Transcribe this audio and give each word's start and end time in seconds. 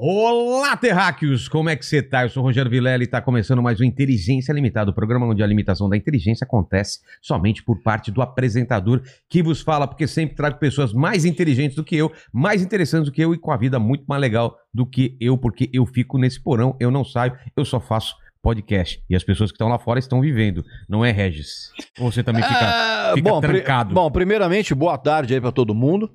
Olá, 0.00 0.76
terráqueos! 0.76 1.48
Como 1.48 1.68
é 1.68 1.74
que 1.74 1.84
você 1.84 2.00
tá? 2.00 2.22
Eu 2.22 2.28
sou 2.28 2.40
o 2.40 2.46
Rogério 2.46 2.70
Vilela 2.70 3.02
e 3.02 3.04
está 3.04 3.20
começando 3.20 3.60
mais 3.60 3.80
um 3.80 3.84
Inteligência 3.84 4.52
Limitada, 4.52 4.92
o 4.92 4.94
programa 4.94 5.26
onde 5.26 5.42
a 5.42 5.46
limitação 5.46 5.88
da 5.88 5.96
inteligência 5.96 6.44
acontece 6.44 7.00
somente 7.20 7.64
por 7.64 7.82
parte 7.82 8.12
do 8.12 8.22
apresentador 8.22 9.02
que 9.28 9.42
vos 9.42 9.60
fala, 9.60 9.88
porque 9.88 10.06
sempre 10.06 10.36
trago 10.36 10.56
pessoas 10.60 10.92
mais 10.92 11.24
inteligentes 11.24 11.74
do 11.74 11.82
que 11.82 11.96
eu, 11.96 12.12
mais 12.32 12.62
interessantes 12.62 13.06
do 13.06 13.12
que 13.12 13.20
eu 13.20 13.34
e 13.34 13.38
com 13.38 13.50
a 13.50 13.56
vida 13.56 13.80
muito 13.80 14.04
mais 14.06 14.20
legal 14.20 14.56
do 14.72 14.86
que 14.86 15.16
eu, 15.20 15.36
porque 15.36 15.68
eu 15.72 15.84
fico 15.84 16.16
nesse 16.16 16.40
porão, 16.40 16.76
eu 16.78 16.92
não 16.92 17.04
saio, 17.04 17.36
eu 17.56 17.64
só 17.64 17.80
faço 17.80 18.14
podcast. 18.40 19.02
E 19.10 19.16
as 19.16 19.24
pessoas 19.24 19.50
que 19.50 19.56
estão 19.56 19.66
lá 19.66 19.80
fora 19.80 19.98
estão 19.98 20.20
vivendo, 20.20 20.64
não 20.88 21.04
é, 21.04 21.10
Regis? 21.10 21.72
Ou 21.98 22.12
você 22.12 22.22
também 22.22 22.44
fica, 22.44 22.54
Ah, 22.56 23.10
fica 23.16 23.28
bom, 23.28 23.40
pri- 23.40 23.50
trancado? 23.62 23.94
bom, 23.96 24.08
primeiramente, 24.12 24.72
boa 24.76 24.96
tarde 24.96 25.34
aí 25.34 25.40
pra 25.40 25.50
todo 25.50 25.74
mundo. 25.74 26.08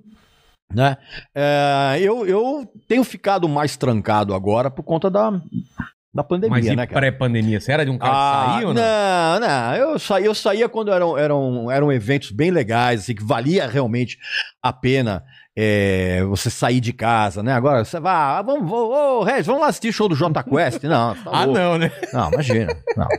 Né? 0.73 0.97
É, 1.33 1.97
eu, 1.99 2.25
eu 2.25 2.67
tenho 2.87 3.03
ficado 3.03 3.47
mais 3.47 3.77
trancado 3.77 4.33
agora 4.33 4.71
por 4.71 4.83
conta 4.83 5.09
da, 5.09 5.31
da 6.13 6.23
pandemia, 6.23 6.57
Mas 6.57 6.65
e 6.65 6.75
né, 6.75 6.85
pré-pandemia? 6.85 7.59
Você 7.59 7.71
era 7.71 7.83
de 7.83 7.91
um 7.91 7.97
cara 7.97 8.11
que 8.11 8.51
saía 8.51 8.67
ou 8.67 8.73
não? 8.73 8.81
não, 8.81 9.39
não, 9.39 9.75
eu 9.75 9.99
saía, 9.99 10.25
eu 10.25 10.35
saía 10.35 10.69
quando 10.69 10.91
eram, 10.91 11.17
eram, 11.17 11.71
eram 11.71 11.91
eventos 11.91 12.31
bem 12.31 12.51
legais, 12.51 13.01
assim, 13.01 13.15
que 13.15 13.23
valia 13.23 13.67
realmente 13.67 14.17
a 14.61 14.71
pena 14.71 15.23
é, 15.55 16.23
você 16.23 16.49
sair 16.49 16.79
de 16.79 16.93
casa, 16.93 17.43
né? 17.43 17.53
Agora 17.53 17.85
você 17.85 17.99
vai, 17.99 18.13
ah, 18.13 18.41
vamos, 18.41 18.71
ô, 18.71 19.23
Regis, 19.23 19.45
vamos 19.45 19.61
lá 19.61 19.67
assistir 19.67 19.91
show 19.93 20.09
do 20.09 20.15
Jota 20.15 20.43
Quest? 20.43 20.83
Não, 20.83 21.15
tá 21.15 21.31
Ah, 21.31 21.45
não, 21.45 21.77
né? 21.77 21.91
Não, 22.11 22.31
imagina. 22.31 22.75
Não. 22.97 23.07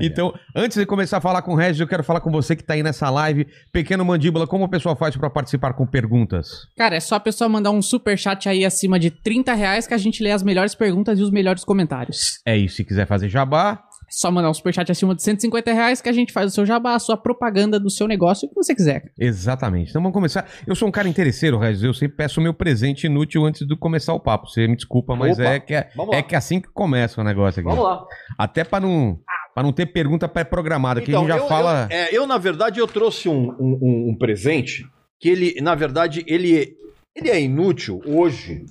Então, 0.00 0.34
antes 0.54 0.76
de 0.76 0.84
começar 0.84 1.18
a 1.18 1.20
falar 1.20 1.40
com 1.40 1.52
o 1.52 1.56
Regis, 1.56 1.80
eu 1.80 1.86
quero 1.86 2.02
falar 2.04 2.20
com 2.20 2.30
você 2.30 2.54
que 2.54 2.62
tá 2.62 2.74
aí 2.74 2.82
nessa 2.82 3.08
live. 3.08 3.46
Pequeno 3.72 4.04
Mandíbula, 4.04 4.46
como 4.46 4.64
o 4.64 4.68
pessoal 4.68 4.94
faz 4.96 5.16
para 5.16 5.30
participar 5.30 5.72
com 5.72 5.86
perguntas? 5.86 6.66
Cara, 6.76 6.96
é 6.96 7.00
só 7.00 7.14
a 7.14 7.20
pessoa 7.20 7.48
mandar 7.48 7.70
um 7.70 7.80
super 7.80 8.18
chat 8.18 8.48
aí 8.48 8.64
acima 8.66 8.98
de 8.98 9.10
30 9.10 9.54
reais 9.54 9.86
que 9.86 9.94
a 9.94 9.98
gente 9.98 10.22
lê 10.22 10.30
as 10.30 10.42
melhores 10.42 10.74
perguntas 10.74 11.18
e 11.18 11.22
os 11.22 11.30
melhores 11.30 11.64
comentários. 11.64 12.40
É 12.46 12.56
isso, 12.56 12.76
se 12.76 12.84
quiser 12.84 13.06
fazer 13.06 13.28
jabá, 13.28 13.82
só 14.12 14.30
mandar 14.30 14.50
um 14.50 14.54
super 14.54 14.72
chat 14.74 14.90
acima 14.92 15.14
de 15.14 15.22
150 15.22 15.72
reais 15.72 16.00
que 16.00 16.08
a 16.08 16.12
gente 16.12 16.32
faz 16.32 16.52
o 16.52 16.54
seu 16.54 16.66
jabá, 16.66 16.94
a 16.94 16.98
sua 16.98 17.16
propaganda 17.16 17.80
do 17.80 17.88
seu 17.90 18.06
negócio, 18.06 18.46
o 18.46 18.48
que 18.50 18.54
você 18.54 18.74
quiser. 18.74 19.04
exatamente. 19.18 19.90
Então 19.90 20.02
vamos 20.02 20.14
começar. 20.14 20.46
Eu 20.66 20.74
sou 20.74 20.86
um 20.88 20.92
cara 20.92 21.08
interesseiro, 21.08 21.58
Regis, 21.58 21.82
eu 21.82 21.94
sempre 21.94 22.16
peço 22.16 22.38
o 22.38 22.42
meu 22.42 22.52
presente 22.54 23.06
inútil 23.06 23.44
antes 23.44 23.66
de 23.66 23.76
começar 23.76 24.12
o 24.14 24.20
papo. 24.20 24.46
Você 24.48 24.68
me 24.68 24.76
desculpa, 24.76 25.16
mas 25.16 25.38
Opa, 25.38 25.48
é 25.48 25.60
que 25.60 25.74
é, 25.74 25.88
é 26.12 26.22
que 26.22 26.34
é 26.34 26.38
assim 26.38 26.60
que 26.60 26.68
começa 26.68 27.20
o 27.20 27.24
negócio 27.24 27.60
aqui. 27.60 27.68
Vamos 27.68 27.84
lá. 27.84 28.04
Até 28.38 28.64
para 28.64 28.84
não, 28.86 29.18
pra 29.54 29.62
não 29.62 29.72
ter 29.72 29.86
pergunta 29.86 30.28
pré-programada, 30.28 31.00
que 31.00 31.14
a 31.14 31.18
gente 31.18 31.28
já 31.28 31.38
eu, 31.38 31.48
fala... 31.48 31.88
Eu, 31.90 31.96
é, 31.96 32.08
eu, 32.14 32.26
na 32.26 32.38
verdade, 32.38 32.80
eu 32.80 32.86
trouxe 32.86 33.28
um, 33.28 33.50
um- 33.58 33.78
um- 33.82 34.10
um 34.10 34.16
presente 34.18 34.84
que 35.20 35.28
ele, 35.28 35.54
na 35.62 35.74
verdade, 35.74 36.24
ele, 36.26 36.74
ele 37.16 37.30
é 37.30 37.40
inútil 37.40 38.00
hoje 38.06 38.64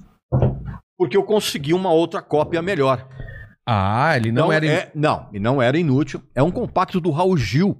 porque 0.97 1.17
eu 1.17 1.23
consegui 1.23 1.73
uma 1.73 1.91
outra 1.91 2.21
cópia 2.21 2.61
melhor. 2.61 3.07
Ah, 3.73 4.17
ele 4.17 4.31
não 4.31 4.43
Então, 4.45 4.51
era... 4.53 4.65
é, 4.65 4.91
não, 4.93 5.29
e 5.31 5.39
não 5.39 5.61
era 5.61 5.77
inútil. 5.77 6.21
É 6.35 6.43
um 6.43 6.51
compacto 6.51 6.99
do 6.99 7.09
Raul 7.11 7.37
Gil 7.37 7.77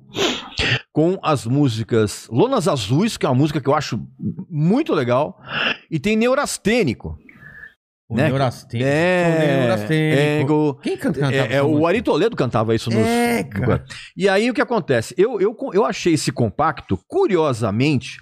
com 0.94 1.20
as 1.22 1.46
músicas 1.46 2.28
Lonas 2.32 2.68
Azuis, 2.68 3.18
que 3.18 3.26
é 3.26 3.30
uma 3.30 3.36
música 3.36 3.60
que 3.60 3.68
eu 3.68 3.76
acho 3.76 4.00
muito 4.50 4.94
legal, 4.94 5.38
e 5.90 6.00
tem 6.00 6.16
Neurastênico. 6.16 7.18
o 8.10 8.16
né? 8.16 8.28
Neurastênico. 8.28 8.90
É, 8.90 9.26
o 9.26 9.60
Neurastênico. 9.60 10.52
Ego- 10.54 10.80
Quem 10.82 10.98
canta, 10.98 11.20
cantava 11.20 11.36
É, 11.54 11.56
é, 11.56 11.64
o? 11.64 11.86
Ari 11.88 12.02
Toledo 12.02 12.36
cantava 12.36 12.74
isso 12.76 12.90
nos. 12.90 13.00
É, 13.00 13.44
cara. 13.44 13.84
E 14.16 14.30
aí 14.30 14.50
o 14.50 14.54
que 14.54 14.62
acontece? 14.62 15.14
Eu, 15.18 15.40
eu, 15.42 15.56
eu 15.74 15.86
achei 15.86 16.14
esse 16.14 16.32
compacto, 16.32 16.98
curiosamente, 17.08 18.18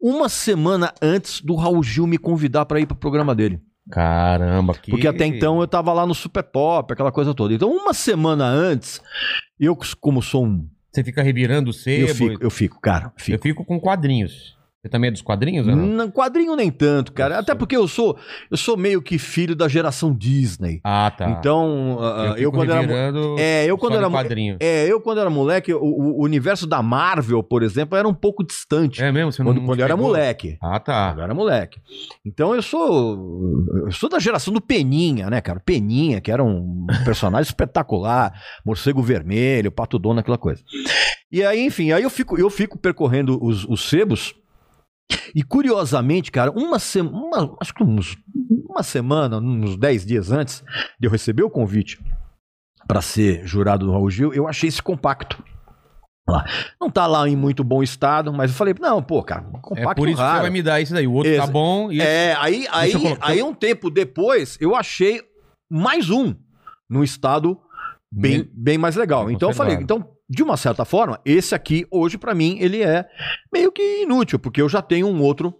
uma 0.00 0.28
semana 0.28 0.92
antes 1.02 1.40
do 1.40 1.54
Raul 1.54 1.82
Gil 1.82 2.06
me 2.06 2.18
convidar 2.18 2.66
para 2.66 2.80
ir 2.80 2.86
pro 2.86 2.96
programa 2.96 3.34
dele. 3.34 3.60
Caramba, 3.90 4.74
que... 4.74 4.90
Porque 4.90 5.06
até 5.06 5.26
então 5.26 5.60
eu 5.60 5.66
tava 5.68 5.92
lá 5.92 6.06
no 6.06 6.14
Super 6.14 6.42
Pop, 6.42 6.92
aquela 6.92 7.12
coisa 7.12 7.34
toda. 7.34 7.52
Então, 7.52 7.70
uma 7.70 7.92
semana 7.92 8.46
antes, 8.46 9.00
eu, 9.58 9.76
como 10.00 10.22
sou 10.22 10.46
um. 10.46 10.68
Você 10.92 11.04
fica 11.04 11.22
revirando 11.22 11.70
o 11.70 11.72
sebo. 11.72 12.08
Eu 12.08 12.14
fico, 12.14 12.44
eu 12.44 12.50
fico, 12.50 12.80
cara. 12.80 13.06
Eu 13.06 13.12
Fico. 13.16 13.42
fico 13.42 13.64
com 13.64 13.78
quadrinhos. 13.78 14.56
Você 14.82 14.88
também 14.88 15.08
é 15.08 15.10
dos 15.10 15.20
quadrinhos 15.20 15.68
ou 15.68 15.76
não? 15.76 15.86
Não, 15.86 16.10
quadrinho 16.10 16.56
nem 16.56 16.70
tanto, 16.70 17.12
cara. 17.12 17.34
Eu 17.34 17.40
Até 17.40 17.54
porque 17.54 17.76
eu 17.76 17.86
sou, 17.86 18.16
eu 18.50 18.56
sou 18.56 18.78
meio 18.78 19.02
que 19.02 19.18
filho 19.18 19.54
da 19.54 19.68
geração 19.68 20.14
Disney. 20.14 20.80
Ah, 20.82 21.12
tá. 21.14 21.28
Então, 21.28 21.98
ah, 22.00 22.28
eu, 22.30 22.50
fico 22.50 22.52
quando 22.52 22.72
era. 22.72 22.92
É, 23.38 23.66
eu 23.66 23.76
quando 23.76 23.96
era. 23.96 24.08
quadrinho. 24.10 24.56
É, 24.58 24.86
eu 24.90 24.98
quando 24.98 25.20
era 25.20 25.28
moleque, 25.28 25.74
o, 25.74 25.80
o 25.82 26.24
universo 26.24 26.66
da 26.66 26.82
Marvel, 26.82 27.42
por 27.42 27.62
exemplo, 27.62 27.98
era 27.98 28.08
um 28.08 28.14
pouco 28.14 28.42
distante. 28.42 29.02
É 29.02 29.12
mesmo? 29.12 29.30
Você 29.30 29.42
não 29.42 29.52
quando, 29.52 29.66
quando 29.66 29.80
eu 29.80 29.84
era 29.84 29.96
moleque. 29.98 30.56
Ah, 30.62 30.80
tá. 30.80 31.10
Quando 31.10 31.18
eu 31.18 31.24
era 31.24 31.34
moleque. 31.34 31.78
Então 32.24 32.54
eu 32.54 32.62
sou. 32.62 33.66
Eu 33.84 33.92
sou 33.92 34.08
da 34.08 34.18
geração 34.18 34.50
do 34.50 34.62
Peninha, 34.62 35.28
né, 35.28 35.42
cara? 35.42 35.60
Peninha, 35.60 36.22
que 36.22 36.32
era 36.32 36.42
um 36.42 36.86
personagem 37.04 37.50
espetacular, 37.50 38.32
morcego 38.64 39.02
vermelho, 39.02 39.70
pato 39.70 39.98
dono, 39.98 40.20
aquela 40.20 40.38
coisa. 40.38 40.62
E 41.30 41.44
aí, 41.44 41.64
enfim, 41.64 41.92
aí 41.92 42.02
eu 42.02 42.10
fico, 42.10 42.38
eu 42.40 42.50
fico 42.50 42.78
percorrendo 42.78 43.38
os, 43.44 43.64
os 43.64 43.88
sebos. 43.88 44.34
E 45.34 45.42
curiosamente, 45.42 46.30
cara, 46.30 46.50
uma 46.50 46.78
semana, 46.78 47.54
acho 47.60 47.74
que 47.74 47.82
uns- 47.82 48.16
uma 48.68 48.82
semana, 48.82 49.38
uns 49.38 49.76
10 49.76 50.04
dias 50.04 50.30
antes 50.32 50.62
de 50.98 51.06
eu 51.06 51.10
receber 51.10 51.42
o 51.42 51.50
convite 51.50 51.98
para 52.86 53.00
ser 53.02 53.46
jurado 53.46 53.86
do 53.86 53.92
Raul 53.92 54.10
Gil, 54.10 54.32
eu 54.34 54.48
achei 54.48 54.68
esse 54.68 54.82
compacto. 54.82 55.42
Lá. 56.28 56.44
Não 56.80 56.88
tá 56.88 57.06
lá 57.08 57.28
em 57.28 57.34
muito 57.34 57.64
bom 57.64 57.82
estado, 57.82 58.32
mas 58.32 58.50
eu 58.52 58.56
falei, 58.56 58.74
não, 58.78 59.02
pô, 59.02 59.20
cara, 59.22 59.42
compacto 59.62 59.90
É 59.90 59.94
por 59.94 60.08
isso 60.08 60.16
que 60.18 60.22
raro. 60.22 60.36
você 60.36 60.42
vai 60.42 60.50
me 60.50 60.62
dar 60.62 60.80
esse 60.80 60.92
daí. 60.92 61.06
O 61.06 61.12
outro 61.12 61.32
Exa- 61.32 61.46
tá 61.46 61.50
bom 61.52 61.90
e 61.90 62.00
É, 62.00 62.36
aí, 62.38 62.66
aí, 62.70 62.92
colocar. 62.92 63.26
aí 63.28 63.42
um 63.42 63.52
tempo 63.54 63.90
depois, 63.90 64.56
eu 64.60 64.76
achei 64.76 65.22
mais 65.68 66.08
um 66.08 66.32
num 66.88 67.02
estado 67.02 67.58
bem, 68.12 68.48
Bem- 68.54 68.78
mais 68.78 68.94
legal. 68.94 69.28
Então 69.30 69.50
eu 69.50 69.54
falei, 69.54 69.74
então, 69.76 70.08
de 70.30 70.44
uma 70.44 70.56
certa 70.56 70.84
forma, 70.84 71.20
esse 71.24 71.56
aqui, 71.56 71.84
hoje, 71.90 72.16
pra 72.16 72.36
mim, 72.36 72.56
ele 72.60 72.84
é 72.84 73.04
meio 73.52 73.72
que 73.72 74.02
inútil, 74.02 74.38
porque 74.38 74.62
eu 74.62 74.68
já 74.68 74.80
tenho 74.80 75.08
um 75.08 75.20
outro 75.20 75.52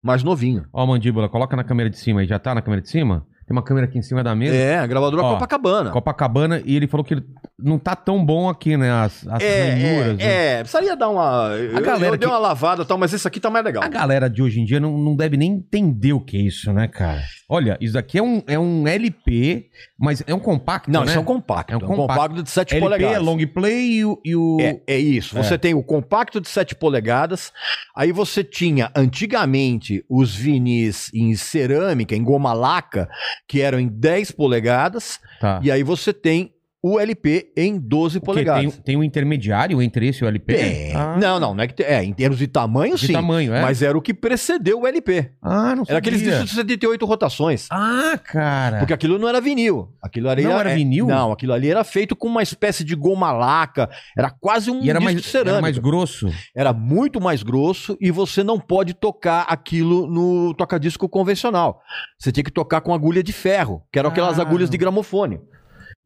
mais 0.00 0.22
novinho. 0.22 0.64
Ó, 0.72 0.86
mandíbula, 0.86 1.28
coloca 1.28 1.56
na 1.56 1.64
câmera 1.64 1.90
de 1.90 1.98
cima 1.98 2.20
aí. 2.20 2.26
Já 2.26 2.38
tá 2.38 2.54
na 2.54 2.62
câmera 2.62 2.80
de 2.80 2.88
cima? 2.88 3.26
Tem 3.46 3.54
uma 3.56 3.62
câmera 3.62 3.86
aqui 3.86 3.96
em 3.96 4.02
cima 4.02 4.24
da 4.24 4.34
mesa. 4.34 4.56
É, 4.56 4.76
a 4.76 4.86
gravadora 4.88 5.22
Ó, 5.22 5.34
Copacabana. 5.34 5.90
Copacabana, 5.90 6.60
e 6.64 6.74
ele 6.74 6.88
falou 6.88 7.04
que 7.04 7.22
não 7.56 7.78
tá 7.78 7.94
tão 7.94 8.24
bom 8.24 8.48
aqui, 8.48 8.76
né? 8.76 8.90
As, 8.90 9.24
as 9.28 9.40
ranhuras. 9.42 10.16
né? 10.18 10.24
é, 10.24 10.52
é, 10.54 10.58
precisaria 10.58 10.96
dar 10.96 11.08
uma. 11.10 11.50
eu, 11.56 11.80
galera 11.80 12.06
eu 12.06 12.18
dei 12.18 12.18
que- 12.18 12.26
uma 12.26 12.38
lavada 12.38 12.82
e 12.82 12.84
tal, 12.84 12.98
mas 12.98 13.12
esse 13.12 13.26
aqui 13.26 13.38
tá 13.38 13.48
mais 13.48 13.64
legal. 13.64 13.84
A 13.84 13.88
galera 13.88 14.28
de 14.28 14.42
hoje 14.42 14.60
em 14.60 14.64
dia 14.64 14.80
não, 14.80 14.98
não 14.98 15.14
deve 15.14 15.36
nem 15.36 15.52
entender 15.52 16.12
o 16.12 16.20
que 16.20 16.36
é 16.36 16.40
isso, 16.40 16.72
né, 16.72 16.88
cara? 16.88 17.22
Olha, 17.48 17.78
isso 17.80 17.96
aqui 17.96 18.18
é 18.18 18.22
um, 18.22 18.42
é 18.48 18.58
um 18.58 18.88
LP, 18.88 19.66
mas 19.96 20.20
é 20.26 20.34
um 20.34 20.40
compacto, 20.40 20.90
Não, 20.90 21.02
né? 21.02 21.06
isso 21.06 21.16
é 21.18 21.20
um 21.20 21.24
compacto. 21.24 21.72
É 21.72 21.76
um 21.76 21.80
É 21.80 21.84
um 21.84 21.96
compacto 21.96 22.42
de 22.42 22.50
7 22.50 22.72
LP 22.72 22.84
polegadas. 22.84 23.16
é 23.16 23.20
long 23.20 23.38
play 23.46 23.86
e 23.98 24.04
o... 24.04 24.20
E 24.24 24.34
o... 24.34 24.56
É, 24.60 24.80
é 24.88 24.98
isso. 24.98 25.38
É. 25.38 25.42
Você 25.44 25.56
tem 25.56 25.72
o 25.72 25.82
compacto 25.84 26.40
de 26.40 26.48
7 26.48 26.74
polegadas. 26.74 27.52
Aí 27.96 28.10
você 28.10 28.42
tinha 28.42 28.90
antigamente 28.96 30.04
os 30.10 30.34
vinis 30.34 31.08
em 31.14 31.36
cerâmica, 31.36 32.16
em 32.16 32.24
goma 32.24 32.52
laca, 32.52 33.08
que 33.46 33.60
eram 33.60 33.78
em 33.78 33.88
10 33.88 34.32
polegadas. 34.32 35.20
Tá. 35.40 35.60
E 35.62 35.70
aí 35.70 35.82
você 35.82 36.12
tem 36.12 36.55
o 36.94 37.00
LP 37.00 37.52
em 37.56 37.78
12 37.78 38.20
Porque 38.20 38.42
tem, 38.42 38.52
polegadas. 38.52 38.80
tem 38.84 38.96
um 38.96 39.02
intermediário 39.02 39.80
entre 39.82 40.06
esse 40.08 40.22
e 40.22 40.24
o 40.24 40.28
LP? 40.28 40.54
Tem. 40.54 40.94
Ah, 40.94 41.16
Não, 41.18 41.40
não, 41.40 41.54
não 41.54 41.62
é 41.64 41.66
que 41.66 41.74
tem. 41.74 41.86
É, 41.86 42.04
em 42.04 42.12
termos 42.12 42.38
de 42.38 42.46
tamanho, 42.46 42.96
de 42.96 43.06
sim. 43.06 43.12
tamanho, 43.12 43.52
é? 43.54 43.62
Mas 43.62 43.82
era 43.82 43.96
o 43.96 44.02
que 44.02 44.12
precedeu 44.14 44.80
o 44.80 44.86
LP. 44.86 45.30
Ah, 45.42 45.74
não 45.74 45.84
sabia. 45.84 45.90
Era 45.90 45.98
aqueles 45.98 46.20
discos 46.22 46.44
de 46.50 46.54
78 46.54 47.04
rotações. 47.06 47.66
Ah, 47.70 48.18
cara. 48.22 48.78
Porque 48.78 48.92
aquilo 48.92 49.18
não 49.18 49.28
era 49.28 49.40
vinil. 49.40 49.92
Aquilo 50.02 50.28
ali 50.28 50.42
Não 50.44 50.58
era 50.58 50.70
é- 50.70 50.74
vinil? 50.74 51.06
Não, 51.06 51.32
aquilo 51.32 51.52
ali 51.52 51.70
era 51.70 51.82
feito 51.84 52.14
com 52.14 52.28
uma 52.28 52.42
espécie 52.42 52.84
de 52.84 52.94
goma 52.94 53.32
laca. 53.32 53.88
Era 54.16 54.30
quase 54.30 54.70
um 54.70 54.82
E 54.82 54.90
era 54.90 54.98
disco 54.98 55.04
mais, 55.12 55.16
de 55.22 55.28
cerâmica. 55.28 55.52
era 55.54 55.62
mais 55.62 55.78
grosso. 55.78 56.28
era 56.54 56.72
muito 56.72 57.20
mais 57.20 57.42
grosso 57.42 57.96
e 58.00 58.10
você 58.10 58.42
não 58.44 58.58
pode 58.60 58.94
tocar 58.94 59.42
aquilo 59.48 60.06
no 60.06 60.54
toca-disco 60.54 61.08
convencional. 61.08 61.80
Você 62.18 62.30
tinha 62.30 62.44
que 62.44 62.50
tocar 62.52 62.80
com 62.80 62.94
agulha 62.94 63.22
de 63.22 63.32
ferro, 63.32 63.82
que 63.92 63.98
eram 63.98 64.10
aquelas 64.10 64.38
Ah. 64.38 64.42
agulhas 64.42 64.70
de 64.70 64.76
gramofone. 64.76 65.40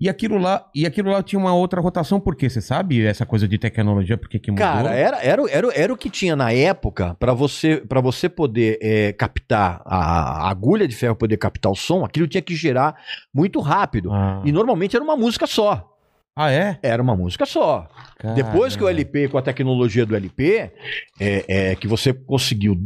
E 0.00 0.08
aquilo 0.08 0.38
lá, 0.38 0.66
e 0.74 0.86
aquilo 0.86 1.10
lá 1.10 1.22
tinha 1.22 1.38
uma 1.38 1.54
outra 1.54 1.78
rotação, 1.78 2.18
por 2.18 2.34
quê? 2.34 2.48
Você 2.48 2.62
sabe 2.62 3.04
essa 3.04 3.26
coisa 3.26 3.46
de 3.46 3.58
tecnologia, 3.58 4.16
por 4.16 4.30
que 4.30 4.38
que 4.38 4.50
mudou? 4.50 4.66
Cara, 4.66 4.94
era, 4.94 5.18
era, 5.22 5.42
era, 5.50 5.68
era 5.74 5.92
o 5.92 5.96
que 5.96 6.08
tinha 6.08 6.34
na 6.34 6.50
época 6.50 7.14
para 7.20 7.34
você 7.34 7.76
para 7.76 8.00
você 8.00 8.26
poder 8.26 8.78
é, 8.80 9.12
captar 9.12 9.82
a, 9.84 10.46
a 10.46 10.50
agulha 10.50 10.88
de 10.88 10.96
ferro, 10.96 11.14
poder 11.14 11.36
captar 11.36 11.70
o 11.70 11.76
som, 11.76 12.02
aquilo 12.02 12.26
tinha 12.26 12.40
que 12.40 12.56
girar 12.56 12.96
muito 13.32 13.60
rápido. 13.60 14.10
Ah. 14.10 14.40
E 14.42 14.50
normalmente 14.50 14.96
era 14.96 15.04
uma 15.04 15.16
música 15.16 15.46
só. 15.46 15.86
Ah, 16.42 16.50
é? 16.50 16.78
Era 16.82 17.02
uma 17.02 17.14
música 17.14 17.44
só. 17.44 17.86
Depois 18.34 18.74
que 18.76 18.82
o 18.82 18.86
Caramba. 18.86 19.00
LP, 19.02 19.28
com 19.28 19.38
a 19.38 19.42
tecnologia 19.42 20.06
do 20.06 20.14
LP, 20.16 20.70
é, 21.18 21.70
é 21.70 21.74
que 21.74 21.86
você 21.88 22.12
conseguiu 22.14 22.76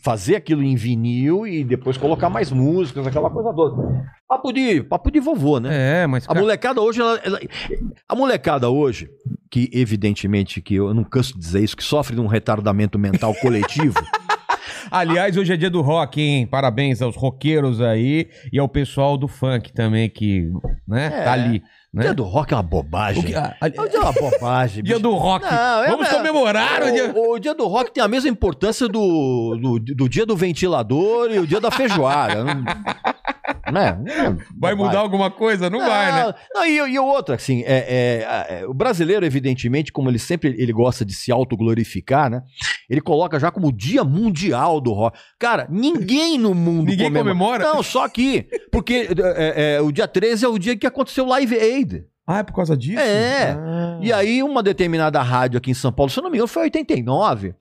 fazer 0.00 0.36
aquilo 0.36 0.62
em 0.62 0.74
vinil 0.76 1.46
e 1.46 1.64
depois 1.64 1.96
colocar 1.96 2.28
mais 2.30 2.50
músicas, 2.52 3.06
aquela 3.06 3.30
coisa 3.30 3.52
toda. 3.52 4.04
Papo 4.28 4.52
de, 4.52 4.82
papo 4.82 5.10
de 5.10 5.20
vovô, 5.20 5.58
né? 5.60 6.02
É, 6.02 6.06
mas. 6.06 6.24
A 6.28 6.34
molecada 6.34 6.80
hoje, 6.80 7.00
ela- 7.00 7.20
ela- 7.24 7.40
a 8.08 8.14
molecada 8.14 8.68
hoje, 8.70 9.08
que 9.50 9.68
evidentemente, 9.72 10.60
que 10.60 10.74
eu 10.76 10.92
não 10.94 11.04
canso 11.04 11.34
de 11.34 11.40
dizer 11.40 11.62
isso, 11.62 11.76
que 11.76 11.84
sofre 11.84 12.14
de 12.14 12.20
um 12.20 12.26
retardamento 12.26 12.98
mental 12.98 13.34
coletivo, 13.42 13.98
Aliás, 14.90 15.36
hoje 15.36 15.52
é 15.52 15.56
dia 15.56 15.70
do 15.70 15.80
rock, 15.80 16.20
hein? 16.20 16.46
Parabéns 16.46 17.00
aos 17.00 17.16
roqueiros 17.16 17.80
aí 17.80 18.28
e 18.52 18.58
ao 18.58 18.68
pessoal 18.68 19.16
do 19.16 19.26
funk 19.26 19.72
também 19.72 20.08
que, 20.10 20.50
né, 20.86 21.06
É. 21.06 21.24
tá 21.24 21.32
ali. 21.32 21.62
O 21.94 21.96
Né? 21.96 22.02
dia 22.06 22.14
do 22.14 22.24
rock 22.24 22.52
é 22.52 22.56
uma 22.56 22.62
bobagem. 22.62 23.22
O 23.22 23.26
que- 23.26 23.34
a- 23.36 23.54
a- 23.60 23.66
O 23.82 23.88
dia 23.88 23.98
é 23.98 24.00
uma 24.00 24.12
bobagem. 24.12 24.82
dia 24.84 24.98
do 24.98 25.12
rock. 25.14 25.44
Não, 25.46 25.84
é- 25.84 25.88
Vamos 25.90 26.08
é- 26.08 26.10
comemorar 26.10 26.82
o 26.82 26.90
dia. 26.92 27.12
O, 27.14 27.34
o 27.34 27.38
dia 27.38 27.54
do 27.54 27.66
rock 27.68 27.92
tem 27.92 28.02
a 28.02 28.08
mesma 28.08 28.28
importância 28.28 28.88
do, 28.88 29.56
do, 29.56 29.78
do 29.78 30.08
dia 30.08 30.26
do 30.26 30.36
ventilador 30.36 31.30
e 31.30 31.38
o 31.38 31.46
dia 31.46 31.60
da 31.60 31.70
feijoada. 31.70 32.44
Não, 33.74 33.80
não 33.80 34.12
é? 34.12 34.30
Não 34.30 34.40
é 34.40 34.46
Vai 34.58 34.74
mudar 34.74 34.98
alguma 34.98 35.30
coisa? 35.30 35.68
Não, 35.68 35.80
vai, 35.80 36.12
né? 36.12 36.34
Não, 36.54 36.66
e, 36.66 36.76
e 36.76 36.98
o 36.98 37.04
outro, 37.04 37.34
assim, 37.34 37.62
é, 37.62 37.76
é, 37.76 38.60
é, 38.60 38.66
o 38.66 38.72
brasileiro, 38.72 39.26
evidentemente, 39.26 39.92
como 39.92 40.08
ele 40.08 40.18
sempre 40.18 40.54
ele 40.58 40.72
gosta 40.72 41.04
de 41.04 41.14
se 41.14 41.30
autoglorificar, 41.30 42.30
né? 42.30 42.42
Ele 42.88 43.00
coloca 43.00 43.38
já 43.38 43.50
como 43.50 43.72
dia 43.72 44.04
mundial 44.04 44.80
do 44.80 44.92
rock. 44.92 45.18
Cara, 45.38 45.66
ninguém 45.70 46.38
no 46.38 46.54
mundo 46.54 46.88
Ninguém 46.88 47.12
comemora? 47.12 47.64
Não, 47.64 47.82
só 47.82 48.04
aqui. 48.04 48.46
Porque 48.70 49.08
é, 49.36 49.76
é, 49.76 49.80
o 49.80 49.92
dia 49.92 50.08
13 50.08 50.44
é 50.44 50.48
o 50.48 50.58
dia 50.58 50.76
que 50.76 50.86
aconteceu 50.86 51.24
o 51.24 51.28
Live 51.28 51.58
Aid. 51.58 52.04
Ah, 52.26 52.38
é 52.38 52.42
por 52.42 52.54
causa 52.54 52.76
disso? 52.76 53.00
É. 53.00 53.50
Ah. 53.52 53.98
E 54.00 54.12
aí, 54.12 54.42
uma 54.42 54.62
determinada 54.62 55.20
rádio 55.20 55.58
aqui 55.58 55.70
em 55.70 55.74
São 55.74 55.92
Paulo, 55.92 56.10
se 56.10 56.18
eu 56.18 56.22
não 56.22 56.30
me 56.30 56.38
engano, 56.38 56.48
foi 56.48 56.64
89. 56.64 57.54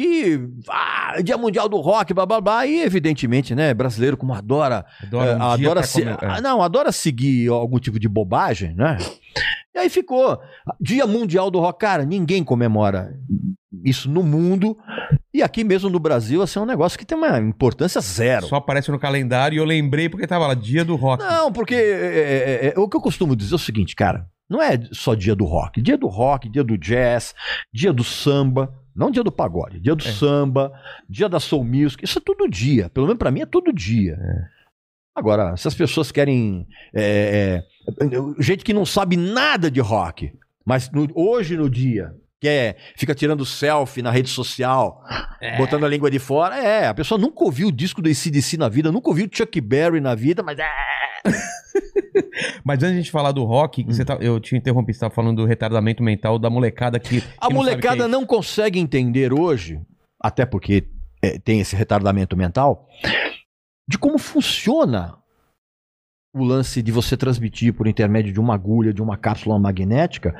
Que. 0.00 0.48
Ah, 0.68 1.20
Dia 1.22 1.36
Mundial 1.36 1.68
do 1.68 1.76
Rock, 1.78 2.14
blá 2.14 2.24
blá 2.24 2.40
blá. 2.40 2.66
E, 2.66 2.80
evidentemente, 2.80 3.54
né? 3.54 3.74
Brasileiro, 3.74 4.16
como 4.16 4.32
adora. 4.32 4.86
Adoro 5.02 5.28
é, 5.28 5.36
um 5.36 5.42
adora 5.42 5.82
se- 5.82 6.00
comer- 6.00 6.18
é. 6.22 6.26
ah, 6.26 6.40
Não, 6.40 6.62
adora 6.62 6.90
seguir 6.90 7.48
algum 7.50 7.78
tipo 7.78 7.98
de 8.00 8.08
bobagem, 8.08 8.74
né? 8.74 8.96
E 9.74 9.78
aí 9.78 9.90
ficou. 9.90 10.40
Dia 10.80 11.06
Mundial 11.06 11.50
do 11.50 11.60
Rock. 11.60 11.78
Cara, 11.80 12.04
ninguém 12.06 12.42
comemora 12.42 13.12
isso 13.84 14.10
no 14.10 14.22
mundo. 14.22 14.76
E 15.34 15.42
aqui 15.42 15.62
mesmo 15.64 15.90
no 15.90 16.00
Brasil, 16.00 16.40
assim, 16.42 16.58
é 16.58 16.62
um 16.62 16.66
negócio 16.66 16.98
que 16.98 17.04
tem 17.04 17.16
uma 17.18 17.38
importância 17.38 18.00
zero. 18.00 18.46
Só 18.46 18.56
aparece 18.56 18.90
no 18.90 18.98
calendário 18.98 19.56
e 19.56 19.58
eu 19.58 19.64
lembrei 19.64 20.08
porque 20.08 20.26
tava 20.26 20.46
lá, 20.46 20.54
dia 20.54 20.84
do 20.84 20.96
rock. 20.96 21.22
Não, 21.22 21.52
porque 21.52 21.74
é, 21.74 21.78
é, 21.78 22.74
é, 22.74 22.80
o 22.80 22.88
que 22.88 22.96
eu 22.96 23.00
costumo 23.02 23.36
dizer 23.36 23.52
é 23.52 23.56
o 23.56 23.58
seguinte, 23.58 23.94
cara. 23.94 24.26
Não 24.48 24.60
é 24.60 24.80
só 24.92 25.14
dia 25.14 25.36
do 25.36 25.44
rock. 25.44 25.80
Dia 25.80 25.96
do 25.96 26.08
rock, 26.08 26.48
dia 26.48 26.64
do 26.64 26.76
jazz, 26.76 27.34
dia 27.72 27.92
do 27.92 28.02
samba. 28.02 28.74
Não 28.94 29.10
dia 29.10 29.22
do 29.22 29.32
pagode. 29.32 29.78
Dia 29.80 29.94
do 29.94 30.06
É. 30.06 30.10
samba, 30.12 30.72
dia 31.08 31.28
da 31.28 31.38
soul 31.40 31.64
music. 31.64 32.04
Isso 32.04 32.18
é 32.18 32.22
todo 32.24 32.48
dia. 32.48 32.88
Pelo 32.90 33.06
menos 33.06 33.18
pra 33.18 33.30
mim 33.30 33.40
é 33.40 33.46
todo 33.46 33.72
dia. 33.72 34.18
Agora, 35.14 35.56
se 35.56 35.66
as 35.68 35.74
pessoas 35.74 36.10
querem... 36.12 36.66
é, 36.94 37.62
é, 38.00 38.42
gente 38.42 38.64
que 38.64 38.72
não 38.72 38.86
sabe 38.86 39.16
nada 39.16 39.70
de 39.70 39.80
rock, 39.80 40.32
mas 40.64 40.90
no- 40.90 41.08
hoje 41.14 41.56
no 41.56 41.68
dia... 41.68 42.14
Que 42.40 42.48
é, 42.48 42.76
fica 42.96 43.14
tirando 43.14 43.44
selfie 43.44 44.00
na 44.00 44.10
rede 44.10 44.30
social, 44.30 45.04
botando 45.58 45.84
a 45.84 45.88
língua 45.88 46.10
de 46.10 46.18
fora. 46.18 46.56
É, 46.56 46.86
a 46.88 46.94
pessoa 46.94 47.20
nunca 47.20 47.44
ouviu 47.44 47.68
o 47.68 47.72
disco 47.72 48.00
do 48.00 48.08
ACDC 48.08 48.56
na 48.56 48.66
vida, 48.66 48.90
nunca 48.90 49.10
ouviu 49.10 49.28
Chuck 49.30 49.60
Berry 49.60 50.00
na 50.00 50.14
vida, 50.14 50.42
mas 50.42 50.58
é, 50.58 50.66
Mas 52.64 52.78
antes 52.78 52.90
de 52.92 52.94
a 52.98 53.02
gente 53.02 53.10
falar 53.10 53.32
do 53.32 53.44
rock, 53.44 53.84
Hum. 53.88 54.04
tá- 54.04 54.18
eu 54.20 54.38
te 54.40 54.56
interrompi, 54.56 54.92
você 54.94 55.00
tava 55.00 55.14
falando 55.14 55.38
do 55.38 55.44
retardamento 55.46 56.02
mental 56.02 56.38
da 56.38 56.48
molecada 56.50 56.98
que. 56.98 57.20
que 57.20 57.26
A 57.38 57.48
não 57.48 57.56
molecada 57.56 57.94
o 57.94 57.98
que 57.98 58.02
é 58.04 58.08
não 58.08 58.26
consegue 58.26 58.78
entender 58.78 59.32
hoje, 59.32 59.80
até 60.20 60.44
porque 60.46 60.86
é, 61.22 61.38
tem 61.38 61.60
esse 61.60 61.76
retardamento 61.76 62.36
mental, 62.36 62.88
de 63.88 63.98
como 63.98 64.18
funciona 64.18 65.18
o 66.34 66.44
lance 66.44 66.80
de 66.82 66.92
você 66.92 67.16
transmitir 67.16 67.74
por 67.74 67.86
intermédio 67.88 68.32
de 68.32 68.38
uma 68.40 68.54
agulha, 68.54 68.94
de 68.94 69.02
uma 69.02 69.16
cápsula 69.16 69.58
magnética, 69.58 70.34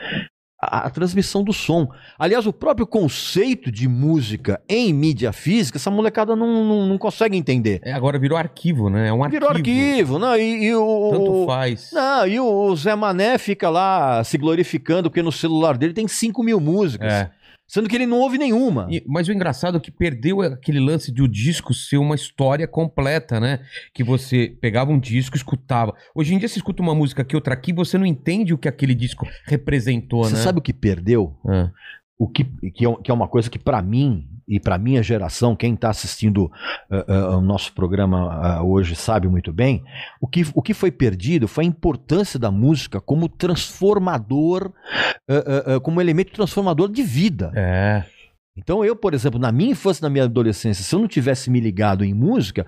a, 0.60 0.86
a 0.86 0.90
transmissão 0.90 1.42
do 1.42 1.52
som. 1.52 1.88
Aliás, 2.18 2.46
o 2.46 2.52
próprio 2.52 2.86
conceito 2.86 3.70
de 3.70 3.88
música 3.88 4.60
em 4.68 4.92
mídia 4.92 5.32
física, 5.32 5.78
essa 5.78 5.90
molecada 5.90 6.36
não, 6.36 6.64
não, 6.64 6.86
não 6.86 6.98
consegue 6.98 7.36
entender. 7.36 7.80
É, 7.82 7.92
agora 7.92 8.18
virou 8.18 8.36
arquivo, 8.36 8.90
né? 8.90 9.08
É 9.08 9.12
um 9.12 9.24
arquivo. 9.24 9.40
Virou 9.40 9.56
arquivo, 9.56 10.18
não, 10.18 10.36
e, 10.36 10.64
e 10.64 10.74
o... 10.74 11.10
Tanto 11.10 11.46
faz. 11.46 11.90
Não, 11.92 12.26
e 12.26 12.38
o 12.38 12.76
Zé 12.76 12.94
Mané 12.94 13.38
fica 13.38 13.70
lá 13.70 14.22
se 14.22 14.36
glorificando 14.36 15.08
porque 15.08 15.22
no 15.22 15.32
celular 15.32 15.78
dele 15.78 15.94
tem 15.94 16.06
5 16.06 16.42
mil 16.42 16.60
músicas. 16.60 17.12
É. 17.12 17.30
Sendo 17.70 17.88
que 17.88 17.94
ele 17.94 18.04
não 18.04 18.18
ouve 18.18 18.36
nenhuma. 18.36 18.88
E- 18.90 19.00
mas 19.06 19.28
o 19.28 19.32
engraçado 19.32 19.76
é 19.76 19.80
que 19.80 19.92
perdeu 19.92 20.42
aquele 20.42 20.80
lance 20.80 21.12
de 21.12 21.22
o 21.22 21.28
disco 21.28 21.72
ser 21.72 21.98
uma 21.98 22.16
história 22.16 22.66
completa, 22.66 23.38
né? 23.38 23.60
Que 23.94 24.02
você 24.02 24.56
pegava 24.60 24.90
um 24.90 24.98
disco, 24.98 25.36
escutava. 25.36 25.94
Hoje 26.12 26.34
em 26.34 26.38
dia 26.38 26.48
você 26.48 26.58
escuta 26.58 26.82
uma 26.82 26.96
música 26.96 27.22
aqui, 27.22 27.36
outra 27.36 27.54
aqui, 27.54 27.72
você 27.72 27.96
não 27.96 28.04
entende 28.04 28.52
o 28.52 28.58
que 28.58 28.66
aquele 28.68 28.92
disco 28.92 29.24
representou, 29.46 30.24
Você 30.24 30.34
né? 30.34 30.40
sabe 30.42 30.58
o 30.58 30.62
que 30.62 30.72
perdeu? 30.72 31.36
Ah. 31.46 31.70
O 32.20 32.28
que, 32.28 32.42
é, 32.42 32.70
que 33.02 33.10
é 33.10 33.14
uma 33.14 33.26
coisa 33.26 33.48
que 33.48 33.58
pra 33.58 33.80
mim 33.80 34.28
e 34.46 34.60
pra 34.60 34.76
minha 34.76 35.02
geração, 35.02 35.56
quem 35.56 35.74
tá 35.74 35.88
assistindo 35.88 36.50
ah, 36.90 37.04
ah, 37.08 37.36
o 37.38 37.40
nosso 37.40 37.72
programa 37.72 38.30
ah, 38.30 38.62
hoje 38.62 38.94
sabe 38.94 39.26
muito 39.26 39.54
bem, 39.54 39.82
o 40.20 40.26
que, 40.26 40.44
o 40.54 40.60
que 40.60 40.74
foi 40.74 40.90
perdido 40.90 41.48
foi 41.48 41.64
a 41.64 41.68
importância 41.68 42.38
da 42.38 42.50
música 42.50 43.00
como 43.00 43.26
transformador, 43.26 44.70
como 45.82 46.00
elemento 46.00 46.32
transformador 46.32 46.90
de 46.90 47.02
vida. 47.02 47.52
É. 47.54 48.04
Então 48.62 48.84
eu, 48.84 48.94
por 48.94 49.14
exemplo, 49.14 49.38
na 49.40 49.50
minha 49.50 49.72
infância, 49.72 50.02
na 50.04 50.10
minha 50.10 50.24
adolescência, 50.24 50.84
se 50.84 50.94
eu 50.94 51.00
não 51.00 51.08
tivesse 51.08 51.50
me 51.50 51.60
ligado 51.60 52.04
em 52.04 52.12
música, 52.12 52.66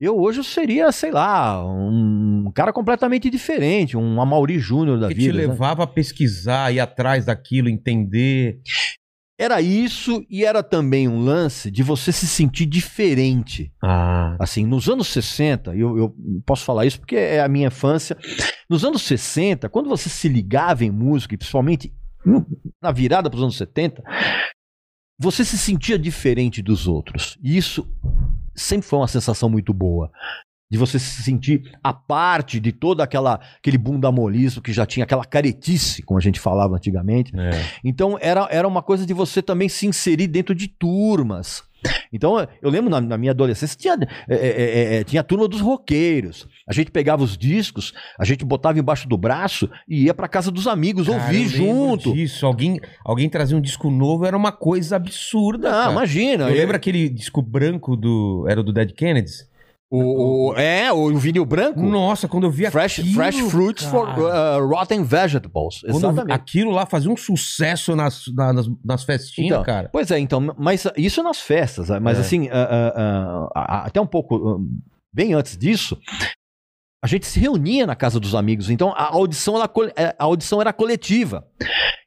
eu 0.00 0.18
hoje 0.18 0.44
seria, 0.44 0.92
sei 0.92 1.10
lá, 1.10 1.64
um 1.66 2.50
cara 2.54 2.72
completamente 2.72 3.30
diferente, 3.30 3.96
um 3.96 4.20
Amaury 4.20 4.58
Júnior 4.58 5.00
da 5.00 5.08
Que 5.08 5.14
te 5.14 5.20
vida. 5.20 5.32
né? 5.34 5.46
levava 5.46 5.84
a 5.84 5.86
pesquisar, 5.86 6.72
ir 6.72 6.80
atrás 6.80 7.24
daquilo, 7.24 7.68
entender. 7.68 8.60
Era 9.38 9.62
isso 9.62 10.22
e 10.28 10.44
era 10.44 10.62
também 10.62 11.08
um 11.08 11.18
lance 11.18 11.70
de 11.70 11.82
você 11.82 12.12
se 12.12 12.26
sentir 12.26 12.66
diferente. 12.66 13.72
Ah. 13.82 14.36
Assim, 14.38 14.66
nos 14.66 14.86
anos 14.86 15.08
60, 15.08 15.74
eu, 15.74 15.96
eu 15.96 16.14
posso 16.44 16.62
falar 16.62 16.84
isso 16.84 17.00
porque 17.00 17.16
é 17.16 17.40
a 17.40 17.48
minha 17.48 17.68
infância. 17.68 18.18
Nos 18.68 18.84
anos 18.84 19.00
60, 19.00 19.70
quando 19.70 19.88
você 19.88 20.10
se 20.10 20.28
ligava 20.28 20.84
em 20.84 20.90
música, 20.90 21.34
e 21.34 21.38
principalmente 21.38 21.90
na 22.82 22.92
virada 22.92 23.30
para 23.30 23.38
os 23.38 23.42
anos 23.42 23.56
70, 23.56 24.02
você 25.22 25.44
se 25.44 25.58
sentia 25.58 25.98
diferente 25.98 26.62
dos 26.62 26.88
outros. 26.88 27.36
E 27.42 27.54
isso 27.54 27.86
sempre 28.54 28.88
foi 28.88 28.98
uma 28.98 29.06
sensação 29.06 29.50
muito 29.50 29.74
boa. 29.74 30.10
De 30.70 30.78
você 30.78 30.98
se 30.98 31.22
sentir 31.22 31.76
a 31.82 31.92
parte 31.92 32.60
de 32.60 32.70
todo 32.70 33.00
aquela, 33.00 33.40
aquele 33.58 33.76
bundamolismo 33.76 34.62
que 34.62 34.72
já 34.72 34.86
tinha, 34.86 35.04
aquela 35.04 35.24
caretice, 35.24 36.02
como 36.02 36.18
a 36.18 36.22
gente 36.22 36.38
falava 36.38 36.76
antigamente. 36.76 37.32
É. 37.36 37.50
Então 37.84 38.16
era, 38.20 38.46
era 38.50 38.68
uma 38.68 38.82
coisa 38.82 39.04
de 39.04 39.12
você 39.12 39.42
também 39.42 39.68
se 39.68 39.86
inserir 39.86 40.28
dentro 40.28 40.54
de 40.54 40.68
turmas. 40.68 41.64
Então 42.12 42.46
eu 42.60 42.70
lembro 42.70 42.90
na, 42.90 43.00
na 43.00 43.16
minha 43.16 43.32
adolescência 43.32 43.76
tinha, 43.76 43.96
é, 44.28 44.34
é, 44.34 44.48
é, 44.48 44.94
é, 44.96 45.04
tinha 45.04 45.20
a 45.20 45.24
turma 45.24 45.48
dos 45.48 45.60
roqueiros. 45.60 46.46
A 46.66 46.72
gente 46.72 46.90
pegava 46.90 47.22
os 47.22 47.36
discos, 47.36 47.92
a 48.18 48.24
gente 48.24 48.44
botava 48.44 48.78
embaixo 48.78 49.08
do 49.08 49.16
braço 49.16 49.68
e 49.88 50.04
ia 50.04 50.14
pra 50.14 50.28
casa 50.28 50.50
dos 50.50 50.66
amigos 50.66 51.06
Cara, 51.06 51.22
ouvir 51.22 51.42
eu 51.42 51.48
junto. 51.48 52.12
Disso. 52.12 52.44
Alguém, 52.46 52.80
alguém 53.04 53.28
trazia 53.28 53.56
um 53.56 53.60
disco 53.60 53.90
novo, 53.90 54.26
era 54.26 54.36
uma 54.36 54.52
coisa 54.52 54.96
absurda. 54.96 55.70
Não, 55.70 55.78
cara. 55.78 55.92
imagina. 55.92 56.50
Eu 56.50 56.56
lembro 56.56 56.76
aquele 56.76 57.08
disco 57.08 57.40
branco 57.42 57.96
do. 57.96 58.46
Era 58.48 58.62
do 58.62 58.72
Dead 58.72 58.92
Kennedys? 58.92 59.49
O, 59.90 60.50
o- 60.50 60.54
é, 60.56 60.92
o 60.92 61.16
vinil 61.18 61.44
branco. 61.44 61.80
Nossa, 61.82 62.28
quando 62.28 62.44
eu 62.44 62.50
vi 62.50 62.70
Fresh, 62.70 63.00
aquilo. 63.00 63.14
fresh 63.14 63.38
fruits 63.50 63.84
for 63.84 64.06
cara. 64.06 64.62
uh, 64.62 64.66
rotten 64.68 65.02
vegetables. 65.02 65.80
Quando 65.80 65.96
Exatamente. 65.96 66.32
aquilo 66.32 66.70
lá 66.70 66.86
fazia 66.86 67.10
um 67.10 67.16
sucesso 67.16 67.96
nas, 67.96 68.24
na- 68.34 68.52
nas, 68.52 68.70
nas 68.84 69.02
festinhas, 69.02 69.50
Então, 69.50 69.62
cara. 69.64 69.88
Pois 69.92 70.10
é, 70.10 70.18
então, 70.18 70.54
mas 70.56 70.86
isso 70.96 71.22
nas 71.22 71.40
festas, 71.40 71.88
mas 72.00 72.18
É. 72.18 72.20
assim, 72.20 72.48
ah, 72.52 73.48
ah, 73.54 73.84
até 73.86 74.00
um 74.00 74.06
pouco, 74.06 74.64
bem 75.12 75.34
antes 75.34 75.56
disso, 75.58 75.98
a 77.02 77.06
gente 77.06 77.26
se 77.26 77.40
reunia 77.40 77.86
na 77.86 77.96
casa 77.96 78.20
dos 78.20 78.34
amigos, 78.34 78.68
então 78.68 78.90
a 78.94 79.04
audição, 79.14 79.56
ela, 79.56 79.70
eh, 79.96 80.14
a 80.18 80.24
audição 80.24 80.60
era 80.60 80.72
coletiva. 80.72 81.46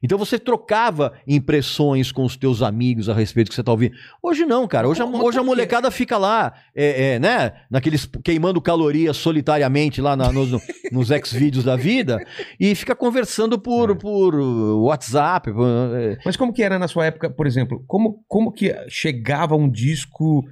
Então 0.02 0.18
você 0.18 0.38
trocava 0.38 1.14
impressões 1.26 2.12
com 2.12 2.24
os 2.24 2.36
teus 2.36 2.60
amigos 2.62 3.08
a 3.08 3.14
respeito 3.14 3.46
do 3.46 3.50
que 3.50 3.54
você 3.56 3.62
tá 3.62 3.72
ouvindo. 3.72 3.96
Hoje 4.22 4.44
não, 4.44 4.68
cara. 4.68 4.86
Hoje, 4.86 5.00
a, 5.00 5.06
hoje 5.06 5.38
a 5.38 5.40
quê? 5.40 5.46
molecada 5.46 5.90
fica 5.90 6.18
lá, 6.18 6.52
é, 6.76 7.14
é, 7.14 7.18
né? 7.18 7.52
Naqueles 7.70 8.06
queimando 8.22 8.60
calorias 8.60 9.16
solitariamente 9.16 10.00
lá 10.02 10.14
na- 10.14 10.30
nos, 10.30 10.50
nos 10.92 11.10
ex-vídeos 11.10 11.64
da 11.64 11.74
vida 11.74 12.18
e 12.60 12.74
fica 12.74 12.94
conversando 12.94 13.58
por, 13.58 13.90
É. 13.90 13.94
por 13.94 14.34
WhatsApp. 14.36 15.52
por, 15.52 15.66
eh, 15.96 16.18
Mas 16.24 16.36
como 16.36 16.52
que 16.52 16.62
era 16.62 16.78
na 16.78 16.86
sua 16.86 17.06
época, 17.06 17.30
por 17.30 17.46
exemplo? 17.46 17.82
Como, 17.86 18.22
como 18.28 18.52
que 18.52 18.74
chegava 18.88 19.56
um 19.56 19.68
disco 19.70 20.44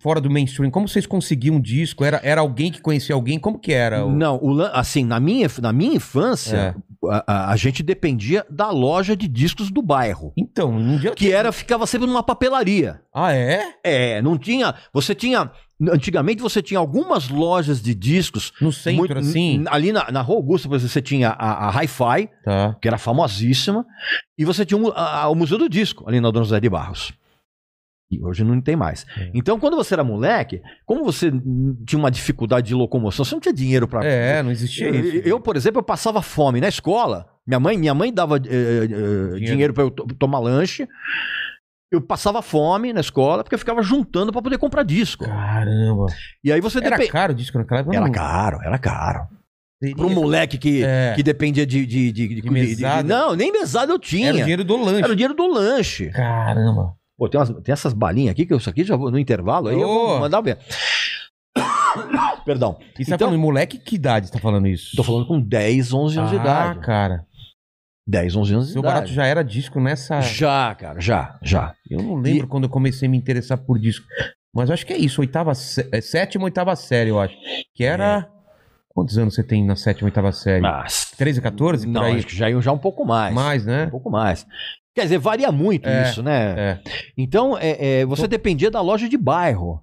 fora 0.00 0.20
do 0.20 0.30
mainstream? 0.30 0.70
Como 0.70 0.88
vocês 0.88 1.06
conseguiam 1.06 1.56
um 1.56 1.60
disco? 1.60 2.04
Era, 2.04 2.20
era 2.22 2.40
alguém 2.40 2.70
que 2.72 2.80
conhecia 2.80 3.14
alguém? 3.14 3.38
Como 3.38 3.58
que 3.58 3.72
era? 3.72 4.04
o- 4.04 4.12
Não, 4.12 4.36
o 4.42 4.60
assim, 4.72 5.04
na 5.04 5.20
minha, 5.20 5.48
na 5.60 5.72
minha 5.72 5.94
infância, 5.96 6.74
a, 7.08 7.24
a- 7.26 7.52
a 7.52 7.56
gente 7.56 7.82
dependia 7.82 8.44
da 8.50 8.70
loja 8.70 9.16
de 9.16 9.28
discos 9.28 9.70
do 9.70 9.82
bairro. 9.82 10.32
Então, 10.36 10.70
um 10.72 10.96
dia. 10.98 11.12
Que 11.12 11.32
era, 11.32 11.52
ficava 11.52 11.86
sempre 11.86 12.06
numa 12.06 12.22
papelaria. 12.22 13.00
Ah, 13.14 13.32
é? 13.32 13.62
É, 13.84 14.22
não 14.22 14.36
tinha. 14.38 14.74
Você 14.92 15.14
tinha. 15.14 15.50
Antigamente 15.92 16.40
você 16.40 16.62
tinha 16.62 16.80
algumas 16.80 17.28
lojas 17.28 17.82
de 17.82 17.94
discos. 17.94 18.50
No 18.62 18.72
centro, 18.72 18.98
muito- 18.98 19.18
assim. 19.18 19.62
Ali 19.68 19.92
na, 19.92 20.10
na 20.10 20.22
Rua 20.22 20.36
Augusta, 20.38 20.66
por 20.68 20.76
exemplo, 20.76 20.90
você 20.90 21.02
tinha 21.02 21.28
a, 21.30 21.68
a 21.68 21.70
Hi-Fi, 21.82 22.30
Tá. 22.42 22.74
que 22.80 22.88
era 22.88 22.96
famosíssima, 22.96 23.84
e 24.38 24.44
você 24.46 24.64
tinha 24.64 24.80
a- 24.94 25.24
a- 25.24 25.28
o 25.28 25.34
Museu 25.34 25.58
do 25.58 25.68
Disco, 25.68 26.08
ali 26.08 26.18
na 26.18 26.30
Dona 26.30 26.44
José 26.46 26.58
de 26.60 26.68
Barros. 26.70 27.12
E 28.10 28.24
hoje 28.24 28.44
não 28.44 28.60
tem 28.60 28.76
mais. 28.76 29.04
É. 29.18 29.30
Então, 29.34 29.58
quando 29.58 29.76
você 29.76 29.94
era 29.94 30.04
moleque, 30.04 30.62
como 30.84 31.02
você 31.04 31.30
tinha 31.84 31.98
uma 31.98 32.10
dificuldade 32.10 32.68
de 32.68 32.74
locomoção, 32.74 33.24
você 33.24 33.34
não 33.34 33.40
tinha 33.40 33.52
dinheiro 33.52 33.88
para. 33.88 34.06
É, 34.06 34.42
não 34.44 34.50
existia 34.52 34.88
Eu, 34.88 34.94
isso. 34.94 35.16
eu, 35.28 35.40
por 35.40 35.56
exemplo, 35.56 35.80
eu 35.80 35.82
passava 35.82 36.22
fome 36.22 36.60
na 36.60 36.68
escola. 36.68 37.26
Minha 37.44 37.58
mãe, 37.58 37.76
minha 37.76 37.94
mãe 37.94 38.12
dava 38.12 38.36
eh, 38.38 38.40
eh, 38.44 39.38
dinheiro 39.40 39.72
para 39.74 39.82
eu 39.84 39.90
to- 39.90 40.06
tomar 40.18 40.38
lanche. 40.38 40.86
Eu 41.90 42.00
passava 42.00 42.42
fome 42.42 42.92
na 42.92 43.00
escola 43.00 43.42
porque 43.44 43.54
eu 43.54 43.58
ficava 43.58 43.82
juntando 43.82 44.32
para 44.32 44.42
poder 44.42 44.58
comprar 44.58 44.82
disco. 44.84 45.24
Caramba. 45.24 46.06
E 46.44 46.52
aí 46.52 46.60
você 46.60 46.78
Era 46.78 47.06
caro 47.08 47.32
o 47.32 47.36
disco 47.36 47.58
naquela 47.58 47.80
época? 47.80 47.96
Era 47.96 48.10
caro, 48.10 48.58
era 48.64 48.78
caro. 48.78 49.26
Para 49.94 50.06
um 50.06 50.10
moleque 50.14 50.58
que, 50.58 50.82
É. 50.84 51.12
que 51.14 51.22
dependia 51.22 51.66
de, 51.66 51.84
de, 51.86 52.10
de, 52.10 52.28
de- 52.28 52.40
de- 52.40 52.76
de- 52.76 53.02
Não, 53.04 53.36
nem 53.36 53.52
mesada 53.52 53.92
eu 53.92 53.98
tinha. 53.98 54.28
Era 54.28 54.36
o 54.38 54.40
dinheiro 54.40 54.64
do 54.64 54.76
lanche. 54.76 55.02
Era 55.04 55.12
o 55.12 55.16
dinheiro 55.16 55.34
do 55.34 55.46
lanche. 55.46 56.10
Caramba. 56.10 56.94
Pô, 57.18 57.28
tem, 57.28 57.38
umas- 57.40 57.50
tem 57.62 57.72
essas 57.72 57.92
balinhas 57.92 58.32
aqui 58.32 58.44
que 58.46 58.52
eu 58.52 58.58
isso 58.58 58.68
aqui 58.68 58.84
já 58.84 58.94
vou 58.96 59.10
no 59.10 59.18
intervalo 59.18 59.68
aí 59.68 59.80
eu 59.80 59.88
vou 59.88 60.20
mandar 60.20 60.40
ver. 60.42 60.58
Perdão. 62.44 62.78
E 62.98 63.04
você 63.04 63.10
tá 63.10 63.16
Então- 63.16 63.28
falando, 63.28 63.40
moleque, 63.40 63.78
que 63.78 63.94
idade 63.96 64.26
você 64.26 64.32
tá 64.32 64.38
falando 64.38 64.66
isso? 64.68 64.94
Tô 64.96 65.02
falando 65.02 65.26
com 65.26 65.40
10, 65.40 65.92
11 65.92 66.18
anos 66.18 66.30
de 66.30 66.36
ah, 66.36 66.40
idade. 66.40 66.80
cara. 66.80 67.26
10, 68.06 68.36
11 68.36 68.52
anos 68.54 68.66
de 68.66 68.72
Seu 68.74 68.80
idade. 68.80 68.94
barato 68.94 69.12
já 69.12 69.26
era 69.26 69.42
disco 69.42 69.80
nessa. 69.80 70.20
Já, 70.20 70.74
cara, 70.74 71.00
já, 71.00 71.38
já. 71.42 71.74
Eu 71.90 72.02
não 72.02 72.14
lembro 72.16 72.46
quando 72.46 72.64
eu 72.64 72.70
comecei 72.70 73.08
a 73.08 73.10
me 73.10 73.16
interessar 73.16 73.58
por 73.58 73.78
disco. 73.78 74.06
Mas 74.54 74.70
acho 74.70 74.86
que 74.86 74.92
é 74.92 74.96
isso, 74.96 75.20
oitava, 75.20 75.54
sé- 75.54 75.88
é, 75.92 76.00
sétima, 76.00 76.44
oitava 76.44 76.74
série, 76.76 77.10
eu 77.10 77.18
acho. 77.20 77.34
Que 77.74 77.82
era. 77.84 78.28
Quantos 78.90 79.18
anos 79.18 79.34
você 79.34 79.42
tem 79.42 79.62
na 79.64 79.76
sétima, 79.76 80.06
oitava 80.06 80.32
série? 80.32 80.62
Mas, 80.62 81.10
13, 81.18 81.42
14? 81.42 81.86
não, 81.86 82.02
acho 82.04 82.26
que 82.26 82.34
já 82.36 82.48
já 82.60 82.72
um 82.72 82.78
pouco 82.78 83.04
mais. 83.04 83.34
Mais, 83.34 83.66
né? 83.66 83.86
Um 83.86 83.90
pouco 83.90 84.08
mais. 84.10 84.46
Quer 84.96 85.02
dizer, 85.02 85.18
varia 85.18 85.52
muito 85.52 85.86
É, 85.86 86.08
isso, 86.10 86.22
né? 86.22 86.54
É. 86.58 86.80
Então, 87.18 87.56
é, 87.58 88.00
é, 88.00 88.06
você 88.06 88.26
dependia 88.26 88.70
da 88.70 88.80
loja 88.80 89.06
de 89.08 89.18
bairro. 89.18 89.82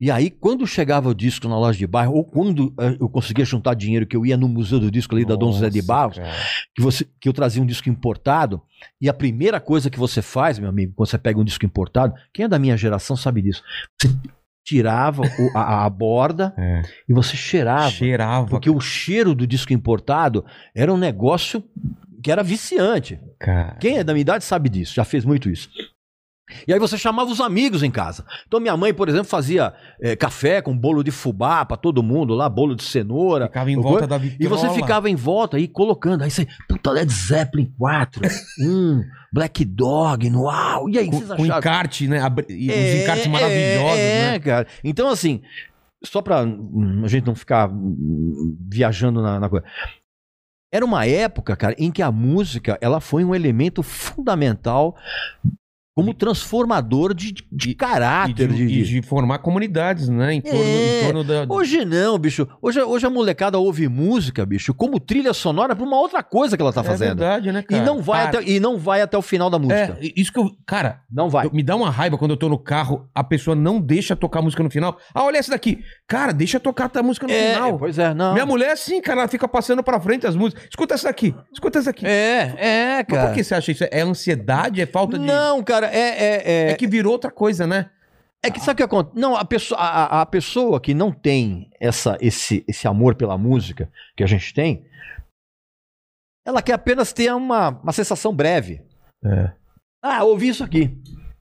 E 0.00 0.10
aí, 0.10 0.30
quando 0.30 0.66
chegava 0.66 1.08
o 1.10 1.14
disco 1.14 1.46
na 1.48 1.58
loja 1.58 1.76
de 1.78 1.86
bairro, 1.86 2.14
ou 2.14 2.24
quando 2.24 2.72
eh, 2.80 2.96
eu 3.00 3.08
conseguia 3.10 3.44
juntar 3.44 3.74
dinheiro, 3.74 4.06
que 4.06 4.16
eu 4.16 4.24
ia 4.24 4.36
no 4.36 4.48
Museu 4.48 4.78
do 4.80 4.90
Disco 4.92 5.14
ali 5.14 5.24
da 5.24 5.34
Dom 5.34 5.52
José 5.52 5.68
de 5.68 5.78
Nossa, 5.80 5.86
Barros, 5.88 6.16
cara. 6.18 6.30
que, 6.74 6.80
você, 6.80 7.04
que 7.20 7.28
eu 7.28 7.32
trazia 7.32 7.60
um 7.60 7.66
disco 7.66 7.88
importado, 7.90 8.62
e 9.00 9.08
a 9.08 9.12
primeira 9.12 9.58
coisa 9.60 9.90
que 9.90 9.98
você 9.98 10.22
faz, 10.22 10.56
meu 10.58 10.68
amigo, 10.68 10.92
quando 10.96 11.08
você 11.10 11.18
pega 11.18 11.38
um 11.40 11.44
disco 11.44 11.66
importado, 11.66 12.14
quem 12.32 12.44
é 12.44 12.48
da 12.48 12.60
minha 12.60 12.76
geração 12.76 13.16
sabe 13.16 13.42
disso, 13.42 13.60
você 14.00 14.08
tirava 14.64 15.22
o- 15.22 15.50
a, 15.58 15.84
a 15.84 15.90
borda 15.90 16.54
É. 16.56 16.82
e 17.08 17.12
você 17.12 17.36
cheirava. 17.36 17.90
Cheirava. 17.90 18.46
Porque 18.46 18.70
o 18.70 18.78
cheiro 18.80 19.34
do 19.34 19.46
disco 19.48 19.72
importado 19.72 20.44
era 20.76 20.94
um 20.94 20.96
negócio 20.96 21.64
que 22.22 22.30
era 22.30 22.42
viciante. 22.42 23.18
Cara. 23.38 23.76
Quem 23.80 23.98
é 23.98 24.04
da 24.04 24.12
minha 24.12 24.22
idade 24.22 24.44
sabe 24.44 24.68
disso, 24.68 24.94
já 24.94 25.04
fez 25.04 25.24
muito 25.24 25.48
isso. 25.50 25.68
E 26.66 26.72
aí 26.72 26.78
você 26.78 26.96
chamava 26.96 27.30
os 27.30 27.42
amigos 27.42 27.82
em 27.82 27.90
casa. 27.90 28.24
Então 28.46 28.58
minha 28.58 28.74
mãe, 28.74 28.94
por 28.94 29.06
exemplo, 29.06 29.26
fazia 29.26 29.74
eh, 30.00 30.16
café 30.16 30.62
com 30.62 30.74
bolo 30.74 31.02
de 31.04 31.10
fubá 31.10 31.62
pra 31.66 31.76
todo 31.76 32.02
mundo 32.02 32.32
lá, 32.34 32.48
bolo 32.48 32.74
de 32.74 32.84
cenoura. 32.84 33.48
Ficava 33.48 33.70
em 33.70 33.76
volta 33.78 34.06
da 34.06 34.16
E 34.16 34.20
vitrola. 34.20 34.56
você 34.56 34.70
ficava 34.70 35.10
em 35.10 35.14
volta 35.14 35.58
aí 35.58 35.68
colocando. 35.68 36.22
Aí 36.22 36.30
você, 36.30 36.46
puta, 36.66 36.90
Led 36.90 37.12
Zeppelin 37.12 37.70
4, 37.78 38.22
um, 38.64 39.04
Black 39.30 39.62
Dog, 39.62 40.26
uau. 40.34 40.88
E 40.88 40.98
aí, 40.98 41.06
Com, 41.10 41.18
vocês 41.18 41.28
com 41.28 41.42
acharam? 41.42 41.58
encarte, 41.58 42.08
né? 42.08 42.18
E 42.48 42.72
É, 42.72 42.94
os 42.96 43.02
encartes 43.02 43.26
maravilhosos, 43.26 43.98
é, 43.98 44.30
né? 44.32 44.38
cara. 44.38 44.66
Então, 44.82 45.10
assim, 45.10 45.42
só 46.02 46.22
pra 46.22 46.44
hum, 46.44 47.02
a 47.04 47.08
gente 47.08 47.26
não 47.26 47.34
ficar 47.34 47.68
hum, 47.70 48.56
viajando 48.70 49.20
na, 49.20 49.38
na 49.38 49.50
coisa. 49.50 49.66
Era 50.70 50.84
uma 50.84 51.06
época, 51.06 51.56
cara, 51.56 51.74
em 51.78 51.90
que 51.90 52.02
a 52.02 52.12
música 52.12 52.76
ela 52.80 53.00
foi 53.00 53.24
um 53.24 53.34
elemento 53.34 53.82
fundamental 53.82 54.96
como 55.98 56.14
transformador 56.14 57.12
de, 57.12 57.34
de 57.50 57.70
E 57.70 57.74
caráter. 57.74 58.46
de, 58.46 58.54
de- 58.56 58.62
e 58.62 58.82
de- 58.84 58.84
de 58.84 59.02
formar 59.02 59.38
comunidades, 59.38 60.08
né? 60.08 60.32
Em 60.34 60.40
torno, 60.40 60.60
É. 60.60 61.00
em 61.00 61.04
torno 61.06 61.24
da. 61.24 61.44
Hoje 61.48 61.84
não, 61.84 62.16
bicho. 62.16 62.46
Hoje, 62.62 62.80
hoje 62.80 63.04
a 63.04 63.10
molecada 63.10 63.58
ouve 63.58 63.88
música, 63.88 64.46
bicho, 64.46 64.72
como 64.72 65.00
trilha 65.00 65.32
sonora 65.34 65.74
pra 65.74 65.84
uma 65.84 65.98
outra 65.98 66.22
coisa 66.22 66.56
que 66.56 66.62
ela 66.62 66.72
tá 66.72 66.82
É 66.82 66.84
fazendo. 66.84 67.18
verdade, 67.18 67.50
né, 67.50 67.60
e, 67.60 67.62
cara? 67.64 67.84
não 67.84 68.00
vai 68.00 68.26
Cara, 68.26 68.38
até, 68.38 68.48
e 68.50 68.60
não 68.60 68.78
vai 68.78 69.02
até 69.02 69.18
o 69.18 69.22
final 69.22 69.50
da 69.50 69.58
música. 69.58 69.98
É, 70.00 70.12
isso 70.16 70.32
que 70.32 70.38
eu. 70.38 70.52
Cara, 70.64 71.00
Não 71.10 71.28
vai. 71.28 71.46
eu- 71.46 71.50
me 71.52 71.64
dá 71.64 71.74
uma 71.74 71.90
raiva 71.90 72.16
quando 72.16 72.30
eu 72.30 72.36
tô 72.36 72.48
no 72.48 72.58
carro, 72.60 73.08
a 73.12 73.24
pessoa 73.24 73.56
não 73.56 73.80
deixa 73.80 74.14
tocar 74.14 74.40
música 74.40 74.62
no 74.62 74.70
final. 74.70 74.96
Ah, 75.12 75.24
olha 75.24 75.38
essa 75.38 75.50
daqui. 75.50 75.80
Cara, 76.06 76.32
deixa 76.32 76.60
tocar 76.60 76.88
a 76.94 77.02
música 77.02 77.26
no 77.26 77.32
É, 77.32 77.54
final. 77.54 77.76
pois 77.76 77.98
é, 77.98 78.14
não. 78.14 78.34
Minha 78.34 78.46
mulher 78.46 78.68
é 78.68 78.72
assim, 78.72 79.00
cara, 79.02 79.22
ela 79.22 79.28
fica 79.28 79.48
passando 79.48 79.82
pra 79.82 79.98
frente 79.98 80.28
as 80.28 80.36
músicas. 80.36 80.62
Escuta 80.70 80.94
essa 80.94 81.08
daqui, 81.08 81.34
escuta 81.52 81.80
essa 81.80 81.90
aqui. 81.90 82.06
É, 82.06 82.54
é, 82.56 82.96
Mas 82.98 83.06
cara. 83.08 83.26
por 83.28 83.34
que 83.34 83.42
você 83.42 83.54
acha 83.56 83.72
isso? 83.72 83.84
É 83.90 84.00
ansiedade? 84.02 84.80
É 84.80 84.86
falta 84.86 85.18
de. 85.18 85.26
Não, 85.26 85.60
cara, 85.64 85.87
é, 85.92 86.08
é, 86.08 86.42
é, 86.68 86.70
É 86.70 86.74
que 86.74 86.86
virou 86.86 87.12
outra 87.12 87.30
coisa, 87.30 87.66
né? 87.66 87.90
É 88.42 88.50
que 88.50 88.60
sabe 88.60 88.74
o 88.74 88.76
que 88.76 88.82
acontece? 88.84 89.18
Não, 89.18 89.34
a 89.36 89.44
pessoa, 89.44 89.80
a, 89.80 90.20
a- 90.22 90.26
pessoa 90.26 90.80
que 90.80 90.94
não 90.94 91.10
tem 91.12 91.68
essa, 91.80 92.16
esse, 92.20 92.64
esse 92.68 92.86
amor 92.86 93.16
pela 93.16 93.36
música 93.36 93.90
que 94.16 94.22
a 94.22 94.26
gente 94.28 94.54
tem, 94.54 94.84
ela 96.46 96.62
quer 96.62 96.74
apenas 96.74 97.12
ter 97.12 97.32
uma, 97.34 97.70
uma 97.82 97.92
sensação 97.92 98.32
breve. 98.34 98.80
É. 99.24 99.52
Ah, 100.02 100.20
eu 100.20 100.28
ouvi 100.28 100.48
isso 100.48 100.62
aqui. 100.64 100.96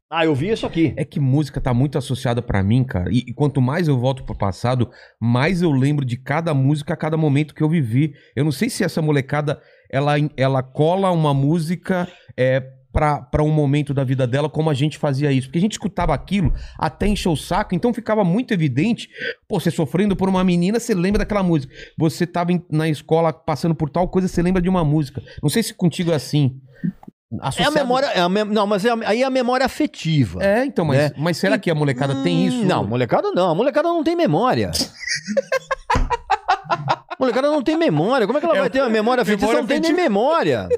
Ah, 0.10 0.26
eu 0.26 0.32
ouvi 0.32 0.50
isso 0.50 0.66
aqui. 0.66 0.94
É 0.98 1.06
que 1.06 1.20
música 1.20 1.62
tá 1.62 1.74
muito 1.74 1.98
associada 1.98 2.42
pra 2.42 2.64
mim, 2.64 2.84
cara. 2.84 3.12
E, 3.12 3.20
e 3.28 3.34
quanto 3.34 3.62
mais 3.62 3.88
eu 3.88 4.00
volto 4.00 4.24
pro 4.24 4.38
passado, 4.38 4.90
mais 5.20 5.62
eu 5.62 5.72
lembro 5.72 6.04
de 6.06 6.18
cada 6.18 6.54
música 6.54 6.94
a 6.94 6.98
cada 6.98 7.16
momento 7.18 7.54
que 7.54 7.62
eu 7.62 7.70
vivi. 7.70 8.14
Eu 8.36 8.44
não 8.44 8.52
sei 8.52 8.70
se 8.70 8.84
essa 8.84 9.02
molecada 9.02 9.62
ela, 9.90 10.14
ela 10.36 10.64
cola 10.64 11.12
uma 11.12 11.34
música 11.34 12.08
é, 12.36 12.62
pra, 12.98 13.22
pra 13.22 13.44
um 13.44 13.52
momento 13.52 13.94
da 13.94 14.04
vida 14.04 14.26
dela 14.26 14.50
como 14.50 14.72
a 14.72 14.74
gente 14.74 14.98
fazia 14.98 15.32
isso. 15.32 15.48
Porque 15.48 15.60
a 15.60 15.62
gente 15.62 15.74
escutava 15.74 16.16
aquilo 16.16 16.52
até 16.80 17.06
encher 17.08 17.30
o 17.30 17.36
saco, 17.36 17.76
então 17.76 17.94
ficava 17.94 18.24
muito 18.24 18.56
evidente. 18.56 19.08
Pô, 19.48 19.60
você 19.60 19.70
sofrendo 19.70 20.16
por 20.16 20.28
uma 20.28 20.44
menina, 20.44 20.80
você 20.80 20.96
lembra 20.96 21.20
daquela 21.20 21.44
música. 21.44 21.72
Você 21.96 22.26
tava 22.26 22.50
na 22.72 22.90
escola 22.90 23.32
passando 23.32 23.76
por 23.76 23.88
tal 23.92 24.08
coisa, 24.08 24.28
você 24.28 24.42
lembra 24.42 24.60
de 24.64 24.68
uma 24.68 24.84
música. 24.84 25.22
Não 25.44 25.50
sei 25.50 25.62
se 25.62 25.76
contigo 25.76 26.12
é 26.12 26.16
assim. 26.16 26.60
É 27.32 27.36
a 27.40 27.48
Associado- 27.50 27.76
memória. 27.76 28.08
é 28.08 28.20
a 28.22 28.30
mem- 28.30 28.46
não, 28.46 28.66
mas 28.66 28.84
é 28.84 28.90
a- 28.90 28.98
aí 29.06 29.22
é 29.22 29.26
a 29.26 29.30
memória 29.30 29.64
afetiva. 29.66 30.44
É, 30.44 30.66
então, 30.66 30.84
mas, 30.84 30.98
né? 30.98 31.12
mas 31.20 31.38
será 31.38 31.60
que 31.60 31.70
a 31.70 31.76
molecada 31.76 32.16
tem 32.24 32.48
isso? 32.48 32.62
Hum, 32.62 32.66
Não, 32.66 32.84
molecada 32.88 33.30
não. 33.32 33.52
A 33.52 33.56
molecada 33.56 33.90
não 33.90 34.04
tem 34.04 34.16
memória. 34.16 34.72
molecada 37.20 37.50
não 37.50 37.62
tem 37.62 37.78
memória. 37.78 38.26
Como 38.28 38.38
é 38.38 38.42
que 38.42 38.46
ela 38.48 38.58
É, 38.58 38.62
vai 38.62 38.70
ter 38.70 38.82
uma 38.82 38.90
memória 38.90 39.22
afetiva? 39.24 39.48
Você 39.48 39.56
memória 39.56 39.62
não 39.62 39.68
tem 39.68 39.80
nem 39.80 39.94
memória. 40.04 40.70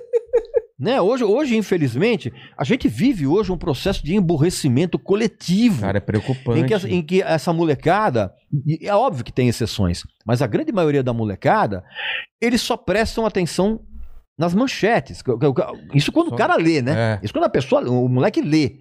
Né? 0.80 1.02
Hoje, 1.02 1.24
hoje, 1.24 1.58
infelizmente, 1.58 2.32
a 2.58 2.64
gente 2.64 2.88
vive 2.88 3.28
hoje 3.28 3.52
um 3.52 3.58
processo 3.58 4.04
de 4.04 4.16
emburrecimento 4.16 4.98
coletivo. 4.98 5.82
Cara, 5.82 5.98
é 5.98 6.02
preocupante. 6.02 6.60
Em 6.62 6.66
que, 6.66 6.74
essa, 6.74 6.90
em 6.90 7.02
que 7.02 7.22
essa 7.22 7.52
molecada, 7.52 8.32
é 8.82 8.96
óbvio 8.96 9.26
que 9.26 9.32
tem 9.34 9.50
exceções, 9.50 10.04
mas 10.26 10.42
a 10.42 10.48
grande 10.48 10.72
maioria 10.72 11.04
da 11.04 11.14
molecada, 11.14 11.84
eles 12.42 12.62
só 12.62 12.78
prestam 12.78 13.26
atenção 13.26 13.82
nas 14.38 14.56
manchetes. 14.56 15.22
Isso 15.94 16.12
quando 16.14 16.30
Só- 16.30 16.36
o 16.36 16.38
cara 16.38 16.56
lê, 16.56 16.82
né? 16.82 16.94
É. 16.96 17.20
Isso 17.22 17.34
quando 17.34 17.44
a 17.46 17.50
pessoa, 17.50 17.82
o 17.90 18.08
moleque 18.08 18.42
lê. 18.42 18.78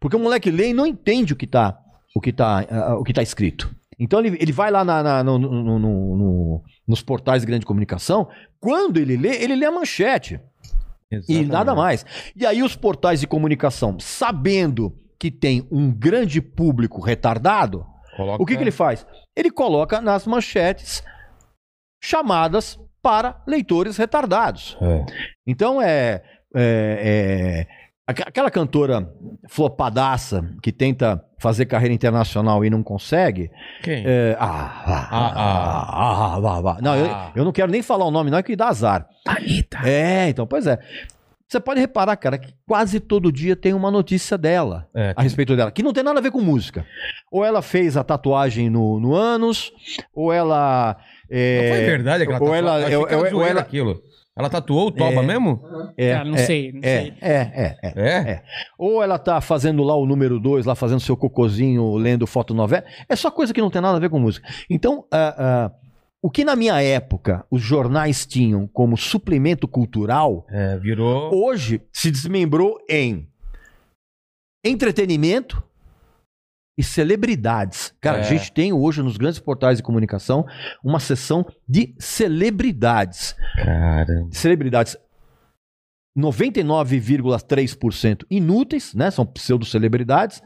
Porque 0.00 0.14
o 0.14 0.20
moleque 0.20 0.48
lê 0.50 0.68
e 0.70 0.72
não 0.74 0.86
entende 0.86 1.32
o 1.32 1.36
que 1.36 1.46
tá, 1.46 1.76
o 2.14 2.20
que 2.20 2.32
tá, 2.32 2.64
o 3.00 3.02
que 3.02 3.12
tá 3.12 3.20
escrito. 3.22 3.74
Então 3.98 4.20
ele, 4.20 4.36
ele 4.40 4.52
vai 4.52 4.70
lá 4.70 4.84
na- 4.84 5.02
na- 5.02 5.24
no- 5.24 5.38
no- 5.38 5.78
no- 5.78 6.62
nos 6.86 7.02
portais 7.02 7.42
de 7.42 7.46
grande 7.46 7.66
comunicação, 7.66 8.28
quando 8.60 8.98
ele 8.98 9.16
lê, 9.16 9.42
ele 9.42 9.56
lê 9.56 9.66
a 9.66 9.72
manchete. 9.72 10.40
E 11.12 11.16
Exatamente. 11.18 11.46
nada 11.50 11.74
mais. 11.74 12.04
E 12.34 12.44
aí 12.46 12.62
os 12.62 12.74
portais 12.76 13.20
de 13.20 13.26
comunicação, 13.26 13.98
sabendo 14.00 14.92
que 15.18 15.30
tem 15.30 15.66
um 15.70 15.90
grande 15.92 16.40
público 16.40 17.00
retardado, 17.00 17.86
Coloca- 18.16 18.42
o 18.42 18.46
que, 18.46 18.56
que 18.56 18.62
ele 18.62 18.70
faz? 18.70 19.06
Ele 19.36 19.50
coloca 19.50 20.00
nas 20.00 20.26
manchetes 20.26 21.02
chamadas 22.02 22.78
para 23.02 23.42
leitores 23.46 23.96
retardados. 23.96 24.76
É. 24.80 25.04
Então 25.46 25.80
é, 25.80 26.22
é- 26.54 27.66
é- 27.66 27.66
aquela 28.22 28.50
cantora 28.50 29.08
flopadaça 29.48 30.44
que 30.62 30.70
tenta 30.72 31.22
fazer 31.38 31.66
carreira 31.66 31.94
internacional 31.94 32.64
e 32.64 32.70
não 32.70 32.82
consegue. 32.82 33.50
Quem? 33.82 34.02
é, 34.06 34.36
ah, 34.38 34.82
ah, 34.86 35.08
Ah, 35.10 35.32
ah, 35.34 36.36
ah, 36.36 36.36
ah, 36.36 36.74
ah. 36.76 36.78
Não, 36.82 36.96
eu, 36.96 37.06
Ah. 37.06 37.32
eu 37.34 37.44
não 37.44 37.52
quero 37.52 37.70
nem 37.72 37.82
falar 37.82 38.04
o 38.04 38.10
nome, 38.10 38.30
não 38.30 38.38
é 38.38 38.42
que 38.42 38.54
dá 38.56 38.68
azar. 38.68 39.06
Anitta. 39.26 39.78
É, 39.84 40.28
então, 40.28 40.46
pois 40.46 40.66
é. 40.66 40.78
Você 41.48 41.60
pode 41.60 41.80
reparar, 41.80 42.16
cara, 42.16 42.38
que 42.38 42.54
quase 42.66 42.98
todo 42.98 43.30
dia 43.30 43.54
tem 43.54 43.74
uma 43.74 43.90
notícia 43.90 44.38
dela 44.38 44.88
É. 44.96 45.12
a 45.14 45.22
respeito 45.22 45.54
dela, 45.54 45.70
que 45.70 45.82
não 45.82 45.92
tem 45.92 46.02
nada 46.02 46.18
a 46.18 46.22
ver 46.22 46.30
com 46.30 46.40
música. 46.40 46.86
Ou 47.30 47.44
ela 47.44 47.60
fez 47.60 47.94
a 47.96 48.02
tatuagem 48.02 48.70
no, 48.70 48.98
no 48.98 49.14
ânus, 49.14 49.70
ou 50.14 50.32
ela. 50.32 50.96
é, 51.30 51.68
Não 51.68 51.76
foi 51.76 51.84
verdade 51.84 52.22
aquela 52.24 52.42
ou 52.42 52.54
ela? 52.54 52.80
Eu 52.80 52.84
achei 52.86 52.96
ou, 52.96 53.06
que 53.06 53.14
era 53.14 53.36
ou- 53.36 53.46
ela, 53.46 53.60
aquilo. 53.60 54.00
Ela 54.36 54.48
tatuou 54.48 54.86
o 54.88 54.90
Toba 54.90 55.20
É. 55.20 55.26
mesmo? 55.26 55.60
É, 55.96 56.12
Cara, 56.14 56.24
não 56.24 56.34
é, 56.36 56.38
sei, 56.46 56.72
não 56.72 56.80
é, 56.82 57.00
sei. 57.02 57.14
é, 57.20 57.36
é, 57.36 57.78
é. 57.82 57.92
É? 57.96 58.30
É. 58.32 58.42
Ou 58.78 59.02
ela 59.02 59.18
tá 59.18 59.40
fazendo 59.42 59.82
lá 59.82 59.94
o 59.94 60.06
número 60.06 60.40
2, 60.40 60.64
lá 60.64 60.74
fazendo 60.74 61.00
seu 61.00 61.16
cocôzinho, 61.16 61.94
lendo 61.96 62.26
fotonovela. 62.26 62.84
É 63.08 63.14
só 63.14 63.30
coisa 63.30 63.52
que 63.52 63.60
não 63.60 63.70
tem 63.70 63.82
nada 63.82 63.98
a 63.98 64.00
ver 64.00 64.08
com 64.08 64.18
música. 64.18 64.48
Então, 64.70 65.04
ah, 65.12 65.34
ah, 65.38 65.70
o 66.22 66.30
que 66.30 66.44
na 66.44 66.56
minha 66.56 66.80
época 66.80 67.44
os 67.50 67.60
jornais 67.60 68.24
tinham 68.24 68.66
como 68.66 68.96
suplemento 68.96 69.68
cultural, 69.68 70.46
É, 70.48 70.78
virou. 70.78 71.30
hoje 71.34 71.82
se 71.92 72.10
desmembrou 72.10 72.78
em 72.88 73.28
entretenimento 74.64 75.62
e 76.78 76.82
celebridades. 76.82 77.92
Cara, 78.00 78.18
É. 78.18 78.20
a 78.20 78.24
gente 78.24 78.52
tem 78.52 78.72
hoje 78.72 79.02
nos 79.02 79.16
grandes 79.16 79.38
portais 79.38 79.78
de 79.78 79.82
comunicação 79.82 80.46
uma 80.82 81.00
seção 81.00 81.44
de 81.68 81.94
celebridades. 81.98 83.34
Cara. 83.56 84.26
Celebridades 84.30 84.96
99,3% 86.16 88.24
inúteis, 88.30 88.94
né? 88.94 89.10
São 89.10 89.26
pseudo-celebridades. 89.26 90.42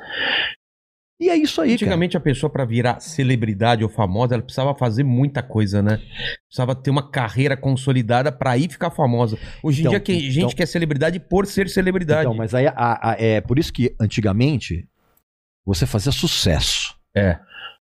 E 1.18 1.30
é 1.30 1.36
isso 1.36 1.62
aí, 1.62 1.68
cara. 1.70 1.74
Antigamente 1.76 2.14
a 2.16 2.20
pessoa 2.20 2.50
pra 2.50 2.64
virar 2.66 3.00
celebridade 3.00 3.82
ou 3.82 3.88
famosa, 3.88 4.34
ela 4.34 4.42
precisava 4.42 4.74
fazer 4.74 5.02
muita 5.02 5.42
coisa, 5.42 5.80
né? 5.82 5.98
Precisava 6.46 6.74
ter 6.74 6.90
uma 6.90 7.10
carreira 7.10 7.56
consolidada 7.56 8.30
pra 8.30 8.50
aí 8.50 8.68
ficar 8.68 8.90
famosa. 8.90 9.38
Hoje 9.62 9.78
em 9.78 9.80
Então, 9.82 9.92
dia 9.92 10.00
que 10.00 10.12
gente 10.30 10.38
então- 10.44 10.50
quer 10.50 10.66
celebridade 10.66 11.18
por 11.18 11.46
ser 11.46 11.70
celebridade. 11.70 12.26
Então, 12.26 12.36
mas 12.36 12.54
aí 12.54 12.66
a- 12.66 12.74
a- 13.12 13.16
é 13.18 13.40
por 13.40 13.58
isso 13.58 13.72
que 13.72 13.96
antigamente 13.98 14.86
você 15.66 15.84
fazia 15.86 16.12
sucesso. 16.12 16.94
É. 17.16 17.38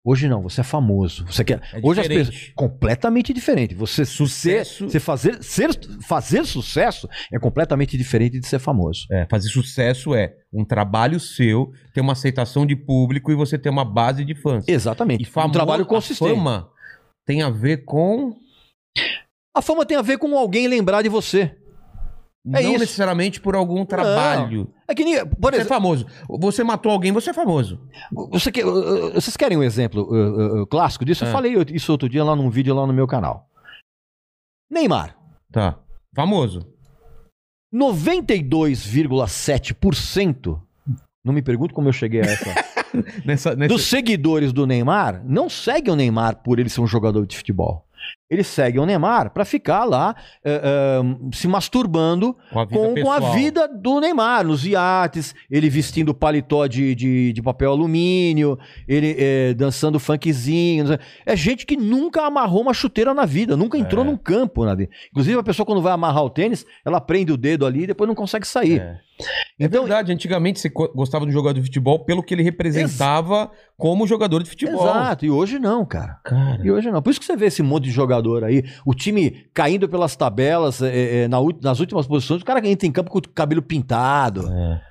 Hoje 0.03 0.27
não, 0.27 0.41
você 0.41 0.61
é 0.61 0.63
famoso. 0.63 1.25
Você 1.27 1.43
quer. 1.43 1.61
É 1.71 1.79
Hoje 1.83 2.01
as 2.01 2.07
pessoas 2.07 2.51
completamente 2.55 3.31
diferente. 3.31 3.75
Você 3.75 4.03
Sucesso- 4.03 4.89
você 4.89 4.99
fazer 4.99 5.43
ser, 5.43 5.69
fazer 6.01 6.43
sucesso 6.47 7.07
é 7.31 7.37
completamente 7.37 7.95
diferente 7.95 8.39
de 8.39 8.47
ser 8.47 8.57
famoso. 8.57 9.05
É, 9.11 9.27
fazer 9.29 9.47
sucesso 9.49 10.15
é 10.15 10.33
um 10.51 10.65
trabalho 10.65 11.19
seu, 11.19 11.71
ter 11.93 12.01
uma 12.01 12.13
aceitação 12.13 12.65
de 12.65 12.75
público 12.75 13.31
e 13.31 13.35
você 13.35 13.59
ter 13.59 13.69
uma 13.69 13.85
base 13.85 14.25
de 14.25 14.33
fãs. 14.33 14.65
Exatamente. 14.67 15.21
E 15.21 15.25
famo- 15.25 15.49
um 15.49 15.51
trabalho 15.51 15.83
A 15.83 15.87
consistente. 15.87 16.33
fama 16.33 16.67
tem 17.27 17.43
a 17.43 17.51
ver 17.51 17.85
com 17.85 18.35
A 19.55 19.61
fama 19.61 19.85
tem 19.85 19.97
a 19.97 20.01
ver 20.01 20.17
com 20.17 20.35
alguém 20.35 20.67
lembrar 20.67 21.03
de 21.03 21.09
você. 21.09 21.55
Não 22.43 22.59
isso. 22.59 22.79
necessariamente 22.79 23.39
por 23.39 23.55
algum 23.55 23.85
trabalho. 23.85 24.67
É 24.87 24.95
que 24.95 25.03
nem, 25.03 25.23
por 25.25 25.51
Você 25.51 25.57
é 25.57 25.61
exemplo, 25.61 25.75
famoso. 25.75 26.05
Você 26.39 26.63
matou 26.63 26.91
alguém, 26.91 27.11
você 27.11 27.29
é 27.29 27.33
famoso. 27.33 27.79
Você 28.31 28.51
quer, 28.51 28.65
uh, 28.65 29.09
uh, 29.09 29.13
vocês 29.13 29.37
querem 29.37 29.57
um 29.57 29.63
exemplo 29.63 30.01
uh, 30.03 30.59
uh, 30.59 30.61
uh, 30.63 30.67
clássico 30.67 31.05
disso? 31.05 31.23
Eu 31.23 31.29
Ah. 31.29 31.31
falei 31.31 31.53
isso 31.71 31.91
outro 31.91 32.09
dia 32.09 32.23
lá 32.23 32.35
num 32.35 32.49
vídeo 32.49 32.73
lá 32.73 32.87
no 32.87 32.93
meu 32.93 33.05
canal. 33.07 33.47
Neymar. 34.69 35.15
Tá. 35.51 35.77
Famoso. 36.15 36.65
92,7%. 37.73 40.59
Não 41.23 41.33
me 41.33 41.41
pergunte 41.41 41.73
como 41.73 41.87
eu 41.87 41.93
cheguei 41.93 42.21
a 42.21 42.25
essa. 42.25 42.71
Nessa, 43.23 43.55
nessa... 43.55 43.73
dos 43.73 43.83
seguidores 43.85 44.51
do 44.51 44.67
Neymar 44.67 45.23
não 45.25 45.49
seguem 45.49 45.93
o 45.93 45.95
Neymar 45.95 46.43
por 46.43 46.59
ele 46.59 46.67
ser 46.67 46.81
um 46.81 46.87
jogador 46.87 47.25
de 47.25 47.37
futebol. 47.37 47.87
Eles 48.29 48.47
seguem 48.47 48.79
o 48.79 48.85
Neymar 48.85 49.31
pra 49.31 49.43
ficar 49.43 49.83
lá 49.83 50.15
eh, 50.43 50.61
eh, 50.63 51.01
se 51.33 51.49
masturbando 51.49 52.33
Com 52.51 52.59
a 52.59 52.65
vida 52.65 52.79
com, 52.79 53.01
com 53.01 53.11
a 53.11 53.19
vida 53.31 53.67
do 53.67 53.99
Neymar, 53.99 54.45
nos 54.45 54.65
iates, 54.65 55.35
ele 55.49 55.69
vestindo 55.69 56.13
paletó 56.13 56.65
de, 56.65 56.95
de, 56.95 57.33
de 57.33 57.41
papel 57.41 57.71
alumínio, 57.71 58.57
ele 58.87 59.15
eh, 59.19 59.53
dançando 59.53 59.99
funkzinho. 59.99 60.85
É 61.25 61.35
gente 61.35 61.65
que 61.65 61.75
nunca 61.75 62.25
amarrou 62.25 62.61
uma 62.61 62.73
chuteira 62.73 63.13
na 63.13 63.25
vida, 63.25 63.57
nunca 63.57 63.77
entrou 63.77 64.03
É. 64.05 64.07
num 64.07 64.15
campo 64.17 64.63
na 64.63 64.75
vida. 64.75 64.91
Inclusive, 65.09 65.37
a 65.37 65.43
pessoa, 65.43 65.65
quando 65.65 65.81
vai 65.81 65.91
amarrar 65.91 66.23
o 66.23 66.29
tênis, 66.29 66.65
ela 66.85 67.01
prende 67.01 67.31
o 67.33 67.37
dedo 67.37 67.65
ali 67.65 67.83
e 67.83 67.87
depois 67.87 68.07
não 68.07 68.15
consegue 68.15 68.47
sair. 68.47 68.79
É. 68.79 68.99
É 69.59 69.65
Então, 69.65 69.83
verdade, 69.83 70.11
antigamente 70.11 70.59
você 70.59 70.69
gostava 70.69 71.25
do 71.25 71.31
jogador 71.31 71.59
de 71.59 71.65
futebol 71.65 72.03
pelo 72.05 72.23
que 72.23 72.33
ele 72.33 72.43
representava 72.43 73.51
como 73.77 74.07
jogador 74.07 74.43
de 74.43 74.49
futebol. 74.49 74.81
Exato, 74.81 75.25
e 75.25 75.29
hoje 75.31 75.59
não, 75.59 75.85
cara. 75.85 76.19
Cara, 76.23 76.61
E 76.63 76.71
hoje 76.71 76.91
não. 76.91 77.01
Por 77.01 77.09
isso 77.11 77.19
que 77.19 77.25
você 77.25 77.35
vê 77.35 77.47
esse 77.47 77.63
monte 77.63 77.85
de 77.85 77.91
jogador 77.91 78.43
aí, 78.43 78.63
o 78.85 78.93
time 78.93 79.45
caindo 79.53 79.87
pelas 79.87 80.15
tabelas 80.15 80.81
é, 80.81 81.23
é, 81.23 81.27
nas 81.27 81.79
últimas 81.79 82.07
posições, 82.07 82.41
o 82.41 82.45
cara 82.45 82.65
entra 82.67 82.87
em 82.87 82.91
campo 82.91 83.09
com 83.09 83.17
o 83.19 83.29
cabelo 83.29 83.61
pintado. 83.61 84.51
é. 84.51 84.90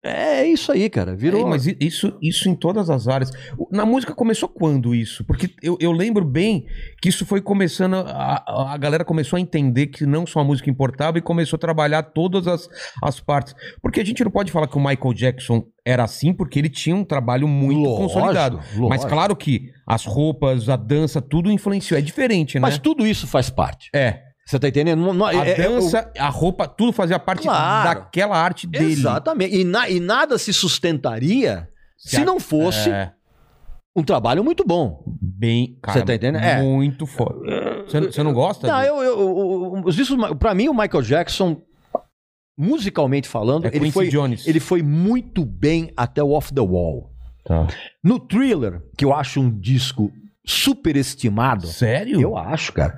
É 0.00 0.46
isso 0.46 0.70
aí, 0.70 0.88
cara. 0.88 1.14
Virou. 1.16 1.40
É, 1.40 1.44
mas 1.50 1.66
isso, 1.80 2.16
isso 2.22 2.48
em 2.48 2.54
todas 2.54 2.88
as 2.88 3.08
áreas. 3.08 3.32
Na 3.70 3.84
música 3.84 4.14
começou 4.14 4.48
quando 4.48 4.94
isso? 4.94 5.24
Porque 5.24 5.50
eu, 5.60 5.76
eu 5.80 5.90
lembro 5.90 6.24
bem 6.24 6.66
que 7.02 7.08
isso 7.08 7.26
foi 7.26 7.40
começando. 7.40 7.94
A, 7.94 8.44
a- 8.46 8.74
a 8.74 8.76
galera 8.76 9.04
começou 9.04 9.36
a 9.36 9.40
entender 9.40 9.88
que 9.88 10.06
não 10.06 10.24
só 10.24 10.38
a 10.38 10.44
música 10.44 10.70
importava 10.70 11.18
e 11.18 11.20
começou 11.20 11.56
a 11.56 11.60
trabalhar 11.60 12.02
todas 12.04 12.46
as, 12.46 12.68
as 13.02 13.18
partes. 13.18 13.54
Porque 13.82 14.00
a 14.00 14.04
gente 14.04 14.22
não 14.22 14.30
pode 14.30 14.52
falar 14.52 14.68
que 14.68 14.76
o 14.78 14.80
Michael 14.80 15.12
Jackson 15.14 15.64
era 15.84 16.04
assim, 16.04 16.32
porque 16.32 16.60
ele 16.60 16.68
tinha 16.70 16.94
um 16.94 17.04
trabalho 17.04 17.48
muito 17.48 17.80
Lógico, 17.80 17.96
consolidado. 17.96 18.56
lógico. 18.56 18.88
Mas 18.88 19.04
claro 19.04 19.34
que 19.34 19.72
as 19.84 20.04
roupas, 20.04 20.68
a 20.68 20.76
dança, 20.76 21.20
tudo 21.20 21.50
influenciou. 21.50 21.98
É 21.98 22.02
diferente, 22.02 22.54
né? 22.54 22.60
Mas 22.60 22.78
tudo 22.78 23.04
isso 23.04 23.26
faz 23.26 23.50
parte. 23.50 23.90
É. 23.92 24.27
Você 24.48 24.58
tá 24.58 24.66
entendendo? 24.68 25.00
Não- 25.00 25.12
não- 25.12 25.26
A 25.26 25.34
é- 25.46 25.50
é- 25.50 25.54
dança, 25.56 26.10
a 26.18 26.28
roupa, 26.30 26.66
tudo 26.66 26.90
fazia 26.90 27.18
parte 27.18 27.42
Claro. 27.42 27.88
daquela 28.00 28.34
arte 28.34 28.66
dele. 28.66 28.92
Exatamente. 28.92 29.54
E, 29.54 29.62
na- 29.62 29.90
e 29.90 30.00
nada 30.00 30.38
se 30.38 30.54
sustentaria 30.54 31.68
se, 31.98 32.10
Se 32.10 32.16
a- 32.16 32.24
não 32.24 32.40
fosse 32.40 32.88
É, 32.88 33.12
um 33.94 34.02
trabalho 34.02 34.42
muito 34.42 34.64
bom. 34.64 35.04
bem, 35.20 35.78
cara. 35.82 35.98
Você 35.98 36.04
tá 36.06 36.14
entendendo? 36.14 36.42
É. 36.42 36.62
Muito 36.62 37.04
foda. 37.04 37.38
Você, 37.86 38.00
você 38.00 38.22
não 38.22 38.32
gosta? 38.32 38.66
Não, 38.66 38.80
eu, 38.82 39.02
eu, 39.02 39.82
eu- 39.84 39.90
discos, 39.90 40.16
pra 40.38 40.54
mim, 40.54 40.68
o 40.68 40.72
Michael 40.72 41.02
Jackson, 41.02 41.60
musicalmente 42.56 43.28
falando, 43.28 43.66
É 43.66 43.68
ele 43.68 43.90
foi, 43.90 44.08
Jones. 44.08 44.46
ele 44.46 44.60
foi 44.60 44.82
muito 44.82 45.44
bem 45.44 45.92
até 45.96 46.22
o 46.22 46.30
Off 46.30 46.52
the 46.54 46.60
Wall. 46.60 47.10
Tá. 47.44 47.66
No 48.02 48.18
Thriller, 48.18 48.82
que 48.96 49.04
eu 49.04 49.12
acho 49.14 49.40
um 49.40 49.50
disco 49.50 50.10
super 50.44 50.96
estimado, 50.96 51.66
Sério? 51.66 52.20
eu 52.20 52.36
acho, 52.36 52.72
cara. 52.72 52.96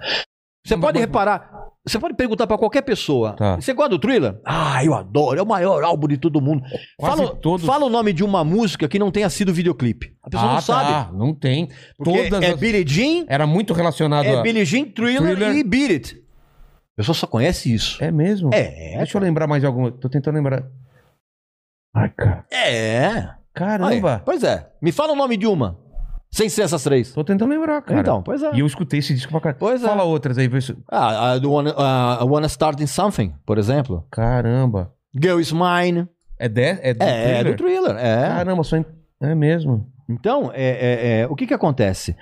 Você 0.65 0.77
pode 0.77 0.99
reparar, 0.99 1.69
você 1.87 1.99
pode 1.99 2.15
perguntar 2.15 2.47
pra 2.47 2.59
qualquer 2.59 2.83
pessoa. 2.83 3.33
Tá. 3.33 3.57
Você 3.57 3.73
gosta 3.73 3.91
do 3.91 3.99
Thriller? 3.99 4.39
Ah, 4.45 4.85
eu 4.85 4.93
adoro, 4.95 5.39
é 5.39 5.43
o 5.43 5.47
maior 5.47 5.83
álbum 5.83 6.07
de 6.07 6.19
todo 6.19 6.41
mundo. 6.41 6.63
Quase 6.99 7.17
Fala, 7.17 7.37
todos. 7.37 7.67
fala 7.67 7.87
o 7.87 7.89
nome 7.89 8.13
de 8.13 8.23
uma 8.23 8.45
música 8.45 8.87
que 8.87 8.99
não 8.99 9.11
tenha 9.11 9.31
sido 9.31 9.55
videoclipe. 9.55 10.15
A 10.23 10.29
pessoa 10.29 10.51
ah, 10.51 10.55
não 10.55 10.61
sabe. 10.61 10.91
Tá. 10.91 11.13
Não 11.13 11.35
tem. 11.35 11.69
Porque 11.97 12.29
Todas 12.29 12.43
é 12.43 12.51
as- 12.53 12.61
Billie 12.61 12.85
Jean, 12.87 13.25
Era 13.27 13.47
muito 13.47 13.73
relacionado 13.73 14.27
é 14.27 14.37
a. 14.37 14.43
Billie 14.43 14.65
Jean, 14.67 14.85
Thriller, 14.85 15.35
Thriller. 15.37 15.57
e 15.57 15.65
Beat 15.65 15.91
It. 15.91 16.17
A 16.17 16.97
pessoa 17.01 17.15
só 17.15 17.27
conhece 17.27 17.73
isso. 17.73 18.03
É 18.05 18.11
mesmo? 18.13 18.51
É, 18.53 18.97
Deixa 18.99 19.17
eu 19.17 19.23
lembrar 19.23 19.47
mais 19.47 19.63
de 19.63 19.67
alguma. 19.67 19.91
Tô 19.91 20.09
tentando 20.11 20.35
lembrar. 20.35 20.65
Ai, 21.97 22.11
cara. 22.11 22.45
é. 22.53 23.31
Caramba. 23.55 24.17
Aí, 24.17 24.23
pois 24.25 24.45
é. 24.45 24.71
Me 24.81 24.93
fala 24.93 25.13
o 25.15 25.17
nome 25.17 25.37
de 25.37 25.47
uma. 25.47 25.79
Sem 26.33 26.49
ser 26.49 26.63
essas 26.63 26.83
três. 26.85 27.13
Tô 27.13 27.25
tentando 27.25 27.51
lembrar, 27.51 27.83
cara. 27.83 28.01
Então, 28.01 28.23
pois 28.23 28.43
é. 28.43 28.55
E 28.55 28.61
eu 28.61 28.67
escutei 28.67 29.01
esse 29.01 29.13
disco 29.13 29.31
pra 29.33 29.41
caramba. 29.41 29.59
Pois 29.59 29.83
é. 29.83 29.87
Fala 29.87 30.05
outras 30.05 30.39
aí, 30.39 30.49
se. 30.63 30.77
Ah, 30.89 31.37
do 31.39 31.51
Wanna, 31.51 31.73
a 31.73 32.25
Wanna 32.25 32.47
Start 32.47 32.81
in 32.81 32.87
Something, 32.87 33.35
por 33.45 33.59
exemplo. 33.59 34.07
Caramba. 34.11 34.93
Girl 35.15 35.41
is 35.41 35.53
Mine. 35.53 36.09
É, 36.39 36.49
de... 36.49 36.63
é 36.63 36.95
do 36.95 37.03
É, 37.03 37.09
é 37.09 37.35
Thriller? 37.43 37.57
do 37.57 37.63
Thriller. 37.63 37.97
É. 37.99 38.29
Caramba, 38.29 38.63
só. 38.63 38.77
É 39.21 39.35
mesmo. 39.35 39.87
Então, 40.09 40.51
é, 40.55 40.65
é, 40.65 41.21
é, 41.21 41.27
o 41.27 41.35
que 41.35 41.47
que 41.47 41.55
acontece? 41.55 42.17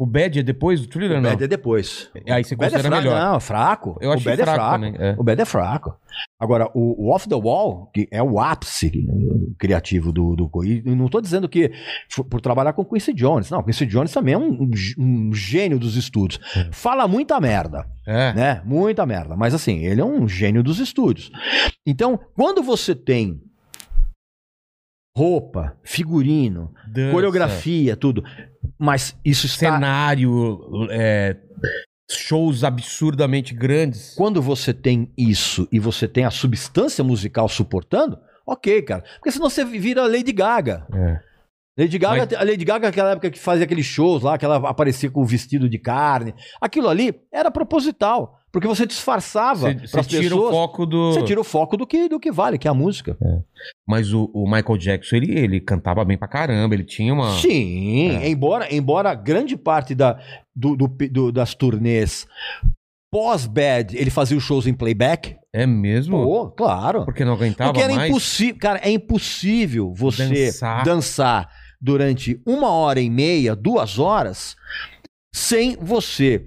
O 0.00 0.06
Bad 0.06 0.38
é 0.38 0.42
depois 0.44 0.80
do 0.80 0.86
Thriller, 0.86 1.18
O 1.18 1.20
não? 1.20 1.30
Bad 1.30 1.42
é 1.42 1.48
depois. 1.48 2.08
Aí 2.28 2.44
você 2.44 2.54
O 2.54 2.56
Bad 2.58 2.72
é 2.72 2.76
considera 2.76 2.82
fraco. 2.82 3.02
melhor. 3.02 3.20
Não, 3.20 3.36
é 3.36 3.40
fraco. 3.40 3.98
Eu 4.00 4.10
o 4.12 4.20
Bad 4.20 4.40
é 4.40 4.44
fraco 4.44 4.54
fraco. 4.60 4.72
também, 4.74 4.94
é. 4.96 5.16
O 5.18 5.24
Bad 5.24 5.42
é 5.42 5.44
fraco. 5.44 5.96
Agora, 6.38 6.70
o, 6.72 7.04
o 7.08 7.12
Off 7.12 7.28
the 7.28 7.34
Wall, 7.34 7.90
que 7.92 8.06
é 8.12 8.22
o 8.22 8.38
ápice 8.38 8.92
uh, 9.08 9.54
criativo 9.58 10.12
do, 10.12 10.36
do 10.36 10.48
e 10.64 10.82
não 10.94 11.08
tô 11.08 11.20
dizendo 11.20 11.48
que 11.48 11.72
por 12.30 12.40
trabalhar 12.40 12.72
com 12.74 12.84
Quincy 12.84 13.12
Jones. 13.12 13.50
Não, 13.50 13.60
Quincy 13.62 13.86
Jones 13.86 14.12
também 14.12 14.34
é 14.34 14.38
um, 14.38 14.70
um 14.96 15.32
gê- 15.34 15.58
gênio 15.58 15.80
dos 15.80 15.96
estúdios. 15.96 16.38
Fala 16.70 17.08
muita 17.08 17.40
merda, 17.40 17.84
É. 18.06 18.32
né? 18.34 18.62
Muita 18.64 19.04
merda. 19.04 19.34
Mas 19.36 19.52
assim, 19.52 19.78
ele 19.84 20.00
é 20.00 20.04
um 20.04 20.28
gênio 20.28 20.62
dos 20.62 20.78
estúdios. 20.78 21.28
Então, 21.84 22.20
quando 22.36 22.62
você 22.62 22.94
tem 22.94 23.40
roupa, 25.16 25.76
figurino, 25.82 26.72
Dança, 26.86 27.10
coreografia, 27.12 27.96
tudo, 27.96 28.22
mas 28.78 29.16
isso 29.24 29.46
está 29.46 29.72
Cenário, 29.74 30.88
é, 30.90 31.36
shows 32.10 32.64
absurdamente 32.64 33.54
grandes. 33.54 34.14
Quando 34.14 34.40
você 34.40 34.72
tem 34.72 35.12
isso 35.16 35.68
e 35.70 35.78
você 35.78 36.08
tem 36.08 36.24
a 36.24 36.30
substância 36.30 37.02
musical 37.04 37.48
suportando, 37.48 38.18
ok, 38.46 38.82
cara. 38.82 39.04
Porque 39.16 39.30
senão 39.32 39.50
você 39.50 39.64
vira 39.64 40.06
Lady 40.06 40.32
Gaga. 40.32 40.86
É. 40.92 41.28
Lady 41.78 41.96
Gaga, 41.98 42.26
Mas- 42.26 42.40
a 42.40 42.44
Lady 42.44 42.64
Gaga, 42.64 42.88
aquela 42.88 43.12
época 43.12 43.30
que 43.30 43.38
fazia 43.38 43.64
aqueles 43.64 43.86
shows 43.86 44.22
lá, 44.22 44.36
que 44.36 44.44
ela 44.44 44.56
aparecia 44.68 45.08
com 45.10 45.22
o 45.22 45.26
vestido 45.26 45.68
de 45.68 45.78
carne. 45.78 46.34
Aquilo 46.60 46.88
ali 46.88 47.14
era 47.32 47.50
proposital. 47.52 48.37
Porque 48.50 48.66
você 48.66 48.86
disfarçava 48.86 49.68
Você 49.70 49.74
para 49.74 49.86
você 49.88 49.98
as 50.00 50.06
tira 50.06 50.22
pessoas. 50.22 50.48
o 50.48 50.50
foco 50.52 50.86
do. 50.86 51.12
Você 51.12 51.22
tira 51.24 51.40
o 51.40 51.44
foco 51.44 51.76
do 51.76 51.86
que, 51.86 52.08
do 52.08 52.18
que 52.18 52.32
vale, 52.32 52.56
que 52.58 52.66
é 52.66 52.70
a 52.70 52.74
música. 52.74 53.16
Mas 53.86 54.12
o, 54.14 54.30
o 54.32 54.44
Michael 54.50 54.78
Jackson, 54.78 55.16
ele, 55.16 55.38
ele 55.38 55.60
cantava 55.60 56.04
bem 56.04 56.16
pra 56.16 56.26
caramba, 56.28 56.74
ele 56.74 56.84
tinha 56.84 57.12
uma. 57.12 57.32
Sim, 57.38 58.10
É. 58.16 58.28
embora, 58.30 58.74
embora 58.74 59.14
grande 59.14 59.56
parte 59.56 59.94
da, 59.94 60.18
do, 60.56 60.74
do- 60.76 60.88
do- 60.88 61.30
das 61.32 61.54
turnês 61.54 62.26
Pós-Bad, 63.12 63.96
ele 63.96 64.10
fazia 64.10 64.36
os 64.36 64.44
shows 64.44 64.66
em 64.66 64.74
playback. 64.74 65.36
É 65.52 65.66
mesmo? 65.66 66.22
Pô, 66.22 66.50
claro. 66.50 67.04
Porque 67.04 67.24
não 67.24 67.32
aguentava 67.32 67.72
Porque 67.72 67.82
era 67.84 67.94
mais? 67.94 68.10
impossível, 68.10 68.58
cara, 68.60 68.80
é 68.82 68.90
impossível 68.90 69.92
você 69.94 70.46
Dançar. 70.46 70.84
dançar. 70.84 71.48
durante 71.80 72.40
uma 72.46 72.70
hora 72.70 73.00
e 73.00 73.08
meia, 73.08 73.54
duas 73.56 73.98
horas, 73.98 74.56
sem 75.34 75.76
você 75.76 76.44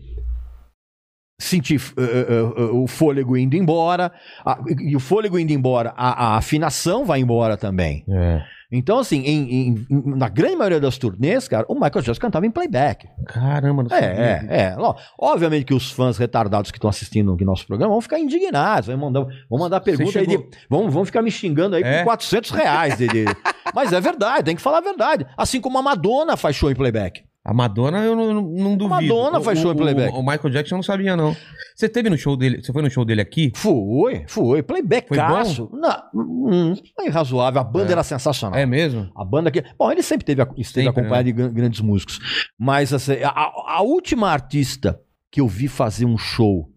sentir 1.42 1.82
eh, 1.98 2.02
eh, 2.02 2.26
eh, 2.30 2.64
o 2.72 2.88
fôlego 2.88 3.36
indo 3.38 3.56
embora, 3.56 4.12
a- 4.46 4.60
e 4.80 4.96
o 4.96 5.00
fôlego 5.00 5.38
indo 5.40 5.52
embora, 5.52 5.94
a, 5.98 6.34
a 6.34 6.38
afinação 6.38 7.06
vai 7.06 7.20
embora 7.20 7.58
também. 7.58 8.04
É. 8.10 8.42
Então, 8.74 9.00
assim, 9.00 9.22
em- 9.26 9.68
em- 9.68 9.86
na 10.16 10.30
grande 10.30 10.56
maioria 10.56 10.80
das 10.80 10.98
turnês, 10.98 11.46
cara, 11.46 11.66
o 11.68 11.74
Michael 11.74 12.04
Jackson 12.04 12.22
cantava 12.22 12.46
em 12.46 12.52
playback. 12.52 13.06
Caramba, 13.26 13.84
não 13.84 13.94
É, 13.94 14.00
sabia. 14.02 14.48
é, 14.50 14.62
é. 14.62 14.76
Obviamente 15.20 15.66
que 15.66 15.74
os 15.74 15.92
fãs 15.92 16.18
retardados 16.18 16.72
que 16.72 16.78
estão 16.78 16.90
assistindo 16.90 17.34
aqui 17.34 17.44
nosso 17.44 17.68
programa 17.68 17.92
vão 17.92 18.00
ficar 18.02 18.18
indignados, 18.18 18.88
vão 18.88 18.98
mandar, 18.98 19.26
vão 19.50 19.60
mandar 19.60 19.82
pergunta 19.82 20.18
aí 20.20 20.26
de, 20.26 20.40
vão, 20.70 20.90
vão 20.90 21.04
ficar 21.04 21.22
me 21.22 21.30
xingando 21.30 21.76
aí 21.76 21.84
É? 21.84 21.98
por 21.98 22.06
400 22.06 22.52
reais. 22.52 22.98
de- 22.98 23.08
de- 23.10 23.26
Mas 23.76 23.92
é 23.92 24.00
verdade, 24.00 24.44
tem 24.46 24.56
que 24.56 24.62
falar 24.62 24.78
a 24.78 24.82
verdade. 24.82 25.26
Assim 25.36 25.60
como 25.60 25.78
a 25.78 25.82
Madonna 25.82 26.38
faz 26.38 26.56
show 26.56 26.72
em 26.72 26.76
playback. 26.76 27.24
A 27.52 27.54
Madonna 27.54 28.00
eu 28.06 28.16
não, 28.16 28.34
não, 28.34 28.42
não 28.44 28.78
duvido. 28.78 28.90
Madonna 29.14 29.40
O- 29.40 29.44
faz 29.44 29.60
show 29.60 29.72
em 29.72 29.76
o- 29.76 29.78
playback. 29.78 30.14
O, 30.16 30.20
o 30.20 30.22
Michael 30.26 30.50
Jackson 30.52 30.76
eu 30.76 30.78
não 30.78 30.84
sabia, 30.84 31.18
não. 31.18 31.36
Você 31.76 31.90
teve 31.90 32.10
no 32.10 32.18
show 32.18 32.38
dele? 32.38 32.64
Você 32.64 32.72
foi 32.72 32.82
no 32.82 32.90
show 32.90 33.04
dele 33.04 33.20
aqui? 33.20 33.52
Foi, 33.56 34.24
foi. 34.28 34.64
Playback 34.64 35.10
Foi 35.10 35.18
caço. 35.18 35.70
Não, 35.74 36.02
hum, 36.16 36.74
foi 36.96 37.10
razoável. 37.10 37.60
A 37.60 37.64
banda 37.64 37.90
É. 37.90 37.92
era 37.92 38.04
sensacional. 38.04 38.58
É 38.58 38.66
mesmo? 38.66 39.12
A 39.16 39.26
banda 39.26 39.52
que. 39.52 39.62
Bom, 39.78 39.92
ele 39.92 40.02
sempre 40.02 40.26
teve, 40.26 40.42
esteve 40.58 40.86
Sempre, 40.86 41.02
acompanhado 41.02 41.18
né? 41.18 41.24
de 41.24 41.32
gran- 41.34 41.52
grandes 41.54 41.82
músicos. 41.82 42.20
Mas 42.58 42.94
assim, 42.94 43.16
a, 43.24 43.52
a 43.76 43.82
última 43.82 44.30
artista 44.30 44.98
que 45.30 45.42
eu 45.42 45.48
vi 45.48 45.68
fazer 45.68 46.06
um 46.06 46.18
show 46.18 46.71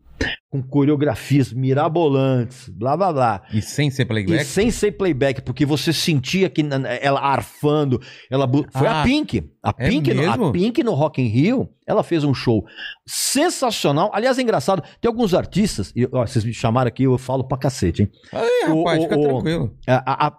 com 0.50 0.62
coreografias 0.62 1.52
mirabolantes, 1.52 2.68
blá 2.68 2.96
blá 2.96 3.12
blá. 3.12 3.42
E 3.52 3.60
sem 3.60 3.90
ser 3.90 4.02
E 4.02 4.06
playback? 4.06 4.44
sem 4.44 4.70
ser 4.70 4.92
playback, 4.92 5.42
porque 5.42 5.66
você 5.66 5.92
sentia 5.92 6.48
que 6.48 6.64
ela 7.00 7.20
arfando, 7.20 8.00
ela 8.30 8.48
foi 8.72 8.86
Ah, 8.86 9.00
a 9.00 9.04
Pink. 9.04 9.50
A 9.62 9.74
é 9.76 9.88
Pink, 9.88 10.14
no, 10.14 10.22
mesmo? 10.22 10.44
a 10.46 10.52
Pink 10.52 10.82
no 10.84 10.92
Rock 10.94 11.20
in 11.20 11.26
Rio, 11.26 11.68
ela 11.86 12.04
fez 12.04 12.22
um 12.22 12.32
show 12.32 12.64
sensacional. 13.04 14.10
Aliás, 14.14 14.38
é 14.38 14.42
engraçado, 14.42 14.82
tem 15.00 15.08
alguns 15.08 15.34
artistas, 15.34 15.92
e, 15.96 16.08
ó, 16.12 16.24
vocês 16.24 16.44
me 16.44 16.52
chamaram 16.54 16.88
aqui, 16.88 17.02
eu 17.04 17.18
falo 17.18 17.42
pra 17.44 17.58
cacete, 17.58 18.02
hein? 18.02 18.10
Aí, 18.32 18.68
rapaz, 18.68 18.98
o- 18.98 19.02
fica 19.02 19.18
o- 19.18 19.22
tranquilo. 19.22 19.76
A- 19.88 20.26
a- 20.26 20.36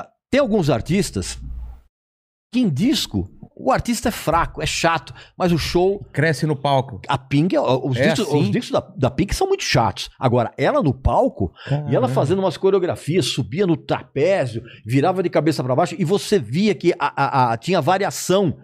a- 0.00 0.08
tem 0.30 0.40
alguns 0.40 0.68
artistas 0.68 1.38
que 2.52 2.60
em 2.60 2.68
disco 2.68 3.30
o 3.58 3.72
artista 3.72 4.08
é 4.08 4.12
fraco, 4.12 4.62
é 4.62 4.66
chato, 4.66 5.12
mas 5.36 5.50
o 5.52 5.58
show. 5.58 6.04
Cresce 6.12 6.46
no 6.46 6.54
palco. 6.56 7.00
A 7.08 7.18
Pink, 7.18 7.56
os, 7.58 7.96
É 7.96 8.08
discos, 8.10 8.28
assim? 8.28 8.40
os 8.40 8.50
discos 8.50 8.70
da, 8.70 8.80
da 8.96 9.10
Pink 9.10 9.34
são 9.34 9.48
muito 9.48 9.64
chatos. 9.64 10.10
Agora, 10.18 10.52
ela 10.56 10.82
no 10.82 10.94
palco, 10.94 11.52
e 11.66 11.72
ela 11.72 11.86
Caramba. 11.88 12.08
fazendo 12.08 12.38
umas 12.38 12.56
coreografias, 12.56 13.26
subia 13.26 13.66
no 13.66 13.76
trapézio, 13.76 14.62
virava 14.86 15.22
de 15.22 15.28
cabeça 15.28 15.62
pra 15.64 15.74
baixo, 15.74 15.94
e 15.98 16.04
você 16.04 16.38
via 16.38 16.74
que 16.74 16.92
a- 16.98 17.12
a- 17.16 17.52
a- 17.52 17.56
tinha 17.56 17.80
variação 17.80 18.56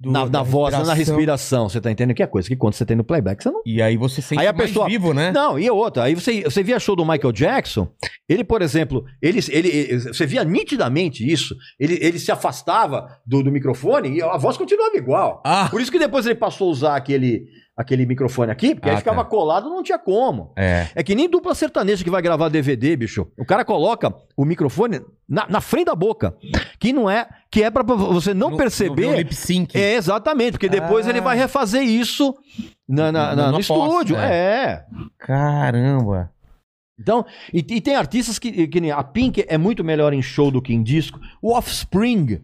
Do- 0.00 0.12
na, 0.12 0.24
da 0.26 0.38
na 0.38 0.42
voz, 0.44 0.72
na 0.72 0.78
respiração. 0.78 1.16
respiração. 1.16 1.68
Você 1.68 1.80
tá 1.80 1.90
entendendo 1.90 2.14
que 2.14 2.22
é 2.22 2.26
coisa 2.26 2.46
que 2.48 2.54
quando 2.54 2.74
você 2.74 2.86
tem 2.86 2.96
no 2.96 3.02
playback, 3.02 3.42
você 3.42 3.50
não. 3.50 3.60
E 3.66 3.82
aí 3.82 3.96
você 3.96 4.22
sente 4.22 4.40
Aí 4.40 4.46
a 4.46 4.54
pessoa- 4.54 4.86
vivo, 4.86 5.12
né? 5.12 5.32
Não, 5.32 5.58
e 5.58 5.68
outra, 5.68 6.04
aí 6.04 6.14
você, 6.14 6.42
você 6.44 6.62
via 6.62 6.78
show 6.78 6.94
do 6.94 7.04
Michael 7.04 7.32
Jackson, 7.32 7.88
ele, 8.28 8.44
por 8.44 8.62
exemplo, 8.62 9.04
ele, 9.20 9.40
ele, 9.50 9.68
ele- 9.68 9.98
você 9.98 10.24
via 10.24 10.44
nitidamente 10.44 11.28
isso, 11.28 11.56
ele, 11.80 11.98
ele 12.00 12.18
se 12.18 12.30
afastava 12.30 13.08
do, 13.26 13.42
do 13.42 13.50
microfone 13.50 14.10
e 14.16 14.22
a 14.22 14.36
voz 14.36 14.56
continuava 14.56 14.96
igual. 14.96 15.42
Ah, 15.44 15.68
Por 15.70 15.80
isso 15.80 15.90
que 15.90 15.98
depois 15.98 16.24
ele 16.26 16.36
passou 16.36 16.68
a 16.68 16.70
usar 16.70 16.96
aquele, 16.96 17.46
aquele 17.78 18.04
microfone 18.04 18.50
aqui, 18.50 18.74
porque 18.74 18.88
Ah, 18.88 18.92
aí 18.92 18.98
ficava 18.98 19.22
tá. 19.22 19.30
colado, 19.30 19.70
não 19.70 19.82
tinha 19.82 19.98
como. 19.98 20.52
é. 20.56 20.88
É 20.94 21.02
que 21.02 21.14
nem 21.14 21.30
dupla 21.30 21.54
sertaneja 21.54 22.02
que 22.02 22.10
vai 22.10 22.20
gravar 22.20 22.48
DVD, 22.48 22.96
bicho. 22.96 23.26
O 23.38 23.44
cara 23.44 23.64
coloca 23.64 24.12
o 24.36 24.44
microfone 24.44 25.00
na, 25.28 25.46
na 25.48 25.60
frente 25.60 25.86
da 25.86 25.94
boca, 25.94 26.36
que 26.80 26.92
não 26.92 27.08
é, 27.08 27.26
que 27.50 27.62
é 27.62 27.70
pra 27.70 27.82
você 27.84 28.34
não 28.34 28.50
No- 28.50 28.56
perceber. 28.56 29.06
No, 29.06 29.14
lip 29.16 29.34
sync. 29.34 29.78
É, 29.78 29.94
exatamente, 29.94 30.52
porque 30.52 30.68
depois 30.68 31.06
Ah. 31.06 31.10
ele 31.10 31.20
vai 31.20 31.36
refazer 31.36 31.82
isso 31.84 32.34
na, 32.88 33.12
na- 33.12 33.36
na- 33.36 33.46
no 33.52 33.64
pós, 33.64 33.70
estúdio. 33.70 34.16
é. 34.16 34.28
é. 34.28 34.84
Caramba. 35.18 36.30
Então, 37.00 37.24
e, 37.54 37.58
e 37.58 37.80
tem 37.80 37.94
artistas 37.94 38.40
que, 38.40 38.66
que 38.66 38.90
a 38.90 39.02
Pink 39.04 39.44
é 39.46 39.56
muito 39.56 39.84
melhor 39.84 40.12
em 40.12 40.20
show 40.20 40.50
do 40.50 40.60
que 40.60 40.74
em 40.74 40.82
disco. 40.82 41.20
O 41.40 41.52
Offspring, 41.54 42.40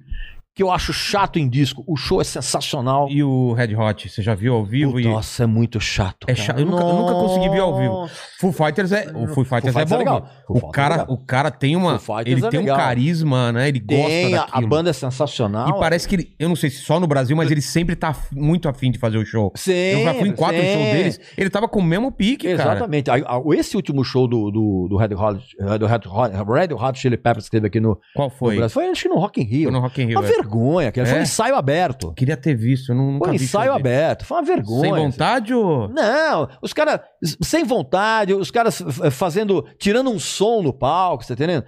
que 0.55 0.63
eu 0.63 0.71
acho 0.71 0.93
chato 0.93 1.39
em 1.39 1.49
disco, 1.49 1.83
o 1.87 1.97
show 1.97 2.21
é 2.21 2.25
sensacional. 2.25 3.09
E 3.11 3.23
o 3.25 3.53
Red 3.55 3.75
Hot, 3.75 4.09
você 4.09 4.23
já 4.23 4.35
viu 4.37 4.55
ao 4.55 4.65
vivo? 4.65 4.93
Puta, 4.93 5.03
e... 5.03 5.11
Nossa, 5.11 5.43
é 5.43 5.47
muito 5.47 5.81
chato. 5.81 6.27
É 6.29 6.35
cara. 6.35 6.47
chato. 6.47 6.59
Eu 6.61 6.67
nunca- 6.67 6.83
eu 6.85 6.95
nunca 6.95 7.13
consegui 7.15 7.49
ver 7.49 7.59
ao 7.59 7.77
vivo. 7.77 8.09
Foo 8.41 8.53
Fighters 8.53 8.93
é. 8.93 9.11
O 9.15 9.27
Foo 9.29 9.45
Fighters 9.45 9.73
Foo 9.73 9.83
é 9.83 9.87
Fighters 9.87 9.91
bom. 9.91 9.95
é 9.97 9.99
legal. 9.99 10.21
viu? 10.21 10.61
Foo 10.61 10.69
O 10.69 10.71
cara, 10.73 10.95
é 10.95 10.99
legal. 10.99 11.15
o 11.15 11.19
cara 11.27 11.51
tem 11.51 11.75
uma. 11.75 12.01
Ele 12.25 12.45
é 12.47 12.51
tem 12.51 12.61
um 12.61 12.63
legal. 12.63 12.77
carisma, 12.77 13.51
né? 13.53 13.69
Ele 13.69 13.81
gosta 13.81 14.07
Tem, 14.07 14.35
a, 14.35 14.43
a 14.43 14.47
daquilo. 14.47 14.69
banda 14.69 14.91
é 14.91 14.93
sensacional. 14.93 15.69
E 15.71 15.79
parece 15.81 16.07
que 16.07 16.15
ele, 16.15 16.35
eu 16.39 16.49
não 16.49 16.57
sei 16.57 16.71
se 16.71 16.77
só 16.83 17.01
no 17.01 17.07
Brasil, 17.09 17.37
mas 17.37 17.51
ele 17.51 17.61
sempre 17.63 17.97
tá 17.97 18.15
muito 18.31 18.69
afim 18.69 18.91
de 18.93 18.99
fazer 18.99 19.19
o 19.19 19.25
show. 19.27 19.53
Sempre, 19.57 20.01
eu 20.03 20.05
já 20.05 20.15
fui 20.15 20.29
em 20.29 20.33
quatro 20.37 20.57
sempre. 20.61 20.73
shows 20.75 20.93
deles, 20.93 21.21
ele 21.37 21.51
tava 21.51 21.67
com 21.69 21.81
o 21.81 21.83
mesmo 21.83 22.13
pique, 22.13 22.55
cara. 22.57 22.71
Exatamente. 22.75 23.11
Aí, 23.11 23.25
a- 23.27 23.41
Esse 23.59 23.75
último 23.77 24.05
show 24.05 24.29
do, 24.29 24.51
do, 24.53 24.87
do 24.89 24.97
Red 24.97 25.15
Hot, 25.15 25.41
do 25.81 25.87
Red 25.87 26.01
Hot, 26.09 26.33
Red 26.53 26.75
Hot 26.75 26.99
Chili 26.99 27.17
Peppers 27.17 27.47
que 27.47 27.51
teve 27.51 27.67
aqui 27.67 27.81
no, 27.81 27.99
Qual 28.15 28.29
no 28.29 28.35
foi? 28.35 28.57
Brasil, 28.57 28.73
foi 28.75 28.89
acho 28.89 29.03
que 29.03 29.09
no 29.09 29.17
Rock 29.19 29.41
in 29.41 29.45
Rio. 29.45 29.63
Foi 29.65 29.73
no 29.73 29.81
Rock 29.81 30.01
in 30.03 30.07
Rio. 30.07 30.19
É. 30.25 30.44
vergonha, 30.45 30.93
que 30.93 31.05
foi 31.05 31.19
um 31.19 31.23
ensaio 31.23 31.57
aberto. 31.57 32.13
Queria 32.13 32.37
ter 32.37 32.55
visto, 32.55 32.93
eu 32.93 32.97
nunca 32.97 33.25
Foi 33.27 33.33
um 33.33 33.35
ensaio 33.35 33.73
aberto. 33.73 34.25
Foi 34.25 34.37
uma 34.39 34.45
vergonha. 34.45 34.81
Sem 34.81 34.93
vontade 34.93 35.55
ou. 35.55 35.89
Não, 35.89 36.49
os 36.63 36.73
caras 36.73 37.01
sem 37.43 37.65
vontade, 37.65 38.33
os 38.35 38.51
caras 38.51 38.83
fazendo, 39.13 39.65
tirando 39.79 40.11
um 40.11 40.19
som 40.19 40.63
no 40.63 40.73
palco, 40.73 41.25
você 41.25 41.35
tá 41.35 41.43
entendendo? 41.45 41.65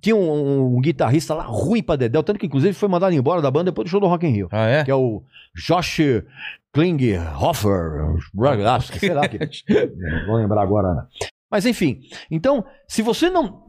Tinha 0.00 0.16
um, 0.16 0.76
um 0.76 0.80
guitarrista 0.80 1.34
lá 1.34 1.44
ruim 1.44 1.82
pra 1.82 1.94
dedéu, 1.96 2.22
tanto 2.22 2.38
que 2.38 2.46
inclusive 2.46 2.72
foi 2.72 2.88
mandado 2.88 3.12
embora 3.14 3.42
da 3.42 3.50
banda 3.50 3.64
depois 3.70 3.86
do 3.86 3.90
show 3.90 4.00
do 4.00 4.06
Rock 4.06 4.26
in 4.26 4.30
Rio, 4.30 4.48
Ah, 4.50 4.66
é? 4.66 4.82
que 4.84 4.90
é 4.90 4.94
o 4.94 5.22
Josh 5.54 6.00
Klinghoffer, 6.72 8.16
sei 8.98 9.12
lá, 9.12 9.28
que, 9.28 9.38
não 9.38 10.26
vou 10.26 10.36
lembrar 10.36 10.62
agora. 10.62 10.94
né? 10.94 11.02
Mas 11.50 11.66
enfim, 11.66 12.00
então, 12.30 12.64
se 12.88 13.02
você 13.02 13.28
não, 13.28 13.64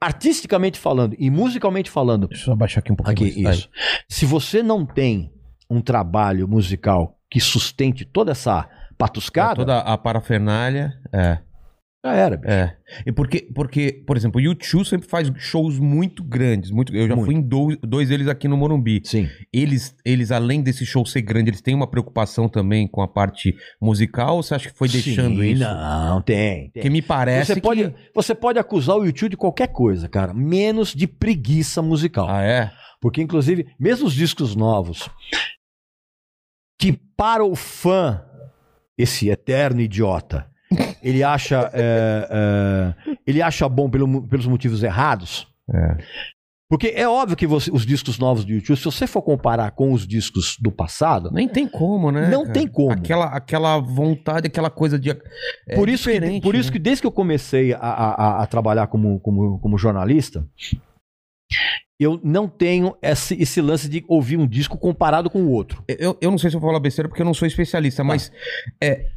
artisticamente 0.00 0.78
falando 0.78 1.16
e 1.18 1.30
musicalmente 1.30 1.90
falando, 1.90 2.28
Deixa 2.28 2.42
eu 2.42 2.46
só 2.46 2.56
baixar 2.56 2.80
aqui 2.80 2.92
um 2.92 2.96
pouquinho. 2.96 3.30
Aqui, 3.30 3.42
mais. 3.42 3.58
isso. 3.58 3.68
Se 4.08 4.26
você 4.26 4.62
não 4.62 4.84
tem 4.84 5.32
um 5.70 5.80
trabalho 5.80 6.46
musical 6.46 7.18
que 7.30 7.40
sustente 7.40 8.04
toda 8.04 8.32
essa 8.32 8.68
patuscada, 8.98 9.56
Toda 9.56 9.78
a 9.80 9.98
parafernália. 9.98 10.92
É. 11.12 11.38
já 12.04 12.14
era. 12.14 12.36
bicho. 12.36 12.52
É. 12.52 12.76
E 13.06 13.12
porque, 13.12 13.48
porque, 13.54 14.02
por 14.06 14.16
exemplo, 14.16 14.40
o 14.40 14.44
YouTube 14.44 14.84
sempre 14.84 15.08
faz 15.08 15.30
shows 15.36 15.78
muito 15.78 16.22
grandes. 16.22 16.70
Muito, 16.70 16.94
eu 16.94 17.08
já 17.08 17.16
Muito. 17.16 17.26
fui 17.26 17.34
em 17.34 17.40
dois, 17.40 17.78
dois 17.82 18.08
deles 18.08 18.28
aqui 18.28 18.46
no 18.46 18.56
Morumbi. 18.56 19.00
Sim. 19.04 19.28
Eles, 19.52 19.96
eles, 20.04 20.30
além 20.30 20.62
desse 20.62 20.84
show 20.84 21.04
ser 21.06 21.22
grande, 21.22 21.50
eles 21.50 21.60
têm 21.60 21.74
uma 21.74 21.86
preocupação 21.86 22.48
também 22.48 22.86
com 22.86 23.00
a 23.00 23.08
parte 23.08 23.54
musical 23.80 24.36
ou 24.36 24.42
você 24.42 24.54
acha 24.54 24.70
que 24.70 24.76
foi 24.76 24.88
deixando 24.88 25.40
Sim, 25.40 25.52
isso? 25.52 25.62
Não, 25.62 26.20
tem. 26.20 26.70
tem. 26.70 26.70
Porque 26.72 26.90
me 26.90 27.00
parece 27.02 27.46
Você 27.46 27.54
que... 27.54 27.60
pode, 27.60 27.94
você 28.14 28.34
pode 28.34 28.58
acusar 28.58 28.96
o 28.96 29.04
YouTube 29.04 29.30
de 29.30 29.36
qualquer 29.36 29.68
coisa, 29.68 30.08
cara, 30.08 30.34
menos 30.34 30.94
de 30.94 31.06
preguiça 31.06 31.80
musical. 31.80 32.28
Ah, 32.28 32.42
é? 32.42 32.70
Porque, 33.00 33.20
inclusive, 33.20 33.66
mesmo 33.78 34.06
os 34.06 34.14
discos 34.14 34.54
novos, 34.56 35.10
que 36.78 36.92
para 37.16 37.44
o 37.44 37.54
fã, 37.54 38.22
esse 38.96 39.28
eterno 39.28 39.80
idiota, 39.80 40.46
ele 41.02 41.22
acha, 41.22 41.70
é, 41.72 42.28
é, 42.30 43.16
ele 43.26 43.40
acha 43.42 43.68
bom 43.68 43.88
pelo 43.90 44.26
pelos 44.28 44.46
motivos 44.46 44.82
errados. 44.82 45.46
É. 45.72 45.96
Porque 46.68 46.88
é 46.96 47.06
óbvio 47.06 47.36
que 47.36 47.46
você- 47.46 47.70
os 47.70 47.84
discos 47.86 48.18
novos 48.18 48.44
do 48.44 48.50
YouTube, 48.50 48.76
se 48.76 48.84
você 48.84 49.06
for 49.06 49.22
comparar 49.22 49.70
com 49.72 49.92
os 49.92 50.06
discos 50.06 50.56
do 50.58 50.72
passado, 50.72 51.30
Nem 51.30 51.46
tem 51.46 51.68
como, 51.68 52.10
né? 52.10 52.28
Não 52.28 52.40
cara? 52.42 52.52
tem 52.54 52.66
como. 52.66 52.90
Aquela, 52.90 53.26
aquela 53.26 53.78
vontade, 53.78 54.46
aquela 54.46 54.70
coisa 54.70 54.98
de... 54.98 55.10
é 55.10 55.76
por, 55.76 55.88
isso 55.88 56.10
que, 56.10 56.40
por 56.40 56.54
isso 56.54 56.68
né? 56.68 56.72
que 56.72 56.78
desde 56.78 57.02
que 57.02 57.06
eu 57.06 57.12
comecei 57.12 57.74
a, 57.74 57.78
a- 57.78 58.42
a- 58.42 58.46
trabalhar 58.46 58.86
como, 58.88 59.20
como, 59.20 59.58
como 59.60 59.78
jornalista, 59.78 60.44
eu 62.00 62.18
não 62.24 62.48
tenho 62.48 62.96
esse, 63.00 63.40
esse 63.40 63.60
lance 63.60 63.88
de 63.88 64.04
ouvir 64.08 64.36
um 64.36 64.46
disco 64.46 64.76
comparado 64.76 65.30
com 65.30 65.42
o 65.42 65.50
outro. 65.50 65.84
Eu, 65.86 66.16
eu 66.20 66.30
não 66.30 66.38
sei 66.38 66.50
se 66.50 66.56
eu 66.56 66.60
vou 66.60 66.68
falar 66.68 66.80
besteira 66.80 67.08
porque 67.08 67.22
eu 67.22 67.26
não 67.26 67.34
sou 67.34 67.46
especialista, 67.46 68.02
mas 68.02 68.32
é, 68.82 69.10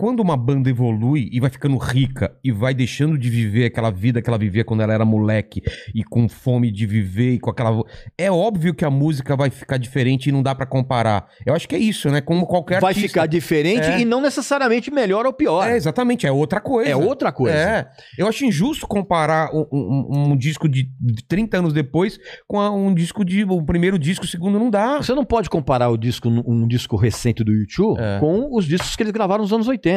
quando 0.00 0.20
uma 0.20 0.34
banda 0.34 0.70
evolui 0.70 1.28
e 1.30 1.38
vai 1.40 1.50
ficando 1.50 1.76
rica 1.76 2.34
e 2.42 2.50
vai 2.50 2.72
deixando 2.72 3.18
de 3.18 3.28
viver 3.28 3.66
aquela 3.66 3.90
vida 3.90 4.22
que 4.22 4.30
ela 4.30 4.38
vivia 4.38 4.64
quando 4.64 4.80
ela 4.82 4.94
era 4.94 5.04
moleque 5.04 5.60
e 5.94 6.02
com 6.02 6.26
fome 6.26 6.70
de 6.70 6.86
viver 6.86 7.34
e 7.34 7.38
com 7.38 7.50
aquela. 7.50 7.82
É 8.16 8.30
óbvio 8.32 8.72
que 8.72 8.82
a 8.82 8.88
música 8.88 9.36
vai 9.36 9.50
ficar 9.50 9.76
diferente 9.76 10.30
e 10.30 10.32
não 10.32 10.42
dá 10.42 10.54
pra 10.54 10.64
comparar. 10.64 11.28
Eu 11.44 11.52
acho 11.54 11.68
que 11.68 11.74
é 11.74 11.78
isso, 11.78 12.08
né? 12.08 12.22
Como 12.22 12.46
qualquer 12.46 12.80
Vai 12.80 12.92
artista. 12.92 13.08
ficar 13.08 13.26
diferente 13.26 13.84
É. 13.84 14.00
e 14.00 14.06
não 14.06 14.22
necessariamente 14.22 14.90
melhor 14.90 15.26
ou 15.26 15.34
pior. 15.34 15.68
É, 15.68 15.76
exatamente, 15.76 16.26
é 16.26 16.32
outra 16.32 16.62
coisa. 16.62 16.90
É 16.90 16.96
outra 16.96 17.30
coisa. 17.30 17.54
É. 17.58 17.86
Eu 18.16 18.26
acho 18.26 18.42
injusto 18.46 18.86
comparar 18.86 19.50
um, 19.54 19.66
um- 19.70 20.30
um 20.32 20.36
disco 20.36 20.66
de 20.66 20.88
de 20.98 21.22
30 21.28 21.58
anos 21.58 21.74
depois 21.74 22.18
com 22.48 22.58
um 22.58 22.94
disco 22.94 23.22
de. 23.22 23.44
O 23.44 23.62
primeiro 23.62 23.98
disco, 23.98 24.24
o 24.24 24.28
segundo 24.28 24.58
não 24.58 24.70
dá. 24.70 24.96
Você 24.96 25.12
não 25.14 25.26
pode 25.26 25.50
comparar 25.50 25.90
o 25.90 25.98
disco, 25.98 26.26
um 26.28 26.66
disco 26.66 26.96
recente 26.96 27.44
do 27.44 27.52
YouTube 27.52 27.98
É. 28.00 28.18
com 28.18 28.48
os 28.56 28.64
discos 28.64 28.96
que 28.96 29.02
eles 29.02 29.12
gravaram 29.12 29.42
nos 29.42 29.52
anos 29.52 29.68
80. 29.68 29.89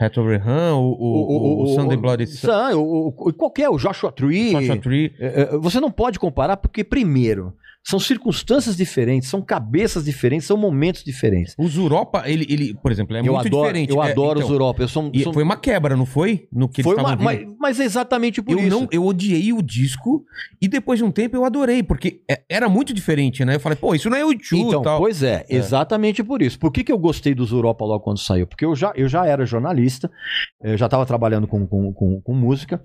Hatton 0.00 0.26
Rehan, 0.26 0.76
o, 0.76 0.96
o, 0.98 1.62
o, 1.62 1.66
Sunday 1.74 1.96
Bloody 1.96 2.26
Sun, 2.26 2.74
o, 2.74 3.08
o, 3.08 3.32
qualquer, 3.34 3.68
o 3.68 3.76
Joshua 3.76 4.10
Tree. 4.10 4.52
Joshua 4.52 4.78
Tree. 4.78 5.14
É, 5.18 5.42
é, 5.42 5.58
você 5.58 5.78
não 5.78 5.90
pode 5.90 6.18
comparar 6.18 6.56
porque, 6.56 6.82
primeiro, 6.82 7.52
são 7.82 7.98
circunstâncias 7.98 8.76
diferentes, 8.76 9.28
são 9.28 9.40
cabeças 9.40 10.04
diferentes, 10.04 10.46
são 10.46 10.56
momentos 10.56 11.02
diferentes. 11.02 11.54
O 11.58 11.66
Zuropa, 11.66 12.22
ele, 12.26 12.46
ele 12.48 12.74
por 12.74 12.92
exemplo, 12.92 13.16
é 13.16 13.20
eu 13.20 13.32
muito 13.32 13.46
adoro, 13.46 13.66
diferente. 13.68 13.90
Eu 13.90 14.02
é, 14.02 14.10
adoro 14.10 14.38
então, 14.38 14.50
o 14.50 14.52
Zuropa. 14.52 14.82
Eu 14.82 14.88
sou, 14.88 15.10
sou... 15.22 15.32
Foi 15.32 15.42
uma 15.42 15.56
quebra, 15.56 15.96
não 15.96 16.06
foi? 16.06 16.46
No 16.52 16.68
que 16.68 16.82
foi 16.82 16.96
uma, 16.96 17.16
mas, 17.16 17.46
mas 17.58 17.80
é 17.80 17.84
exatamente 17.84 18.42
por 18.42 18.52
eu 18.52 18.58
isso. 18.60 18.68
Não, 18.80 18.88
eu 18.90 19.04
odiei 19.04 19.52
o 19.52 19.62
disco 19.62 20.24
e 20.60 20.68
depois 20.68 20.98
de 20.98 21.04
um 21.04 21.10
tempo 21.10 21.36
eu 21.36 21.44
adorei, 21.44 21.82
porque 21.82 22.20
é- 22.30 22.42
era 22.48 22.68
muito 22.68 22.92
diferente, 22.92 23.44
né? 23.44 23.56
Eu 23.56 23.60
falei, 23.60 23.76
pô, 23.76 23.94
isso 23.94 24.10
não 24.10 24.16
é 24.16 24.24
o 24.24 24.30
Chu 24.38 24.56
Então, 24.56 24.82
tal. 24.82 24.98
pois 24.98 25.22
é, 25.22 25.44
exatamente 25.48 26.22
por 26.22 26.42
isso. 26.42 26.58
Por 26.58 26.70
que, 26.70 26.84
que 26.84 26.92
eu 26.92 26.98
gostei 26.98 27.34
do 27.34 27.44
Zuropa 27.44 27.84
logo 27.84 28.04
quando 28.04 28.18
saiu? 28.18 28.46
Porque 28.46 28.64
eu 28.64 28.76
já, 28.76 28.92
eu 28.94 29.08
já 29.08 29.26
era 29.26 29.46
jornalista, 29.46 30.10
eu 30.62 30.76
já 30.76 30.86
estava 30.86 31.06
trabalhando 31.06 31.46
com, 31.46 31.66
com, 31.66 31.92
com, 31.92 32.20
com 32.20 32.34
música. 32.34 32.80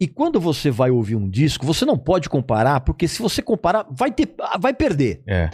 E 0.00 0.08
quando 0.08 0.40
você 0.40 0.70
vai 0.70 0.90
ouvir 0.90 1.14
um 1.14 1.28
disco, 1.28 1.66
você 1.66 1.84
não 1.84 1.98
pode 1.98 2.28
comparar, 2.30 2.80
porque 2.80 3.06
se 3.06 3.20
você 3.20 3.42
comparar, 3.42 3.86
vai, 3.90 4.10
ter, 4.10 4.34
vai 4.58 4.72
perder. 4.72 5.22
É. 5.26 5.50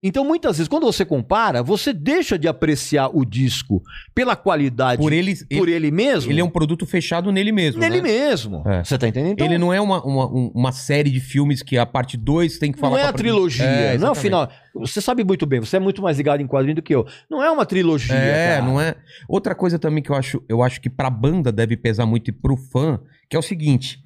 Então, 0.00 0.24
muitas 0.24 0.56
vezes, 0.58 0.68
quando 0.68 0.84
você 0.84 1.04
compara, 1.04 1.60
você 1.60 1.92
deixa 1.92 2.38
de 2.38 2.46
apreciar 2.46 3.08
o 3.12 3.24
disco 3.24 3.82
pela 4.14 4.36
qualidade 4.36 5.02
Por 5.02 5.12
ele, 5.12 5.32
ele, 5.32 5.58
por 5.58 5.68
ele 5.68 5.90
mesmo. 5.90 6.30
ele 6.30 6.40
é 6.40 6.44
um 6.44 6.48
produto 6.50 6.86
fechado 6.86 7.32
nele 7.32 7.50
mesmo. 7.50 7.80
nele 7.80 7.96
né? 7.96 8.02
mesmo. 8.02 8.62
É. 8.64 8.84
Você 8.84 8.96
tá 8.96 9.08
entendendo? 9.08 9.32
Então, 9.32 9.46
ele 9.46 9.58
não 9.58 9.74
é 9.74 9.80
uma, 9.80 10.00
uma, 10.04 10.26
um- 10.26 10.52
uma 10.54 10.70
série 10.70 11.10
de 11.10 11.18
filmes 11.18 11.64
que 11.64 11.76
a 11.76 11.84
parte 11.84 12.16
2 12.16 12.58
tem 12.58 12.70
que 12.70 12.78
falar 12.78 12.96
não 12.96 13.04
é 13.04 13.08
a 13.08 13.12
trilogia, 13.12 13.98
não 13.98 14.08
é 14.08 14.10
o 14.12 14.14
final. 14.14 14.48
Você 14.74 15.00
sabe 15.00 15.24
muito 15.24 15.44
bem, 15.46 15.58
você 15.58 15.76
é 15.76 15.80
muito 15.80 16.00
mais 16.00 16.16
ligado 16.16 16.40
em 16.40 16.46
quadrinho 16.46 16.76
do 16.76 16.82
que 16.82 16.94
eu. 16.94 17.04
Não 17.28 17.42
é 17.42 17.50
uma 17.50 17.66
trilogia. 17.66 18.14
É, 18.14 18.54
cara. 18.58 18.64
não 18.64 18.80
é. 18.80 18.94
Outra 19.28 19.52
coisa 19.52 19.80
também 19.80 20.00
que 20.00 20.10
eu 20.10 20.14
acho, 20.16 20.40
eu 20.48 20.62
acho 20.62 20.80
que 20.80 20.88
pra 20.88 21.10
banda 21.10 21.50
deve 21.50 21.76
pesar 21.76 22.06
muito 22.06 22.28
e 22.28 22.32
pro 22.32 22.56
fã, 22.56 23.00
que 23.28 23.34
é 23.34 23.38
o 23.38 23.42
seguinte. 23.42 23.98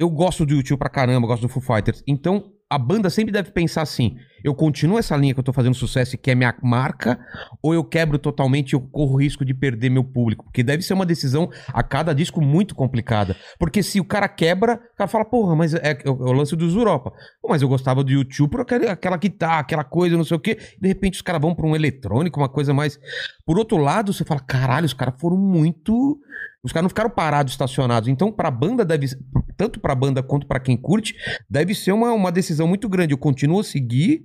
Eu 0.00 0.10
gosto 0.10 0.44
do 0.44 0.54
YouTube 0.54 0.78
pra 0.80 0.88
caramba, 0.90 1.28
gosto 1.28 1.42
do 1.42 1.48
Foo 1.48 1.62
Fighters. 1.62 2.02
Então, 2.08 2.52
a 2.68 2.76
banda 2.78 3.08
sempre 3.08 3.32
deve 3.32 3.50
pensar 3.52 3.82
assim: 3.82 4.16
eu 4.46 4.54
continuo 4.54 4.96
essa 4.96 5.16
linha 5.16 5.34
que 5.34 5.40
eu 5.40 5.44
tô 5.44 5.52
fazendo 5.52 5.74
sucesso 5.74 6.14
e 6.14 6.18
que 6.18 6.30
é 6.30 6.34
minha 6.36 6.54
marca, 6.62 7.18
ou 7.60 7.74
eu 7.74 7.82
quebro 7.82 8.16
totalmente 8.16 8.70
e 8.70 8.74
eu 8.76 8.80
corro 8.80 9.16
risco 9.16 9.44
de 9.44 9.52
perder 9.52 9.90
meu 9.90 10.04
público? 10.04 10.44
Porque 10.44 10.62
deve 10.62 10.84
ser 10.84 10.94
uma 10.94 11.04
decisão 11.04 11.50
a 11.74 11.82
cada 11.82 12.14
disco 12.14 12.40
muito 12.40 12.72
complicada. 12.72 13.34
Porque 13.58 13.82
se 13.82 13.98
o 13.98 14.04
cara 14.04 14.28
quebra, 14.28 14.74
o 14.74 14.96
cara 14.96 15.08
fala, 15.08 15.24
porra, 15.24 15.56
mas 15.56 15.74
é, 15.74 15.98
é 16.04 16.08
o 16.08 16.32
lance 16.32 16.54
dos 16.54 16.76
Europa. 16.76 17.12
Mas 17.44 17.60
eu 17.60 17.68
gostava 17.68 18.04
do 18.04 18.12
YouTube 18.12 18.50
por 18.50 18.60
aquele, 18.60 18.86
aquela 18.86 19.16
guitarra, 19.16 19.58
aquela 19.58 19.82
coisa, 19.82 20.16
não 20.16 20.22
sei 20.22 20.36
o 20.36 20.40
quê. 20.40 20.56
De 20.80 20.86
repente 20.86 21.14
os 21.14 21.22
caras 21.22 21.42
vão 21.42 21.52
pra 21.52 21.66
um 21.66 21.74
eletrônico, 21.74 22.38
uma 22.38 22.48
coisa 22.48 22.72
mais. 22.72 23.00
Por 23.44 23.58
outro 23.58 23.78
lado, 23.78 24.12
você 24.12 24.24
fala, 24.24 24.38
caralho, 24.38 24.86
os 24.86 24.94
caras 24.94 25.14
foram 25.20 25.36
muito. 25.36 26.20
Os 26.62 26.72
caras 26.72 26.84
não 26.84 26.90
ficaram 26.90 27.10
parados, 27.10 27.52
estacionados. 27.52 28.08
Então, 28.08 28.30
pra 28.30 28.48
banda 28.48 28.84
deve. 28.84 29.08
Tanto 29.56 29.80
pra 29.80 29.94
banda 29.94 30.22
quanto 30.22 30.46
pra 30.46 30.60
quem 30.60 30.76
curte, 30.76 31.16
deve 31.50 31.74
ser 31.74 31.90
uma, 31.90 32.12
uma 32.12 32.30
decisão 32.30 32.68
muito 32.68 32.88
grande. 32.88 33.12
Eu 33.12 33.18
continuo 33.18 33.58
a 33.58 33.64
seguir 33.64 34.24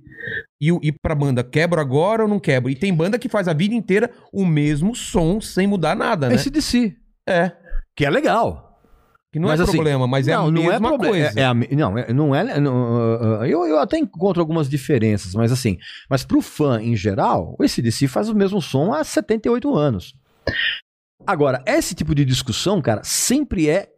e, 0.60 0.70
o- 0.72 0.80
e 0.82 0.92
pra 0.92 1.14
banda, 1.14 1.42
quebro 1.44 1.80
agora 1.80 2.22
ou 2.22 2.28
não 2.28 2.38
quebro? 2.40 2.70
E 2.70 2.74
tem 2.74 2.92
banda 2.94 3.18
que 3.18 3.28
faz 3.28 3.48
a 3.48 3.52
vida 3.52 3.74
inteira 3.74 4.10
o 4.32 4.44
mesmo 4.44 4.94
som 4.94 5.40
sem 5.40 5.66
mudar 5.66 5.94
nada, 5.96 6.28
né? 6.28 6.34
Esse 6.34 6.50
de 6.50 6.60
si. 6.62 6.96
É. 7.28 7.52
Que 7.96 8.04
é 8.06 8.10
legal. 8.10 8.70
Que 9.32 9.38
não 9.38 9.48
Mas 9.48 9.60
é 9.60 9.62
assim, 9.62 9.72
problema, 9.72 10.06
mas 10.06 10.28
é 10.28 10.34
a 10.34 10.42
mesma 10.42 10.88
problema. 10.90 10.98
coisa. 10.98 11.40
É, 11.40 11.42
é 11.42 11.46
a 11.46 11.54
me- 11.54 11.68
não, 11.72 11.96
é- 11.96 12.12
não 12.12 12.34
é. 12.34 12.60
não, 12.60 13.44
eu, 13.46 13.64
eu 13.66 13.78
até 13.78 13.96
encontro 13.96 14.40
algumas 14.42 14.68
diferenças, 14.68 15.34
mas 15.34 15.50
assim. 15.50 15.78
Mas 16.10 16.22
pro 16.22 16.42
fã 16.42 16.80
em 16.82 16.94
geral, 16.94 17.56
o 17.58 17.62
ACDC 17.64 18.08
faz 18.08 18.28
o 18.28 18.34
mesmo 18.34 18.60
som 18.60 18.92
há 18.92 19.02
78 19.02 19.74
anos. 19.74 20.14
Agora, 21.26 21.62
esse 21.66 21.94
tipo 21.94 22.14
de 22.14 22.24
discussão, 22.24 22.82
cara, 22.82 23.02
sempre 23.04 23.70
é 23.70 23.88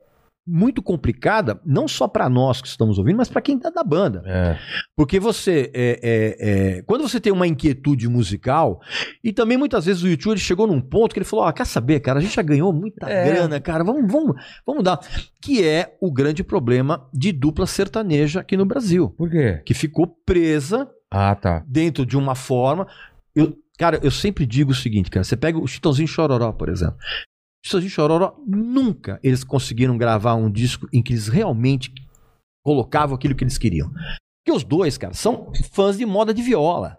muito 0.47 0.83
complicada, 0.83 1.59
não 1.65 1.89
só 1.89 2.07
pra 2.07 2.29
nós 2.29 2.61
que 2.61 2.69
estamos 2.69 2.99
ouvindo, 2.99 3.17
mas 3.17 3.29
pra 3.29 3.41
quem 3.41 3.59
tá 3.59 3.71
da 3.71 3.83
banda. 3.83 4.23
É. 4.27 4.59
Porque 4.97 5.19
você, 5.19 5.71
é, 5.75 6.01
é, 6.03 6.37
é, 6.79 6.83
quando 6.83 7.03
você 7.09 7.19
tem 7.19 7.33
uma 7.33 7.47
inquietude 7.47 8.09
musical, 8.09 8.81
e 9.23 9.33
também 9.33 9.57
muitas 9.57 9.87
vezes 9.87 10.03
o 10.03 10.09
YouTube 10.09 10.39
chegou 10.39 10.67
num 10.67 10.81
ponto 10.81 11.13
que 11.15 11.19
ele 11.19 11.25
falou: 11.25 11.47
ah, 11.47 11.53
quer 11.53 11.65
saber, 11.67 12.01
cara, 12.01 12.19
a 12.19 12.23
gente 12.23 12.35
já 12.35 12.43
ganhou 12.43 12.73
muita 12.73 13.09
É. 13.09 13.25
grana, 13.25 13.59
cara, 13.61 13.83
vamos, 13.83 14.11
vamos, 14.13 14.37
vamos 14.67 14.85
dar. 14.85 14.99
Que 15.41 15.67
é 15.67 15.97
o 16.01 16.13
grande 16.13 16.45
problema 16.45 17.09
de 17.13 17.33
dupla 17.33 17.67
sertaneja 17.67 18.41
aqui 18.41 18.57
no 18.57 18.67
Brasil, 18.67 19.11
Por 19.17 19.31
quê? 19.31 19.63
que 19.65 19.73
ficou 19.75 20.07
presa 20.27 20.89
Ah, 21.11 21.35
tá. 21.35 21.65
dentro 21.67 22.05
de 22.05 22.17
uma 22.17 22.35
forma. 22.35 22.87
Eu, 23.35 23.57
cara, 23.79 23.99
eu 24.03 24.11
sempre 24.11 24.45
digo 24.47 24.73
o 24.73 24.75
seguinte, 24.75 25.11
cara, 25.11 25.25
você 25.25 25.37
pega 25.37 25.59
o 25.59 25.67
Chitãozinho 25.67 26.07
Chororó, 26.09 26.53
por 26.53 26.69
exemplo. 26.69 26.97
Chitãozinho 27.65 27.91
Chororó, 27.91 28.37
nunca 28.47 29.19
eles 29.23 29.43
conseguiram 29.43 29.97
gravar 29.97 30.35
um 30.35 30.51
disco 30.51 30.87
em 30.93 31.03
que 31.03 31.13
eles 31.13 31.29
realmente 31.29 31.93
colocavam 32.63 33.15
aquilo 33.15 33.35
que 33.35 33.43
eles 33.43 33.57
queriam. 33.57 33.91
Porque 34.45 34.55
os 34.55 34.63
dois, 34.63 34.99
cara, 34.99 35.15
são 35.15 35.51
fãs 35.73 35.97
de 35.97 36.05
moda 36.05 36.35
de 36.35 36.43
viola. 36.43 36.99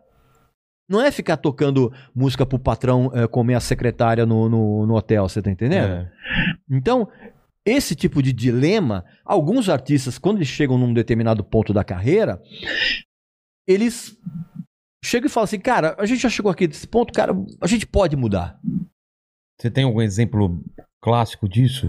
Não 0.90 1.02
é 1.02 1.12
ficar 1.12 1.38
tocando 1.38 1.94
música 2.14 2.46
pro 2.46 2.60
patrão 2.60 3.12
eh, 3.14 3.28
comer 3.28 3.56
a 3.56 3.60
secretária 3.60 4.26
no, 4.26 4.50
no, 4.50 4.86
no 4.86 4.96
hotel, 4.96 5.28
você 5.28 5.42
tá 5.42 5.50
entendendo? 5.50 5.94
É. 5.94 6.12
Então, 6.70 7.08
esse 7.66 7.96
tipo 7.96 8.22
de 8.22 8.32
dilema, 8.32 9.04
alguns 9.24 9.70
artistas, 9.70 10.20
quando 10.20 10.38
eles 10.38 10.48
chegam 10.48 10.78
num 10.78 10.94
determinado 10.94 11.44
ponto 11.44 11.74
da 11.74 11.84
carreira, 11.84 12.42
eles 13.68 14.16
chegam 15.04 15.28
e 15.28 15.32
falam 15.32 15.46
assim, 15.46 15.60
cara, 15.60 15.96
a 15.98 16.06
gente 16.06 16.22
já 16.22 16.30
chegou 16.30 16.52
aqui 16.52 16.68
desse 16.68 16.88
ponto, 16.88 17.12
cara, 17.14 17.34
a 17.62 17.68
gente 17.68 17.88
pode 17.88 18.16
mudar. 18.16 18.60
Você 19.60 19.70
tem 19.72 19.84
algum 19.86 20.02
exemplo 20.02 20.60
clássico 21.02 21.48
disso? 21.48 21.88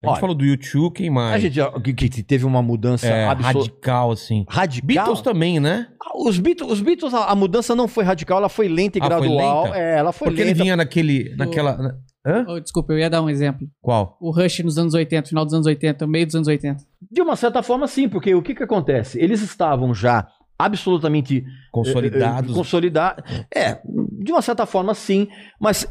A 0.00 0.06
gente 0.06 0.12
Olha, 0.12 0.20
falou 0.20 0.34
do 0.34 0.44
YouTube, 0.44 0.92
quem 0.94 1.10
mais? 1.10 1.34
A 1.34 1.38
gente 1.38 1.58
que, 1.94 2.08
que 2.08 2.22
teve 2.22 2.44
uma 2.44 2.62
mudança 2.62 3.08
é, 3.08 3.26
absoluta. 3.26 3.58
radical, 3.58 4.10
assim. 4.12 4.44
Radical. 4.48 4.86
Beatles 4.86 5.20
também, 5.20 5.58
né? 5.58 5.88
Os 6.14 6.38
Beatles, 6.38 6.70
os 6.70 6.80
Beatles 6.80 7.12
a, 7.12 7.24
a 7.26 7.34
mudança 7.34 7.74
não 7.74 7.88
foi 7.88 8.04
radical, 8.04 8.38
ela 8.38 8.48
foi 8.48 8.68
lenta 8.68 8.98
e 8.98 9.02
Ah, 9.02 9.06
foi 9.08 9.28
gradual. 9.28 9.64
lenta? 9.64 9.76
É, 9.76 9.98
ela 9.98 10.12
foi 10.12 10.28
Porque 10.28 10.40
ele 10.40 10.50
lenta. 10.50 10.62
vinha 10.62 10.76
naquele, 10.76 11.34
naquela... 11.36 11.98
Hã? 12.24 12.44
Oh, 12.46 12.60
desculpa, 12.60 12.92
eu 12.92 12.98
ia 12.98 13.10
dar 13.10 13.22
um 13.22 13.30
exemplo. 13.30 13.66
Qual? 13.80 14.16
O 14.20 14.30
Rush 14.30 14.60
nos 14.60 14.78
anos 14.78 14.94
80, 14.94 15.28
final 15.30 15.44
dos 15.44 15.54
anos 15.54 15.66
80, 15.66 16.06
meio 16.06 16.26
dos 16.26 16.34
anos 16.36 16.46
80. 16.48 16.84
De 17.10 17.20
uma 17.20 17.34
certa 17.34 17.60
forma, 17.62 17.88
sim, 17.88 18.08
porque 18.08 18.32
o 18.34 18.42
que, 18.42 18.54
que 18.54 18.62
acontece? 18.62 19.18
Eles 19.18 19.42
estavam 19.42 19.92
já 19.92 20.28
absolutamente 20.58 21.44
Consolidados. 21.72 22.54
Consolidar. 22.54 23.16
É, 23.54 23.80
de 24.20 24.30
uma 24.32 24.42
certa 24.42 24.66
forma, 24.66 24.94
sim. 24.94 25.28
Mas 25.60 25.86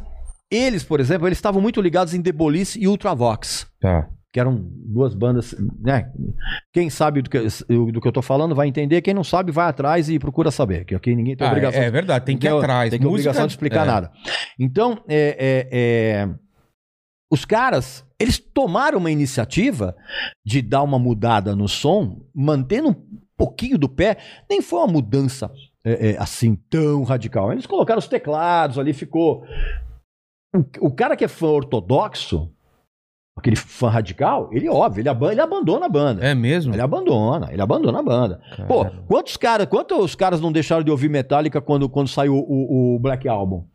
eles, 0.52 0.84
por 0.84 1.00
exemplo, 1.00 1.28
eles 1.28 1.38
estavam 1.38 1.62
muito 1.62 1.82
ligados 1.82 2.14
em 2.14 2.22
The 2.22 2.32
Police 2.34 2.80
e 2.80 2.88
Ultravox. 2.88 3.68
Tá. 3.80 4.10
Que 4.32 4.40
eram 4.40 4.56
duas 4.72 5.16
bandas, 5.16 5.56
né? 5.80 6.12
Quem 6.74 6.90
sabe 6.90 7.22
do 7.22 7.30
que, 7.30 7.40
do 7.40 8.02
que 8.02 8.08
eu 8.08 8.12
tô 8.12 8.22
falando 8.22 8.54
vai 8.54 8.68
entender. 8.68 9.02
Quem 9.02 9.14
não 9.14 9.24
sabe, 9.24 9.52
vai 9.52 9.68
atrás 9.68 10.10
e 10.10 10.20
procura 10.20 10.52
saber. 10.52 10.86
Que 10.86 10.94
aqui 10.96 11.16
ninguém 11.16 11.36
tem 11.36 11.48
Ah, 11.48 11.50
obrigação. 11.52 11.82
é 11.82 11.90
verdade, 11.90 12.26
tem 12.26 12.38
que 12.38 12.46
ir 12.46 12.50
atrás. 12.50 12.90
Tem 12.90 13.00
que 13.00 13.06
Música- 13.06 13.30
obrigação 13.30 13.48
de 13.48 13.54
explicar 13.54 13.84
é. 13.84 13.88
nada. 13.88 14.12
Então, 14.60 15.02
é, 15.08 15.38
é, 15.40 15.68
é, 15.72 16.30
os 17.32 17.46
caras, 17.46 18.06
eles 18.20 18.38
tomaram 18.38 19.00
uma 19.00 19.10
iniciativa 19.12 19.96
de 20.46 20.62
dar 20.62 20.84
uma 20.84 21.00
mudada 21.00 21.56
no 21.56 21.68
som, 21.68 22.22
mantendo 22.36 22.90
um 22.90 22.96
pouquinho 23.38 23.78
do 23.78 23.88
pé. 23.90 24.18
Nem 24.50 24.62
foi 24.62 24.80
uma 24.80 24.88
mudança 24.88 25.50
é, 25.86 26.12
é, 26.12 26.18
assim 26.18 26.56
tão 26.70 27.04
radical. 27.04 27.52
Eles 27.54 27.66
colocaram 27.66 28.00
os 28.00 28.08
teclados 28.10 28.78
ali, 28.78 28.94
ficou. 28.94 29.44
O, 30.56 30.88
o 30.88 30.92
cara 30.92 31.16
que 31.16 31.24
é 31.26 31.28
fã 31.28 31.48
ortodoxo, 31.48 32.52
aquele 33.38 33.56
fã 33.56 33.90
radical, 33.90 34.50
ele, 34.52 34.68
óbvio, 34.70 35.02
ele, 35.02 35.10
aban- 35.10 35.32
ele 35.32 35.42
abandona 35.42 35.86
a 35.86 35.90
banda. 35.90 36.26
É 36.26 36.34
mesmo? 36.34 36.74
Ele 36.74 36.82
abandona, 36.82 37.52
ele 37.52 37.62
abandona 37.62 38.00
a 38.00 38.04
banda. 38.04 38.42
Pô, 38.68 38.86
quantos 39.08 39.38
caras, 39.38 39.68
quantos 39.68 40.16
caras 40.16 40.42
não 40.42 40.52
deixaram 40.52 40.84
de 40.84 40.92
ouvir 40.92 41.10
Metallica 41.10 41.62
quando, 41.62 41.88
quando 41.90 42.08
saiu 42.08 42.36
o, 42.36 42.96
o 42.96 43.00
Black 43.00 43.28
Album? 43.28 43.66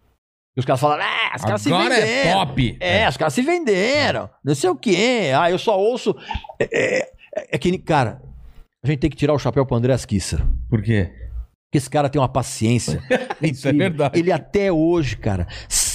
E 0.56 0.60
os 0.60 0.66
caras 0.66 0.80
falaram, 0.80 1.04
ah, 1.04 1.32
os 1.36 1.42
caras 1.42 1.62
se 1.62 1.72
Agora 1.72 1.94
venderam. 1.94 2.30
é 2.30 2.32
pop. 2.34 2.76
É, 2.80 3.08
os 3.08 3.16
caras 3.16 3.32
se 3.32 3.40
venderam. 3.42 4.28
Não 4.44 4.54
sei 4.54 4.68
o 4.68 4.76
quê. 4.76 5.30
Ah, 5.34 5.50
eu 5.50 5.58
só 5.58 5.78
ouço. 5.80 6.14
É, 6.60 7.00
é, 7.02 7.12
é 7.52 7.58
que, 7.58 7.78
cara, 7.78 8.20
a 8.84 8.86
gente 8.86 8.98
tem 8.98 9.08
que 9.08 9.16
tirar 9.16 9.32
o 9.32 9.38
chapéu 9.38 9.64
pro 9.64 9.76
André 9.76 9.96
Kisser. 10.06 10.40
Por 10.68 10.82
quê? 10.82 11.10
Porque 11.70 11.78
esse 11.78 11.88
cara 11.88 12.10
tem 12.10 12.20
uma 12.20 12.28
paciência. 12.28 13.02
Isso 13.40 13.66
é 13.66 13.72
verdade. 13.72 14.18
Ele 14.18 14.30
até 14.30 14.70
hoje, 14.70 15.16
cara, 15.16 15.46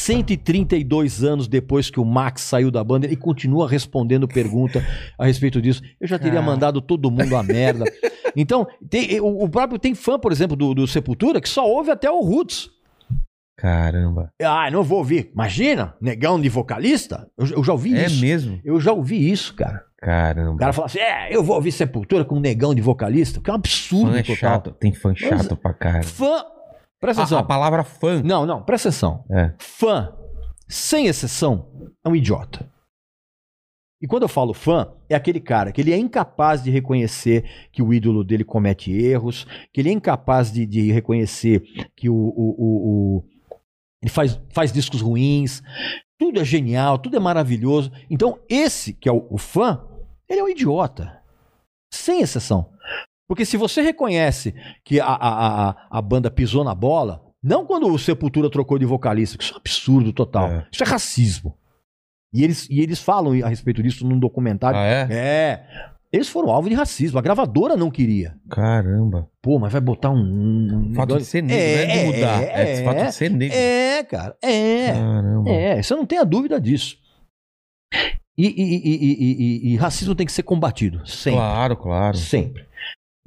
132 0.07 1.23
anos 1.23 1.47
depois 1.47 1.89
que 1.89 1.99
o 1.99 2.05
Max 2.05 2.41
saiu 2.41 2.71
da 2.71 2.83
banda, 2.83 3.05
ele 3.05 3.15
continua 3.15 3.67
respondendo 3.69 4.27
pergunta 4.27 4.83
a 5.17 5.25
respeito 5.25 5.61
disso. 5.61 5.81
Eu 5.99 6.07
já 6.07 6.17
teria 6.17 6.39
Cara. 6.39 6.45
mandado 6.45 6.81
todo 6.81 7.11
mundo 7.11 7.35
a 7.35 7.43
merda. 7.43 7.85
Então, 8.39 8.67
tem- 8.87 9.19
o, 9.19 9.45
o 9.45 9.49
próprio 9.49 9.79
tem 9.79 9.95
fã, 9.95 10.19
por 10.19 10.31
exemplo, 10.31 10.55
do, 10.55 10.71
do 10.75 10.85
Sepultura, 10.85 11.41
que 11.41 11.49
só 11.49 11.67
ouve 11.67 11.89
até 11.89 12.07
o 12.11 12.19
Roots. 12.21 12.69
Caramba. 13.57 14.31
Ah, 14.39 14.69
não 14.69 14.83
vou 14.83 14.99
ouvir. 14.99 15.31
Imagina, 15.33 15.95
negão 15.99 16.39
de 16.39 16.47
vocalista? 16.47 17.27
Eu, 17.35 17.47
eu 17.47 17.63
já 17.63 17.71
ouvi 17.71 17.97
É 17.97 18.05
isso. 18.05 18.21
mesmo? 18.21 18.59
Eu 18.63 18.79
já 18.79 18.91
ouvi 18.93 19.31
isso, 19.31 19.55
cara. 19.55 19.81
O 19.99 20.05
Caramba. 20.05 20.57
cara 20.59 20.71
fala 20.73 20.85
assim: 20.85 20.99
é, 20.99 21.35
eu 21.35 21.43
vou 21.43 21.55
ouvir 21.55 21.71
Sepultura 21.71 22.23
com 22.23 22.35
um 22.35 22.39
negão 22.39 22.75
de 22.75 22.81
vocalista, 22.81 23.41
que 23.41 23.49
é 23.49 23.53
um 23.53 23.55
absurdo 23.55 24.11
Fã 24.11 24.17
é 24.19 24.21
total. 24.21 24.35
chato. 24.35 24.71
Tem 24.79 24.93
fã 24.93 25.15
chato 25.15 25.55
pra 25.57 25.73
caramba. 25.73 26.03
Fã. 26.03 26.43
Presta 26.99 27.21
A, 27.21 27.25
atenção. 27.25 27.39
a 27.39 27.43
palavra 27.43 27.83
fã. 27.83 28.21
Não, 28.23 28.45
não, 28.45 28.63
presta 28.63 28.89
atenção. 28.89 29.23
É. 29.31 29.53
Fã 29.59 30.13
sem 30.69 31.07
exceção, 31.07 31.89
é 32.03 32.09
um 32.09 32.15
idiota. 32.15 32.69
E 34.01 34.05
quando 34.07 34.23
eu 34.23 34.27
falo 34.29 34.53
fã, 34.53 34.93
é 35.09 35.15
aquele 35.15 35.39
cara 35.39 35.71
que 35.71 35.81
ele 35.81 35.91
é 35.93 35.97
incapaz 35.97 36.61
de 36.61 36.69
reconhecer 36.69 37.69
que 37.71 37.81
o 37.81 37.93
ídolo 37.93 38.23
dele 38.23 38.43
comete 38.43 38.91
erros, 38.91 39.45
que 39.73 39.81
ele 39.81 39.89
é 39.89 39.93
incapaz 39.93 40.51
de, 40.51 40.65
de 40.65 40.91
reconhecer 40.91 41.61
que 41.95 42.09
o, 42.09 42.13
o, 42.15 42.55
o, 42.57 43.17
o- 43.17 43.23
ele 44.01 44.11
faz, 44.11 44.39
faz 44.53 44.71
discos 44.71 45.01
ruins, 45.01 45.63
tudo 46.19 46.39
é 46.39 46.45
genial, 46.45 46.99
tudo 46.99 47.15
é 47.15 47.19
maravilhoso. 47.19 47.91
Então, 48.09 48.39
esse 48.47 48.93
que 48.93 49.09
é 49.09 49.11
o, 49.11 49.25
o 49.31 49.37
fã, 49.37 49.83
ele 50.29 50.41
é 50.41 50.43
um 50.43 50.49
idiota. 50.49 51.19
Sem 51.91 52.21
exceção. 52.21 52.69
Porque 53.27 53.45
se 53.45 53.57
você 53.57 53.81
reconhece 53.81 54.53
que 54.85 54.99
a, 54.99 55.05
a, 55.05 55.69
a, 55.69 55.87
a 55.91 56.01
banda 56.01 56.31
pisou 56.31 56.63
na 56.63 56.73
bola, 56.73 57.21
não 57.43 57.65
quando 57.65 57.87
o 57.91 57.99
Sepultura 57.99 58.49
trocou 58.49 58.79
de 58.79 58.85
vocalista, 58.85 59.37
que 59.37 59.43
isso 59.43 59.53
é 59.53 59.55
um 59.55 59.59
absurdo 59.59 60.13
total. 60.13 60.47
É. 60.51 60.67
Isso 60.71 60.83
é 60.83 60.87
racismo. 60.87 61.57
E 62.33 62.43
eles, 62.43 62.69
e 62.69 62.79
eles 62.79 62.99
falam 63.01 63.33
a 63.43 63.47
respeito 63.49 63.81
disso 63.83 64.05
num 64.07 64.19
documentário. 64.19 64.79
Ah, 64.79 64.85
é? 64.85 65.07
É. 65.11 65.67
Eles 66.11 66.29
foram 66.29 66.49
alvo 66.49 66.69
de 66.69 66.75
racismo. 66.75 67.19
A 67.19 67.21
gravadora 67.21 67.75
não 67.75 67.91
queria. 67.91 68.35
Caramba. 68.49 69.27
Pô, 69.41 69.59
mas 69.59 69.73
vai 69.73 69.81
botar 69.81 70.09
um. 70.09 70.15
um 70.89 70.93
Fato 70.93 71.07
de 71.09 71.13
negócio- 71.15 71.25
ser 71.25 71.41
negro, 71.43 71.57
não 71.57 71.93
é 71.93 71.97
de 71.97 72.05
mudar. 72.05 72.43
É, 72.43 72.79
é, 72.79 72.83
fato 72.83 73.05
de 73.05 73.11
ser 73.11 73.29
negro. 73.31 73.57
É, 73.57 74.03
cara. 74.03 74.37
É. 74.41 74.91
Caramba. 74.93 75.49
É, 75.51 75.81
você 75.83 75.95
não 75.95 76.05
tem 76.05 76.17
a 76.19 76.23
dúvida 76.23 76.61
disso. 76.61 76.95
E- 78.37 78.45
e- 78.45 79.67
e- 79.69 79.73
e 79.73 79.75
racismo 79.77 80.13
tem 80.15 80.25
que 80.25 80.31
ser 80.31 80.43
combatido. 80.43 81.05
Sempre. 81.07 81.39
Claro, 81.39 81.75
claro. 81.77 82.17
Sempre. 82.17 82.66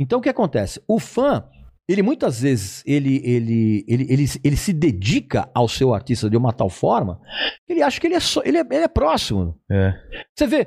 Então 0.00 0.18
o 0.18 0.22
que 0.22 0.30
acontece? 0.30 0.82
O 0.88 0.98
fã, 0.98 1.44
ele 1.86 2.00
muitas 2.02 2.40
vezes 2.40 2.82
ele, 2.86 3.20
ele, 3.22 3.84
ele, 3.86 4.06
ele, 4.08 4.24
ele 4.42 4.56
se 4.56 4.72
dedica 4.72 5.50
ao 5.54 5.68
seu 5.68 5.92
artista 5.92 6.30
de 6.30 6.38
uma 6.38 6.54
tal 6.54 6.70
forma 6.70 7.20
que 7.66 7.74
ele 7.74 7.82
acha 7.82 8.00
que 8.00 8.06
ele 8.06 8.14
é, 8.14 8.20
só, 8.20 8.40
ele 8.42 8.56
é, 8.56 8.60
ele 8.62 8.84
é 8.84 8.88
próximo. 8.88 9.54
É. 9.70 9.92
Você 10.34 10.46
vê 10.46 10.66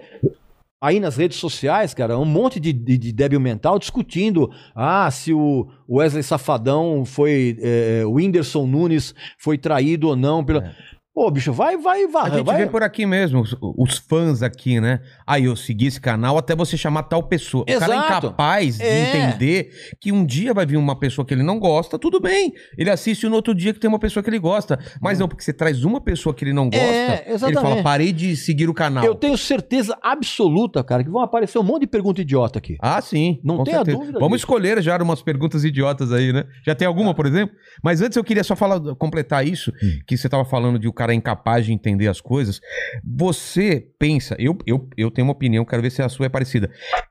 aí 0.80 1.00
nas 1.00 1.16
redes 1.16 1.38
sociais, 1.38 1.94
cara, 1.94 2.20
um 2.20 2.26
monte 2.26 2.60
de, 2.60 2.72
de, 2.74 2.98
de 2.98 3.12
débil 3.14 3.40
mental 3.40 3.80
discutindo 3.80 4.52
ah, 4.76 5.10
se 5.10 5.34
o 5.34 5.68
Wesley 5.90 6.22
Safadão 6.22 7.06
foi. 7.06 7.58
É, 7.62 8.06
o 8.06 8.12
Whindersson 8.12 8.68
Nunes 8.68 9.16
foi 9.40 9.58
traído 9.58 10.10
ou 10.10 10.16
não. 10.16 10.44
Pela... 10.44 10.66
É. 10.68 10.76
Pô, 11.14 11.30
bicho, 11.30 11.54
vai, 11.54 11.78
vai, 11.78 12.06
A 12.06 12.08
vai. 12.08 12.32
gente 12.32 12.46
vai. 12.46 12.58
vê 12.58 12.66
por 12.68 12.82
aqui 12.82 13.06
mesmo, 13.06 13.42
os, 13.42 13.56
os 13.62 13.98
fãs 14.00 14.42
aqui, 14.42 14.82
né? 14.82 15.00
Aí 15.28 15.46
eu 15.46 15.56
segui 15.56 15.86
esse 15.86 16.02
canal 16.02 16.40
até 16.40 16.56
você 16.56 16.76
chamar 16.76 17.04
tal 17.04 17.22
pessoa. 17.22 17.62
O 17.62 17.66
cara 17.68 17.94
é 17.94 17.98
Exato. 17.98 18.26
incapaz 18.28 18.78
de 18.80 18.84
É. 18.84 19.10
entender 19.28 19.70
que 20.02 20.12
um 20.12 20.26
dia 20.26 20.56
vai 20.56 20.66
vir 20.66 20.76
uma 20.76 20.98
pessoa 20.98 21.24
que 21.24 21.32
ele 21.32 21.44
não 21.44 21.60
gosta, 21.60 22.00
tudo 22.00 22.20
bem. 22.20 22.52
Ele 22.76 22.90
assiste 22.90 23.28
no 23.30 23.36
outro 23.36 23.54
dia 23.54 23.74
que 23.74 23.80
tem 23.80 23.88
uma 23.88 24.00
pessoa 24.00 24.24
que 24.24 24.30
ele 24.30 24.40
gosta. 24.40 24.80
Mas 25.00 25.20
não, 25.20 25.28
porque 25.28 25.44
você 25.44 25.54
traz 25.54 25.84
uma 25.84 26.02
pessoa 26.02 26.34
que 26.34 26.44
ele 26.44 26.52
não 26.54 26.68
gosta, 26.68 26.84
É, 26.84 27.26
ele 27.32 27.54
fala, 27.54 27.84
parei 27.84 28.12
de 28.12 28.36
seguir 28.36 28.68
o 28.68 28.74
canal. 28.74 29.06
Eu 29.06 29.14
tenho 29.14 29.38
certeza 29.38 29.96
absoluta, 30.02 30.84
cara, 30.84 31.04
que 31.04 31.12
vão 31.12 31.22
aparecer 31.22 31.60
um 31.60 31.64
monte 31.64 31.82
de 31.82 31.88
pergunta 31.88 32.22
idiota 32.22 32.58
aqui. 32.58 32.76
Ah, 32.82 33.00
sim. 33.02 33.40
Não 33.44 33.64
certeza. 33.64 33.98
dúvida 33.98 34.14
Vamos 34.20 34.38
disso. 34.38 34.46
escolher 34.46 34.82
já 34.82 34.98
umas 35.04 35.22
perguntas 35.22 35.64
idiotas 35.64 36.12
aí, 36.12 36.34
né? 36.34 36.46
Já 36.66 36.74
tem 36.74 36.88
alguma, 36.88 37.14
por 37.14 37.28
exemplo? 37.28 37.56
Mas 37.84 38.02
antes 38.02 38.18
eu 38.18 38.24
queria 38.24 38.44
só 38.44 38.56
falar, 38.56 38.80
completar 38.96 39.46
isso, 39.46 39.72
Hum. 39.84 40.00
que 40.08 40.18
você 40.18 40.26
estava 40.26 40.44
falando 40.44 40.80
de 40.80 40.88
o 40.88 40.94
cara 40.94 41.03
é 41.12 41.16
incapaz 41.16 41.66
de 41.66 41.74
entender 41.74 42.08
as 42.08 42.22
coisas. 42.22 42.62
Você 43.04 43.88
pensa, 44.00 44.36
eu, 44.40 44.58
eu, 44.66 44.88
eu 44.96 45.12
tenho 45.12 45.28
uma 45.28 45.34
opinião, 45.34 45.66
quero 45.66 45.82
ver 45.82 45.90
se 45.90 46.02
a 46.02 46.10
sua 46.10 46.28
é 46.28 46.30
parecida. 46.30 46.70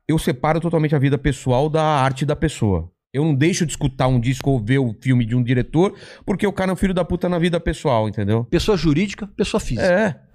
Eu 0.08 0.18
separo 0.18 0.60
totalmente 0.60 0.94
a 0.94 0.98
vida 0.98 1.18
pessoal 1.18 1.68
da 1.68 1.82
arte 1.82 2.24
da 2.24 2.36
pessoa. 2.36 2.90
Eu 3.12 3.24
não 3.24 3.34
deixo 3.34 3.66
de 3.66 3.72
escutar 3.72 4.06
um 4.06 4.18
disco 4.18 4.50
ou 4.50 4.58
ver 4.58 4.78
o 4.78 4.96
filme 4.98 5.26
de 5.26 5.36
um 5.36 5.42
diretor, 5.42 5.94
porque 6.24 6.46
o 6.46 6.52
cara 6.52 6.70
é 6.70 6.74
um 6.74 6.76
filho 6.76 6.94
da 6.94 7.04
puta 7.04 7.28
na 7.28 7.38
vida 7.38 7.60
pessoal, 7.60 8.08
entendeu? 8.08 8.44
Pessoa 8.44 8.76
jurídica, 8.76 9.26
pessoa 9.36 9.60
física. 9.60 9.86
É. 9.86 10.31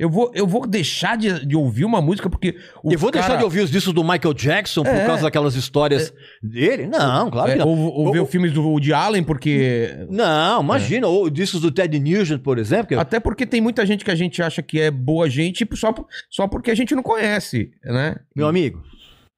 Eu 0.00 0.08
vou, 0.08 0.30
eu 0.34 0.46
vou 0.46 0.66
deixar 0.66 1.14
de, 1.18 1.44
de 1.44 1.54
ouvir 1.54 1.84
uma 1.84 2.00
música 2.00 2.30
porque. 2.30 2.56
Eu 2.82 2.98
vou 2.98 3.10
deixar 3.10 3.26
cara- 3.28 3.38
de 3.40 3.44
ouvir 3.44 3.60
os 3.60 3.70
discos 3.70 3.92
do 3.92 4.02
Michael 4.02 4.32
Jackson 4.32 4.82
por 4.82 4.94
É. 4.94 5.04
causa 5.06 5.24
daquelas 5.24 5.54
histórias 5.54 6.10
dele? 6.42 6.86
Não, 6.86 7.30
claro 7.30 7.50
É, 7.50 7.52
que 7.52 7.58
não. 7.58 7.68
ou, 7.68 8.06
ou 8.06 8.12
ver 8.12 8.24
filmes 8.24 8.50
do 8.50 8.62
Woody 8.66 8.94
Allen, 8.94 9.22
porque. 9.22 10.06
Não, 10.08 10.62
imagina. 10.62 11.06
Ou 11.06 11.28
discos 11.28 11.60
do 11.60 11.70
Ted 11.70 12.00
Nugent, 12.00 12.40
por 12.42 12.56
exemplo. 12.58 12.86
que- 12.86 12.94
Até 12.94 13.20
porque 13.20 13.44
tem 13.44 13.60
muita 13.60 13.84
gente 13.84 14.02
que 14.02 14.10
a 14.10 14.14
gente 14.14 14.42
acha 14.42 14.62
que 14.62 14.80
é 14.80 14.90
boa 14.90 15.28
gente 15.28 15.68
só, 15.74 15.92
só 16.30 16.48
porque 16.48 16.70
a 16.70 16.74
gente 16.74 16.94
não 16.94 17.02
conhece, 17.02 17.70
né? 17.84 18.16
Meu 18.34 18.48
amigo, 18.48 18.82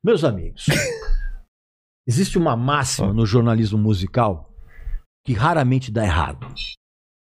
meus 0.04 0.22
amigos, 0.22 0.66
existe 2.06 2.38
uma 2.38 2.56
máxima 2.56 3.12
no 3.12 3.26
jornalismo 3.26 3.78
musical 3.78 4.48
que 5.26 5.32
raramente 5.32 5.90
dá 5.90 6.04
errado. 6.04 6.46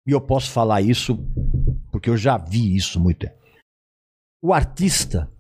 E 0.06 0.12
eu 0.12 0.20
posso 0.20 0.50
falar 0.50 0.80
isso 0.82 1.18
porque 1.96 2.10
eu 2.10 2.16
já 2.16 2.36
vi 2.36 2.76
isso 2.76 3.00
muito 3.00 3.20
tempo. 3.20 3.34
O 4.42 4.52
artista 4.52 5.30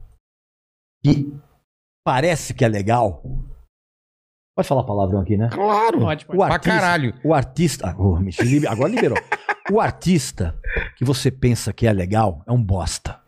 que 1.04 1.30
parece 2.04 2.54
que 2.54 2.64
é 2.64 2.68
legal. 2.68 3.22
Pode 4.56 4.66
falar 4.68 4.84
palavrão 4.84 5.20
aqui, 5.20 5.36
né? 5.36 5.50
Claro. 5.52 6.00
Pode, 6.00 6.24
pode. 6.24 6.38
O 6.38 6.44
Pra 6.44 6.54
artista, 6.54 6.80
caralho. 6.80 7.20
O 7.22 7.34
artista. 7.34 7.94
Libe- 8.42 8.66
agora 8.66 8.88
liberou. 8.90 9.18
o 9.70 9.80
artista 9.80 10.58
que 10.96 11.04
você 11.04 11.30
pensa 11.30 11.72
que 11.74 11.86
é 11.86 11.92
legal 11.92 12.42
é 12.46 12.52
um 12.52 12.62
bosta. 12.62 13.20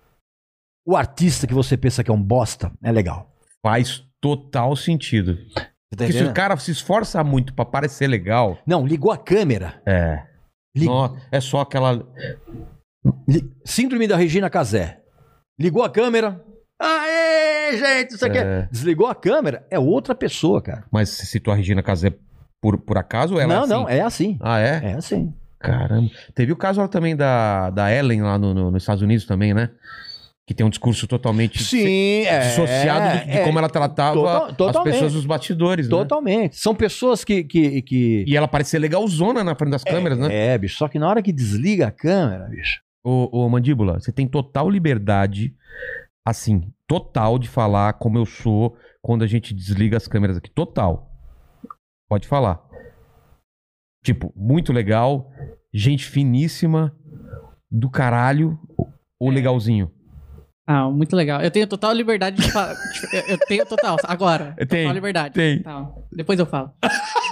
O 0.87 0.97
artista 0.97 1.47
que 1.47 1.53
você 1.53 1.77
pensa 1.77 2.03
que 2.03 2.11
é 2.11 2.15
um 2.15 2.23
bosta 2.23 2.73
é 2.83 2.91
legal. 2.91 3.31
Faz 3.63 4.03
total 4.23 4.75
sentido. 4.75 5.37
Tá 5.55 5.67
Porque 5.91 6.13
se 6.15 6.25
o 6.25 6.33
cara 6.33 6.57
se 6.57 6.71
esforça 6.71 7.23
muito 7.23 7.53
pra 7.55 7.65
parecer 7.67 8.07
legal, 8.07 8.59
Não, 8.67 8.87
ligou 8.87 9.13
a 9.13 9.19
câmera. 9.19 9.83
é. 9.87 10.27
Li- 10.77 10.87
Nó- 10.87 11.17
é 11.33 11.41
só 11.41 11.61
aquela. 11.61 12.07
Síndrome 13.65 14.07
da 14.07 14.17
Regina 14.17 14.49
Casé. 14.51 15.01
Ligou 15.59 15.83
a 15.83 15.91
câmera. 15.91 16.43
Aê, 16.81 17.77
gente, 17.77 18.15
isso 18.15 18.25
aqui 18.25 18.39
é... 18.39 18.41
É. 18.43 18.69
Desligou 18.71 19.07
a 19.07 19.15
câmera. 19.15 19.67
É 19.71 19.79
outra 19.79 20.15
pessoa, 20.15 20.63
cara. 20.63 20.85
Mas 20.91 21.09
se 21.11 21.27
citou 21.27 21.53
a 21.53 21.57
Regina 21.57 21.83
Casé 21.83 22.15
por, 22.61 22.79
por 22.79 22.97
acaso 22.97 23.35
ou 23.35 23.41
ela 23.41 23.53
é 23.53 23.57
não, 23.57 23.63
assim? 23.65 23.73
não, 23.73 23.89
é 23.89 24.01
assim. 24.01 24.39
Ah, 24.41 24.61
é? 24.61 24.81
É 24.85 24.93
assim. 24.95 25.33
Caramba. 25.59 26.09
Teve 26.35 26.53
o 26.53 26.57
caso 26.57 26.87
também 26.89 27.17
da, 27.17 27.71
da 27.71 27.93
Ellen 27.93 28.23
lá 28.23 28.39
no- 28.39 28.55
no- 28.55 28.71
nos 28.71 28.83
Estados 28.83 29.03
Unidos 29.03 29.27
também, 29.27 29.53
né? 29.53 29.71
Que 30.47 30.55
tem 30.55 30.65
um 30.65 30.71
discurso 30.71 31.07
totalmente 31.07 31.63
Sim, 31.63 32.23
é. 32.25 32.41
dissociado 32.49 33.19
de, 33.19 33.25
de 33.33 33.39
é, 33.39 33.45
como 33.45 33.59
ela 33.59 33.69
tratava 33.69 34.53
Total- 34.55 34.79
as 34.83 34.85
pessoas 34.93 35.13
dos 35.13 35.27
bastidores, 35.27 35.87
né? 35.87 35.91
Totalmente. 35.91 36.57
São 36.57 36.75
pessoas 36.75 37.23
que. 37.23 37.45
que, 37.45 37.83
que... 37.83 38.25
E 38.27 38.35
ela 38.37 38.49
parecia 38.49 38.79
legalzona 38.81 39.45
na 39.45 39.55
frente 39.55 39.73
das 39.73 39.85
câmeras, 39.85 40.17
né? 40.19 40.29
É, 40.55 40.57
bicho. 40.57 40.79
Só 40.79 40.89
que 40.89 40.99
na 40.99 41.07
hora 41.09 41.21
que 41.23 41.33
desliga 41.33 41.89
a 41.89 41.91
câmera, 41.91 42.45
bicho. 42.49 42.81
Ô, 43.09 43.31
ô, 43.33 43.49
Mandíbula, 43.49 43.99
você 43.99 44.13
tem 44.13 44.29
total 44.29 44.69
liberdade, 44.69 45.57
assim, 46.23 46.71
total 46.87 47.39
de 47.39 47.49
falar 47.49 47.95
como 47.95 48.19
eu 48.19 48.27
sou 48.27 48.77
quando 49.01 49.25
a 49.25 49.27
gente 49.27 49.55
desliga 49.55 49.97
as 49.97 50.07
câmeras 50.07 50.37
aqui. 50.37 50.51
Total. 50.51 51.11
Pode 52.07 52.29
falar. 52.29 52.63
Tipo, 54.05 54.31
muito 54.37 54.75
legal, 54.75 55.33
gente 55.73 56.05
finíssima, 56.05 56.95
do 57.71 57.89
caralho, 57.89 58.61
ou 59.19 59.31
legalzinho. 59.31 59.91
Ah, 60.67 60.91
muito 60.91 61.17
legal. 61.17 61.41
Eu 61.41 61.51
tenho 61.51 61.67
total 61.67 61.95
liberdade 61.95 62.37
de 62.37 62.53
falar. 62.53 62.77
eu, 63.11 63.21
eu 63.23 63.39
tenho 63.39 63.65
total. 63.65 63.97
Agora. 64.05 64.55
Tem, 64.69 64.83
Total 64.83 64.93
liberdade. 64.93 65.35
tem. 65.35 65.63
Tá, 65.63 65.91
Depois 66.13 66.39
eu 66.39 66.45
falo. 66.45 66.71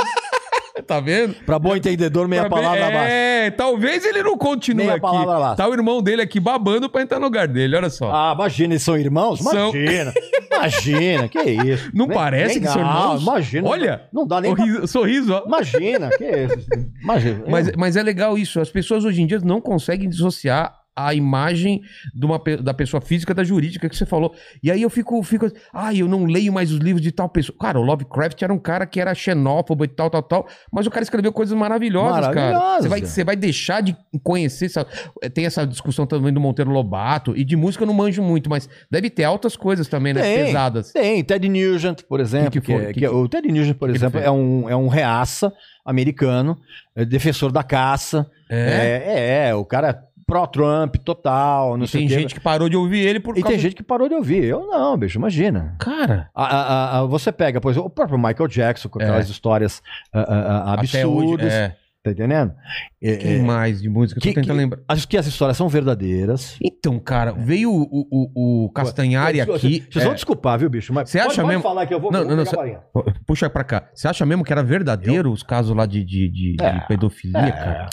Tá 0.87 1.01
vendo? 1.01 1.35
Pra 1.47 1.59
bom 1.59 1.75
entendedor, 1.75 2.29
meia 2.29 2.43
Tá 2.43 2.49
bem- 2.49 2.59
palavra 2.63 2.87
abaixo. 2.89 3.09
É, 3.11 3.51
talvez 3.51 4.05
ele 4.05 4.23
não 4.23 4.37
continue 4.37 4.85
Meia 4.85 4.93
aqui. 4.97 5.01
palavra 5.01 5.37
abaixo. 5.37 5.57
Tá 5.57 5.69
o 5.69 5.73
irmão 5.73 6.03
dele 6.03 6.23
aqui 6.23 6.39
babando 6.39 6.89
pra 6.91 7.03
entrar 7.03 7.19
no 7.19 7.25
lugar 7.27 7.49
dele, 7.49 7.77
olha 7.77 7.89
só. 7.91 8.11
Ah, 8.13 8.33
imagina, 8.35 8.75
eles 8.75 8.83
são 8.83 8.97
irmãos? 8.97 9.41
São. 9.41 9.71
Imagina. 9.75 10.13
Imagina, 10.53 11.29
que 11.29 11.41
isso. 11.43 11.91
Não 11.95 12.07
Nem- 12.07 12.17
parece 12.17 12.55
nem- 12.55 12.63
que 12.63 12.69
são 12.69 12.81
irmãos? 12.83 13.23
Imagina. 13.23 13.69
Olha, 13.69 14.03
Não 14.13 14.27
dá 14.27 14.41
nem 14.41 14.53
O 14.53 14.57
pra... 14.57 14.65
riso- 14.65 14.87
sorriso, 14.87 15.33
ó. 15.35 15.43
Imagina, 15.47 16.11
que 16.11 16.25
isso. 16.25 16.67
Imagina. 17.03 17.45
Mas, 17.49 17.73
mas 17.77 17.97
é 17.97 18.03
legal 18.03 18.37
isso. 18.39 18.61
As 18.61 18.71
pessoas 18.71 19.05
hoje 19.05 19.23
em 19.23 19.27
dia 19.27 19.39
não 19.43 19.61
conseguem 19.61 20.09
dissociar 20.09 20.75
a 20.97 21.13
imagem 21.13 21.83
de 22.15 22.25
uma, 22.25 22.41
da 22.63 22.73
pessoa 22.73 23.01
física 23.03 23.35
da 23.35 23.45
jurídica 23.45 23.89
que 23.89 23.95
você 23.97 24.07
falou. 24.07 24.35
E 24.63 24.71
aí 24.71 24.81
eu 24.81 24.89
fico, 24.89 25.23
fico. 25.23 25.47
Ai, 25.73 25.99
eu 25.99 26.09
não 26.09 26.25
leio 26.25 26.53
mais 26.53 26.73
os 26.73 26.79
livros 26.79 27.03
de 27.03 27.13
tal 27.13 27.29
pessoa. 27.29 27.57
Cara, 27.61 27.79
o 27.79 27.83
Lovecraft 27.83 28.41
era 28.43 28.53
um 28.53 28.59
cara 28.59 28.87
que 28.87 28.99
era 29.01 29.15
xenófobo 29.15 29.85
e 29.85 29.89
tal, 29.89 30.09
tal, 30.09 30.23
tal. 30.23 30.47
Mas 30.73 30.87
o 30.87 30.91
cara 30.91 31.03
escreveu 31.03 31.33
coisas 31.33 31.57
maravilhosas, 31.57 32.29
cara. 32.29 32.35
Maravilhosas. 32.59 32.83
Você 32.85 32.89
vai, 32.89 33.01
você 33.03 33.25
vai 33.25 33.37
deixar 33.37 33.83
de 33.83 33.95
conhecer. 34.23 34.65
Essa, 34.67 34.87
tem 35.35 35.45
essa 35.45 35.67
discussão 35.67 36.07
também 36.07 36.33
do 36.33 36.41
Monteiro 36.41 36.71
Lobato. 36.71 37.37
E 37.37 37.45
de 37.45 37.57
música 37.57 37.85
eu 37.85 37.87
não 37.87 37.95
manjo 37.95 38.23
muito, 38.23 38.49
mas 38.49 38.69
deve 38.91 39.11
ter 39.11 39.25
altas 39.25 39.55
coisas 39.57 39.87
também, 39.89 40.15
né? 40.15 40.23
Tem, 40.23 40.47
Pesadas. 40.47 40.93
Tem, 40.93 41.23
Ted 41.23 41.49
Nugent, 41.49 42.03
por 42.09 42.21
exemplo. 42.21 42.51
Que 42.51 42.61
Que 42.61 42.67
que 42.67 42.73
foi? 42.73 42.83
é- 42.85 42.87
Que 42.89 43.01
que 43.01 43.05
é- 43.05 43.09
que- 43.09 43.15
o 43.15 43.29
Ted 43.29 43.47
Nugent, 43.53 43.77
por 43.77 43.89
que 43.89 43.93
que 43.93 43.99
exemplo, 43.99 44.19
é 44.21 44.31
um, 44.31 44.69
é 44.71 44.75
um 44.77 44.89
reaça 44.89 45.53
americano, 45.85 46.59
é 46.95 47.05
defensor 47.05 47.53
da 47.53 47.63
caça. 47.63 48.27
É. 48.49 49.03
É, 49.07 49.49
é, 49.49 49.55
o 49.55 49.65
cara 49.65 50.03
pró-Trump 50.27 50.97
total, 50.97 51.77
não 51.77 51.85
E 51.85 51.89
sei 51.89 52.01
tem 52.01 52.07
o 52.07 52.11
quê. 52.11 52.21
gente 52.23 52.35
que 52.35 52.41
parou 52.41 52.69
de 52.69 52.77
ouvir 52.77 52.99
ele 53.07 53.21
por 53.21 53.39
E 53.39 53.43
tem 53.43 53.59
gente 53.59 53.77
que 53.77 53.83
parou 53.83 54.09
de 54.09 54.15
ouvir. 54.15 54.45
Eu 54.45 54.67
não, 54.67 54.97
bicho, 54.97 55.19
imagina. 55.19 55.77
Cara. 55.79 56.29
A- 56.35 56.45
a- 56.45 56.99
a- 56.99 57.05
você 57.05 57.31
pega, 57.31 57.61
por 57.61 57.71
exemplo, 57.71 57.87
o 57.87 57.91
próprio 57.91 58.19
Michael 58.19 58.49
Jackson, 58.49 58.89
com 58.89 58.99
aquelas 59.01 59.29
histórias 59.29 59.81
ah, 60.13 60.21
ah, 60.21 60.25
ah, 60.29 60.77
É. 60.83 60.85
Até 60.87 61.07
hoje, 61.07 61.23
absurdas. 61.35 61.53
é. 61.53 61.77
Tá 62.07 62.13
entendendo? 62.13 62.55
É, 63.03 63.17
Quem 63.17 63.35
é, 63.37 63.43
mais 63.43 63.83
de 63.83 63.89
música? 63.89 64.21
Que- 64.21 64.29
tô 64.29 64.35
tentando 64.37 64.53
que- 64.55 64.63
lembrar. 64.63 64.79
acho 64.89 65.09
que 65.09 65.17
as 65.17 65.27
histórias 65.27 65.57
são 65.57 65.69
verdadeiras. 65.69 66.57
Então, 66.63 67.01
cara, 67.01 67.33
veio 67.33 67.69
o, 67.73 67.83
o, 67.91 68.65
o 68.67 68.71
Castanhari 68.71 69.41
aqui. 69.41 69.85
Vocês 69.91 70.05
vão 70.05 70.13
é, 70.13 70.15
desculpar, 70.15 70.57
viu, 70.57 70.71
bicho? 70.71 70.93
Mas 70.95 71.11
Você 71.11 71.19
acha 71.19 71.35
pode, 71.43 71.49
mesmo- 71.49 71.63
falar 71.65 71.85
que 71.85 71.93
eu 71.93 71.99
vou, 72.01 72.13
Não, 72.13 72.21
eu 72.21 72.27
vou 72.29 72.37
não, 72.37 72.45
não, 72.45 72.53
a 72.53 72.55
varinha. 72.57 72.81
Puxa 73.27 73.51
pra 73.51 73.65
cá. 73.65 73.89
Você 73.93 74.07
acha 74.07 74.25
mesmo 74.25 74.45
que 74.45 74.53
era 74.53 74.63
verdadeiro 74.63 75.33
os 75.33 75.43
casos 75.43 75.75
lá 75.77 75.85
de, 75.85 76.05
de, 76.05 76.29
de- 76.31 76.57
de 76.57 76.65
É. 76.65 76.79
pedofilia, 76.87 77.39
É. 77.41 77.51
cara? 77.51 77.89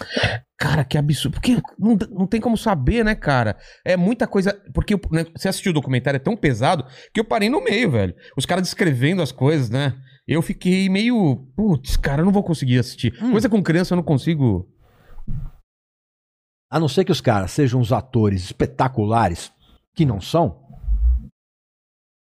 Cara, 0.60 0.84
que 0.84 0.96
absurdo. 0.98 1.34
Porque 1.34 1.58
não, 1.80 1.98
não 2.12 2.28
tem 2.28 2.40
como 2.40 2.56
saber, 2.56 3.04
né, 3.04 3.16
cara? 3.16 3.58
É 3.84 3.98
muita 3.98 4.28
coisa. 4.28 4.56
Porque 4.74 4.94
né, 5.12 5.26
você 5.36 5.50
assistiu 5.50 5.72
o 5.72 5.74
documentário, 5.74 6.18
é 6.18 6.20
tão 6.20 6.38
pesado 6.38 6.86
que 7.12 7.20
eu 7.20 7.26
parei 7.26 7.50
no 7.50 7.64
meio, 7.64 7.90
velho. 7.90 8.14
Os 8.38 8.46
caras 8.46 8.64
descrevendo 8.64 9.22
as 9.24 9.32
coisas, 9.32 9.70
né? 9.72 9.94
Eu 10.28 10.42
fiquei 10.42 10.90
meio. 10.90 11.48
Putz, 11.56 11.98
cara, 11.98 12.22
eu 12.22 12.26
não 12.26 12.32
vou 12.32 12.44
conseguir 12.44 12.80
assistir. 12.80 13.14
Hum. 13.22 13.32
Coisa 13.32 13.50
com 13.50 13.62
criança 13.62 13.94
eu 13.94 13.98
não 13.98 14.04
consigo. 14.04 14.70
A 16.72 16.80
não 16.80 16.88
ser 16.88 17.06
que 17.06 17.12
os 17.12 17.22
caras 17.22 17.52
sejam 17.52 17.80
os 17.80 17.92
atores 17.92 18.46
espetaculares, 18.46 19.52
que 19.94 20.06
não 20.06 20.20
são, 20.20 20.64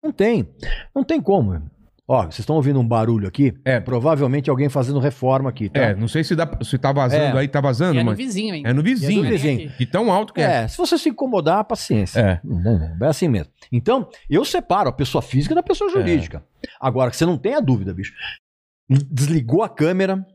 não 0.03 0.12
tem. 0.12 0.48
Não 0.94 1.05
tem 1.05 1.20
como. 1.20 1.70
Ó, 2.12 2.22
vocês 2.22 2.40
estão 2.40 2.56
ouvindo 2.56 2.80
um 2.80 2.86
barulho 2.86 3.28
aqui? 3.28 3.54
É. 3.64 3.78
Provavelmente 3.78 4.50
alguém 4.50 4.68
fazendo 4.68 4.98
reforma 4.98 5.48
aqui, 5.48 5.68
tá? 5.68 5.80
É, 5.80 5.94
não 5.94 6.08
sei 6.08 6.24
se, 6.24 6.34
dá, 6.34 6.50
se 6.61 6.76
tá 6.76 6.90
vazando 6.90 7.36
É. 7.36 7.40
aí, 7.40 7.46
tá 7.46 7.61
E 7.61 7.62
vazando, 7.62 8.00
é 8.00 8.02
no 8.02 8.11
mas. 8.11 8.18
vizinho, 8.18 8.54
hein? 8.56 8.62
É 8.66 8.72
no 8.72 8.82
vizinho. 8.82 9.20
É 9.20 9.22
no 9.22 9.30
vizinho. 9.30 9.70
De 9.78 9.86
tão 9.86 10.11
alto 10.11 10.34
que 10.34 10.40
é. 10.40 10.64
É, 10.64 10.68
se 10.68 10.76
você 10.76 10.98
se 10.98 11.08
incomodar, 11.08 11.62
paciência. 11.64 12.18
É. 12.20 12.40
É 13.04 13.06
assim 13.06 13.28
mesmo. 13.28 13.52
Então, 13.70 14.08
eu 14.28 14.44
separo 14.44 14.88
a 14.88 14.92
pessoa 14.92 15.22
física 15.22 15.54
da 15.54 15.62
pessoa 15.62 15.88
jurídica. 15.88 16.42
Agora, 16.80 17.11
que 17.12 17.16
você 17.16 17.24
não 17.24 17.38
tenha 17.38 17.61
dúvida, 17.61 17.94
bicho. 17.94 18.12
Desligou 18.88 19.62
a 19.62 19.68
câmera. 19.68 20.26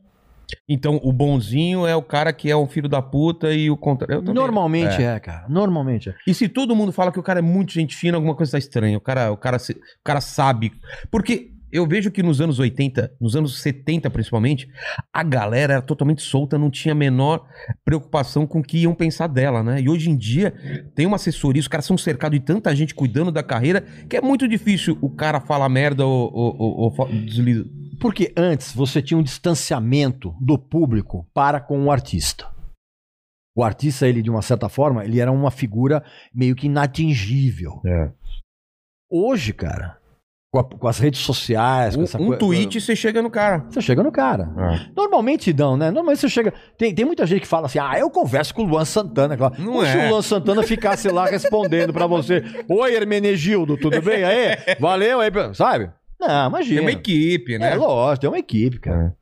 Então, 0.68 0.98
o 1.02 1.12
bonzinho 1.12 1.86
é 1.86 1.94
o 1.96 2.02
cara 2.02 2.32
que 2.32 2.48
é 2.50 2.56
o 2.56 2.66
filho 2.66 2.88
da 2.88 3.02
puta 3.02 3.52
e 3.52 3.68
o 3.68 3.76
contrário. 3.76 4.14
eu 4.14 4.20
também. 4.20 4.34
Normalmente 4.34 5.02
É. 5.02 5.16
é. 5.16 5.20
cara. 5.20 5.44
Normalmente 5.48 6.08
é. 6.08 6.14
E 6.26 6.32
se 6.32 6.48
todo 6.48 6.74
mundo 6.74 6.92
fala 6.92 7.12
que 7.12 7.18
o 7.18 7.22
cara 7.22 7.40
é 7.40 7.42
muito 7.42 7.72
gente 7.72 7.94
fina, 7.96 8.16
alguma 8.16 8.34
coisa 8.34 8.52
tá 8.52 8.58
estranha. 8.58 8.96
O 8.96 9.00
cara, 9.00 9.30
o 9.32 9.36
cara, 9.36 9.58
se- 9.58 9.72
o 9.72 10.04
cara 10.04 10.20
sabe. 10.20 10.72
Porque 11.10 11.50
eu 11.72 11.86
vejo 11.86 12.10
que 12.10 12.22
nos 12.22 12.40
anos 12.40 12.58
80, 12.58 13.12
nos 13.20 13.34
anos 13.36 13.60
70 13.60 14.08
principalmente, 14.10 14.68
a 15.12 15.22
galera 15.22 15.74
era 15.74 15.82
totalmente 15.82 16.22
solta, 16.22 16.56
não 16.58 16.70
tinha 16.70 16.92
a 16.92 16.96
menor 16.96 17.46
preocupação 17.84 18.46
com 18.46 18.60
o 18.60 18.62
que 18.62 18.78
iam 18.78 18.94
pensar 18.94 19.26
dela, 19.26 19.62
né? 19.62 19.80
E 19.80 19.88
hoje 19.88 20.10
em 20.10 20.16
dia 20.16 20.52
tem 20.94 21.06
uma 21.06 21.16
assessoria, 21.16 21.60
os 21.60 21.68
caras 21.68 21.84
são 21.86 21.98
cercados 21.98 22.38
de 22.38 22.44
tanta 22.44 22.74
gente 22.74 22.94
cuidando 22.94 23.30
da 23.32 23.42
carreira 23.42 23.82
que 24.08 24.16
é 24.16 24.20
muito 24.20 24.46
difícil 24.48 24.96
o 25.00 25.10
cara 25.10 25.40
falar 25.40 25.68
merda 25.68 26.06
ou, 26.06 26.32
ou, 26.32 26.92
ou- 26.98 27.08
desliza. 27.08 27.64
Porque 28.00 28.32
antes 28.36 28.74
você 28.74 29.00
tinha 29.00 29.16
um 29.18 29.22
distanciamento 29.22 30.34
do 30.40 30.58
público 30.58 31.26
para 31.32 31.60
com 31.60 31.84
o 31.84 31.90
artista. 31.90 32.46
O 33.56 33.64
artista, 33.64 34.06
ele, 34.06 34.20
de 34.20 34.28
uma 34.28 34.42
certa 34.42 34.68
forma, 34.68 35.02
ele 35.02 35.18
era 35.18 35.32
uma 35.32 35.50
figura 35.50 36.04
meio 36.34 36.54
que 36.54 36.66
inatingível. 36.66 37.80
É. 37.86 38.12
Hoje, 39.10 39.54
cara, 39.54 39.95
com, 40.64 40.74
a- 40.74 40.78
com 40.78 40.88
as 40.88 40.98
redes 40.98 41.20
sociais, 41.20 41.94
com 41.96 42.02
essa 42.02 42.18
Um, 42.18 42.22
um 42.22 42.26
coisa- 42.28 42.38
tweet 42.40 42.80
você 42.80 42.96
chega 42.96 43.20
no 43.20 43.30
cara. 43.30 43.64
Você 43.68 43.80
chega 43.80 44.02
no 44.02 44.10
cara. 44.10 44.48
É. 44.56 44.86
Normalmente 44.96 45.52
não, 45.52 45.76
né? 45.76 45.86
Normalmente 45.90 46.20
você 46.20 46.28
chega. 46.28 46.52
Tem, 46.78 46.94
tem 46.94 47.04
muita 47.04 47.26
gente 47.26 47.40
que 47.42 47.46
fala 47.46 47.66
assim: 47.66 47.78
ah, 47.78 47.98
eu 47.98 48.08
converso 48.10 48.54
com 48.54 48.62
o 48.62 48.66
Luan 48.66 48.84
Santana. 48.84 49.36
Claro. 49.36 49.54
Não 49.58 49.72
Como 49.72 49.86
se 49.86 49.96
é. 49.98 50.06
o 50.06 50.10
Luan 50.10 50.22
Santana 50.22 50.62
ficasse 50.62 51.08
lá 51.08 51.26
respondendo 51.26 51.92
pra 51.92 52.06
você: 52.06 52.42
Oi, 52.68 52.94
Hermenegildo, 52.94 53.76
tudo 53.76 54.00
bem? 54.02 54.24
Aí, 54.24 54.56
valeu 54.80 55.20
aí, 55.20 55.30
sabe? 55.54 55.90
Não, 56.18 56.48
imagina. 56.48 56.76
Tem 56.80 56.88
uma 56.88 56.92
equipe, 56.98 57.58
né? 57.58 57.72
É 57.72 57.74
lógico, 57.76 58.20
tem 58.22 58.30
uma 58.30 58.38
equipe, 58.38 58.78
cara. 58.80 59.14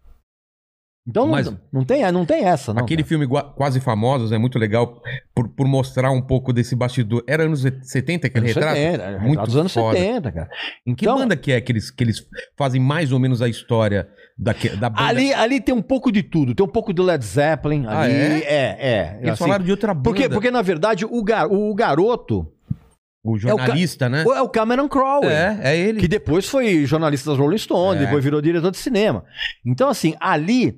Então 1.06 1.24
não, 1.26 1.32
Mas- 1.32 1.52
não, 1.70 1.84
tem, 1.84 2.10
não 2.12 2.24
tem 2.24 2.44
essa, 2.46 2.72
não. 2.72 2.82
Aquele 2.82 3.02
cara. 3.02 3.08
filme 3.08 3.26
Quase 3.54 3.78
Famosos 3.78 4.32
é 4.32 4.38
muito 4.38 4.58
legal 4.58 5.02
por, 5.34 5.48
por 5.50 5.66
mostrar 5.66 6.10
um 6.10 6.22
pouco 6.22 6.50
desse 6.50 6.74
bastidor. 6.74 7.22
Era 7.26 7.42
anos 7.44 7.60
70 7.82 8.26
aquele 8.26 8.46
Anos 8.46 8.54
retrato? 8.54 8.76
70, 8.76 9.02
é, 9.02 9.10
Muito 9.18 9.28
retrato 9.28 9.46
dos 9.46 9.56
anos 9.56 9.74
foda. 9.74 9.98
70, 9.98 10.32
cara. 10.32 10.48
Que 10.48 10.90
Então, 10.92 11.18
banda 11.18 11.36
que 11.36 11.52
é 11.52 11.60
que 11.60 11.70
eles, 11.72 11.90
que 11.90 12.02
eles 12.02 12.26
fazem 12.56 12.80
mais 12.80 13.12
ou 13.12 13.18
menos 13.18 13.42
a 13.42 13.48
história 13.48 14.08
da, 14.38 14.52
da 14.80 14.88
banda? 14.88 15.02
ali, 15.06 15.34
ali 15.34 15.60
tem 15.60 15.74
um 15.74 15.82
pouco 15.82 16.10
de 16.10 16.22
tudo. 16.22 16.54
Tem 16.54 16.64
um 16.64 16.68
pouco 16.70 16.90
de 16.94 17.02
Led 17.02 17.22
Zeppelin. 17.22 17.84
Ah, 17.86 18.00
Ali, 18.00 18.14
é? 18.14 18.42
é, 18.46 18.76
é. 18.80 19.18
Eles 19.20 19.32
assim, 19.32 19.44
falaram 19.44 19.64
de 19.64 19.70
outra 19.72 19.92
banda. 19.92 20.04
porque, 20.04 20.28
porque, 20.30 20.50
na 20.50 20.62
verdade, 20.62 21.04
o, 21.04 21.22
gar- 21.22 21.52
o 21.52 21.74
garoto 21.74 22.50
O 23.24 23.38
jornalista, 23.38 24.08
né? 24.08 24.22
é 24.22 24.42
o 24.42 24.48
Cameron 24.48 24.86
Crowe. 24.88 25.26
É, 25.26 25.58
é 25.62 25.76
ele. 25.78 25.98
Que 25.98 26.06
depois 26.06 26.46
foi 26.46 26.84
jornalista 26.84 27.30
das 27.30 27.38
Rolling 27.38 27.56
Stones, 27.58 28.02
É. 28.02 28.04
depois 28.04 28.22
virou 28.22 28.40
diretor 28.42 28.70
de 28.70 28.76
cinema. 28.76 29.24
Então, 29.64 29.88
assim, 29.88 30.14
ali 30.20 30.76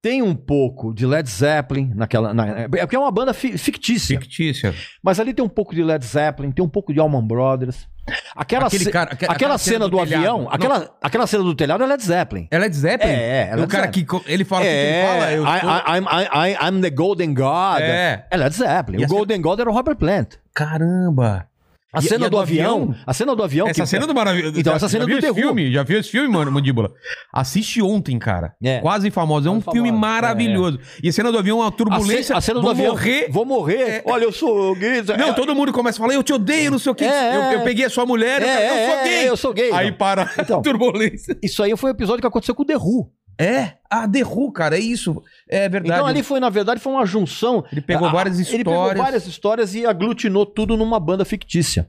tem 0.00 0.22
um 0.22 0.34
pouco 0.34 0.94
de 0.94 1.04
Led 1.04 1.28
Zeppelin 1.28 1.92
naquela. 1.94 2.32
Na, 2.32 2.46
é 2.60 2.68
porque 2.68 2.94
é 2.96 2.98
uma 2.98 3.10
banda 3.10 3.34
fi- 3.34 3.58
fictícia. 3.58 4.18
Fictícia. 4.20 4.72
Mas 5.02 5.18
ali 5.18 5.34
tem 5.34 5.44
um 5.44 5.48
pouco 5.48 5.74
de 5.74 5.82
Led 5.82 6.02
Zeppelin, 6.04 6.52
tem 6.52 6.64
um 6.64 6.68
pouco 6.68 6.94
de 6.94 7.00
Allman 7.00 7.26
Brothers. 7.26 7.88
Aquela, 8.34 8.70
ce- 8.70 8.90
cara- 8.90 9.10
aque- 9.12 9.24
aquela, 9.24 9.32
aquela 9.34 9.58
cena, 9.58 9.74
cena 9.74 9.84
do, 9.84 9.90
do 9.96 10.00
avião, 10.00 10.42
Não. 10.42 10.50
aquela, 10.50 10.96
aquela 11.02 11.26
cena 11.26 11.44
do 11.44 11.54
telhado 11.54 11.84
é 11.84 11.86
Led 11.86 12.02
Zeppelin. 12.02 12.48
É 12.50 12.58
Led 12.58 12.74
Zeppelin? 12.74 13.12
É, 13.12 13.16
é, 13.16 13.48
é 13.50 13.56
Led 13.56 13.64
o 13.64 13.68
cara 13.68 13.86
que 13.88 14.04
co- 14.04 14.22
ele 14.26 14.44
fala 14.44 14.62
o 14.62 14.64
que 14.64 14.70
que 14.70 14.76
ele 14.76 14.86
É, 14.88 15.06
fala. 15.06 15.32
Eu 15.32 15.44
I, 15.44 15.48
I, 15.48 15.98
I'm, 15.98 16.06
I, 16.06 16.52
I- 16.52 16.68
I'm 16.68 16.80
the 16.80 16.90
Golden 16.90 17.34
God. 17.34 17.80
É. 17.80 18.26
É 18.30 18.36
Led 18.36 18.54
Zeppelin. 18.54 19.02
E 19.02 19.04
o 19.04 19.08
Golden 19.08 19.40
God 19.40 19.60
era 19.60 19.70
o 19.70 19.72
Robert 19.72 19.96
Plant. 19.96 20.36
Caramba. 20.54 21.46
A 21.92 22.00
cena 22.00 22.26
do, 22.26 22.36
do 22.36 22.38
avião, 22.38 22.82
avião? 22.82 22.94
A 23.06 23.12
cena 23.12 23.34
do 23.34 23.42
avião. 23.42 23.66
Essa 23.68 23.80
que- 23.82 23.86
cena 23.88 24.06
do 24.06 24.14
maravilhoso. 24.14 24.58
Então, 24.60 24.74
essa 24.74 24.88
cena 24.88 25.04
já 25.04 25.08
viu 25.08 25.20
do 25.20 25.26
esse 25.26 25.34
filme? 25.34 25.72
Já 25.72 25.82
viu 25.82 25.98
esse 25.98 26.08
filme, 26.10 26.28
mano, 26.28 26.52
Mandíbula? 26.52 26.92
Assiste 27.32 27.82
ontem, 27.82 28.18
cara. 28.18 28.54
É. 28.62 28.78
Quase 28.80 29.10
famoso. 29.10 29.48
É 29.48 29.50
um 29.50 29.60
Quase 29.60 29.74
filme 29.76 29.88
famoso. 29.90 30.00
maravilhoso. 30.00 30.78
E 31.02 31.08
a 31.08 31.12
cena 31.12 31.32
do 31.32 31.38
avião 31.38 31.58
é 31.58 31.62
uma 31.62 31.68
A, 31.68 31.72
turbulência. 31.72 32.36
a 32.36 32.40
cena 32.40 32.60
do 32.60 32.62
vou 32.62 32.70
avião. 32.70 32.92
morrer. 32.92 33.28
Vou 33.30 33.44
morrer. 33.44 34.02
Olha, 34.06 34.24
eu 34.24 34.32
sou 34.32 34.74
gay. 34.76 35.02
Não, 35.18 35.34
todo 35.34 35.54
mundo 35.54 35.72
começa 35.72 35.98
a 35.98 36.00
falar, 36.00 36.14
eu 36.14 36.22
te 36.22 36.32
odeio, 36.32 36.70
não 36.70 36.78
sei 36.78 36.92
o 36.92 36.94
que. 36.94 37.04
É, 37.04 37.36
eu, 37.36 37.42
é. 37.42 37.54
eu 37.56 37.60
peguei 37.62 37.84
a 37.84 37.90
sua 37.90 38.06
mulher, 38.06 38.40
eu, 38.42 38.48
É, 38.48 38.66
eu 38.66 38.86
sou 38.86 38.94
é, 38.98 39.04
gay. 39.04 39.28
eu 39.28 39.36
sou 39.36 39.52
gay. 39.52 39.72
Aí 39.72 39.90
Não. 39.90 39.96
para 39.96 40.30
Então. 40.38 40.60
a 40.60 40.62
turbulência. 40.62 41.36
Isso 41.42 41.62
aí 41.62 41.76
foi 41.76 41.90
um 41.90 41.94
episódio 41.94 42.20
que 42.20 42.26
aconteceu 42.26 42.54
com 42.54 42.62
o 42.62 42.66
The 42.66 42.76
Who. 42.76 43.10
É? 43.42 43.72
Ah, 43.90 44.06
The 44.06 44.22
Who, 44.22 44.52
cara, 44.52 44.76
é 44.76 44.80
isso. 44.80 45.22
É 45.48 45.68
verdade. 45.68 45.94
Então 45.94 46.06
ali 46.06 46.22
foi, 46.22 46.38
na 46.40 46.50
verdade, 46.50 46.78
foi 46.80 46.92
uma 46.92 47.06
junção. 47.06 47.64
Ele 47.72 47.80
pegou 47.80 48.06
Ah, 48.06 48.12
várias 48.12 48.38
Ele 48.38 48.58
pegou 48.64 48.74
histórias. 48.74 49.02
várias 49.04 49.26
histórias 49.26 49.74
e 49.74 49.86
aglutinou 49.86 50.44
tudo 50.44 50.76
numa 50.76 51.00
banda 51.00 51.24
fictícia. 51.24 51.88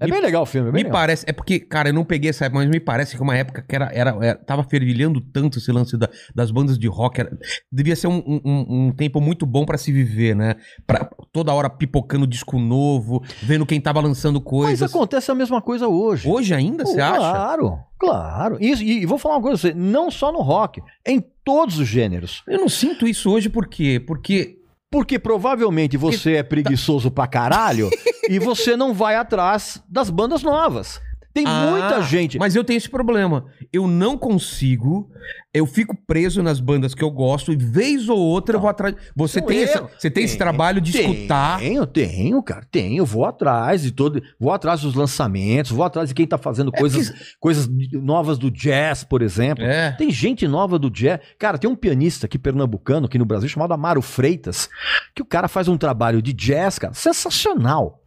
É 0.00 0.06
Me- 0.06 0.12
bem 0.12 0.20
legal 0.20 0.42
o 0.42 0.46
filme, 0.46 0.68
é 0.68 0.72
bem 0.72 0.78
Me 0.80 0.84
legal. 0.84 1.00
parece, 1.00 1.24
é 1.28 1.32
porque, 1.32 1.58
cara, 1.58 1.88
eu 1.88 1.92
não 1.92 2.04
peguei 2.04 2.30
essa 2.30 2.44
época, 2.44 2.60
mas 2.60 2.70
me 2.70 2.78
parece 2.78 3.16
que 3.16 3.22
uma 3.22 3.36
época 3.36 3.62
que 3.68 3.74
era, 3.74 3.90
era, 3.92 4.10
era- 4.24 4.34
tava 4.36 4.62
fervilhando 4.62 5.20
tanto 5.20 5.58
esse 5.58 5.72
lance 5.72 5.96
da- 5.98 6.08
das 6.32 6.52
bandas 6.52 6.78
de 6.78 6.86
rock, 6.86 7.20
era- 7.20 7.36
devia 7.72 7.96
ser 7.96 8.06
um, 8.06 8.22
um- 8.24 8.86
um 8.88 8.92
tempo 8.92 9.20
muito 9.20 9.44
bom 9.44 9.64
pra 9.64 9.76
se 9.76 9.90
viver, 9.90 10.36
né? 10.36 10.54
Pra, 10.86 11.10
toda 11.32 11.52
hora 11.52 11.68
pipocando 11.68 12.28
disco 12.28 12.60
novo, 12.60 13.24
vendo 13.42 13.66
quem 13.66 13.80
tava 13.80 14.00
lançando 14.00 14.38
Mas 14.40 14.44
coisas. 14.48 14.90
acontece 14.94 15.30
a 15.32 15.34
mesma 15.34 15.60
coisa 15.60 15.88
hoje. 15.88 16.28
Hoje 16.28 16.54
ainda, 16.54 16.84
você 16.86 17.00
acha? 17.00 17.18
Claro, 17.18 17.78
claro. 17.98 18.56
Isso, 18.60 18.84
e, 18.84 19.02
e 19.02 19.06
vou 19.06 19.18
falar 19.18 19.34
uma 19.36 19.42
coisa 19.42 19.60
pra 19.60 19.70
você, 19.70 19.74
não 19.74 20.12
só 20.12 20.30
no 20.30 20.42
rock, 20.42 20.80
em 21.04 21.20
todos 21.44 21.76
os 21.78 21.88
gêneros. 21.88 22.44
Eu 22.46 22.60
não 22.60 22.68
sinto 22.68 23.08
isso 23.08 23.28
hoje, 23.32 23.48
por 23.48 23.66
quê? 23.66 23.98
Porque 24.06 24.57
Porque 24.90 25.18
provavelmente 25.18 25.96
você 25.96 26.36
é 26.36 26.42
preguiçoso 26.42 27.10
pra 27.10 27.26
caralho 27.26 27.90
e 28.28 28.38
você 28.38 28.76
não 28.76 28.94
vai 28.94 29.16
atrás 29.16 29.82
das 29.88 30.08
bandas 30.08 30.42
novas. 30.42 31.00
Tem 31.44 31.70
muita 31.70 31.96
Ah, 31.96 32.00
gente. 32.02 32.38
Mas 32.38 32.54
eu 32.54 32.64
tenho 32.64 32.76
esse 32.78 32.88
problema. 32.88 33.46
Eu 33.72 33.86
não 33.88 34.16
consigo. 34.16 35.10
Eu 35.52 35.66
fico 35.66 35.96
preso 36.06 36.42
nas 36.42 36.60
bandas 36.60 36.94
que 36.94 37.02
eu 37.02 37.10
gosto 37.10 37.52
e 37.52 37.56
vez 37.56 38.08
ou 38.08 38.18
outra 38.18 38.56
eu 38.56 38.60
vou 38.60 38.68
atrás. 38.70 38.94
Você 39.16 39.40
Não, 39.40 39.46
tem, 39.48 39.58
eu- 39.58 39.64
essa- 39.64 39.90
você 39.98 40.10
tem 40.10 40.24
esse 40.24 40.34
Tenho, 40.34 40.38
trabalho 40.38 40.80
de 40.80 40.92
tenho, 40.92 41.12
escutar. 41.14 41.58
Tenho, 41.58 41.86
tenho, 41.86 42.42
cara. 42.42 42.66
Tenho. 42.70 43.04
Vou 43.04 43.24
atrás 43.24 43.82
de 43.82 43.90
todo. 43.90 44.22
Vou 44.38 44.52
atrás 44.52 44.82
dos 44.82 44.94
lançamentos, 44.94 45.70
vou 45.70 45.84
atrás 45.84 46.08
de 46.08 46.14
quem 46.14 46.26
tá 46.26 46.38
fazendo 46.38 46.70
coisas, 46.70 47.12
coisas 47.40 47.68
novas 47.92 48.38
do 48.38 48.50
jazz, 48.50 49.04
por 49.04 49.22
exemplo. 49.22 49.64
É. 49.64 49.92
Tem 49.92 50.10
gente 50.10 50.46
nova 50.46 50.78
do 50.78 50.90
jazz. 50.90 51.20
Cara, 51.38 51.58
tem 51.58 51.68
um 51.68 51.76
pianista 51.76 52.26
aqui 52.26 52.38
pernambucano, 52.38 53.06
aqui 53.06 53.18
no 53.18 53.24
Brasil, 53.24 53.48
chamado 53.48 53.72
Amaro 53.72 54.02
Freitas, 54.02 54.68
que 55.14 55.22
o 55.22 55.26
cara 55.26 55.48
faz 55.48 55.66
um 55.68 55.76
trabalho 55.76 56.22
de 56.22 56.32
jazz, 56.32 56.78
cara, 56.78 56.94
sensacional. 56.94 58.02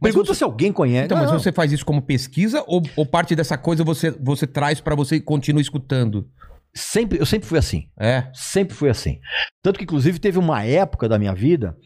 Pergunta 0.00 0.26
você- 0.32 0.38
se 0.38 0.44
alguém 0.44 0.72
conhece. 0.72 1.06
Então, 1.06 1.18
mas 1.18 1.30
Não. 1.30 1.38
você 1.38 1.52
faz 1.52 1.72
isso 1.72 1.84
como 1.84 2.02
pesquisa 2.02 2.62
ou, 2.66 2.82
ou 2.96 3.06
parte 3.06 3.34
dessa 3.36 3.56
coisa 3.58 3.84
você, 3.84 4.10
você 4.10 4.46
traz 4.46 4.80
pra 4.80 4.94
você 4.94 5.16
e 5.16 5.20
continua 5.20 5.60
escutando? 5.62 6.30
Sempre, 6.74 7.18
eu 7.18 7.26
sempre 7.26 7.48
fui 7.48 7.58
assim. 7.58 7.90
É. 7.98 8.30
Sempre 8.34 8.74
fui 8.74 8.88
assim. 8.90 9.20
Tanto 9.62 9.78
que, 9.78 9.84
inclusive, 9.84 10.18
teve 10.18 10.38
uma 10.38 10.62
época 10.64 11.08
da 11.08 11.18
minha 11.18 11.34
vida, 11.34 11.76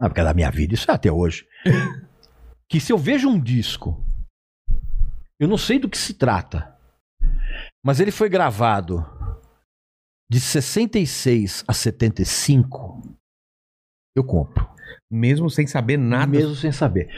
na 0.00 0.06
época 0.06 0.24
da 0.24 0.32
minha 0.34 0.50
vida, 0.50 0.74
isso 0.74 0.90
é 0.90 0.94
até 0.94 1.10
hoje, 1.12 1.46
que 2.70 2.80
se 2.80 2.92
eu 2.92 2.98
vejo 2.98 3.28
um 3.28 3.38
disco, 3.40 4.04
eu 5.40 5.48
não 5.48 5.58
sei 5.58 5.78
do 5.78 5.88
que 5.88 5.98
se 5.98 6.14
trata, 6.14 6.74
mas 7.84 8.00
ele 8.00 8.10
foi 8.12 8.28
gravado 8.28 9.04
de 10.30 10.40
66 10.40 11.64
a 11.68 11.74
75, 11.74 13.02
eu 14.16 14.24
compro. 14.24 14.71
Mesmo 15.12 15.50
sem 15.50 15.66
saber 15.66 15.98
nada. 15.98 16.26
Mesmo 16.26 16.54
sem 16.54 16.72
saber. 16.72 17.08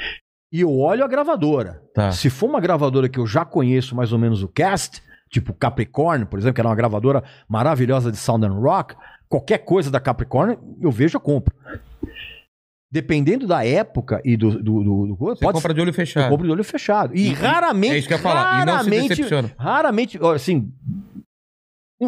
E 0.53 0.61
eu 0.61 0.77
olho 0.79 1.05
a 1.05 1.09
gravadora. 1.09 1.81
Tá. 1.95 2.11
Se 2.13 2.29
for 2.29 2.49
uma 2.51 2.61
gravadora 2.61 3.09
que 3.09 3.19
eu 3.19 3.27
já 3.27 3.45
conheço 3.45 3.95
mais 3.95 4.13
ou 4.13 4.19
menos 4.19 4.43
o 4.43 4.49
cast, 4.49 5.03
tipo 5.31 5.53
Capricorn, 5.55 6.27
por 6.27 6.39
exemplo, 6.39 6.55
que 6.55 6.61
era 6.61 6.69
uma 6.69 6.75
gravadora 6.77 7.23
maravilhosa 7.49 8.11
de 8.11 8.17
Southern 8.17 8.61
Rock, 8.61 8.95
qualquer 9.29 9.59
coisa 9.59 9.91
da 9.91 9.99
Capricórnio, 10.01 10.59
eu 10.81 10.91
vejo, 10.91 11.17
eu 11.17 11.21
compro. 11.21 11.55
Dependendo 12.91 13.47
da 13.47 13.67
época 13.67 14.21
e 14.25 14.37
do. 14.37 14.51
do, 14.63 14.85
do, 14.85 15.07
do 15.09 15.17
Você 15.17 15.45
compra 15.53 15.75
de 15.75 15.81
olho 15.81 15.93
fechado. 15.93 16.31
compro 16.31 16.47
de 16.47 16.53
olho 16.53 16.63
fechado. 16.63 17.17
E, 17.17 17.31
E- 17.31 17.33
raramente. 17.33 17.95
é 17.95 17.99
isso 17.99 18.07
que 18.07 18.15
eu 18.15 18.19
ia 18.19 18.23
falar. 18.23 18.63
E 18.63 18.67
não 18.67 18.85
se 18.85 18.91
decepciona. 18.91 19.51
Raramente, 19.59 20.17
assim. 20.33 20.73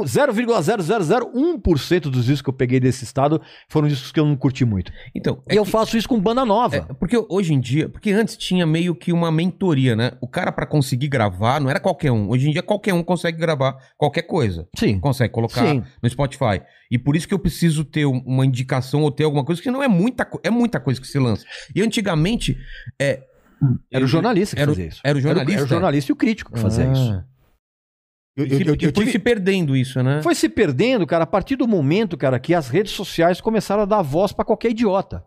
Um 0.01 0.05
0,0001% 0.05 2.01
dos 2.11 2.24
discos 2.26 2.42
que 2.42 2.49
eu 2.49 2.53
peguei 2.55 2.78
desse 2.80 3.05
estado 3.05 3.40
foram 3.68 3.88
discos 3.88 4.12
que 4.12 4.20
eu 4.20 4.26
não 4.26 4.36
curti 4.36 4.64
muito. 4.64 4.92
Então, 5.14 5.42
E 5.51 5.55
eu 5.57 5.64
faço 5.64 5.97
isso 5.97 6.09
com 6.09 6.20
banda 6.20 6.44
nova. 6.44 6.76
É, 6.76 6.80
porque 6.94 7.16
hoje 7.28 7.53
em 7.55 7.61
dia, 7.61 7.88
porque 7.88 8.11
antes 8.12 8.36
tinha 8.36 8.66
meio 8.66 8.94
que 8.94 9.12
uma 9.12 9.30
mentoria, 9.30 9.94
né? 9.97 10.12
O 10.20 10.28
cara 10.28 10.53
pra 10.53 10.66
conseguir 10.66 11.09
gravar 11.09 11.61
não 11.61 11.70
era 11.70 11.80
qualquer 11.80 12.11
um. 12.12 12.28
Hoje 12.28 12.49
em 12.49 12.53
dia 12.53 12.62
qualquer 12.62 12.94
um 12.94 13.03
consegue 13.03 13.38
gravar 13.38 13.76
qualquer 13.97 14.22
coisa. 14.22 14.68
Sim. 14.76 14.99
Consegue 15.01 15.32
colocar 15.32 15.66
Sim. 15.66 15.82
no 16.03 16.09
Spotify. 16.09 16.61
E 16.90 16.99
por 16.99 17.16
isso 17.16 17.26
que 17.26 17.34
eu 17.34 17.38
preciso 17.38 17.84
ter 17.84 18.07
um- 18.07 18.22
uma 18.24 18.47
indicação 18.47 19.03
ou 19.03 19.11
ter 19.11 19.24
alguma 19.24 19.44
coisa, 19.44 19.61
que 19.61 19.70
não 19.70 19.82
é 19.82 19.88
muita, 19.88 20.28
é 20.42 20.51
muita 20.51 20.78
coisa 20.78 21.01
que 21.01 21.07
se 21.07 21.18
lança. 21.18 21.44
E 21.74 21.82
antigamente, 21.82 22.57
é, 23.01 23.22
Era 23.90 24.05
o 24.05 24.09
jornalista 24.09 24.55
que 24.55 24.62
era 24.62 24.70
fazia 24.70 24.86
isso. 24.86 25.01
era 25.03 25.16
o 25.18 25.20
jornalista? 25.20 25.55
Era 25.59 25.64
o 25.64 25.68
jornalista 25.68 26.12
e 26.12 26.14
o 26.14 26.16
crítico 26.16 26.53
que 26.53 26.61
fazia 26.61 26.88
Ah. 26.88 26.92
isso. 26.92 27.24
Eu, 28.37 28.47
E 28.47 28.53
eu- 28.53 28.59
eu- 28.61 28.66
eu 28.74 28.78
foi 28.80 28.93
tive- 28.93 29.11
se 29.12 29.18
perdendo 29.18 29.74
isso, 29.74 30.03
né? 30.03 30.20
Foi 30.22 30.34
se 30.34 30.49
perdendo, 30.49 31.07
cara, 31.07 31.24
a 31.24 31.26
partir 31.26 31.57
do 31.57 31.66
momento, 31.66 32.16
cara, 32.18 32.39
que 32.39 32.53
as 32.55 32.68
redes 32.68 32.93
sociais 32.93 33.41
começaram 33.41 33.82
a 33.82 33.87
dar 33.87 34.03
voz 34.03 34.30
pra 34.32 34.45
qualquer 34.45 34.70
idiota. 34.72 35.24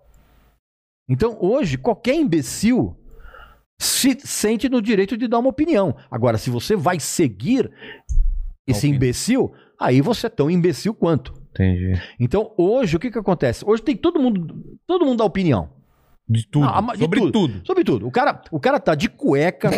Então, 1.10 1.36
hoje, 1.42 1.78
qualquer 1.78 2.14
imbecil 2.14 2.96
se 3.82 4.16
sente 4.20 4.70
no 4.70 4.82
direito 4.82 5.18
de 5.18 5.28
dar 5.28 5.40
uma 5.40 5.50
opinião. 5.50 5.96
Agora, 6.12 6.38
se 6.38 6.50
você 6.52 6.76
vai 6.76 7.00
seguir 7.00 7.72
esse 8.68 8.80
opinião. 8.82 8.96
imbecil, 8.96 9.54
aí 9.80 10.02
você 10.02 10.28
é 10.28 10.30
tão 10.30 10.52
imbecil 10.52 10.94
quanto. 10.94 11.34
Entendi. 11.52 12.00
Então, 12.20 12.54
hoje, 12.58 12.96
o 12.96 13.00
que 13.00 13.10
que 13.10 13.18
acontece? 13.18 13.66
Hoje 13.66 13.82
tem 13.82 13.98
todo 13.98 14.20
mundo, 14.20 14.78
todo 14.86 15.04
mundo 15.04 15.18
dá 15.18 15.26
opinião. 15.26 15.70
De 16.28 16.46
tudo. 16.48 16.66
Ah, 16.68 16.80
de 16.94 17.00
sobre 17.00 17.20
tudo. 17.22 17.32
tudo. 17.32 17.62
Sobre 17.66 17.84
tudo. 17.84 18.08
O 18.08 18.12
cara, 18.12 18.40
o 18.52 18.60
cara 18.60 18.80
tá 18.80 18.94
de 18.94 19.10
cueca 19.10 19.72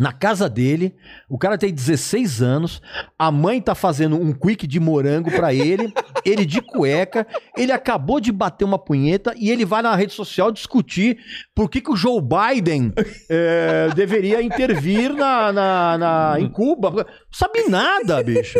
na 0.00 0.12
casa 0.14 0.48
dele, 0.48 0.94
o 1.28 1.36
cara 1.36 1.58
tem 1.58 1.70
16 1.70 2.40
anos, 2.40 2.80
a 3.18 3.30
mãe 3.30 3.60
tá 3.60 3.74
fazendo 3.74 4.16
um 4.16 4.32
quick 4.32 4.66
de 4.66 4.80
morango 4.80 5.30
pra 5.30 5.52
ele, 5.52 5.92
ele 6.24 6.46
de 6.46 6.62
cueca, 6.62 7.26
ele 7.54 7.70
acabou 7.70 8.18
de 8.18 8.32
bater 8.32 8.64
uma 8.64 8.78
punheta 8.78 9.34
e 9.36 9.50
ele 9.50 9.66
vai 9.66 9.82
na 9.82 9.94
rede 9.94 10.14
social 10.14 10.50
discutir 10.50 11.18
por 11.54 11.68
que, 11.68 11.82
que 11.82 11.90
o 11.90 11.96
Joe 11.96 12.18
Biden 12.22 12.94
é, 13.28 13.90
deveria 13.94 14.40
intervir 14.42 15.12
na, 15.12 15.52
na, 15.52 15.98
na- 15.98 16.36
em 16.40 16.48
Cuba. 16.48 16.90
Não 16.90 17.04
sabe 17.30 17.68
nada, 17.68 18.22
bicho. 18.22 18.58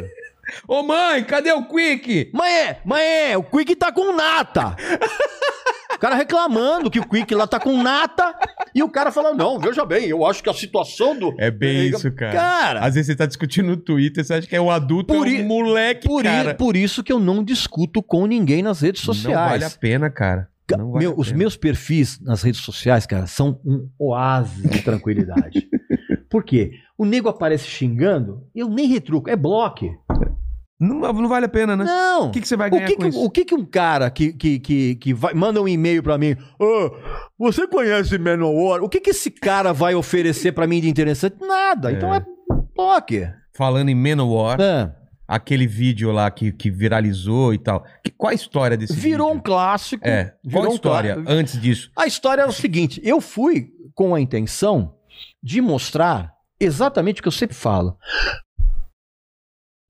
Ô 0.66 0.82
mãe, 0.82 1.22
cadê 1.24 1.52
o 1.52 1.64
Quick? 1.64 2.30
Mãe, 2.34 2.50
é, 2.52 2.80
mãe, 2.84 3.02
é, 3.02 3.36
o 3.36 3.42
Quick 3.42 3.74
tá 3.76 3.90
com 3.92 4.14
nata. 4.14 4.76
O 5.94 5.98
cara 6.00 6.14
reclamando 6.14 6.90
que 6.90 6.98
o 6.98 7.06
Quick 7.08 7.34
lá 7.34 7.46
tá 7.46 7.60
com 7.60 7.82
nata 7.82 8.34
e 8.74 8.82
o 8.82 8.88
cara 8.88 9.10
falando, 9.12 9.36
não, 9.36 9.58
veja 9.58 9.84
bem, 9.84 10.06
eu 10.06 10.24
acho 10.24 10.42
que 10.42 10.48
a 10.48 10.54
situação 10.54 11.18
do... 11.18 11.34
É 11.38 11.50
bem 11.50 11.88
isso, 11.88 12.10
cara. 12.12 12.32
Cara, 12.32 12.80
Às 12.80 12.94
vezes 12.94 13.08
você 13.08 13.16
tá 13.16 13.26
discutindo 13.26 13.66
no 13.66 13.76
Twitter, 13.76 14.24
você 14.24 14.34
acha 14.34 14.46
que 14.46 14.56
é 14.56 14.60
o 14.60 14.70
adulto, 14.70 15.12
Por 15.12 15.26
é 15.26 15.30
i- 15.30 15.42
um 15.42 15.46
moleque, 15.46 16.06
por, 16.08 16.20
i- 16.20 16.24
cara. 16.28 16.54
por 16.54 16.74
isso 16.76 17.02
que 17.02 17.12
eu 17.12 17.18
não 17.20 17.44
discuto 17.44 18.02
com 18.02 18.26
ninguém 18.26 18.62
nas 18.62 18.80
redes 18.80 19.04
Não 19.06 19.12
vale 19.12 19.22
sociais. 19.24 19.64
a 19.64 19.78
pena, 19.78 20.08
cara. 20.10 20.48
Vale 20.70 20.98
Meu- 21.00 21.14
os 21.18 21.32
meus 21.32 21.56
perfis 21.56 22.18
nas 22.20 22.42
redes 22.42 22.60
sociais, 22.60 23.04
cara, 23.04 23.26
são 23.26 23.60
um 23.66 23.88
oásis 23.98 24.62
de 24.70 24.80
tranquilidade. 24.82 25.68
Por 26.30 26.44
quê? 26.44 26.70
O 26.96 27.04
nego 27.04 27.28
aparece 27.28 27.66
xingando, 27.66 28.44
eu 28.54 28.68
nem 28.68 28.86
retruco, 28.86 29.28
é 29.28 29.34
bloco. 29.34 29.86
Não, 30.80 30.98
não 31.12 31.28
vale 31.28 31.44
a 31.44 31.48
pena, 31.48 31.76
né? 31.76 31.84
Não. 31.84 32.28
O 32.28 32.30
que, 32.30 32.40
que 32.40 32.48
você 32.48 32.56
vai 32.56 32.68
O 32.68 32.70
ganhar 32.72 32.86
que, 32.86 32.96
com 32.96 33.02
que, 33.02 33.08
isso? 33.08 33.22
o 33.24 33.30
que 33.30 33.44
que 33.44 33.54
um 33.54 33.64
cara 33.66 34.10
que, 34.10 34.32
que, 34.32 34.58
que, 34.58 34.94
que 34.96 35.12
vai- 35.12 35.34
manda 35.34 35.60
um 35.60 35.68
e-mail 35.68 36.02
pra 36.02 36.16
mim, 36.16 36.34
"Ô, 36.58 36.90
você 37.38 37.66
conhece 37.68 38.16
Manowar? 38.18 38.82
O 38.82 38.88
que, 38.88 38.98
que 39.00 39.10
esse 39.10 39.30
cara 39.30 39.72
vai 39.74 39.94
oferecer 39.94 40.52
pra 40.52 40.66
mim 40.66 40.80
de 40.80 40.88
interessante? 40.88 41.36
Nada. 41.40 41.92
Então 41.92 42.14
é 42.14 42.24
bloco. 42.74 43.14
Falando 43.54 43.90
em 43.90 43.94
Manowar, 43.94 44.58
É. 44.58 44.90
aquele 45.28 45.66
vídeo 45.66 46.10
lá 46.12 46.30
que, 46.30 46.50
que 46.50 46.70
viralizou 46.70 47.52
e 47.52 47.58
tal. 47.58 47.84
Que- 48.02 48.10
qual 48.10 48.30
a 48.30 48.34
história 48.34 48.74
desse 48.76 48.94
Virou 48.94 49.28
um 49.28 49.32
vídeo? 49.32 49.42
clássico. 49.44 50.08
É, 50.08 50.24
qual 50.24 50.34
virou 50.44 50.64
a 50.64 50.68
um 50.70 50.74
história 50.74 51.14
clá- 51.16 51.24
antes 51.28 51.60
disso? 51.60 51.90
A 51.94 52.06
história 52.06 52.40
era 52.42 52.50
o 52.50 52.54
seguinte: 52.54 53.00
eu 53.04 53.20
fui 53.20 53.68
com 53.94 54.14
a 54.14 54.20
intenção 54.20 54.94
de 55.42 55.60
mostrar 55.60 56.32
exatamente 56.58 57.20
o 57.20 57.22
que 57.22 57.28
eu 57.28 57.32
sempre 57.32 57.54
falo. 57.56 57.96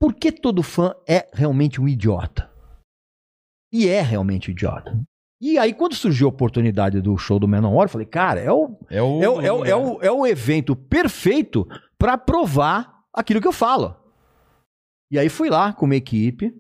Por 0.01 0.15
que 0.15 0.33
todo 0.33 0.63
fã 0.63 0.95
é 1.07 1.29
realmente 1.33 1.81
um 1.81 1.87
idiota? 1.87 2.51
E 3.73 3.87
é 3.87 4.01
realmente 4.01 4.51
um 4.51 4.53
idiota. 4.53 4.99
E 5.41 5.59
aí, 5.59 5.73
quando 5.73 5.95
surgiu 5.95 6.27
a 6.27 6.31
oportunidade 6.31 7.01
do 7.01 7.17
show 7.17 7.39
do 7.39 7.49
Menor, 7.49 7.85
eu 7.85 7.89
falei, 7.89 8.07
cara, 8.07 8.41
é 8.41 8.51
o, 8.51 8.77
É 8.91 9.03
o, 9.03 9.23
é 9.23 9.29
o, 9.29 9.41
é 9.41 9.53
o, 9.53 9.65
é 9.65 9.77
o, 9.77 10.03
é 10.03 10.13
o 10.13 10.27
evento 10.27 10.75
perfeito 10.75 11.67
para 11.99 12.19
provar 12.19 13.05
aquilo 13.13 13.41
que 13.41 13.49
eu 13.49 13.53
falo. 13.53 13.97
E 15.11 15.19
aí 15.19 15.29
fui 15.29 15.49
lá 15.49 15.73
com 15.73 15.87
uma 15.87 15.97
equipe 15.97 16.55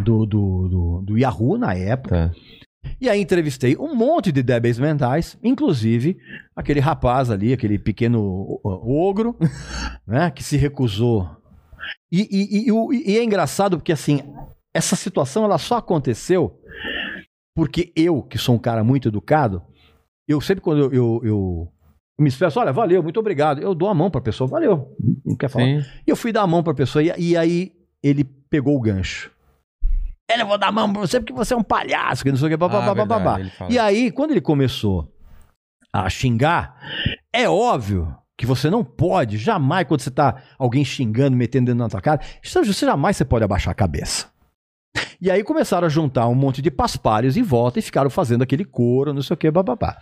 do, 0.00 0.26
do, 0.26 0.68
do, 0.68 1.02
do 1.02 1.18
Yahoo 1.18 1.56
na 1.56 1.74
época. 1.74 2.28
Tá. 2.28 2.54
E 3.00 3.08
aí 3.08 3.20
entrevistei 3.20 3.76
um 3.76 3.94
monte 3.94 4.30
de 4.30 4.42
débeis 4.42 4.78
mentais, 4.78 5.38
inclusive 5.42 6.18
aquele 6.54 6.80
rapaz 6.80 7.30
ali, 7.30 7.52
aquele 7.52 7.78
pequeno 7.78 8.60
ogro, 8.62 9.36
né, 10.06 10.30
que 10.30 10.42
se 10.42 10.56
recusou. 10.56 11.28
E, 12.10 12.22
e- 12.30 12.70
e 12.70 13.12
e 13.12 13.18
é 13.18 13.24
engraçado 13.24 13.76
porque, 13.78 13.92
assim, 13.92 14.22
essa 14.74 14.96
situação 14.96 15.44
ela 15.44 15.58
só 15.58 15.76
aconteceu 15.78 16.60
porque 17.56 17.92
eu, 17.94 18.22
que 18.22 18.36
sou 18.38 18.54
um 18.54 18.58
cara 18.58 18.82
muito 18.82 19.08
educado, 19.08 19.62
eu 20.28 20.40
sempre 20.40 20.60
quando 20.62 20.80
eu, 20.80 20.92
eu, 20.92 21.20
eu 21.24 21.72
me 22.20 22.28
expresso, 22.28 22.58
olha, 22.58 22.72
valeu, 22.72 23.02
muito 23.02 23.20
obrigado, 23.20 23.60
eu 23.60 23.74
dou 23.74 23.88
a 23.88 23.94
mão 23.94 24.10
pra 24.10 24.20
pessoa, 24.20 24.48
valeu, 24.48 24.96
não 25.24 25.36
quer 25.36 25.48
falar. 25.48 25.64
Sim. 25.64 25.84
E 26.06 26.10
eu 26.10 26.16
fui 26.16 26.32
dar 26.32 26.42
a 26.42 26.46
mão 26.46 26.62
pra 26.62 26.74
pessoa 26.74 27.02
e, 27.02 27.36
aí 27.36 27.72
ele 28.02 28.24
pegou 28.24 28.76
o 28.76 28.80
gancho. 28.80 29.30
Ele, 30.30 30.42
eu 30.42 30.46
vou 30.46 30.58
dar 30.58 30.68
a 30.68 30.72
mão 30.72 30.90
pra 30.92 31.00
você 31.02 31.20
porque 31.20 31.32
você 31.32 31.54
é 31.54 31.56
um 31.56 31.62
palhaço, 31.62 32.24
que 32.24 32.30
não 32.30 32.38
sei 32.38 32.46
o 32.46 32.50
que, 32.50 32.56
babá, 32.56 32.78
Ah, 32.78 32.94
babá. 32.94 33.38
E 33.70 33.78
aí, 33.78 34.10
quando 34.10 34.30
ele 34.32 34.40
começou 34.40 35.12
a 35.92 36.08
xingar, 36.10 36.76
é 37.32 37.48
óbvio 37.48 38.16
que 38.36 38.46
você 38.46 38.68
não 38.68 38.84
pode, 38.84 39.38
jamais, 39.38 39.86
quando 39.86 40.00
você 40.00 40.10
tá 40.10 40.42
alguém 40.58 40.84
xingando, 40.84 41.36
metendo 41.36 41.66
dentro 41.66 41.78
na 41.78 41.88
tua 41.88 42.00
cara, 42.00 42.20
você 42.42 42.62
jamais 42.86 43.16
você 43.16 43.24
pode 43.24 43.44
abaixar 43.44 43.70
a 43.70 43.74
cabeça. 43.74 44.32
E 45.20 45.30
aí 45.30 45.42
começaram 45.42 45.86
a 45.86 45.90
juntar 45.90 46.28
um 46.28 46.34
monte 46.34 46.60
de 46.60 46.70
paspalhos 46.70 47.36
em 47.36 47.42
volta 47.42 47.78
e 47.78 47.82
ficaram 47.82 48.10
fazendo 48.10 48.42
aquele 48.42 48.64
coro, 48.64 49.14
não 49.14 49.22
sei 49.22 49.34
o 49.34 49.36
que, 49.36 49.50
bababá. 49.50 49.98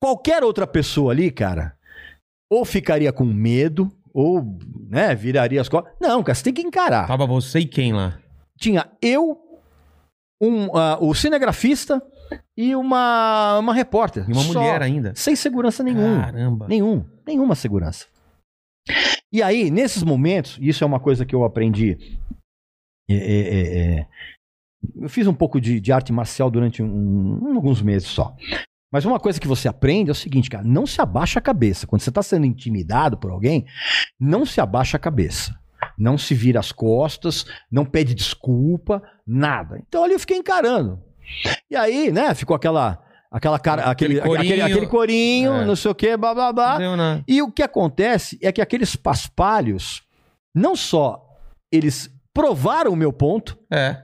Qualquer 0.00 0.42
outra 0.42 0.66
pessoa 0.66 1.12
ali, 1.12 1.30
cara, 1.30 1.76
ou 2.50 2.64
ficaria 2.64 3.12
com 3.12 3.24
medo, 3.24 3.90
ou, 4.12 4.58
né, 4.88 5.14
viraria 5.14 5.60
as 5.60 5.68
costas. 5.68 5.92
Não, 6.00 6.22
cara, 6.22 6.34
você 6.34 6.44
tem 6.44 6.52
que 6.52 6.62
encarar. 6.62 7.06
Tava 7.06 7.26
você 7.26 7.60
e 7.60 7.66
quem 7.66 7.92
lá? 7.92 8.18
Tinha 8.58 8.88
eu, 9.00 9.38
um, 10.40 10.76
ah, 10.76 10.98
o 11.00 11.14
cinegrafista 11.14 12.02
e 12.56 12.74
uma, 12.76 13.58
uma 13.58 13.72
repórter. 13.72 14.24
E 14.28 14.32
uma 14.32 14.42
Só. 14.42 14.60
mulher 14.60 14.82
ainda. 14.82 15.12
Sem 15.14 15.34
segurança 15.34 15.82
nenhum. 15.82 16.20
Caramba. 16.20 16.68
Nenhum. 16.68 17.04
Nenhuma 17.32 17.54
segurança. 17.54 18.06
E 19.32 19.42
aí, 19.42 19.70
nesses 19.70 20.02
momentos, 20.02 20.58
isso 20.60 20.84
é 20.84 20.86
uma 20.86 21.00
coisa 21.00 21.24
que 21.24 21.34
eu 21.34 21.44
aprendi. 21.44 21.96
é, 23.10 23.14
é, 23.14 23.40
é, 23.40 23.98
é, 24.00 24.06
eu 24.96 25.08
fiz 25.08 25.26
um 25.26 25.32
pouco 25.34 25.60
de, 25.60 25.80
de 25.80 25.92
arte 25.92 26.12
marcial 26.12 26.50
durante 26.50 26.82
um- 26.82 27.54
alguns 27.56 27.80
meses 27.80 28.08
só. 28.08 28.36
Mas 28.92 29.04
uma 29.06 29.18
coisa 29.18 29.40
que 29.40 29.48
você 29.48 29.66
aprende 29.68 30.10
é 30.10 30.12
o 30.12 30.14
seguinte, 30.14 30.50
cara, 30.50 30.62
não 30.64 30.86
se 30.86 31.00
abaixa 31.00 31.38
a 31.38 31.42
cabeça. 31.42 31.86
Quando 31.86 32.02
você 32.02 32.10
está 32.10 32.22
sendo 32.22 32.44
intimidado 32.44 33.16
por 33.16 33.30
alguém, 33.30 33.64
não 34.20 34.44
se 34.44 34.60
abaixa 34.60 34.96
a 34.98 35.00
cabeça. 35.00 35.58
Não 35.96 36.18
se 36.18 36.34
vira 36.34 36.60
as 36.60 36.72
costas, 36.72 37.46
não 37.70 37.84
pede 37.86 38.14
desculpa, 38.14 39.02
nada. 39.26 39.78
Então 39.86 40.04
ali 40.04 40.12
eu 40.12 40.20
fiquei 40.20 40.36
encarando. 40.36 41.02
E 41.70 41.76
aí, 41.76 42.12
né, 42.12 42.34
ficou 42.34 42.54
aquela 42.54 43.02
aquela 43.32 43.58
cara, 43.58 43.84
aquele, 43.84 44.20
Aquele 44.20 44.34
aquele, 44.36 44.48
corinho. 44.48 44.64
aquele 44.66 44.86
corinho, 44.86 45.52
É. 45.54 45.64
não 45.64 45.74
sei 45.74 45.90
o 45.90 45.94
que, 45.94 46.16
blá 46.16 46.34
blá 46.34 46.52
blá. 46.52 46.72
Não 46.74 46.78
deu 46.78 46.96
nada. 46.96 47.24
E 47.26 47.40
o 47.42 47.50
que 47.50 47.62
acontece 47.62 48.38
é 48.42 48.52
que 48.52 48.60
aqueles 48.60 48.94
paspalhos, 48.94 50.02
não 50.54 50.76
só 50.76 51.26
eles 51.72 52.10
provaram 52.34 52.92
o 52.92 52.96
meu 52.96 53.12
ponto, 53.12 53.58
É. 53.70 53.96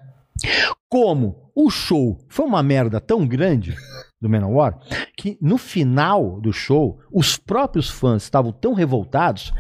como 0.89 1.51
o 1.55 1.71
show 1.71 2.19
foi 2.29 2.47
uma 2.47 2.63
merda 2.63 3.01
tão 3.01 3.27
grande 3.27 3.75
do 4.21 4.29
Manowar 4.29 4.79
que 5.17 5.37
no 5.41 5.59
final 5.59 6.41
do 6.41 6.53
show 6.53 6.99
os 7.13 7.37
próprios 7.37 7.89
fãs 7.91 8.23
estavam 8.23 8.53
tão 8.53 8.73
revoltados 8.75 9.53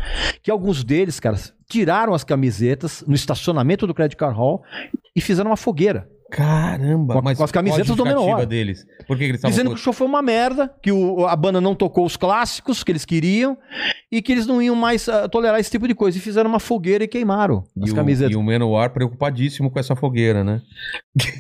que 0.42 0.50
alguns 0.50 0.82
deles, 0.84 1.18
cara, 1.20 1.36
tiraram 1.68 2.14
as 2.14 2.24
camisetas 2.24 3.04
no 3.06 3.14
estacionamento 3.14 3.86
do 3.86 3.94
Credit 3.94 4.16
Card 4.16 4.36
Hall 4.36 4.62
e 5.14 5.20
fizeram 5.20 5.50
uma 5.50 5.56
fogueira 5.56 6.08
Caramba, 6.30 7.14
Com 7.14 7.18
a- 7.20 7.22
mas 7.22 7.38
com 7.38 7.44
as 7.44 7.50
camisetas 7.50 7.96
do 7.96 8.04
Menor. 8.04 8.44
deles. 8.44 8.84
Por 9.06 9.16
que, 9.16 9.24
que 9.24 9.30
eles 9.30 9.36
estavam 9.36 9.50
Dizendo 9.50 9.70
que 9.70 9.76
o 9.76 9.78
show 9.78 9.92
foi 9.92 10.06
uma 10.06 10.20
merda, 10.20 10.70
que 10.82 10.92
o- 10.92 11.26
a 11.26 11.34
banda 11.34 11.60
não 11.60 11.74
tocou 11.74 12.04
os 12.04 12.16
clássicos 12.18 12.84
que 12.84 12.92
eles 12.92 13.04
queriam 13.04 13.56
e 14.12 14.20
que 14.20 14.30
eles 14.32 14.46
não 14.46 14.60
iam 14.60 14.74
mais 14.76 15.08
ah, 15.08 15.26
tolerar 15.28 15.58
esse 15.58 15.70
tipo 15.70 15.88
de 15.88 15.94
coisa. 15.94 16.18
E 16.18 16.20
fizeram 16.20 16.50
uma 16.50 16.60
fogueira 16.60 17.04
e 17.04 17.08
queimaram 17.08 17.64
as 17.82 17.88
e 17.88 17.92
o, 17.92 17.94
camisetas. 17.94 18.34
e 18.34 18.36
o 18.36 18.42
Manowar 18.42 18.90
preocupadíssimo 18.90 19.70
com 19.70 19.78
essa 19.78 19.96
fogueira, 19.96 20.44
né? 20.44 20.60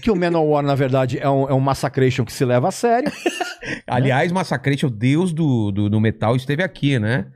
Que 0.02 0.10
o 0.10 0.16
Manowar, 0.16 0.62
na 0.64 0.74
verdade, 0.74 1.18
é 1.18 1.28
um, 1.28 1.48
é 1.48 1.52
um 1.54 1.60
massacration 1.60 2.24
que 2.24 2.32
se 2.32 2.44
leva 2.44 2.68
a 2.68 2.72
sério. 2.72 3.12
Aliás, 3.86 4.32
Massacration, 4.32 4.86
o 4.86 4.90
deus 4.90 5.32
do, 5.32 5.70
do, 5.70 5.90
do 5.90 6.00
metal, 6.00 6.34
esteve 6.34 6.62
aqui, 6.62 6.98
né? 6.98 7.26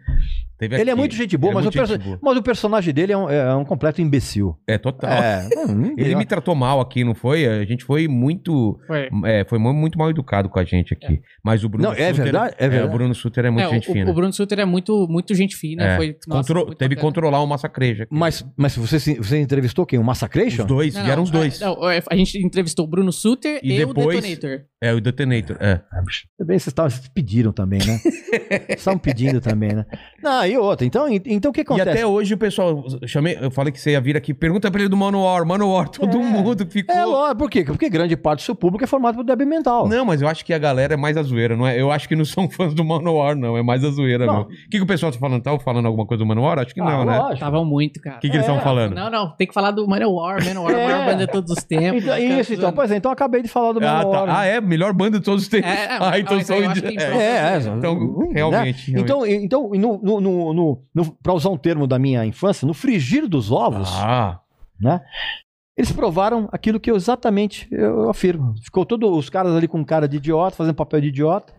Esteve 0.62 0.80
Ele 0.80 0.90
é 0.90 0.92
aqui. 0.92 0.98
muito 1.00 1.14
gente 1.16 1.36
boa, 1.36 1.50
Ele 1.50 1.54
mas, 1.56 1.64
é 1.64 1.68
o 1.68 1.70
muito 1.70 1.76
perso- 1.78 1.92
gente 1.94 2.04
boa. 2.04 2.18
mas 2.22 2.36
o 2.38 2.42
personagem 2.42 2.94
dele 2.94 3.12
é 3.12 3.16
um, 3.16 3.28
é 3.30 3.54
um 3.56 3.64
completo 3.64 4.00
imbecil. 4.00 4.56
É, 4.66 4.78
total. 4.78 5.10
É. 5.10 5.48
Ele 5.98 6.14
me 6.14 6.24
tratou 6.24 6.54
mal 6.54 6.80
aqui, 6.80 7.02
não 7.04 7.14
foi? 7.14 7.46
A 7.46 7.64
gente 7.64 7.84
foi 7.84 8.06
muito. 8.08 8.78
Foi. 8.86 9.08
É, 9.24 9.44
foi 9.44 9.58
mu- 9.58 9.72
muito 9.74 9.98
mal 9.98 10.10
educado 10.10 10.48
com 10.48 10.58
a 10.58 10.64
gente 10.64 10.92
aqui. 10.94 11.20
Mas 11.44 11.64
o 11.64 11.68
Bruno 11.68 11.88
Não, 11.88 11.92
é 11.94 12.12
verdade, 12.12 12.54
é 12.58 12.68
verdade. 12.68 12.88
o 12.92 12.96
Bruno 12.96 13.14
Suter 13.14 13.46
é 13.46 13.50
muito 13.50 13.66
É, 13.66 13.70
gente 13.70 13.90
o, 13.90 13.92
fina. 13.92 14.10
o 14.10 14.14
Bruno 14.14 14.32
Suter 14.32 14.58
é 14.60 14.64
muito, 14.64 15.06
muito 15.08 15.34
gente 15.34 15.56
fina. 15.56 15.82
É. 15.84 15.96
Foi, 15.96 16.16
nossa, 16.28 16.48
Contro- 16.54 16.66
muito 16.66 16.78
teve 16.78 16.94
que 16.94 17.00
controlar 17.00 17.40
o 17.42 17.46
Massacration. 17.46 18.02
aqui. 18.04 18.14
Mas, 18.14 18.44
mas 18.56 18.76
você, 18.76 19.00
se- 19.00 19.14
você 19.16 19.40
entrevistou 19.40 19.84
quem? 19.84 19.98
O 19.98 20.04
Massacration? 20.04 20.62
Os 20.62 20.68
dois, 20.68 20.94
Não, 20.94 21.02
vieram 21.02 21.16
não, 21.18 21.24
os 21.24 21.30
dois. 21.30 21.60
é, 21.60 21.64
não, 21.64 21.90
é, 21.90 22.02
a 22.10 22.16
gente 22.16 22.38
entrevistou 22.44 22.84
o 22.86 22.88
Bruno 22.88 23.12
Suter 23.12 23.60
E 23.62 23.72
e, 23.74 23.78
depois- 23.78 24.18
o 24.18 24.20
Detonator. 24.22 24.64
É, 24.82 24.92
o 24.92 25.00
Detonator. 25.00 25.56
É. 25.60 25.80
Ah, 25.92 26.02
bem, 26.44 26.58
vocês, 26.58 26.66
estavam- 26.66 26.90
vocês 26.90 27.08
pediram 27.08 27.52
também, 27.52 27.78
né? 27.78 27.98
Vocês 28.52 28.78
estavam 28.80 28.98
pedindo 28.98 29.40
também, 29.40 29.72
né? 29.74 29.86
Não, 30.22 30.44
e 30.46 30.56
outra. 30.58 30.86
Então, 30.86 31.06
então 31.08 31.50
o 31.50 31.54
que 31.54 31.60
E 31.60 31.62
acontece? 31.62 31.88
até 31.90 32.06
hoje 32.06 32.34
o 32.34 32.38
pessoal. 32.38 32.84
eu 33.00 33.06
Chamei, 33.08 33.38
eu 33.40 33.50
falei 33.50 33.72
que 33.72 33.80
você 33.80 33.92
ia 33.92 34.00
vir 34.00 34.16
aqui. 34.16 34.34
Pergunta 34.34 34.70
pra 34.70 34.80
ele 34.80 34.88
do 34.88 34.96
Manowar. 34.96 35.46
Manowar, 35.46 35.88
todo 35.88 36.18
É. 36.18 36.20
mundo 36.22 36.66
ficou. 36.68 36.94
É 36.94 37.04
lógico, 37.04 37.36
por 37.38 37.50
quê? 37.50 37.64
Porque 37.64 37.88
grande 37.88 38.16
parte 38.16 38.40
do 38.40 38.42
seu 38.44 38.54
público 38.54 38.82
é 38.84 38.86
formado 38.86 39.14
por 39.16 39.24
débil 39.24 39.46
mental. 39.46 39.86
Não, 39.88 40.04
mas 40.04 40.20
eu 40.22 40.28
acho 40.28 40.44
que 40.44 40.52
a 40.52 40.58
galera 40.58 40.94
é 40.94 40.96
mais 40.96 41.16
a 41.16 41.22
zoeira, 41.22 41.56
não 41.56 41.66
é? 41.66 41.80
Eu 41.80 41.90
acho 41.92 42.08
que 42.08 42.16
não 42.16 42.24
são 42.24 42.48
fãs 42.50 42.74
do 42.74 42.84
Manowar, 42.84 43.36
não. 43.36 43.56
É 43.56 43.62
mais 43.62 43.84
a 43.84 43.90
zoeira, 43.90 44.26
Não. 44.26 44.42
O 44.42 44.46
que, 44.48 44.68
que 44.78 44.82
o 44.82 44.86
pessoal 44.86 45.12
tá 45.12 45.18
falando? 45.18 45.42
Tá 45.42 45.58
falando 45.60 45.86
alguma 45.86 46.06
coisa 46.06 46.24
do 46.24 46.26
Manowar? 46.26 46.58
Acho 46.58 46.74
que 46.74 46.80
Ah, 46.80 46.84
não, 46.84 47.04
né? 47.04 47.12
O 47.12 47.18
lógico. 47.18 47.34
Estavam 47.34 47.64
muito, 47.64 48.00
cara. 48.00 48.18
que, 48.18 48.28
que 48.28 48.36
eles 48.36 48.46
É. 48.48 48.50
estão 48.50 48.62
falando? 48.64 48.94
Não, 48.94 49.10
não, 49.10 49.30
tem 49.36 49.46
que 49.46 49.54
falar 49.54 49.70
do 49.70 49.86
Manowar. 49.86 50.44
Manowar, 50.44 50.72
É. 50.74 50.84
a 50.84 50.88
maior 50.88 51.04
banda 51.06 51.26
de 51.26 51.32
todos 51.32 51.50
os 51.52 51.62
tempos. 51.64 52.02
Então, 52.02 52.18
isso, 52.18 52.52
então. 52.52 52.62
zoando. 52.62 52.76
Pois 52.76 52.90
é, 52.90 52.96
então 52.96 53.10
eu 53.10 53.14
acabei 53.14 53.42
de 53.42 53.48
falar 53.48 53.72
do 53.72 53.78
Ah, 53.84 53.92
Manowar. 53.98 54.26
tá. 54.26 54.38
ah, 54.40 54.44
é? 54.46 54.60
Melhor 54.72 54.92
banda 54.94 55.18
de 55.18 55.24
todos 55.24 55.42
os 55.42 55.48
tempos. 55.48 55.68
É, 55.70 55.84
é, 55.84 55.88
ah, 56.00 56.18
então 56.18 56.36
mas 56.36 56.46
são. 56.46 56.56
é. 56.56 56.62
É, 56.62 57.56
é, 57.56 57.58
Então, 57.76 57.94
hum, 57.94 58.32
realmente, 58.32 58.90
né? 58.90 59.00
Então, 59.00 59.26
então 59.26 59.70
no, 59.70 60.00
no, 60.00 60.20
no, 60.54 60.82
no, 60.94 61.12
pra 61.22 61.34
usar 61.34 61.50
um 61.50 61.58
termo 61.58 61.86
da 61.86 61.98
minha 61.98 62.24
infância, 62.24 62.66
no 62.66 62.72
frigir 62.72 63.28
dos 63.28 63.50
ovos, 63.50 63.88
Ah, 63.92 64.40
né? 64.80 65.00
Eles 65.76 65.92
provaram 65.92 66.48
aquilo 66.52 66.78
que 66.80 66.90
eu 66.90 66.96
exatamente 66.96 67.66
eu 67.70 68.08
afirmo. 68.08 68.54
Ficou 68.62 68.84
todos 68.86 69.10
os 69.16 69.28
caras 69.30 69.54
ali 69.54 69.66
com 69.68 69.84
cara 69.84 70.06
de 70.08 70.16
idiota, 70.16 70.56
fazendo 70.56 70.74
papel 70.74 71.00
de 71.00 71.08
idiota. 71.08 71.52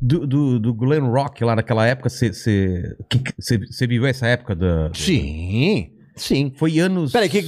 do, 0.00 0.26
do, 0.26 0.58
do 0.58 0.74
Glen 0.74 1.00
Rock 1.10 1.44
lá 1.44 1.54
naquela 1.56 1.86
época, 1.86 2.08
você 2.08 3.86
viveu 3.86 4.06
essa 4.06 4.26
época 4.26 4.54
da. 4.54 4.90
Sim, 4.94 5.90
sim. 6.16 6.52
Foi 6.56 6.78
anos. 6.78 7.12
Peraí, 7.12 7.28
que, 7.28 7.42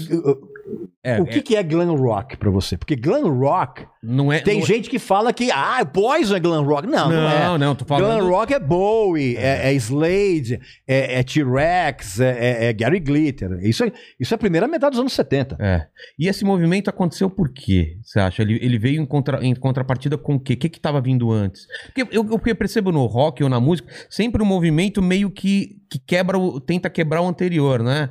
É, 1.07 1.21
o 1.21 1.25
que, 1.25 1.41
que 1.41 1.55
é 1.55 1.63
glam 1.63 1.95
rock 1.95 2.37
pra 2.37 2.51
você? 2.51 2.77
Porque 2.77 2.97
glam 2.97 3.33
rock, 3.39 3.87
não 4.03 4.33
é. 4.33 4.41
tem 4.41 4.59
não, 4.59 4.67
gente 4.67 4.91
que 4.91 4.99
fala 4.99 5.33
que, 5.33 5.53
ah, 5.53 5.85
Poison 5.85 6.35
é 6.35 6.41
glam 6.41 6.65
rock. 6.65 6.89
Não, 6.89 7.09
não, 7.09 7.31
é. 7.31 7.45
Não, 7.45 7.59
não, 7.59 7.75
tô 7.77 7.85
falando. 7.85 8.19
Glam 8.19 8.29
rock 8.29 8.53
é 8.53 8.59
Bowie, 8.59 9.37
é, 9.37 9.71
é 9.71 9.75
Slade, 9.75 10.61
é, 10.85 11.21
é 11.21 11.23
T-Rex, 11.23 12.19
é, 12.19 12.31
é- 12.31 12.65
é 12.67 12.73
Gary 12.73 12.99
Glitter. 12.99 13.57
Isso 13.63 13.85
é, 13.85 13.93
isso 14.19 14.35
é 14.35 14.37
a 14.37 14.39
primeira 14.39 14.67
metade 14.67 14.93
dos 14.93 15.01
anos 15.01 15.13
70. 15.13 15.57
É. 15.61 15.87
E 16.19 16.27
esse 16.27 16.45
movimento 16.45 16.91
aconteceu 16.91 17.31
por 17.31 17.51
quê? 17.51 17.99
Você 18.03 18.19
acha? 18.19 18.43
Ele, 18.43 18.59
ele 18.61 18.79
veio 18.79 19.01
em, 19.01 19.07
contra, 19.07 19.45
em 19.45 19.55
contrapartida 19.55 20.19
com 20.19 20.35
o 20.35 20.41
quê? 20.41 20.55
O 20.55 20.57
que 20.57 20.69
que 20.69 20.81
tava 20.81 21.01
vindo 21.01 21.31
antes? 21.31 21.69
Porque 21.87 22.03
eu, 22.03 22.25
eu, 22.25 22.41
eu 22.47 22.57
percebo 22.57 22.91
no 22.91 23.07
rock 23.07 23.45
ou 23.45 23.49
na 23.49 23.61
música, 23.61 23.89
sempre 24.11 24.43
um 24.43 24.47
movimento 24.47 25.01
meio 25.01 25.31
que, 25.31 25.81
que 25.89 26.01
quebra, 26.01 26.37
o, 26.37 26.61
tenta 26.61 26.91
quebrar 26.91 27.23
o 27.23 27.29
anterior, 27.29 27.81
né? 27.83 28.11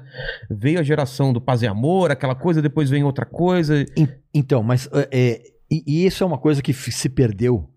Veio 0.49 0.79
a 0.79 0.83
geração 0.83 1.33
do 1.33 1.41
paz 1.41 1.61
e 1.61 1.67
amor, 1.67 2.11
aquela 2.11 2.35
coisa, 2.35 2.61
depois 2.61 2.84
vem 2.89 3.03
outra 3.03 3.25
coisa. 3.25 3.81
En- 3.97 4.07
Então, 4.33 4.61
mas 4.63 4.89
é, 5.11 5.41
e, 5.71 6.05
isso 6.05 6.23
é 6.23 6.27
uma 6.27 6.37
coisa 6.37 6.61
que 6.61 6.73
se 6.73 7.09
perdeu 7.09 7.69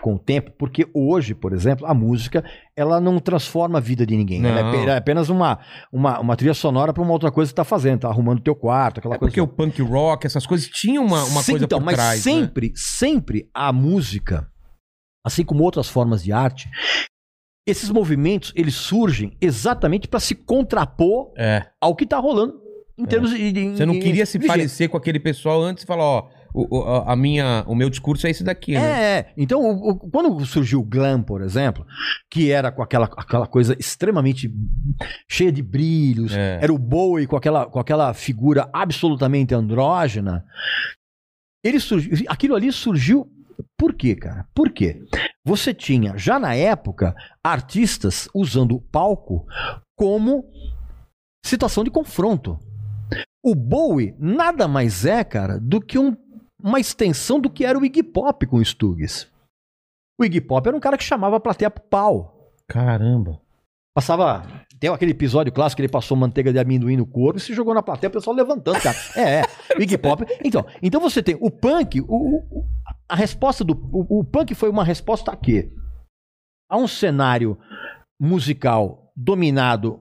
com 0.00 0.14
o 0.14 0.18
tempo, 0.18 0.50
porque 0.58 0.88
hoje, 0.94 1.34
por 1.34 1.52
exemplo, 1.52 1.86
a 1.86 1.92
música 1.92 2.42
ela 2.74 2.98
não 2.98 3.18
transforma 3.18 3.76
a 3.78 3.80
vida 3.80 4.06
de 4.06 4.16
ninguém. 4.16 4.38
É, 4.38 4.42
Não. 4.62 4.74
ela 4.74 4.92
é 4.94 4.96
apenas 4.96 5.28
uma, 5.28 5.58
uma, 5.92 6.18
uma 6.18 6.34
trilha 6.36 6.54
sonora 6.54 6.92
para 6.94 7.02
uma 7.02 7.12
outra 7.12 7.30
coisa 7.30 7.50
que 7.50 7.52
você 7.52 7.56
tá 7.56 7.64
fazendo, 7.64 8.00
tá 8.00 8.08
arrumando 8.08 8.40
teu 8.40 8.54
quarto, 8.54 8.98
aquela 8.98 9.16
É 9.16 9.18
coisa. 9.18 9.30
porque 9.30 9.40
o 9.40 9.46
punk 9.46 9.82
rock, 9.82 10.26
essas 10.26 10.46
coisas 10.46 10.66
tinham 10.68 11.04
uma, 11.04 11.22
uma 11.24 11.42
Sim, 11.42 11.52
coisa 11.52 11.64
então, 11.66 11.78
por 11.78 11.84
mas 11.84 11.94
trás, 11.96 12.24
né? 12.24 12.32
sempre, 12.32 12.72
sempre 12.74 13.50
a 13.52 13.70
música, 13.72 14.50
assim 15.26 15.44
como 15.44 15.62
outras 15.62 15.88
formas 15.90 16.22
de 16.24 16.32
arte, 16.32 16.70
esses 17.68 17.90
movimentos 17.90 18.50
eles 18.56 18.74
surgem 18.74 19.36
exatamente 19.40 20.08
para 20.08 20.18
se 20.20 20.34
contrapor 20.34 21.32
É. 21.36 21.66
ao 21.80 21.94
que 21.94 22.06
tá 22.06 22.18
rolando 22.18 22.61
em 22.98 23.04
termos 23.06 23.30
de, 23.30 23.52
de- 23.52 23.70
Você 23.76 23.86
não 23.86 23.98
queria 23.98 24.26
se 24.26 24.38
parecer 24.38 24.88
com 24.88 24.96
aquele 24.96 25.18
pessoal 25.18 25.62
antes 25.62 25.84
e 25.84 25.86
falar, 25.86 26.04
ó, 26.04 26.28
o, 26.54 26.78
o- 26.78 26.84
a 27.08 27.16
minha, 27.16 27.64
o 27.66 27.74
meu 27.74 27.88
discurso 27.88 28.26
é 28.26 28.30
esse 28.30 28.44
daqui, 28.44 28.72
né? 28.74 28.80
É, 28.80 29.18
é. 29.18 29.32
então 29.36 29.60
o- 29.62 29.98
quando 30.10 30.44
surgiu 30.44 30.80
o 30.80 30.84
glam, 30.84 31.22
por 31.22 31.40
exemplo, 31.42 31.86
que 32.30 32.50
era 32.50 32.70
com 32.70 32.82
aquela, 32.82 33.06
aquela 33.16 33.46
coisa 33.46 33.74
extremamente 33.78 34.52
cheia 35.30 35.50
de 35.50 35.62
brilhos, 35.62 36.32
É. 36.36 36.58
era 36.62 36.72
o 36.72 36.78
Bowie 36.78 37.26
com 37.26 37.36
aquela, 37.36 37.64
com 37.66 37.78
aquela 37.80 38.12
figura 38.12 38.68
absolutamente 38.72 39.54
andrógena, 39.54 40.44
ele 41.64 41.80
surgiu, 41.80 42.12
aquilo 42.28 42.54
ali 42.54 42.70
surgiu 42.72 43.30
por 43.78 43.94
quê, 43.94 44.14
cara? 44.14 44.46
Por 44.54 44.70
quê? 44.70 45.02
Você 45.44 45.72
tinha, 45.72 46.16
já 46.18 46.38
na 46.38 46.54
época, 46.54 47.14
artistas 47.42 48.28
usando 48.34 48.74
o 48.76 48.80
palco 48.80 49.46
como 49.96 50.44
situação 51.44 51.82
de 51.82 51.90
confronto. 51.90 52.58
O 53.44 53.54
Bowie 53.54 54.14
nada 54.18 54.68
mais 54.68 55.04
é, 55.04 55.24
cara, 55.24 55.58
do 55.58 55.80
que 55.80 55.98
um- 55.98 56.16
uma 56.62 56.78
extensão 56.78 57.40
do 57.40 57.50
que 57.50 57.64
era 57.64 57.78
o 57.78 57.84
Iggy 57.84 58.02
Pop 58.02 58.46
com 58.46 58.56
o 58.58 58.62
Stuggs. 58.62 59.26
O 60.20 60.24
Iggy 60.24 60.40
Pop 60.40 60.66
era 60.66 60.76
um 60.76 60.80
cara 60.80 60.96
que 60.96 61.02
chamava 61.04 61.36
a 61.36 61.40
plateia 61.40 61.70
pro 61.70 61.82
pau. 61.82 62.52
Caramba. 62.68 63.40
Passava. 63.94 64.44
Tem 64.78 64.88
aquele 64.90 65.10
episódio 65.12 65.52
clássico 65.52 65.76
que 65.76 65.82
ele 65.82 65.92
passou 65.92 66.16
manteiga 66.16 66.52
de 66.52 66.58
amendoim 66.58 66.96
no 66.96 67.06
corpo 67.06 67.38
e 67.38 67.40
se 67.42 67.52
jogou 67.54 67.74
na 67.74 67.82
plateia, 67.82 68.08
o 68.08 68.12
pessoal 68.12 68.34
levantando, 68.34 68.80
cara. 68.80 68.96
É, 69.16 69.40
é. 69.40 69.42
O 69.76 69.82
Iggy 69.82 69.98
Pop. 69.98 70.24
Então, 70.44 70.64
então 70.80 71.00
você 71.00 71.22
tem 71.22 71.36
o 71.40 71.50
punk, 71.50 72.00
o, 72.00 72.06
o- 72.38 72.66
a 73.08 73.14
resposta 73.16 73.62
do. 73.64 73.74
O, 73.92 74.20
o 74.20 74.24
punk 74.24 74.54
foi 74.54 74.70
uma 74.70 74.84
resposta 74.84 75.30
a 75.32 75.36
quê? 75.36 75.72
A 76.70 76.76
um 76.76 76.88
cenário 76.88 77.58
musical 78.20 79.12
dominado 79.16 80.00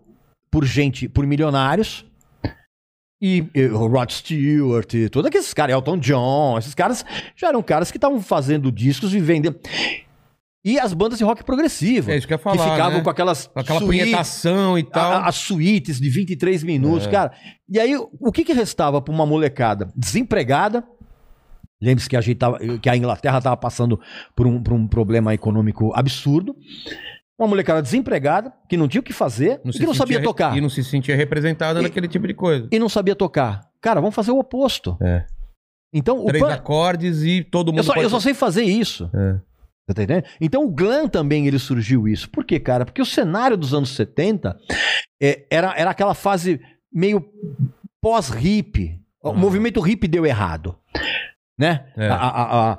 por 0.49 0.63
gente, 0.65 1.09
por 1.09 1.25
milionários. 1.25 2.05
E, 3.21 3.45
e 3.53 3.65
o 3.65 3.87
Rod 3.87 4.09
Stewart, 4.09 4.91
e 4.95 5.07
todos 5.09 5.27
aqueles 5.27 5.53
caras, 5.53 5.75
Elton 5.75 5.97
John, 5.99 6.57
esses 6.57 6.73
caras 6.73 7.05
já 7.35 7.49
eram 7.49 7.61
caras 7.61 7.91
que 7.91 7.97
estavam 7.97 8.19
fazendo 8.19 8.71
discos 8.71 9.13
e 9.13 9.19
vendendo. 9.19 9.59
E 10.65 10.79
as 10.79 10.93
bandas 10.93 11.17
de 11.17 11.23
rock 11.23 11.43
progressivo. 11.43 12.11
É 12.11 12.17
isso 12.17 12.27
que 12.27 12.33
eu 12.33 12.35
ia 12.37 12.39
falar, 12.43 12.57
que 12.57 12.71
ficavam 12.71 12.97
né? 12.99 13.03
com 13.03 13.09
aquelas 13.09 13.47
Com 13.47 13.59
Aquela 13.59 13.79
suítes, 13.79 14.03
punhetação 14.05 14.77
e 14.77 14.83
tal. 14.83 15.11
a- 15.11 15.27
as 15.27 15.35
suítes 15.35 15.99
de 15.99 16.09
23 16.09 16.63
minutos, 16.63 17.07
É. 17.07 17.11
cara. 17.11 17.31
E 17.69 17.79
aí, 17.79 17.95
o 17.97 18.31
que 18.31 18.43
que 18.43 18.53
restava 18.53 19.01
pra 19.01 19.13
uma 19.13 19.25
molecada 19.25 19.91
desempregada? 19.95 20.83
Lembre-se 21.81 22.07
que 22.07 22.15
a, 22.15 22.21
gente 22.21 22.37
tava- 22.37 22.59
que 22.79 22.87
a 22.89 22.95
Inglaterra 22.95 23.39
estava 23.39 23.57
passando 23.57 23.99
por 24.35 24.45
um, 24.45 24.61
por 24.61 24.73
um 24.73 24.87
problema 24.87 25.33
econômico 25.33 25.91
absurdo. 25.95 26.55
Uma 27.41 27.47
molecada 27.47 27.81
desempregada, 27.81 28.53
que 28.69 28.77
não 28.77 28.87
tinha 28.87 29.01
o 29.01 29.03
que 29.03 29.11
fazer 29.11 29.59
e 29.65 29.73
se 29.73 29.79
que 29.79 29.85
não 29.85 29.95
sabia 29.95 30.17
sentia- 30.17 30.29
tocar. 30.29 30.55
E 30.55 30.61
não 30.61 30.69
se 30.69 30.83
sentia 30.83 31.15
representada 31.15 31.79
E- 31.79 31.83
naquele 31.83 32.07
tipo 32.07 32.27
de 32.27 32.35
coisa. 32.35 32.67
E 32.71 32.77
não 32.77 32.87
sabia 32.87 33.15
tocar. 33.15 33.61
Cara, 33.81 33.99
vamos 33.99 34.13
fazer 34.13 34.29
o 34.31 34.37
oposto. 34.37 34.95
É. 35.01 35.25
Então, 35.91 36.19
o 36.23 36.25
Três 36.27 36.43
pan- 36.43 36.53
acordes 36.53 37.23
e 37.23 37.43
todo 37.43 37.69
mundo 37.71 37.79
eu, 37.79 37.83
só, 37.83 37.93
pode- 37.93 38.05
eu 38.05 38.09
só 38.11 38.19
sei 38.19 38.35
fazer 38.35 38.61
isso. 38.63 39.09
É. 39.13 39.33
Você 39.89 39.95
tá 39.95 40.03
entendendo? 40.03 40.25
Então 40.39 40.63
o 40.63 40.69
glam 40.69 41.07
também 41.09 41.47
ele 41.47 41.57
surgiu 41.57 42.07
isso. 42.07 42.29
Por 42.29 42.45
quê, 42.45 42.59
cara? 42.59 42.85
Porque 42.85 43.01
o 43.01 43.05
cenário 43.05 43.57
dos 43.57 43.73
anos 43.73 43.89
70 43.95 44.55
é, 45.21 45.43
era, 45.49 45.73
era 45.75 45.89
aquela 45.89 46.13
fase 46.13 46.61
meio 46.93 47.25
pós-hip. 48.01 48.99
O 49.23 49.29
Ah. 49.29 49.33
movimento 49.33 49.85
hip 49.87 50.07
deu 50.07 50.25
errado. 50.25 50.75
Né? 51.61 51.85
É. 51.95 52.07
A, 52.09 52.15
a, 52.15 52.71
a, 52.71 52.73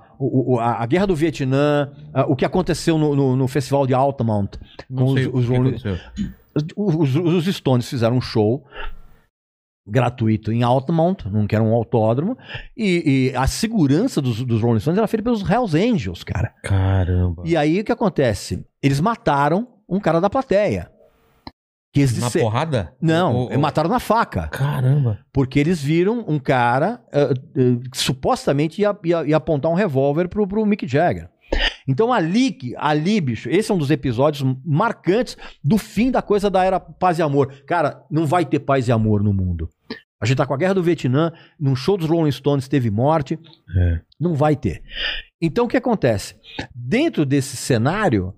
a- 0.60 0.82
a 0.82 0.86
guerra 0.86 1.06
do 1.06 1.14
Vietnã, 1.14 1.90
a- 2.12 2.26
o 2.26 2.34
que 2.34 2.44
aconteceu 2.44 2.98
no, 2.98 3.14
no- 3.14 3.36
no 3.36 3.46
festival 3.46 3.86
de 3.86 3.94
Altamont. 3.94 4.58
Com 4.92 5.04
os- 5.04 5.26
os 5.32 5.46
que 5.46 5.56
Rolling- 5.56 5.68
aconteceu. 5.76 5.96
Os, 6.76 7.14
os- 7.14 7.46
os 7.46 7.54
Stones 7.54 7.88
fizeram 7.88 8.16
um 8.16 8.20
show 8.20 8.64
gratuito 9.86 10.52
em 10.52 10.62
Altamont, 10.62 11.28
não 11.28 11.46
que 11.46 11.54
era 11.54 11.64
um 11.64 11.72
autódromo, 11.74 12.36
e, 12.76 13.30
e 13.32 13.36
a 13.36 13.46
segurança 13.46 14.20
dos, 14.22 14.42
dos 14.44 14.60
Rolling 14.62 14.78
Stones 14.80 14.98
era 14.98 15.06
feita 15.08 15.24
pelos 15.24 15.48
Hells 15.48 15.76
Angels, 15.76 16.22
cara. 16.22 16.52
Caramba. 16.62 17.42
E 17.44 17.56
aí 17.56 17.80
o 17.80 17.84
que 17.84 17.90
acontece? 17.92 18.64
Eles 18.82 19.00
mataram 19.00 19.66
um 19.88 19.98
cara 20.00 20.20
da 20.20 20.30
plateia. 20.30 20.90
Que 21.92 22.00
eles 22.00 22.16
Na 22.18 22.30
porrada? 22.30 22.94
Não, 23.00 23.34
Ou- 23.34 23.52
ou- 23.52 23.58
mataram 23.58 23.90
na 23.90 24.00
faca. 24.00 24.48
Caramba. 24.48 25.18
Porque 25.32 25.58
eles 25.60 25.82
viram 25.82 26.24
um 26.26 26.38
cara 26.38 27.02
ah, 27.12 27.32
ah, 27.34 27.88
que 27.90 27.98
supostamente 27.98 28.80
ia, 28.80 28.96
ia- 29.04 29.24
ia 29.26 29.36
apontar 29.36 29.70
um 29.70 29.74
revólver 29.74 30.26
pro, 30.28 30.46
pro 30.46 30.64
Mick 30.64 30.86
Jagger. 30.88 31.28
Então 31.86 32.12
ali, 32.12 32.56
ali, 32.78 33.20
bicho, 33.20 33.50
esse 33.50 33.70
é 33.70 33.74
um 33.74 33.78
dos 33.78 33.90
episódios 33.90 34.42
marcantes 34.64 35.36
do 35.62 35.76
fim 35.76 36.10
da 36.10 36.22
coisa 36.22 36.48
da 36.48 36.64
era 36.64 36.80
paz 36.80 37.18
e 37.18 37.22
amor. 37.22 37.52
Cara, 37.66 38.02
não 38.10 38.24
vai 38.26 38.46
ter 38.46 38.60
paz 38.60 38.88
e 38.88 38.92
amor 38.92 39.22
no 39.22 39.32
mundo. 39.34 39.68
A 40.20 40.24
gente 40.24 40.36
tá 40.38 40.46
com 40.46 40.54
a 40.54 40.56
guerra 40.56 40.74
do 40.74 40.82
Vietnã, 40.82 41.32
num 41.58 41.74
show 41.74 41.96
dos 41.98 42.08
Rolling 42.08 42.30
Stones 42.30 42.68
teve 42.68 42.90
morte. 42.90 43.38
É. 43.76 44.00
Não 44.18 44.34
vai 44.34 44.54
ter. 44.56 44.80
Então 45.42 45.64
o 45.64 45.68
que 45.68 45.76
acontece? 45.76 46.36
Dentro 46.74 47.26
desse 47.26 47.56
cenário, 47.56 48.32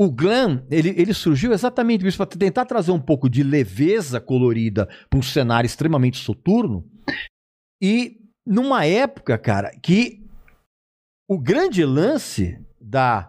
o 0.00 0.12
glam, 0.12 0.64
ele, 0.70 0.90
ele 0.90 1.12
surgiu 1.12 1.52
exatamente 1.52 2.06
isso, 2.06 2.16
para 2.16 2.26
tentar 2.26 2.64
trazer 2.64 2.92
um 2.92 3.00
pouco 3.00 3.28
de 3.28 3.42
leveza 3.42 4.20
colorida 4.20 4.86
para 5.10 5.18
um 5.18 5.22
cenário 5.22 5.66
extremamente 5.66 6.18
soturno. 6.18 6.88
E 7.82 8.16
numa 8.46 8.84
época, 8.84 9.36
cara, 9.36 9.72
que 9.82 10.24
o 11.28 11.36
grande 11.36 11.84
lance 11.84 12.64
da 12.80 13.28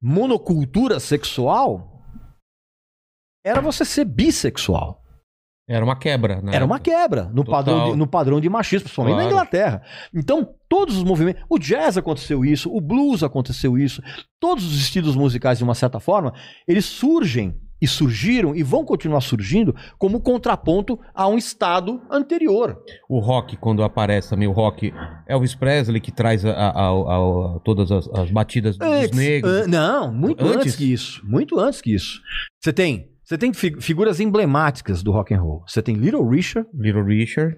monocultura 0.00 1.00
sexual 1.00 2.00
era 3.44 3.60
você 3.60 3.84
ser 3.84 4.04
bissexual. 4.04 5.01
Era 5.74 5.84
uma 5.84 5.96
quebra, 5.96 6.40
né? 6.42 6.52
Era 6.54 6.64
uma 6.64 6.78
quebra 6.78 7.30
no 7.32 7.44
Total. 7.44 7.64
padrão, 7.64 7.90
de, 7.92 7.96
no 7.96 8.06
padrão 8.06 8.40
de 8.40 8.48
machismo, 8.48 8.84
principalmente 8.84 9.14
na 9.16 9.20
Claro. 9.22 9.34
Inglaterra. 9.34 9.82
Então, 10.14 10.48
todos 10.68 10.96
os 10.96 11.04
movimentos. 11.04 11.42
O 11.48 11.58
jazz 11.58 11.96
aconteceu 11.96 12.44
isso, 12.44 12.70
o 12.74 12.80
blues 12.80 13.22
aconteceu 13.22 13.78
isso. 13.78 14.02
Todos 14.40 14.64
os 14.64 14.74
estilos 14.80 15.16
musicais, 15.16 15.58
de 15.58 15.64
uma 15.64 15.74
certa 15.74 15.98
forma, 16.00 16.32
eles 16.68 16.84
surgem 16.84 17.56
e 17.80 17.88
surgiram 17.88 18.54
e 18.54 18.62
vão 18.62 18.84
continuar 18.84 19.20
surgindo 19.20 19.74
como 19.98 20.20
contraponto 20.20 21.00
a 21.12 21.26
um 21.26 21.36
estado 21.36 22.00
anterior. 22.08 22.78
O 23.08 23.18
rock, 23.18 23.56
quando 23.56 23.82
aparece 23.82 24.30
também, 24.30 24.46
o 24.46 24.52
rock. 24.52 24.94
Elvis 25.26 25.56
Presley, 25.56 26.00
que 26.00 26.12
traz 26.12 26.44
a, 26.44 26.52
a- 26.52 26.90
a- 26.90 27.58
todas 27.64 27.90
as, 27.90 28.08
as 28.14 28.30
batidas 28.30 28.76
dos 28.78 28.86
Antes, 28.86 29.16
negros. 29.18 29.52
an- 29.52 29.66
não, 29.66 30.12
muito 30.12 30.44
antes? 30.44 30.56
Antes? 30.58 30.76
que 30.76 30.92
isso. 30.92 31.20
Muito 31.24 31.58
antes 31.58 31.80
que 31.80 31.92
isso. 31.92 32.20
Você 32.60 32.72
tem, 32.72 33.08
você 33.32 33.38
tem 33.38 33.52
fi- 33.54 33.80
figuras 33.80 34.20
emblemáticas 34.20 35.02
do 35.02 35.10
rock 35.12 35.32
and 35.34 35.40
roll. 35.40 35.64
Você 35.66 35.80
tem 35.82 35.94
Little 35.96 36.28
Richard, 36.28 36.68
Little 36.74 37.02
Richard. 37.04 37.56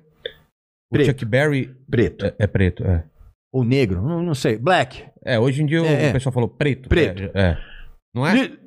O 0.91 0.95
Preto. 0.95 1.07
Chuck 1.09 1.25
Berry 1.25 1.75
preto. 1.91 2.27
é, 2.27 2.35
é 2.39 2.47
preto, 2.47 2.85
é. 2.85 3.05
Ou 3.53 3.65
negro, 3.65 4.01
não, 4.03 4.23
não 4.23 4.35
sei. 4.35 4.57
Black. 4.57 5.05
É, 5.25 5.39
hoje 5.39 5.63
em 5.63 5.67
dia 5.67 5.83
o 5.83 5.87
É, 5.87 6.07
é. 6.07 6.13
pessoal 6.13 6.33
falou 6.33 6.49
preto. 6.49 6.89
Preto. 6.89 7.23
É. 7.35 7.41
é. 7.51 7.59
Não 8.15 8.27
é? 8.27 8.35
Li- 8.35 8.59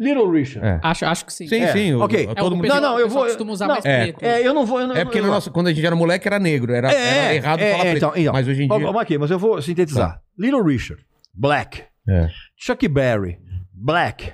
Little 0.00 0.30
Richard. 0.30 0.66
É. 0.66 0.80
Acho, 0.82 1.04
acho 1.06 1.24
que 1.26 1.32
sim. 1.32 1.46
Sim, 1.46 1.60
É, 1.62 1.72
sim. 1.72 1.94
o- 1.94 2.00
ok. 2.02 2.26
o- 2.26 2.30
É, 2.30 2.34
todo 2.34 2.52
o 2.52 2.56
mundo... 2.56 2.68
Não, 2.68 2.80
não, 2.80 2.96
o 2.96 2.98
eu 2.98 3.08
vou- 3.08 3.24
costuma 3.24 3.52
usar 3.52 3.66
não, 3.68 3.74
mais 3.74 3.84
é, 3.86 4.02
preto. 4.12 4.22
É, 4.24 4.46
eu 4.46 4.52
não 4.52 4.66
vou. 4.66 4.80
Eu 4.80 4.88
não, 4.88 4.96
É 4.96 5.04
porque 5.04 5.18
eu 5.18 5.22
no 5.22 5.28
não- 5.28 5.34
nosso, 5.34 5.50
quando 5.50 5.68
a 5.68 5.72
gente 5.72 5.86
era 5.86 5.94
moleque 5.96 6.26
era 6.28 6.38
negro. 6.38 6.72
Era, 6.74 6.92
É, 6.92 6.94
era 7.26 7.34
errado 7.34 7.60
é, 7.60 7.70
falar 7.72 7.84
é, 7.86 7.90
preto. 7.92 7.96
então, 8.04 8.12
então. 8.16 8.32
Mas 8.34 8.48
hoje 8.48 8.64
em 8.64 8.68
dia. 8.68 8.78
Vamos 8.78 9.00
aqui, 9.00 9.16
mas 9.16 9.30
eu 9.30 9.38
vou 9.38 9.62
sintetizar. 9.62 10.20
Little 10.38 10.62
Richard, 10.62 11.02
Black. 11.32 11.84
É. 12.08 12.28
Chuck 12.58 12.86
Berry, 12.88 13.38
Black. 13.72 14.32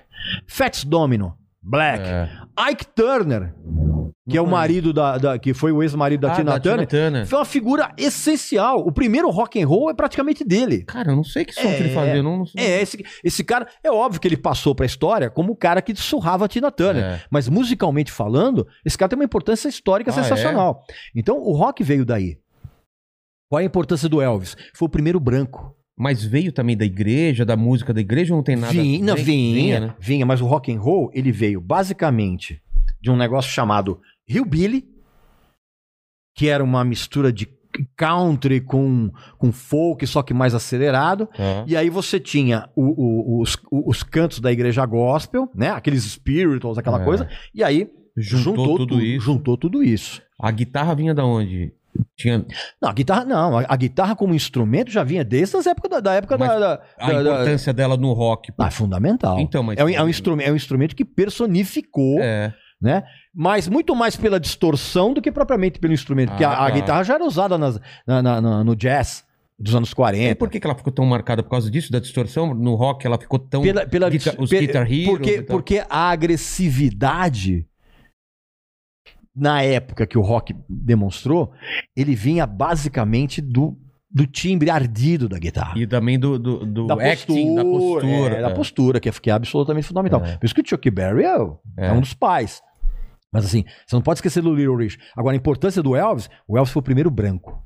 Fats 0.48 0.84
Domino, 0.84 1.36
Black. 1.68 2.02
É. 2.02 2.28
Ike 2.70 2.86
Turner, 2.94 3.54
que 4.28 4.36
é 4.36 4.40
o 4.40 4.46
marido 4.46 4.92
da, 4.92 5.16
da- 5.18 5.38
que 5.38 5.52
foi 5.54 5.70
o 5.70 5.82
ex-marido 5.82 6.22
da 6.22 6.32
Ah, 6.32 6.34
Tina 6.36 6.50
da 6.52 6.58
Tina 6.60 6.72
Turner, 6.72 6.88
Turner. 6.88 7.26
foi 7.26 7.38
uma 7.38 7.44
figura 7.44 7.92
essencial. 7.96 8.78
O 8.80 8.90
primeiro 8.90 9.28
rock 9.30 9.62
and 9.62 9.66
roll 9.66 9.90
é 9.90 9.94
praticamente 9.94 10.44
dele. 10.44 10.82
Cara, 10.84 11.12
eu 11.12 11.16
não 11.16 11.22
sei 11.22 11.44
que 11.44 11.52
som 11.54 11.60
que 11.68 11.68
ele 11.82 11.90
É, 11.90 11.94
fazia. 11.94 12.22
Não, 12.22 12.38
não 12.38 12.46
sei. 12.46 12.64
É, 12.64 12.82
esse, 12.82 13.04
esse 13.22 13.44
cara, 13.44 13.68
é 13.84 13.90
óbvio 13.92 14.20
que 14.20 14.26
ele 14.26 14.36
passou 14.36 14.74
pra 14.74 14.86
história 14.86 15.30
como 15.30 15.52
o 15.52 15.56
cara 15.56 15.80
que 15.82 15.94
surrava 15.94 16.46
a 16.46 16.48
Tina 16.48 16.70
Turner. 16.72 17.04
É. 17.04 17.22
Mas 17.30 17.48
musicalmente 17.48 18.10
falando, 18.10 18.66
esse 18.84 18.98
cara 18.98 19.10
tem 19.10 19.18
uma 19.18 19.24
importância 19.24 19.68
histórica 19.68 20.10
Ah, 20.10 20.14
sensacional. 20.14 20.80
Então 21.14 21.36
o 21.38 21.52
rock 21.52 21.84
veio 21.84 22.04
daí. 22.04 22.38
Qual 23.50 23.60
é 23.60 23.62
a 23.62 23.66
importância 23.66 24.08
do 24.08 24.20
Elvis? 24.20 24.56
Foi 24.74 24.86
o 24.86 24.90
primeiro 24.90 25.20
branco. 25.20 25.74
Mas 25.98 26.22
veio 26.24 26.52
também 26.52 26.76
da 26.76 26.84
igreja, 26.84 27.44
da 27.44 27.56
música 27.56 27.92
da 27.92 28.00
igreja, 28.00 28.32
ou 28.32 28.36
não 28.38 28.44
tem 28.44 28.54
nada. 28.56 28.72
vinha, 28.72 29.04
não, 29.04 29.14
Vem- 29.16 29.24
vinha, 29.54 29.80
né? 29.80 29.94
vinha, 29.98 30.24
mas 30.24 30.40
o 30.40 30.46
rock 30.46 30.72
and 30.72 30.78
roll 30.80 31.10
ele 31.12 31.32
veio 31.32 31.60
basicamente 31.60 32.62
de 33.00 33.10
um 33.10 33.16
negócio 33.16 33.50
chamado 33.50 34.00
hillbilly, 34.28 34.84
que 36.36 36.48
era 36.48 36.62
uma 36.62 36.84
mistura 36.84 37.32
de 37.32 37.48
country 37.96 38.60
com, 38.60 39.10
com 39.36 39.52
folk, 39.52 40.06
só 40.06 40.22
que 40.22 40.32
mais 40.32 40.54
acelerado. 40.54 41.26
Tá. 41.26 41.64
E 41.66 41.76
aí 41.76 41.90
você 41.90 42.18
tinha 42.18 42.68
o- 42.74 43.38
o- 43.38 43.42
os, 43.42 43.56
os 43.70 44.02
cantos 44.02 44.40
da 44.40 44.50
igreja 44.50 44.84
gospel, 44.86 45.50
né? 45.54 45.70
Aqueles 45.70 46.04
spirituals, 46.04 46.78
aquela 46.78 47.00
É. 47.02 47.04
coisa. 47.04 47.28
E 47.54 47.62
aí 47.62 47.88
Juntou, 48.16 48.76
tudo 48.78 49.00
isso. 49.00 49.24
Juntou 49.26 49.56
tudo 49.56 49.80
isso. 49.82 50.20
A 50.40 50.50
guitarra 50.50 50.92
vinha 50.94 51.14
da 51.14 51.24
onde? 51.24 51.72
Tinha 52.16 52.44
Não, 52.80 52.88
a 52.88 52.92
guitarra 52.92 53.24
não. 53.24 53.58
A, 53.58 53.64
a 53.68 53.76
guitarra 53.76 54.14
como 54.16 54.34
instrumento 54.34 54.90
já 54.90 55.02
vinha 55.04 55.24
desde 55.24 55.56
as 55.56 55.66
épocas 55.66 55.90
da, 55.90 56.00
da 56.00 56.14
época 56.14 56.36
Mas 56.38 56.48
da, 56.48 56.58
da- 56.58 56.82
a 56.98 57.12
da- 57.12 57.20
importância 57.20 57.72
dela 57.72 57.96
no 57.96 58.12
rock. 58.12 58.52
Ah, 58.58 58.66
é 58.66 58.70
fundamental. 58.70 59.38
Então, 59.40 59.62
mas 59.62 59.78
É 59.78 59.84
um, 59.84 59.88
é, 59.88 60.02
um 60.02 60.08
instrumento, 60.08 60.48
é 60.48 60.52
um 60.52 60.56
instrumento 60.56 60.94
que 60.96 61.04
personificou, 61.04 62.18
É. 62.20 62.52
né? 62.80 63.02
Mas 63.34 63.68
muito 63.68 63.94
mais 63.94 64.16
pela 64.16 64.40
distorção 64.40 65.12
do 65.14 65.22
que 65.22 65.30
propriamente 65.30 65.78
pelo 65.78 65.92
instrumento. 65.92 66.30
porque 66.30 66.44
Ah, 66.44 66.50
a, 66.50 66.66
a 66.66 66.68
tá. 66.68 66.74
guitarra 66.74 67.02
já 67.04 67.14
era 67.14 67.24
usada 67.24 67.56
nas- 67.56 67.80
na- 68.06 68.22
na- 68.22 68.40
na- 68.40 68.64
no 68.64 68.74
jazz 68.74 69.24
dos 69.60 69.74
anos 69.74 69.90
E 69.90 69.94
40. 69.94 70.36
por 70.36 70.48
que, 70.48 70.60
que 70.60 70.66
ela 70.66 70.74
ficou 70.76 70.92
tão 70.92 71.04
marcada 71.04 71.42
por 71.42 71.50
causa 71.50 71.68
disso, 71.70 71.90
da 71.90 71.98
distorção? 71.98 72.54
No 72.54 72.74
rock 72.76 73.06
ela 73.06 73.18
ficou 73.18 73.38
tão. 73.38 73.62
pela, 73.62 73.86
pela 73.86 74.08
guitar- 74.08 74.34
os 74.38 74.50
Guitar 74.50 74.82
Heroes 74.90 75.06
porque, 75.08 75.30
e 75.36 75.42
porque 75.42 75.84
a 75.90 76.10
agressividade 76.10 77.66
na 79.38 79.62
época 79.62 80.06
que 80.06 80.18
o 80.18 80.20
rock 80.22 80.54
demonstrou, 80.68 81.52
ele 81.96 82.14
vinha 82.14 82.46
basicamente 82.46 83.40
do, 83.40 83.76
do 84.10 84.26
timbre 84.26 84.70
ardido 84.70 85.28
da 85.28 85.38
guitarra. 85.38 85.78
E 85.78 85.86
também 85.86 86.18
do, 86.18 86.38
do, 86.38 86.66
do 86.66 86.86
da 86.86 86.94
acting, 86.94 87.54
da 87.54 87.64
postura. 87.64 88.34
é, 88.36 88.40
da 88.42 88.50
postura, 88.50 89.00
que 89.00 89.08
é, 89.08 89.12
que 89.12 89.30
é 89.30 89.32
absolutamente 89.32 89.86
fundamental. 89.86 90.24
É. 90.24 90.36
Por 90.36 90.46
isso 90.46 90.54
que 90.54 90.60
o 90.60 90.64
Chuck 90.68 90.90
Berry 90.90 91.24
é, 91.24 91.36
é 91.76 91.86
É. 91.88 91.92
um 91.92 92.00
dos 92.00 92.14
pais. 92.14 92.60
Mas 93.32 93.44
assim, 93.44 93.64
você 93.86 93.94
não 93.94 94.02
pode 94.02 94.18
esquecer 94.18 94.42
do 94.42 94.54
Little 94.54 94.76
Rich. 94.76 94.98
Agora, 95.16 95.34
a 95.34 95.36
importância 95.36 95.82
do 95.82 95.94
Elvis, 95.94 96.30
o 96.46 96.56
Elvis 96.56 96.72
foi 96.72 96.80
o 96.80 96.82
primeiro 96.84 97.10
branco. 97.10 97.62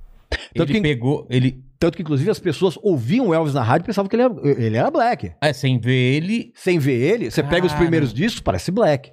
Tanto 0.54 0.70
Ele 0.72 0.80
que- 0.80 0.80
pegou. 0.82 1.26
Ele. 1.30 1.62
Tanto 1.78 1.96
que, 1.96 2.02
inclusive, 2.02 2.30
as 2.30 2.38
pessoas 2.38 2.78
ouviam 2.82 3.28
o 3.28 3.34
Elvis 3.34 3.54
na 3.54 3.62
rádio 3.62 3.84
e 3.84 3.86
pensavam 3.86 4.08
que 4.08 4.14
ele 4.16 4.22
era, 4.22 4.34
ele 4.44 4.76
era 4.76 4.90
black. 4.90 5.32
É, 5.40 5.52
sem 5.52 5.78
ver 5.80 5.92
ele. 6.14 6.52
Sem 6.54 6.78
ver 6.78 6.94
ele, 7.00 7.30
você 7.30 7.42
pega 7.42 7.66
os 7.66 7.72
primeiros 7.74 8.14
discos, 8.14 8.40
parece 8.40 8.70
black. 8.70 9.10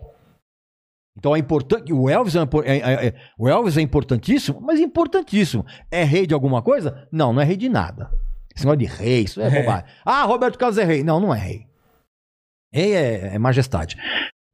Então 1.18 1.36
é 1.36 1.40
importante. 1.40 1.92
O 1.92 2.10
Elvis 2.10 2.36
é, 2.36 2.40
é- 2.40 2.78
é- 2.78 3.08
é- 3.08 3.16
o 3.38 3.48
Elvis 3.50 3.78
é 3.78 3.82
importantíssimo, 3.82 4.62
mas 4.62 4.80
importantíssimo. 4.80 5.66
É 5.92 6.04
rei 6.04 6.26
de 6.26 6.34
alguma 6.34 6.62
coisa? 6.62 7.08
Não, 7.12 7.34
não 7.34 7.42
é 7.42 7.46
rei 7.46 7.58
de 7.58 7.68
nada. 7.70 8.10
Esse 8.56 8.66
negócio 8.66 8.80
de 8.80 8.86
rei, 8.86 9.24
isso 9.24 9.42
é, 9.42 9.48
É. 9.48 9.62
bobagem. 9.62 9.86
Ah, 10.06 10.24
Roberto 10.24 10.58
Carlos 10.58 10.78
é 10.78 10.84
rei. 10.86 11.04
Não, 11.04 11.20
não 11.20 11.34
é 11.34 11.40
rei. 11.40 11.68
Rei 12.74 12.94
é, 12.94 13.36
é 13.36 13.40
majestade. 13.40 13.98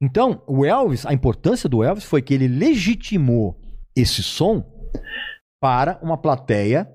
Então, 0.02 0.42
o 0.46 0.64
Elvis, 0.64 1.06
a 1.06 1.12
importância 1.12 1.68
do 1.68 1.82
Elvis 1.82 2.04
foi 2.04 2.20
que 2.22 2.34
ele 2.34 2.48
legitimou 2.48 3.58
esse 3.96 4.22
som 4.22 4.64
para 5.60 5.98
uma 6.02 6.16
plateia 6.18 6.88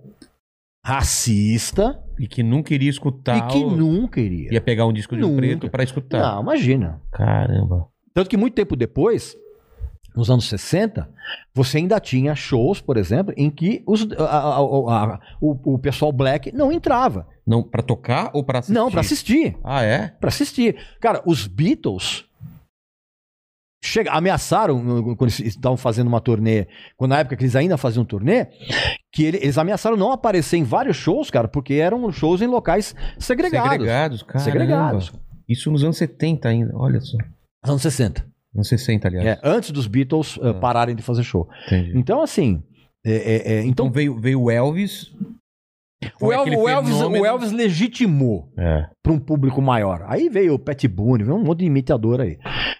racista 0.86 2.02
E 2.20 2.28
que 2.28 2.44
nunca 2.44 2.74
iria 2.74 2.90
escutar. 2.90 3.38
e 3.38 3.48
que 3.52 3.64
nunca 3.64 4.20
iria. 4.20 4.54
Ia 4.54 4.62
pegar 4.62 4.86
um 4.86 4.94
disco 4.94 5.16
de 5.16 5.22
Nunca. 5.22 5.36
preto 5.38 5.70
pra 5.70 5.84
escutar. 5.84 6.20
Não, 6.20 6.42
imagina. 6.42 7.02
Caramba. 7.12 7.88
Tanto 8.14 8.30
que 8.30 8.38
muito 8.38 8.54
tempo 8.56 8.76
depois, 8.76 9.36
nos 10.16 10.30
anos 10.30 10.48
60, 10.50 11.10
você 11.54 11.78
ainda 11.78 12.00
tinha 12.00 12.36
shows, 12.36 12.82
por 12.82 12.98
exemplo, 12.98 13.34
em 13.38 13.50
que 13.50 13.84
os- 13.88 14.08
a- 14.18 14.24
a- 14.26 14.58
a- 14.58 15.20
o, 15.40 15.74
o 15.76 15.80
pessoal 15.80 16.12
black 16.12 16.52
não 16.52 16.72
entrava. 16.72 17.28
Não, 17.48 17.64
pra 17.64 17.82
tocar 17.82 18.30
ou 18.34 18.44
pra 18.44 18.60
assistir? 18.60 18.74
Não, 18.74 18.92
pra 18.92 19.00
assistir. 19.02 19.58
Ah, 19.64 19.84
é? 19.84 20.10
Pra 20.20 20.28
assistir. 20.30 20.76
Cara, 21.00 21.22
os 21.26 21.48
Beatles 21.48 22.26
chega, 23.84 24.12
ameaçaram, 24.12 25.16
quando 25.16 25.30
estavam 25.32 25.76
fazendo 25.78 26.08
uma 26.08 26.22
turnê, 26.22 26.68
quando 26.96 27.10
na 27.12 27.20
época 27.20 27.36
que 27.36 27.44
eles 27.44 27.56
ainda 27.56 27.78
faziam 27.78 28.06
turnê, 28.06 28.46
que 29.12 29.24
ele- 29.24 29.38
eles 29.38 29.58
ameaçaram 29.58 29.98
não 29.98 30.12
aparecer 30.12 30.58
em 30.58 30.64
vários 30.64 30.98
shows, 30.98 31.32
cara, 31.32 31.48
porque 31.48 31.74
eram 31.76 32.12
shows 32.12 32.42
em 32.42 32.48
locais 32.48 32.96
segregados. 33.18 33.72
Segregados, 33.72 34.24
cara. 34.24 34.40
Segregados. 34.40 35.12
Isso 35.50 35.72
nos 35.72 35.84
anos 35.84 35.98
70 35.98 36.48
ainda, 36.48 36.72
olha 36.78 37.02
só. 37.02 37.18
Anos 37.64 37.82
60. 37.82 38.26
Anos 38.54 38.68
60, 38.68 39.08
aliás. 39.08 39.26
É, 39.26 39.40
antes 39.44 39.72
dos 39.72 39.88
Beatles 39.88 40.38
eh, 40.42 40.50
Ah. 40.50 40.54
pararem 40.54 40.96
de 40.96 41.02
fazer 41.02 41.24
show. 41.24 41.48
Entendi. 41.68 41.98
Então, 41.98 42.22
assim. 42.22 42.62
é- 43.06 43.12
é- 43.12 43.54
é, 43.54 43.60
Então, 43.62 43.88
então, 43.88 43.92
veio, 43.92 44.20
veio 44.20 44.42
o 44.44 44.52
Elvis. 44.52 45.08
o, 46.04 46.20
foi 46.20 46.36
El- 46.36 46.42
aquele 46.42 46.56
o 46.58 46.68
Elvis, 46.70 46.94
fenômeno- 46.96 47.24
o 47.24 47.26
Elvis 47.26 47.52
legitimou 47.52 48.52
É. 48.58 48.88
para 49.02 49.12
um 49.14 49.20
público 49.20 49.60
maior. 49.62 50.04
Aí 50.08 50.30
veio 50.30 50.54
o 50.54 50.60
Pat 50.60 50.84
Boone, 50.88 51.24
veio 51.24 51.36
um 51.36 51.44
monte 51.44 51.60
de 51.60 51.66
imitador 51.66 52.22
aí. 52.22 52.38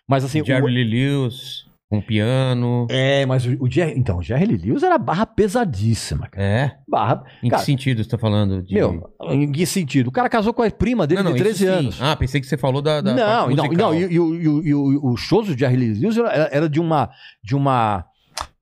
Mas 0.08 0.24
assim, 0.24 0.44
Jerry 0.46 0.62
o, 0.62 0.68
Lee 0.68 0.84
Lewis. 0.84 1.66
Com 1.92 2.00
piano. 2.02 2.88
É, 2.90 3.26
mas 3.26 3.46
o, 3.46 3.58
o 3.60 3.70
Jerry. 3.70 4.00
Então, 4.00 4.20
o 4.20 4.24
Jerry 4.24 4.46
Lewis 4.46 4.82
era 4.82 4.98
barra 4.98 5.26
pesadíssima, 5.26 6.30
cara. 6.30 6.48
É. 6.48 6.72
Barra. 6.88 7.22
Em 7.44 7.50
Cara, 7.50 7.60
que 7.60 7.66
sentido 7.66 8.02
você 8.02 8.10
tá 8.10 8.18
falando? 8.18 8.64
De... 8.64 8.74
Meu, 8.74 9.12
em 9.30 9.52
que 9.52 9.66
sentido? 9.66 10.08
O 10.08 10.12
cara 10.12 10.30
casou 10.30 10.54
com 10.54 10.64
a 10.64 10.72
prima 10.72 11.06
dele 11.06 11.22
não, 11.22 11.34
de 11.34 11.40
13 11.40 11.52
isso 11.52 11.64
sim. 11.66 11.70
anos. 11.80 12.02
Ah, 12.02 12.16
pensei 12.16 12.40
que 12.40 12.48
você 12.48 12.56
falou 12.56 12.82
da. 12.82 13.02
da 13.02 13.14
não, 13.14 13.50
não, 13.54 13.68
não, 13.68 13.94
e, 13.94 14.00
e 14.14 14.18
o- 14.20 14.36
e 14.42 14.48
o- 14.48 14.64
e 14.68 14.74
o- 14.74 15.06
o 15.12 15.18
shows 15.18 15.48
do 15.48 15.58
Jerry 15.58 15.76
Lewis 15.76 16.16
era, 16.18 16.50
era 16.50 16.70
de 16.70 16.80
uma 16.80 17.10
de 17.44 17.56
uma 17.58 18.06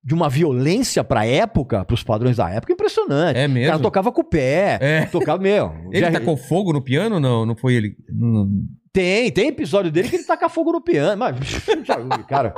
de 0.03 0.13
uma 0.15 0.27
violência 0.29 1.03
pra 1.03 1.25
época, 1.27 1.85
pros 1.85 2.01
padrões 2.03 2.37
da 2.37 2.49
época, 2.49 2.73
impressionante. 2.73 3.37
É 3.37 3.45
O 3.45 3.49
mesmo? 3.51 3.69
cara 3.69 3.83
tocava 3.83 4.11
com 4.11 4.21
o 4.21 4.23
pé, 4.23 4.79
É. 4.81 5.01
tocava, 5.05 5.39
meu. 5.39 5.67
o 5.85 5.89
Ele 5.91 5.99
Jerry- 5.99 6.13
tacou 6.13 6.35
fogo 6.35 6.73
no 6.73 6.81
piano 6.81 7.15
ou 7.15 7.21
não? 7.21 7.45
Não 7.45 7.55
foi 7.55 7.75
ele? 7.75 7.95
Não. 8.11 8.49
Tem, 8.91 9.29
tem 9.31 9.49
episódio 9.49 9.91
dele 9.91 10.09
que 10.09 10.15
ele 10.15 10.23
taca 10.23 10.49
fogo 10.49 10.71
no 10.71 10.81
piano, 10.81 11.15
mas 11.19 11.35
cara, 12.27 12.55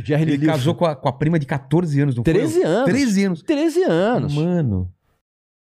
o 0.00 0.04
Jerry 0.04 0.22
Ele 0.22 0.36
Lewis 0.36 0.46
casou 0.46 0.74
com 0.74 0.84
a, 0.84 0.94
com 0.96 1.08
a 1.08 1.12
prima 1.12 1.38
de 1.38 1.46
14 1.46 2.00
anos, 2.00 2.14
não 2.16 2.24
foi? 2.24 2.32
13 2.34 2.62
anos. 2.62 2.84
13 2.84 3.24
anos. 3.24 3.42
13 3.42 3.82
anos. 3.84 4.34
Mano. 4.34 4.92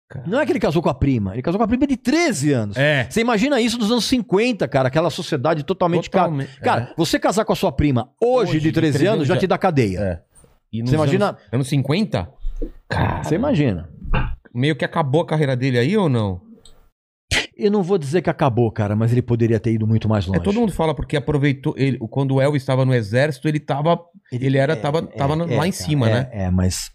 Cara. 0.09 0.25
Não 0.27 0.39
é 0.39 0.45
que 0.45 0.51
ele 0.51 0.59
casou 0.59 0.81
com 0.81 0.89
a 0.89 0.93
prima, 0.93 1.33
ele 1.33 1.41
casou 1.43 1.59
com 1.59 1.63
a 1.63 1.67
prima 1.67 1.85
de 1.85 1.95
13 1.95 2.51
anos. 2.51 2.77
É. 2.77 3.05
Você 3.07 3.21
imagina 3.21 3.61
isso 3.61 3.77
nos 3.77 3.91
anos 3.91 4.05
50, 4.05 4.67
cara, 4.67 4.87
aquela 4.87 5.11
sociedade 5.11 5.63
totalmente 5.63 6.09
ca- 6.09 6.21
Totalmente. 6.23 6.59
Cara, 6.61 6.93
você 6.97 7.19
casar 7.19 7.45
com 7.45 7.53
a 7.53 7.55
sua 7.55 7.71
prima 7.71 8.09
hoje, 8.19 8.53
Hoje, 8.53 8.59
de 8.59 8.71
13, 8.71 8.91
de 8.93 8.97
13 8.99 9.05
anos 9.13 9.27
já 9.27 9.35
já- 9.35 9.39
te 9.41 9.45
dá 9.47 9.57
cadeia. 9.57 9.99
É. 9.99 10.21
E 10.73 10.81
Você 10.81 10.95
imagina- 10.95 11.29
Anos, 11.29 11.41
anos 11.51 11.67
50? 11.67 12.27
Cara. 12.89 13.23
Você 13.23 13.35
imagina. 13.35 13.87
Meio 14.51 14.75
que 14.75 14.83
acabou 14.83 15.21
a 15.21 15.27
carreira 15.27 15.55
dele 15.55 15.77
aí 15.77 15.95
ou 15.95 16.09
não? 16.09 16.41
Eu 17.59 17.71
não 17.71 17.83
vou 17.83 17.97
dizer 17.97 18.21
que 18.21 18.29
acabou, 18.29 18.71
cara, 18.71 18.95
mas 18.95 19.11
ele 19.11 19.21
poderia 19.21 19.59
ter 19.59 19.73
ido 19.73 19.85
muito 19.85 20.07
mais 20.07 20.25
longe. 20.25 20.39
É, 20.39 20.43
todo 20.43 20.59
mundo 20.59 20.71
fala 20.71 20.95
porque 20.95 21.17
aproveitou. 21.17 21.73
Ele, 21.77 21.97
quando 22.09 22.35
o 22.35 22.41
Elvis 22.41 22.61
estava 22.61 22.85
no 22.85 22.93
exército, 22.93 23.47
ele 23.47 23.59
tava. 23.59 23.99
Ele 24.31 24.57
era, 24.57 24.75
tava, 24.75 25.01
tava 25.03 25.35
no- 25.35 25.45
lá 25.45 25.67
em 25.67 25.71
cima, 25.71 26.09
é, 26.09 26.13
né? 26.13 26.29
É, 26.31 26.49
mas 26.51 26.91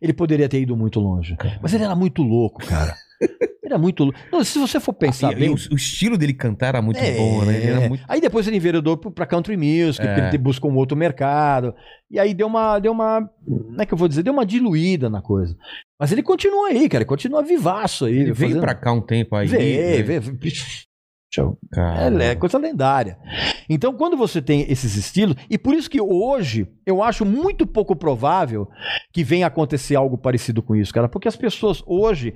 ele 0.00 0.12
poderia 0.12 0.48
ter 0.48 0.60
ido 0.60 0.76
muito 0.76 0.98
longe. 1.00 1.36
Mas 1.60 1.74
ele 1.74 1.84
era 1.84 1.94
muito 1.94 2.22
louco, 2.22 2.64
cara. 2.66 2.94
Ele 3.20 3.56
era 3.64 3.78
muito 3.78 4.04
louco. 4.04 4.18
Não, 4.30 4.44
se 4.44 4.58
você 4.58 4.78
for 4.78 4.92
pensar 4.92 5.32
E- 5.32 5.36
e 5.36 5.38
bem... 5.40 5.48
o, 5.50 5.54
o 5.54 5.74
estilo 5.76 6.16
dele 6.16 6.32
cantar 6.34 6.68
era 6.68 6.82
muito 6.82 6.98
É, 7.00 7.16
bom, 7.16 7.44
né? 7.44 7.56
Ele 7.56 7.66
era 7.66 7.88
muito. 7.88 8.04
Aí 8.06 8.20
depois 8.20 8.46
ele 8.46 8.56
enveredou 8.56 8.96
pra 8.96 9.26
country 9.26 9.56
music, 9.56 10.06
É. 10.06 10.14
porque 10.14 10.28
ele 10.36 10.38
buscou 10.38 10.70
um 10.70 10.76
outro 10.76 10.96
mercado. 10.96 11.74
E 12.10 12.18
aí 12.20 12.32
deu 12.34 12.46
uma, 12.46 12.78
deu 12.78 12.92
uma, 12.92 13.28
não 13.46 13.80
é 13.80 13.86
que 13.86 13.92
eu 13.94 13.98
vou 13.98 14.06
dizer, 14.08 14.22
deu 14.22 14.32
uma 14.32 14.46
diluída 14.46 15.08
na 15.10 15.20
coisa. 15.20 15.56
Mas 15.98 16.12
ele 16.12 16.22
continua 16.22 16.68
aí, 16.68 16.88
cara, 16.88 17.02
ele 17.02 17.08
continua 17.08 17.42
vivaço 17.42 18.04
aí. 18.04 18.14
Ele 18.14 18.32
veio 18.32 18.50
fazendo- 18.50 18.60
pra 18.60 18.74
cá 18.74 18.92
um 18.92 19.00
tempo 19.00 19.34
aí. 19.34 19.48
Veio, 19.48 19.96
né? 19.96 20.02
veio. 20.02 20.38
É, 21.76 22.30
é 22.30 22.34
coisa 22.34 22.56
lendária. 22.56 23.18
Então, 23.68 23.92
quando 23.92 24.16
você 24.16 24.40
tem 24.40 24.64
esses 24.70 24.96
estilos, 24.96 25.36
e 25.50 25.58
por 25.58 25.74
isso 25.74 25.90
que 25.90 26.00
hoje 26.00 26.66
eu 26.86 27.02
acho 27.02 27.24
muito 27.26 27.66
pouco 27.66 27.94
provável 27.94 28.68
que 29.12 29.22
venha 29.24 29.46
acontecer 29.46 29.96
algo 29.96 30.16
parecido 30.16 30.62
com 30.62 30.74
isso, 30.74 30.94
cara, 30.94 31.08
porque 31.08 31.28
as 31.28 31.36
pessoas 31.36 31.82
hoje 31.86 32.34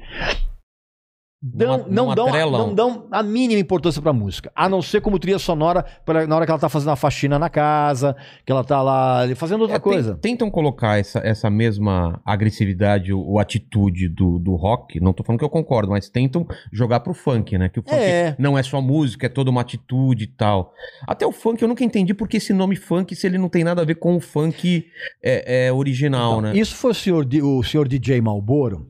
dão, 1.43 1.87
Não 1.89 2.11
a- 2.11 2.15
dão, 2.15 2.27
atrelam. 2.29 2.67
não 2.67 2.75
dão 2.75 3.07
a 3.11 3.23
mínima 3.23 3.59
importância 3.61 4.01
pra 4.03 4.13
música, 4.13 4.53
a 4.55 4.69
não 4.69 4.83
ser 4.83 5.01
como 5.01 5.19
trilha 5.19 5.39
sonora 5.39 5.85
pra- 6.05 6.27
na 6.27 6.37
hora 6.37 6.45
que 6.45 6.51
ela 6.53 6.61
tá 6.61 6.69
fazendo 6.69 6.91
a 6.91 6.97
faxina 6.97 7.39
na 7.39 7.49
casa, 7.49 8.15
que 8.45 8.53
ela 8.53 8.63
tá 8.63 8.83
lá 8.83 9.23
fazendo 9.37 9.63
outra 9.63 9.77
É, 9.77 9.79
tem- 9.79 9.93
coisa. 9.93 10.15
tentam 10.17 10.51
colocar 10.51 10.99
essa, 10.99 11.19
essa 11.21 11.49
mesma 11.49 12.21
agressividade 12.27 13.13
ou, 13.13 13.27
ou 13.27 13.39
atitude 13.39 14.09
do, 14.09 14.39
do 14.39 14.55
rock. 14.55 15.01
Não 15.01 15.13
tô 15.15 15.23
falando 15.23 15.39
que 15.39 15.45
eu 15.45 15.51
concordo, 15.51 15.91
mas 15.91 16.09
tentam 16.11 16.47
jogar 16.73 17.01
pro 17.01 17.15
funk, 17.15 17.57
né? 17.57 17.69
Que 17.69 17.81
o 17.81 17.83
funk 17.83 17.95
É. 17.97 18.37
não 18.39 18.59
é 18.59 18.63
só 18.63 18.81
música, 18.83 19.27
é 19.27 19.29
toda 19.31 19.51
uma 19.51 19.63
atitude 19.63 20.25
e 20.25 20.27
tal. 20.27 20.73
Até 21.07 21.27
o 21.27 21.33
funk 21.33 21.63
eu 21.63 21.69
nunca 21.69 21.83
entendi 21.85 22.13
porque 22.13 22.37
esse 22.37 22.53
nome 22.53 22.77
funk, 22.77 23.15
se 23.17 23.27
ele 23.27 23.39
não 23.39 23.49
tem 23.49 23.65
nada 23.65 23.81
a 23.81 23.85
ver 23.85 23.95
com 23.95 24.15
o 24.17 24.21
funk 24.21 24.85
é, 25.23 25.67
é 25.69 25.73
original, 25.73 26.33
Então, 26.33 26.41
né? 26.43 26.57
Isso 26.57 26.75
foi 26.75 26.91
o 26.91 26.95
senhor, 26.95 27.27
o 27.43 27.63
senhor 27.63 27.89
DJ 27.89 28.21
Malboro, 28.21 28.87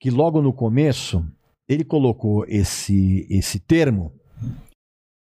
que 0.00 0.10
logo 0.10 0.40
no 0.42 0.52
começo 0.52 1.24
ele 1.68 1.84
colocou 1.84 2.44
esse, 2.48 3.26
esse 3.30 3.60
termo 3.60 4.12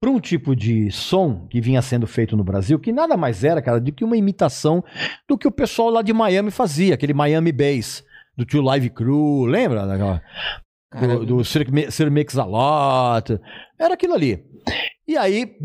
para 0.02 0.12
um 0.12 0.20
tipo 0.20 0.56
de 0.56 0.92
som 0.92 1.48
que 1.48 1.62
vinha 1.62 1.82
sendo 1.82 2.06
feito 2.06 2.36
no 2.36 2.44
Brasil, 2.44 2.78
que 2.80 2.92
nada 2.92 3.16
mais 3.16 3.44
era, 3.44 3.62
cara, 3.62 3.80
do 3.80 3.92
que 3.92 4.04
uma 4.04 4.18
imitação 4.18 4.84
do 5.30 5.38
que 5.38 5.48
o 5.48 5.52
pessoal 5.52 5.90
lá 5.90 6.02
de 6.02 6.12
Miami 6.12 6.52
fazia, 6.52 6.94
aquele 6.94 7.14
Miami 7.14 7.52
Bass, 7.54 8.04
do 8.36 8.44
Tio 8.44 8.62
Live 8.62 8.90
Crew, 8.90 9.46
lembra? 9.46 9.86
daquela- 9.86 10.22
do, 11.00 11.26
do 11.26 11.44
Sir, 11.46 11.66
Sir 11.90 12.12
Mix-a-Lot. 12.12 13.40
Era 13.80 13.94
aquilo 13.94 14.14
ali. 14.14 14.46
E 15.08 15.16
aí, 15.18 15.56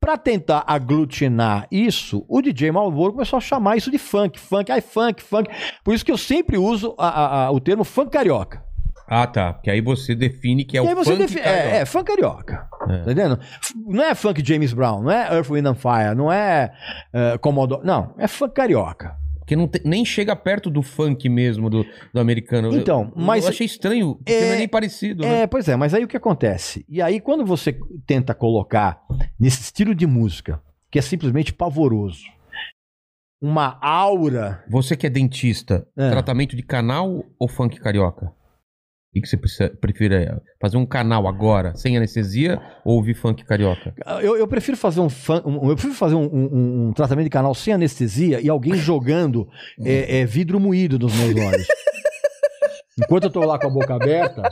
pra 0.00 0.16
tentar 0.16 0.64
aglutinar 0.66 1.66
isso, 1.70 2.24
o 2.28 2.40
DJ 2.40 2.70
Malboro 2.72 3.12
começou 3.12 3.36
a 3.36 3.40
chamar 3.40 3.76
isso 3.76 3.90
de 3.90 3.98
funk, 3.98 4.38
funk, 4.38 4.70
ai 4.70 4.80
funk, 4.80 5.22
funk. 5.22 5.50
Por 5.84 5.94
isso 5.94 6.04
que 6.04 6.12
eu 6.12 6.18
sempre 6.18 6.56
uso 6.56 6.94
a- 6.98 7.08
a- 7.08 7.44
a- 7.46 7.50
o 7.50 7.60
termo 7.60 7.84
funk 7.84 8.10
carioca. 8.10 8.62
Ah, 9.10 9.26
tá. 9.26 9.54
Que 9.54 9.70
aí 9.70 9.80
você 9.80 10.14
define 10.14 10.64
que 10.66 10.76
é 10.76 10.82
e 10.82 10.94
o 10.94 11.02
funk. 11.04 11.16
defi- 11.16 11.40
carioca. 11.40 11.68
é, 11.68 11.76
é, 11.80 11.86
funk 11.86 12.04
carioca. 12.04 12.68
É. 12.82 12.86
Tá 12.98 13.12
entendendo? 13.12 13.40
Não 13.86 14.04
é 14.04 14.14
funk 14.14 14.42
James 14.46 14.72
Brown, 14.74 15.02
não 15.02 15.10
é 15.10 15.34
Earth, 15.34 15.48
Wind 15.50 15.66
and 15.66 15.74
Fire, 15.76 16.14
não 16.14 16.30
é 16.30 16.72
eh, 17.12 17.38
Commodore. 17.38 17.80
Não, 17.84 18.14
é 18.18 18.28
funk 18.28 18.52
carioca. 18.54 19.16
Porque 19.48 19.56
não 19.56 19.66
te- 19.66 19.80
nem 19.82 20.04
chega 20.04 20.36
perto 20.36 20.68
do 20.68 20.82
funk 20.82 21.26
mesmo, 21.26 21.70
do, 21.70 21.82
do 22.12 22.20
americano. 22.20 22.70
Então, 22.76 23.10
eu, 23.16 23.22
mas- 23.24 23.44
Eu 23.44 23.48
achei 23.50 23.64
estranho, 23.64 24.16
porque 24.16 24.30
É- 24.30 24.46
não 24.48 24.52
é 24.52 24.58
nem 24.58 24.68
parecido, 24.68 25.22
né? 25.22 25.42
É, 25.42 25.46
pois 25.46 25.66
é, 25.66 25.74
mas 25.74 25.94
aí 25.94 26.04
o 26.04 26.08
que 26.08 26.18
acontece? 26.18 26.84
E 26.86 27.00
aí, 27.00 27.18
quando 27.18 27.46
você 27.46 27.74
tenta 28.06 28.34
colocar 28.34 29.00
nesse 29.40 29.62
estilo 29.62 29.94
de 29.94 30.06
música, 30.06 30.60
que 30.90 30.98
é 30.98 31.02
simplesmente 31.02 31.54
pavoroso, 31.54 32.24
uma 33.40 33.78
aura. 33.80 34.62
Você 34.68 34.94
que 34.94 35.06
é 35.06 35.10
dentista, 35.10 35.86
É. 35.96 36.10
tratamento 36.10 36.54
de 36.54 36.62
canal 36.62 37.24
ou 37.38 37.48
funk 37.48 37.80
carioca? 37.80 38.30
O 39.16 39.20
que 39.20 39.26
você 39.26 39.36
precisa- 39.36 39.70
prefere? 39.80 40.28
Fazer 40.60 40.76
um 40.76 40.84
canal 40.86 41.26
agora, 41.26 41.74
sem 41.74 41.96
anestesia, 41.96 42.60
ou 42.84 42.96
ouvir 42.96 43.14
funk 43.14 43.42
carioca? 43.44 43.94
Eu, 44.22 44.36
eu 44.36 44.46
prefiro 44.46 44.76
fazer 44.76 45.00
um, 45.00 45.08
um- 45.46 45.70
eu 45.70 45.74
prefiro 45.74 45.94
fazer 45.94 46.14
um, 46.14 46.24
um- 46.24 46.88
um 46.88 46.92
tratamento 46.92 47.24
de 47.24 47.30
canal 47.30 47.54
sem 47.54 47.72
anestesia 47.72 48.40
e 48.40 48.48
alguém 48.48 48.74
jogando 48.76 49.48
é, 49.84 50.20
é, 50.20 50.24
vidro 50.26 50.60
moído 50.60 50.98
nos 50.98 51.14
meus 51.14 51.34
olhos. 51.34 51.66
Enquanto 53.00 53.24
eu 53.24 53.30
tô 53.30 53.40
lá 53.44 53.58
com 53.58 53.68
a 53.68 53.70
boca 53.70 53.94
aberta, 53.94 54.42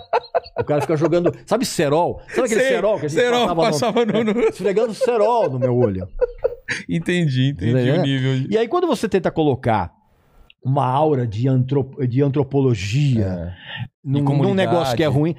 o 0.59 0.65
cara 0.65 0.81
fica 0.81 0.97
jogando. 0.97 1.33
Sabe 1.45 1.65
cerol? 1.67 2.21
Sabe 2.29 2.47
aquele 2.47 2.61
Sei, 2.61 2.69
cerol 2.71 2.99
que 3.01 3.07
a 3.07 3.09
gente 3.09 3.21
cerol, 3.21 3.41
passava, 3.55 3.63
passava 3.63 4.05
no- 4.07 4.25
no- 4.25 4.41
Esfregando 4.49 4.95
cerol 4.95 5.51
no 5.51 5.59
meu 5.59 5.77
olho. 5.77 6.09
Entendi, 6.89 7.49
entendi 7.51 7.71
Entendeu? 7.73 7.95
o 8.01 8.03
nível. 8.03 8.47
E 8.51 8.57
aí, 8.57 8.69
quando 8.69 8.87
você 8.87 9.09
tenta 9.09 9.31
colocar 9.31 9.93
uma 10.67 10.85
aura 10.85 11.27
de, 11.27 11.49
antrop- 11.49 12.05
de 12.07 12.23
antropologia 12.23 13.55
num, 14.05 14.19
num 14.21 14.25
comunidade. 14.25 14.57
negócio 14.69 14.97
que 14.97 15.03
é 15.03 15.07
ruim. 15.07 15.35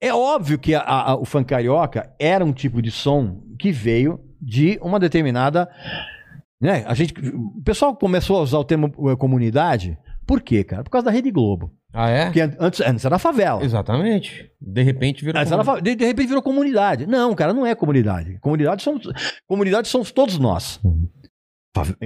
É 0.00 0.12
óbvio 0.12 0.58
que 0.58 0.74
a- 0.74 0.82
a- 0.82 1.16
o 1.16 1.24
funk 1.24 1.46
carioca 1.48 2.12
era 2.18 2.44
um 2.44 2.52
tipo 2.52 2.82
de 2.82 2.90
som 2.90 3.40
que 3.58 3.72
veio 3.72 4.20
de 4.40 4.78
uma 4.82 5.00
determinada. 5.00 5.68
Né? 6.60 6.84
A 6.86 6.94
gente, 6.94 7.14
o 7.34 7.62
pessoal 7.64 7.96
começou 7.96 8.38
a 8.38 8.42
usar 8.42 8.58
o 8.58 8.64
termo 8.64 8.92
eh, 9.10 9.16
comunidade. 9.16 9.98
Por 10.26 10.40
quê, 10.40 10.64
cara? 10.64 10.82
Por 10.84 10.90
causa 10.90 11.06
da 11.06 11.10
Rede 11.10 11.30
Globo. 11.30 11.72
Ah, 11.92 12.10
é? 12.10 12.24
Porque 12.26 12.40
an- 12.40 12.56
antes, 12.60 12.80
antes 12.80 13.04
era 13.04 13.18
favela. 13.18 13.62
Exatamente. 13.64 14.50
De 14.60 14.82
repente 14.82 15.24
virou. 15.24 15.40
Antes 15.40 15.52
era 15.52 15.64
fa- 15.64 15.80
de, 15.80 15.94
de 15.94 16.04
repente 16.04 16.26
virou 16.28 16.42
comunidade. 16.42 17.06
Não, 17.06 17.34
cara, 17.34 17.54
não 17.54 17.64
é 17.64 17.74
comunidade. 17.74 18.38
Comunidade 18.40 18.82
somos, 18.82 19.06
comunidade 19.46 19.88
somos 19.88 20.10
todos 20.12 20.38
nós. 20.38 20.78
Fa- 20.82 20.90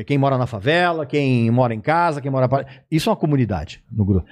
Quem 0.07 0.19
mora 0.19 0.37
na 0.39 0.47
favela, 0.47 1.05
quem 1.07 1.51
mora 1.51 1.75
em 1.75 1.81
casa, 1.81 2.21
quem 2.21 2.31
mora. 2.31 2.49
Isso 2.91 3.09
é 3.09 3.13
uma 3.13 3.19
comunidade 3.19 3.85
no 3.91 4.05
grupo. 4.05 4.29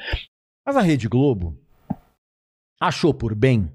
Mas 0.66 0.76
a 0.76 0.80
Rede 0.82 1.08
Globo 1.08 1.56
achou 2.80 3.12
por 3.14 3.34
bem 3.34 3.72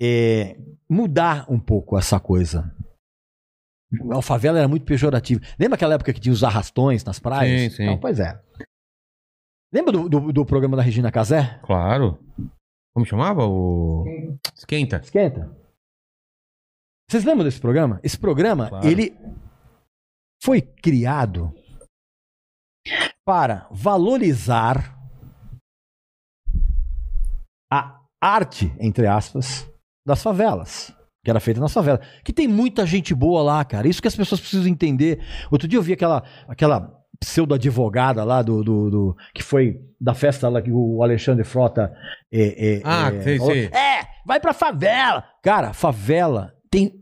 é, 0.00 0.56
mudar 0.88 1.46
um 1.50 1.58
pouco 1.58 1.98
essa 1.98 2.18
coisa. 2.20 2.74
A 4.16 4.22
favela 4.22 4.58
era 4.58 4.68
muito 4.68 4.84
pejorativa. 4.84 5.40
Lembra 5.58 5.74
aquela 5.74 5.94
época 5.94 6.12
que 6.12 6.20
tinha 6.20 6.32
os 6.32 6.44
arrastões 6.44 7.02
nas 7.04 7.18
praias? 7.18 7.72
Sim, 7.72 7.76
sim. 7.76 7.82
Então, 7.84 7.98
pois 7.98 8.20
é. 8.20 8.40
Lembra 9.72 9.92
do, 9.92 10.08
do- 10.08 10.32
do 10.32 10.46
programa 10.46 10.76
da 10.76 10.82
Regina 10.82 11.10
Casé? 11.12 11.58
Claro. 11.64 12.18
Como 12.94 13.04
chamava? 13.06 13.46
O. 13.46 14.04
Esquenta. 14.54 14.96
Esquenta. 15.02 15.56
Vocês 17.08 17.24
lembram 17.24 17.44
desse 17.44 17.60
programa? 17.60 17.98
Esse 18.04 18.18
programa, 18.18 18.68
Claro. 18.68 18.86
ele 18.86 19.16
foi 20.42 20.60
criado 20.62 21.52
para 23.24 23.66
valorizar 23.70 24.98
a 27.72 28.00
arte, 28.20 28.72
entre 28.80 29.06
aspas, 29.06 29.68
das 30.06 30.22
favelas. 30.22 30.94
Que 31.22 31.30
era 31.30 31.38
feita 31.40 31.60
nas 31.60 31.72
favelas. 31.72 32.00
Que 32.24 32.32
tem 32.32 32.48
muita 32.48 32.86
gente 32.86 33.14
boa 33.14 33.42
lá, 33.42 33.62
cara. 33.64 33.86
Isso 33.86 34.00
que 34.00 34.08
as 34.08 34.16
pessoas 34.16 34.40
precisam 34.40 34.66
entender. 34.66 35.22
Outro 35.50 35.68
dia 35.68 35.78
eu 35.78 35.82
vi 35.82 35.92
aquela, 35.92 36.24
aquela 36.48 36.98
pseudo-advogada 37.20 38.24
lá 38.24 38.40
do, 38.40 38.64
do, 38.64 38.90
do- 38.90 39.16
que 39.34 39.42
foi 39.42 39.78
da 40.00 40.14
festa 40.14 40.48
lá 40.48 40.62
que 40.62 40.72
o 40.72 41.02
Alexandre 41.02 41.44
Frota 41.44 41.94
é, 42.32 42.76
é, 42.78 42.82
Ah, 42.82 43.10
é, 43.12 43.22
sei. 43.38 43.66
É, 43.66 44.06
vai 44.24 44.40
pra 44.40 44.54
favela. 44.54 45.22
Cara, 45.42 45.74
favela 45.74 46.54
tem 46.70 46.98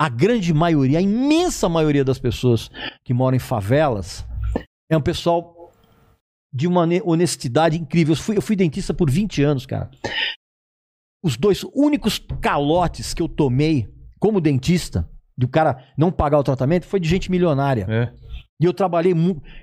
a 0.00 0.08
grande 0.08 0.52
maioria, 0.52 0.98
a 0.98 1.02
imensa 1.02 1.68
maioria 1.68 2.04
das 2.04 2.18
pessoas 2.18 2.70
que 3.04 3.14
moram 3.14 3.36
em 3.36 3.40
favelas 3.40 4.26
é 4.90 4.96
um 4.96 5.00
pessoal 5.00 5.72
de 6.52 6.66
uma 6.66 6.86
ne- 6.86 7.02
honestidade 7.04 7.78
incrível. 7.78 8.12
Eu 8.14 8.18
fui, 8.20 8.36
eu 8.36 8.42
fui 8.42 8.56
dentista 8.56 8.92
por 8.94 9.10
20 9.10 9.42
anos, 9.42 9.66
cara. 9.66 9.90
Os 11.22 11.36
dois 11.36 11.64
únicos 11.74 12.18
calotes 12.40 13.14
que 13.14 13.22
eu 13.22 13.28
tomei 13.28 13.88
como 14.18 14.40
dentista, 14.40 15.08
do 15.36 15.48
cara 15.48 15.82
não 15.96 16.12
pagar 16.12 16.38
o 16.38 16.44
tratamento, 16.44 16.86
foi 16.86 17.00
de 17.00 17.08
gente 17.08 17.30
milionária. 17.30 17.86
É. 17.88 18.12
E 18.60 18.64
eu 18.66 18.72
trabalhei, 18.72 19.12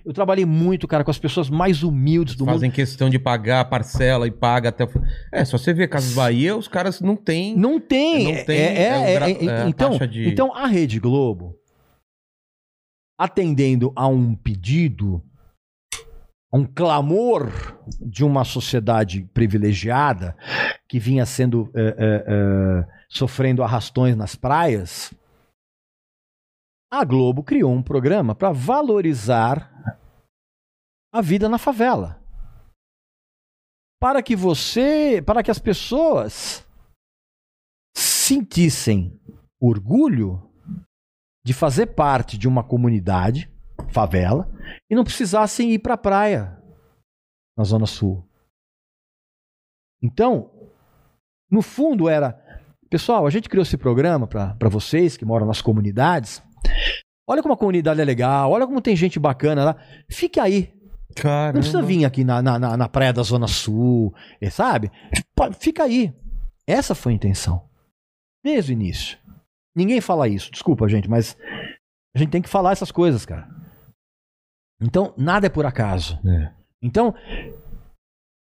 eu 0.06 0.12
trabalhei 0.14 0.46
muito, 0.46 0.86
cara, 0.86 1.04
com 1.04 1.12
as 1.12 1.18
pessoas 1.18 1.50
mais 1.50 1.82
humildes 1.82 2.36
do 2.36 2.46
mundo. 2.46 2.56
Fazem 2.56 2.70
questão 2.70 3.10
de 3.10 3.18
pagar 3.18 3.62
a 3.62 3.66
parcela 3.66 4.28
e 4.28 4.32
paga 4.32 4.68
até. 4.70 4.86
É, 5.32 5.46
só 5.46 5.58
você 5.58 5.74
ver 5.74 5.88
Casas 5.88 6.14
Bahia, 6.14 6.58
os 6.58 6.68
caras 6.68 7.00
não 7.00 7.16
têm. 7.16 7.56
Não 7.56 7.80
tem. 7.80 8.36
Não 8.36 8.46
tem, 8.46 8.58
é, 8.58 8.74
é, 8.74 8.82
é 8.82 9.14
é, 9.14 9.32
é, 9.32 9.46
é 9.46 9.62
a 9.64 9.70
então, 9.70 9.98
de- 9.98 10.28
então, 10.28 10.54
a 10.54 10.68
Rede 10.68 11.00
Globo, 11.00 11.56
atendendo 13.18 13.94
a 13.96 14.08
um 14.08 14.36
pedido, 14.36 15.24
a 16.52 16.58
um 16.58 16.66
clamor 16.66 17.50
de 18.02 18.26
uma 18.26 18.44
sociedade 18.44 19.24
privilegiada 19.34 20.36
que 20.89 21.00
vinha 21.00 21.26
sendo 21.26 21.72
eh, 21.74 21.96
eh, 21.98 22.26
eh, 22.28 22.86
sofrendo 23.08 23.64
arrastões 23.64 24.18
nas 24.18 24.36
praias, 24.36 25.14
a 26.92 27.06
Globo 27.06 27.42
criou 27.42 27.72
um 27.72 27.82
programa 27.82 28.36
para 28.36 28.52
valorizar 28.52 29.72
a 31.14 31.22
vida 31.22 31.48
na 31.48 31.58
favela. 31.58 32.22
Para 34.00 34.22
que 34.22 34.36
você, 34.36 35.22
para 35.26 35.42
que 35.42 35.52
as 35.52 35.60
pessoas 35.60 36.68
sentissem 37.96 39.20
orgulho 39.60 40.52
de 41.46 41.54
fazer 41.54 41.88
parte 41.88 42.38
de 42.38 42.48
uma 42.48 42.64
comunidade, 42.64 43.52
favela, 43.89 44.52
e 44.89 44.96
não 44.96 45.04
precisassem 45.04 45.72
ir 45.72 45.80
para 45.80 45.94
a 45.94 45.98
praia 45.98 46.62
na 47.58 47.64
Zona 47.64 47.86
Sul. 47.86 48.28
Então, 50.02 50.52
no 51.50 51.62
fundo 51.62 52.10
era, 52.10 52.34
pessoal, 52.89 53.28
a 53.28 53.30
gente 53.30 53.50
criou 53.50 53.64
esse 53.64 53.78
programa 53.78 54.28
para 54.28 54.70
vocês 54.70 55.16
que 55.16 55.26
moram 55.26 55.46
nas 55.46 55.62
comunidades. 55.62 56.42
Olha 57.28 57.41
como 57.41 57.53
a 57.53 57.57
comunidade 57.57 58.01
é 58.01 58.05
legal, 58.05 58.51
olha 58.51 58.66
como 58.66 58.82
tem 58.82 58.95
gente 58.95 59.20
bacana 59.20 59.64
lá. 59.64 59.76
Fique 60.09 60.39
aí, 60.39 60.74
Cara. 61.16 61.53
não 61.53 61.62
precisa 61.62 61.82
vir 61.82 62.03
aqui 62.05 62.24
na, 62.24 62.41
na, 62.41 62.59
na, 62.59 62.78
na 62.78 62.89
praia 62.89 63.14
da 63.14 63.24
Zona 63.24 63.47
Sul, 63.47 64.14
eh, 64.39 64.49
sabe? 64.49 64.91
Fica 65.59 65.84
aí. 65.84 66.14
Essa 66.68 66.93
foi 66.95 67.14
a 67.14 67.16
intenção. 67.16 67.70
Desde 68.43 68.72
o 68.72 68.74
início. 68.74 69.18
Ninguém 69.76 70.01
fala 70.01 70.28
isso, 70.28 70.51
desculpa, 70.51 70.88
gente, 70.89 71.09
mas 71.09 71.38
a 72.14 72.20
gente 72.20 72.30
tem 72.30 72.41
que 72.41 72.49
falar 72.49 72.74
essas 72.74 72.91
coisas, 72.91 73.26
cara. 73.26 73.47
Então, 74.82 75.14
nada 75.18 75.47
é 75.47 75.49
por 75.49 75.66
acaso. 75.66 76.20
É. 76.28 76.51
Então, 76.82 77.14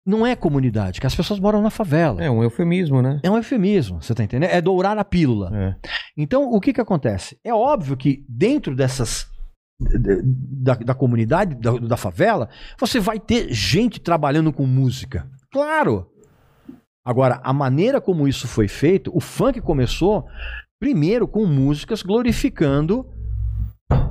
não 0.06 0.24
é 0.24 0.36
comunidade, 0.36 1.00
que 1.00 1.06
as 1.06 1.14
pessoas 1.14 1.40
moram 1.40 1.60
na 1.60 1.70
favela. 1.70 2.22
É 2.22 2.30
um 2.30 2.42
eufemismo, 2.42 3.02
né? 3.02 3.18
É 3.24 3.30
um 3.30 3.36
eufemismo, 3.36 4.00
você 4.00 4.14
tá 4.14 4.22
entendendo? 4.22 4.50
É 4.50 4.60
dourar 4.60 4.96
a 4.96 5.04
pílula. 5.04 5.50
É. 5.52 5.74
Então, 6.16 6.44
o 6.44 6.60
que 6.60 6.72
que 6.72 6.80
acontece? 6.80 7.38
É 7.42 7.52
óbvio 7.52 7.96
que 7.96 8.24
dentro 8.28 8.76
dessas 8.76 9.26
da, 9.78 10.74
da 10.74 10.94
comunidade, 10.94 11.54
da, 11.56 11.72
da 11.72 11.96
favela, 11.96 12.48
você 12.78 12.98
vai 12.98 13.18
ter 13.18 13.52
gente 13.52 14.00
trabalhando 14.00 14.52
com 14.52 14.64
música. 14.64 15.28
Claro! 15.52 16.10
Agora, 17.04 17.40
a 17.42 17.52
maneira 17.52 18.00
como 18.00 18.26
isso 18.26 18.48
foi 18.48 18.68
feito, 18.68 19.10
o 19.14 19.20
funk 19.20 19.60
começou 19.60 20.26
primeiro 20.80 21.28
com 21.28 21.46
músicas 21.46 22.02
glorificando 22.02 23.06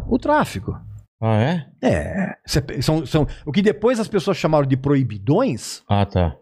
o 0.07 0.17
tráfico. 0.17 0.79
Ah, 1.21 1.37
é? 1.41 1.71
É. 1.81 2.37
São, 2.81 3.05
são, 3.05 3.27
o 3.45 3.51
que 3.51 3.61
depois 3.61 3.99
as 3.99 4.07
pessoas 4.07 4.37
chamaram 4.37 4.67
de 4.67 4.75
proibidões, 4.77 5.81
Ah, 5.89 6.05
tá. 6.05 6.37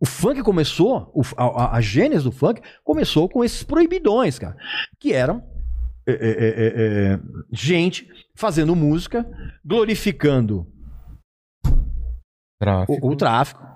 o 0.00 0.06
funk 0.06 0.42
começou, 0.42 1.10
o- 1.14 1.22
a, 1.36 1.44
a, 1.44 1.76
a 1.76 1.80
gênese 1.80 2.24
do 2.24 2.32
funk 2.32 2.60
começou 2.84 3.28
com 3.28 3.42
esses 3.44 3.62
proibidões, 3.62 4.38
cara. 4.38 4.56
Que 5.00 5.12
eram 5.12 5.42
é, 6.08 6.12
é, 6.12 6.14
é, 6.14 6.66
é, 6.66 7.14
é, 7.14 7.20
gente 7.50 8.08
fazendo 8.36 8.76
música, 8.76 9.26
glorificando 9.64 10.66
Tráfico. 12.60 13.06
o, 13.06 13.10
o 13.10 13.16
tráfico 13.16 13.66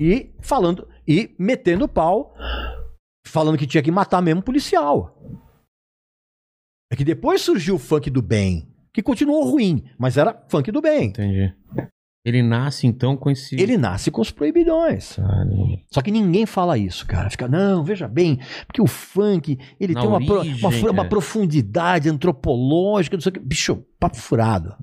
e 0.00 0.34
falando 0.42 0.86
e 1.08 1.34
metendo 1.38 1.88
pau, 1.88 2.34
falando 3.26 3.56
que 3.56 3.66
tinha 3.68 3.82
que 3.82 3.90
matar 3.90 4.20
mesmo 4.20 4.42
policial. 4.42 5.16
É 6.92 6.96
que 6.96 7.04
depois 7.04 7.40
surgiu 7.40 7.76
o 7.76 7.78
funk 7.78 8.10
do 8.10 8.20
bem, 8.20 8.68
que 8.96 9.02
continuou 9.02 9.44
ruim, 9.50 9.84
mas 9.98 10.16
era 10.16 10.34
funk 10.48 10.72
do 10.72 10.80
bem. 10.80 11.08
Entendi. 11.08 11.52
Ele 12.24 12.42
nasce 12.42 12.86
então 12.86 13.14
com 13.16 13.30
esse. 13.30 13.54
Ele 13.54 13.76
nasce 13.76 14.10
com 14.10 14.20
os 14.22 14.30
proibidões. 14.30 15.12
Caramba. 15.16 15.78
Só 15.92 16.00
que 16.00 16.10
ninguém 16.10 16.44
fala 16.46 16.76
isso, 16.78 17.06
cara. 17.06 17.28
Fica, 17.30 17.46
não, 17.46 17.84
veja 17.84 18.08
bem, 18.08 18.40
porque 18.66 18.80
o 18.80 18.86
funk, 18.86 19.58
ele 19.78 19.92
Na 19.92 20.00
tem 20.00 20.08
uma, 20.08 20.24
pro- 20.24 20.38
origem, 20.38 20.58
uma, 20.66 20.90
uma 20.90 21.04
é. 21.04 21.08
profundidade 21.08 22.08
antropológica, 22.08 23.16
não 23.16 23.20
sei 23.20 23.30
o 23.30 23.32
que. 23.34 23.38
Bicho, 23.38 23.84
papo 24.00 24.16
furado. 24.16 24.74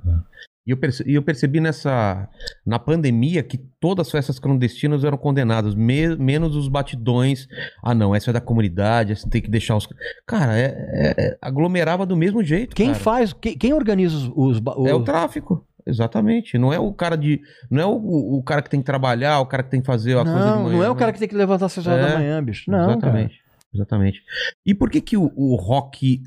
E 0.65 0.71
eu, 0.71 0.77
perce- 0.77 1.03
e 1.05 1.13
eu 1.15 1.21
percebi 1.21 1.59
nessa. 1.59 2.27
Na 2.65 2.79
pandemia 2.79 3.43
que 3.43 3.57
todas 3.57 4.07
as 4.07 4.11
festas 4.11 4.39
clandestinas 4.39 5.03
eram 5.03 5.17
condenadas, 5.17 5.75
me- 5.75 6.15
menos 6.15 6.55
os 6.55 6.69
batidões. 6.69 7.47
Ah, 7.83 7.93
não, 7.93 8.15
essa 8.15 8.29
é 8.29 8.33
da 8.33 8.39
comunidade, 8.39 9.11
essa 9.11 9.29
tem 9.29 9.41
que 9.41 9.49
deixar 9.49 9.75
os. 9.75 9.87
Cara, 10.25 10.57
é, 10.57 10.65
é- 10.67 11.15
é- 11.17 11.37
aglomerava 11.41 12.05
do 12.05 12.15
mesmo 12.15 12.41
jeito. 12.43 12.75
Quem 12.75 12.87
cara. 12.91 12.99
faz, 12.99 13.33
quem, 13.33 13.57
quem 13.57 13.73
organiza 13.73 14.15
os... 14.15 14.31
os, 14.57 14.87
É 14.87 14.93
o 14.93 15.03
tráfico. 15.03 15.65
Exatamente. 15.85 16.57
Não 16.57 16.71
é 16.71 16.79
o 16.79 16.93
cara 16.93 17.17
de. 17.17 17.41
Não 17.69 17.81
é 17.81 17.85
o, 17.85 18.37
o 18.37 18.41
cara 18.41 18.61
que 18.61 18.69
tem 18.69 18.79
que 18.79 18.85
trabalhar, 18.85 19.41
o 19.41 19.45
cara 19.45 19.63
que 19.63 19.69
tem 19.69 19.81
que 19.81 19.85
fazer 19.85 20.13
a 20.17 20.23
coisa 20.23 20.31
de 20.39 20.45
Não, 20.45 20.63
manhã. 20.63 20.77
não 20.77 20.83
é 20.83 20.89
o 20.89 20.93
né? 20.93 20.99
cara 20.99 21.11
que 21.11 21.19
tem 21.19 21.27
que 21.27 21.35
levantar 21.35 21.65
às 21.65 21.73
6 21.73 21.85
horas 21.87 22.05
É, 22.05 22.09
da 22.09 22.17
manhã, 22.19 22.41
bicho. 22.41 22.71
Não, 22.71 22.89
Exatamente. 22.89 23.43
Exatamente. 23.75 24.21
E 24.65 24.73
por 24.73 24.89
que 24.89 25.01
que 25.01 25.17
o, 25.17 25.29
o 25.35 25.55
rock, 25.55 26.21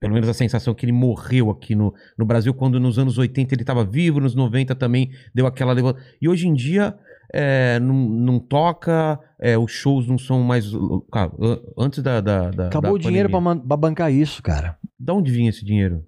pelo 0.00 0.14
menos 0.14 0.28
a 0.28 0.34
sensação 0.34 0.74
que 0.74 0.84
ele 0.84 0.92
morreu 0.92 1.50
aqui 1.50 1.74
no, 1.74 1.92
no 2.16 2.24
Brasil, 2.24 2.54
quando 2.54 2.78
nos 2.78 2.98
anos 2.98 3.18
80 3.18 3.54
ele 3.54 3.62
estava 3.62 3.84
vivo, 3.84 4.20
nos 4.20 4.34
90 4.34 4.74
também 4.74 5.10
deu 5.34 5.46
aquela. 5.46 5.74
E 6.20 6.28
hoje 6.28 6.46
em 6.46 6.54
dia 6.54 6.96
é, 7.32 7.78
não, 7.80 7.94
não 7.94 8.38
toca, 8.38 9.18
é, 9.40 9.58
os 9.58 9.70
shows 9.72 10.06
não 10.06 10.16
são 10.18 10.42
mais. 10.42 10.66
Cara, 11.12 11.32
an- 11.40 11.60
antes 11.76 12.02
da. 12.02 12.20
da, 12.20 12.50
da 12.50 12.66
Acabou 12.68 12.90
da 12.92 12.94
o 12.94 12.98
dinheiro 12.98 13.28
pra 13.30 13.76
bancar 13.76 14.12
isso, 14.12 14.42
cara. 14.42 14.78
Da 14.98 15.12
onde 15.12 15.30
vinha 15.32 15.50
esse 15.50 15.64
dinheiro? 15.64 16.04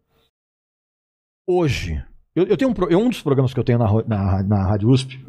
Hoje, 1.48 2.02
eu, 2.34 2.44
eu 2.46 2.56
tenho 2.56 2.70
um, 2.70 2.96
um 3.06 3.08
dos 3.08 3.22
programas 3.22 3.52
que 3.52 3.58
eu 3.60 3.64
tenho 3.64 3.78
na, 3.78 3.86
na, 4.06 4.42
na 4.42 4.66
Rádio 4.66 4.88
USP, 4.88 5.24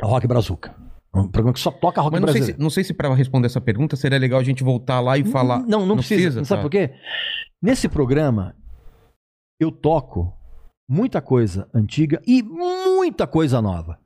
é 0.00 0.04
o 0.04 0.08
Rock 0.08 0.26
Brazuca. 0.26 0.74
Um 1.14 1.28
programa 1.28 1.54
que 1.54 1.60
só 1.60 1.70
toca 1.70 2.00
rock 2.00 2.12
Mas 2.12 2.20
não 2.20 2.28
sei, 2.28 2.34
brasileiro. 2.34 2.58
se, 2.58 2.62
não 2.62 2.70
sei 2.70 2.84
se 2.84 2.94
para 2.94 3.12
responder 3.14 3.46
essa 3.46 3.60
pergunta 3.60 3.96
seria 3.96 4.18
legal 4.18 4.38
a 4.38 4.44
gente 4.44 4.62
voltar 4.62 5.00
lá 5.00 5.16
e 5.16 5.24
falar. 5.24 5.60
Não, 5.60 5.86
não, 5.86 5.96
precisa. 5.96 6.44
Sabe 6.44 6.60
tá? 6.60 6.62
por 6.62 6.70
quê? 6.70 6.94
Nesse 7.62 7.88
programa, 7.88 8.54
eu 9.60 9.72
toco 9.72 10.32
muita 10.88 11.20
coisa 11.20 11.68
antiga 11.74 12.20
e 12.26 12.42
muita 12.42 13.26
coisa 13.26 13.60
nova. 13.60 13.98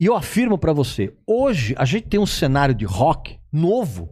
E 0.00 0.06
eu 0.06 0.16
afirmo 0.16 0.58
pra 0.58 0.72
você, 0.72 1.16
hoje 1.26 1.74
a 1.78 1.84
gente 1.84 2.08
tem 2.08 2.18
um 2.18 2.26
cenário 2.26 2.74
de 2.74 2.84
rock 2.84 3.38
novo, 3.52 4.10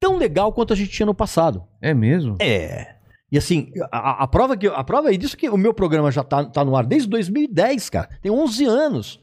tão 0.00 0.16
legal 0.16 0.52
quanto 0.52 0.72
a 0.72 0.76
gente 0.76 0.90
tinha 0.90 1.06
no 1.06 1.14
passado. 1.14 1.62
É 1.82 1.92
mesmo? 1.92 2.36
É. 2.40 2.91
E 3.32 3.38
assim, 3.38 3.72
a, 3.90 4.24
a 4.24 4.26
prova 4.28 4.58
que 4.58 4.66
a 4.66 4.84
prova 4.84 5.10
é 5.10 5.16
disso 5.16 5.38
que 5.38 5.48
o 5.48 5.56
meu 5.56 5.72
programa 5.72 6.10
já 6.12 6.22
tá, 6.22 6.44
tá 6.44 6.62
no 6.62 6.76
ar 6.76 6.84
desde 6.84 7.08
2010, 7.08 7.88
cara. 7.88 8.10
Tem 8.20 8.30
11 8.30 8.66
anos. 8.66 9.20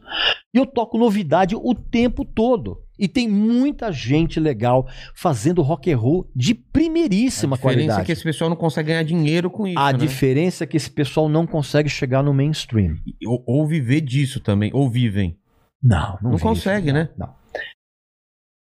E 0.52 0.58
eu 0.58 0.66
toco 0.66 0.98
novidade 0.98 1.56
o 1.56 1.76
tempo 1.76 2.26
todo. 2.26 2.82
E 2.98 3.08
tem 3.08 3.30
muita 3.30 3.92
gente 3.92 4.40
legal 4.40 4.88
fazendo 5.14 5.62
rock 5.62 5.94
and 5.94 5.98
roll 5.98 6.28
de 6.36 6.56
primeiríssima 6.56 7.56
a 7.56 7.58
diferença 7.58 7.76
qualidade. 7.78 8.02
é 8.02 8.06
que 8.06 8.12
esse 8.12 8.24
pessoal 8.24 8.50
não 8.50 8.58
consegue 8.58 8.88
ganhar 8.88 9.04
dinheiro 9.04 9.48
com 9.48 9.68
isso. 9.68 9.78
A 9.80 9.92
né? 9.94 10.00
diferença 10.00 10.64
é 10.64 10.68
que 10.68 10.76
esse 10.76 10.90
pessoal 10.90 11.30
não 11.30 11.46
consegue 11.46 11.88
chegar 11.88 12.24
no 12.24 12.34
mainstream. 12.34 12.98
Ou, 13.28 13.44
ou 13.46 13.68
viver 13.68 14.02
disso 14.02 14.40
também, 14.40 14.72
ou 14.74 14.90
vivem. 14.90 15.38
Não, 15.82 16.14
não, 16.14 16.18
Não 16.24 16.32
vive, 16.32 16.42
consegue, 16.44 16.92
né? 16.92 17.10
Não. 17.16 17.34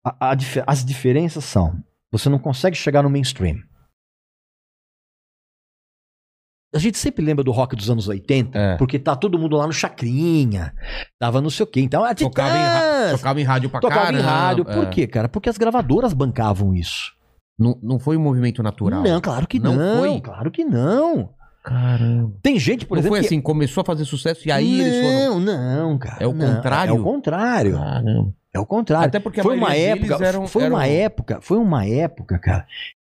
A- 0.04 0.32
a 0.32 0.36
as 0.66 0.84
diferenças 0.84 1.42
são: 1.44 1.82
você 2.12 2.28
não 2.28 2.38
consegue 2.38 2.76
chegar 2.76 3.02
no 3.02 3.08
mainstream. 3.10 3.56
A 6.74 6.78
gente 6.78 6.98
sempre 6.98 7.24
lembra 7.24 7.42
do 7.42 7.50
rock 7.50 7.74
dos 7.74 7.88
anos 7.88 8.08
80, 8.08 8.58
É. 8.58 8.76
porque 8.76 8.98
tá 8.98 9.16
todo 9.16 9.38
mundo 9.38 9.56
lá 9.56 9.66
no 9.66 9.72
Chacrinha, 9.72 10.74
tava 11.18 11.40
não 11.40 11.48
sei 11.48 11.64
o 11.64 11.66
quê. 11.66 11.80
Então, 11.80 12.04
a 12.04 12.14
Tocava 12.14 12.54
em, 13.08 13.10
tocava 13.16 13.40
em 13.40 13.44
rádio 13.44 13.70
pra 13.70 13.80
tocava 13.80 14.00
caramba. 14.02 14.18
em 14.20 14.22
rádio. 14.22 14.64
Por 14.66 14.84
é. 14.84 14.86
quê, 14.86 15.06
cara? 15.06 15.28
Porque 15.30 15.48
as 15.48 15.56
gravadoras 15.56 16.12
bancavam 16.12 16.74
isso. 16.74 17.12
Não, 17.58 17.78
não 17.82 17.98
foi 17.98 18.16
um 18.16 18.20
movimento 18.20 18.62
natural. 18.62 19.02
Não, 19.02 19.20
claro 19.20 19.46
que 19.46 19.58
Não 19.58 19.74
não. 19.74 19.98
foi? 20.00 20.20
Claro 20.20 20.50
que 20.50 20.62
não. 20.64 21.30
Caramba. 21.64 22.32
Tem 22.42 22.58
gente, 22.58 22.86
por 22.86 22.94
não 22.96 23.00
exemplo. 23.00 23.16
foi 23.16 23.20
que- 23.20 23.26
assim, 23.26 23.40
começou 23.40 23.80
a 23.80 23.84
fazer 23.84 24.04
sucesso 24.04 24.46
e 24.46 24.52
aí 24.52 24.80
eles 24.80 25.00
foram. 25.02 25.40
Não, 25.40 25.56
não, 25.90 25.98
cara. 25.98 26.16
É 26.20 26.26
o 26.26 26.32
não. 26.32 26.54
contrário? 26.54 26.90
É 26.90 26.98
o 26.98 27.02
contrário. 27.02 27.72
Caramba. 27.76 28.32
É 28.54 28.60
o 28.60 28.66
contrário. 28.66 29.08
Até 29.08 29.20
porque 29.20 29.40
a 29.40 29.42
foi 29.42 29.56
uma 29.56 29.74
época, 29.74 30.24
eram- 30.24 30.46
foi 30.46 30.68
uma 30.68 30.86
eram- 30.86 31.02
época, 31.04 31.38
foi 31.42 31.58
uma 31.58 31.86
época, 31.86 32.38
cara, 32.38 32.66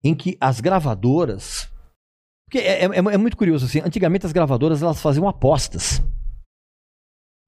em 0.04 0.14
que 0.16 0.38
as 0.42 0.60
gravadoras. 0.60 1.70
Porque 2.52 2.68
é, 2.68 2.84
é- 2.84 3.14
é 3.14 3.18
muito 3.18 3.38
curioso 3.38 3.66
assim. 3.66 3.80
Antigamente 3.80 4.26
as 4.26 4.34
gravadoras 4.34 4.84
elas 4.84 5.02
faziam 5.02 5.26
apostas. 5.26 6.02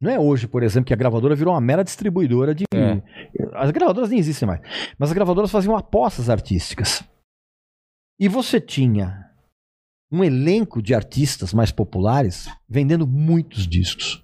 Não 0.02 0.10
é 0.10 0.18
hoje, 0.18 0.48
por 0.48 0.64
exemplo, 0.64 0.88
que 0.88 0.94
a 0.94 0.98
gravadora 0.98 1.36
virou 1.36 1.54
uma 1.54 1.60
mera 1.60 1.84
distribuidora 1.84 2.56
de. 2.56 2.64
É. 2.74 3.02
As 3.54 3.70
gravadoras 3.72 4.10
nem 4.10 4.20
existem 4.20 4.48
mais. 4.48 4.62
Mas 4.98 5.10
as 5.10 5.14
gravadoras 5.14 5.52
faziam 5.52 5.76
apostas 5.76 6.30
artísticas. 6.30 7.04
E 8.18 8.30
você 8.30 8.62
tinha 8.62 9.30
um 10.10 10.24
elenco 10.24 10.82
de 10.82 10.96
artistas 10.96 11.54
mais 11.54 11.70
populares 11.72 12.48
vendendo 12.70 13.06
muitos 13.06 13.68
discos. 13.68 14.24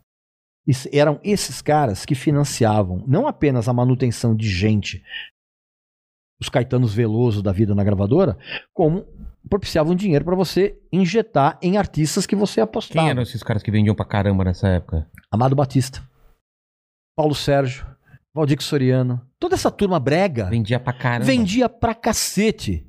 E 0.66 0.72
eram 0.98 1.20
esses 1.24 1.62
caras 1.62 2.06
que 2.06 2.16
financiavam 2.16 3.04
não 3.06 3.28
apenas 3.28 3.68
a 3.68 3.74
manutenção 3.74 4.34
de 4.34 4.48
gente, 4.48 5.04
os 6.40 6.48
Caetanos 6.48 6.94
Veloso 6.94 7.42
da 7.44 7.52
vida 7.52 7.76
na 7.76 7.84
gravadora, 7.84 8.38
como 8.74 9.06
propiciavam 9.50 9.96
dinheiro 9.96 10.24
para 10.24 10.36
você 10.36 10.78
injetar 10.92 11.58
em 11.62 11.78
artistas 11.78 12.26
que 12.26 12.36
você 12.36 12.62
apostava. 12.62 13.00
Quem 13.00 13.10
eram 13.10 13.22
esses 13.22 13.42
caras 13.44 13.64
que 13.64 13.72
vendiam 13.72 13.96
pra 13.96 14.06
caramba 14.06 14.44
nessa 14.44 14.68
época? 14.68 15.08
Amado 15.32 15.56
Batista, 15.56 16.02
Paulo 17.16 17.34
Sérgio, 17.36 17.86
Valdir 18.34 18.62
Soriano, 18.62 19.20
toda 19.40 19.56
essa 19.56 19.72
turma 19.72 20.00
brega 20.00 20.46
Vendia 20.46 20.80
pra 20.80 20.94
caramba. 20.94 21.26
vendia 21.26 21.68
pra 21.68 21.94
cacete. 21.96 22.86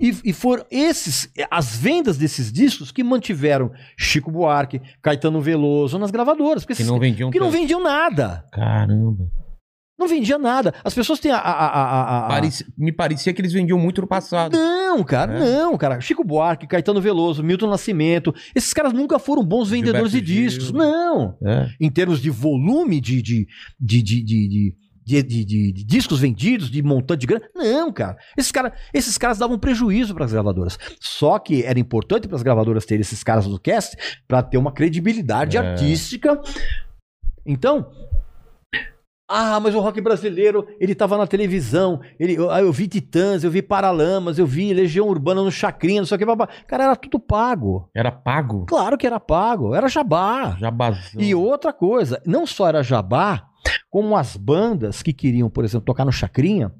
E, 0.00 0.16
e 0.24 0.32
foram 0.32 0.64
esses, 0.70 1.30
as 1.50 1.76
vendas 1.76 2.16
desses 2.16 2.52
discos 2.52 2.90
que 2.92 3.02
mantiveram 3.02 3.72
Chico 3.98 4.30
Buarque, 4.30 4.80
Caetano 5.02 5.40
Veloso 5.40 5.98
nas 5.98 6.10
gravadoras. 6.10 6.62
Porque 6.62 6.74
Que 6.74 6.82
esses- 6.82 6.90
não 6.90 6.98
vendiam 7.00 7.30
que 7.30 7.38
não 7.40 7.50
vendiam 7.50 7.82
nada. 7.82 8.44
Caramba. 8.52 9.28
Não 10.00 10.08
vendia 10.08 10.38
nada. 10.38 10.72
As 10.82 10.94
pessoas 10.94 11.20
têm 11.20 11.30
a. 11.30 11.36
a- 11.36 11.66
a- 11.66 12.36
a- 12.38 12.40
Me 12.78 12.90
parecia 12.90 13.34
que 13.34 13.40
eles 13.42 13.52
vendiam 13.52 13.78
muito 13.78 14.00
no 14.00 14.06
passado. 14.06 14.56
Não, 14.56 15.04
cara, 15.04 15.34
É? 15.36 15.38
não, 15.38 15.76
cara. 15.76 16.00
Chico 16.00 16.24
Buarque, 16.24 16.66
Caetano 16.66 17.02
Veloso, 17.02 17.42
Milton 17.44 17.68
Nascimento, 17.68 18.34
esses 18.54 18.72
caras 18.72 18.94
nunca 18.94 19.18
foram 19.18 19.44
bons 19.44 19.68
vendedores 19.68 20.10
de 20.12 20.18
Gilberto 20.24 20.42
discos. 20.48 20.66
Gil. 20.68 20.78
Não. 20.78 21.36
É. 21.44 21.68
Em 21.78 21.90
termos 21.90 22.18
de 22.20 22.30
volume 22.30 22.98
de, 22.98 23.20
de, 23.20 23.46
de, 23.78 24.02
de, 24.02 24.22
de, 24.24 24.48
de- 24.48 24.74
de- 25.06 25.22
de- 25.22 25.44
de- 25.44 25.72
de 25.72 25.84
discos 25.84 26.20
vendidos, 26.20 26.70
de 26.70 26.82
montante 26.82 27.20
de 27.20 27.26
grana. 27.26 27.44
Não, 27.54 27.92
cara. 27.92 28.16
Esses, 28.38 28.50
cara, 28.52 28.72
esses 28.94 29.18
caras 29.18 29.36
davam 29.38 29.58
prejuízo 29.58 30.14
para 30.14 30.24
as 30.24 30.32
gravadoras. 30.32 30.78
Só 30.98 31.38
que 31.38 31.62
era 31.62 31.78
importante 31.78 32.26
para 32.26 32.36
as 32.36 32.42
gravadoras 32.42 32.86
terem 32.86 33.02
esses 33.02 33.22
caras 33.22 33.46
do 33.46 33.58
cast 33.60 33.96
para 34.26 34.42
ter 34.42 34.56
uma 34.56 34.72
credibilidade 34.72 35.56
É. 35.56 35.60
artística. 35.60 36.40
Então. 37.44 37.86
Ah, 39.32 39.60
mas 39.60 39.76
o 39.76 39.80
rock 39.80 40.00
brasileiro, 40.00 40.66
ele 40.80 40.92
tava 40.92 41.16
na 41.16 41.24
televisão, 41.24 42.00
ele, 42.18 42.34
eu, 42.34 42.50
ah, 42.50 42.60
eu 42.60 42.72
vi 42.72 42.88
Titãs, 42.88 43.44
eu 43.44 43.50
vi 43.50 43.62
Paralamas, 43.62 44.40
eu 44.40 44.46
vi 44.46 44.74
Legião 44.74 45.06
Urbana 45.06 45.44
no 45.44 45.52
Chacrinha, 45.52 46.00
não 46.00 46.06
sei 46.06 46.16
o 46.16 46.18
que, 46.18 46.26
babá. 46.26 46.48
Cara, 46.66 46.82
era 46.82 46.96
tudo 46.96 47.20
pago. 47.20 47.88
Era 47.94 48.10
pago? 48.10 48.66
Claro 48.66 48.98
que 48.98 49.06
era 49.06 49.20
pago, 49.20 49.72
era 49.72 49.86
jabá. 49.86 50.56
Jabazão. 50.58 51.22
E 51.22 51.32
outra 51.32 51.72
coisa, 51.72 52.20
não 52.26 52.44
só 52.44 52.66
era 52.66 52.82
jabá, 52.82 53.46
como 53.88 54.16
as 54.16 54.36
bandas 54.36 55.00
que 55.00 55.12
queriam, 55.12 55.48
por 55.48 55.64
exemplo, 55.64 55.86
tocar 55.86 56.04
no 56.04 56.10
Chacrinha, 56.10 56.74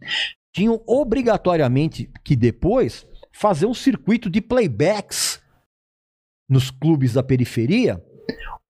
tinham 0.52 0.82
obrigatoriamente 0.88 2.10
que 2.24 2.34
depois 2.34 3.06
fazer 3.32 3.66
um 3.66 3.74
circuito 3.74 4.28
de 4.28 4.40
playbacks 4.40 5.40
nos 6.48 6.68
clubes 6.68 7.12
da 7.12 7.22
periferia, 7.22 8.02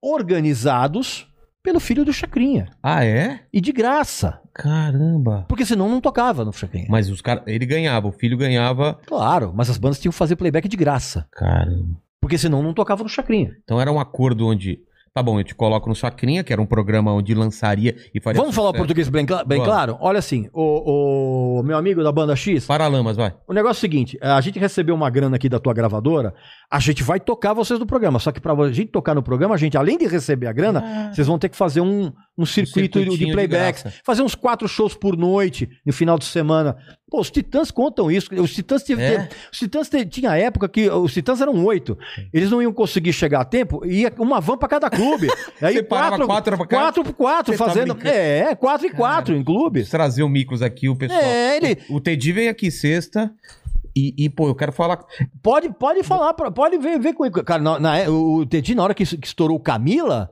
organizados 0.02 1.29
pelo 1.62 1.80
filho 1.80 2.04
do 2.04 2.12
Chacrinha. 2.12 2.68
Ah, 2.82 3.04
é? 3.04 3.40
E 3.52 3.60
de 3.60 3.72
graça. 3.72 4.40
Caramba. 4.54 5.44
Porque 5.48 5.64
senão 5.66 5.88
não 5.88 6.00
tocava 6.00 6.44
no 6.44 6.52
Chacrinha. 6.52 6.86
Mas 6.88 7.08
os 7.10 7.20
caras. 7.20 7.42
Ele 7.46 7.66
ganhava, 7.66 8.08
o 8.08 8.12
filho 8.12 8.36
ganhava. 8.36 8.98
Claro, 9.06 9.52
mas 9.54 9.68
as 9.70 9.78
bandas 9.78 9.98
tinham 9.98 10.12
que 10.12 10.18
fazer 10.18 10.36
playback 10.36 10.68
de 10.68 10.76
graça. 10.76 11.26
Caramba. 11.32 11.96
Porque 12.20 12.36
senão 12.38 12.62
não 12.62 12.74
tocava 12.74 13.02
no 13.02 13.08
Chacrinha. 13.08 13.52
Então 13.64 13.80
era 13.80 13.90
um 13.90 13.98
acordo 14.00 14.46
onde. 14.46 14.80
Tá 15.12 15.20
bom, 15.24 15.40
eu 15.40 15.44
te 15.44 15.56
coloco 15.56 15.88
no 15.88 15.94
Chacrinha, 15.94 16.44
que 16.44 16.52
era 16.52 16.62
um 16.62 16.66
programa 16.66 17.12
onde 17.12 17.34
lançaria 17.34 17.96
e 18.14 18.20
faria. 18.20 18.40
Vamos 18.40 18.54
falar 18.54 18.68
sucesso. 18.68 18.78
português 18.80 19.08
bem, 19.08 19.26
cla- 19.26 19.42
bem 19.44 19.60
claro? 19.60 19.96
Olha 20.00 20.20
assim, 20.20 20.48
o, 20.52 21.58
o 21.58 21.62
meu 21.64 21.76
amigo 21.76 22.00
da 22.04 22.12
banda 22.12 22.36
X, 22.36 22.64
Paralamas, 22.64 23.16
vai. 23.16 23.34
O 23.48 23.52
negócio 23.52 23.78
é 23.78 23.78
o 23.78 23.90
seguinte, 23.90 24.16
a 24.22 24.40
gente 24.40 24.60
recebeu 24.60 24.94
uma 24.94 25.10
grana 25.10 25.34
aqui 25.34 25.48
da 25.48 25.58
tua 25.58 25.74
gravadora, 25.74 26.32
a 26.70 26.78
gente 26.78 27.02
vai 27.02 27.18
tocar 27.18 27.52
vocês 27.52 27.80
no 27.80 27.86
programa, 27.86 28.18
só 28.20 28.30
que 28.30 28.40
pra 28.40 28.54
gente 28.70 28.92
tocar 28.92 29.14
no 29.14 29.22
programa, 29.22 29.54
a 29.54 29.58
gente, 29.58 29.76
além 29.76 29.98
de 29.98 30.06
receber 30.06 30.46
a 30.46 30.52
grana, 30.52 31.10
vocês 31.12 31.26
vão 31.26 31.36
ter 31.38 31.48
que 31.48 31.56
fazer 31.56 31.80
um, 31.80 32.12
um 32.38 32.46
circuito 32.46 32.98
de, 33.00 33.04
circuitinho 33.06 33.26
de 33.28 33.32
playbacks, 33.32 33.82
graça. 33.82 33.98
fazer 34.04 34.22
uns 34.22 34.36
quatro 34.36 34.68
shows 34.68 34.94
por 34.94 35.16
noite, 35.16 35.68
no 35.84 35.92
final 35.92 36.16
de 36.16 36.24
semana. 36.26 36.76
Pô, 37.10 37.20
os 37.20 37.28
Titãs 37.28 37.72
contam 37.72 38.08
isso, 38.08 38.28
os 38.40 38.54
Titãs, 38.54 38.84
tive- 38.84 39.02
É? 39.02 39.28
os 39.52 39.58
titãs 39.58 39.88
te- 39.88 40.06
tinha 40.06 40.36
época 40.36 40.68
que 40.68 40.88
os 40.88 41.12
Titãs 41.12 41.40
eram 41.40 41.64
oito, 41.64 41.98
eles 42.32 42.48
não 42.50 42.62
iam 42.62 42.72
conseguir 42.72 43.12
chegar 43.12 43.40
a 43.40 43.44
tempo, 43.44 43.84
ia 43.84 44.12
uma 44.16 44.40
van 44.40 44.56
pra 44.56 44.68
cada 44.68 44.88
clube. 44.88 45.26
Aí 45.60 45.74
Você 45.74 45.82
parava 45.82 46.24
quatro 46.24 46.56
pra 46.56 46.66
cada- 46.68 46.82
quatro 46.84 47.02
por 47.02 47.12
quatro, 47.14 47.52
Você 47.52 47.58
tá 47.58 47.64
fazendo, 47.64 47.94
brincando? 47.94 48.14
é, 48.14 48.54
quatro 48.54 48.86
e 48.86 48.90
quatro 48.90 49.34
em 49.34 49.42
clubes. 49.42 49.90
Trazer 49.90 50.22
o 50.22 50.28
Micos 50.28 50.62
aqui, 50.62 50.88
o 50.88 50.94
pessoal. 50.94 51.20
É, 51.20 51.56
ele, 51.56 51.78
O 51.90 52.00
Teddy 52.00 52.30
vem 52.30 52.48
aqui 52.48 52.70
sexta 52.70 53.32
e, 53.96 54.14
e, 54.18 54.28
pô, 54.30 54.48
eu 54.48 54.54
quero 54.54 54.72
falar. 54.72 55.04
Pode, 55.42 55.72
pode 55.74 56.02
falar, 56.02 56.34
pode 56.34 56.78
ver, 56.78 56.98
ver 56.98 57.14
com 57.14 57.24
ele. 57.24 57.34
Cara, 57.42 57.62
na, 57.62 57.78
na- 57.78 58.08
o 58.10 58.44
Teddy, 58.46 58.74
na 58.74 58.82
hora 58.82 58.94
que, 58.94 59.04
que 59.04 59.26
estourou 59.26 59.58
Camila, 59.60 60.30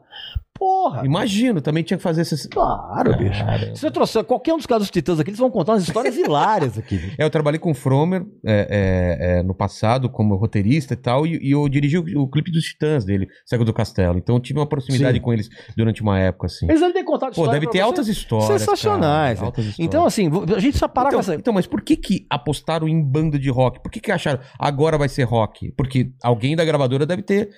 porra. 0.59 1.05
Imagino, 1.05 1.61
também 1.61 1.83
tinha 1.83 1.97
que 1.97 2.03
fazer 2.03 2.23
esses. 2.23 2.47
Claro, 2.47 3.17
bicho. 3.17 3.45
Se 3.75 3.81
você 3.81 3.91
trouxer 3.91 4.25
qualquer 4.25 4.55
um 4.55 4.57
dos 4.57 4.67
casos 4.67 4.89
dos 4.89 4.91
Titãs 4.91 5.21
aqui, 5.21 5.31
eles 5.31 5.39
vão 5.39 5.51
contar 5.51 5.73
umas 5.73 5.83
histórias 5.85 6.17
hilárias 6.19 6.77
aqui. 6.77 7.13
É, 7.17 7.25
eu 7.25 7.31
trabalhei 7.31 7.59
com 7.59 7.71
o 7.71 7.75
Fromer 7.75 8.27
é, 8.45 8.67
é, 8.71 9.39
é, 9.39 9.43
no 9.43 9.55
passado 9.55 10.09
como 10.09 10.35
roteirista 10.37 10.95
e 10.95 10.97
tal, 10.97 11.27
e, 11.27 11.39
e 11.43 11.53
eu 11.53 11.69
dirigi 11.69 11.99
o, 11.99 12.23
o 12.23 12.29
clipe 12.29 12.51
dos 12.51 12.65
Titãs 12.65 13.05
dele, 13.05 13.29
Cego 13.47 13.65
do 13.65 13.73
Castelo. 13.73 14.19
Então 14.19 14.37
eu 14.37 14.41
tive 14.41 14.59
uma 14.59 14.67
proximidade 14.67 15.19
Sim. 15.19 15.23
com 15.23 15.33
eles 15.33 15.49
durante 15.77 16.03
uma 16.03 16.19
época, 16.19 16.47
assim. 16.47 16.67
Eles 16.67 16.81
devem 16.81 16.95
ter 16.95 17.05
contado 17.05 17.35
Pô, 17.35 17.47
deve 17.47 17.69
ter 17.69 17.81
altas 17.81 18.09
histórias. 18.09 18.61
Sensacionais. 18.61 19.39
cara, 19.39 19.47
altas 19.47 19.67
histórias. 19.67 19.89
Então, 19.89 20.05
assim, 20.05 20.27
a 20.27 20.61
gente 20.61 20.71
precisa 20.71 20.89
parar 20.89 21.09
então, 21.09 21.19
com 21.19 21.21
essa. 21.21 21.35
então, 21.35 21.55
mas 21.55 21.67
por 21.67 21.81
que 21.83 21.97
que 21.97 22.27
apostaram 22.29 22.89
em 22.89 23.03
banda 23.03 23.39
de 23.39 23.51
rock? 23.51 23.81
Por 23.81 23.91
que 23.91 24.01
que 24.01 24.11
acharam 24.11 24.41
agora 24.59 24.99
vai 24.99 25.09
ser 25.09 25.25
rock? 25.25 25.73
Porque 25.73 26.11
alguém 26.23 26.57
da 26.57 26.65
gravadora 26.65 27.07
deve 27.07 27.23
ter, 27.23 27.51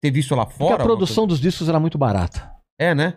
ter 0.00 0.10
visto 0.10 0.34
lá 0.34 0.44
Porque 0.46 0.58
fora. 0.58 0.82
a 0.82 0.86
produção 0.86 1.26
dos 1.26 1.40
discos 1.40 1.68
era 1.68 1.80
muito 1.80 1.98
barata. 1.98 2.50
É, 2.78 2.94
né? 2.94 3.14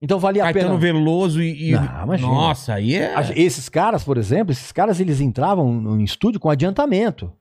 Então 0.00 0.18
valia 0.18 0.42
a 0.44 0.52
Caetano 0.52 0.78
pena. 0.78 0.92
Veloso 0.92 1.42
e... 1.42 1.70
e- 1.70 1.72
Não. 1.72 2.18
Nossa, 2.20 2.74
aí 2.74 2.94
é... 2.94 3.14
A- 3.16 3.32
Esses 3.34 3.68
caras, 3.68 4.04
por 4.04 4.16
exemplo, 4.16 4.52
esses 4.52 4.70
caras 4.70 5.00
eles 5.00 5.20
entravam 5.20 5.72
no 5.72 6.00
estúdio 6.00 6.38
com 6.38 6.48
adiantamento. 6.50 7.32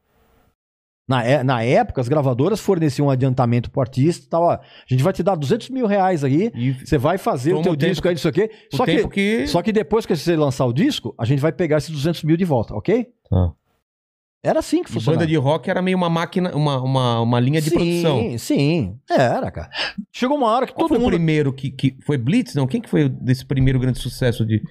Na, 1.09 1.23
é- 1.23 1.43
na 1.43 1.61
época, 1.63 2.01
as 2.01 2.07
gravadoras 2.09 2.59
forneciam 2.59 3.07
um 3.07 3.09
adiantamento 3.11 3.69
pro 3.69 3.79
artista 3.81 4.25
e 4.25 4.29
tal. 4.29 4.43
Ó, 4.43 4.51
a 4.53 4.59
gente 4.87 5.03
vai 5.03 5.13
te 5.13 5.21
dar 5.23 5.35
200 5.35 5.69
mil 5.69 5.85
reais 5.85 6.23
aí, 6.23 6.51
você 6.83 6.97
vai 6.97 7.17
fazer 7.17 7.53
o 7.53 7.61
teu 7.61 7.73
o 7.73 7.77
tempo- 7.77 7.91
disco 7.91 8.07
aí 8.07 8.15
disso 8.15 8.27
aqui. 8.27 8.49
o 8.73 8.75
Só 8.75 8.85
que, 8.85 9.07
que... 9.07 9.47
só 9.47 9.61
que 9.61 9.71
depois 9.71 10.05
que 10.05 10.15
você 10.15 10.35
lançar 10.35 10.65
o 10.65 10.73
disco, 10.73 11.13
a 11.17 11.23
gente 11.25 11.39
vai 11.39 11.51
pegar 11.51 11.77
esses 11.77 11.91
200 11.91 12.23
mil 12.23 12.35
de 12.35 12.43
volta, 12.43 12.73
ok? 12.75 13.07
Tá. 13.29 13.53
Era 14.43 14.59
assim 14.59 14.83
que 14.83 14.89
E 14.89 14.93
funcionava. 14.93 15.19
banda 15.19 15.27
de 15.29 15.35
rock 15.35 15.69
era 15.69 15.81
meio 15.81 15.97
uma 15.97 16.09
máquina, 16.09 16.55
uma, 16.55 16.81
uma, 16.81 17.21
uma 17.21 17.39
linha 17.39 17.59
de 17.59 17.69
sim, 17.69 17.75
produção. 17.75 18.37
Sim, 18.37 18.97
era, 19.09 19.49
cara. 19.51 19.69
Chegou 20.13 20.37
uma 20.37 20.47
hora 20.51 20.65
que 20.67 20.73
Qual 20.73 20.81
todo 20.87 20.89
foi 20.89 20.97
o 20.97 21.01
mundo 21.01 21.13
primeiro 21.15 21.51
que, 21.51 21.71
que... 21.71 21.97
Foi 22.05 22.17
Blitz, 22.17 22.53
não? 22.55 22.67
Quem 22.67 22.79
que 22.79 22.89
foi 22.89 23.09
desse 23.09 23.43
primeiro 23.45 23.79
grande 23.79 23.99
sucesso 23.99 24.45
de... 24.45 24.61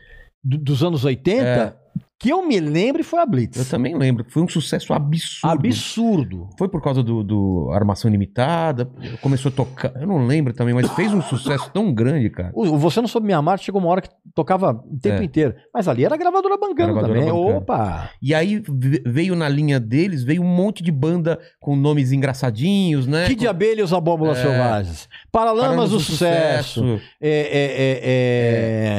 do- 0.42 0.58
dos 0.58 0.82
anos 0.84 1.04
80, 1.04 1.42
É. 1.42 1.74
que 2.18 2.30
eu 2.30 2.46
me 2.46 2.58
lembre 2.58 3.02
foi 3.02 3.20
a 3.20 3.26
Blitz. 3.26 3.58
Eu 3.58 3.64
também 3.66 3.94
lembro. 3.96 4.24
Foi 4.28 4.42
um 4.42 4.48
sucesso 4.48 4.92
absurdo. 4.94 5.52
Absurdo. 5.52 6.48
Foi 6.58 6.68
por 6.68 6.82
causa 6.82 7.02
do, 7.02 7.22
do 7.22 7.70
Armação 7.72 8.10
Limitada. 8.10 8.90
Começou 9.20 9.50
a 9.50 9.54
tocar. 9.54 9.92
Eu 10.00 10.06
não 10.06 10.26
lembro 10.26 10.54
também, 10.54 10.72
mas 10.74 10.90
fez 10.92 11.12
um 11.12 11.20
sucesso 11.20 11.70
tão 11.72 11.92
grande, 11.92 12.30
cara. 12.30 12.50
O 12.54 12.78
Você 12.78 13.00
Não 13.00 13.08
Soube 13.08 13.26
Me 13.26 13.32
Amar 13.34 13.58
chegou 13.58 13.80
uma 13.80 13.90
hora 13.90 14.00
que 14.00 14.08
tocava 14.34 14.72
o 14.90 14.98
tempo 14.98 15.20
É. 15.20 15.24
inteiro. 15.24 15.54
Mas 15.74 15.88
ali 15.88 16.04
era 16.04 16.14
a 16.14 16.18
gravadora 16.18 16.56
bancando 16.56 16.92
Gravadora 16.94 17.20
também. 17.20 17.32
bancando. 17.32 17.56
Opa! 17.58 18.10
E 18.22 18.34
aí 18.34 18.62
ve- 18.66 19.02
veio 19.06 19.34
na 19.36 19.48
linha 19.48 19.78
deles, 19.78 20.24
veio 20.24 20.42
um 20.42 20.46
monte 20.48 20.82
de 20.82 20.90
banda 20.90 21.38
com 21.60 21.76
nomes 21.76 22.12
engraçadinhos, 22.12 23.06
né? 23.06 23.26
Que 23.26 23.34
de 23.34 23.46
abelha 23.46 23.84
os 23.84 23.92
abóbolas 23.92 24.38
É. 24.38 24.42
selvagens. 24.42 25.08
Paralamas 25.30 25.56
Paralamas 25.66 25.90
do 25.90 26.00
sucesso. 26.00 26.98
É, 27.20 27.28
é, 27.30 27.64
é, 27.78 28.00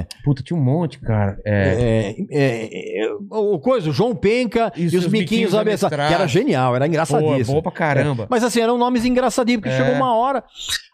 é, 0.01 0.07
Puta, 0.23 0.43
tinha 0.43 0.57
um 0.57 0.63
monte, 0.63 0.99
cara. 0.99 1.39
É, 1.45 2.15
é, 2.19 2.25
é, 2.31 3.03
é, 3.05 3.06
o 3.29 3.59
coisa, 3.59 3.89
o 3.89 3.93
João 3.93 4.15
Penca 4.15 4.71
Isso, 4.75 4.95
e 4.95 4.97
os 4.99 5.05
os 5.05 5.11
Miquinhos. 5.11 5.53
Amestrados. 5.55 6.07
Que 6.07 6.13
era 6.13 6.27
genial, 6.27 6.75
era 6.75 6.83
Pô, 6.83 6.85
é 6.85 6.87
engraçadíssimo. 6.87 7.55
bom 7.57 7.61
pra 7.61 7.71
caramba. 7.71 8.23
É, 8.23 8.27
Mas 8.29 8.43
assim, 8.43 8.59
eram 8.61 8.77
nomes 8.77 9.05
engraçadinhos, 9.05 9.61
porque 9.61 9.73
É. 9.73 9.77
chegou 9.77 9.93
uma 9.95 10.13
hora. 10.15 10.43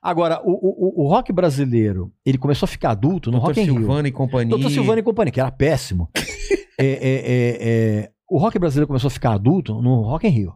Agora, 0.01 0.41
o, 0.43 0.51
o, 0.51 1.05
o 1.05 1.07
rock 1.09 1.31
brasileiro, 1.33 2.11
ele 2.25 2.37
começou 2.37 2.65
a 2.65 2.69
ficar 2.69 2.91
adulto 2.91 3.29
no 3.31 3.37
Doutor 3.37 3.47
Rock 3.49 3.61
in 3.61 3.63
Rio. 3.65 3.75
Silvana 3.75 4.07
e 4.07 4.11
companhia. 4.11 4.49
Doutor 4.49 4.69
Silvano 4.71 4.99
e 4.99 5.03
companhia, 5.03 5.31
que 5.31 5.39
era 5.39 5.51
péssimo. 5.51 6.09
É, 6.79 6.85
é, 6.85 6.87
é, 6.87 7.57
é, 8.05 8.09
o 8.27 8.39
rock 8.39 8.57
brasileiro 8.57 8.87
começou 8.87 9.07
a 9.07 9.11
ficar 9.11 9.33
adulto 9.33 9.79
no 9.79 10.01
Rock 10.01 10.25
in 10.25 10.31
Rio. 10.31 10.53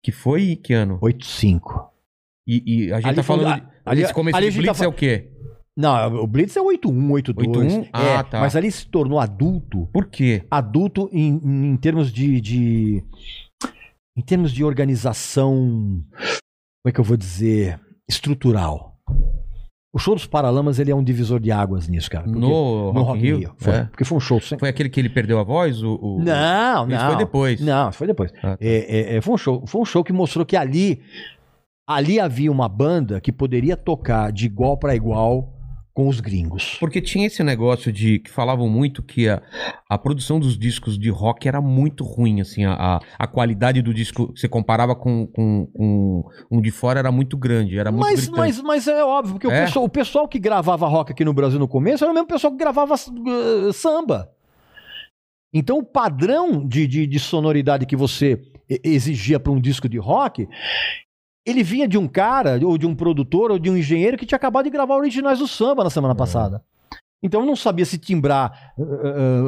Que 0.00 0.12
foi 0.12 0.54
que 0.54 0.72
ano? 0.72 0.96
8-5. 1.02 1.60
E, 2.46 2.86
e 2.86 2.92
a 2.92 2.96
gente 2.96 3.06
Ali 3.08 3.16
tá 3.16 3.22
foi- 3.24 3.36
falando. 3.36 3.52
ali- 3.84 3.96
de, 3.96 4.02
esse 4.04 4.14
começo 4.14 4.36
ali 4.36 4.46
de 4.50 4.56
tá 4.56 4.62
Blitz 4.62 4.80
é 4.80 4.86
o 4.86 4.92
quê? 4.92 5.28
Não, 5.78 6.14
o 6.22 6.26
Blitz 6.26 6.56
é 6.56 6.60
81, 6.60 7.10
82. 7.12 7.74
81? 7.74 7.82
É, 7.84 8.16
Ah, 8.16 8.22
tá. 8.24 8.40
Mas 8.40 8.54
ali 8.56 8.70
se 8.70 8.86
tornou 8.86 9.18
adulto. 9.18 9.88
Por 9.92 10.06
quê? 10.06 10.44
Adulto 10.50 11.08
em, 11.12 11.40
em 11.72 11.76
termos 11.76 12.12
de, 12.12 12.40
de. 12.40 13.04
Em 14.16 14.22
termos 14.22 14.52
de 14.52 14.64
organização. 14.64 16.02
Como 16.12 16.88
é 16.88 16.92
que 16.92 17.00
eu 17.00 17.04
vou 17.04 17.16
dizer? 17.16 17.80
Estrutural. 18.08 18.96
O 19.92 19.98
show 19.98 20.14
dos 20.14 20.26
Paralamas 20.26 20.78
ele 20.78 20.90
é 20.90 20.94
um 20.94 21.02
divisor 21.02 21.40
de 21.40 21.50
águas 21.50 21.88
nisso, 21.88 22.08
cara. 22.10 22.24
porque- 22.24 22.38
No, 22.38 22.92
no 22.92 23.02
Rock 23.02 23.18
in 23.18 23.22
Rio? 23.22 23.54
Foi, 23.58 23.72
É. 23.72 23.84
Porque 23.84 24.04
foi 24.04 24.18
um 24.18 24.20
show 24.20 24.40
sem. 24.40 24.58
Foi 24.58 24.68
aquele 24.68 24.88
que 24.88 25.00
ele 25.00 25.08
perdeu 25.08 25.38
a 25.40 25.42
voz? 25.42 25.82
O, 25.82 25.94
o- 26.00 26.22
Não, 26.22 26.86
Isso 26.88 26.96
não. 26.96 27.06
foi 27.08 27.16
depois. 27.16 27.60
Não, 27.60 27.88
isso 27.88 27.98
foi 27.98 28.06
depois. 28.06 28.32
Ah, 28.38 28.56
tá. 28.56 28.58
É, 28.60 29.14
é, 29.14 29.16
é, 29.16 29.20
foi, 29.20 29.34
um 29.34 29.38
show, 29.38 29.66
foi 29.66 29.80
um 29.80 29.84
show 29.84 30.04
que 30.04 30.12
mostrou 30.12 30.44
que 30.46 30.56
ali, 30.56 31.00
ali 31.88 32.20
havia 32.20 32.52
uma 32.52 32.68
banda 32.68 33.20
que 33.20 33.32
poderia 33.32 33.76
tocar 33.76 34.30
de 34.30 34.46
igual 34.46 34.76
para 34.76 34.94
igual 34.94 35.52
com 36.00 36.08
os 36.08 36.18
gringos. 36.18 36.78
Porque 36.80 36.98
tinha 36.98 37.26
esse 37.26 37.44
negócio 37.44 37.92
de 37.92 38.20
que 38.20 38.30
falavam 38.30 38.66
muito 38.70 39.02
que 39.02 39.28
a, 39.28 39.42
a 39.86 39.98
produção 39.98 40.40
dos 40.40 40.58
discos 40.58 40.98
de 40.98 41.10
rock 41.10 41.46
era 41.46 41.60
muito 41.60 42.04
ruim, 42.04 42.40
assim, 42.40 42.64
a, 42.64 43.00
a, 43.18 43.26
qualidade 43.26 43.82
do 43.82 43.92
disco, 43.92 44.32
você 44.34 44.48
comparava 44.48 44.96
com, 44.96 45.26
com, 45.26 45.66
com 45.66 46.24
um 46.50 46.58
de 46.58 46.70
fora, 46.70 47.00
era 47.00 47.12
muito 47.12 47.36
grande, 47.36 47.78
era 47.78 47.92
muito 47.92 48.02
Mas, 48.02 48.20
gritante. 48.20 48.38
mas, 48.38 48.62
mas 48.62 48.88
é 48.88 49.04
óbvio, 49.04 49.34
porque 49.34 49.46
o, 49.46 49.50
É? 49.50 49.66
pessoal, 49.66 49.84
o 49.84 49.90
pessoal 49.90 50.26
que 50.26 50.38
gravava 50.38 50.88
rock 50.88 51.12
aqui 51.12 51.22
no 51.22 51.34
Brasil 51.34 51.58
no 51.58 51.68
começo 51.68 52.02
era 52.02 52.10
o 52.10 52.14
mesmo 52.14 52.28
pessoal 52.28 52.50
que 52.50 52.58
gravava 52.58 52.94
uh, 52.94 53.72
samba. 53.74 54.30
Então 55.52 55.76
o 55.76 55.84
padrão 55.84 56.66
de, 56.66 56.86
de, 56.86 57.06
de 57.06 57.18
sonoridade 57.18 57.84
que 57.84 57.96
você 57.96 58.40
exigia 58.82 59.38
para 59.38 59.52
um 59.52 59.60
disco 59.60 59.86
de 59.86 59.98
rock, 59.98 60.48
ele 61.50 61.62
vinha 61.62 61.86
de 61.88 61.98
um 61.98 62.06
cara, 62.08 62.58
ou 62.64 62.78
de 62.78 62.86
um 62.86 62.94
produtor, 62.94 63.50
ou 63.50 63.58
de 63.58 63.70
um 63.70 63.76
engenheiro 63.76 64.16
que 64.16 64.24
tinha 64.26 64.36
acabado 64.36 64.64
de 64.64 64.70
gravar 64.70 64.96
originais 64.96 65.38
do 65.38 65.46
samba 65.48 65.84
na 65.84 65.90
semana 65.90 66.14
passada. 66.14 66.62
Então 67.22 67.40
eu 67.42 67.46
não 67.46 67.54
sabia 67.56 67.84
se 67.84 67.98
timbrar 67.98 68.72
uh, 68.78 68.82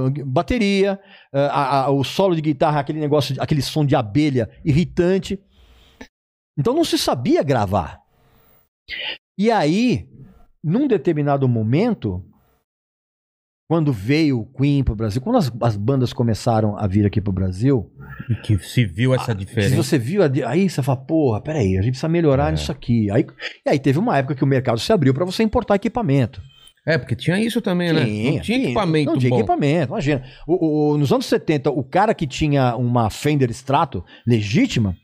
uh, 0.09 0.25
bateria, 0.27 1.01
uh, 1.33 1.39
a- 1.51 1.81
a- 1.85 1.91
o 1.91 2.05
solo 2.05 2.35
de 2.35 2.43
guitarra, 2.43 2.81
aquele 2.81 3.01
negócio, 3.01 3.35
aquele 3.41 3.63
som 3.63 3.85
de 3.87 3.97
abelha 3.97 4.51
irritante. 4.65 5.41
Então 6.59 6.75
não 6.75 6.85
se 6.85 6.99
sabia 6.99 7.43
gravar. 7.43 7.99
E 9.39 9.51
aí, 9.51 10.07
num 10.63 10.87
determinado 10.87 11.49
momento, 11.49 12.23
quando 13.73 13.91
veio 13.91 14.41
o 14.41 14.45
Queen 14.45 14.85
pro 14.85 14.95
Brasil, 14.95 15.23
quando 15.23 15.37
as, 15.39 15.51
as 15.63 15.79
bandas 15.79 16.13
começaram 16.13 16.77
a 16.79 16.87
vir 16.87 17.07
aqui 17.07 17.23
pro 17.23 17.33
Brasil, 17.33 17.91
Que 18.45 18.59
se 18.59 18.85
viu 18.85 19.15
essa 19.15 19.33
se 19.33 19.35
diferença. 19.35 19.75
você 19.83 19.99
viu, 19.99 20.23
a 20.23 20.27
aí 20.47 20.69
você 20.69 20.83
fala, 20.83 20.99
porra, 20.99 21.41
peraí, 21.41 21.79
a 21.79 21.81
gente 21.81 21.93
precisa 21.93 22.07
melhorar 22.07 22.49
É. 22.49 22.53
nisso 22.53 22.71
aqui. 22.71 23.11
Aí, 23.11 23.25
e 23.65 23.71
aí 23.71 23.79
teve 23.79 23.99
uma 23.99 24.19
época 24.19 24.35
que 24.35 24.45
o 24.45 24.47
mercado 24.47 24.79
se 24.79 24.93
abriu 24.93 25.15
para 25.15 25.25
você 25.25 25.43
importar 25.43 25.77
equipamento. 25.77 26.43
É, 26.87 26.99
porque 26.99 27.17
tinha 27.17 27.41
isso 27.41 27.63
também, 27.63 27.95
né? 27.95 28.01
Não 28.01 28.07
tinha 28.07 28.41
tinha, 28.43 28.65
equipamento 28.65 29.11
Não 29.13 29.19
tinha 29.19 29.31
bom. 29.31 29.37
equipamento, 29.39 29.93
imagina. 29.93 30.23
O- 30.47 30.93
o- 30.93 30.99
nos 30.99 31.11
anos 31.11 31.25
70, 31.25 31.71
o 31.71 31.83
cara 31.83 32.13
que 32.13 32.27
tinha 32.27 32.77
uma 32.77 33.09
Fender 33.09 33.49
Strato 33.53 34.05
legítima, 34.27 34.95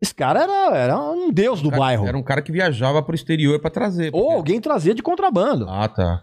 esse 0.00 0.14
cara 0.14 0.42
era, 0.42 0.74
era 0.74 0.98
um 0.98 1.30
deus 1.30 1.60
do 1.60 1.68
Cara, 1.68 1.80
bairro. 1.82 2.06
Era 2.06 2.16
um 2.16 2.22
cara 2.22 2.40
que 2.40 2.50
viajava 2.50 3.02
pro 3.02 3.14
exterior 3.14 3.60
pra 3.60 3.68
trazer. 3.70 4.08
Ou 4.14 4.22
porque- 4.22 4.36
alguém 4.36 4.58
trazia 4.58 4.94
de 4.94 5.02
contrabando. 5.02 5.66
Ah, 5.68 5.86
tá. 5.86 6.22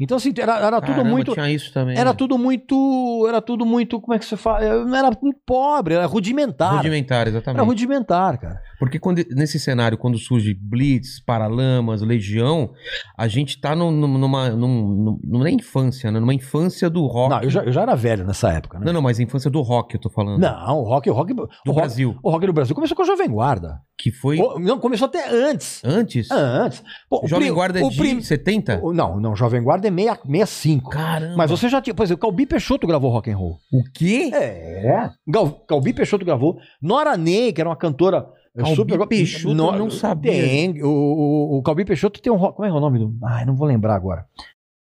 Então, 0.00 0.16
assim, 0.16 0.32
era, 0.38 0.58
era 0.58 0.80
tudo 0.80 0.96
Caramba, 0.96 1.10
muito. 1.10 1.32
tinha 1.32 1.50
isso 1.50 1.72
também. 1.72 1.96
Era 1.96 2.10
né? 2.10 2.16
tudo 2.16 2.36
muito. 2.36 3.26
Era 3.28 3.40
tudo 3.40 3.64
muito. 3.64 4.00
Como 4.00 4.14
é 4.14 4.18
que 4.18 4.24
você 4.24 4.36
fala? 4.36 4.62
Era 4.64 5.10
muito 5.22 5.38
pobre, 5.46 5.94
era 5.94 6.06
rudimentar. 6.06 6.76
Rudimentar, 6.76 7.28
exatamente. 7.28 7.58
Era 7.58 7.66
rudimentar, 7.66 8.38
cara. 8.38 8.60
Porque 8.78 8.98
quando, 8.98 9.24
nesse 9.30 9.58
cenário, 9.58 9.96
quando 9.96 10.18
surge 10.18 10.52
Blitz, 10.54 11.20
Paralamas, 11.24 12.02
Legião, 12.02 12.70
a 13.16 13.26
gente 13.26 13.58
tá 13.60 13.74
num- 13.74 13.90
num- 13.90 14.18
numa, 14.18 14.50
num- 14.50 14.88
num- 15.04 15.20
numa 15.24 15.50
infância, 15.50 16.10
né? 16.10 16.20
Numa 16.20 16.34
infância 16.34 16.90
do 16.90 17.06
rock. 17.06 17.30
Não, 17.30 17.42
eu 17.42 17.50
já, 17.50 17.62
eu 17.64 17.72
já 17.72 17.82
era 17.82 17.94
velho 17.94 18.26
nessa 18.26 18.52
época, 18.52 18.78
né? 18.78 18.84
Não, 18.86 18.92
não, 18.92 19.02
mas 19.02 19.18
a 19.18 19.22
infância 19.22 19.50
do 19.50 19.62
rock 19.62 19.94
eu 19.94 20.00
tô 20.00 20.10
falando. 20.10 20.38
Não, 20.38 20.78
o 20.80 20.82
rock, 20.82 21.08
o 21.08 21.14
rock. 21.14 21.32
do 21.32 21.42
o 21.44 21.46
rock, 21.70 21.74
Brasil. 21.80 22.16
o 22.22 22.30
rock 22.30 22.46
do 22.46 22.52
Brasil 22.52 22.74
começou 22.74 22.96
com 22.96 23.02
a 23.02 23.06
Jovem 23.06 23.28
Guarda. 23.30 23.80
Que 23.98 24.12
foi 24.12 24.36
não, 24.60 24.78
começou 24.78 25.06
até 25.06 25.26
antes. 25.30 25.82
antes. 25.82 26.30
Antes. 26.30 26.82
Pô, 27.08 27.24
o 27.24 27.26
Jovem 27.28 27.50
Guarda 27.52 27.80
é 27.80 27.82
o 27.82 27.88
de 27.88 27.96
prim- 27.96 28.20
70? 28.20 28.78
o- 28.82 28.92
Não, 28.92 29.18
não, 29.18 29.34
Jovem 29.34 29.62
Guarda 29.62 29.88
é 29.88 29.90
6, 29.90 30.18
65. 30.20 30.90
Caramba. 30.90 31.34
Mas 31.36 31.50
você 31.50 31.68
já 31.68 31.80
tinha. 31.80 31.94
Por 31.94 32.02
exemplo, 32.02 32.20
Calbi 32.20 32.44
Peixoto 32.44 32.86
gravou 32.86 33.10
rock 33.10 33.30
and 33.30 33.36
roll. 33.38 33.56
O 33.72 33.82
quê? 33.94 34.30
É. 34.34 35.10
Gal, 35.26 35.50
Calbi 35.66 35.94
Peixoto 35.94 36.24
gravou. 36.26 36.58
Nora 36.80 37.16
Ney, 37.16 37.52
que 37.54 37.60
era 37.60 37.70
uma 37.70 37.76
cantora. 37.76 38.26
eh, 38.54 38.62
Calbi 38.62 39.06
Peixoto, 39.08 39.48
eu 39.48 39.54
não 39.78 39.90
sabia. 39.90 40.30
Tem. 40.32 40.82
O, 40.82 40.88
o, 40.88 41.58
o 41.58 41.62
Calbi 41.62 41.84
Peixoto 41.86 42.20
tem 42.20 42.30
um 42.30 42.36
rock. 42.36 42.56
Como 42.56 42.68
é 42.68 42.72
o 42.72 42.78
nome 42.80 42.98
do. 42.98 43.16
Ai, 43.24 43.46
não 43.46 43.56
vou 43.56 43.66
lembrar 43.66 43.94
agora. 43.94 44.26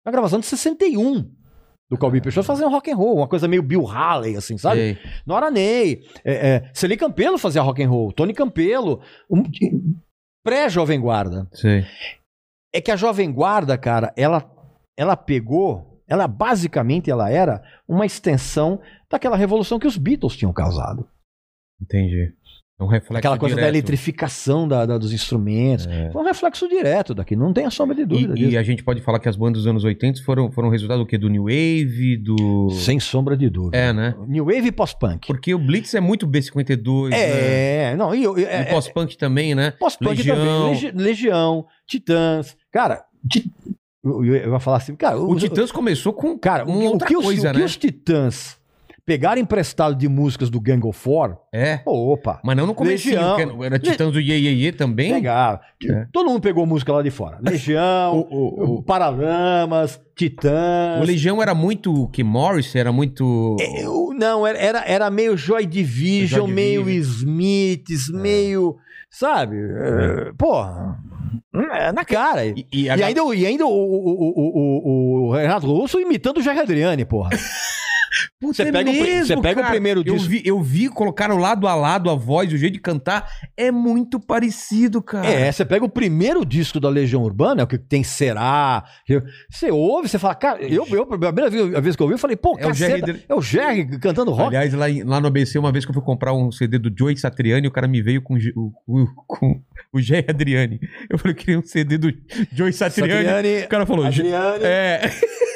A 0.04 0.10
gravação 0.10 0.38
de 0.38 0.44
61 0.46 1.24
do 1.90 1.96
Calbi 1.96 2.20
Peixoto 2.20 2.46
fazendo 2.46 2.70
rock 2.70 2.90
and 2.90 2.96
roll, 2.96 3.16
uma 3.16 3.28
coisa 3.28 3.48
meio 3.48 3.62
Bill 3.62 3.86
Haley, 3.86 4.36
assim, 4.36 4.58
sabe? 4.58 4.94
Sei. 4.94 4.98
Nora 5.26 5.50
Ney, 5.50 6.02
é, 6.24 6.48
é, 6.56 6.70
Celi 6.74 6.96
Campelo 6.96 7.38
fazia 7.38 7.62
rock 7.62 7.82
and 7.82 7.88
roll, 7.88 8.12
Tony 8.12 8.34
Campelo, 8.34 9.00
um- 9.30 9.42
pré-Jovem 10.44 11.00
Guarda. 11.00 11.48
Sei. 11.52 11.84
É 12.74 12.80
que 12.80 12.90
a 12.90 12.96
Jovem 12.96 13.32
Guarda, 13.32 13.76
cara, 13.78 14.12
ela, 14.16 14.50
ela 14.96 15.16
pegou, 15.16 16.02
ela 16.06 16.28
basicamente 16.28 17.10
ela 17.10 17.30
era 17.30 17.62
uma 17.86 18.04
extensão 18.04 18.80
daquela 19.10 19.36
revolução 19.36 19.78
que 19.78 19.86
os 19.86 19.96
Beatles 19.96 20.36
tinham 20.36 20.52
causado. 20.52 21.08
Entendi. 21.80 22.34
É 22.80 22.84
um 22.84 22.86
reflexo 22.86 23.16
Aquela 23.18 23.36
coisa 23.36 23.56
da 23.56 23.62
direto. 23.62 23.74
eletrificação 23.74 24.68
da- 24.68 24.86
da- 24.86 24.96
dos 24.98 25.12
instrumentos. 25.12 25.84
É. 25.88 26.10
Foi 26.12 26.22
um 26.22 26.24
reflexo 26.24 26.68
direto 26.68 27.12
daqui, 27.12 27.34
não 27.34 27.52
tem 27.52 27.64
a 27.66 27.70
sombra 27.72 27.96
de 27.96 28.04
dúvida 28.04 28.34
E, 28.38 28.42
e 28.42 28.46
disso. 28.46 28.58
a 28.58 28.62
gente 28.62 28.84
pode 28.84 29.00
falar 29.00 29.18
que 29.18 29.28
as 29.28 29.34
bandas 29.34 29.62
dos 29.62 29.66
anos 29.66 29.82
80 29.82 30.22
foram, 30.22 30.48
foram 30.52 30.68
resultado 30.68 30.98
do 31.00 31.06
quê? 31.06 31.18
Do 31.18 31.28
New 31.28 31.44
Wave, 31.44 32.16
do... 32.18 32.70
Sem 32.70 33.00
sombra 33.00 33.36
de 33.36 33.50
dúvida. 33.50 33.76
É, 33.76 33.92
né? 33.92 34.14
New 34.28 34.44
Wave 34.44 34.68
e 34.68 34.72
pós-punk. 34.72 35.26
Porque 35.26 35.52
o 35.52 35.58
Blitz 35.58 35.92
é 35.94 36.00
muito 36.00 36.24
B52, 36.28 37.08
né? 37.10 37.16
É, 37.90 37.96
não, 37.96 38.14
e, 38.14 38.22
e- 38.24 38.40
E 38.42 38.44
é, 38.44 38.62
o 38.62 38.70
pós-punk 38.74 39.18
também, 39.18 39.56
né? 39.56 39.72
Pós-punk 39.72 40.24
também. 40.24 40.68
Legi- 40.70 40.92
Legião, 40.94 41.66
Titãs. 41.84 42.56
Cara, 42.72 43.02
eu, 44.04 44.24
eu 44.24 44.52
ia 44.52 44.60
falar 44.60 44.76
assim, 44.76 44.94
cara, 44.94 45.18
O 45.18 45.34
Titãs 45.34 45.72
começou 45.72 46.12
com 46.12 46.38
Cara, 46.38 46.64
o, 46.64 46.68
uma 46.70 46.78
o 46.90 46.92
outra 46.92 47.08
que, 47.08 47.16
os, 47.16 47.24
coisa, 47.24 47.48
o 47.50 47.52
que 47.52 47.58
né? 47.58 47.64
os 47.64 47.76
Titãs 47.76 48.57
pegaram 49.08 49.40
emprestado 49.40 49.94
de 49.94 50.06
músicas 50.06 50.50
do 50.50 50.60
Gang 50.60 50.86
of 50.86 50.98
Four, 50.98 51.34
É. 51.50 51.80
opa, 51.86 52.40
Mas 52.44 52.54
não 52.54 52.66
no 52.66 52.74
começo. 52.74 53.08
Legião. 53.08 53.64
Era 53.64 53.78
Titãs 53.78 54.12
do 54.12 54.20
Ye 54.20 54.34
Ye 54.34 54.64
Ye 54.66 54.72
também? 54.72 55.14
pegaram. 55.14 55.58
É. 55.90 56.06
Todo 56.12 56.28
mundo 56.28 56.42
pegou 56.42 56.66
música 56.66 56.92
lá 56.92 57.00
de 57.02 57.10
fora. 57.10 57.38
Legião, 57.42 58.18
O, 58.18 58.74
o, 58.74 58.74
o, 58.74 58.82
Paralamas, 58.82 59.98
Titãs. 60.14 61.00
o 61.00 61.04
Legião 61.06 61.40
era 61.40 61.54
muito 61.54 62.06
que 62.08 62.22
Morris, 62.22 62.76
era 62.76 62.92
muito. 62.92 63.56
É, 63.58 63.88
o- 63.88 64.12
não, 64.12 64.46
era, 64.46 64.84
era, 64.86 65.10
meio 65.10 65.38
Joy 65.38 65.64
Division, 65.64 66.40
Joy 66.44 66.52
meio 66.52 66.84
Division. 66.84 67.16
Smiths, 67.30 68.10
meio. 68.10 68.76
Sabe? 69.10 69.56
É, 69.56 70.32
porra. 70.36 70.98
É, 71.72 71.90
na 71.92 72.04
cara. 72.04 72.44
E, 72.44 72.66
E, 72.70 72.82
e 72.84 72.90
ainda, 72.90 73.24
o- 73.24 73.32
e 73.32 73.46
ainda 73.46 73.64
o, 73.64 73.70
o, 73.70 73.72
o, 73.72 75.24
o, 75.24 75.28
o 75.28 75.32
Renato 75.32 75.66
Russo 75.66 75.98
imitando 75.98 76.36
o 76.38 76.42
Jair 76.42 76.60
Adriani, 76.60 77.06
porra. 77.06 77.30
Puta, 78.40 78.54
você 78.54 78.62
é 78.62 78.72
pega 78.72 78.90
o 78.90 78.92
mesmo, 78.92 79.26
você 79.26 79.36
pega 79.36 79.60
o 79.60 79.62
cara. 79.62 79.70
primeiro 79.74 80.00
eu 80.00 80.14
disco- 80.14 80.28
Vi, 80.28 80.42
eu 80.44 80.60
vi, 80.62 80.88
colocaram 80.88 81.38
lado 81.38 81.66
a 81.66 81.74
lado 81.74 82.08
a 82.10 82.14
voz, 82.14 82.52
o 82.52 82.56
jeito 82.56 82.74
de 82.74 82.80
cantar. 82.80 83.30
É 83.56 83.70
muito 83.70 84.18
parecido, 84.20 85.02
cara. 85.02 85.26
É, 85.26 85.50
você 85.52 85.64
pega 85.64 85.84
o 85.84 85.88
primeiro 85.88 86.44
disco 86.44 86.78
da 86.80 86.88
Legião 86.88 87.22
Urbana, 87.22 87.64
o 87.64 87.66
que 87.66 87.78
tem 87.78 88.02
Será. 88.02 88.84
Você 89.50 89.70
ouve, 89.70 90.08
você 90.08 90.18
fala, 90.18 90.34
cara, 90.34 90.62
eu, 90.62 90.86
eu 90.88 91.02
a 91.02 91.06
primeira 91.06 91.50
vez, 91.50 91.74
a 91.74 91.80
vez 91.80 91.96
que 91.96 92.02
eu 92.02 92.06
ouvi, 92.06 92.14
eu 92.14 92.18
falei, 92.18 92.36
pô, 92.36 92.56
É 92.58 92.66
o 92.66 92.72
Jerry 92.74 93.00
caceta, 93.00 93.20
é 93.28 93.34
o 93.34 93.40
Jerry 93.42 93.98
cantando 93.98 94.30
rock. 94.32 94.48
Aliás, 94.48 94.72
lá, 94.74 94.86
lá 95.04 95.20
no 95.20 95.26
ABC, 95.26 95.58
uma 95.58 95.72
vez 95.72 95.84
que 95.84 95.90
eu 95.90 95.94
fui 95.94 96.02
comprar 96.02 96.32
um 96.32 96.50
CD 96.52 96.78
do 96.78 96.92
Joey 96.96 97.16
Satriani, 97.16 97.66
o 97.68 97.70
cara 97.70 97.86
me 97.88 98.00
veio 98.02 98.22
com, 98.22 98.34
o 98.34 98.38
o- 98.56 98.72
o- 99.04 99.06
com 99.26 99.60
o 99.92 100.00
Jerry 100.00 100.26
Adriani. 100.28 100.80
Eu 101.10 101.18
falei, 101.18 101.32
eu 101.32 101.36
queria 101.38 101.58
um 101.58 101.64
CD 101.64 101.98
do 101.98 102.12
Joey 102.52 102.72
Satriani. 102.72 103.24
Satriani, 103.26 103.64
O 103.64 103.68
cara 103.68 103.86
falou, 103.86 104.04
Adriani. 104.06 104.64
é. 104.64 105.00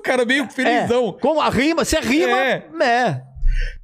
o 0.00 0.02
cara 0.02 0.24
meio 0.24 0.48
felizão. 0.50 1.16
Como 1.20 1.40
a 1.40 1.48
rima, 1.48 1.84
você 1.84 2.00
rima, 2.00 2.36
É. 2.38 2.64
é. 2.82 3.22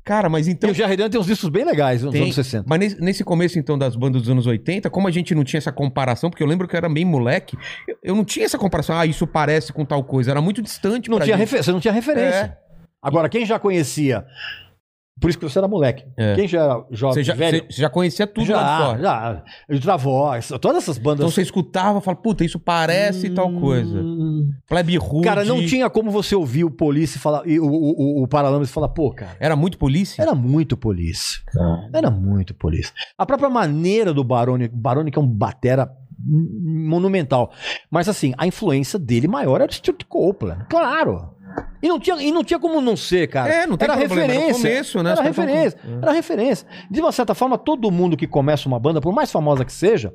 Cara, 0.05 0.29
mas 0.29 0.47
então. 0.47 0.71
E 0.71 0.81
o 0.81 0.85
Adriani 0.85 1.11
tem 1.11 1.21
uns 1.21 1.27
discos 1.27 1.49
bem 1.49 1.65
legais 1.65 2.03
nos 2.03 2.13
Tem. 2.13 2.23
anos 2.23 2.35
60. 2.37 2.65
Mas 2.69 2.79
nesse, 2.79 3.01
nesse 3.01 3.25
começo, 3.25 3.59
então, 3.59 3.77
das 3.77 3.97
bandas 3.97 4.23
dos 4.23 4.31
anos 4.31 4.47
80, 4.47 4.89
como 4.89 5.09
a 5.09 5.11
gente 5.11 5.35
não 5.35 5.43
tinha 5.43 5.59
essa 5.59 5.73
comparação, 5.73 6.31
porque 6.31 6.43
eu 6.43 6.47
lembro 6.47 6.69
que 6.69 6.77
eu 6.77 6.79
era 6.79 6.89
bem 6.89 7.05
moleque, 7.05 7.59
eu, 7.89 7.97
eu 8.03 8.15
não 8.15 8.25
tinha 8.25 8.47
essa 8.47 8.57
comparação, 8.57 8.97
ah, 8.97 9.05
isso 9.05 9.27
parece 9.27 9.73
com 9.73 9.85
tal 9.85 10.05
coisa, 10.05 10.31
era 10.31 10.41
muito 10.41 10.63
distante 10.63 11.11
Não 11.11 11.19
tinha 11.19 11.37
gente. 11.37 11.57
Você 11.57 11.73
não 11.73 11.81
tinha 11.81 11.93
referência. 11.93 12.37
É. 12.37 12.57
Agora, 13.03 13.29
quem 13.29 13.45
já 13.45 13.59
conhecia. 13.59 14.25
Por 15.19 15.31
isso 15.31 15.39
que 15.39 15.49
você 15.49 15.59
era 15.59 15.67
moleque. 15.67 16.05
É. 16.15 16.35
Quem 16.35 16.47
já 16.47 16.63
era 16.63 16.85
jovem, 16.91 17.15
Você 17.15 17.25
já, 17.25 17.35
velho. 17.35 17.65
você 17.71 17.81
já 17.81 17.89
conhecia 17.89 18.27
tudo 18.27 18.53
lá 18.53 18.63
de 18.63 18.69
já, 18.69 18.87
fora. 18.87 19.01
já. 19.01 19.45
Ultravoz, 19.75 20.49
todas 20.61 20.83
essas 20.83 20.99
bandas. 20.99 21.21
Então 21.21 21.31
você 21.31 21.41
escutava 21.41 21.99
e 21.99 22.03
falava, 22.03 22.21
puta, 22.21 22.45
isso 22.45 22.59
parece 22.59 23.31
tal 23.31 23.51
coisa. 23.59 23.99
Hum. 23.99 24.51
Plebe 24.69 24.97
Rude. 24.99 25.25
Cara, 25.27 25.43
não 25.43 25.65
tinha 25.65 25.89
como 25.89 26.11
você 26.11 26.35
ouvir 26.35 26.65
o 26.65 26.71
Police 26.71 27.19
falar, 27.19 27.47
e 27.47 27.59
o, 27.59 27.65
o, 27.65 28.21
o, 28.21 28.23
o 28.25 28.29
Paralamas 28.29 28.71
falar, 28.71 28.91
pô, 28.91 29.11
cara. 29.11 29.37
Era 29.41 29.57
muito 29.57 29.79
polícia? 29.79 30.21
Era 30.21 30.35
muito 30.35 30.77
Police. 30.77 31.41
Era 31.95 32.11
muito 32.11 32.53
Police. 32.53 32.93
A 33.17 33.25
própria 33.25 33.49
maneira 33.49 34.13
do 34.13 34.23
Barone, 34.23 34.69
Barone 34.69 35.11
que 35.11 35.19
é 35.19 35.23
um 35.23 35.27
batera 35.27 35.91
monumental. 36.29 37.53
Mas 37.91 38.09
assim, 38.09 38.35
a 38.37 38.47
influência 38.47 38.99
dele 38.99 39.29
maior 39.29 39.61
era 39.61 39.71
o 39.71 39.75
Stuart 39.75 40.03
Copeland. 40.09 40.67
Claro. 40.69 41.36
E 41.83 41.89
não 41.89 42.01
tinha, 42.01 42.17
e 42.21 42.33
não 42.33 42.43
tinha 42.43 42.59
como 42.59 42.81
não 42.81 42.97
ser, 42.97 43.29
cara. 43.29 43.53
É, 43.53 43.67
não 43.67 43.77
tem 43.77 43.87
era 43.89 43.97
problema, 43.99 44.23
era 44.25 44.33
referência. 44.33 44.63
começo, 44.71 45.03
né? 45.03 45.11
Era 45.11 45.15
Os 45.15 45.21
caras 45.21 45.37
tão- 45.37 45.45
referência. 45.47 45.79
É. 45.85 46.03
Era 46.03 46.13
referência. 46.13 46.69
De 46.91 47.01
uma 47.01 47.13
certa 47.13 47.35
forma, 47.35 47.57
todo 47.59 47.91
mundo 47.91 48.17
que 48.17 48.27
começa 48.27 48.67
uma 48.69 48.79
banda, 48.81 49.01
por 49.01 49.13
mais 49.15 49.31
famosa 49.31 49.65
que 49.65 49.73
seja, 49.73 50.13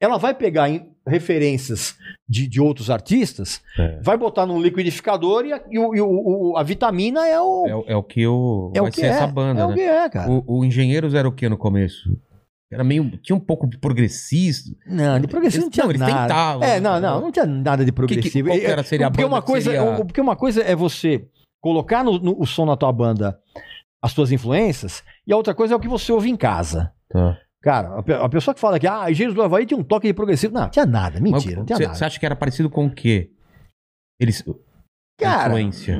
ela 0.00 0.18
vai 0.18 0.34
pegar 0.34 0.68
referências 1.06 1.94
de, 2.28 2.46
de 2.46 2.60
outros 2.60 2.90
artistas, 2.90 3.60
É. 3.78 3.98
vai 4.02 4.16
botar 4.16 4.46
num 4.46 4.60
liquidificador 4.60 5.44
e 5.46 5.52
a, 5.52 5.60
e 5.70 5.78
o- 5.78 5.94
e 5.94 6.00
o- 6.00 6.54
a 6.56 6.62
vitamina 6.62 7.26
é 7.26 7.40
o. 7.40 7.66
É, 7.66 7.74
o- 7.74 7.84
é 7.88 7.96
o 7.96 8.02
que 8.02 8.26
o, 8.26 8.70
é 8.74 8.80
vai 8.80 8.88
o 8.90 8.92
que 8.92 9.00
ser 9.00 9.06
é. 9.06 9.10
essa 9.10 9.26
banda, 9.26 9.62
é 9.62 9.66
né? 9.66 9.72
o 9.72 9.74
que 9.74 9.80
é, 9.82 10.08
cara. 10.08 10.30
O, 10.30 10.44
o 10.60 10.64
Engenheiros 10.64 11.14
era 11.14 11.28
o 11.28 11.32
que 11.32 11.48
no 11.48 11.58
começo? 11.58 12.08
Era 12.72 12.84
meio. 12.84 13.10
Tinha 13.18 13.34
um 13.36 13.40
pouco 13.40 13.66
de 13.68 13.76
progressista. 13.78 14.70
Não, 14.86 15.18
de 15.18 15.26
progressivo 15.26 15.64
não 15.64 15.70
tinha 15.70 15.86
não, 15.86 15.92
nada. 15.94 16.22
tentavam, 16.22 16.62
É, 16.62 16.74
né? 16.74 16.80
não, 16.80 17.00
não, 17.00 17.20
não 17.22 17.32
tinha 17.32 17.46
nada 17.46 17.84
de 17.84 17.90
Que- 17.90 17.92
que- 17.92 18.06
progressivo. 18.06 18.48
qual 18.48 18.58
que 18.58 18.64
era? 18.66 18.82
Seria 18.84 19.06
a 19.08 19.10
porque 19.10 19.22
banda 19.24 19.34
uma 19.34 19.40
que 19.42 19.46
coisa, 19.48 19.70
seria- 19.72 19.82
o- 19.84 20.04
porque 20.04 20.20
uma 20.20 20.36
coisa 20.36 20.62
é 20.62 20.76
você 20.76 21.26
colocar 21.60 22.04
no, 22.04 22.18
no- 22.18 22.40
o 22.40 22.46
som 22.46 22.64
na 22.64 22.76
tua 22.76 22.92
banda 22.92 23.38
as 24.02 24.14
tuas 24.14 24.30
influências 24.32 25.02
e 25.26 25.32
a 25.32 25.36
outra 25.36 25.52
coisa 25.54 25.74
é 25.74 25.76
o 25.76 25.80
que 25.80 25.88
você 25.88 26.10
ouve 26.12 26.30
em 26.30 26.36
casa. 26.36 26.92
Tá. 27.10 27.36
Cara, 27.62 27.98
a, 27.98 28.02
pe- 28.02 28.14
a 28.14 28.28
pessoa 28.28 28.54
que 28.54 28.60
fala 28.60 28.78
que 28.78 28.86
ah, 28.86 29.10
Engenheiros 29.10 29.34
do 29.34 29.42
Havaí 29.42 29.66
tinha 29.66 29.78
um 29.78 29.82
toque 29.84 30.06
de 30.06 30.14
progressivo, 30.14 30.54
não, 30.54 30.70
tinha 30.70 30.86
nada, 30.86 31.20
mentira, 31.20 31.56
não 31.56 31.66
tinha 31.66 31.78
nada. 31.78 31.94
Você 31.94 32.04
acha 32.04 32.18
que 32.18 32.24
era 32.24 32.34
parecido 32.36 32.70
com 32.70 32.86
o 32.86 32.90
quê? 32.94 33.30
Eles. 34.18 34.42
Cara, 35.18 35.60
influência. 35.60 35.98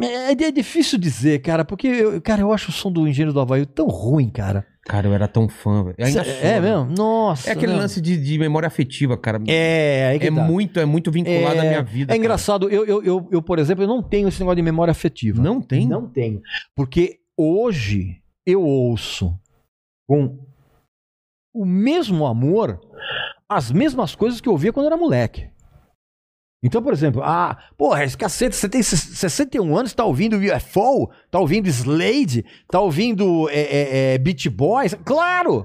É, 0.00 0.30
é 0.30 0.52
difícil 0.52 0.96
dizer, 0.98 1.40
cara, 1.40 1.64
porque 1.64 1.88
eu, 1.88 2.22
cara, 2.22 2.42
eu 2.42 2.52
acho 2.52 2.68
o 2.70 2.72
som 2.72 2.92
do 2.92 3.08
Engenheiro 3.08 3.32
do 3.32 3.40
Havaí 3.40 3.66
tão 3.66 3.86
ruim, 3.88 4.30
cara. 4.30 4.64
Cara, 4.88 5.06
eu 5.06 5.12
era 5.12 5.28
tão 5.28 5.46
fã, 5.50 5.84
velho. 5.84 5.94
Eu 5.98 6.06
Ainda 6.06 6.24
sou, 6.24 6.32
é 6.32 6.42
né? 6.42 6.60
mesmo? 6.62 6.86
Nossa. 6.96 7.50
É 7.50 7.52
aquele 7.52 7.72
não. 7.72 7.80
lance 7.80 8.00
de, 8.00 8.16
de 8.16 8.38
memória 8.38 8.66
afetiva, 8.66 9.18
cara. 9.18 9.38
É, 9.46 10.08
aí 10.12 10.18
que 10.18 10.28
é 10.28 10.32
tá. 10.32 10.42
muito, 10.42 10.80
é 10.80 10.86
muito 10.86 11.12
vinculado 11.12 11.56
É, 11.56 11.60
à 11.60 11.64
minha 11.64 11.82
vida. 11.82 12.14
É 12.14 12.16
engraçado, 12.16 12.70
eu, 12.70 12.86
eu, 12.86 13.04
eu, 13.04 13.28
eu, 13.30 13.42
por 13.42 13.58
exemplo, 13.58 13.84
eu 13.84 13.88
não 13.88 14.02
tenho 14.02 14.28
esse 14.28 14.40
negócio 14.40 14.56
de 14.56 14.62
memória 14.62 14.90
afetiva. 14.90 15.42
Não 15.42 15.60
tem? 15.60 15.86
Não 15.86 16.08
tenho. 16.08 16.40
Porque 16.74 17.18
hoje 17.36 18.22
eu 18.46 18.62
ouço 18.62 19.38
com 20.08 20.38
o 21.54 21.66
mesmo 21.66 22.26
amor 22.26 22.80
as 23.46 23.70
mesmas 23.70 24.14
coisas 24.14 24.40
que 24.40 24.48
eu 24.48 24.52
ouvia 24.52 24.72
quando 24.72 24.86
eu 24.86 24.92
era 24.92 24.96
moleque. 24.96 25.50
Então, 26.62 26.82
por 26.82 26.92
exemplo, 26.92 27.22
ah, 27.22 27.56
porra, 27.76 28.02
esse 28.02 28.16
cacete, 28.16 28.56
você 28.56 28.68
tem 28.68 28.82
61 28.82 29.76
anos, 29.76 29.94
tá 29.94 30.04
ouvindo 30.04 30.36
UFO, 30.36 31.08
tá 31.30 31.38
ouvindo 31.38 31.68
Slade, 31.68 32.44
tá 32.68 32.80
ouvindo 32.80 33.48
é, 33.50 33.60
é, 33.60 34.14
é, 34.14 34.18
Beach 34.18 34.48
Boys. 34.50 34.94
Claro! 35.04 35.64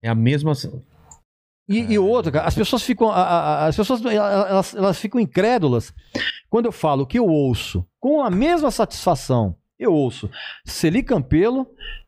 É 0.00 0.08
a 0.08 0.14
mesma. 0.14 0.52
E, 1.68 1.94
e 1.94 1.98
outra, 1.98 2.30
cara, 2.30 2.46
as 2.46 2.54
pessoas 2.54 2.82
ficam. 2.84 3.08
a- 3.10 3.16
a- 3.20 3.66
As 3.66 3.74
pessoas 3.76 4.00
elas, 4.04 4.74
elas 4.76 4.98
ficam 4.98 5.20
incrédulas 5.20 5.92
quando 6.48 6.66
eu 6.66 6.72
falo 6.72 7.04
que 7.04 7.18
eu 7.18 7.26
ouço 7.26 7.84
com 7.98 8.22
a 8.22 8.30
mesma 8.30 8.70
satisfação. 8.70 9.56
Eu 9.76 9.92
ouço 9.92 10.30
Celi 10.64 11.02
Campelo, 11.02 11.66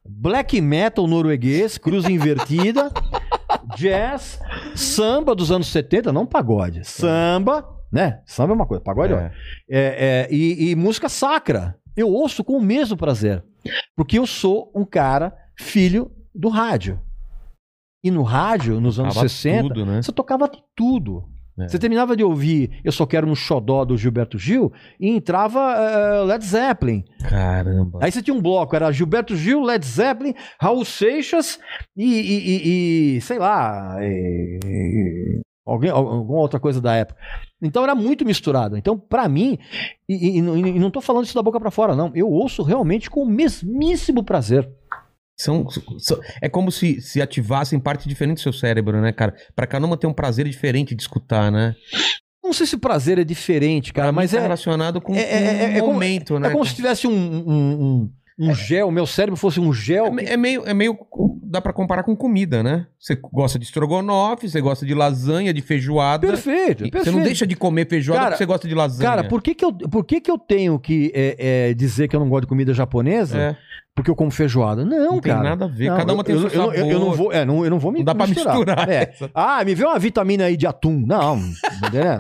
black 0.09 0.61
metal 0.61 1.07
norueguês, 1.09 1.77
cruz 1.77 2.05
invertida, 2.09 2.91
jazz, 3.77 4.39
samba 4.77 5.35
dos 5.35 5.51
anos 5.51 5.67
70, 5.67 6.13
não 6.13 6.25
pagode. 6.25 6.83
Samba, 6.87 7.69
né? 7.93 8.21
Samba 8.27 8.53
é 8.53 8.57
uma 8.57 8.67
coisa, 8.67 8.83
pagode 8.83 9.13
é. 9.13 9.17
É. 9.17 9.31
É, 9.71 9.81
é, 9.81 10.29
e, 10.35 10.71
e 10.71 10.77
música 10.77 11.09
sacra. 11.09 11.77
Eu 11.97 12.09
ouço 12.09 12.45
com 12.45 12.55
o 12.57 12.61
mesmo 12.63 12.97
prazer. 12.97 13.43
Porque 13.97 14.19
eu 14.19 14.27
sou 14.27 14.71
um 14.75 14.85
cara 14.85 15.35
filho 15.59 16.11
do 16.35 16.49
rádio. 16.49 17.01
E 18.05 18.11
no 18.11 18.23
rádio, 18.23 18.81
nos 18.81 19.01
anos 19.01 19.15
Tava 19.15 19.29
60, 19.29 19.63
tudo, 19.69 19.85
né? 19.85 20.01
você 20.03 20.13
tocava 20.13 20.49
tudo. 20.77 21.25
É. 21.59 21.67
Você 21.67 21.77
terminava 21.77 22.17
de 22.17 22.23
ouvir 22.23 22.79
Eu 22.85 22.93
Só 22.93 23.05
Quero 23.05 23.27
no 23.27 23.35
Xodó 23.35 23.85
do 23.85 23.97
Gilberto 23.99 24.39
Gil 24.39 24.73
e 25.01 25.09
entrava 25.11 25.59
eh, 25.77 26.23
Led 26.23 26.45
Zeppelin. 26.45 27.03
Caramba. 27.29 27.99
Aí 28.01 28.13
você 28.13 28.23
tinha 28.23 28.33
um 28.37 28.41
bloco, 28.41 28.77
era 28.77 28.93
Gilberto 28.93 29.35
Gil, 29.35 29.61
Led 29.65 29.85
Zeppelin, 29.85 30.35
Raul 30.61 30.85
Seixas 30.85 31.59
e, 31.97 32.05
e- 32.05 32.39
e- 32.49 33.17
e, 33.17 33.21
sei 33.23 33.41
lá, 33.41 33.97
e- 34.01 34.61
e- 34.65 35.41
alguém, 35.71 35.91
alguma 35.91 36.39
outra 36.41 36.59
coisa 36.59 36.81
da 36.81 36.95
época. 36.95 37.19
Então 37.63 37.83
era 37.83 37.95
muito 37.95 38.25
misturado. 38.25 38.77
Então, 38.77 38.99
pra 38.99 39.29
mim, 39.29 39.59
e, 40.09 40.15
e- 40.15 40.39
e 40.39 40.43
não- 40.43 40.57
e 40.57 40.91
tô 40.91 41.01
falando 41.01 41.25
isso 41.25 41.35
da 41.35 41.43
boca 41.43 41.59
pra 41.61 41.71
fora, 41.71 41.95
não. 41.95 42.11
Eu 42.15 42.29
ouço 42.29 42.63
realmente 42.63 43.11
com 43.11 43.23
o 43.23 43.27
mesmíssimo 43.29 44.23
prazer. 44.23 44.69
São, 45.41 45.69
são- 45.99 46.19
é 46.43 46.49
como 46.49 46.73
se, 46.73 47.01
se 47.01 47.23
ativassem 47.23 47.79
parte 47.79 48.09
diferente 48.09 48.39
do 48.39 48.43
seu 48.43 48.53
cérebro, 48.53 49.01
né, 49.01 49.13
cara? 49.13 49.35
Pra 49.55 49.67
cada 49.69 49.87
uma 49.87 49.97
ter 49.97 50.07
um 50.09 50.13
prazer 50.13 50.49
diferente 50.49 50.95
de 50.97 51.03
escutar, 51.03 51.53
né? 51.53 51.77
Não 52.43 52.53
sei 52.53 52.67
se 52.67 52.75
o 52.75 52.79
prazer 52.81 53.19
é 53.19 53.25
diferente, 53.25 53.93
cara, 53.93 54.11
mas 54.11 54.31
tá 54.33 54.39
é, 54.39 54.41
relacionado 54.41 55.01
com 55.01 55.15
é- 55.15 55.19
é- 55.21 55.45
é- 55.45 55.73
é 55.75 55.77
um 55.77 55.81
como- 55.81 55.93
momento, 55.93 56.39
né? 56.41 56.49
é 56.49 56.51
como 56.51 56.65
se 56.65 56.75
tivesse 56.75 57.07
um, 57.07 57.13
um, 57.13 57.53
um, 57.85 58.13
um 58.39 58.55
gel, 58.55 58.91
meu 58.91 59.05
cérebro 59.07 59.37
fosse 59.37 59.59
um 59.59 59.73
gel. 59.73 60.15
É, 60.19 60.35
é 60.35 60.37
meio, 60.37 60.63
é 60.67 60.73
meio. 60.73 60.97
Dá 61.43 61.61
pra 61.61 61.73
comparar 61.73 62.03
com 62.03 62.15
comida, 62.15 62.63
né? 62.63 62.87
Você 62.99 63.17
gosta 63.17 63.59
de 63.59 63.65
estrogonofe, 63.65 64.49
você 64.49 64.61
gosta 64.61 64.87
de 64.87 64.95
lasanha, 64.95 65.53
de 65.53 65.61
feijoada. 65.63 66.27
Perfeito, 66.27 66.83
perfeito. 66.85 67.05
Você 67.05 67.11
não 67.11 67.23
deixa 67.23 67.47
de 67.47 67.57
comer 67.57 67.89
feijoada 67.89 68.21
Cara, 68.21 68.31
porque 68.33 68.45
você 68.45 68.47
gosta 68.47 68.69
de 68.69 68.75
lasanha. 68.75 69.11
Cara, 69.11 69.25
por 69.25 69.43
que, 69.43 69.55
que, 69.55 69.65
eu, 69.65 69.73
por 69.73 70.05
que, 70.05 70.21
que 70.21 70.31
eu 70.31 70.39
tenho 70.39 70.79
que 70.79 71.11
é, 71.15 71.69
é, 71.71 71.75
dizer 71.75 72.07
que 72.07 72.15
eu 72.15 72.21
não 72.21 72.29
gosto 72.29 72.43
de 72.43 72.49
comida 72.49 72.73
japonesa? 72.75 73.39
É, 73.39 73.57
Porque 73.95 74.11
eu 74.11 74.15
como 74.15 74.31
feijoada? 74.31 74.85
Não, 74.85 75.13
não 75.15 75.21
tem 75.21 75.33
cara. 75.33 75.43
nada 75.49 75.65
a 75.65 75.69
ver. 75.69 75.89
Não, 75.91 75.97
Cada 75.97 76.13
uma 76.13 76.21
eu- 76.21 76.25
tem 76.25 76.35
eu, 76.37 76.41
seu 76.43 76.51
eu, 76.51 76.57
sabor. 76.67 76.75
eu, 76.77 76.87
eu 76.87 77.01
não 77.01 77.13
vou, 77.13 77.33
é, 77.33 77.45
não, 77.45 77.65
eu 77.65 77.71
não 77.71 77.79
vou 77.79 77.91
me 77.91 77.99
Não 77.99 78.05
dá 78.05 78.15
pra 78.15 78.27
misturar. 78.27 78.89
É. 78.89 79.13
Ah, 79.35 79.65
me 79.65 79.75
vê 79.75 79.85
uma 79.85 79.99
vitamina 79.99 80.45
aí 80.45 80.57
de 80.57 80.67
atum. 80.67 81.03
Não, 81.07 81.39
entendeu? 81.79 82.19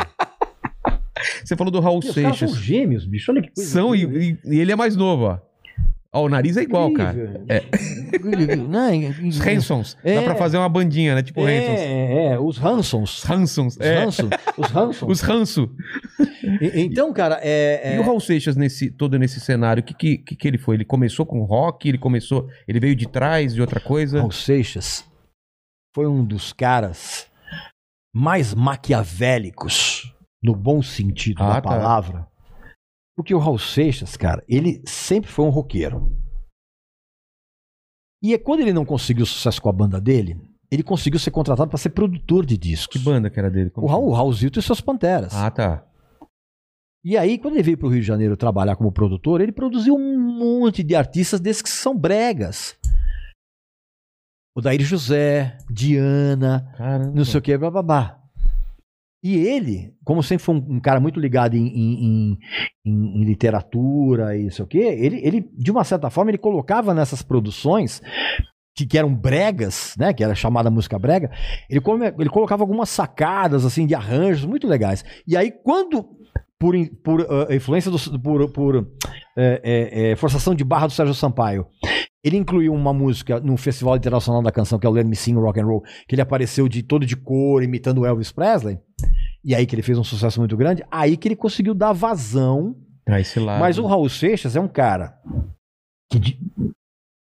Você 1.44 1.56
falou 1.56 1.70
do 1.70 1.80
Raul 1.80 1.98
Os 1.98 2.06
caras 2.14 2.38
são 2.38 2.48
Seixas. 2.48 2.56
gêmeos, 2.56 3.04
bicho. 3.04 3.30
Olha 3.30 3.42
que 3.42 3.50
coisa. 3.52 3.70
São, 3.70 3.94
e- 3.94 4.38
e 4.44 4.58
ele 4.60 4.72
é 4.72 4.76
mais 4.76 4.94
novo, 4.96 5.24
ó. 5.24 5.38
Ó, 6.14 6.24
o 6.24 6.28
nariz 6.28 6.56
é 6.56 6.62
igual, 6.62 6.90
cara. 6.94 7.44
É. 7.48 7.56
É- 7.56 9.26
Os 9.28 9.40
Hansons. 9.46 9.96
É. 10.02 10.14
Dá 10.14 10.22
pra 10.22 10.34
fazer 10.36 10.56
uma 10.56 10.68
bandinha, 10.68 11.14
né? 11.14 11.22
Tipo 11.22 11.42
Hansons. 11.42 11.80
é, 11.80 12.26
é, 12.32 12.38
os 12.38 12.64
Hansons. 12.64 13.30
Hansons. 13.30 13.76
Os 13.76 13.80
É. 13.80 14.02
Hanson. 14.04 14.28
Os 14.56 14.74
Hanson. 14.76 15.06
Os 15.06 15.22
Hanso. 15.22 15.70
E- 16.62 16.80
Então, 16.80 17.12
cara, 17.12 17.38
é. 17.42 17.92
é- 17.92 17.96
E 17.96 17.98
o 17.98 18.02
Raul 18.02 18.20
Seixas, 18.20 18.56
nesse, 18.56 18.90
todo 18.90 19.18
nesse 19.18 19.38
cenário, 19.38 19.82
o 19.82 19.84
que, 19.84 19.92
que, 19.92 20.18
que, 20.18 20.36
que 20.36 20.48
ele 20.48 20.56
foi? 20.56 20.76
Ele 20.76 20.84
começou 20.86 21.26
com 21.26 21.42
rock, 21.44 21.86
ele 21.88 21.98
começou. 21.98 22.48
Ele 22.66 22.80
veio 22.80 22.96
de 22.96 23.06
trás 23.06 23.54
de 23.54 23.60
outra 23.60 23.78
coisa. 23.80 24.18
Raul 24.20 24.32
Seixas 24.32 25.04
foi 25.94 26.06
um 26.06 26.24
dos 26.24 26.54
caras 26.54 27.26
mais 28.14 28.54
maquiavélicos, 28.54 30.14
no 30.42 30.54
bom 30.54 30.80
sentido 30.80 31.42
Ah, 31.42 31.48
da 31.54 31.60
tá. 31.60 31.68
palavra. 31.68 32.27
Porque 33.18 33.34
o 33.34 33.38
Raul 33.40 33.58
Seixas, 33.58 34.16
cara, 34.16 34.44
ele 34.48 34.80
sempre 34.86 35.28
foi 35.28 35.44
um 35.44 35.48
roqueiro. 35.48 36.16
E 38.22 38.32
é 38.32 38.38
quando 38.38 38.60
ele 38.60 38.72
não 38.72 38.84
conseguiu 38.84 39.26
sucesso 39.26 39.60
com 39.60 39.68
a 39.68 39.72
banda 39.72 40.00
dele, 40.00 40.40
ele 40.70 40.84
conseguiu 40.84 41.18
ser 41.18 41.32
contratado 41.32 41.68
para 41.68 41.78
ser 41.80 41.90
produtor 41.90 42.46
de 42.46 42.56
discos. 42.56 42.96
Que 42.96 43.04
banda 43.04 43.28
que 43.28 43.36
era 43.36 43.50
dele? 43.50 43.72
O 43.74 43.88
Raul, 43.88 44.12
Raulzito 44.12 44.60
e 44.60 44.62
seus 44.62 44.80
Panteras. 44.80 45.34
Ah, 45.34 45.50
tá. 45.50 45.84
E 47.04 47.18
aí, 47.18 47.38
quando 47.38 47.54
ele 47.54 47.64
veio 47.64 47.76
para 47.76 47.88
o 47.88 47.90
Rio 47.90 48.00
de 48.00 48.06
Janeiro 48.06 48.36
trabalhar 48.36 48.76
como 48.76 48.92
produtor, 48.92 49.40
ele 49.40 49.50
produziu 49.50 49.96
um 49.96 50.38
monte 50.38 50.84
de 50.84 50.94
artistas 50.94 51.40
desses 51.40 51.62
que 51.62 51.70
são 51.70 51.98
bregas. 51.98 52.78
O 54.56 54.60
Daír 54.60 54.82
José, 54.82 55.58
Diana, 55.68 56.72
Caramba. 56.78 57.12
não 57.16 57.24
sei 57.24 57.40
o 57.40 57.42
que, 57.42 57.58
blá, 57.58 57.68
blá, 57.68 57.82
blá. 57.82 58.17
E 59.22 59.36
ele, 59.36 59.92
como 60.04 60.22
sempre 60.22 60.44
foi 60.44 60.54
um, 60.54 60.76
um 60.76 60.80
cara 60.80 61.00
muito 61.00 61.18
ligado 61.18 61.56
em, 61.56 61.66
em- 61.66 62.04
em- 62.04 62.38
em- 62.86 63.24
literatura 63.24 64.36
e 64.36 64.50
sei 64.50 64.64
o 64.64 64.68
que, 64.68 64.78
ele, 64.78 65.20
ele, 65.24 65.48
de 65.56 65.70
uma 65.70 65.82
certa 65.82 66.08
forma, 66.08 66.30
ele 66.30 66.38
colocava 66.38 66.94
nessas 66.94 67.20
produções 67.20 68.00
que, 68.76 68.86
que 68.86 68.96
eram 68.96 69.12
bregas, 69.12 69.94
né, 69.98 70.12
que 70.12 70.22
era 70.22 70.36
chamada 70.36 70.70
música 70.70 70.96
brega, 70.98 71.32
ele, 71.68 71.80
ele 72.18 72.30
colocava 72.30 72.62
algumas 72.62 72.88
sacadas, 72.90 73.64
assim, 73.64 73.86
de 73.86 73.94
arranjos 73.94 74.44
muito 74.44 74.68
legais. 74.68 75.04
E 75.26 75.36
aí, 75.36 75.50
quando, 75.50 76.08
por, 76.56 76.74
por 77.02 77.26
ah, 77.28 77.52
influência, 77.52 77.90
do, 77.90 78.20
por, 78.20 78.52
por 78.52 78.88
é, 79.36 79.60
é, 79.64 80.10
é, 80.12 80.16
forçação 80.16 80.54
de 80.54 80.62
barra 80.62 80.86
do 80.86 80.92
Sérgio 80.92 81.14
Sampaio, 81.14 81.66
ele 82.22 82.36
incluiu 82.36 82.72
uma 82.74 82.92
música 82.92 83.40
no 83.40 83.56
Festival 83.56 83.96
Internacional 83.96 84.42
da 84.42 84.50
Canção, 84.50 84.78
que 84.78 84.86
é 84.86 84.90
o 84.90 84.92
Let 84.92 85.06
Me 85.06 85.16
Sing 85.16 85.34
Rock 85.34 85.60
and 85.60 85.66
Roll, 85.66 85.82
que 86.06 86.14
ele 86.14 86.22
apareceu 86.22 86.68
de 86.68 86.82
todo 86.82 87.06
de 87.06 87.16
cor, 87.16 87.62
imitando 87.62 87.98
o 87.98 88.06
Elvis 88.06 88.32
Presley. 88.32 88.78
E 89.44 89.54
aí 89.54 89.66
que 89.66 89.74
ele 89.74 89.82
fez 89.82 89.96
um 89.96 90.04
sucesso 90.04 90.40
muito 90.40 90.56
grande, 90.56 90.84
aí 90.90 91.16
que 91.16 91.28
ele 91.28 91.36
conseguiu 91.36 91.74
dar 91.74 91.92
vazão. 91.92 92.76
Ah, 93.06 93.20
esse 93.20 93.38
lado. 93.38 93.60
Mas 93.60 93.78
o 93.78 93.86
Raul 93.86 94.08
Seixas 94.08 94.56
é 94.56 94.60
um 94.60 94.68
cara 94.68 95.14
que 96.10 96.18
de, 96.18 96.38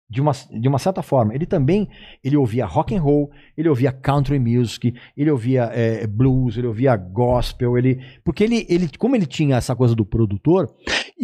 de 0.09 0.21
uma, 0.21 0.31
de 0.31 0.67
uma 0.67 0.77
certa 0.77 1.01
forma, 1.01 1.33
ele 1.33 1.45
também 1.45 1.87
ele 2.23 2.35
ouvia 2.35 2.65
rock 2.65 2.95
and 2.95 3.01
roll, 3.01 3.31
ele 3.57 3.69
ouvia 3.69 3.91
country 3.91 4.37
music, 4.37 4.93
ele 5.15 5.31
ouvia 5.31 5.71
eh, 5.73 6.05
blues, 6.05 6.57
ele 6.57 6.67
ouvia 6.67 6.95
gospel, 6.95 7.77
ele 7.77 7.99
porque 8.23 8.43
ele, 8.43 8.65
ele 8.69 8.89
como 8.97 9.15
ele 9.15 9.25
tinha 9.25 9.55
essa 9.55 9.75
coisa 9.75 9.95
do 9.95 10.05
produtor, 10.05 10.71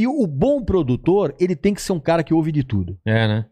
e 0.01 0.07
o 0.07 0.25
bom 0.27 0.63
produtor, 0.63 1.35
ele 1.39 1.55
tem 1.55 1.73
que 1.73 1.81
ser 1.81 1.91
um 1.93 1.99
cara 1.99 2.23
que 2.23 2.33
ouve 2.33 2.51
de 2.51 2.63
tudo. 2.63 2.97
É, 3.05 3.27
né? 3.27 3.45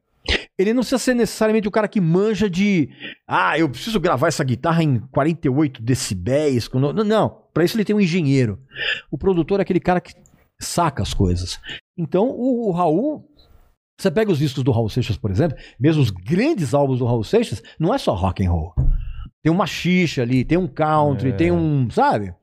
ele 0.60 0.74
não 0.74 0.82
precisa 0.82 0.98
ser 0.98 1.14
necessariamente 1.14 1.68
o 1.68 1.72
cara 1.72 1.88
que 1.88 2.02
manja 2.02 2.50
de. 2.50 2.90
Ah, 3.28 3.58
eu 3.58 3.70
preciso 3.70 4.00
gravar 4.00 4.28
essa 4.28 4.44
guitarra 4.44 4.84
em 4.84 5.00
48 5.12 5.82
decibéis. 5.82 6.68
com 6.68 6.80
no-" 6.80 6.92
Não, 6.92 7.04
não. 7.04 7.44
Pra 7.54 7.64
isso 7.64 7.78
ele 7.78 7.86
tem 7.86 7.96
um 7.96 8.00
engenheiro. 8.02 8.60
O 9.12 9.18
produtor 9.18 9.60
é 9.60 9.62
aquele 9.62 9.80
cara 9.80 10.02
que 10.02 10.14
saca 10.60 11.02
as 11.04 11.14
coisas. 11.14 11.60
Então, 11.98 12.28
o, 12.30 12.68
o 12.70 12.72
Raul. 12.72 13.26
Você 14.00 14.12
pega 14.12 14.32
os 14.32 14.38
discos 14.38 14.64
do 14.64 14.72
Raul 14.72 14.90
Seixas, 14.90 15.18
por 15.18 15.32
exemplo, 15.32 15.58
mesmo 15.80 16.04
os 16.04 16.12
grandes 16.12 16.74
álbuns 16.74 17.00
do 17.00 17.06
Raul 17.06 17.24
Seixas, 17.24 17.64
não 17.80 17.94
é 17.94 17.98
só 17.98 18.14
rock 18.14 18.46
and 18.46 18.52
roll. 18.52 18.74
Tem 19.42 19.52
uma 19.52 19.66
xixa 19.66 20.22
ali, 20.22 20.46
tem 20.46 20.58
um 20.58 20.68
country, 20.68 21.30
É. 21.30 21.34
tem 21.34 21.52
um. 21.52 21.90
Sabe? 21.90 22.34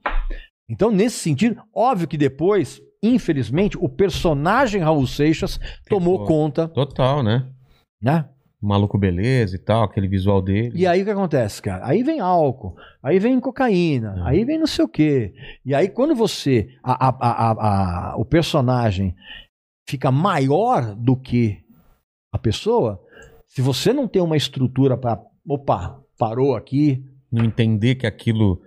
Então, 0.68 0.90
nesse 0.90 1.18
sentido, 1.18 1.60
óbvio 1.74 2.08
que 2.08 2.16
depois, 2.16 2.80
infelizmente, 3.08 3.76
o 3.78 3.88
personagem 3.88 4.80
Raul 4.80 5.06
Seixas 5.06 5.58
tomou 5.88 6.20
Ficou. 6.20 6.26
conta, 6.26 6.68
Total, 6.68 7.22
né? 7.22 7.46
né? 8.02 8.28
Maluco 8.62 8.96
beleza 8.96 9.56
e 9.56 9.58
tal, 9.58 9.82
aquele 9.84 10.08
visual 10.08 10.40
dele. 10.40 10.72
E 10.74 10.86
aí 10.86 11.02
o 11.02 11.04
que 11.04 11.10
acontece, 11.10 11.60
cara? 11.60 11.86
Aí 11.86 12.02
vem 12.02 12.20
álcool, 12.20 12.74
aí 13.02 13.18
vem 13.18 13.38
cocaína, 13.38 14.14
Não. 14.16 14.26
aí 14.26 14.42
vem 14.44 14.58
não 14.58 14.66
sei 14.66 14.84
o 14.84 14.88
quê. 14.88 15.34
E 15.66 15.74
aí 15.74 15.88
quando 15.88 16.14
você. 16.14 16.68
a- 16.82 17.08
a- 17.08 18.12
a- 18.12 18.16
o 18.16 18.24
personagem 18.24 19.14
fica 19.86 20.10
maior 20.10 20.94
do 20.94 21.14
que 21.14 21.58
a 22.32 22.38
pessoa, 22.38 22.98
se 23.46 23.60
você 23.60 23.92
não 23.92 24.08
tem 24.08 24.22
uma 24.22 24.36
estrutura 24.36 24.96
pra. 24.96 25.20
Opa, 25.46 26.00
parou 26.18 26.56
aqui. 26.56 27.04
Não 27.30 27.44
entender 27.44 27.96
que 27.96 28.06
aquilo, 28.06 28.62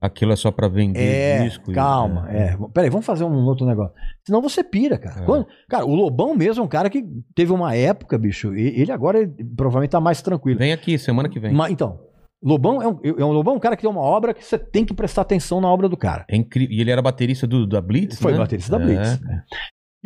aquilo 0.00 0.32
é 0.32 0.36
só 0.36 0.50
pra 0.50 0.68
vender 0.68 1.00
É, 1.00 1.42
disco. 1.44 1.70
e- 1.70 1.74
calma. 1.74 2.30
É. 2.30 2.56
Peraí, 2.72 2.90
vamos 2.90 3.06
fazer 3.06 3.24
um 3.24 3.44
outro 3.44 3.66
negócio. 3.66 3.94
Senão 4.26 4.40
você 4.42 4.62
pira, 4.62 4.98
cara. 4.98 5.22
É. 5.22 5.24
Quando- 5.24 5.46
cara, 5.68 5.84
o 5.84 5.94
Lobão 5.94 6.34
mesmo 6.34 6.62
é 6.62 6.64
um 6.64 6.68
cara 6.68 6.88
que 6.90 7.04
teve 7.34 7.52
uma 7.52 7.74
época, 7.74 8.18
bicho. 8.18 8.54
Ele 8.54 8.92
agora 8.92 9.18
ele 9.20 9.32
provavelmente 9.56 9.90
tá 9.90 10.00
mais 10.00 10.20
tranquilo. 10.22 10.58
Vem 10.58 10.72
aqui, 10.72 10.98
semana 10.98 11.28
que 11.28 11.38
vem. 11.40 11.52
Mas, 11.54 11.70
então, 11.72 11.98
Lobão 12.42 12.82
é 12.82 12.86
um, 12.88 13.00
é 13.18 13.24
um 13.24 13.32
Lobão 13.32 13.54
é 13.54 13.56
um 13.56 13.60
cara 13.60 13.74
que 13.76 13.82
tem 13.82 13.90
uma 13.90 14.00
obra 14.02 14.34
que 14.34 14.44
você 14.44 14.58
tem 14.58 14.84
que 14.84 14.92
prestar 14.94 15.22
atenção 15.22 15.60
na 15.60 15.68
obra 15.68 15.88
do 15.88 15.96
cara. 15.96 16.24
É 16.30 16.36
incrível. 16.36 16.76
E 16.76 16.80
ele 16.80 16.90
era 16.90 17.00
baterista 17.02 17.46
do, 17.46 17.66
da 17.66 17.80
Blitz, 17.80 18.18
Foi 18.20 18.32
né? 18.32 18.38
baterista 18.38 18.78
da 18.78 18.84
É. 18.84 19.18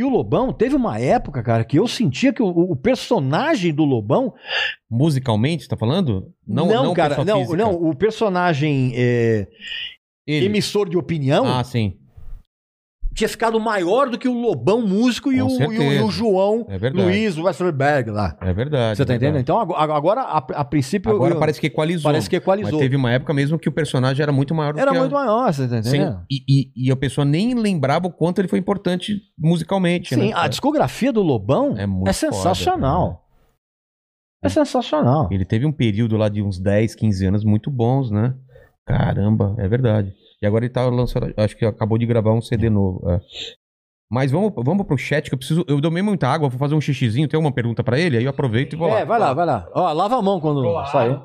E 0.01 0.03
o 0.03 0.09
Lobão 0.09 0.51
teve 0.51 0.75
uma 0.75 0.99
época, 0.99 1.43
cara, 1.43 1.63
que 1.63 1.79
eu 1.79 1.87
sentia 1.87 2.33
que 2.33 2.43
o, 2.43 2.49
o 2.49 2.75
personagem 2.75 3.71
do 3.71 3.85
Lobão. 3.85 4.33
Musicalmente, 4.91 5.65
você 5.65 5.69
tá 5.69 5.77
falando? 5.77 6.33
Não, 6.49 6.67
não, 6.67 6.95
cara, 6.95 7.17
pessoa 7.17 7.25
não, 7.27 7.41
física. 7.41 7.57
não, 7.59 7.75
o 7.75 7.95
personagem 7.95 8.93
é, 8.95 9.47
emissor 10.27 10.89
de 10.89 10.97
opinião 10.97 11.45
Ah, 11.47 11.63
sim. 11.63 11.99
Tinha 13.15 13.29
ficado 13.29 13.59
maior 13.59 14.09
do 14.09 14.17
que 14.19 14.29
o 14.29 14.33
Lobão 14.33 14.87
músico 14.87 15.33
e 15.33 15.43
o, 15.43 15.49
e, 15.49 15.67
o, 15.67 15.73
e 15.83 16.01
o 16.03 16.11
João 16.11 16.65
É. 16.69 16.91
Luiz 16.91 17.37
Westerberg 17.37 18.11
lá. 18.11 18.37
É 18.41 18.53
verdade. 18.53 18.97
Você 18.97 19.05
tá 19.05 19.15
é 19.15 19.19
verdade. 19.19 19.39
entendendo? 19.39 19.41
Então 19.41 19.59
agora, 19.61 20.21
a, 20.23 20.39
a 20.39 20.65
princípio. 20.65 21.11
Agora 21.11 21.35
eu- 21.35 21.39
parece 21.41 21.61
que 21.61 21.67
equalizou. 21.67 22.05
parece 22.11 22.31
que 22.31 22.37
equalizou. 22.37 22.73
Mas 22.73 22.81
teve 22.81 22.95
uma 22.97 23.11
época 23.11 23.35
mesmo 23.35 23.59
que 23.59 23.69
o 23.69 23.73
personagem 23.73 24.23
era 24.23 24.31
muito 24.33 24.55
maior 24.55 24.73
do 24.75 24.79
Era 24.81 24.91
que 24.93 24.97
a- 24.97 25.01
muito 25.01 25.13
maior, 25.13 25.53
você 25.53 25.67
tá 25.69 25.79
entendendo? 25.79 26.21
e, 26.31 26.45
e- 26.49 26.87
e 26.89 26.91
a 26.93 26.97
pessoa 26.97 27.25
nem 27.25 27.55
lembrava 27.55 28.07
o 28.07 28.13
quanto 28.13 28.41
ele 28.41 28.49
foi 28.49 28.59
importante 28.59 29.21
musicalmente. 29.39 30.15
Sim, 30.15 30.29
né? 30.29 30.33
a 30.35 30.47
discografia 30.47 31.13
do 31.13 31.21
Lobão 31.23 31.77
É 31.77 31.87
muito 31.87 32.09
é 32.09 32.13
sensacional. 32.13 33.27
É 34.43 34.49
sensacional. 34.49 35.29
Ele 35.31 35.45
teve 35.45 35.67
um 35.67 35.73
período 35.73 36.17
lá 36.17 36.29
de 36.29 36.41
uns 36.43 36.59
10, 36.59 36.95
15 36.95 37.27
anos 37.27 37.45
muito 37.45 37.71
bons, 37.71 38.11
né? 38.11 38.35
Caramba, 38.87 39.55
é 39.59 39.69
verdade. 39.69 40.15
E 40.43 40.47
agora 40.47 40.65
ele 40.65 40.73
tá 40.73 40.87
lançando, 40.89 41.33
acho 41.37 41.57
que 41.57 41.65
acabou 41.65 41.99
de 41.99 42.07
gravar 42.07 42.33
um 42.33 42.41
CD 42.41 42.71
novo. 42.71 43.03
é. 43.11 43.21
Mas 44.13 44.33
vamos, 44.33 44.53
vamos 44.57 44.85
pro 44.87 44.99
chat 44.99 45.29
que 45.29 45.35
eu 45.35 45.39
preciso. 45.39 45.65
Eu 45.69 45.81
tomei 45.81 46.03
muita 46.03 46.27
água, 46.27 46.49
vou 46.49 46.59
fazer 46.59 46.75
um 46.75 46.81
xixizinho. 46.81 47.29
Tem 47.29 47.39
alguma 47.39 47.55
pergunta 47.55 47.85
pra 47.85 47.97
ele? 47.97 48.17
Aí 48.17 48.25
eu 48.25 48.31
aproveito 48.31 48.73
e 48.73 48.77
vou 48.77 48.89
É, 48.89 49.01
lá. 49.01 49.05
vai 49.05 49.19
lá, 49.21 49.33
vai 49.35 49.47
lá. 49.47 49.69
Ó, 49.73 49.93
lava 49.93 50.17
a 50.19 50.23
mão 50.23 50.41
quando 50.41 50.65
sair. 50.87 51.17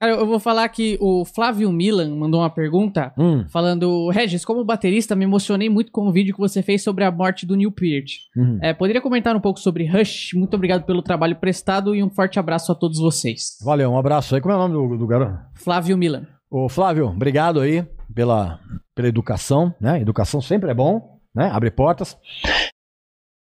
Cara, 0.00 0.12
eu 0.12 0.24
vou 0.24 0.38
falar 0.38 0.68
que 0.68 0.96
o 1.00 1.24
Flávio 1.24 1.72
Milan 1.72 2.14
mandou 2.14 2.38
uma 2.40 2.48
pergunta 2.48 3.12
Hum, 3.18 3.44
falando: 3.48 4.08
Regis, 4.10 4.44
como 4.44 4.64
baterista, 4.64 5.16
me 5.16 5.24
emocionei 5.24 5.68
muito 5.68 5.90
com 5.90 6.06
o 6.06 6.12
vídeo 6.12 6.32
que 6.32 6.38
você 6.40 6.62
fez 6.62 6.80
sobre 6.84 7.02
a 7.02 7.10
morte 7.10 7.44
do 7.44 7.56
Neil 7.56 7.72
Peart. 7.72 8.12
hum. 8.36 8.60
É, 8.62 8.72
poderia 8.72 9.00
comentar 9.02 9.34
um 9.34 9.40
pouco 9.40 9.58
sobre 9.58 9.84
Rush? 9.88 10.34
Muito 10.34 10.54
obrigado 10.54 10.84
pelo 10.84 11.02
trabalho 11.02 11.34
prestado 11.34 11.92
e 11.96 12.04
um 12.04 12.08
forte 12.10 12.38
abraço 12.38 12.70
a 12.70 12.74
todos 12.76 13.00
vocês. 13.00 13.56
Valeu, 13.64 13.90
um 13.90 13.98
abraço 13.98 14.36
aí. 14.36 14.40
Como 14.40 14.54
é 14.54 14.56
o 14.56 14.60
nome 14.60 14.74
do, 14.74 14.96
do 14.98 15.06
garoto? 15.08 15.36
Flávio 15.56 15.98
Milan. 15.98 16.24
Ô, 16.48 16.68
Flávio, 16.68 17.08
obrigado 17.08 17.58
aí 17.60 17.84
pela, 18.14 18.60
pela 18.94 19.08
educação, 19.08 19.74
né? 19.80 20.00
Educação 20.00 20.40
sempre 20.40 20.70
é 20.70 20.74
bom, 20.74 21.20
né? 21.34 21.50
Abre 21.50 21.70
portas. 21.70 22.16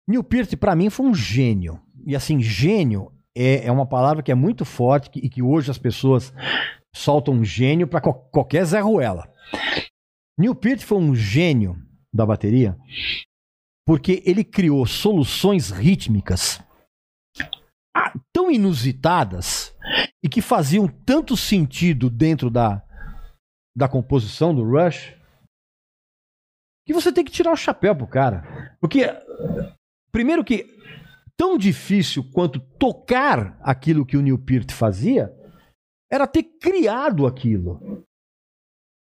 Neil 0.07 0.23
Peart, 0.23 0.55
pra 0.55 0.75
mim, 0.75 0.89
foi 0.89 1.05
um 1.05 1.13
gênio. 1.13 1.81
E 2.05 2.15
assim, 2.15 2.41
gênio 2.41 3.11
é, 3.35 3.67
é 3.67 3.71
uma 3.71 3.85
palavra 3.85 4.23
que 4.23 4.31
é 4.31 4.35
muito 4.35 4.65
forte 4.65 5.09
que- 5.09 5.19
e 5.19 5.29
que 5.29 5.41
hoje 5.41 5.69
as 5.71 5.77
pessoas 5.77 6.33
soltam 6.93 7.43
gênio 7.43 7.87
pra 7.87 8.01
qual- 8.01 8.27
qualquer 8.31 8.65
Zé 8.65 8.79
Ruela. 8.79 9.31
Neil 10.37 10.55
Peart 10.55 10.81
foi 10.81 10.97
um 10.97 11.15
gênio 11.15 11.75
da 12.13 12.25
bateria 12.25 12.77
porque 13.87 14.21
ele 14.25 14.43
criou 14.43 14.85
soluções 14.85 15.69
rítmicas 15.69 16.61
ah, 17.95 18.13
tão 18.33 18.49
inusitadas 18.51 19.75
e 20.23 20.29
que 20.29 20.41
faziam 20.41 20.87
tanto 20.87 21.35
sentido 21.37 22.09
dentro 22.09 22.49
da, 22.49 22.81
da 23.75 23.87
composição 23.87 24.53
do 24.53 24.63
Rush 24.63 25.15
que 26.85 26.93
você 26.93 27.11
tem 27.11 27.23
que 27.23 27.31
tirar 27.31 27.51
o 27.51 27.57
chapéu 27.57 27.95
pro 27.95 28.07
cara. 28.07 28.75
Porque, 28.79 29.05
primeiro 30.11 30.43
que 30.43 30.65
tão 31.37 31.57
difícil 31.57 32.23
quanto 32.31 32.59
tocar 32.59 33.57
aquilo 33.61 34.05
que 34.05 34.17
o 34.17 34.21
Neil 34.21 34.37
Peart 34.37 34.71
fazia 34.71 35.33
era 36.11 36.27
ter 36.27 36.43
criado 36.43 37.25
aquilo. 37.25 38.03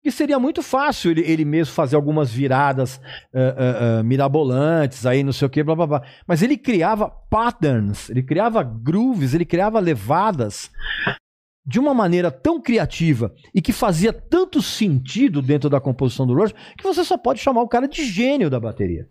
Que 0.02 0.10
seria 0.10 0.38
muito 0.38 0.62
fácil 0.62 1.10
ele, 1.10 1.20
ele 1.20 1.44
mesmo 1.44 1.74
fazer 1.74 1.96
algumas 1.96 2.30
viradas 2.30 2.98
ah, 3.34 3.38
ah, 3.38 3.98
ah, 3.98 4.02
mirabolantes, 4.02 5.04
aí 5.04 5.22
não 5.22 5.32
sei 5.32 5.46
o 5.46 5.50
que, 5.50 5.62
blá 5.62 5.74
blá 5.74 5.86
blá. 5.86 6.02
Mas 6.26 6.40
ele 6.40 6.56
criava 6.56 7.10
patterns, 7.10 8.08
ele 8.08 8.22
criava 8.22 8.62
grooves, 8.62 9.34
ele 9.34 9.44
criava 9.44 9.78
levadas 9.78 10.70
de 11.70 11.78
uma 11.78 11.94
maneira 11.94 12.32
tão 12.32 12.60
criativa 12.60 13.32
e 13.54 13.62
que 13.62 13.72
fazia 13.72 14.12
tanto 14.12 14.60
sentido 14.60 15.40
dentro 15.40 15.70
da 15.70 15.80
composição 15.80 16.26
do 16.26 16.34
Rush 16.34 16.52
que 16.76 16.82
você 16.82 17.04
só 17.04 17.16
pode 17.16 17.38
chamar 17.38 17.62
o 17.62 17.68
cara 17.68 17.86
de 17.86 18.04
gênio 18.04 18.50
da 18.50 18.58
bateria. 18.58 19.08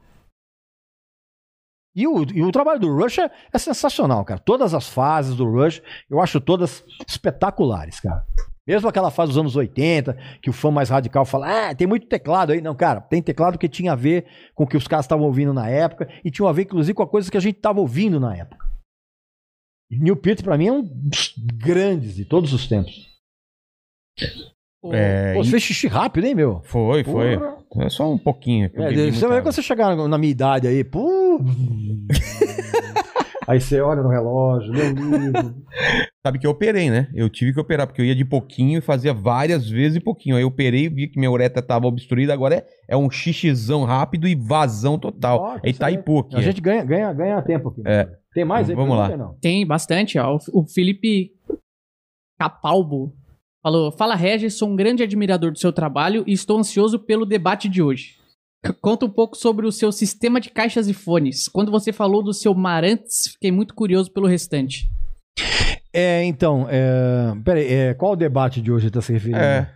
E 1.96 2.06
o, 2.06 2.26
e 2.34 2.44
o 2.44 2.52
trabalho 2.52 2.82
do 2.82 2.94
Rush 2.94 3.20
é, 3.20 3.32
é 3.54 3.58
sensacional, 3.58 4.26
cara. 4.26 4.42
Todas 4.42 4.74
as 4.74 4.90
fases 4.90 5.38
do 5.38 5.50
Rush 5.50 5.82
eu 6.10 6.20
acho 6.20 6.42
todas 6.42 6.84
espetaculares, 7.08 8.02
cara. 8.02 8.26
Mesmo 8.68 8.90
aquela 8.90 9.10
fase 9.10 9.30
dos 9.32 9.38
anos 9.38 9.56
80, 9.56 10.18
que 10.42 10.50
o 10.50 10.54
fã 10.54 10.70
mais 10.70 10.90
radical 10.90 11.24
fala, 11.24 11.70
ah, 11.70 11.74
tem 11.74 11.88
muito 11.88 12.08
teclado 12.08 12.52
aí. 12.52 12.60
Não, 12.60 12.76
cara, 12.76 13.00
tem 13.00 13.22
teclado 13.22 13.58
que 13.58 13.70
tinha 13.70 13.94
a 13.94 13.96
ver 13.96 14.26
com 14.54 14.66
o 14.66 14.68
que 14.68 14.76
os 14.76 14.86
caras 14.86 15.06
estavam 15.06 15.26
ouvindo 15.26 15.54
na 15.54 15.70
época 15.70 16.10
e 16.26 16.30
tinha 16.30 16.48
a 16.48 16.52
ver, 16.52 16.64
inclusive, 16.64 16.94
com 16.94 17.04
a 17.04 17.08
coisa 17.08 17.32
que 17.32 17.38
a 17.38 17.42
gente 17.42 17.56
estava 17.56 17.80
ouvindo 17.80 18.20
na 18.20 18.36
época. 18.36 18.68
E 19.92 19.98
Neil 19.98 20.16
Peart, 20.16 20.44
pra 20.44 20.58
mim, 20.58 20.68
é 20.68 20.72
um 20.72 20.84
dos 20.84 21.34
grandes 21.38 22.16
de 22.16 22.24
todos 22.26 22.54
os 22.54 22.68
tempos. 22.68 23.08
É, 24.92 25.34
Pô, 25.34 25.44
você 25.44 25.50
e- 25.50 25.52
fez 25.52 25.64
xixi 25.64 25.88
rápido, 25.88 26.26
hein, 26.26 26.36
meu? 26.36 26.62
Foi, 26.64 27.04
foi. 27.04 27.38
Porra. 27.38 27.86
É 27.86 27.90
só 27.90 28.12
um 28.12 28.18
pouquinho. 28.18 28.70
É, 28.74 29.12
você 29.12 29.28
vai 29.28 29.42
quando 29.42 29.54
você 29.54 29.62
chegar 29.62 29.96
na 29.96 30.18
minha 30.18 30.32
idade 30.32 30.68
aí, 30.68 30.84
pô. 30.84 31.40
aí 33.50 33.60
você 33.60 33.82
olha 33.82 34.04
no 34.04 34.10
relógio, 34.10 34.72
lê 34.72 34.84
um 34.84 35.18
livro. 35.18 35.56
Sabe 36.24 36.38
que 36.38 36.46
eu 36.46 36.52
operei, 36.52 36.92
né? 36.92 37.10
Eu 37.16 37.28
tive 37.30 37.52
que 37.52 37.60
operar, 37.60 37.88
porque 37.88 38.00
eu 38.00 38.06
ia 38.06 38.16
de 38.16 38.24
pouquinho 38.24 38.78
e 38.78 38.82
fazia 38.82 39.12
várias 39.12 39.68
vezes 39.68 39.98
e 39.98 40.00
pouquinho. 40.00 40.36
Aí 40.36 40.44
eu 40.44 40.48
operei, 40.50 40.88
vi 40.88 41.08
que 41.08 41.18
minha 41.18 41.32
uretra 41.32 41.60
tava 41.60 41.88
obstruída, 41.88 42.32
agora 42.32 42.56
é, 42.56 42.66
é 42.90 42.96
um 42.96 43.10
xixizão 43.10 43.86
rápido 43.86 44.28
e 44.28 44.36
vazão 44.36 45.00
total. 45.00 45.56
É 45.56 45.60
aí. 45.64 45.72
Itaipu 45.72 46.20
aqui. 46.20 46.36
A 46.36 46.42
gente 46.42 46.62
ganha, 46.62 46.84
ganha, 46.84 47.12
ganha 47.12 47.42
tempo 47.42 47.70
aqui. 47.70 47.82
É. 47.86 48.08
Tem 48.34 48.46
mais 48.46 48.70
aí? 48.70 48.76
Vamos 48.76 48.96
lá. 48.96 49.18
Não? 49.18 49.34
Tem 49.42 49.66
bastante, 49.66 50.20
ó. 50.20 50.36
O 50.36 50.62
o 50.62 50.68
Felipe 50.68 51.32
Capalbo 52.38 53.16
falou: 53.64 53.92
Fala 53.92 54.14
Regis, 54.14 54.54
sou 54.54 54.70
um 54.70 54.76
grande 54.76 55.02
admirador 55.02 55.52
do 55.52 55.58
seu 55.58 55.74
trabalho 55.74 56.24
e 56.28 56.34
estou 56.34 56.60
ansioso 56.60 57.00
pelo 57.00 57.26
debate 57.26 57.68
de 57.68 57.82
hoje. 57.82 58.19
Conta 58.82 59.06
um 59.06 59.10
pouco 59.10 59.38
sobre 59.38 59.66
o 59.66 59.72
seu 59.72 59.92
sistema 59.92 60.40
de 60.40 60.50
caixas 60.50 60.88
e 60.88 60.94
fones. 60.94 61.48
Quando 61.48 61.72
você 61.72 61.94
falou 61.94 62.22
do 62.22 62.34
seu 62.34 62.54
Marantz, 62.54 63.30
fiquei 63.34 63.52
muito 63.52 63.74
curioso 63.74 64.12
pelo 64.12 64.28
restante. 64.28 64.90
É, 65.94 66.24
então, 66.26 66.68
é... 66.70 67.34
peraí, 67.44 67.74
é, 67.74 67.94
qual 67.94 68.12
o 68.12 68.16
debate 68.18 68.62
de 68.62 68.72
hoje 68.72 68.88
está 68.88 69.02
se 69.02 69.14
referindo? 69.14 69.40
É. 69.40 69.72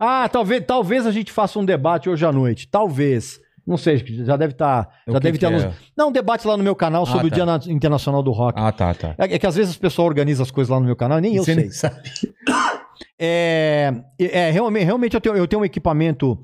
Ah, 0.00 0.28
talvez, 0.28 0.64
talvez 0.64 1.04
a 1.06 1.10
gente 1.10 1.32
faça 1.32 1.58
um 1.58 1.64
debate 1.64 2.08
hoje 2.08 2.24
à 2.24 2.30
noite. 2.30 2.68
Talvez. 2.68 3.40
Não 3.66 3.76
sei, 3.76 3.98
já 4.24 4.36
deve 4.36 4.52
estar. 4.52 4.88
O 5.06 5.12
já 5.12 5.18
que 5.18 5.24
deve 5.24 5.38
que 5.38 5.46
ter 5.46 5.52
é? 5.52 5.72
Não, 5.96 6.08
um 6.08 6.12
debate 6.12 6.46
lá 6.46 6.56
no 6.56 6.62
meu 6.62 6.74
canal 6.74 7.04
sobre 7.04 7.24
Ah, 7.24 7.26
o 7.26 7.30
tá. 7.30 7.34
Dia 7.34 7.44
Na- 7.44 7.60
Internacional 7.66 8.22
do 8.22 8.30
Rock. 8.30 8.58
Ah, 8.58 8.72
tá, 8.72 8.94
tá. 8.94 9.14
É, 9.18 9.34
é 9.34 9.38
que 9.38 9.46
às 9.46 9.56
vezes 9.56 9.74
o 9.74 9.80
pessoal 9.80 10.06
organiza 10.08 10.42
as 10.42 10.50
coisas 10.50 10.70
lá 10.70 10.78
no 10.78 10.86
meu 10.86 10.96
canal, 10.96 11.18
e 11.18 11.20
nem 11.20 11.36
eu 11.36 11.44
Você 11.44 11.54
sei. 11.54 11.62
nem 11.64 11.70
sabe. 11.72 12.10
É, 13.20 13.92
é 14.18 14.50
realmente, 14.50 14.84
realmente 14.84 15.14
eu, 15.14 15.20
tenho, 15.20 15.36
eu 15.36 15.46
tenho 15.48 15.62
um 15.62 15.64
equipamento 15.64 16.38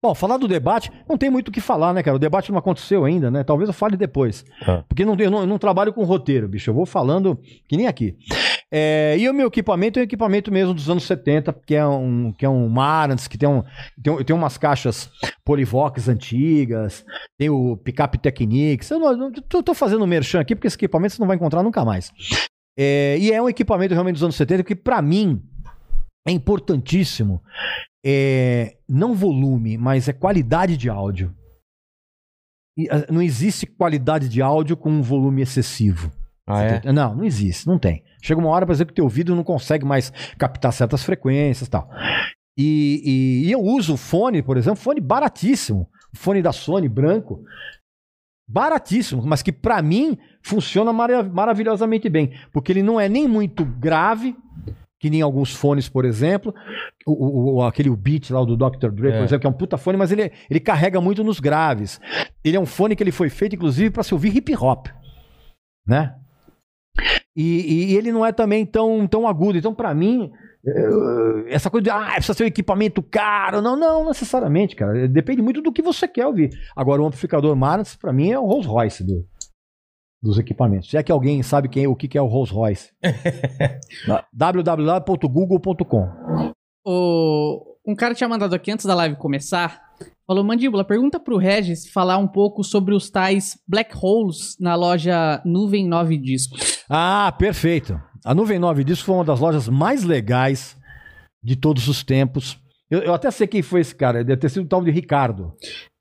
Bom, 0.00 0.14
falar 0.14 0.36
do 0.36 0.46
debate, 0.46 0.92
não 1.08 1.18
tem 1.18 1.28
muito 1.28 1.48
o 1.48 1.52
que 1.52 1.60
falar, 1.60 1.92
né, 1.92 2.04
cara? 2.04 2.16
O 2.16 2.20
debate 2.20 2.52
não 2.52 2.58
aconteceu 2.58 3.04
ainda, 3.04 3.32
né? 3.32 3.42
Talvez 3.42 3.68
eu 3.68 3.74
fale 3.74 3.96
depois. 3.96 4.44
Tá. 4.64 4.84
Porque 4.88 5.04
não, 5.04 5.16
eu, 5.18 5.30
não, 5.30 5.40
eu 5.40 5.46
não 5.46 5.58
trabalho 5.58 5.92
com 5.92 6.04
roteiro, 6.04 6.48
bicho. 6.48 6.70
Eu 6.70 6.74
vou 6.74 6.86
falando 6.86 7.36
que 7.68 7.76
nem 7.76 7.88
aqui. 7.88 8.16
É, 8.70 9.16
e 9.18 9.28
o 9.28 9.34
meu 9.34 9.48
equipamento 9.48 9.98
é 9.98 10.02
um 10.02 10.04
equipamento 10.04 10.52
mesmo 10.52 10.72
dos 10.72 10.88
anos 10.88 11.02
70, 11.04 11.52
que 11.66 11.74
é 11.74 11.84
um, 11.84 12.32
que 12.32 12.44
é 12.44 12.48
um 12.48 12.68
Marantz, 12.68 13.26
que 13.26 13.36
tem, 13.36 13.48
um, 13.48 13.64
tem, 14.00 14.24
tem 14.24 14.36
umas 14.36 14.56
caixas 14.56 15.10
Polivox 15.44 16.08
antigas, 16.08 17.04
tem 17.36 17.50
o 17.50 17.76
Pickup 17.78 18.18
Techniques. 18.18 18.88
Eu 18.90 19.00
não, 19.00 19.16
não- 19.16 19.32
tô, 19.32 19.74
fazendo 19.74 20.06
merchan 20.06 20.38
aqui, 20.40 20.54
porque 20.54 20.68
esse 20.68 20.76
equipamento 20.76 21.14
você 21.14 21.20
não 21.20 21.26
vai 21.26 21.36
encontrar 21.36 21.62
nunca 21.64 21.84
mais. 21.84 22.12
É, 22.78 23.16
e 23.18 23.32
é 23.32 23.42
um 23.42 23.48
equipamento 23.48 23.94
realmente 23.94 24.14
dos 24.14 24.22
anos 24.22 24.36
70 24.36 24.62
que, 24.62 24.76
pra 24.76 25.02
mim, 25.02 25.42
é 26.26 26.30
importantíssimo. 26.30 27.42
É, 28.04 28.76
não 28.88 29.14
volume, 29.14 29.76
mas 29.76 30.08
é 30.08 30.12
qualidade 30.12 30.76
de 30.76 30.88
áudio. 30.88 31.34
E, 32.78 32.88
ah, 32.90 33.06
não 33.10 33.20
existe 33.20 33.66
qualidade 33.66 34.28
de 34.28 34.40
áudio 34.40 34.76
com 34.76 34.90
um 34.90 35.02
volume 35.02 35.42
excessivo. 35.42 36.12
Ah, 36.46 36.62
é? 36.62 36.92
Não, 36.92 37.14
não 37.16 37.24
existe, 37.24 37.66
não 37.66 37.78
tem. 37.78 38.02
Chega 38.22 38.40
uma 38.40 38.48
hora, 38.50 38.64
por 38.64 38.72
exemplo, 38.72 38.88
que 38.94 39.00
o 39.00 39.02
teu 39.02 39.04
ouvido 39.04 39.34
não 39.34 39.44
consegue 39.44 39.84
mais 39.84 40.10
captar 40.38 40.72
certas 40.72 41.02
frequências 41.02 41.66
e 41.66 41.70
tal. 41.70 41.90
E, 42.56 43.02
e- 43.04 43.48
e 43.48 43.52
eu 43.52 43.60
uso 43.60 43.96
fone, 43.96 44.42
por 44.42 44.56
exemplo, 44.56 44.80
fone 44.80 45.00
baratíssimo. 45.00 45.88
Fone 46.14 46.40
da 46.40 46.52
Sony, 46.52 46.88
branco. 46.88 47.44
Baratíssimo, 48.48 49.22
mas 49.26 49.42
que 49.42 49.52
pra 49.52 49.82
mim 49.82 50.16
funciona 50.42 50.90
mara- 50.92 51.22
maravilhosamente 51.22 52.08
bem. 52.08 52.32
Porque 52.50 52.72
ele 52.72 52.82
não 52.82 52.98
é 52.98 53.08
nem 53.08 53.28
muito 53.28 53.62
grave, 53.64 54.34
que 55.00 55.08
nem 55.10 55.22
alguns 55.22 55.52
fones, 55.54 55.88
por 55.88 56.04
exemplo. 56.04 56.54
O, 57.06 57.58
o- 57.58 57.62
aquele 57.62 57.88
Beat 57.94 58.30
lá 58.30 58.44
do 58.44 58.56
Dr. 58.56 58.90
Dre, 58.90 59.10
É. 59.10 59.16
por 59.18 59.24
exemplo, 59.24 59.40
que 59.40 59.46
é 59.46 59.50
um 59.50 59.52
puta 59.52 59.76
fone, 59.76 59.96
mas 59.96 60.10
ele, 60.12 60.30
ele 60.50 60.60
carrega 60.60 61.00
muito 61.00 61.22
nos 61.24 61.38
graves. 61.40 62.00
Ele 62.44 62.56
é 62.56 62.60
um 62.60 62.66
fone 62.66 62.96
que 62.96 63.02
ele 63.02 63.12
foi 63.12 63.28
feito, 63.30 63.54
inclusive, 63.54 63.90
pra 63.90 64.02
se 64.02 64.12
ouvir 64.14 64.36
hip 64.36 64.54
hop. 64.56 64.88
Né? 65.86 66.14
E, 67.36 67.92
e 67.92 67.96
ele 67.96 68.10
não 68.10 68.26
é 68.26 68.32
também 68.32 68.66
tão, 68.66 69.06
tão 69.06 69.26
agudo. 69.28 69.56
Então, 69.56 69.72
pra 69.72 69.94
mim, 69.94 70.32
eh, 70.66 71.44
essa 71.54 71.70
coisa 71.70 71.84
de 71.84 71.90
ah, 71.90 72.10
precisa 72.14 72.34
ser 72.34 72.42
um 72.44 72.48
equipamento 72.48 73.00
caro. 73.02 73.62
Não, 73.62 73.76
não 73.76 74.06
necessariamente, 74.08 74.74
cara. 74.74 75.06
Depende 75.06 75.40
muito 75.40 75.62
do 75.62 75.72
que 75.72 75.80
você 75.80 76.08
quer 76.08 76.26
ouvir. 76.26 76.50
Agora, 76.76 77.00
o 77.00 77.06
amplificador 77.06 77.54
Marantz, 77.54 77.94
pra 77.96 78.12
mim, 78.12 78.32
é 78.32 78.38
o 78.38 78.44
Rolls 78.44 78.68
Royce 78.68 79.04
do- 79.04 79.24
dos 80.22 80.38
equipamentos. 80.38 80.90
Se 80.90 80.96
é 80.96 81.02
que 81.02 81.12
alguém 81.12 81.42
sabe 81.42 81.68
quem, 81.68 81.86
o 81.86 81.96
que 81.96 82.08
que 82.08 82.18
é 82.18 82.22
o 82.22 82.26
Rolls 82.26 82.52
Royce. 82.52 82.90
www.google.com. 84.32 86.08
O... 86.84 87.64
Um 87.86 87.94
cara 87.94 88.14
tinha 88.14 88.28
mandado 88.28 88.54
aqui 88.54 88.70
antes 88.70 88.84
da 88.84 88.94
live 88.94 89.16
começar. 89.16 89.80
Falou, 90.26 90.44
Mandíbula, 90.44 90.84
pergunta 90.84 91.18
pro 91.18 91.38
Regis 91.38 91.88
falar 91.90 92.18
um 92.18 92.28
pouco 92.28 92.62
sobre 92.62 92.94
os 92.94 93.08
tais 93.08 93.58
black 93.66 93.96
holes 93.96 94.56
na 94.60 94.74
loja 94.74 95.40
Nuvem 95.42 95.88
9 95.88 96.18
Discos. 96.18 96.84
Ah, 96.90 97.34
perfeito. 97.38 97.98
A 98.24 98.34
Nuvem 98.34 98.58
9 98.58 98.84
Discos 98.84 99.06
foi 99.06 99.14
uma 99.14 99.24
das 99.24 99.40
lojas 99.40 99.68
mais 99.68 100.04
legais 100.04 100.76
de 101.42 101.56
todos 101.56 101.88
os 101.88 102.04
tempos. 102.04 102.60
Eu, 102.90 103.00
eu 103.00 103.14
até 103.14 103.30
sei 103.30 103.46
quem 103.46 103.62
foi 103.62 103.80
esse 103.80 103.94
cara. 103.94 104.22
Deve 104.22 104.40
ter 104.40 104.50
sido 104.50 104.64
o 104.64 104.68
tal 104.68 104.84
de 104.84 104.90
Ricardo. 104.90 105.54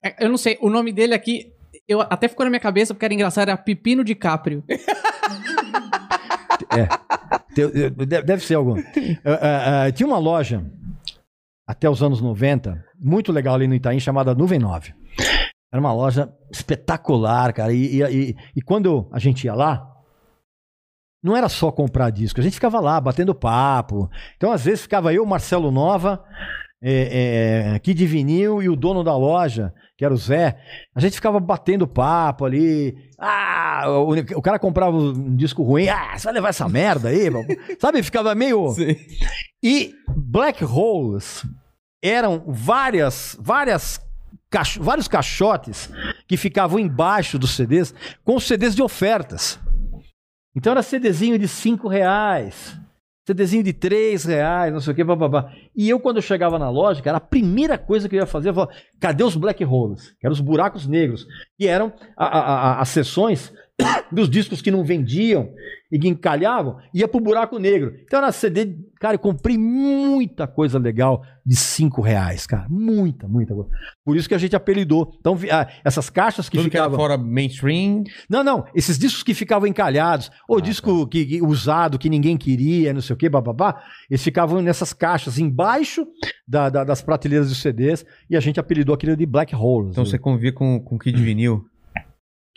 É, 0.04 0.26
Eu 0.26 0.30
não 0.30 0.38
sei, 0.38 0.58
o 0.62 0.70
nome 0.70 0.92
dele 0.92 1.14
aqui, 1.14 1.54
eu 1.88 2.02
até 2.02 2.28
ficou 2.28 2.46
na 2.46 2.50
minha 2.50 2.60
cabeça 2.60 2.94
porque 2.94 3.06
era 3.06 3.14
engraçado, 3.14 3.50
era 3.50 3.58
Pepino 3.58 4.04
DiCaprio. 4.04 4.64
Te- 7.54 8.06
Deve 8.06 8.22
deve 8.24 8.44
ser 8.44 8.56
algum. 8.56 8.78
Ah, 8.78 9.40
ah, 9.42 9.84
ah, 9.86 9.92
tinha 9.92 10.08
uma 10.08 10.18
loja, 10.18 10.64
até 11.68 11.90
os 11.90 12.02
anos 12.04 12.22
90, 12.22 12.84
muito 13.00 13.32
legal 13.32 13.56
ali 13.56 13.68
no 13.68 13.76
Itaim, 13.76 14.00
chamada 14.00 14.36
Nuvem 14.36 14.60
9. 14.60 14.94
Era 15.72 15.80
uma 15.82 15.94
loja 15.94 16.32
espetacular, 16.52 17.52
cara. 17.54 17.74
E- 17.74 18.02
e- 18.02 18.36
e 18.56 18.62
quando 18.62 19.10
a 19.12 19.20
gente 19.20 19.44
ia 19.46 19.54
lá, 19.54 19.86
não 21.24 21.36
era 21.36 21.50
só 21.50 21.72
comprar 21.72 22.10
disco, 22.12 22.40
a 22.40 22.44
gente 22.44 22.54
ficava 22.54 22.80
lá 22.80 23.02
batendo 23.02 23.36
papo. 23.36 24.10
Então, 24.38 24.52
às 24.52 24.64
vezes, 24.64 24.82
ficava 24.84 25.14
eu, 25.14 25.26
Marcelo 25.26 25.72
Nova, 25.72 26.24
é, 26.82 27.74
é, 27.76 27.80
Kid 27.80 28.06
Vinil 28.06 28.62
e 28.62 28.70
o 28.70 28.76
dono 28.76 29.04
da 29.04 29.16
loja, 29.18 29.74
que 29.98 30.06
era 30.06 30.14
o 30.14 30.18
Zé. 30.18 30.58
A 30.96 31.00
gente 31.00 31.16
ficava 31.16 31.40
batendo 31.40 31.88
papo 31.88 32.46
ali. 32.46 32.96
Ah, 33.20 33.86
o, 33.88 34.12
o 34.38 34.42
cara 34.42 34.60
comprava 34.60 34.96
um 34.96 35.36
disco 35.36 35.64
ruim. 35.64 35.88
Ah, 35.90 36.18
você 36.18 36.26
vai 36.26 36.34
levar 36.36 36.50
essa 36.50 36.68
merda 36.70 37.10
aí? 37.10 37.30
meu?" 37.30 37.44
Sabe? 37.80 38.02
Ficava 38.04 38.34
meio. 38.36 38.68
E 39.64 39.92
black 40.16 40.64
holes 40.64 41.44
eram 42.02 42.44
várias, 42.48 43.36
várias 43.42 44.00
caixo- 44.52 44.82
vários 44.84 45.08
caixotes 45.08 45.90
que 46.28 46.38
ficavam 46.38 46.78
embaixo 46.80 47.40
dos 47.40 47.56
CDs 47.56 47.92
com 48.24 48.36
os 48.36 48.46
CDs 48.46 48.76
de 48.76 48.84
ofertas. 48.84 49.60
Então 50.56 50.72
era 50.72 50.84
CDzinho 50.84 51.40
de 51.40 51.48
5 51.48 51.88
reais, 51.88 52.80
CDzinho 53.28 53.62
de 53.64 53.74
3 53.74 54.24
reais, 54.24 54.72
não 54.74 54.80
sei 54.80 54.94
o 54.94 54.96
que, 54.96 55.04
bababá. 55.04 55.52
E 55.76 55.90
eu, 55.90 56.00
quando 56.00 56.16
eu 56.16 56.22
chegava 56.22 56.58
na 56.58 56.70
loja, 56.70 57.02
cara, 57.02 57.18
a 57.18 57.22
primeira 57.22 57.78
coisa 57.78 58.08
que 58.08 58.16
eu 58.16 58.22
ia 58.22 58.26
fazer, 58.26 58.50
eu 58.50 58.54
falava, 58.54 58.72
cadê 59.00 59.24
os 59.24 59.36
black 59.36 59.64
holes? 59.66 60.12
Que 60.20 60.26
eram 60.26 60.34
os 60.34 60.40
buracos 60.40 60.88
negros. 60.88 61.28
Que 61.58 61.68
eram 61.68 61.92
a- 62.16 62.26
a- 62.26 62.40
a- 62.72 62.80
as 62.82 62.88
sessões 62.90 63.52
dos 64.12 64.30
discos 64.30 64.62
que 64.62 64.72
não 64.72 64.84
vendiam 64.84 65.50
e 65.92 66.00
que 66.00 66.08
encalhavam, 66.08 66.78
ia 66.94 67.08
pro 67.08 67.20
buraco 67.20 67.60
negro. 67.60 67.94
Então 68.04 68.20
era 68.20 68.32
CD, 68.32 68.76
cara, 69.00 69.16
eu 69.16 69.20
comprei 69.20 69.58
muita 69.58 70.48
coisa 70.48 70.80
legal 70.80 71.22
de 71.46 71.56
5 71.56 72.02
reais, 72.02 72.48
cara. 72.48 72.66
Muita, 72.70 73.28
muita 73.28 73.54
coisa. 73.54 73.70
Por 74.04 74.18
isso 74.18 74.28
que 74.28 74.34
a 74.34 74.38
gente 74.38 74.56
apelidou. 74.56 75.14
Então, 75.20 75.38
ah, 75.52 75.68
essas 75.86 76.10
caixas 76.10 76.50
que 76.50 76.58
Tudo 76.58 76.70
que 76.70 76.76
era 76.78 76.86
ficavam. 76.88 76.98
fora 77.00 77.18
mainstream. 77.18 78.04
Não, 78.30 78.44
não. 78.44 78.66
Esses 78.74 78.98
discos 78.98 79.22
que 79.24 79.34
ficavam 79.34 79.68
encalhados, 79.68 80.32
ou 80.50 80.58
Ah, 80.58 80.62
disco 80.62 81.06
que, 81.08 81.26
que- 81.26 81.42
usado 81.42 82.00
que 82.00 82.10
ninguém 82.10 82.36
queria, 82.36 82.94
não 82.94 83.02
sei 83.02 83.14
o 83.14 83.18
que, 83.18 83.30
bababá, 83.30 83.82
eles 84.10 84.24
ficavam 84.24 84.62
nessas 84.62 84.92
caixas 84.92 85.38
embaixo 85.38 86.06
da- 86.48 86.70
da- 86.70 86.84
das 86.84 87.02
prateleiras 87.02 87.50
dos 87.50 87.62
CDs 87.62 88.04
e 88.30 88.36
a 88.36 88.40
gente 88.40 88.60
apelidou 88.60 88.96
aquilo 88.96 89.16
de 89.16 89.26
Black 89.26 89.56
Holes. 89.56 89.92
Então 89.92 90.06
você 90.06 90.18
convivia 90.18 90.52
com, 90.54 90.80
com 90.80 90.98
Kid 90.98 91.22
Vinil. 91.22 91.64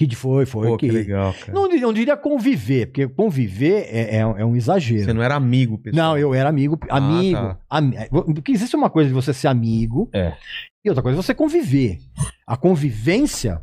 Que 0.07 0.17
foi, 0.17 0.47
foi. 0.47 0.69
Pô, 0.69 0.77
que 0.77 0.87
que- 0.87 0.93
legal, 0.93 1.35
cara. 1.35 1.53
Não, 1.53 1.69
não 1.69 1.93
diria 1.93 2.17
conviver, 2.17 2.87
porque 2.87 3.07
conviver 3.09 3.87
é, 3.91 4.17
é- 4.17 4.21
é 4.21 4.45
um 4.45 4.57
exagero. 4.57 5.05
Você 5.05 5.13
não 5.13 5.23
era 5.23 5.35
amigo, 5.35 5.77
pessoal. 5.79 6.11
Não, 6.13 6.19
eu 6.19 6.33
era 6.35 6.49
amigo, 6.49 6.79
amigo, 6.89 7.37
tá. 7.39 7.59
ami- 7.69 7.97
porque 8.35 8.53
existe 8.53 8.75
uma 8.77 8.89
coisa 8.89 9.09
de 9.09 9.15
você 9.15 9.33
ser 9.35 9.49
amigo 9.49 10.09
É. 10.13 10.33
e 10.85 10.89
outra 10.89 11.03
coisa 11.03 11.19
é 11.19 11.23
você 11.23 11.35
conviver. 11.35 11.99
A 12.47 12.57
convivência 12.57 13.61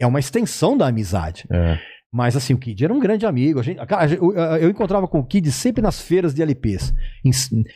é 0.00 0.06
uma 0.06 0.18
extensão 0.20 0.76
da 0.76 0.86
amizade. 0.88 1.44
É. 1.50 1.78
Mas 2.14 2.34
assim, 2.36 2.54
o 2.54 2.58
Kid 2.58 2.82
era 2.82 2.94
um 2.94 3.00
grande 3.00 3.26
amigo. 3.26 3.60
A 3.60 3.62
gente, 3.62 3.84
cara, 3.84 4.10
eu, 4.14 4.32
eu 4.32 4.70
encontrava 4.70 5.06
com 5.06 5.18
o 5.18 5.24
Kid 5.24 5.50
sempre 5.52 5.82
nas 5.82 6.00
feiras 6.00 6.32
de 6.32 6.40
LPs. 6.40 6.94
Em- 7.24 7.30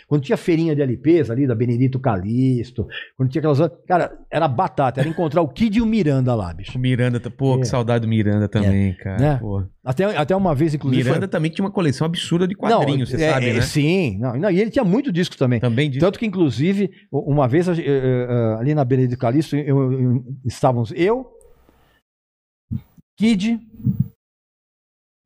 quando 0.06 0.22
tinha 0.22 0.36
feirinha 0.36 0.74
de 0.74 0.80
LPs 0.80 1.30
ali, 1.30 1.46
da 1.46 1.54
Benedito 1.54 1.98
Calixto, 1.98 2.86
quando 3.16 3.28
tinha 3.28 3.40
aquelas. 3.40 3.58
Cara, 3.86 4.16
era 4.30 4.48
batata, 4.48 5.00
era 5.00 5.08
encontrar 5.08 5.42
o 5.42 5.48
Kid 5.48 5.76
e 5.78 5.82
o 5.82 5.86
Miranda 5.86 6.34
lá, 6.34 6.52
O 6.52 6.54
bicho. 6.54 6.78
Miranda, 6.78 7.20
tá- 7.20 7.28
pô, 7.28 7.56
É. 7.56 7.58
que 7.58 7.64
saudade 7.66 8.06
do 8.06 8.08
Miranda 8.08 8.48
também, 8.48 8.94
cara. 8.94 9.18
Né? 9.18 9.36
Pô. 9.38 9.62
Até, 9.84 10.04
até 10.04 10.34
uma 10.34 10.54
vez, 10.54 10.72
inclusive. 10.74 11.02
Miranda 11.02 11.20
foi- 11.22 11.28
também 11.28 11.50
tinha 11.50 11.64
uma 11.64 11.70
coleção 11.72 12.06
absurda 12.06 12.46
de 12.46 12.54
quadrinhos, 12.54 13.10
Não, 13.10 13.18
você 13.18 13.24
é, 13.24 13.32
sabe, 13.32 13.48
é, 13.50 13.52
né? 13.54 13.60
Sim, 13.62 14.18
não, 14.20 14.36
não, 14.38 14.50
e 14.50 14.60
ele 14.60 14.70
tinha 14.70 14.84
muito 14.84 15.12
disco 15.12 15.36
também. 15.36 15.60
Também 15.60 15.90
disso. 15.90 16.00
Tanto 16.06 16.18
que, 16.18 16.24
inclusive, 16.24 16.90
uma 17.12 17.46
vez 17.48 17.66
gen- 17.66 17.84
eh, 17.84 18.26
eh, 18.30 18.56
ali 18.60 18.74
na 18.74 18.84
Benedito 18.84 19.18
Calixto, 19.18 19.56
eu- 19.56 19.92
eu- 19.92 20.24
estávamos 20.46 20.92
eu, 20.96 21.26
Kid, 23.18 23.58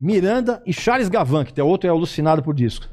Miranda 0.05 0.63
e 0.67 0.73
Charles 0.73 1.09
Gavan, 1.09 1.45
que 1.45 1.59
é 1.59 1.65
outro 1.65 1.89
é 1.89 1.91
alucinado 1.91 2.43
por 2.43 2.55
disco. 2.55 2.87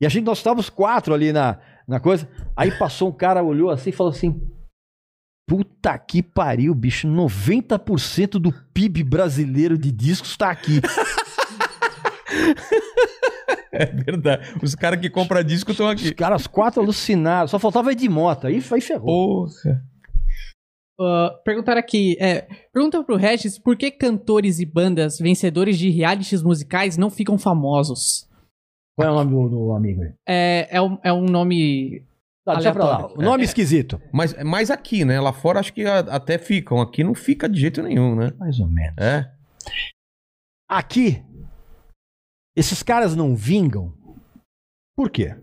E 0.00 0.06
a 0.06 0.08
gente, 0.08 0.24
nós 0.24 0.38
estávamos 0.38 0.70
quatro 0.70 1.12
ali 1.12 1.32
na, 1.32 1.58
na 1.86 1.98
coisa. 1.98 2.28
Aí 2.56 2.70
passou 2.70 3.08
um 3.08 3.12
cara, 3.12 3.42
olhou 3.42 3.70
assim 3.70 3.90
e 3.90 3.92
falou 3.92 4.12
assim: 4.12 4.40
Puta 5.48 5.98
que 5.98 6.22
pariu, 6.22 6.72
bicho, 6.72 7.08
90% 7.08 8.38
do 8.38 8.52
PIB 8.72 9.02
brasileiro 9.02 9.76
de 9.76 9.90
discos 9.90 10.36
tá 10.36 10.50
aqui. 10.50 10.80
É 13.76 13.86
verdade. 13.86 14.54
Os 14.62 14.76
caras 14.76 15.00
que 15.00 15.10
compram 15.10 15.42
disco 15.42 15.72
estão 15.72 15.86
Os 15.86 15.92
aqui. 15.92 16.14
caras 16.14 16.46
quatro 16.46 16.80
alucinados, 16.80 17.50
só 17.50 17.58
faltava 17.58 17.90
Ed 17.90 18.08
Mota. 18.08 18.46
Aí, 18.46 18.62
aí 18.70 18.80
ferrou. 18.80 19.48
Porra. 19.48 19.82
Ah, 21.00 21.30
perguntaram 21.44 21.80
aqui, 21.80 22.16
é, 22.20 22.42
pergunta 22.72 23.02
pro 23.02 23.16
Regis 23.16 23.58
por 23.58 23.76
que 23.76 23.90
cantores 23.90 24.60
e 24.60 24.64
bandas 24.66 25.18
vencedores 25.18 25.76
de 25.78 25.90
realities 25.90 26.42
musicais 26.42 26.96
não 26.96 27.10
ficam 27.10 27.36
famosos? 27.36 28.28
Qual 28.96 29.08
é 29.08 29.10
o 29.10 29.14
nome 29.14 29.30
do, 29.32 29.48
do 29.48 29.72
amigo 29.72 30.02
aí? 30.02 30.14
É, 30.28 30.68
é, 30.76 30.80
um, 30.80 30.98
é 31.02 31.12
um 31.12 31.24
nome. 31.24 32.04
Tá, 32.44 32.54
deixa 32.54 32.72
pra 32.72 32.84
lá. 32.84 33.06
O 33.12 33.22
nome 33.22 33.42
esquisito. 33.42 34.00
Mas, 34.12 34.34
mas 34.44 34.70
aqui, 34.70 35.04
né? 35.04 35.20
Lá 35.20 35.32
fora 35.32 35.58
acho 35.58 35.72
que 35.72 35.84
a- 35.84 35.98
até 36.00 36.38
ficam. 36.38 36.80
Aqui 36.80 37.02
não 37.02 37.14
fica 37.14 37.48
de 37.48 37.58
jeito 37.60 37.82
nenhum, 37.82 38.14
né? 38.14 38.30
Mais 38.38 38.60
ou 38.60 38.68
menos. 38.68 38.94
É. 38.98 39.28
Aqui, 40.68 41.24
esses 42.56 42.82
caras 42.84 43.16
não 43.16 43.34
vingam. 43.34 43.92
Por 44.96 45.10
quê? 45.10 45.36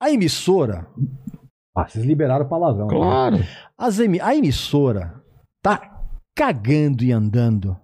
A 0.00 0.10
emissora 0.10 0.88
Ah, 1.74 1.88
vocês 1.88 2.04
liberaram 2.04 2.44
o 2.44 2.48
palavrão. 2.48 2.86
né? 2.86 2.94
Claro. 2.94 3.36
As 3.78 3.98
emi- 3.98 4.20
a 4.20 4.34
emissora 4.34 5.22
tá 5.62 6.04
cagando 6.36 7.02
e 7.02 7.12
andando 7.12 7.78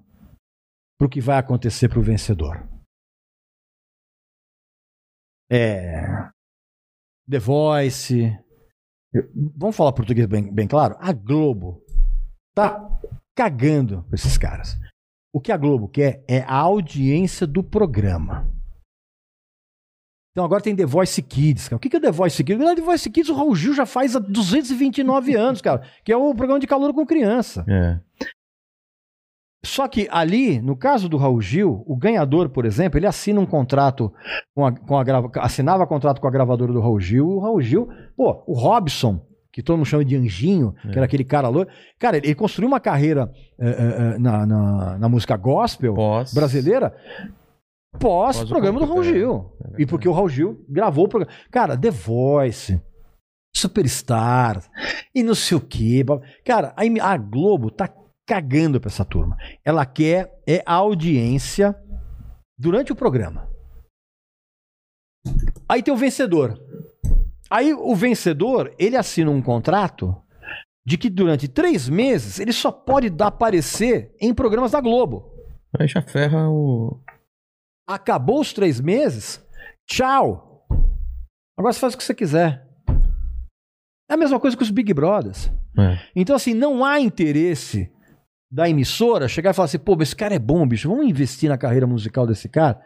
pro 0.99 1.09
que 1.09 1.21
vai 1.21 1.39
acontecer 1.39 1.89
pro 1.89 2.03
vencedor. 2.03 2.69
É. 5.51 6.07
The 7.31 7.39
Voice. 7.39 8.21
eu- 9.13 9.31
Vamos 9.57 9.77
falar 9.77 9.93
português 9.93 10.27
bem, 10.27 10.53
bem 10.53 10.67
claro? 10.69 10.97
A 10.99 11.13
Globo 11.13 11.83
tá 12.55 13.01
cagando 13.37 14.03
pra 14.05 14.15
esses 14.17 14.37
caras. 14.37 14.77
O 15.33 15.41
que 15.41 15.53
a 15.53 15.57
Globo 15.57 15.89
quer 15.89 16.25
é 16.29 16.41
a 16.43 16.57
audiência 16.57 17.47
do 17.47 17.63
programa. 17.63 18.51
Então 20.33 20.45
agora 20.45 20.63
tem 20.63 20.77
The 20.77 20.87
Voice 20.87 21.21
Kids. 21.23 21.69
Cara. 21.69 21.77
O 21.77 21.81
que 21.81 21.97
é 21.97 22.01
The 22.01 22.11
Voice 22.13 22.43
Kids? 22.45 22.65
Na 22.65 22.75
The 22.75 22.83
Voice 22.83 23.11
Kids 23.11 23.29
o 23.31 23.35
Raul 23.35 23.57
Gil 23.57 23.75
já 23.75 23.85
faz 23.87 24.15
há 24.15 24.19
229 24.21 25.35
anos, 25.35 25.61
cara. 25.61 25.83
Que 26.05 26.13
é 26.13 26.17
o 26.17 26.35
programa 26.35 26.61
de 26.61 26.67
calor 26.67 26.93
com 26.95 27.05
criança. 27.07 27.65
É. 27.69 27.99
Só 29.65 29.89
que 29.89 30.07
ali, 30.11 30.61
no 30.61 30.77
caso 30.77 31.09
do 31.09 31.17
Raul 31.17 31.41
Gil, 31.41 31.83
o 31.87 31.97
ganhador, 31.97 32.49
por 32.49 32.65
exemplo, 32.65 32.99
ele 32.99 33.07
assina 33.09 33.41
um 33.41 33.47
contrato 33.47 34.13
com 34.55 34.65
a, 34.65 34.73
com 34.73 34.97
a 34.97 35.03
grava- 35.03 35.31
assinava 35.37 35.87
contrato 35.87 36.21
com 36.21 36.29
a 36.29 36.31
gravadora 36.31 36.73
do 36.73 36.81
Raul 36.81 37.01
Gil. 37.01 37.27
O 37.27 37.41
Raul 37.41 37.61
Gil, 37.61 37.89
pô, 38.17 38.45
o 38.47 38.53
Robson, 38.55 39.21
que 39.53 39.61
todo 39.61 39.77
mundo 39.77 39.87
chama 39.87 40.05
de 40.05 40.15
Anjinho, 40.15 40.73
É. 40.85 40.91
que 40.91 40.97
era 40.97 41.07
aquele 41.07 41.25
cara 41.25 41.49
loiro. 41.49 41.69
Cara, 41.99 42.19
ele, 42.19 42.35
construiu 42.37 42.69
uma 42.69 42.79
carreira 42.79 43.29
eh, 43.59 44.15
eh, 44.15 44.19
na, 44.21 44.47
na, 44.47 44.99
na 44.99 45.09
música 45.09 45.37
gospel 45.37 45.93
Pós. 45.95 46.33
brasileira 46.33 46.95
pós, 47.93 48.37
Pós 48.37 48.43
o 48.43 48.49
programa 48.49 48.79
do 48.79 48.85
Raul 48.85 48.97
computador. 48.97 49.19
Gil. 49.19 49.57
É 49.77 49.83
e 49.83 49.87
porque 49.87 50.09
o 50.09 50.13
Raul 50.13 50.29
Gil 50.29 50.65
gravou 50.69 51.07
o 51.07 51.09
programa. 51.09 51.37
Cara, 51.51 51.77
The 51.77 51.91
Voice, 51.91 52.81
Superstar, 53.55 54.63
e 55.15 55.23
não 55.23 55.35
sei 55.35 55.57
o 55.57 55.61
quê. 55.61 56.05
Cara, 56.45 56.75
a, 56.77 57.13
a 57.13 57.17
Globo 57.17 57.71
tá 57.71 57.89
cagando 58.27 58.81
pra 58.81 58.89
essa 58.89 59.05
turma. 59.05 59.37
Ela 59.65 59.87
quer 59.87 60.39
é 60.47 60.63
a 60.67 60.75
audiência 60.75 61.75
durante 62.59 62.93
o 62.93 62.97
programa. 62.97 63.49
Aí 65.69 65.83
tem 65.83 65.93
o 65.93 65.97
vencedor. 65.97 66.61
Aí 67.51 67.73
o 67.73 67.95
vencedor, 67.95 68.75
ele 68.79 68.97
assina 68.97 69.31
um 69.31 69.41
contrato 69.41 70.15
de 70.87 70.97
que 70.97 71.09
durante 71.09 71.49
três 71.49 71.89
meses 71.89 72.39
ele 72.39 72.53
só 72.53 72.71
pode 72.71 73.11
dar 73.11 73.29
aparecer 73.29 74.15
em 74.21 74.35
programas 74.35 74.73
da 74.73 74.81
Globo. 74.81 75.33
Aí 75.79 75.87
já 75.87 76.03
ferra 76.03 76.49
o. 76.49 77.01
Acabou 77.89 78.41
os 78.41 78.53
três 78.53 78.81
meses, 78.81 79.43
tchau. 79.89 80.67
Agora 81.59 81.73
você 81.73 81.81
faz 81.81 81.95
o 81.95 81.97
que 81.99 82.05
você 82.05 82.15
quiser. 82.15 82.67
É 84.11 84.15
a 84.15 84.17
mesma 84.17 84.39
coisa 84.39 84.57
que 84.57 84.63
os 84.63 84.71
Big 84.71 84.93
Brothers. 84.93 85.51
É. 85.79 85.99
Então, 86.15 86.37
assim, 86.37 86.53
não 86.55 86.85
há 86.85 87.01
interesse 87.01 87.91
da 88.51 88.69
emissora 88.69 89.29
chegar 89.29 89.51
e 89.51 89.55
falar 89.55 89.67
assim, 89.67 89.79
pô, 89.79 89.97
esse 90.01 90.15
cara 90.17 90.35
é 90.35 90.39
bom, 90.39 90.67
bicho, 90.67 90.89
vamos 90.89 91.07
investir 91.07 91.49
na 91.49 91.59
carreira 91.59 91.87
musical 91.87 92.27
desse 92.27 92.49
cara. 92.49 92.81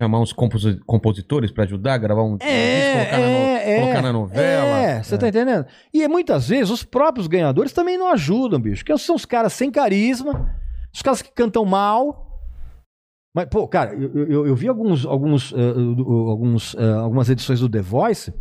Chamar 0.00 0.20
uns 0.20 0.32
composi- 0.32 0.80
compositores 0.84 1.52
pra 1.52 1.64
ajudar 1.64 1.98
gravar 1.98 2.24
um 2.24 2.36
É, 2.40 3.04
disco, 3.04 3.10
colocar, 3.10 3.18
na, 3.20 3.26
no- 3.26 3.32
é, 3.46 3.70
é. 3.76 3.80
colocar 3.80 4.02
na 4.02 4.12
novela. 4.12 4.78
É, 4.82 5.02
você 5.02 5.16
tá 5.18 5.28
entendendo? 5.28 5.66
E 5.92 6.02
é, 6.02 6.08
muitas 6.08 6.48
vezes 6.48 6.70
os 6.70 6.82
próprios 6.82 7.26
ganhadores 7.28 7.72
também 7.72 7.96
não 7.96 8.08
ajudam, 8.12 8.60
bicho. 8.60 8.84
Porque 8.84 8.98
são 8.98 9.14
os 9.14 9.24
caras 9.24 9.52
sem 9.52 9.70
carisma, 9.70 10.52
os 10.92 11.00
caras 11.02 11.22
que 11.22 11.30
cantam 11.32 11.64
mal. 11.64 12.23
Mas, 13.34 13.46
pô, 13.48 13.66
cara, 13.66 13.94
eu, 13.94 14.28
eu- 14.28 14.46
eu 14.46 14.54
vi 14.54 14.68
alguns, 14.68 15.04
alguns, 15.04 15.52
do- 15.52 16.28
alguns, 16.30 16.74
eh, 16.76 16.92
algumas 16.92 17.28
edições 17.28 17.58
do 17.60 17.68
The 17.68 17.80
Voice. 17.80 18.32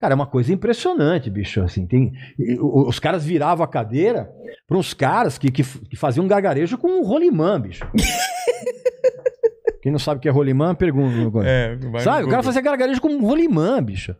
Cara, 0.00 0.14
é 0.14 0.16
uma 0.16 0.26
coisa 0.26 0.52
impressionante, 0.52 1.28
bicho. 1.30 1.60
Assim, 1.62 1.86
tem, 1.86 2.12
os 2.60 2.98
caras 2.98 3.24
viravam 3.24 3.62
a 3.62 3.68
cadeira 3.68 4.32
para 4.66 4.78
uns 4.78 4.94
caras 4.94 5.36
que, 5.36 5.50
que, 5.50 5.62
que 5.62 5.96
faziam 5.96 6.26
gagarejo 6.26 6.78
com 6.78 6.88
um 6.88 7.04
rolimã, 7.04 7.60
bicho. 7.60 7.84
Quem 9.82 9.90
não 9.92 9.98
sabe 9.98 10.18
o 10.18 10.20
que 10.20 10.28
é 10.28 10.32
rolimã, 10.32 10.74
pergunta. 10.74 11.20
agora. 11.26 11.48
É, 11.48 11.76
Sabe? 12.00 12.24
O 12.24 12.28
cara 12.30 12.42
fazia 12.42 12.62
gargarejo 12.62 13.00
com 13.00 13.08
um 13.08 13.20
rolimã, 13.26 13.82
bicho. 13.82 14.14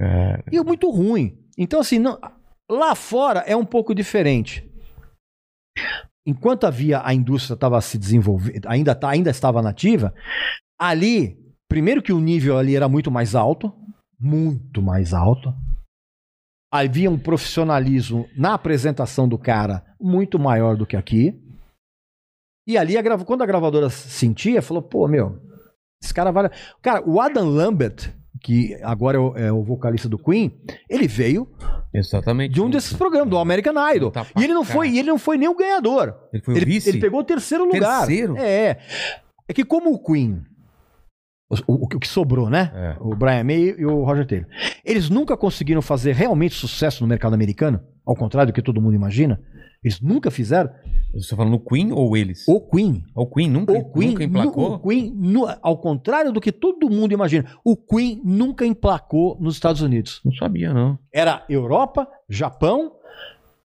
É. 0.00 0.42
E 0.50 0.56
é 0.56 0.62
muito 0.62 0.90
ruim. 0.90 1.38
Então, 1.56 1.80
assim, 1.80 1.98
não- 1.98 2.18
lá 2.70 2.94
fora 2.94 3.40
é 3.46 3.54
um 3.54 3.64
pouco 3.64 3.94
diferente. 3.94 4.68
Enquanto 6.26 6.64
havia 6.64 7.06
a 7.06 7.14
indústria 7.14 7.54
estava 7.54 7.80
se 7.80 7.96
desenvolvendo, 7.96 8.66
ainda, 8.66 8.94
tá, 8.94 9.08
ainda 9.08 9.30
estava 9.30 9.62
nativa, 9.62 10.12
ali, 10.78 11.38
primeiro 11.68 12.02
que 12.02 12.12
o 12.12 12.18
nível 12.18 12.58
ali 12.58 12.74
era 12.74 12.88
muito 12.88 13.10
mais 13.10 13.34
alto, 13.34 13.72
muito 14.18 14.82
mais 14.82 15.14
alto. 15.14 15.54
Havia 16.72 17.10
um 17.10 17.18
profissionalismo 17.18 18.28
na 18.36 18.54
apresentação 18.54 19.28
do 19.28 19.38
cara 19.38 19.84
muito 20.00 20.38
maior 20.38 20.76
do 20.76 20.84
que 20.84 20.96
aqui. 20.96 21.40
E 22.66 22.76
ali, 22.76 22.98
a 22.98 23.24
quando 23.24 23.42
a 23.42 23.46
gravadora 23.46 23.88
sentia, 23.88 24.60
falou: 24.60 24.82
pô, 24.82 25.06
meu, 25.06 25.40
esse 26.02 26.12
cara 26.12 26.32
vale. 26.32 26.50
Cara, 26.82 27.08
o 27.08 27.20
Adam 27.20 27.48
Lambert, 27.48 28.12
que 28.46 28.78
agora 28.80 29.16
é 29.16 29.20
o, 29.20 29.36
é 29.36 29.52
o 29.52 29.60
vocalista 29.64 30.08
do 30.08 30.16
Queen, 30.16 30.52
ele 30.88 31.08
veio 31.08 31.48
Exatamente. 31.92 32.54
de 32.54 32.60
um 32.62 32.70
desses 32.70 32.92
programas, 32.92 33.28
do 33.28 33.36
American 33.38 33.74
Idol. 33.92 34.12
Tá 34.12 34.24
E 34.38 34.44
ele 34.44 34.54
não 34.54 34.62
foi, 34.64 34.96
ele 34.96 35.08
não 35.08 35.18
foi 35.18 35.36
nem 35.36 35.48
o 35.48 35.56
ganhador. 35.56 36.14
Ele 36.32 36.40
foi 36.40 36.54
o 36.54 36.56
Ele, 36.56 36.64
vice? 36.64 36.88
ele 36.88 37.00
pegou 37.00 37.18
o 37.18 37.24
terceiro 37.24 37.64
lugar. 37.64 38.06
Terceiro? 38.06 38.36
É. 38.38 38.78
É 39.48 39.52
que 39.52 39.64
como 39.64 39.92
o 39.92 39.98
Queen, 40.00 40.44
o, 41.50 41.56
o- 41.72 41.84
o 41.86 41.88
que 41.88 42.06
sobrou, 42.06 42.48
né? 42.48 42.70
É. 42.72 42.96
O 43.00 43.16
Brian 43.16 43.42
May 43.42 43.74
e 43.78 43.84
o 43.84 44.04
Roger 44.04 44.24
Taylor. 44.24 44.46
Eles 44.84 45.10
nunca 45.10 45.36
conseguiram 45.36 45.82
fazer 45.82 46.14
realmente 46.14 46.54
sucesso 46.54 47.02
no 47.02 47.08
mercado 47.08 47.34
americano, 47.34 47.80
ao 48.06 48.14
contrário 48.14 48.52
do 48.52 48.54
que 48.54 48.62
todo 48.62 48.80
mundo 48.80 48.94
imagina. 48.94 49.40
Eles 49.86 50.00
nunca 50.00 50.32
fizeram. 50.32 50.68
Você 51.14 51.30
tá 51.30 51.36
falando 51.36 51.54
o 51.54 51.60
Queen 51.60 51.92
ou 51.92 52.16
eles? 52.16 52.42
O 52.48 52.60
Queen. 52.60 53.04
O 53.14 53.24
Queen 53.24 53.48
nunca, 53.48 53.72
O 53.72 53.92
Queen, 53.92 54.08
nunca 54.08 54.24
emplacou? 54.24 54.72
o 54.74 54.78
Queen 54.80 55.12
nu- 55.14 55.46
ao 55.62 55.78
contrário 55.78 56.32
do 56.32 56.40
que 56.40 56.50
todo 56.50 56.90
mundo 56.90 57.12
imagina, 57.12 57.48
o 57.64 57.76
Queen 57.76 58.20
nunca 58.24 58.66
emplacou 58.66 59.38
nos 59.40 59.54
Estados 59.54 59.82
Unidos. 59.82 60.20
Não 60.24 60.32
sabia, 60.32 60.74
não. 60.74 60.98
Era 61.14 61.44
Europa, 61.48 62.08
Japão 62.28 62.96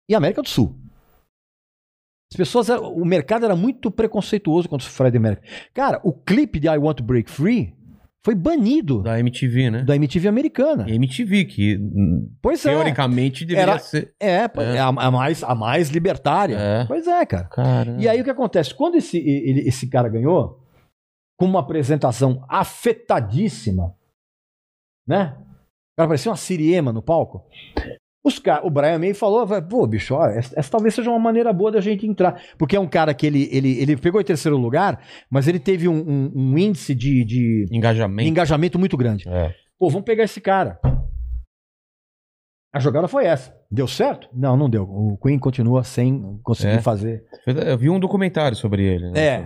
e 0.09 0.15
América 0.15 0.41
do 0.41 0.49
Sul. 0.49 0.77
As 2.33 2.37
pessoas, 2.37 2.69
o 2.69 3.05
mercado 3.05 3.45
era 3.45 3.57
muito 3.57 3.91
preconceituoso 3.91 4.69
contra 4.69 4.87
o 4.87 4.91
Freddie 4.91 5.19
Mercury. 5.19 5.49
Cara, 5.75 6.01
o 6.05 6.13
clipe 6.13 6.61
de 6.61 6.69
I 6.69 6.79
Want 6.79 6.99
to 6.99 7.03
Break 7.03 7.29
Free 7.29 7.75
foi 8.25 8.35
banido 8.35 9.03
da, 9.03 9.13
Da 9.13 9.19
MTV, 9.21 9.71
né? 9.71 9.85
MTV 9.97 10.29
americana. 10.29 10.89
E 10.89 10.95
MTV, 10.95 11.45
que 11.45 11.77
hum, 11.77 12.33
Pois 12.41 12.65
é. 12.65 12.71
teoricamente 12.71 13.45
deveria 13.45 13.73
Era- 13.73 13.79
ser. 13.79 14.15
É, 14.19 14.31
É. 14.45 14.51
é 14.77 14.79
a, 14.79 14.87
a 14.89 15.11
mais, 15.11 15.43
a 15.45 15.55
mais 15.55 15.91
libertária. 15.91 16.57
É. 16.57 16.85
Pois 16.87 17.07
é, 17.07 17.27
cara. 17.27 17.45
Cara. 17.49 17.97
E 18.01 18.09
aí 18.09 18.21
o 18.21 18.25
que 18.25 18.31
acontece? 18.31 18.75
Quando 18.75 18.97
esse, 18.97 19.19
ele- 19.19 19.69
esse 19.69 19.89
cara 19.89 20.09
ganhou, 20.09 20.59
com 21.39 21.45
uma 21.47 21.61
apresentação 21.61 22.45
afetadíssima, 22.49 23.95
né? 25.07 25.37
O 25.93 25.97
cara 25.99 26.09
parecia 26.09 26.31
uma 26.31 26.37
siriema 26.37 26.93
no 26.93 27.03
palco. 27.03 27.45
Os 28.27 28.41
o 28.63 28.71
Brian 28.71 28.99
May 28.99 29.13
falou, 29.13 29.47
pô, 29.69 29.87
bicho, 29.87 30.15
ó, 30.15 30.27
essa, 30.27 30.59
essa 30.59 30.71
talvez 30.71 30.95
seja 30.95 31.11
uma 31.11 31.19
maneira 31.19 31.53
boa 31.53 31.71
da 31.71 31.81
gente 31.81 32.07
entrar. 32.07 32.41
Porque 32.57 32.75
é 32.75 32.81
um 32.81 32.89
cara 32.89 33.13
que 33.13 33.27
ele, 33.27 33.49
ele, 33.53 33.79
ele 33.79 33.97
pegou 33.99 34.19
em 34.21 34.25
terceiro 34.25 34.57
lugar, 34.57 34.99
mas 35.31 35.47
ele 35.47 35.59
teve 35.59 35.87
um, 35.89 35.99
um- 35.99 36.33
um 36.35 36.59
índice 36.59 36.95
de, 36.95 37.23
de 37.25 37.67
Engajamento. 37.71 38.27
engajamento 38.29 38.79
muito 38.79 38.97
grande. 38.97 39.29
É. 39.29 39.55
Pô, 39.79 39.91
vamos 39.91 40.07
pegar 40.07 40.25
esse 40.25 40.41
cara. 40.41 40.81
A 42.73 42.81
jogada 42.81 43.07
foi 43.07 43.25
essa. 43.27 43.55
Deu 43.71 43.87
certo? 43.87 44.29
Não, 44.33 44.57
não 44.57 44.69
deu. 44.69 44.83
O 44.85 45.17
Queen 45.23 45.39
continua 45.39 45.85
sem 45.85 46.39
conseguir 46.43 46.77
É. 46.79 46.81
fazer 46.81 47.25
Eu 47.47 47.79
vi 47.79 47.89
um 47.89 48.01
documentário 48.01 48.57
sobre 48.57 48.83
ele, 48.85 49.11
né? 49.11 49.21
É. 49.21 49.45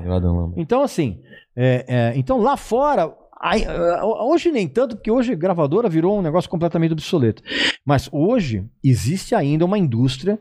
Então, 0.56 0.82
assim, 0.82 1.20
é, 1.56 1.84
é, 1.88 2.12
então 2.16 2.38
lá 2.40 2.56
fora, 2.56 3.12
aí, 3.40 3.64
hoje 4.02 4.50
nem 4.50 4.66
tanto, 4.66 4.96
porque 4.96 5.10
hoje 5.10 5.34
gravadora 5.36 5.88
virou 5.90 6.18
um 6.18 6.22
negócio 6.22 6.48
completamente 6.48 6.92
obsoleto. 6.92 7.42
Mas 7.88 8.06
hoje 8.12 8.66
existe 8.84 9.34
ainda 9.34 9.64
uma 9.64 9.78
indústria. 9.78 10.38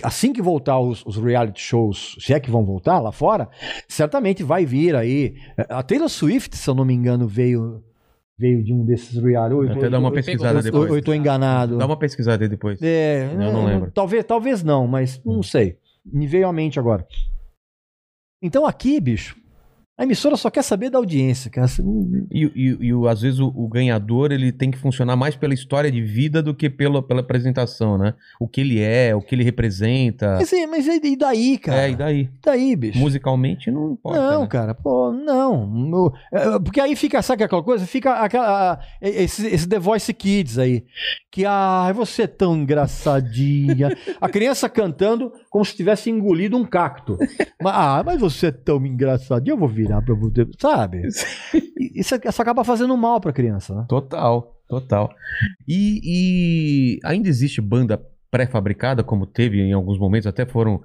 Assim 0.00 0.32
que 0.32 0.40
voltar 0.40 0.78
os, 0.78 1.04
os 1.04 1.16
reality 1.16 1.60
shows, 1.60 2.14
se 2.20 2.32
é 2.32 2.38
que 2.38 2.48
vão 2.48 2.64
voltar 2.64 3.00
lá 3.00 3.10
fora, 3.10 3.48
certamente 3.88 4.44
vai 4.44 4.64
vir 4.64 4.94
aí. 4.94 5.34
A 5.68 5.82
Taylor 5.82 6.08
Swift, 6.08 6.56
se 6.56 6.70
eu 6.70 6.76
não 6.76 6.84
me 6.84 6.94
engano, 6.94 7.26
veio, 7.26 7.82
veio 8.38 8.62
de 8.62 8.72
um 8.72 8.84
desses 8.84 9.20
reality. 9.20 9.54
Ou 9.54 9.78
Até 9.78 9.90
dar 9.90 9.98
uma 9.98 10.12
pesquisada 10.12 10.62
depois. 10.62 10.88
Eu 10.88 10.98
estou 10.98 11.12
enganado. 11.12 11.76
Dá 11.76 11.86
uma 11.86 11.98
pesquisada 11.98 12.44
aí 12.44 12.48
depois. 12.48 12.80
É, 12.80 13.28
Eu 13.32 13.52
não 13.52 13.66
lembro. 13.66 13.90
Talvez, 13.90 14.24
talvez 14.24 14.62
não, 14.62 14.86
mas 14.86 15.20
não 15.24 15.42
sei. 15.42 15.76
Me 16.06 16.28
veio 16.28 16.46
à 16.46 16.52
mente 16.52 16.78
agora. 16.78 17.04
Então 18.40 18.64
aqui, 18.64 19.00
bicho, 19.00 19.36
A 19.98 20.04
emissora 20.04 20.36
só 20.36 20.48
quer 20.48 20.62
saber 20.62 20.90
da 20.90 20.98
audiência, 20.98 21.50
não- 21.82 22.26
E, 22.30 22.44
e- 22.54 22.78
e 22.88 23.08
às 23.08 23.20
vezes 23.20 23.40
o, 23.40 23.48
o 23.48 23.66
ganhador 23.68 24.30
ele 24.30 24.52
tem 24.52 24.70
que 24.70 24.78
funcionar 24.78 25.16
mais 25.16 25.34
pela 25.34 25.52
história 25.52 25.90
de 25.90 26.00
vida 26.00 26.40
do 26.40 26.54
que 26.54 26.70
pela, 26.70 27.02
pela 27.02 27.20
apresentação, 27.20 27.98
né? 27.98 28.14
O 28.38 28.46
que 28.46 28.60
ele 28.60 28.80
é, 28.80 29.12
o 29.16 29.20
que 29.20 29.34
ele 29.34 29.42
representa. 29.42 30.36
Mas, 30.36 30.52
e- 30.52 30.66
mas 30.68 30.86
e 30.86 31.16
daí, 31.16 31.58
cara? 31.58 31.82
É, 31.82 31.90
e 31.90 31.96
daí? 31.96 32.20
E 32.20 32.30
daí, 32.44 32.76
bicho? 32.76 32.98
Musicalmente 32.98 33.70
não 33.72 33.92
importa. 33.94 34.20
Não, 34.20 34.42
né? 34.42 34.46
cara, 34.46 34.72
pô, 34.74 35.12
não. 35.12 36.12
É, 36.32 36.58
porque 36.60 36.80
aí 36.80 36.94
fica, 36.94 37.20
sabe 37.20 37.42
aquela 37.42 37.62
coisa? 37.62 37.84
Fica 37.84 38.12
aquela. 38.14 38.78
Esse, 39.02 39.46
esse 39.48 39.68
The 39.68 39.80
Voice 39.80 40.14
Kids 40.14 40.58
aí. 40.58 40.84
Que, 41.30 41.44
ai, 41.44 41.92
você 41.92 42.22
é 42.22 42.26
tão 42.28 42.56
engraçadinha. 42.56 43.96
A 44.20 44.28
criança 44.28 44.68
cantando 44.68 45.32
como 45.58 45.64
se 45.64 45.74
tivesse 45.74 46.08
engolido 46.08 46.56
um 46.56 46.64
cacto. 46.64 47.18
Mas, 47.60 47.74
ah, 47.74 48.02
mas 48.06 48.20
você 48.20 48.46
é 48.46 48.52
tão 48.52 48.84
engraçadinha, 48.86 49.52
eu 49.52 49.58
vou 49.58 49.68
virar 49.68 50.00
pra 50.00 50.14
você. 50.14 50.46
Sabe? 50.56 51.02
Isso, 51.76 52.14
isso 52.14 52.42
acaba 52.42 52.62
fazendo 52.62 52.96
mal 52.96 53.20
pra 53.20 53.32
criança, 53.32 53.74
né? 53.74 53.84
Total, 53.88 54.56
total. 54.68 55.10
E, 55.66 56.00
e 56.04 57.00
ainda 57.04 57.28
existe 57.28 57.60
banda 57.60 58.00
pré-fabricada, 58.30 59.02
como 59.02 59.26
teve 59.26 59.60
em 59.60 59.72
alguns 59.72 59.98
momentos, 59.98 60.26
até 60.26 60.44
foram 60.44 60.80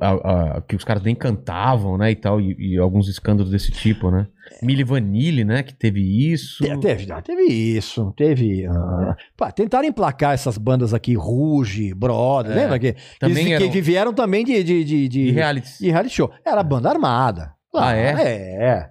a- 0.00 0.56
a- 0.56 0.60
que 0.62 0.74
os 0.74 0.84
caras 0.84 1.02
nem 1.02 1.14
cantavam, 1.14 1.98
né, 1.98 2.10
e 2.10 2.16
tal, 2.16 2.40
e, 2.40 2.56
e 2.58 2.78
alguns 2.78 3.08
escândalos 3.08 3.50
desse 3.50 3.70
tipo, 3.70 4.10
né? 4.10 4.26
Milli 4.62 4.82
Vanilli, 4.82 5.44
né, 5.44 5.62
que 5.62 5.74
teve 5.74 6.00
isso. 6.00 6.64
Te- 6.64 6.78
Teve, 6.78 7.12
ah, 7.12 7.20
teve 7.20 7.42
isso, 7.42 8.12
teve. 8.16 8.66
ah, 8.66 9.14
pá, 9.36 9.52
tentaram 9.52 9.86
emplacar 9.86 10.32
essas 10.32 10.56
bandas 10.56 10.94
aqui, 10.94 11.14
Ruge, 11.14 11.92
Brother, 11.94 12.52
É, 12.52 12.54
lembra 12.62 12.78
que, 12.78 12.92
que, 12.94 13.18
também 13.18 13.46
eles- 13.48 13.60
eram- 13.62 13.70
que 13.70 13.80
vieram 13.82 14.12
também 14.14 14.44
de, 14.44 14.64
de, 14.64 14.84
de, 14.84 15.08
de- 15.08 15.20
E 15.28 15.30
reality. 15.30 15.78
de 15.80 15.90
reality 15.90 16.14
show. 16.14 16.30
Era 16.44 16.62
banda 16.62 16.88
armada. 16.88 17.52
Ah, 17.74 17.94
é? 17.94 18.12
É. 18.18 18.90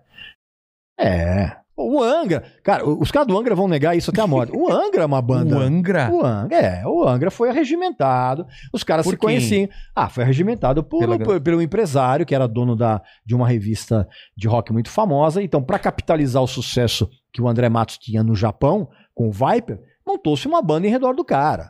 É. 0.99 1.57
O 1.80 2.02
Angra, 2.02 2.44
cara, 2.64 2.90
os 2.90 3.12
caras 3.12 3.28
do 3.28 3.38
Angra 3.38 3.54
vão 3.54 3.68
negar 3.68 3.95
isso 3.95 4.10
até 4.10 4.20
a 4.20 4.26
morte. 4.26 4.52
O 4.52 4.68
Angra 4.72 5.04
é 5.04 5.06
uma 5.06 5.22
banda. 5.22 5.56
O 5.56 5.60
Angra? 5.60 6.10
O 6.12 6.26
Angra, 6.26 6.58
é, 6.58 6.88
o 6.88 7.08
Angra 7.08 7.30
foi 7.30 7.49
arregimentado. 7.49 8.48
Os 8.74 8.84
caras 8.84 9.06
Por 9.06 9.12
se 9.12 9.18
quem? 9.18 9.28
conheciam. 9.30 9.70
Ah, 9.95 10.10
foi 10.10 10.24
arregimentado 10.24 10.84
por, 10.84 10.99
Pela- 10.99 11.20
por, 11.20 11.40
pelo 11.40 11.62
empresário, 11.62 12.26
que 12.26 12.34
era 12.34 12.48
dono 12.48 12.76
da, 12.76 12.99
de 13.24 13.36
uma 13.36 13.48
revista 13.48 14.08
de 14.36 14.48
rock 14.48 14.74
muito 14.74 14.90
famosa. 14.90 15.40
Então, 15.44 15.62
para 15.62 15.78
capitalizar 15.78 16.41
o 16.41 16.48
sucesso 16.48 17.08
que 17.32 17.41
o 17.41 17.48
André 17.48 17.70
Matos 17.70 17.99
tinha 17.99 18.24
no 18.24 18.34
Japão, 18.36 18.90
com 19.14 19.28
o 19.28 19.32
Viper, 19.32 19.80
montou-se 20.06 20.48
uma 20.48 20.64
banda 20.64 20.88
em 20.88 20.90
redor 20.90 21.14
do 21.14 21.24
cara. 21.24 21.70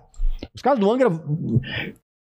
Os 0.55 0.61
caras 0.61 0.79
do 0.79 0.89
Angra. 0.89 1.09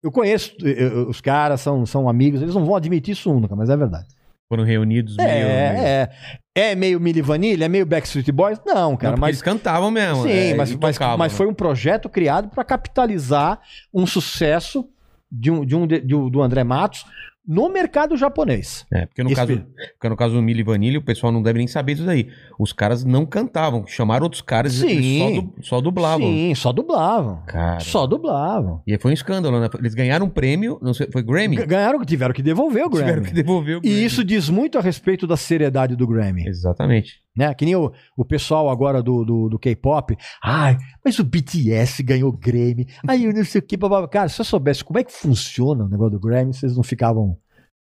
Eu 0.02 0.12
conheço 0.12 0.56
eh, 0.64 0.88
os 1.08 1.20
caras, 1.20 1.62
são, 1.62 1.86
são 1.86 2.08
amigos, 2.10 2.42
eles 2.42 2.54
não 2.56 2.64
vão 2.66 2.76
admitir 2.76 3.12
isso 3.14 3.32
nunca, 3.34 3.56
mas 3.56 3.70
é 3.70 3.78
verdade. 3.78 4.08
Foram 4.48 4.64
reunidos 4.64 5.18
meio... 5.18 5.30
meio- 5.30 5.48
É, 5.48 6.10
é. 6.56 6.70
É 6.72 6.76
meio 6.76 7.00
Milli 7.02 7.22
Vanilli? 7.22 7.64
É 7.64 7.68
meio 7.68 7.86
Backstreet 7.86 8.32
Boys? 8.32 8.62
Não, 8.66 8.92
Não, 8.92 8.98
cara, 8.98 9.12
porque 9.14 9.22
mas 9.22 9.30
eles 9.30 9.42
cantavam 9.42 9.92
mesmo. 9.92 10.24
Sim, 10.24 10.30
é, 10.32 10.54
mas, 10.56 10.74
mas, 10.76 10.96
tocavam, 10.96 11.18
mas 11.18 11.32
né? 11.34 11.38
foi 11.38 11.48
um 11.48 11.54
projeto 11.54 12.08
criado 12.08 12.48
para 12.50 12.64
capitalizar 12.64 13.60
um 13.94 14.06
sucesso 14.08 14.88
de 15.32 15.52
um, 15.52 15.66
de 15.66 15.76
um, 15.76 15.86
de- 15.86 16.00
de 16.00 16.30
do 16.30 16.42
André 16.42 16.64
Matos 16.64 17.06
no 17.48 17.70
mercado 17.70 18.16
japonês. 18.18 18.86
É, 18.92 19.06
porque 19.06 19.24
no, 19.24 19.30
Esse 19.30 19.36
caso, 19.36 19.48
filho. 19.54 19.66
porque 19.94 20.10
no 20.10 20.16
caso 20.18 20.34
do 20.36 20.42
Milli 20.42 20.64
Vanilli, 20.64 20.98
o 20.98 21.02
pessoal 21.02 21.32
não 21.32 21.42
deve 21.44 21.58
nem 21.60 21.68
saber 21.68 21.94
disso 21.96 22.06
daí. 22.06 22.28
Os 22.60 22.74
caras 22.74 23.04
não 23.04 23.26
cantavam, 23.26 23.86
chamaram 23.88 24.24
outros 24.24 24.42
caras 24.42 24.74
e 24.82 24.88
Sim. 24.88 25.20
só, 25.20 25.30
du- 25.42 25.54
só 25.64 25.82
dublavam. 25.82 26.28
Sim, 26.28 26.56
só 26.56 26.72
dublavam. 26.74 27.42
Cara. 27.48 27.80
Só 27.80 28.08
dublavam. 28.08 28.82
E 28.88 28.94
aí 28.94 28.98
foi 29.00 29.12
um 29.12 29.14
escândalo, 29.14 29.60
né? 29.60 29.70
Eles 29.80 29.94
ganharam 29.94 30.26
um 30.26 30.30
prêmio, 30.30 30.80
não 30.82 30.94
sei, 30.94 31.08
foi 31.12 31.22
Grammy? 31.24 31.56
Ganharam, 31.66 32.04
tiveram 32.04 32.34
que 32.34 32.42
devolver 32.42 32.86
o 32.86 32.90
Tiveram 32.90 33.08
Grammy. 33.14 33.28
que 33.28 33.34
devolver 33.34 33.78
o 33.78 33.82
Grammy. 33.82 33.96
E 33.96 34.04
isso 34.06 34.24
diz 34.24 34.50
muito 34.50 34.78
a 34.78 34.82
respeito 34.82 35.28
da 35.28 35.38
seriedade 35.38 35.96
do 35.96 36.08
Grammy. 36.08 36.48
Exatamente. 36.48 37.24
Né? 37.36 37.54
Que 37.54 37.66
nem 37.66 37.76
o, 37.76 37.92
o 38.16 38.24
pessoal 38.24 38.70
agora 38.70 39.04
do, 39.04 39.26
do, 39.26 39.50
do 39.50 39.60
K-pop. 39.60 40.16
Ai, 40.44 40.78
mas 41.04 41.20
o 41.20 41.24
BTS 41.24 42.02
ganhou 42.04 42.32
Grammy. 42.32 42.88
Aí 43.08 43.26
eu 43.26 43.34
não 43.34 43.44
sei 43.44 43.60
o 43.60 43.64
que. 43.64 43.76
blá, 43.76 43.90
blá. 43.90 44.08
Cara, 44.08 44.30
se 44.30 44.40
eu 44.40 44.46
soubesse 44.46 44.84
como 44.84 45.00
é 45.00 45.04
que 45.04 45.12
funciona 45.12 45.84
o 45.84 45.90
negócio 45.90 46.12
do 46.12 46.20
Grammy, 46.20 46.54
vocês 46.54 46.76
não 46.78 46.84
ficavam 46.84 47.38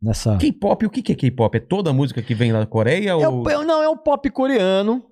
nessa. 0.01 0.37
K-pop, 0.37 0.85
o 0.85 0.89
que 0.91 1.01
que 1.01 1.11
é 1.11 1.15
K-pop? 1.15 1.55
É 1.57 1.59
toda 1.59 1.89
a 1.89 1.93
música 1.93 2.21
que 2.21 2.35
vem 2.35 2.51
lá 2.51 2.59
da 2.59 2.65
Coreia 2.67 3.09
É 3.11 3.15
ou... 3.15 3.43
o- 3.43 3.49
é- 3.49 3.65
não, 3.65 3.81
é 3.81 3.89
um 3.89 3.97
pop 3.97 4.29
coreano 4.29 5.03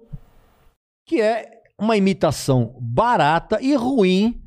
que 1.08 1.20
é 1.20 1.50
uma 1.80 1.98
imitação 1.98 2.76
barata 2.80 3.58
e 3.62 3.74
ruim 3.74 4.40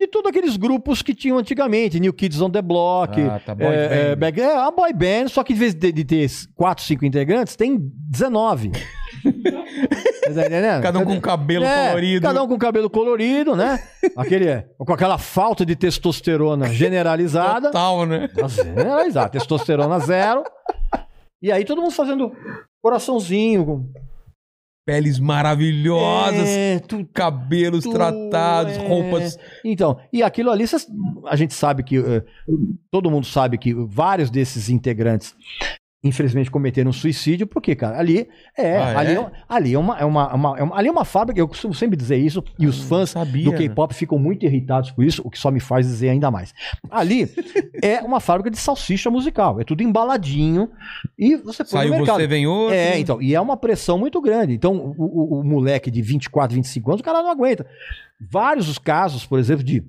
de 0.00 0.08
todos 0.08 0.30
aqueles 0.30 0.56
grupos 0.56 1.00
que 1.00 1.14
tinham 1.14 1.38
antigamente, 1.38 2.00
New 2.00 2.12
Kids 2.12 2.40
on 2.40 2.50
the 2.50 2.60
Block, 2.62 3.20
Ah, 3.20 3.38
tá, 3.38 3.54
boy 3.54 3.66
é, 3.68 3.84
é, 4.10 4.16
band. 4.16 4.18
back- 4.20 4.40
é, 4.40 4.56
a 4.56 4.70
boy 4.70 4.92
band, 4.92 5.28
só 5.28 5.44
que 5.44 5.52
em 5.52 5.56
vez 5.56 5.74
de, 5.74 5.92
de 5.92 6.02
ter 6.04 6.28
4, 6.56 6.82
5 6.84 7.04
integrantes, 7.04 7.54
tem 7.54 7.78
19. 8.10 8.72
Tá 9.42 10.30
entendendo? 10.30 10.82
Cada 10.82 10.98
um 10.98 11.04
com 11.04 11.20
cabelo 11.20 11.64
É, 11.64 11.88
colorido. 11.88 12.26
Cada 12.26 12.42
um 12.42 12.48
com 12.48 12.58
cabelo 12.58 12.88
colorido, 12.90 13.56
né? 13.56 13.82
Aquele, 14.16 14.62
com 14.78 14.92
aquela 14.92 15.18
falta 15.18 15.64
de 15.66 15.74
testosterona 15.76 16.68
generalizada. 16.72 17.68
Total, 17.68 18.06
né? 18.06 18.28
Generalizada, 18.48 19.28
testosterona 19.30 19.98
zero. 20.00 20.42
E 21.42 21.50
aí 21.50 21.64
todo 21.64 21.80
mundo 21.82 21.92
fazendo 21.92 22.32
coraçãozinho. 22.82 23.64
com- 23.66 23.92
Peles 24.84 25.20
maravilhosas, 25.20 26.48
É, 26.48 26.80
tu- 26.80 27.06
cabelos 27.14 27.84
tu- 27.84 27.92
tratados, 27.92 28.72
é. 28.76 28.88
roupas... 28.88 29.38
Então, 29.64 29.96
e 30.12 30.24
aquilo 30.24 30.50
ali, 30.50 30.64
a 31.26 31.36
gente 31.36 31.54
sabe 31.54 31.84
que. 31.84 31.98
eh, 31.98 32.24
todo 32.90 33.08
mundo 33.08 33.24
sabe 33.24 33.56
que 33.58 33.72
vários 33.72 34.28
desses 34.28 34.68
integrantes. 34.68 35.36
Infelizmente 36.04 36.50
cometeram 36.50 36.92
suicídio, 36.92 37.46
porque, 37.46 37.76
cara, 37.76 37.96
ali 37.96 38.28
é, 38.58 38.76
Ah, 38.76 38.90
é? 38.92 38.96
ali, 38.96 39.14
é? 39.14 39.30
ali 39.48 39.74
é 39.74 39.78
uma, 39.78 39.98
é 39.98 40.04
uma, 40.04 40.34
uma- 40.34 40.58
é 40.58 40.62
uma- 40.64 40.76
ali 40.76 40.88
é 40.88 40.90
uma 40.90 41.04
fábrica, 41.04 41.38
eu 41.38 41.46
costumo 41.46 41.72
sempre 41.72 41.96
dizer 41.96 42.16
isso, 42.16 42.42
e 42.58 42.66
os 42.66 42.82
fãs 42.82 43.10
sabia, 43.10 43.44
do? 43.44 43.56
K-pop 43.56 43.94
ficam 43.94 44.18
muito 44.18 44.44
irritados 44.44 44.90
por 44.90 45.04
isso, 45.04 45.22
o 45.24 45.30
que 45.30 45.38
só 45.38 45.48
me 45.50 45.60
faz 45.60 45.86
dizer 45.86 46.08
ainda 46.08 46.28
mais. 46.28 46.52
Ali 46.90 47.30
é 47.80 48.00
uma 48.02 48.18
fábrica 48.18 48.50
de 48.50 48.56
salsicha 48.58 49.10
musical, 49.10 49.60
é 49.60 49.64
tudo 49.64 49.82
embaladinho, 49.84 50.68
e 51.16 51.36
você 51.36 51.62
põe 51.62 51.70
Saiu 51.70 51.90
no 51.92 51.96
mercado. 51.98 52.16
você, 52.16 52.26
vem 52.26 52.48
outro. 52.48 52.74
É, 52.74 52.98
então, 52.98 53.22
e 53.22 53.32
é 53.34 53.40
uma 53.40 53.56
pressão 53.56 53.96
muito 53.96 54.20
grande. 54.20 54.54
Então, 54.54 54.74
o, 54.98 55.36
o- 55.36 55.40
o 55.40 55.44
moleque 55.44 55.88
de 55.88 56.02
24, 56.02 56.56
25 56.56 56.90
anos, 56.90 57.00
o 57.00 57.04
cara 57.04 57.22
não 57.22 57.30
aguenta. 57.30 57.64
Vários 58.20 58.68
os 58.68 58.78
casos, 58.78 59.24
por 59.24 59.38
exemplo, 59.38 59.62
de, 59.62 59.84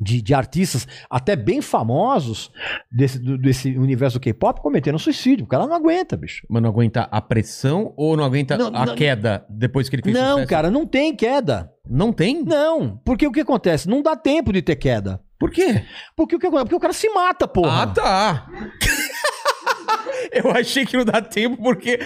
de, 0.00 0.22
de 0.22 0.32
artistas 0.34 0.88
até 1.10 1.36
bem 1.36 1.60
famosos 1.60 2.50
desse, 2.90 3.18
do- 3.18 3.36
desse 3.36 3.76
universo 3.76 4.18
do 4.18 4.22
K-pop 4.22 4.60
cometeram 4.60 4.98
suicídio. 4.98 5.44
O 5.44 5.48
cara 5.48 5.66
não 5.66 5.74
aguenta, 5.74 6.16
bicho. 6.16 6.46
Mas 6.48 6.62
não 6.62 6.70
aguenta 6.70 7.02
a 7.10 7.20
pressão 7.20 7.92
ou 7.96 8.16
não 8.16 8.24
aguenta 8.24 8.56
Não, 8.56 8.68
a 8.68 8.86
não- 8.86 8.94
queda 8.94 9.44
depois 9.48 9.88
que 9.88 9.96
ele 9.96 10.02
fez 10.02 10.16
Não, 10.16 10.30
sucesso? 10.32 10.48
cara, 10.48 10.70
não 10.70 10.86
tem 10.86 11.14
queda. 11.14 11.70
Não 11.88 12.12
tem? 12.12 12.42
Não, 12.44 12.96
porque 13.04 13.26
o 13.26 13.32
que 13.32 13.40
acontece? 13.40 13.88
Não 13.88 14.00
dá 14.02 14.16
tempo 14.16 14.52
de 14.52 14.62
ter 14.62 14.76
queda. 14.76 15.20
Por 15.38 15.50
quê? 15.50 15.84
Porque 16.16 16.36
o 16.36 16.38
que 16.38 16.46
acontece? 16.46 16.64
Porque 16.64 16.76
o 16.76 16.80
cara 16.80 16.92
se 16.92 17.08
mata, 17.10 17.48
porra. 17.48 17.82
Ah, 17.82 17.86
tá. 17.86 18.46
Eu 20.32 20.50
achei 20.52 20.86
que 20.86 20.96
não 20.96 21.04
dá 21.04 21.20
tempo 21.20 21.56
porque. 21.62 21.98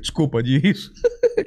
Desculpa 0.00 0.42
disso. 0.42 0.90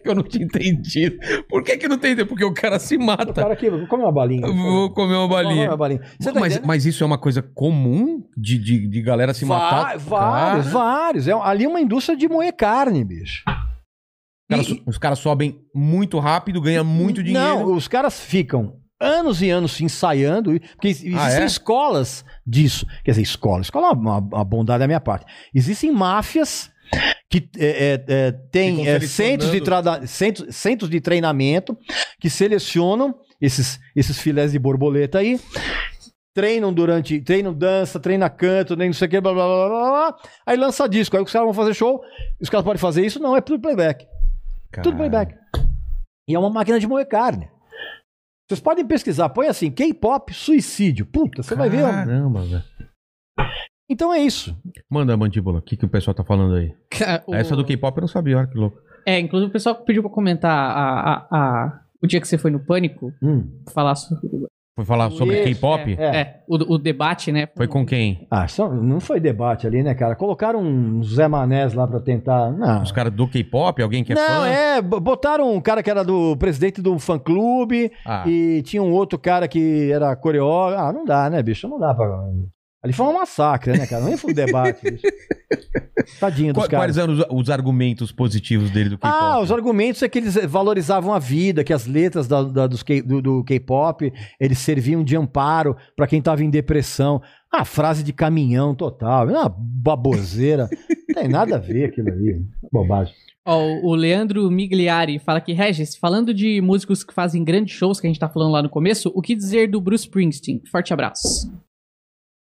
que 0.02 0.07
eu 0.10 0.16
não 0.16 0.24
tinha 0.24 0.45
entendido. 0.45 1.18
Por 1.49 1.64
que, 1.64 1.78
que 1.78 1.88
não 1.88 1.98
tem? 1.98 2.16
Porque 2.26 2.44
o 2.45 2.53
cara 2.53 2.80
se 2.80 2.95
O 2.98 3.02
mata. 3.02 3.34
cara 3.34 3.53
aqui, 3.53 3.70
come 3.88 4.03
uma 4.03 4.11
balinha. 4.11 4.48
Vou 4.48 4.91
comer 4.94 5.16
uma 5.16 5.28
balinha. 5.28 5.68
uma 5.70 5.78
balinha. 5.78 6.02
Tá 6.24 6.32
mas, 6.40 6.60
mas 6.61 6.86
isso 6.86 7.03
é 7.03 7.07
uma 7.07 7.18
coisa 7.18 7.41
comum 7.41 8.24
de, 8.38 8.57
de, 8.57 8.88
de 8.88 9.02
galera 9.02 9.34
se 9.34 9.45
matar? 9.45 9.98
Va- 9.98 10.30
Vários, 10.30 10.68
Ah, 10.68 10.70
vários. 10.70 11.28
É, 11.28 11.34
ali 11.34 11.66
é 11.66 11.68
uma 11.68 11.82
indústria 11.82 12.18
de 12.18 12.28
moer 12.28 12.53
carne, 12.56 13.03
bicho. 13.03 13.44
os 13.48 14.48
caras- 14.49 14.82
os 14.88 14.98
caras 14.98 15.20
sobem 15.20 15.60
muito 15.74 16.20
rápido, 16.20 16.61
ganham 16.61 16.84
muito 16.86 17.22
dinheiro. 17.24 17.48
Não, 17.48 17.74
os 17.74 17.88
caras 17.88 18.20
ficam 18.20 18.78
anos 19.02 19.41
e 19.41 19.49
anos 19.49 19.72
se 19.74 19.84
ensaiando, 19.86 20.60
porque 20.74 20.90
existem 20.90 21.16
Ah, 21.18 21.32
é? 21.32 21.45
escolas 21.45 22.26
disso. 22.45 22.86
Quer 23.03 23.11
dizer, 23.11 23.22
escola. 23.22 23.61
Escola 23.61 23.88
é 23.88 23.91
uma, 23.91 24.18
uma 24.18 24.44
bondade 24.44 24.80
da 24.80 24.88
minha 24.88 24.99
parte. 24.99 25.26
Existem 25.56 25.90
máfias 25.91 26.70
que 27.30 27.47
é, 27.57 27.68
é, 27.68 28.06
é, 28.07 28.31
Ficam 28.51 28.85
é, 28.85 28.99
centros, 29.01 29.51
de 29.51 30.07
centros, 30.07 30.56
centros 30.56 30.89
de 30.89 30.99
treinamento 30.99 31.77
que 32.19 32.30
selecionam 32.30 33.14
esses, 33.39 33.80
esses 33.95 34.19
filés 34.19 34.51
de 34.51 34.60
borboleta 34.60 35.19
aí. 35.19 35.39
Treinam 36.34 36.73
durante. 36.73 37.22
Treinam 37.22 37.53
dança, 37.53 37.99
treina 37.99 38.30
canto, 38.30 38.76
nem 38.76 38.89
não 38.89 38.93
sei 38.93 39.07
o 39.07 39.11
que, 39.11 39.22
blá 39.22 39.34
blá 39.34 39.45
blá 39.45 39.68
blá 39.68 39.89
blá. 39.89 40.15
Aí 40.45 40.57
lança 40.57 40.89
disco. 40.89 41.15
Aí 41.15 41.23
os 41.23 41.31
caras 41.31 41.45
vão 41.45 41.53
fazer 41.53 41.73
show. 41.73 42.01
Os 42.41 42.49
caras 42.49 42.65
podem 42.65 42.80
fazer 42.80 43.06
isso? 43.06 43.19
Não, 43.19 43.35
é 43.35 43.41
tudo 43.41 43.61
playback. 43.61 44.07
Tudo 44.81 44.97
playback. 44.97 45.35
E 46.27 46.35
é 46.35 46.39
uma 46.39 46.49
máquina 46.49 46.80
de 46.80 46.88
moer 46.88 47.07
carne. 47.07 47.49
Vocês 48.47 48.60
podem 48.60 48.85
pesquisar, 48.85 49.30
põe 49.30 49.47
assim, 49.47 49.69
K-pop 49.69 50.34
suicídio. 50.34 51.06
Puta, 51.06 51.43
você 51.43 51.53
vai 51.53 51.69
ver. 51.69 51.84
Caramba, 51.84 52.41
velho. 52.41 52.64
Então 53.90 54.14
é 54.14 54.20
isso. 54.20 54.56
Manda, 54.90 55.18
mandíbula, 55.18 55.60
o 55.60 55.61
que, 55.61 55.76
que 55.76 55.86
o 55.86 55.90
pessoal 55.90 56.14
tá 56.14 56.24
falando 56.24 56.56
aí? 56.56 56.74
Cara, 56.91 57.24
o- 57.28 57.34
Essa 57.34 57.56
do 57.56 57.66
K-pop 57.66 57.98
eu 57.98 58.02
não 58.02 58.07
sabia, 58.07 58.38
olha 58.38 58.48
que 58.48 58.57
louco. 58.57 58.78
É, 59.06 59.20
inclusive 59.20 59.49
o 59.49 59.53
pessoal 59.53 59.76
pediu 59.76 60.03
pra 60.03 60.11
comentar 60.11 60.52
a, 60.52 60.99
a- 61.11 61.28
a- 61.32 61.80
o 62.02 62.06
dia 62.07 62.22
que 62.22 62.28
você 62.28 62.38
foi 62.38 62.52
no 62.52 62.60
Pânico, 62.60 63.11
Hum. 63.22 63.48
falar 63.74 63.95
so- 63.95 64.16
Foi 64.76 64.86
falar 64.86 65.10
sobre 65.11 65.41
K-pop? 65.44 65.95
É, 65.99 66.22
é, 66.22 66.44
o, 66.48 66.76
o 66.76 66.78
debate, 66.78 67.32
né? 67.34 67.48
Foi 67.57 67.68
com 67.68 67.86
quem? 67.86 68.26
Ah, 68.32 68.48
só, 68.48 68.70
não 68.74 69.02
foi 69.02 69.20
debate 69.20 69.68
ali, 69.68 69.84
né, 69.84 69.94
cara? 69.94 70.16
Colocaram 70.16 70.61
um 70.61 71.03
Zé 71.03 71.28
Manés 71.28 71.74
lá 71.74 71.86
pra 71.86 71.99
tentar. 71.99 72.49
Não. 72.52 72.82
Os 72.84 72.91
caras 72.91 73.11
do 73.11 73.28
K-pop? 73.28 73.82
Alguém 73.82 74.03
que 74.06 74.14
é 74.14 74.16
não, 74.16 74.26
fã? 74.26 74.48
é, 74.48 74.82
b- 74.82 74.99
botaram 75.02 75.53
um 75.53 75.60
cara 75.60 75.84
que 75.84 75.90
era 75.90 76.02
do 76.03 76.38
presidente 76.38 76.82
do 76.82 76.98
fã 76.98 77.20
clube 77.20 77.91
Ah, 78.06 78.24
e 78.26 78.61
tinha 78.61 78.82
um 78.82 78.94
outro 78.94 79.20
cara 79.20 79.48
que 79.49 79.91
era 79.91 80.16
coreógrafo. 80.16 80.82
Ah, 80.82 80.94
não 80.94 81.03
dá, 81.03 81.30
né, 81.30 81.44
bicho? 81.44 81.68
Não 81.68 81.78
dá 81.80 81.94
pra. 81.94 82.07
Ali 82.81 82.93
foi 82.93 83.06
um 83.07 83.14
massacre, 83.14 83.77
né, 83.77 83.85
cara? 83.85 84.06
Nem 84.06 84.15
foi 84.15 84.31
um 84.31 84.34
debate, 84.34 84.89
bicho. 84.89 85.03
Tadinho 86.19 86.53
dos 86.53 86.64
Qu- 86.64 86.69
caras. 86.69 86.95
Quais 86.95 86.97
eram 86.97 87.14
os, 87.14 87.26
os 87.43 87.49
argumentos 87.49 88.11
positivos 88.11 88.72
dele 88.72 88.89
do 88.89 88.97
K-pop? 88.97 89.14
Ah, 89.22 89.39
os 89.41 89.51
argumentos 89.51 90.01
é 90.01 90.07
que 90.07 90.18
eles 90.18 90.35
valorizavam 90.47 91.14
a 91.14 91.19
vida, 91.19 91.64
que 91.64 91.73
as 91.73 91.85
letras 91.85 92.27
da- 92.27 92.43
da- 92.43 92.68
dos 92.68 92.81
K- 92.81 93.01
do, 93.01 93.22
do 93.22 93.43
K-pop 93.43 94.11
eles 94.39 94.60
serviam 94.60 95.03
de 95.03 95.18
amparo 95.18 95.76
pra 95.95 96.07
quem 96.07 96.22
tava 96.22 96.41
em 96.43 96.49
depressão. 96.49 97.22
Ah, 97.51 97.65
frase 97.65 98.01
de 98.03 98.14
caminhão 98.14 98.73
total, 98.73 99.27
uma 99.27 99.49
baboseira. 99.49 100.69
Não 101.10 101.15
tem 101.15 101.27
nada 101.27 101.56
a 101.56 101.60
ver 101.60 101.85
aquilo 101.85 102.07
ali. 102.10 102.41
Bobagem. 102.72 103.14
Ó, 103.45 103.57
o 103.84 103.93
Leandro 103.95 104.49
Migliari 104.49 105.19
fala 105.19 105.41
que, 105.41 105.51
Regis, 105.53 105.95
falando 105.97 106.34
de 106.34 106.61
músicos 106.61 107.03
que 107.03 107.14
fazem 107.14 107.43
grandes 107.43 107.73
shows, 107.76 107.99
que 107.99 108.06
a 108.07 108.10
gente 108.10 108.19
tá 108.19 108.30
falando 108.30 108.51
lá 108.51 108.61
no 108.61 108.69
começo, 108.69 109.11
o 109.15 109.22
que 109.22 109.35
dizer 109.35 109.69
do 109.69 109.81
Bruce 109.81 110.06
Springsteen? 110.06 110.61
Forte 110.72 110.93
abraço. 110.93 111.51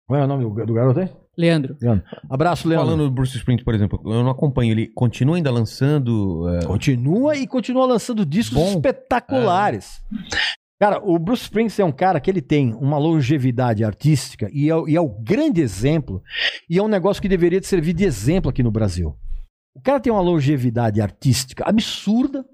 Qual 0.07 0.19
é 0.19 0.23
o 0.23 0.27
nome 0.27 0.43
do, 0.43 0.65
do 0.65 0.73
garoto 0.73 0.99
aí? 0.99 1.09
Leandro. 1.37 1.75
Abraço, 2.29 2.67
Leandro. 2.67 2.85
Falando 2.85 3.03
do 3.05 3.11
Bruce 3.11 3.35
Springsteen, 3.37 3.65
por 3.65 3.73
exemplo, 3.75 4.01
eu 4.05 4.23
não 4.23 4.29
acompanho. 4.29 4.71
Ele 4.71 4.87
continua 4.87 5.35
ainda 5.35 5.51
lançando... 5.51 6.47
é, 6.49 6.65
Continua 6.65 7.35
e 7.35 7.45
continua 7.45 7.85
lançando 7.85 8.25
discos 8.25 8.57
Bom. 8.57 8.69
espetaculares. 8.75 10.01
Cara, 10.79 10.99
o 11.03 11.17
Bruce 11.19 11.43
Springsteen 11.43 11.85
é 11.85 11.89
um 11.89 11.91
cara 11.91 12.19
que 12.19 12.29
ele 12.29 12.41
tem 12.41 12.73
uma 12.73 12.97
longevidade 12.97 13.83
artística 13.83 14.49
e 14.53 14.69
é, 14.69 14.75
o- 14.75 14.87
e 14.87 14.95
é 14.95 15.01
o 15.01 15.07
grande 15.09 15.61
exemplo, 15.61 16.21
e 16.69 16.77
é 16.77 16.83
um 16.83 16.87
negócio 16.87 17.21
que 17.21 17.29
deveria 17.29 17.61
servir 17.63 17.93
de 17.93 18.03
exemplo 18.05 18.49
aqui 18.49 18.61
no 18.61 18.71
Brasil. 18.71 19.15
O 19.73 19.81
cara 19.81 19.99
tem 19.99 20.11
uma 20.11 20.21
longevidade 20.21 21.01
artística 21.01 21.63
absurda, 21.67 22.45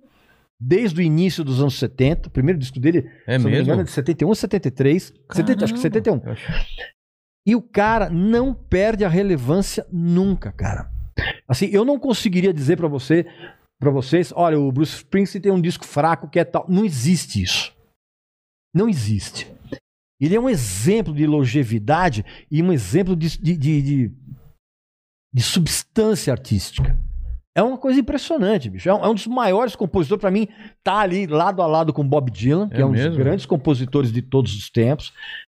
desde 0.60 1.00
o 1.00 1.04
início 1.04 1.44
dos 1.44 1.60
anos 1.60 1.78
70. 1.78 2.30
O 2.30 2.32
primeiro 2.32 2.60
disco 2.60 2.80
dele, 2.80 3.10
é 3.28 3.38
se 3.40 3.40
eu 3.40 3.40
não 3.40 3.46
me 3.46 3.52
mesmo? 3.52 3.64
engano, 3.66 3.82
é 3.82 3.84
de 3.84 3.92
71, 3.92 4.34
73. 4.36 5.14
70, 5.32 5.64
acho 5.66 5.74
que 5.74 5.80
71. 5.80 6.22
E 7.46 7.56
o 7.56 7.62
cara 7.62 8.10
não 8.10 8.54
perde 8.54 9.04
a 9.04 9.10
relevância 9.10 9.86
nunca, 9.92 10.52
cara. 10.52 10.92
Assim, 11.48 11.66
eu 11.68 11.84
não 11.84 12.00
conseguiria 12.00 12.54
dizer 12.54 12.78
pra 12.78 12.88
você, 12.88 13.26
para 13.80 13.90
vocês, 13.90 14.32
olha, 14.36 14.60
o 14.60 14.72
Bruce 14.72 14.98
Springsteen 14.98 15.42
tem 15.42 15.52
um 15.52 15.62
disco 15.62 15.86
fraco 15.86 16.30
que 16.30 16.40
é 16.40 16.44
tal. 16.46 16.66
Não 16.70 16.86
existe 16.86 17.42
isso. 17.42 17.74
Não 18.74 18.88
existe. 18.88 19.48
Ele 20.20 20.36
é 20.36 20.40
um 20.40 20.48
exemplo 20.50 21.14
de 21.14 21.26
longevidade 21.26 22.24
e 22.50 22.62
um 22.62 22.72
exemplo 22.72 23.16
de, 23.16 23.38
de, 23.40 23.58
de, 23.58 23.82
de- 23.82 24.12
de 25.34 25.42
substância 25.42 26.32
artística. 26.32 26.98
É 27.58 27.64
uma 27.64 27.78
coisa 27.78 28.00
impressionante, 28.00 28.70
bicho. 28.70 28.88
É 28.88 28.94
um, 28.94 29.04
é 29.04 29.10
um 29.10 29.16
dos 29.16 29.28
maiores 29.28 29.76
compositores, 29.76 30.22
pra 30.22 30.32
mim, 30.32 30.48
tá 30.84 31.00
ali 31.00 31.26
lado 31.26 31.62
a 31.62 31.66
lado 31.68 31.92
com 31.92 32.08
Bob 32.08 32.30
Dylan, 32.32 32.70
que 32.70 32.76
É 32.78 32.82
é, 32.82 32.86
um 32.86 32.92
dos 32.92 33.02
mesmo? 33.02 33.18
grandes 33.18 33.46
compositores 33.46 34.12
de 34.12 34.22
todos 34.22 34.56
os 34.56 34.70
tempos. 34.70 35.12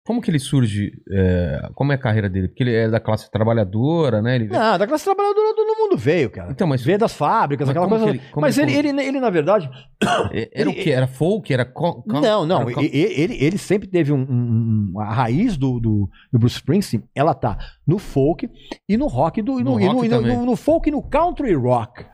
Como 0.06 0.22
que 0.22 0.30
ele 0.30 0.38
surge? 0.38 0.92
é, 1.12 1.68
como 1.74 1.92
é 1.92 1.96
a 1.96 1.98
carreira 1.98 2.30
dele? 2.30 2.48
Porque 2.48 2.62
ele 2.62 2.76
é 2.76 2.88
da 2.88 3.00
classe 3.00 3.30
trabalhadora, 3.32 4.22
né? 4.22 4.36
Ele... 4.36 4.48
Não, 4.48 4.78
da 4.78 4.86
classe 4.86 5.04
trabalhadora 5.04 5.56
todo 5.56 5.76
mundo 5.80 5.98
veio, 5.98 6.30
cara. 6.30 6.52
Então, 6.52 6.68
mas- 6.68 6.84
Veio 6.84 7.00
das 7.00 7.14
fábricas, 7.14 7.68
Mas 7.68 7.76
aquela 7.76 7.90
coisa. 7.90 8.10
ele- 8.10 8.22
mas 8.36 8.58
ele, 8.60 8.74
ele, 8.76 9.02
ele, 9.02 9.20
na 9.20 9.32
verdade. 9.32 9.68
Era 10.54 10.70
o 10.70 10.74
quê? 10.76 10.92
Era 10.92 11.08
folk? 11.08 11.52
Era... 11.52 11.68
não, 12.06 12.46
não. 12.46 12.70
era 12.70 12.84
Ele, 12.84 13.44
ele 13.44 13.58
sempre 13.58 13.88
teve 13.88 14.12
um, 14.14 14.20
um- 14.94 15.00
A 15.00 15.12
raiz 15.12 15.58
do, 15.58 15.80
do, 15.80 16.10
do 16.32 16.38
Bruce 16.38 16.58
Springsteen, 16.58 17.04
ela 17.16 17.34
tá 17.34 17.58
no 17.88 17.98
folk 17.98 18.48
e 18.88 18.98
no 18.98 19.08
rock 19.08 19.42
do. 19.42 19.54
No 19.60 19.64
no, 19.64 19.72
rock 19.72 20.06
e 20.06 20.10
no- 20.10 20.22
no- 20.22 20.46
no 20.46 20.56
folk 20.56 20.88
e 20.88 20.92
no 20.92 21.02
country 21.02 21.54
rock. 21.56 22.06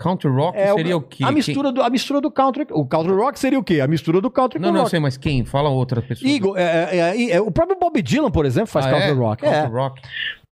Country 0.00 0.30
rock 0.30 0.56
É, 0.58 0.72
seria 0.74 0.96
o 0.96 1.02
quê? 1.02 1.22
A 1.22 1.30
mistura, 1.30 1.70
do, 1.70 1.82
a 1.82 1.90
mistura 1.90 2.20
do 2.20 2.30
country. 2.30 2.66
O 2.70 2.86
country 2.86 3.12
rock 3.12 3.38
seria 3.38 3.58
o 3.58 3.62
quê? 3.62 3.80
A 3.80 3.86
mistura 3.86 4.20
do 4.20 4.30
country 4.30 4.58
Não, 4.58 4.68
com 4.68 4.72
não, 4.72 4.80
rock. 4.80 4.90
sei, 4.90 4.98
mas 5.00 5.16
quem? 5.18 5.44
Fala 5.44 5.68
outra 5.68 6.00
pessoa. 6.00 6.30
Eagle, 6.30 6.56
é, 6.56 6.62
é, 6.62 6.98
é, 6.98 7.30
é, 7.32 7.40
o 7.40 7.50
próprio 7.50 7.78
Bob 7.78 8.00
Dylan, 8.00 8.30
por 8.30 8.46
exemplo, 8.46 8.68
faz 8.68 8.86
Ah, 8.86 8.90
country 8.90 9.10
é? 9.10 9.12
rock. 9.12 9.42
Country 9.42 9.58
É. 9.58 9.66
rock. 9.66 10.02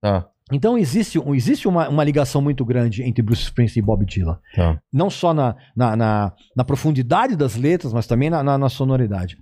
Tá, 0.03 0.27
Então 0.53 0.77
existe, 0.77 1.19
existe 1.35 1.67
uma, 1.69 1.89
uma 1.89 2.05
ligação 2.05 2.43
muito 2.43 2.65
grande 2.65 3.03
entre 3.03 3.23
Bruce 3.23 3.43
Springsteen 3.45 3.83
e 3.83 3.87
Bob 3.87 4.05
Dylan. 4.05 4.39
tá. 4.55 4.79
não 4.93 5.09
só 5.09 5.33
na, 5.33 5.57
na, 5.75 5.97
na, 5.97 6.33
na 6.57 6.65
profundidade 6.65 7.35
das 7.37 7.57
letras, 7.57 7.93
mas 7.93 8.07
também 8.07 8.29
na, 8.31 8.43
na, 8.43 8.59
na 8.59 8.69
sonoridade. 8.69 9.37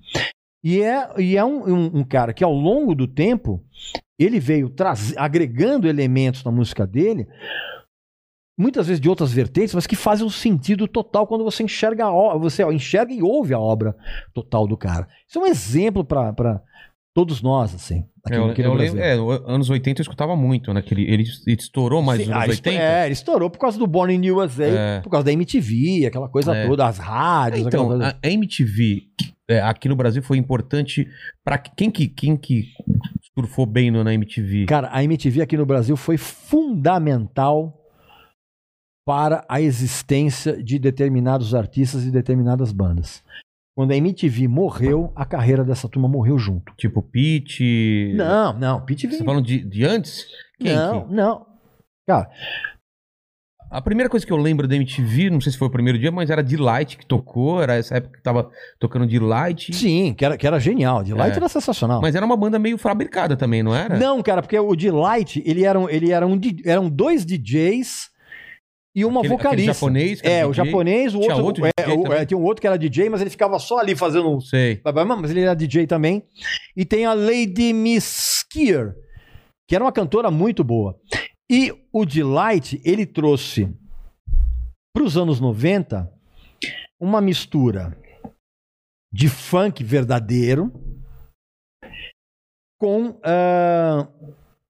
E 0.62 0.80
é, 0.82 1.08
e 1.18 1.36
é 1.36 1.44
um, 1.44 1.64
um, 1.68 1.90
um 2.00 2.04
cara 2.04 2.32
que 2.32 2.42
ao 2.44 2.52
longo 2.52 2.94
do 2.94 3.06
tempo 3.06 3.62
ele 4.18 4.40
veio 4.40 4.68
traz, 4.68 5.16
agregando 5.16 5.86
elementos 5.88 6.42
na 6.44 6.50
música 6.50 6.84
dele, 6.86 7.26
muitas 8.58 8.88
vezes 8.88 9.00
de 9.00 9.08
outras 9.08 9.32
vertentes, 9.32 9.74
mas 9.74 9.86
que 9.86 9.94
fazem 9.96 10.26
um 10.26 10.30
sentido 10.30 10.88
total 10.88 11.26
quando 11.26 11.44
você 11.44 11.62
enxerga 11.62 12.06
a 12.06 12.12
obra, 12.12 12.38
você 12.38 12.62
ó, 12.64 12.72
enxerga 12.72 13.12
e 13.14 13.22
ouve 13.22 13.54
a 13.54 13.58
obra 13.60 13.94
total 14.34 14.66
do 14.66 14.76
cara. 14.76 15.06
Isso 15.28 15.38
é 15.38 15.42
um 15.42 15.46
exemplo 15.46 16.04
para 16.04 16.60
todos 17.14 17.40
nós, 17.42 17.74
assim. 17.74 18.04
aqui, 18.24 18.36
Eu, 18.36 18.44
aqui 18.50 18.62
eu 18.62 18.74
lembro, 18.74 19.00
é, 19.00 19.12
anos 19.52 19.68
80 19.70 20.00
eu 20.00 20.02
escutava 20.02 20.36
muito, 20.36 20.72
né? 20.72 20.82
Ele, 20.90 21.02
ele, 21.02 21.24
ele 21.46 21.56
estourou 21.58 22.00
mais 22.02 22.20
Sim, 22.20 22.26
nos 22.26 22.34
ah, 22.36 22.42
anos 22.44 22.54
esto- 22.54 22.66
80. 22.66 22.82
É, 22.84 23.04
ele 23.06 23.12
estourou 23.12 23.50
por 23.50 23.58
causa 23.58 23.78
do 23.78 23.86
Born 23.86 24.12
in 24.14 24.30
USA, 24.30 24.64
É. 24.64 25.00
por 25.00 25.10
causa 25.10 25.24
da 25.24 25.32
MTV, 25.32 26.06
aquela 26.06 26.28
coisa 26.28 26.54
É. 26.54 26.66
toda, 26.66 26.86
as 26.86 26.98
rádios, 26.98 27.66
Então, 27.66 27.86
coisa. 27.88 28.08
a 28.22 28.26
a 28.26 28.30
MTV 28.30 29.02
é, 29.50 29.60
aqui 29.62 29.88
no 29.88 29.96
Brasil 29.96 30.22
foi 30.22 30.36
importante 30.36 31.08
para 31.42 31.56
quem 31.58 31.90
que 31.90 32.06
quem 32.06 32.36
que 32.36 32.66
surfou 33.34 33.64
bem 33.66 33.90
no, 33.90 34.04
na 34.04 34.12
MTV? 34.12 34.66
Cara, 34.66 34.88
a 34.92 35.02
MTV 35.02 35.40
aqui 35.40 35.56
no 35.56 35.64
Brasil 35.66 35.96
foi 35.96 36.16
fundamental 36.18 37.77
para 39.08 39.42
a 39.48 39.58
existência 39.58 40.62
de 40.62 40.78
determinados 40.78 41.54
artistas 41.54 42.04
e 42.04 42.10
determinadas 42.10 42.72
bandas. 42.72 43.22
Quando 43.74 43.92
a 43.92 43.96
MTV 43.96 44.46
morreu, 44.48 45.10
a 45.16 45.24
carreira 45.24 45.64
dessa 45.64 45.88
turma 45.88 46.06
morreu 46.06 46.36
junto. 46.36 46.74
Tipo 46.76 47.00
Pete. 47.00 48.12
Não, 48.14 48.52
não, 48.52 48.84
Pete 48.84 49.02
Você 49.02 49.06
veio. 49.08 49.18
tá 49.20 49.24
falando 49.24 49.46
de, 49.46 49.64
de 49.64 49.82
antes? 49.82 50.26
Quem 50.60 50.74
não, 50.76 51.08
que- 51.08 51.14
não. 51.14 51.46
Cara, 52.06 52.28
A 53.70 53.80
primeira 53.80 54.10
coisa 54.10 54.26
que 54.26 54.32
eu 54.32 54.36
lembro 54.36 54.68
da 54.68 54.76
MTV, 54.76 55.30
não 55.30 55.40
sei 55.40 55.52
se 55.52 55.58
foi 55.58 55.68
o 55.68 55.70
primeiro 55.70 55.98
dia, 55.98 56.12
mas 56.12 56.28
era 56.28 56.42
Delight 56.42 56.98
que 56.98 57.06
tocou, 57.06 57.62
era 57.62 57.76
essa 57.76 57.96
época 57.96 58.18
que 58.18 58.22
tava 58.22 58.50
tocando 58.78 59.06
Delight. 59.06 59.74
sim, 59.74 60.12
que 60.12 60.22
era, 60.22 60.36
que 60.36 60.46
era 60.46 60.58
genial. 60.60 61.02
Delight 61.02 61.32
É. 61.32 61.36
era 61.36 61.48
sensacional. 61.48 62.02
Mas 62.02 62.14
era 62.14 62.26
uma 62.26 62.36
banda 62.36 62.58
meio 62.58 62.76
fabricada 62.76 63.36
também, 63.38 63.62
não 63.62 63.74
era? 63.74 63.98
Não, 63.98 64.22
cara, 64.22 64.42
porque 64.42 64.58
o 64.58 64.76
Delight, 64.76 65.42
ele 65.46 65.64
era 65.64 65.78
ele 65.90 66.10
era 66.12 66.26
um, 66.26 66.38
eram 66.66 66.90
dois 66.90 67.24
DJs 67.24 68.10
e 68.98 69.04
uma 69.04 69.20
Aquele- 69.20 69.34
aquele 69.34 69.48
vocalista. 69.50 69.72
japonês. 69.74 70.20
que 70.20 70.26
É, 70.28 70.32
era 70.38 70.48
o 70.48 70.50
DJ. 70.52 70.64
japonês, 70.64 71.14
o 71.14 71.20
Tinha 71.20 71.36
outro, 71.36 71.44
outro 71.44 71.66
é, 71.66 71.70
DJ 71.84 71.96
o- 71.96 72.12
é, 72.12 72.26
tinha 72.26 72.38
um 72.38 72.42
outro 72.44 72.60
que 72.60 72.66
era 72.66 72.78
DJ, 72.78 73.08
mas 73.10 73.20
ele 73.20 73.30
ficava 73.30 73.58
só 73.58 73.78
ali 73.78 73.94
fazendo 73.96 74.40
Sei. 74.40 74.80
Mas 75.20 75.30
ele 75.30 75.40
era 75.42 75.54
DJ 75.54 75.86
também. 75.86 76.22
E 76.76 76.84
tem 76.84 77.04
a 77.06 77.14
Lady 77.14 77.72
Miss 77.72 78.44
Skier, 78.44 78.94
que 79.68 79.74
era 79.74 79.84
uma 79.84 79.92
cantora 79.92 80.30
muito 80.30 80.62
boa. 80.64 80.98
E 81.50 81.72
o 81.92 82.04
Delight, 82.04 82.80
ele 82.84 83.06
trouxe 83.06 83.68
para 84.94 85.04
os 85.04 85.16
anos 85.16 85.40
90 85.40 86.10
uma 87.00 87.20
mistura 87.20 87.96
de 89.12 89.28
funk 89.28 89.82
verdadeiro 89.84 90.70
com 92.80 93.18
ah, 93.22 94.06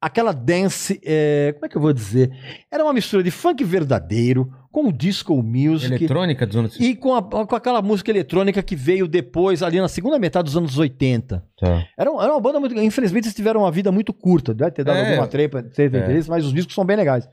aquela 0.01 0.33
dance. 0.33 1.01
eh, 1.05 1.53
como 1.55 1.66
é 1.66 1.69
que 1.69 1.77
eu 1.77 1.81
vou 1.81 1.93
dizer? 1.93 2.31
Era 2.70 2.85
uma 2.85 2.93
mistura 2.93 3.23
de 3.23 3.31
funk 3.31 3.62
verdadeiro 3.65 4.51
com 4.70 4.93
disco 4.93 5.43
music. 5.43 5.95
Eletrônica 5.95 6.47
dos 6.47 6.57
anos 6.57 6.79
E 6.79 6.95
com, 6.95 7.15
a- 7.15 7.23
com 7.23 7.57
aquela 7.57 7.81
música 7.83 8.11
eletrônica 8.11 8.62
que 8.62 8.77
veio 8.77 9.09
depois, 9.09 9.62
ali 9.62 9.81
na 9.81 9.89
segunda 9.89 10.19
metade 10.19 10.45
dos 10.45 10.57
anos 10.57 10.79
80. 10.79 11.43
Tá. 11.59 11.85
Era, 11.97 12.11
era 12.11 12.33
uma 12.33 12.41
banda 12.41 12.61
muito. 12.61 12.79
Infelizmente, 12.79 13.25
eles 13.25 13.35
tiveram 13.35 13.61
uma 13.62 13.73
vida 13.73 13.91
muito 13.91 14.12
curta. 14.12 14.55
Deve 14.55 14.70
ter 14.73 14.85
dado 14.85 14.99
É. 14.99 15.09
alguma 15.11 15.27
trepa, 15.27 15.62
trepa 15.62 15.97
É. 15.97 16.20
mas 16.29 16.45
os 16.45 16.53
discos 16.53 16.75
são 16.75 16.85
bem 16.85 16.97
legais. 16.97 17.29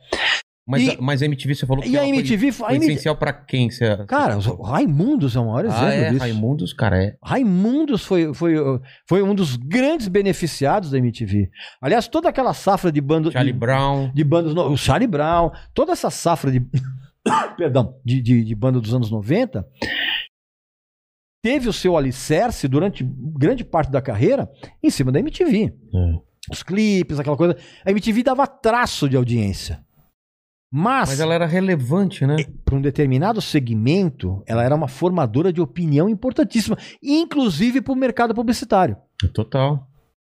Mas, 0.68 0.82
E- 0.82 0.90
a, 0.92 0.98
mas 1.00 1.22
a 1.22 1.26
MTV 1.26 1.54
você 1.54 1.66
falou 1.68 1.84
que 1.84 1.90
E 1.90 1.96
a 1.96 2.00
ela 2.00 2.08
foi- 2.10 2.18
MTV. 2.18 2.52
foi, 2.52 2.68
a 2.68 2.72
MTV 2.72 2.92
essencial 2.94 3.16
pra 3.16 3.32
quem? 3.32 3.70
Você... 3.70 4.04
cara, 4.08 4.36
os 4.36 4.48
Raimundos 4.48 5.36
é 5.36 5.40
o 5.40 5.46
maior 5.46 5.66
exemplo 5.66 5.86
ah, 5.86 5.94
é, 5.94 6.10
disso. 6.10 6.20
Raimundos, 6.22 6.74
cara, 6.74 7.04
é. 7.04 7.16
Raimundos 7.24 8.04
foi, 8.04 8.34
foi, 8.34 8.56
foi 9.08 9.22
um 9.22 9.36
dos 9.36 9.56
grandes 9.58 10.08
beneficiados 10.08 10.90
da 10.90 10.98
MTV. 10.98 11.52
Aliás, 11.80 12.08
toda 12.08 12.30
aquela 12.30 12.52
safra 12.54 12.92
de 12.92 13.00
bandas. 13.00 13.32
Charlie 13.34 13.54
de, 13.54 13.60
Brown. 13.60 14.12
de 14.12 14.24
bandas. 14.24 14.56
no- 14.56 14.72
O 14.72 14.76
Charlie 14.78 15.08
Brown, 15.08 15.52
toda 15.74 15.92
essa 15.92 16.10
safra 16.10 16.52
de. 16.52 16.66
perdão, 17.58 18.00
de, 18.04 18.20
de, 18.20 18.44
de 18.44 18.56
banda 18.56 18.80
dos 18.82 18.94
anos 18.94 19.12
90 19.12 19.64
teve 21.44 21.70
o 21.70 21.74
seu 21.74 21.96
alicerce 21.96 22.68
durante 22.68 23.04
grande 23.38 23.64
parte 23.64 23.92
da 23.92 24.02
carreira 24.02 24.50
em 24.82 24.90
cima 24.90 25.12
da 25.12 25.20
MTV. 25.20 25.66
É. 25.94 26.16
Os 26.52 26.64
clipes, 26.64 27.20
aquela 27.20 27.38
coisa. 27.38 27.56
A 27.86 27.92
MTV 27.92 28.24
dava 28.24 28.48
traço 28.48 29.08
de 29.08 29.16
audiência. 29.16 29.80
Mas, 30.78 31.08
Mas 31.08 31.20
ela 31.22 31.34
era 31.34 31.46
relevante, 31.46 32.28
né? 32.28 32.36
para 32.66 32.76
um 32.76 32.82
determinado 32.82 33.42
segmento, 33.42 34.44
ela 34.46 34.62
era 34.62 34.76
uma 34.76 34.90
formadora 34.90 35.54
de 35.54 35.62
opinião 35.62 36.10
importantíssima, 36.10 36.78
inclusive 37.02 37.82
para 37.82 37.94
o 37.94 37.96
mercado 37.96 38.36
publicitário. 38.36 38.98
Total. 39.34 39.88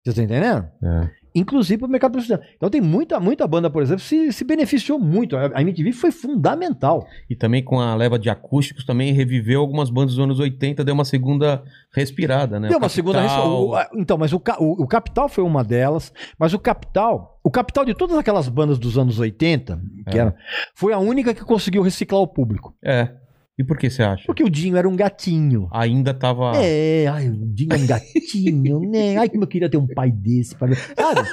Você 0.06 0.14
tá 0.14 0.22
entendendo? 0.22 0.64
É. 0.80 1.10
Inclusive 1.38 1.78
pro 1.78 1.88
mercado 1.88 2.12
profissional. 2.12 2.44
Então 2.56 2.68
tem 2.70 2.80
muita, 2.80 3.18
muita 3.20 3.46
banda, 3.46 3.70
por 3.70 3.82
exemplo, 3.82 4.02
se, 4.02 4.32
se 4.32 4.44
beneficiou 4.44 4.98
muito. 4.98 5.36
A 5.36 5.60
MTV 5.62 5.92
foi 5.92 6.10
fundamental. 6.10 7.06
E 7.28 7.36
também 7.36 7.62
com 7.62 7.80
a 7.80 7.94
leva 7.94 8.18
de 8.18 8.28
acústicos 8.30 8.84
também 8.84 9.12
reviveu 9.12 9.60
algumas 9.60 9.90
bandas 9.90 10.14
dos 10.14 10.24
anos 10.24 10.38
80, 10.40 10.84
deu 10.84 10.94
uma 10.94 11.04
segunda 11.04 11.62
respirada, 11.94 12.58
né? 12.60 12.68
Deu 12.68 12.78
O 12.78 12.80
uma 12.80 12.88
segunda 12.88 13.20
Capital, 13.22 13.42
resposta. 13.42 13.64
O- 13.66 13.74
a- 13.76 13.88
Então, 14.00 14.18
mas 14.18 14.32
o, 14.32 14.36
o, 14.58 14.82
o 14.82 14.86
Capital 14.86 15.28
foi 15.28 15.44
uma 15.44 15.62
delas, 15.64 16.12
mas 16.38 16.52
o 16.54 16.58
Capital, 16.58 17.38
o 17.44 17.50
Capital 17.50 17.84
de 17.84 17.94
todas 17.94 18.16
aquelas 18.16 18.48
bandas 18.48 18.78
dos 18.78 18.96
anos 18.98 19.18
80, 19.18 19.80
que 20.10 20.16
É. 20.16 20.20
era, 20.20 20.34
foi 20.74 20.92
a 20.92 20.98
única 20.98 21.34
que 21.34 21.44
conseguiu 21.44 21.82
reciclar 21.82 22.20
o 22.20 22.26
público. 22.26 22.74
É. 22.84 23.10
E 23.58 23.64
por 23.64 23.76
que 23.76 23.90
você 23.90 24.02
acha? 24.02 24.22
Porque 24.26 24.44
o 24.44 24.48
Dinho 24.48 24.76
era 24.76 24.88
um 24.88 24.94
gatinho. 24.94 25.68
Ainda 25.72 26.14
tava. 26.14 26.52
É, 26.56 27.06
ai, 27.08 27.28
o 27.28 27.46
Dinho 27.52 27.72
é 27.72 27.76
um 27.76 27.86
gatinho, 27.86 28.80
né? 28.88 29.16
Ai, 29.16 29.28
como 29.28 29.42
eu 29.44 29.48
queria 29.48 29.68
ter 29.68 29.76
um 29.76 29.86
pai 29.86 30.10
desse. 30.12 30.54
Pra... 30.54 30.68
Sabe? 30.74 31.28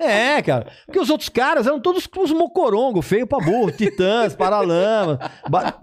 É, 0.00 0.40
cara. 0.40 0.66
Porque 0.86 0.98
os 0.98 1.10
outros 1.10 1.28
caras 1.28 1.66
eram 1.66 1.80
todos 1.80 2.08
uns 2.16 2.32
mocorongo, 2.32 3.02
feio 3.02 3.26
pra 3.26 3.38
burro, 3.44 3.70
titãs, 3.70 4.34
paralama. 4.34 5.18
Ba... 5.50 5.78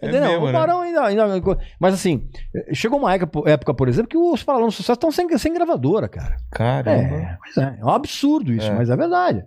É 0.00 0.08
Entendeu? 0.08 0.28
mesmo, 0.30 0.44
o 0.44 0.46
né? 0.46 0.52
Barão 0.52 0.80
ainda, 0.80 1.04
ainda- 1.04 1.58
Mas 1.78 1.92
assim, 1.94 2.28
chegou 2.72 2.98
uma 3.00 3.12
época, 3.12 3.74
por 3.74 3.88
exemplo, 3.88 4.08
que 4.08 4.16
os 4.16 4.42
Paralamas 4.42 4.74
do 4.74 4.76
Sucesso 4.76 4.92
estão 4.92 5.10
sem, 5.10 5.28
sem 5.36 5.52
gravadora, 5.52 6.08
cara. 6.08 6.36
Caramba. 6.50 7.14
É, 7.16 7.38
é, 7.58 7.78
é 7.80 7.84
um 7.84 7.90
absurdo 7.90 8.52
isso, 8.52 8.68
É. 8.68 8.74
mas 8.74 8.88
é 8.88 8.96
verdade. 8.96 9.44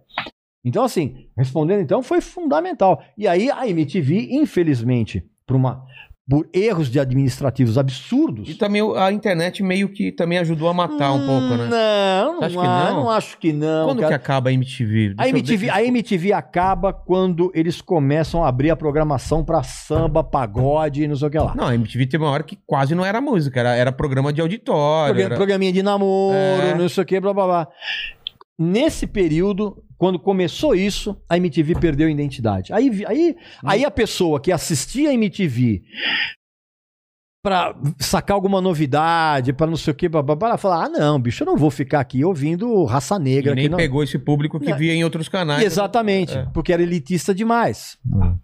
Então, 0.65 0.83
assim, 0.83 1.27
respondendo 1.37 1.81
então, 1.81 2.01
foi 2.01 2.21
fundamental. 2.21 3.01
E 3.17 3.27
aí 3.27 3.51
a 3.51 3.67
MTV, 3.67 4.29
infelizmente, 4.31 5.21
por, 5.45 5.57
uma, 5.57 5.83
por 6.29 6.47
erros 6.53 6.89
de 6.89 7.01
administrativos 7.01 7.77
absurdos. 7.77 8.49
E 8.49 8.55
também 8.55 8.81
a 8.95 9.11
internet 9.11 9.61
meio 9.61 9.89
que 9.89 10.09
também 10.09 10.37
ajudou 10.37 10.69
a 10.69 10.73
matar 10.73 11.11
um 11.11 11.25
pouco, 11.25 11.49
né? 11.57 11.67
Não, 11.69 12.39
não, 12.39 12.47
que 12.47 12.55
não? 12.55 12.93
não 12.95 13.09
acho 13.09 13.37
que 13.37 13.51
não. 13.51 13.87
Quando 13.87 13.97
cara. 13.99 14.07
que 14.07 14.13
acaba 14.13 14.49
a 14.49 14.53
MTV? 14.53 15.15
A 15.17 15.23
Deixa 15.23 15.29
MTV, 15.37 15.69
a 15.69 15.83
MTV 15.83 16.31
acaba 16.31 16.93
quando 16.93 17.51
eles 17.53 17.81
começam 17.81 18.41
a 18.41 18.47
abrir 18.47 18.69
a 18.69 18.75
programação 18.77 19.43
pra 19.43 19.63
samba, 19.63 20.23
pagode 20.23 21.03
e 21.03 21.07
não 21.09 21.15
sei 21.17 21.27
o 21.27 21.31
que 21.31 21.39
lá. 21.39 21.53
Não, 21.55 21.67
a 21.67 21.75
MTV 21.75 22.07
teve 22.07 22.23
uma 22.23 22.31
hora 22.31 22.43
que 22.43 22.57
quase 22.65 22.95
não 22.95 23.03
era 23.03 23.19
música, 23.19 23.59
era, 23.59 23.75
era 23.75 23.91
programa 23.91 24.31
de 24.31 24.39
auditório. 24.39 25.19
Era- 25.21 25.35
Programinha 25.35 25.73
de 25.73 25.83
namoro, 25.83 26.37
É. 26.37 26.73
não 26.73 26.87
sei 26.87 27.03
o 27.03 27.05
que, 27.05 27.19
blá 27.19 27.33
blá 27.33 27.45
blá. 27.45 27.67
Nesse 28.57 29.07
período, 29.07 29.83
quando 30.03 30.19
começou 30.19 30.75
isso, 30.75 31.15
a 31.29 31.37
MTV 31.37 31.75
perdeu 31.75 32.09
a 32.09 32.11
identidade. 32.11 32.73
Aí, 32.73 33.05
aí, 33.07 33.37
aí 33.63 33.85
a 33.85 33.89
pessoa 33.89 34.37
que 34.37 34.51
assistia 34.51 35.09
a 35.11 35.13
MTV 35.13 35.81
pra 37.41 37.73
sacar 37.99 38.35
alguma 38.35 38.59
novidade, 38.59 39.53
pra 39.53 39.65
não 39.65 39.77
sei 39.77 39.91
o 39.91 39.95
que, 39.95 40.09
blá, 40.09 40.21
blá, 40.21 40.35
blá, 40.35 40.49
ela 40.49 40.57
fala: 40.57 40.83
ah, 40.83 40.89
não, 40.89 41.17
bicho, 41.21 41.43
eu 41.43 41.45
não 41.45 41.55
vou 41.55 41.71
ficar 41.71 42.01
aqui 42.01 42.25
ouvindo 42.25 42.83
raça 42.83 43.15
E 43.15 43.19
negra. 43.19 43.55
nem 43.55 43.63
que 43.63 43.69
não... 43.69 43.77
pegou 43.77 44.03
esse 44.03 44.19
público 44.19 44.59
que 44.59 44.71
Não. 44.71 44.77
via 44.77 44.93
em 44.93 45.05
outros 45.05 45.29
canais. 45.29 45.63
Exatamente, 45.63 46.37
É. 46.37 46.47
porque 46.53 46.73
era 46.73 46.83
elitista 46.83 47.33
demais. 47.33 47.97
Hum. 48.05 48.37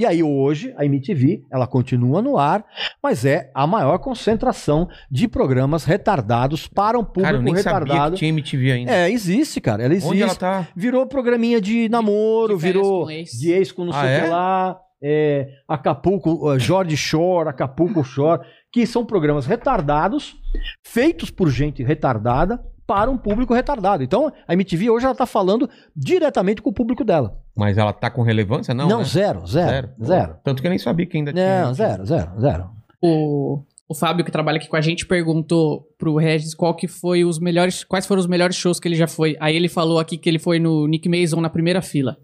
E 0.00 0.06
aí 0.06 0.22
hoje 0.22 0.72
a 0.78 0.84
MTV, 0.86 1.44
ela 1.52 1.66
continua 1.66 2.22
no 2.22 2.38
ar, 2.38 2.64
mas 3.02 3.26
é 3.26 3.50
a 3.54 3.66
maior 3.66 3.98
concentração 3.98 4.88
de 5.10 5.28
programas 5.28 5.84
retardados 5.84 6.66
para 6.66 6.98
um 6.98 7.04
público 7.04 7.24
Cara, 7.26 7.36
eu 7.36 7.42
nem 7.42 7.54
sabia 7.56 7.80
retardado. 7.80 8.12
que 8.14 8.20
tinha 8.20 8.30
MTV 8.30 8.72
ainda. 8.72 8.90
É, 8.92 9.10
existe, 9.10 9.60
cara. 9.60 9.82
Ela 9.82 9.92
existe. 9.92 10.10
Onde 10.10 10.22
ela 10.22 10.34
tá? 10.34 10.66
Virou 10.74 11.04
programinha 11.06 11.60
de 11.60 11.86
namoro, 11.90 12.56
de 12.56 12.62
virou 12.62 13.04
com 13.04 13.10
ex. 13.10 13.30
de 13.32 13.52
ex 13.52 13.70
com 13.72 13.84
não 13.84 13.92
Ah, 13.92 14.00
sei 14.00 14.08
o 14.08 14.10
é? 14.10 14.20
que 14.22 14.28
lá. 14.28 14.80
É, 15.02 15.48
Acapulco, 15.68 16.48
uh, 16.50 16.58
Jorge 16.58 16.96
Shore, 16.96 17.50
Acapulco 17.50 18.02
Shore, 18.02 18.40
que 18.72 18.86
são 18.86 19.04
programas 19.04 19.44
retardados, 19.44 20.34
feitos 20.82 21.30
por 21.30 21.50
gente 21.50 21.82
retardada 21.82 22.58
para 22.86 23.08
um 23.10 23.16
público 23.16 23.54
retardado. 23.54 24.02
Então, 24.02 24.32
a 24.48 24.52
MTV 24.54 24.90
hoje 24.90 25.04
ela 25.06 25.14
tá 25.14 25.24
falando 25.24 25.68
diretamente 25.94 26.60
com 26.60 26.70
o 26.70 26.72
público 26.72 27.04
dela. 27.04 27.38
Mas 27.60 27.76
ela 27.76 27.92
tá 27.92 28.08
com 28.08 28.22
relevância? 28.22 28.72
Não, 28.72 28.88
Não, 28.88 28.98
né? 29.00 29.04
zero, 29.04 29.46
zero, 29.46 29.90
zero. 30.02 30.32
Pô, 30.32 30.40
Tanto 30.42 30.62
que 30.62 30.66
eu 30.66 30.70
nem 30.70 30.78
sabia 30.78 31.04
que 31.04 31.18
ainda 31.18 31.30
tinha. 31.30 31.66
Não, 31.66 31.74
zero, 31.74 32.06
zero, 32.06 32.40
zero. 32.40 32.70
O, 33.02 33.62
o 33.86 33.94
Fábio, 33.94 34.24
que 34.24 34.30
trabalha 34.30 34.56
aqui 34.56 34.66
com 34.66 34.76
a 34.76 34.80
gente, 34.80 35.04
perguntou 35.06 35.86
pro 35.98 36.16
Regis 36.16 36.54
qual 36.54 36.74
que 36.74 36.88
foi 36.88 37.22
os 37.22 37.38
melhores. 37.38 37.84
Quais 37.84 38.06
foram 38.06 38.18
os 38.20 38.26
melhores 38.26 38.56
shows 38.56 38.80
que 38.80 38.88
ele 38.88 38.94
já 38.94 39.06
foi. 39.06 39.36
Aí 39.38 39.54
ele 39.54 39.68
falou 39.68 39.98
aqui 39.98 40.16
que 40.16 40.26
ele 40.26 40.38
foi 40.38 40.58
no 40.58 40.86
Nick 40.86 41.06
Mason 41.06 41.38
na 41.38 41.50
primeira 41.50 41.82
fila. 41.82 42.16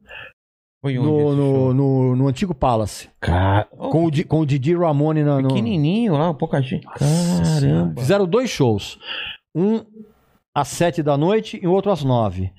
Foi 0.81 0.97
onde? 0.97 1.07
no, 1.07 1.35
no, 1.35 1.73
no, 1.73 2.15
no 2.15 2.27
antigo 2.27 2.55
Palace. 2.55 3.09
Cara, 3.21 3.65
Com 3.65 4.07
o, 4.07 4.27
com 4.27 4.39
o 4.39 4.45
Didi 4.45 4.75
Ramone 4.75 5.23
na, 5.23 5.41
no... 5.41 5.49
pequenininho 5.49 6.13
lá, 6.13 6.33
pouca 6.33 6.61
gente. 6.61 6.87
Caramba. 6.87 8.01
Fizeram 8.01 8.25
dois 8.25 8.49
shows. 8.49 8.97
Um 9.55 9.85
às 10.55 10.69
sete 10.69 11.03
da 11.03 11.15
noite 11.15 11.59
e 11.61 11.67
o 11.67 11.71
outro 11.71 11.91
às 11.91 12.03
nove. 12.03 12.51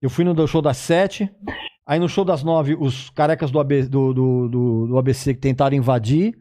Eu 0.00 0.08
fui 0.08 0.24
no 0.24 0.46
show 0.46 0.62
das 0.62 0.76
sete. 0.76 1.28
Aí 1.86 1.98
no 1.98 2.08
show 2.08 2.24
das 2.24 2.42
nove, 2.42 2.74
os 2.78 3.10
carecas 3.10 3.50
do, 3.50 3.60
AB 3.60 3.82
do, 3.82 4.14
do, 4.14 4.48
do- 4.48 4.86
do 4.88 4.98
ABC 4.98 5.34
que 5.34 5.40
tentaram 5.40 5.76
invadir. 5.76 6.34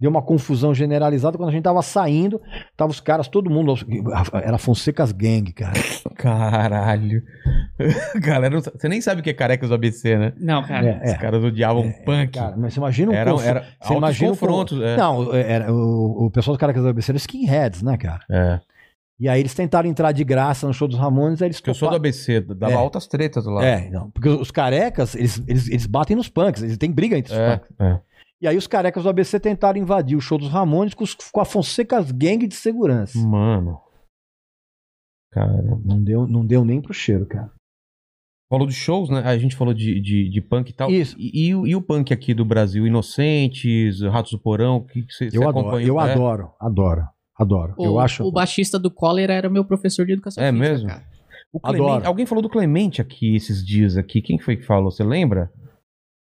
Deu 0.00 0.10
uma 0.10 0.20
confusão 0.22 0.74
generalizada. 0.74 1.38
Quando 1.38 1.48
a 1.50 1.52
gente 1.52 1.62
tava 1.62 1.80
saindo, 1.80 2.40
tava 2.76 2.90
os 2.90 2.98
caras, 3.00 3.28
todo 3.28 3.48
mundo. 3.48 3.74
Era 4.42 4.58
Fonseca's 4.58 5.12
Gang, 5.12 5.50
cara. 5.52 5.72
Caralho. 6.16 7.22
Galera, 8.20 8.60
você 8.60 8.88
nem 8.88 9.00
sabe 9.00 9.20
o 9.20 9.24
que 9.24 9.30
é 9.30 9.34
carecas 9.34 9.68
do 9.68 9.74
ABC, 9.74 10.16
né? 10.18 10.32
Não, 10.38 10.62
cara. 10.64 11.00
É, 11.02 11.12
Os 11.12 11.18
caras 11.18 11.42
odiavam 11.44 11.92
punk. 12.04 12.32
Cara, 12.32 12.56
mas 12.56 12.74
você 12.74 12.80
imagina 12.80 13.12
um 13.12 13.14
era, 13.14 13.30
conf- 13.30 13.46
era 13.46 13.64
Você 13.80 13.94
imagina 13.94 14.30
o 14.32 14.36
confrontos. 14.36 14.80
É. 14.80 14.96
Não, 14.96 15.32
era, 15.34 15.72
o, 15.72 16.26
o 16.26 16.30
pessoal 16.30 16.56
do 16.56 16.60
Carecas 16.60 16.82
do 16.82 16.88
ABC 16.88 17.10
era 17.12 17.16
skinheads, 17.18 17.82
né, 17.82 17.96
cara? 17.96 18.20
É. 18.30 18.60
E 19.18 19.28
aí 19.28 19.38
eles 19.40 19.54
tentaram 19.54 19.88
entrar 19.88 20.10
de 20.12 20.24
graça 20.24 20.66
no 20.66 20.74
show 20.74 20.88
dos 20.88 20.98
Ramones, 20.98 21.40
aí 21.40 21.46
eles 21.46 21.58
Porque 21.60 21.70
eu 21.70 21.74
sou 21.74 21.88
do 21.88 21.96
ABC, 21.96 22.40
dava 22.40 22.72
É. 22.72 22.76
altas 22.76 23.06
tretas 23.06 23.46
lá. 23.46 23.64
É, 23.64 23.88
não, 23.90 24.10
porque 24.10 24.28
os 24.28 24.50
carecas, 24.50 25.14
eles, 25.14 25.40
eles, 25.46 25.68
eles 25.68 25.86
batem 25.86 26.16
nos 26.16 26.28
punks, 26.28 26.62
eles 26.62 26.76
têm 26.76 26.90
briga 26.90 27.16
entre 27.16 27.32
os 27.32 27.38
É, 27.38 27.56
punks. 27.56 27.70
é. 27.80 28.00
E 28.42 28.48
aí 28.48 28.56
os 28.56 28.66
carecas 28.66 29.04
do 29.04 29.08
ABC 29.08 29.38
tentaram 29.38 29.78
invadir 29.80 30.16
o 30.16 30.20
show 30.20 30.36
dos 30.36 30.48
Ramones 30.50 30.94
com, 30.94 31.04
os- 31.04 31.14
com 31.14 31.40
a 31.40 31.44
Fonseca's 31.44 32.10
Gang 32.10 32.44
de 32.46 32.54
segurança. 32.56 33.16
Mano. 33.18 33.78
Cara. 35.32 35.52
Não, 35.84 36.02
deu, 36.02 36.26
não 36.26 36.44
deu 36.44 36.64
nem 36.64 36.80
pro 36.80 36.92
cheiro, 36.92 37.26
cara. 37.26 37.50
Falou 38.50 38.66
de 38.66 38.74
shows, 38.74 39.08
né? 39.10 39.20
A 39.20 39.38
gente 39.38 39.56
falou 39.56 39.72
de, 39.74 40.00
de, 40.00 40.28
de 40.28 40.40
punk 40.40 40.70
e 40.70 40.72
tal. 40.74 40.90
Isso. 40.90 41.16
E, 41.18 41.48
e 41.48 41.54
o- 41.54 41.66
e 41.66 41.74
o 41.74 41.80
punk 41.82 42.12
aqui 42.12 42.34
do 42.34 42.44
Brasil? 42.44 42.86
Inocentes, 42.86 44.00
Ratos 44.02 44.32
do 44.32 44.38
Porão? 44.38 44.76
O 44.76 44.84
que 44.84 45.02
que 45.02 45.12
você, 45.12 45.30
você 45.30 45.36
Eu 45.38 45.42
adoro, 45.48 45.60
acompanhou? 45.68 46.00
eu 46.00 46.06
É? 46.06 46.12
adoro, 46.12 46.52
adoro, 46.60 47.08
adoro. 47.36 47.74
O, 47.76 47.84
eu 47.84 47.98
acho. 47.98 48.24
o 48.24 48.30
baixista 48.32 48.78
do 48.78 48.90
Cólera 48.90 49.32
era 49.32 49.48
meu 49.50 49.64
professor 49.64 50.04
de 50.06 50.12
educação 50.12 50.42
É 50.42 50.50
física, 50.52 50.68
mesmo? 50.70 50.88
cara. 50.88 51.04
O 51.52 51.60
Clemente- 51.60 51.84
Adoro. 51.90 52.06
alguém 52.08 52.26
falou 52.26 52.42
do 52.42 52.48
Clemente 52.48 53.00
aqui 53.00 53.36
esses 53.36 53.64
dias 53.64 53.96
aqui. 53.96 54.20
Quem 54.20 54.38
foi 54.40 54.56
que 54.56 54.64
falou? 54.64 54.90
Você 54.90 55.04
lembra? 55.04 55.52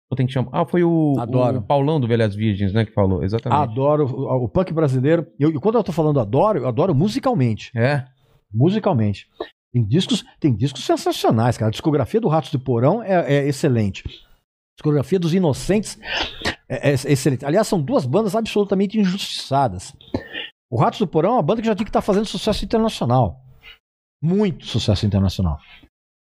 Ou 0.10 0.16
tem 0.16 0.26
que 0.26 0.32
chamar. 0.34 0.50
Ah, 0.54 0.66
foi 0.66 0.84
o, 0.84 1.16
Adoro. 1.20 1.58
o 1.60 1.62
Paulão 1.62 2.00
do 2.00 2.08
Velhas 2.08 2.34
Virgens, 2.34 2.74
né, 2.74 2.86
que 2.86 2.94
falou. 2.94 3.22
Exatamente. 3.24 3.62
Adoro 3.62 4.06
o, 4.08 4.46
o 4.46 4.50
punk 4.50 4.74
brasileiro. 4.74 5.28
E 5.40 5.44
eu- 5.44 5.50
e 5.52 5.60
quando 5.60 5.78
eu 5.78 5.84
tô 5.84 5.92
falando 5.92 6.20
adoro, 6.20 6.60
eu 6.60 6.68
adoro 6.68 6.96
musicalmente. 6.96 7.70
É. 7.78 8.06
Musicalmente. 8.54 9.28
Tem 9.72 9.84
discos, 9.86 10.24
tem 10.40 10.56
discos 10.56 10.84
sensacionais, 10.84 11.58
cara. 11.58 11.68
A 11.68 11.72
discografia 11.72 12.20
do 12.20 12.28
Ratos 12.28 12.52
do 12.52 12.60
Porão 12.60 13.04
é, 13.04 13.36
é 13.36 13.48
excelente. 13.48 14.04
A 14.08 14.76
discografia 14.78 15.20
dos 15.20 15.34
Inocentes 15.34 16.00
é, 16.68 16.90
é 16.90 16.94
excelente. 16.94 17.46
Aliás, 17.46 17.68
são 17.68 17.80
duas 17.80 18.06
bandas 18.06 18.36
absolutamente 18.36 18.98
injustiçadas. 19.00 19.94
O 20.72 20.78
Ratos 20.80 21.00
do 21.00 21.08
Porão 21.08 21.32
é 21.32 21.34
uma 21.34 21.42
banda 21.44 21.62
que 21.62 21.68
já 21.68 21.76
tinha 21.76 21.86
que 21.86 21.90
estar 21.90 22.02
fazendo 22.02 22.26
sucesso 22.26 22.64
internacional. 22.64 23.42
Muito 24.22 24.66
sucesso 24.66 25.06
internacional. 25.06 25.58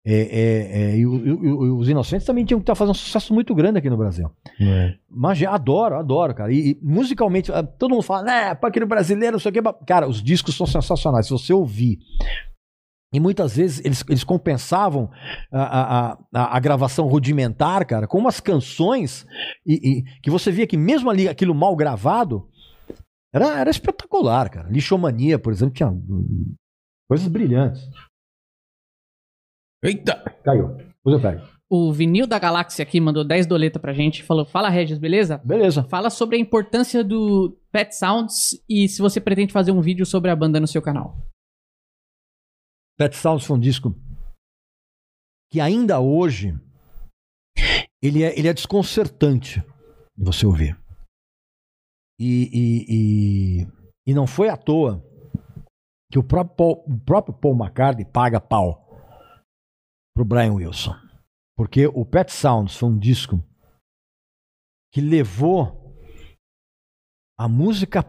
É, 0.06 0.14
é, 0.14 0.82
é, 0.92 0.96
e, 0.96 1.06
o- 1.06 1.26
e 1.26 1.30
o- 1.32 1.66
e 1.66 1.70
os 1.82 1.88
Inocentes 1.88 2.26
também 2.26 2.42
tinham 2.44 2.58
que 2.58 2.62
estar 2.62 2.74
fazendo 2.74 2.92
um 2.92 2.94
sucesso 2.98 3.34
muito 3.34 3.54
grande 3.54 3.78
aqui 3.78 3.90
no 3.90 3.98
Brasil. 3.98 4.30
é. 4.58 4.94
Mas 5.10 5.42
adoro, 5.42 5.96
adoro, 5.96 6.34
cara. 6.34 6.50
E, 6.52 6.70
e 6.70 6.78
musicalmente, 6.82 7.52
ah, 7.52 7.62
todo 7.62 7.90
mundo 7.90 8.02
fala, 8.02 8.22
né, 8.22 8.54
no 8.54 8.86
brasileiro, 8.86 9.32
não 9.34 9.40
sei 9.40 9.50
o 9.50 9.52
quê. 9.52 9.60
Cara, 9.86 10.08
os 10.08 10.22
discos 10.22 10.56
são 10.56 10.66
sensacionais. 10.66 11.26
Se 11.26 11.32
você 11.32 11.52
ouvir. 11.52 11.98
E 13.12 13.18
muitas 13.18 13.56
vezes 13.56 13.84
eles, 13.84 14.04
eles 14.08 14.22
compensavam 14.24 15.10
a, 15.52 15.62
a, 16.12 16.18
a, 16.32 16.56
a 16.56 16.60
gravação 16.60 17.08
rudimentar, 17.08 17.84
cara, 17.84 18.06
com 18.06 18.18
umas 18.18 18.38
canções 18.38 19.26
e, 19.66 19.98
e 19.98 20.02
que 20.22 20.30
você 20.30 20.52
via 20.52 20.64
que 20.66 20.76
mesmo 20.76 21.10
ali 21.10 21.28
aquilo 21.28 21.52
mal 21.52 21.74
gravado 21.74 22.48
era, 23.32 23.60
era 23.60 23.70
espetacular, 23.70 24.50
cara. 24.50 24.68
Lixomania, 24.68 25.38
por 25.38 25.52
exemplo, 25.52 25.74
tinha 25.74 25.88
hum, 25.88 26.54
coisas 27.08 27.28
brilhantes. 27.28 27.88
Eita! 29.82 30.22
Caiu. 30.44 30.76
Depois 30.76 31.14
eu 31.14 31.20
pego. 31.20 31.60
O 31.72 31.92
Vinil 31.92 32.26
da 32.26 32.38
Galáxia 32.38 32.82
aqui 32.82 33.00
mandou 33.00 33.24
10 33.24 33.46
doleta 33.46 33.78
pra 33.78 33.92
gente. 33.92 34.24
Falou: 34.24 34.44
Fala, 34.44 34.68
Regis, 34.68 34.98
beleza? 34.98 35.38
Beleza. 35.38 35.84
Fala 35.84 36.10
sobre 36.10 36.36
a 36.36 36.40
importância 36.40 37.04
do 37.04 37.56
Pet 37.70 37.94
Sounds 37.94 38.60
e 38.68 38.88
se 38.88 39.00
você 39.00 39.20
pretende 39.20 39.52
fazer 39.52 39.70
um 39.70 39.80
vídeo 39.80 40.04
sobre 40.04 40.30
a 40.30 40.36
banda 40.36 40.58
no 40.58 40.66
seu 40.66 40.82
canal. 40.82 41.16
Pet 42.98 43.16
Sounds 43.16 43.44
foi 43.44 43.56
um 43.56 43.60
disco 43.60 43.94
que 45.52 45.60
ainda 45.60 46.00
hoje 46.00 46.58
ele 48.02 48.22
é, 48.22 48.38
ele 48.38 48.48
é 48.48 48.52
desconcertante 48.52 49.60
de 50.16 50.24
você 50.24 50.46
ouvir. 50.46 50.79
E, 52.20 52.50
e, 52.52 53.62
e, 53.62 53.66
e 54.08 54.14
não 54.14 54.26
foi 54.26 54.50
à 54.50 54.56
toa 54.56 55.02
que 56.12 56.18
o 56.18 56.22
próprio 56.22 56.54
Paul, 56.56 56.84
o 56.86 56.98
próprio 57.00 57.34
Paul 57.34 57.54
McCartney 57.56 58.04
paga 58.04 58.40
pau 58.40 58.86
pro 60.14 60.24
Brian 60.24 60.52
Wilson. 60.52 60.94
Porque 61.56 61.86
o 61.86 62.04
Pet 62.04 62.30
Sounds 62.32 62.76
foi 62.76 62.88
um 62.90 62.98
disco 62.98 63.42
que 64.92 65.00
levou 65.00 65.94
a 67.38 67.48
música 67.48 68.02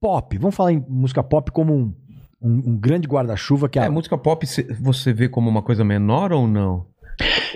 pop, 0.00 0.38
vamos 0.38 0.54
falar 0.54 0.72
em 0.72 0.80
música 0.88 1.22
pop 1.22 1.50
como 1.50 1.74
um, 1.74 1.94
um, 2.40 2.70
um 2.70 2.78
grande 2.78 3.06
guarda-chuva 3.08 3.68
que 3.68 3.78
É, 3.78 3.86
a, 3.86 3.90
música 3.90 4.16
pop 4.16 4.46
cê- 4.46 4.72
você 4.74 5.12
vê 5.12 5.28
como 5.28 5.50
uma 5.50 5.62
coisa 5.62 5.84
menor 5.84 6.32
ou 6.32 6.46
não? 6.46 6.86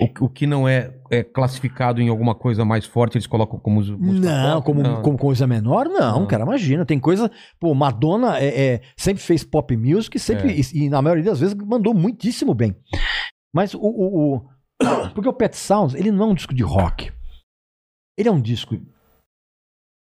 O, 0.01 0.24
o 0.26 0.28
que 0.28 0.47
não 0.47 0.68
é, 0.68 0.94
é 1.10 1.22
classificado 1.24 2.01
em 2.01 2.09
alguma 2.09 2.35
coisa 2.35 2.64
mais 2.64 2.85
forte, 2.86 3.16
eles 3.16 3.26
colocam 3.26 3.59
como 3.59 3.76
música 3.76 3.98
Não, 3.98 4.55
pop? 4.56 4.66
como, 4.66 4.82
Não. 4.82 5.02
como 5.02 5.18
coisa 5.18 5.47
menor, 5.47 5.86
não, 5.89 6.20
Não. 6.20 6.26
cara, 6.26 6.44
imagina. 6.44 6.86
Tem 6.86 6.98
coisa. 7.01 7.30
Pô, 7.59 7.74
Madonna 7.74 8.39
é, 8.39 8.74
é, 8.74 8.80
sempre 8.97 9.22
fez 9.22 9.43
pop 9.44 9.76
music 9.76 10.18
sempre, 10.18 10.52
É. 10.52 10.56
e, 10.60 10.85
e 10.85 10.89
na 10.89 11.02
maioria 11.02 11.24
das 11.24 11.40
vezes 11.40 11.55
mandou 11.55 11.93
muitíssimo 11.94 12.55
bem. 12.55 12.76
Mas 13.52 13.74
o. 13.74 13.80
o- 13.80 14.36
o- 14.36 14.48
porque 15.14 15.28
o 15.28 15.32
Pet 15.32 15.56
Sounds, 15.56 15.94
ele 15.94 16.12
não 16.12 16.28
é 16.28 16.30
um 16.30 16.35
disco 16.35 16.55
de 16.55 16.62
rock. 16.62 17.10
Ele 18.16 18.28
é 18.28 18.32
um 18.32 18.40
disco 18.40 18.76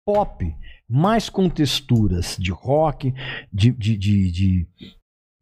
pop, 0.07 0.45
mais 0.89 1.29
com 1.29 1.49
texturas 1.49 2.37
de 2.39 2.51
rock, 2.51 3.13
de, 3.53 3.71
de, 3.73 3.97
de, 3.97 4.31
de, 4.33 4.69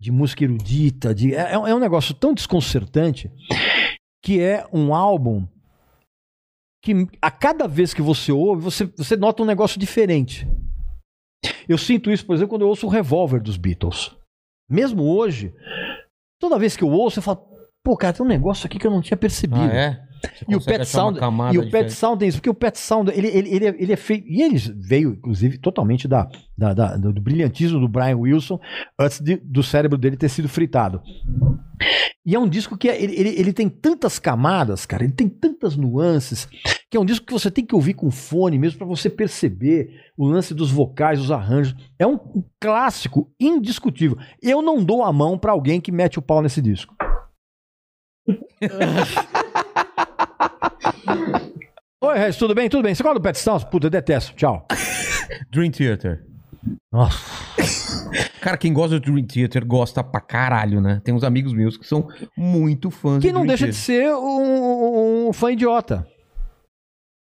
de 0.01 0.11
música 0.13 0.45
erudita. 0.45 1.15
De, 1.15 1.35
é, 1.35 1.53
é 1.53 1.75
um 1.75 1.79
negócio 1.79 2.15
tão 2.15 2.35
desconcertante 2.35 3.31
que 4.27 4.41
é 4.41 4.67
um 4.73 4.93
álbum 4.93 5.47
que 6.85 7.07
a 7.23 7.31
cada 7.31 7.69
vez 7.69 7.95
que 7.95 8.03
você 8.03 8.33
ouve, 8.33 8.61
você, 8.63 8.85
você 8.97 9.17
nota 9.17 9.41
um 9.41 9.47
negócio 9.47 9.79
diferente. 9.79 10.49
Eu 11.69 11.79
sinto 11.79 12.11
isso, 12.11 12.27
por 12.27 12.35
exemplo, 12.35 12.51
quando 12.51 12.63
eu 12.63 12.69
ouço 12.69 12.87
o 12.87 12.91
Revolver 12.91 13.41
dos 13.41 13.57
Beatles. 13.57 14.17
Mesmo 14.69 15.05
hoje, 15.05 15.55
toda 16.41 16.59
vez 16.59 16.77
que 16.77 16.83
eu 16.83 16.89
ouço, 16.91 17.21
eu 17.21 17.23
falo, 17.23 17.39
pô, 17.85 17.97
cara, 17.97 18.13
tem 18.15 18.27
um 18.27 18.29
negócio 18.29 18.67
aqui 18.67 18.81
que 18.81 18.87
eu 18.87 18.91
não 18.91 19.01
tinha 19.01 19.17
percebido. 19.17 19.61
Ah, 19.63 19.75
é? 19.75 20.07
E 20.49 20.57
o 20.57 20.61
Pet 20.65 20.79
Sound, 20.87 21.19
e 21.55 21.59
o 21.59 21.71
Pet. 21.71 21.93
Sound 21.93 22.19
tem 22.19 22.29
isso, 22.29 22.39
porque 22.39 22.51
o 22.51 22.55
Pet 22.55 22.77
Sound, 22.79 23.11
ele, 23.13 23.29
ele, 23.29 23.49
ele, 23.55 23.67
é, 23.67 23.77
ele 23.79 23.93
é 23.93 23.97
feito, 23.97 24.27
e 24.27 24.43
ele 24.43 24.57
veio, 24.77 25.11
inclusive, 25.11 25.59
totalmente 25.59 26.09
da, 26.09 26.29
da- 26.59 26.75
da- 26.75 26.97
do, 26.97 27.13
do 27.13 27.21
brilhantismo 27.21 27.79
do 27.79 27.87
Brian 27.89 28.17
Wilson, 28.17 28.59
antes 28.99 29.21
de- 29.21 29.37
do 29.37 29.63
cérebro 29.63 29.97
dele 29.99 30.17
ter 30.17 30.29
sido 30.29 30.49
fritado. 30.49 31.01
E 32.25 32.35
é 32.35 32.39
um 32.39 32.49
disco 32.49 32.77
que 32.77 32.89
é- 32.89 33.01
ele, 33.03 33.15
ele, 33.15 33.29
ele 33.39 33.53
tem 33.53 33.69
tantas 33.69 34.19
camadas, 34.19 34.87
cara, 34.87 35.05
ele 35.05 35.13
tem 35.13 35.29
tantas 35.29 35.77
nuances, 35.77 36.47
que 36.91 36.97
é 36.97 37.01
um 37.01 37.05
disco 37.05 37.27
que 37.27 37.33
você 37.33 37.51
tem 37.51 37.65
que 37.65 37.75
ouvir 37.75 37.95
com 37.95 38.11
fone 38.11 38.59
mesmo 38.59 38.79
para 38.79 38.87
você 38.87 39.09
perceber 39.11 40.11
o 40.17 40.27
lance 40.27 40.55
dos 40.55 40.71
vocais, 40.71 41.21
os 41.21 41.31
arranjos. 41.31 41.75
É 41.99 42.07
um, 42.07 42.15
um 42.15 42.43
clássico 42.61 43.31
indiscutível. 43.39 44.17
Eu 44.43 44.63
não 44.63 44.83
dou 44.85 45.03
a 45.05 45.13
mão 45.13 45.39
para 45.39 45.53
alguém 45.53 45.81
que 45.81 45.93
mete 45.93 46.19
o 46.19 46.23
pau 46.23 46.41
nesse 46.43 46.61
disco. 46.63 46.95
Oi, 52.03 52.19
Regis, 52.19 52.37
tudo 52.39 52.55
bem? 52.55 52.69
Tudo 52.69 52.83
bem. 52.83 52.95
Você 52.95 53.03
gosta 53.03 53.19
do 53.19 53.23
Pet 53.23 53.39
Sounds? 53.39 53.65
Puta, 53.65 53.87
eu 53.87 53.91
detesto. 53.91 54.35
Tchau. 54.35 54.67
Dream 55.51 55.71
Theater. 55.71 56.25
Nossa. 56.93 57.19
Cara, 58.41 58.57
quem 58.57 58.73
gosta 58.73 58.99
do 59.01 59.13
Dream 59.13 59.27
Theater 59.27 59.65
gosta 59.67 60.03
pra 60.05 60.21
caralho, 60.21 60.81
né? 60.81 61.01
Tem 61.05 61.13
uns 61.15 61.25
amigos 61.25 61.53
meus 61.53 61.77
que 61.77 61.87
são 61.87 62.09
muito 62.37 62.91
fãs 62.91 63.21
Que 63.23 63.29
do 63.31 63.35
não 63.35 63.41
Dream 63.47 63.49
deixa 63.57 63.67
de 63.71 63.73
Theater. 63.87 64.11
ser 64.11 64.15
um, 64.15 65.29
um 65.29 65.33
fã 65.33 65.51
idiota. 65.53 66.07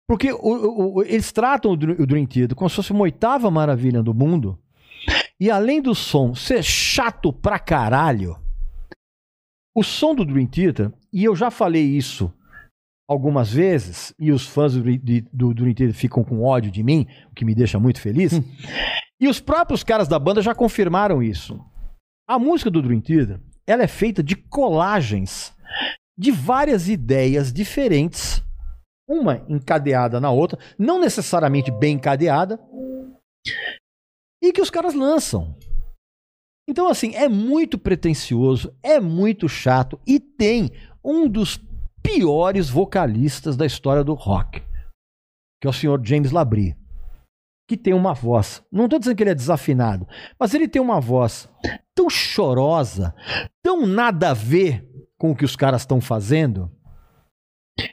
Porque 0.07 0.31
o- 0.31 0.38
o- 0.38 0.95
o- 0.97 1.03
eles 1.03 1.31
tratam 1.31 1.72
o, 1.72 1.77
Dr- 1.77 1.99
o 2.02 2.06
Dream 2.06 2.26
Theater 2.26 2.56
como 2.56 2.69
se 2.69 2.76
fosse 2.76 2.91
uma 2.91 3.02
oitava 3.02 3.49
maravilha 3.49 4.03
do 4.03 4.14
mundo. 4.14 4.60
E 5.39 5.49
além 5.49 5.81
do 5.81 5.95
som 5.95 6.34
ser 6.35 6.64
chato 6.64 7.34
pra 7.34 7.57
caralho, 7.60 8.38
o 9.76 9.84
som 9.84 10.14
do 10.14 10.23
Dream 10.26 10.47
Theater, 10.47 10.91
e 11.11 11.23
eu 11.23 11.35
já 11.35 11.49
falei 11.49 11.84
isso 11.84 12.31
algumas 13.07 13.52
vezes, 13.52 14.14
e 14.19 14.32
os 14.32 14.48
fãs 14.48 14.73
do, 14.73 14.82
do 15.32 15.53
Dream 15.53 15.73
Theater 15.73 15.94
ficam 15.94 16.23
com 16.23 16.44
ódio 16.44 16.72
de 16.72 16.84
mim, 16.84 17.07
o 17.32 17.36
que 17.36 17.45
me 17.45 17.53
deixa 17.53 17.80
muito 17.80 18.02
feliz. 18.02 18.34
e 19.19 19.27
os 19.27 19.40
próprios 19.40 19.84
caras 19.84 20.07
da 20.07 20.18
banda 20.18 20.41
já 20.41 20.56
confirmaram 20.56 21.22
isso. 21.22 21.64
A 22.27 22.40
música 22.40 22.72
do 22.72 22.82
Dream 22.82 23.02
Theater, 23.02 23.40
ela 23.68 23.84
é 23.84 23.88
feita 23.88 24.23
de 24.23 24.36
colagens 24.36 25.53
de 26.18 26.32
várias 26.32 26.88
ideias 26.88 27.52
diferentes, 27.52 28.41
uma 29.07 29.45
encadeada 29.48 30.19
na 30.19 30.32
outra, 30.32 30.57
não 30.80 30.99
necessariamente 30.99 31.69
bem 31.72 31.95
encadeada, 31.95 32.60
e 34.41 34.52
que 34.52 34.61
os 34.61 34.69
caras 34.69 34.94
lançam. 34.94 35.56
Então, 36.68 36.88
assim, 36.88 37.14
é 37.15 37.30
muito 37.30 37.77
pretensioso, 37.77 38.76
é 38.82 38.99
muito 38.99 39.48
chato 39.48 39.99
e 40.07 40.19
tem 40.19 40.72
um 41.03 41.27
dos 41.27 41.60
piores 42.06 42.69
vocalistas 42.69 43.57
da 43.57 43.65
história 43.65 44.03
do 44.03 44.14
rock, 44.14 44.61
que 45.61 45.68
é 45.68 45.69
o 45.69 45.73
senhor 45.73 45.99
James 46.03 46.32
Labrie, 46.32 46.76
que 47.68 47.76
tem 47.76 47.94
uma 47.94 48.14
voz. 48.14 48.64
Não 48.72 48.86
estou 48.86 48.99
dizendo 48.99 49.15
que 49.15 49.23
ele 49.23 49.32
é 49.32 49.36
desafinado, 49.36 50.07
mas 50.40 50.53
ele 50.53 50.68
tem 50.68 50.82
uma 50.82 51.02
voz 51.02 51.49
tão 51.94 52.10
chorosa, 52.10 53.14
tão 53.64 53.86
nada 53.86 54.32
a 54.32 54.34
ver 54.34 54.88
com 55.18 55.32
o 55.32 55.36
que 55.36 55.45
os 55.45 55.56
caras 55.56 55.82
estão 55.82 55.99
fazendo. 55.99 56.72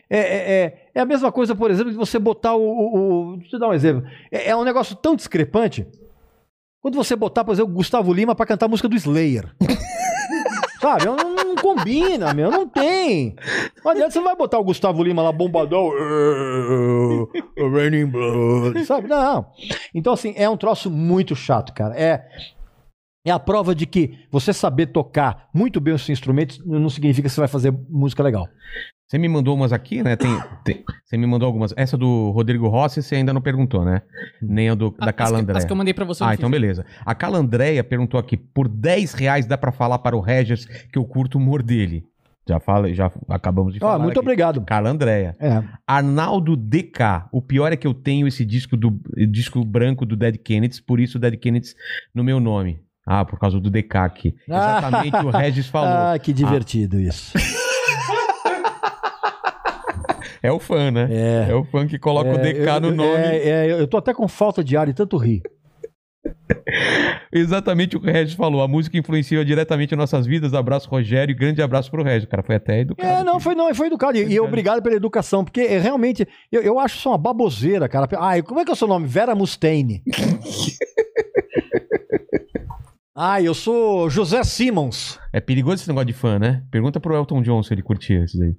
É, 0.09 0.18
é, 0.18 0.52
é, 0.64 0.90
é 0.94 1.01
a 1.01 1.06
mesma 1.06 1.32
coisa, 1.32 1.55
por 1.55 1.70
exemplo, 1.70 1.90
de 1.90 1.98
você 1.98 2.18
botar 2.18 2.55
o. 2.55 2.62
o, 2.62 3.32
o 3.32 3.36
deixa 3.39 3.56
eu 3.56 3.60
dar 3.60 3.68
um 3.68 3.74
exemplo. 3.74 4.09
É, 4.30 4.51
é 4.51 4.56
um 4.56 4.64
negócio 4.64 4.94
tão 4.94 5.16
discrepante. 5.16 5.86
Quando 6.80 6.97
você 6.97 7.14
botar, 7.16 7.44
por 7.44 7.52
exemplo, 7.52 7.72
o 7.72 7.76
Gustavo 7.76 8.12
Lima 8.12 8.34
pra 8.34 8.47
cantar 8.47 8.66
a 8.66 8.68
música 8.68 8.89
do 8.89 8.97
Slayer. 8.97 9.55
Sabe? 10.80 11.06
Não, 11.06 11.31
não 11.55 11.62
combina, 11.62 12.33
meu. 12.35 12.51
Não 12.51 12.66
tem. 12.69 13.37
Adianta, 13.85 14.11
você 14.11 14.20
vai 14.20 14.35
botar 14.37 14.59
o 14.59 14.65
Gustavo 14.65 15.03
Lima 15.03 15.23
lá 15.23 15.33
bombadão. 15.33 15.89
"Uh, 15.89 17.29
Raining 17.73 18.07
Blood. 18.07 18.85
Sabe? 18.85 19.09
Não. 19.09 19.47
Então, 19.95 20.12
assim, 20.12 20.33
é 20.37 20.49
um 20.49 20.57
troço 20.57 20.91
muito 20.91 21.35
chato, 21.37 21.73
cara. 21.73 21.95
É. 21.99 22.27
É 23.24 23.31
a 23.31 23.39
prova 23.39 23.74
de 23.74 23.86
que 23.86 24.19
você 24.31 24.53
saber 24.53 24.86
tocar 24.86 25.49
muito 25.55 25.81
bem 25.81 25.94
os 25.94 26.03
seus 26.03 26.19
instrumentos 26.19 26.61
não 26.66 26.89
significa 26.90 27.28
que 27.28 27.35
você 27.35 27.40
vai 27.40 27.49
fazer 27.49 27.73
música 27.89 28.23
legal. 28.23 28.49
Você 29.09 29.19
me 29.19 29.28
mandou 29.28 29.55
umas 29.55 29.73
aqui, 29.73 30.03
né? 30.03 30.16
Tem, 30.16 30.31
tem- 30.65 30.85
você 31.05 31.16
me 31.19 31.27
mandou 31.27 31.47
algumas. 31.47 31.73
Essa 31.77 31.97
do 31.99 32.31
Rodrigo 32.31 32.66
Rossi 32.69 33.03
você 33.03 33.15
ainda 33.16 33.32
não 33.32 33.40
perguntou, 33.43 33.85
né? 33.85 34.03
Nem 34.40 34.70
a 34.70 34.74
do, 34.74 34.90
da 34.90 35.07
Ah, 35.11 35.12
que- 35.12 35.19
Calandréia. 35.19 35.59
As 35.59 35.65
que 35.65 35.70
eu 35.73 35.77
mandei 35.77 35.93
pra 35.94 36.05
você. 36.05 36.24
Ah, 36.24 36.35
então 36.35 36.49
fiz. 36.49 36.61
beleza. 36.61 36.85
A 37.05 37.15
Calandréia 37.15 37.85
perguntou 37.85 38.19
aqui: 38.19 38.36
por 38.36 38.66
10 38.69 39.12
reais 39.12 39.47
dá 39.47 39.57
pra 39.59 39.70
falar 39.70 39.99
para 39.99 40.16
o 40.16 40.20
Regis 40.20 40.65
que 40.65 40.99
eu 40.99 41.05
curto 41.05 41.36
o 41.36 41.40
humor 41.40 41.62
dele? 41.62 42.05
Já 42.49 42.59
falei, 42.59 42.93
já 42.93 43.09
acabamos 43.28 43.73
de 43.74 43.78
falar. 43.78 43.99
muito 44.01 44.12
aqui. 44.19 44.19
obrigado. 44.19 44.61
Carla 44.62 44.90
Andréia. 44.90 45.36
É. 45.39 45.62
Arnaldo 45.86 46.57
DK. 46.57 47.28
O 47.31 47.40
pior 47.40 47.73
é 47.73 47.77
que 47.77 47.86
eu 47.86 47.94
tenho 47.94 48.27
esse 48.27 48.44
disco 48.44 48.77
do 48.77 48.99
disco 49.31 49.65
branco 49.65 50.05
do 50.05 50.16
Dead 50.16 50.39
Kennedys, 50.39 50.81
por 50.81 50.99
isso 50.99 51.19
o 51.19 51.20
Dead 51.20 51.36
Kennedys 51.39 51.77
no 52.12 52.24
meu 52.24 52.40
nome. 52.40 52.81
Ah, 53.07 53.24
por 53.24 53.39
causa 53.39 53.59
do 53.61 53.69
DK 53.70 53.97
aqui. 53.99 54.35
Exatamente 54.49 55.16
o 55.16 55.31
Regis 55.31 55.66
falou. 55.70 55.89
Ah, 55.89 56.19
que 56.19 56.33
divertido 56.33 57.01
isso. 57.01 57.33
É 60.43 60.51
o 60.51 60.59
fã, 60.59 60.91
né? 60.91 61.09
É. 61.11 61.47
É 61.51 61.55
o 61.55 61.65
fã 61.65 61.87
que 61.87 61.99
coloca 61.99 62.31
o 62.31 62.35
É, 62.35 62.39
DK 62.39 62.59
eu- 62.69 62.81
no 62.81 62.91
nome. 62.93 63.11
É, 63.24 63.49
é, 63.69 63.73
eu 63.73 63.87
tô 63.87 63.97
até 63.97 64.12
com 64.12 64.27
falta 64.27 64.62
de 64.62 64.77
ar 64.77 64.89
e 64.89 64.93
tanto 64.95 65.16
rir. 65.16 65.43
Exatamente 67.33 67.97
o 67.97 68.01
que 68.01 68.09
o 68.09 68.12
Regis 68.12 68.35
falou. 68.35 68.62
A 68.62 68.69
música 68.69 68.97
influenciou 68.99 69.45
diretamente 69.45 69.95
nossas 69.97 70.27
vidas. 70.27 70.55
Abraço, 70.55 70.89
Rogério, 70.89 71.33
e 71.33 71.37
grande 71.37 71.62
abraço 71.62 71.91
pro 71.91 72.03
Regis. 72.03 72.24
O 72.24 72.29
cara 72.29 72.43
foi 72.43 72.57
até 72.57 72.81
educado. 72.81 73.09
É, 73.09 73.24
não, 73.24 73.41
foi, 73.41 73.55
não, 73.55 73.73
foi 73.74 73.87
educado. 73.89 74.16
E, 74.19 74.33
e 74.33 74.41
obrigado 74.41 74.83
pela 74.83 74.95
educação, 74.95 75.45
porque 75.45 75.61
é, 75.62 75.79
realmente, 75.79 76.27
eu, 76.51 76.61
eu 76.62 76.79
acho 76.79 76.97
isso 76.99 77.09
uma 77.09 77.19
baboseira, 77.19 77.89
cara. 77.89 78.09
Ah, 78.19 78.41
como 78.43 78.61
é 78.61 78.65
que 78.65 78.70
é 78.70 78.74
o 78.74 78.77
seu 78.77 78.87
nome? 78.89 79.07
Vera 79.07 79.35
Mustaine. 79.35 80.03
ah, 83.14 83.40
eu 83.43 83.55
sou 83.55 84.09
José 84.09 84.43
Simmons. 84.44 85.18
É 85.32 85.40
perigoso 85.40 85.76
esse 85.82 85.89
negócio 85.89 86.06
de 86.06 86.12
fã, 86.12 86.39
né? 86.39 86.64
Pergunta 86.70 86.98
pro 87.01 87.14
Elton 87.14 87.43
John 87.43 87.62
se 87.62 87.74
ele 87.74 87.82
curtia 87.82 88.24
isso 88.24 88.39
daí. 88.39 88.55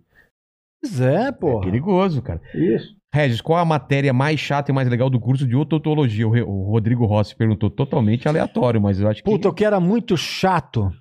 Pois 0.82 1.02
é, 1.02 1.28
É 1.28 1.32
pô. 1.32 1.62
perigoso, 1.62 2.22
cara. 2.22 2.42
Isso. 2.54 2.96
Regis, 3.14 3.42
qual 3.42 3.60
a 3.60 3.66
matéria 3.66 4.12
mais 4.12 4.40
chata 4.40 4.72
e 4.72 4.74
mais 4.74 4.90
legal 4.90 5.08
do 5.10 5.20
curso 5.20 5.48
de 5.48 5.56
odontologia? 5.56 6.28
O, 6.28 6.64
Rodrigo 6.72 7.06
Rossi 7.06 7.36
perguntou 7.36 7.70
totalmente 7.70 8.28
aleatório, 8.28 8.82
mas 8.82 9.00
eu 9.00 9.08
acho 9.08 9.24
que. 9.24 9.30
Puta, 9.30 9.50
o 9.50 9.54
que 9.54 9.64
era 9.64 9.80
muito 9.80 10.18
chato. 10.18 10.92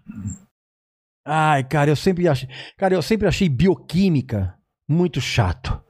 Ai, 1.26 1.64
cara, 1.64 1.90
eu 1.90 1.96
sempre 1.96 2.28
achei. 2.28 2.48
Cara, 2.76 2.94
eu 2.94 3.00
sempre 3.02 3.26
achei 3.26 3.48
bioquímica 3.48 4.54
muito 4.88 5.20
chato. 5.20 5.82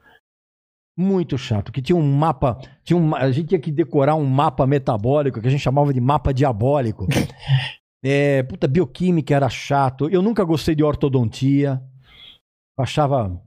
Muito 0.95 1.37
chato. 1.37 1.71
Que 1.71 1.81
tinha 1.81 1.95
um 1.95 2.15
mapa. 2.15 2.59
Tinha 2.83 2.97
um, 2.97 3.15
a 3.15 3.31
gente 3.31 3.47
tinha 3.47 3.59
que 3.59 3.71
decorar 3.71 4.15
um 4.15 4.25
mapa 4.25 4.67
metabólico 4.67 5.41
que 5.41 5.47
a 5.47 5.51
gente 5.51 5.61
chamava 5.61 5.93
de 5.93 5.99
mapa 6.01 6.33
diabólico. 6.33 7.07
É, 8.05 8.43
puta, 8.43 8.67
bioquímica 8.67 9.33
era 9.33 9.47
chato. 9.49 10.09
Eu 10.09 10.21
nunca 10.21 10.43
gostei 10.43 10.75
de 10.75 10.83
ortodontia. 10.83 11.81
Achava. 12.77 13.41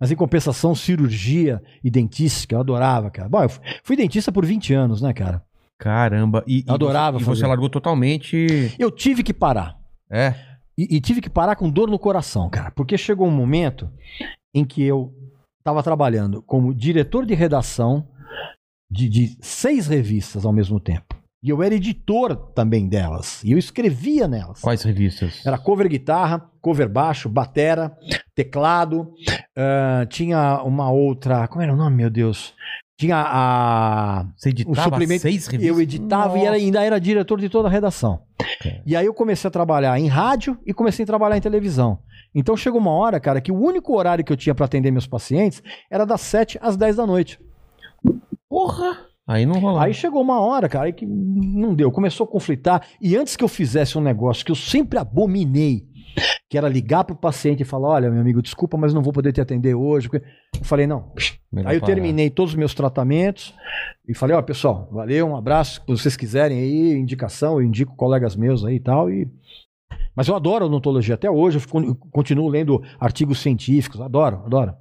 Mas 0.00 0.10
em 0.10 0.16
compensação, 0.16 0.74
cirurgia 0.74 1.62
e 1.84 1.90
dentística, 1.90 2.54
eu 2.54 2.60
adorava, 2.60 3.10
cara. 3.10 3.28
Bom, 3.28 3.42
eu 3.42 3.50
fui- 3.84 3.94
dentista 3.94 4.32
por 4.32 4.46
20 4.46 4.72
anos, 4.72 5.02
né, 5.02 5.12
cara? 5.12 5.42
Caramba. 5.78 6.42
E, 6.46 6.64
Adorava 6.66 7.18
você, 7.18 7.24
e 7.24 7.26
você 7.26 7.40
fazer. 7.42 7.46
largou 7.48 7.68
totalmente. 7.68 8.74
Eu 8.78 8.90
tive 8.90 9.22
que 9.22 9.34
parar. 9.34 9.76
É. 10.10 10.34
E, 10.78 10.96
e 10.96 11.00
tive 11.00 11.20
que 11.20 11.28
parar 11.28 11.56
com 11.56 11.68
dor 11.70 11.90
no 11.90 11.98
coração, 11.98 12.48
cara. 12.48 12.70
Porque 12.70 12.96
chegou 12.96 13.28
um 13.28 13.30
momento 13.30 13.90
em 14.54 14.64
que 14.64 14.82
eu 14.82 15.12
estava 15.66 15.82
trabalhando 15.82 16.40
como 16.42 16.72
diretor 16.72 17.26
de 17.26 17.34
redação 17.34 18.06
de, 18.88 19.08
de 19.08 19.36
seis 19.40 19.88
revistas 19.88 20.44
ao 20.46 20.52
mesmo 20.52 20.78
tempo. 20.78 21.16
E 21.42 21.50
eu 21.50 21.60
era 21.60 21.74
editor 21.74 22.36
também 22.54 22.88
delas. 22.88 23.42
E 23.42 23.50
eu 23.50 23.58
escrevia 23.58 24.28
nelas. 24.28 24.60
Quais 24.60 24.82
revistas? 24.84 25.44
Era 25.44 25.58
cover 25.58 25.88
guitarra, 25.88 26.48
cover 26.60 26.88
baixo, 26.88 27.28
batera, 27.28 27.96
teclado. 28.34 29.12
ah, 29.56 30.06
tinha 30.08 30.62
uma 30.62 30.88
outra. 30.90 31.48
Como 31.48 31.62
era 31.62 31.72
o 31.72 31.76
nome, 31.76 31.96
meu 31.96 32.10
Deus? 32.10 32.54
Tinha 32.98 33.16
a. 33.26 34.26
Você 34.36 34.50
editava 34.50 34.82
suplemento- 34.84 35.22
seis 35.22 35.46
revistas? 35.48 35.76
Eu 35.76 35.82
editava 35.82 36.38
e 36.38 36.44
era, 36.44 36.56
ainda 36.56 36.82
era 36.82 37.00
diretor 37.00 37.40
de 37.40 37.48
toda 37.48 37.68
a 37.68 37.70
redação. 37.70 38.22
Cara. 38.62 38.82
E 38.86 38.94
aí 38.96 39.04
eu 39.06 39.12
comecei 39.14 39.46
a 39.48 39.50
trabalhar 39.50 39.98
em 39.98 40.06
rádio 40.06 40.56
e 40.64 40.72
comecei 40.72 41.02
a 41.02 41.06
trabalhar 41.06 41.36
em 41.36 41.40
televisão. 41.40 41.98
Então 42.38 42.54
chegou 42.54 42.78
uma 42.78 42.90
hora, 42.90 43.18
cara, 43.18 43.40
que 43.40 43.50
o 43.50 43.58
único 43.58 43.96
horário 43.96 44.22
que 44.22 44.30
eu 44.30 44.36
tinha 44.36 44.54
para 44.54 44.66
atender 44.66 44.90
meus 44.90 45.06
pacientes 45.06 45.62
era 45.90 46.04
das 46.04 46.20
7 46.20 46.58
às 46.60 46.76
10 46.76 46.96
da 46.96 47.06
noite. 47.06 47.40
Porra! 48.46 49.06
Aí 49.26 49.44
não 49.46 49.58
rolava. 49.58 49.86
Aí 49.86 49.94
chegou 49.94 50.20
uma 50.20 50.38
hora, 50.40 50.68
cara, 50.68 50.92
que 50.92 51.04
não 51.04 51.74
deu, 51.74 51.90
começou 51.90 52.24
a 52.26 52.30
conflitar. 52.30 52.86
E 53.00 53.16
antes 53.16 53.34
que 53.36 53.42
eu 53.42 53.48
fizesse 53.48 53.96
um 53.96 54.02
negócio 54.02 54.44
que 54.44 54.52
eu 54.52 54.56
sempre 54.56 54.98
abominei, 54.98 55.84
que 56.48 56.56
era 56.56 56.68
ligar 56.68 57.04
pro 57.04 57.16
paciente 57.16 57.62
e 57.62 57.64
falar: 57.64 57.88
Olha, 57.88 58.10
meu 58.10 58.20
amigo, 58.20 58.40
desculpa, 58.40 58.76
mas 58.76 58.94
não 58.94 59.02
vou 59.02 59.12
poder 59.12 59.32
te 59.32 59.40
atender 59.40 59.74
hoje. 59.74 60.08
porque-" 60.08 60.26
Eu 60.56 60.64
falei: 60.64 60.86
Não. 60.86 61.12
Melhor 61.50 61.70
Aí 61.70 61.76
eu 61.76 61.80
parar. 61.80 61.94
terminei 61.94 62.30
todos 62.30 62.52
os 62.52 62.58
meus 62.58 62.74
tratamentos 62.74 63.52
e 64.06 64.14
falei: 64.14 64.36
Ó, 64.36 64.42
pessoal, 64.42 64.88
valeu, 64.92 65.26
um 65.26 65.36
abraço. 65.36 65.80
Se 65.80 65.86
vocês 65.86 66.16
quiserem 66.16 66.58
aí, 66.58 66.92
indicação, 66.92 67.54
eu 67.54 67.62
indico 67.62 67.96
colegas 67.96 68.36
meus 68.36 68.64
aí 68.64 68.76
e 68.76 68.80
tal. 68.80 69.10
E... 69.10 69.28
Mas 70.14 70.28
eu 70.28 70.34
adoro 70.36 70.64
odontologia 70.66 71.14
até 71.14 71.30
hoje, 71.30 71.56
eu 71.58 71.60
fico- 71.60 71.94
continuo 72.10 72.48
lendo 72.48 72.82
artigos 72.98 73.38
científicos, 73.38 74.00
adoro, 74.00 74.42
adoro. 74.46 74.72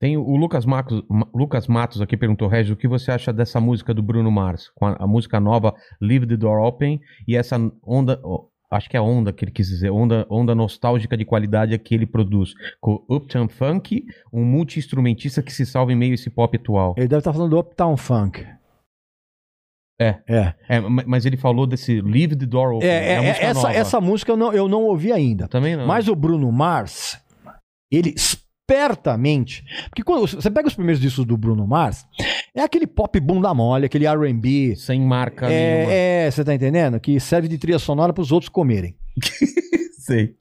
Tem 0.00 0.16
o 0.16 0.36
Lucas, 0.36 0.64
Marcos, 0.64 1.02
Ma- 1.10 1.26
Lucas 1.34 1.66
Matos 1.66 2.00
aqui 2.00 2.16
perguntou, 2.16 2.46
Regis, 2.46 2.70
o 2.70 2.76
que 2.76 2.86
você 2.86 3.10
acha 3.10 3.32
dessa 3.32 3.60
música 3.60 3.92
do 3.92 4.00
Bruno 4.02 4.30
Mars? 4.30 4.70
Com 4.76 4.86
a, 4.86 4.96
a 5.00 5.06
música 5.08 5.40
nova 5.40 5.74
Leave 6.00 6.26
the 6.26 6.36
Door 6.36 6.60
Open 6.64 7.00
e 7.26 7.34
essa 7.34 7.56
onda, 7.84 8.20
ó, 8.22 8.44
acho 8.70 8.88
que 8.88 8.96
é 8.96 9.00
onda 9.00 9.32
que 9.32 9.44
ele 9.44 9.50
quis 9.50 9.66
dizer, 9.66 9.90
onda, 9.90 10.24
onda 10.30 10.54
nostálgica 10.54 11.16
de 11.16 11.24
qualidade 11.24 11.76
que 11.80 11.92
ele 11.96 12.06
produz. 12.06 12.52
Com 12.80 13.04
Uptown 13.10 13.48
Funk, 13.48 14.04
um 14.32 14.44
multi-instrumentista 14.44 15.42
que 15.42 15.52
se 15.52 15.66
salva 15.66 15.90
em 15.92 15.96
meio 15.96 16.12
a 16.12 16.14
esse 16.14 16.30
pop 16.30 16.56
atual. 16.56 16.94
Ele 16.96 17.08
deve 17.08 17.18
estar 17.18 17.32
falando 17.32 17.50
do 17.50 17.58
Uptown 17.58 17.96
Funk. 17.96 18.46
É. 20.00 20.16
É. 20.28 20.54
É, 20.68 20.80
ma- 20.80 21.04
mas 21.06 21.26
ele 21.26 21.36
falou 21.36 21.66
desse 21.66 22.00
Leave 22.00 22.36
the 22.36 22.46
Door 22.46 22.76
Open. 22.76 22.88
É, 22.88 23.12
é, 23.12 23.16
a 23.16 23.22
é, 23.22 23.26
música 23.26 23.46
essa, 23.46 23.60
nova. 23.62 23.74
essa 23.74 24.00
música 24.00 24.32
eu 24.32 24.36
não, 24.36 24.52
eu 24.52 24.68
não 24.68 24.82
ouvi 24.84 25.12
ainda. 25.12 25.48
Também 25.48 25.76
não. 25.76 25.86
Mas 25.86 26.08
o 26.08 26.14
Bruno 26.14 26.50
Mars, 26.52 27.18
ele 27.90 28.14
espertamente. 28.68 29.64
Porque 29.88 30.02
quando 30.02 30.26
você 30.26 30.50
pega 30.50 30.68
os 30.68 30.74
primeiros 30.74 31.00
discos 31.00 31.24
do 31.24 31.36
Bruno 31.36 31.66
Mars, 31.66 32.04
é 32.54 32.62
aquele 32.62 32.86
pop 32.86 33.18
bunda 33.18 33.52
mole, 33.52 33.86
aquele 33.86 34.06
RB. 34.06 34.76
Sem 34.76 35.00
marca 35.00 35.48
nenhuma. 35.48 35.92
É, 35.92 36.26
é, 36.26 36.30
você 36.30 36.44
tá 36.44 36.54
entendendo? 36.54 37.00
Que 37.00 37.18
serve 37.18 37.48
de 37.48 37.58
trilha 37.58 37.78
sonora 37.78 38.12
para 38.12 38.22
os 38.22 38.30
outros 38.30 38.48
comerem. 38.48 38.94
Sei. 39.98 40.34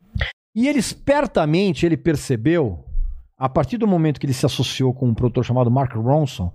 E 0.55 0.67
ele 0.67 0.79
espertamente 0.79 1.85
ele 1.85 1.97
percebeu, 1.97 2.83
a 3.37 3.47
partir 3.47 3.77
do 3.77 3.87
momento 3.87 4.19
que 4.19 4.25
ele 4.25 4.33
se 4.33 4.45
associou 4.45 4.93
com 4.93 5.07
um 5.07 5.13
produtor 5.13 5.45
chamado 5.45 5.69
Mark 5.71 5.93
Ronson, 5.93 6.51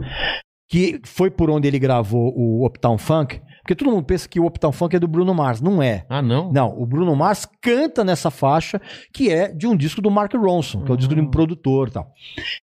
que 0.73 0.99
foi 1.05 1.31
por 1.31 1.51
onde 1.51 1.69
ele 1.69 1.79
gravou 1.79 2.33
o 2.35 2.67
Uptown 2.67 2.97
Funk, 2.97 3.43
porque 3.61 3.75
todo 3.75 3.91
mundo 3.91 4.05
pensa 4.05 4.27
que 4.27 4.41
o 4.41 4.47
Uptown 4.47 4.73
Funk 4.73 4.97
é 4.97 4.99
do 4.99 5.07
Bruno 5.07 5.35
Mars, 5.35 5.61
não 5.61 5.83
é. 5.83 6.07
Ah, 6.09 6.23
não? 6.23 6.51
Não, 6.51 6.75
o 6.81 6.87
Bruno 6.87 7.15
Mars 7.15 7.47
canta 7.61 8.03
nessa 8.03 8.31
faixa, 8.31 8.81
que 9.13 9.31
é 9.31 9.53
de 9.53 9.67
um 9.67 9.77
disco 9.77 10.01
do 10.01 10.11
Mark 10.11 10.33
Ronson, 10.33 10.83
que 10.83 10.91
é 10.91 10.95
o 10.95 10.97
disco 10.97 11.15
de 11.15 11.21
um 11.21 11.31
produtor 11.31 11.89
e 11.89 11.91
tal. 11.91 12.11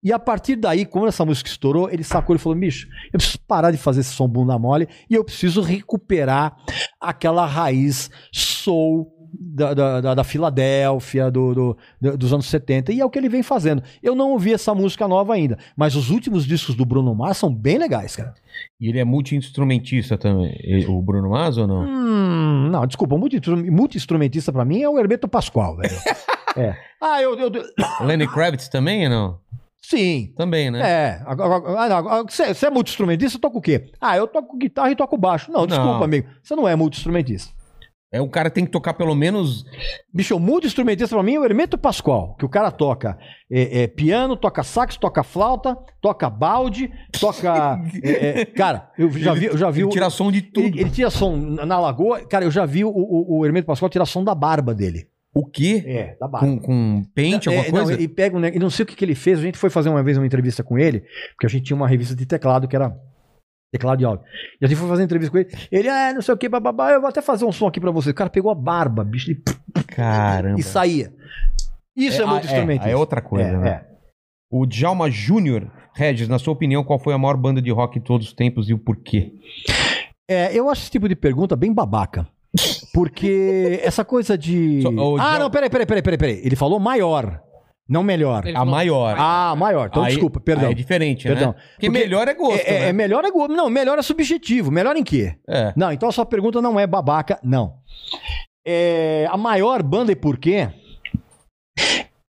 E 0.03 0.11
a 0.15 0.19
partir 0.19 0.57
daí, 0.57 0.87
quando 0.87 1.09
essa 1.09 1.27
música 1.27 1.51
estourou, 1.51 1.91
ele 1.91 2.03
sacou 2.03 2.35
e 2.35 2.39
falou: 2.39 2.59
bicho, 2.59 2.89
eu 3.13 3.19
preciso 3.19 3.39
parar 3.47 3.71
de 3.71 3.77
fazer 3.77 4.01
esse 4.01 4.15
som 4.15 4.27
bunda 4.27 4.59
mole 4.59 4.89
e 5.11 5.15
eu 5.15 5.23
preciso 5.23 5.61
recuperar 5.61 6.57
aquela 6.99 7.45
raiz 7.45 8.11
soul. 8.33 9.20
Da, 9.33 9.75
da, 9.75 10.15
da- 10.15 10.25
Filadélfia, 10.25 11.31
do, 11.31 11.55
do- 11.55 11.77
do- 12.01 12.19
dos 12.19 12.33
anos 12.33 12.47
70, 12.47 12.93
e 12.93 13.01
é 13.01 13.05
o 13.05 13.11
que 13.11 13.19
ele 13.19 13.29
vem 13.29 13.43
fazendo. 13.43 13.83
Eu 14.03 14.15
não 14.15 14.31
ouvi 14.33 14.53
essa 14.53 14.75
música 14.75 15.07
nova 15.07 15.35
ainda, 15.35 15.57
mas 15.77 15.95
os 15.95 16.11
últimos 16.11 16.45
discos 16.47 16.75
do 16.75 16.85
Bruno 16.85 17.15
Mars 17.15 17.37
são 17.39 17.53
bem 17.55 17.79
legais, 17.79 18.17
cara. 18.17 18.35
E 18.81 18.89
ele 18.89 18.99
é 18.99 19.05
multi-instrumentista 19.05 20.19
também. 20.19 20.85
O 20.89 21.01
Bruno 21.01 21.31
Mars 21.31 21.57
ou 21.59 21.67
não? 21.67 21.83
Hum, 21.83 22.69
não, 22.71 22.87
desculpa, 22.87 23.17
multi- 23.17 23.41
multi-instrumentista 23.71 24.53
pra 24.53 24.65
mim 24.65 24.83
é 24.83 24.89
o 24.89 24.99
Hermeto 24.99 25.29
Pascoal, 25.29 25.77
velho. 25.77 25.95
é. 26.57 26.77
Ah, 27.01 27.23
eu, 27.23 27.39
eu, 27.39 27.51
Lenny 28.05 28.27
Kravitz 28.27 28.69
também 28.69 29.05
ou 29.05 29.11
não? 29.11 29.39
Sim. 29.83 30.33
Também, 30.37 30.71
né? 30.71 30.81
É, 30.81 31.23
agora, 31.27 31.63
ah, 31.79 32.23
você 32.29 32.67
é 32.67 32.71
multi-instrumentista, 32.71 33.39
toca 33.39 33.59
o 33.59 33.63
quê? 33.63 33.91
Ah, 34.01 34.17
eu 34.17 34.27
toco 34.27 34.57
guitarra 34.57 34.91
e 34.91 34.97
toco 34.97 35.17
baixo. 35.17 35.51
Não, 35.51 35.67
desculpa, 35.67 35.99
Não. 35.99 36.05
amigo. 36.05 36.29
Você 36.43 36.55
não 36.55 36.69
é 36.69 36.77
multi-instrumentista. 36.77 37.53
É 38.13 38.21
o 38.21 38.29
cara 38.29 38.51
tem 38.51 38.65
que 38.65 38.73
tocar 38.73 38.95
pelo 38.95 39.15
menos. 39.15 39.65
Bicho, 40.13 40.35
o 40.35 40.41
multi-instrumentista 40.41 41.15
pra 41.15 41.23
mim 41.23 41.35
é 41.35 41.41
o 41.41 41.45
Hermeto 41.45 41.79
Pascoal, 41.79 42.35
que 42.37 42.45
o 42.45 42.49
cara 42.49 42.73
toca 42.73 43.17
é, 43.49 43.83
é, 43.83 43.87
piano, 43.87 44.37
toca 44.37 44.65
sax, 44.65 44.97
toca 44.97 45.23
flauta, 45.23 45.79
toca 46.01 46.29
balde, 46.29 46.91
toca. 47.13 47.81
é, 48.03 48.41
é, 48.41 48.45
cara, 48.45 48.91
eu 48.99 49.09
já 49.13 49.33
vi, 49.33 49.47
eu 49.47 49.57
já 49.57 49.71
vi 49.71 49.81
Ele 49.81 49.87
o. 49.87 49.91
tira 49.91 50.11
som 50.11 50.33
de 50.33 50.43
tudo. 50.43 50.67
Ele, 50.67 50.81
ele 50.81 50.91
tira 50.91 51.09
som 51.09 51.37
na 51.37 51.79
lagoa. 51.79 52.27
Cara, 52.27 52.45
eu 52.45 52.51
já 52.51 52.67
vi 52.67 52.85
o, 52.85 52.91
o, 52.91 53.39
o 53.39 53.47
Hermeto 53.47 53.67
Pascoal 53.67 53.89
tirar 53.89 54.07
som 54.07 54.25
da 54.25 54.35
barba 54.35 54.75
dele. 54.75 55.07
O 55.33 55.47
quê? 55.47 55.85
É, 55.87 56.17
da 56.19 56.27
barba. 56.27 56.49
Com, 56.49 56.59
com 56.59 57.05
pente, 57.15 57.49
É, 57.49 57.57
alguma 57.57 57.71
coisa? 57.71 57.97
Não, 57.97 58.01
e 58.01 58.09
pega 58.09 58.37
um, 58.37 58.45
e 58.45 58.59
não 58.59 58.71
sei 58.71 58.83
o 58.83 58.87
que, 58.87 58.97
que 58.97 59.05
ele 59.05 59.15
fez. 59.15 59.39
A 59.39 59.43
gente 59.43 59.57
foi 59.57 59.71
fazer 59.71 59.89
uma 59.89 60.03
vez 60.03 60.19
uma 60.19 60.27
entrevista 60.27 60.65
com 60.65 60.77
ele, 60.77 61.05
porque 61.31 61.47
a 61.47 61.49
gente 61.49 61.63
tinha 61.63 61.77
uma 61.77 61.87
revista 61.87 62.17
de 62.17 62.27
teclado 62.27 62.67
que 62.67 62.75
era 62.75 62.93
teclado 63.73 63.99
de 63.99 64.05
áudio. 64.05 64.25
E 64.61 64.65
a 64.65 64.69
gente 64.69 64.79
foi 64.79 64.89
fazer 64.89 65.05
entrevista 65.05 65.31
com 65.31 65.39
ele. 65.39 65.51
Ele, 65.71 65.89
ah, 65.89 66.13
não 66.13 66.23
sei 66.23 66.35
o 66.35 66.37
que, 66.37 66.49
bababá, 66.49 66.91
eu 66.93 67.01
vou 67.01 67.09
até 67.09 67.23
fazer 67.23 67.45
um 67.45 67.53
som 67.53 67.67
aqui 67.67 67.81
pra 67.81 67.91
você. 67.91 68.11
O 68.11 68.15
cara 68.15 68.31
pegou 68.31 68.51
a 68.51 68.55
barba, 68.55 69.05
bicho, 69.05 69.31
e, 69.31 69.43
Caramba. 69.85 70.59
e 70.59 70.63
saía. 70.63 71.13
Isso 71.97 72.23
é, 72.23 72.27
muito 72.27 72.47
ah, 72.47 72.51
instrumento. 72.51 72.87
É, 72.87 72.97
outra 72.97 73.21
coisa, 73.21 73.49
É, 73.49 73.57
né? 73.57 73.69
é. 73.71 73.91
O 74.51 74.67
Djalma 74.67 75.11
Júnior, 75.11 75.71
Regis, 75.95 76.29
na 76.29 76.39
sua 76.39 76.53
opinião, 76.53 76.83
qual 76.83 76.99
foi 76.99 77.15
a 77.15 77.19
maior 77.19 77.37
banda 77.37 77.63
de 77.63 77.71
rock 77.71 78.01
de 78.01 78.05
todos 78.05 78.29
os 78.29 78.33
tempos 78.33 78.69
e 78.69 78.75
o 78.75 78.79
porquê? 78.79 79.33
É, 80.29 80.53
eu 80.57 80.69
acho 80.69 80.83
esse 80.83 80.91
tipo 80.91 81.09
de 81.09 81.15
pergunta 81.15 81.55
bem 81.55 81.73
babaca. 81.73 82.27
Porque 82.93 83.81
essa 83.83 84.05
coisa 84.05 84.37
de. 84.37 84.83
Só- 84.83 84.91
o 84.91 85.17
ah, 85.19 85.31
Gel- 85.33 85.39
não, 85.41 85.51
peraí, 85.51 85.71
peraí, 85.71 85.87
peraí, 85.87 86.03
peraí, 86.03 86.19
peraí. 86.19 86.41
Ele 86.45 86.57
falou 86.57 86.81
maior, 86.81 87.41
não 87.91 88.03
melhor. 88.03 88.47
Ele 88.47 88.57
A 88.57 88.61
falou- 88.61 88.71
maior. 88.75 89.17
Ah, 89.19 89.55
maior. 89.57 89.89
Então, 89.91 90.03
Aí- 90.05 90.11
desculpa, 90.13 90.39
perdão. 90.41 90.67
aí 90.67 90.73
é 90.73 90.75
diferente, 90.75 91.25
Perdão. 91.27 91.49
né? 91.49 91.53
Porque, 91.55 91.69
Porque 91.75 91.91
melhor 91.91 92.29
é 92.29 92.35
gosto, 92.35 92.67
É, 92.67 92.71
é- 92.77 92.81
né? 92.81 92.89
é 92.89 92.93
melhor 92.93 93.25
é 93.25 93.31
gosto. 93.31 93.53
Não, 93.55 93.69
melhor 93.69 93.99
é 93.99 94.03
subjetivo. 94.03 94.71
Melhor 94.71 94.97
em 94.97 95.03
quê? 95.03 95.35
É. 95.49 95.73
Não, 95.77 95.91
então 95.93 96.09
a 96.09 96.13
sua 96.13 96.25
pergunta 96.25 96.63
não 96.63 96.79
é 96.79 96.87
babaca, 96.87 97.39
não. 97.43 97.75
É, 98.67 99.27
a 99.31 99.37
maior 99.37 99.83
banda 99.83 100.13
e 100.13 100.17
por 100.17 100.39
quê? 100.39 100.69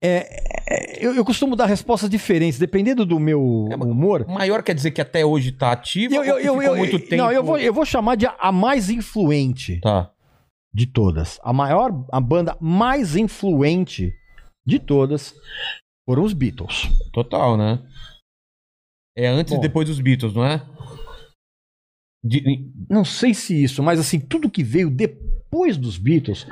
É, 0.06 0.28
é, 0.68 1.06
eu, 1.06 1.16
eu 1.16 1.24
costumo 1.24 1.56
dar 1.56 1.66
respostas 1.66 2.10
diferentes, 2.10 2.60
dependendo 2.60 3.06
do 3.06 3.20
meu 3.20 3.68
É, 3.72 3.76
mas- 3.78 3.88
humor. 3.90 4.26
Maior 4.28 4.62
quer 4.62 4.74
dizer 4.76 4.92
que 4.92 5.00
até 5.02 5.26
hoje 5.26 5.52
tá 5.54 5.72
ativo 5.72 6.14
Eu, 6.16 6.24
eu, 6.26 6.36
ou 6.36 6.42
que 6.42 6.48
eu, 6.48 6.54
ficou 6.56 6.74
eu- 6.74 6.78
muito 6.78 7.00
tempo... 7.00 7.16
Não, 7.16 7.32
eu 7.32 7.44
vou, 7.44 7.58
eu 7.58 7.74
vou 7.74 7.86
chamar 7.86 8.16
de 8.16 8.26
a, 8.26 8.36
a 8.40 8.52
mais 8.52 8.90
influente 8.90 9.80
Tá. 9.80 10.10
de 10.74 10.88
todas. 10.88 11.40
A 11.44 11.54
maior, 11.54 11.92
a 12.12 12.20
banda 12.20 12.58
mais 12.60 13.16
influente 13.16 14.12
de 14.66 14.80
todas 14.80 15.34
foram 16.08 16.24
os 16.24 16.34
Beatles. 16.34 16.84
Total, 17.12 17.58
né? 17.58 17.80
É 19.18 19.28
antes 19.28 19.54
Bom. 19.54 19.60
e 19.60 19.62
depois 19.62 19.88
dos 19.88 20.00
Beatles, 20.00 20.34
não 20.34 20.46
é? 20.46 20.58
De- 22.24 22.72
Não 22.90 23.04
sei 23.04 23.34
se 23.34 23.62
isso, 23.64 23.84
mas 23.84 24.00
assim, 24.00 24.20
tudo 24.20 24.50
que 24.50 24.64
veio 24.64 24.90
depois 24.90 25.78
dos 25.78 25.98
Beatles 25.98 26.48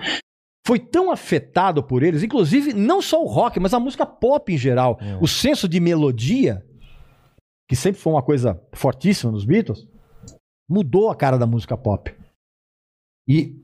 foi 0.68 0.80
tão 0.80 1.12
afetado 1.12 1.82
por 1.84 2.04
eles, 2.04 2.22
inclusive 2.24 2.74
não 2.74 3.02
só 3.02 3.22
o 3.24 3.28
rock, 3.28 3.60
mas 3.60 3.74
a 3.74 3.80
música 3.80 4.06
pop 4.06 4.52
em 4.54 4.58
geral. 4.58 4.98
É. 5.02 5.18
O 5.22 5.28
senso 5.28 5.68
de 5.68 5.80
melodia, 5.80 6.66
que 7.70 7.76
sempre 7.76 8.00
foi 8.00 8.14
uma 8.14 8.22
coisa 8.24 8.62
fortíssima 8.74 9.32
nos 9.32 9.46
Beatles, 9.46 9.88
mudou 10.70 11.10
a 11.10 11.16
cara 11.16 11.38
da 11.38 11.48
música 11.48 11.76
pop. 11.78 12.14
E 13.28 13.61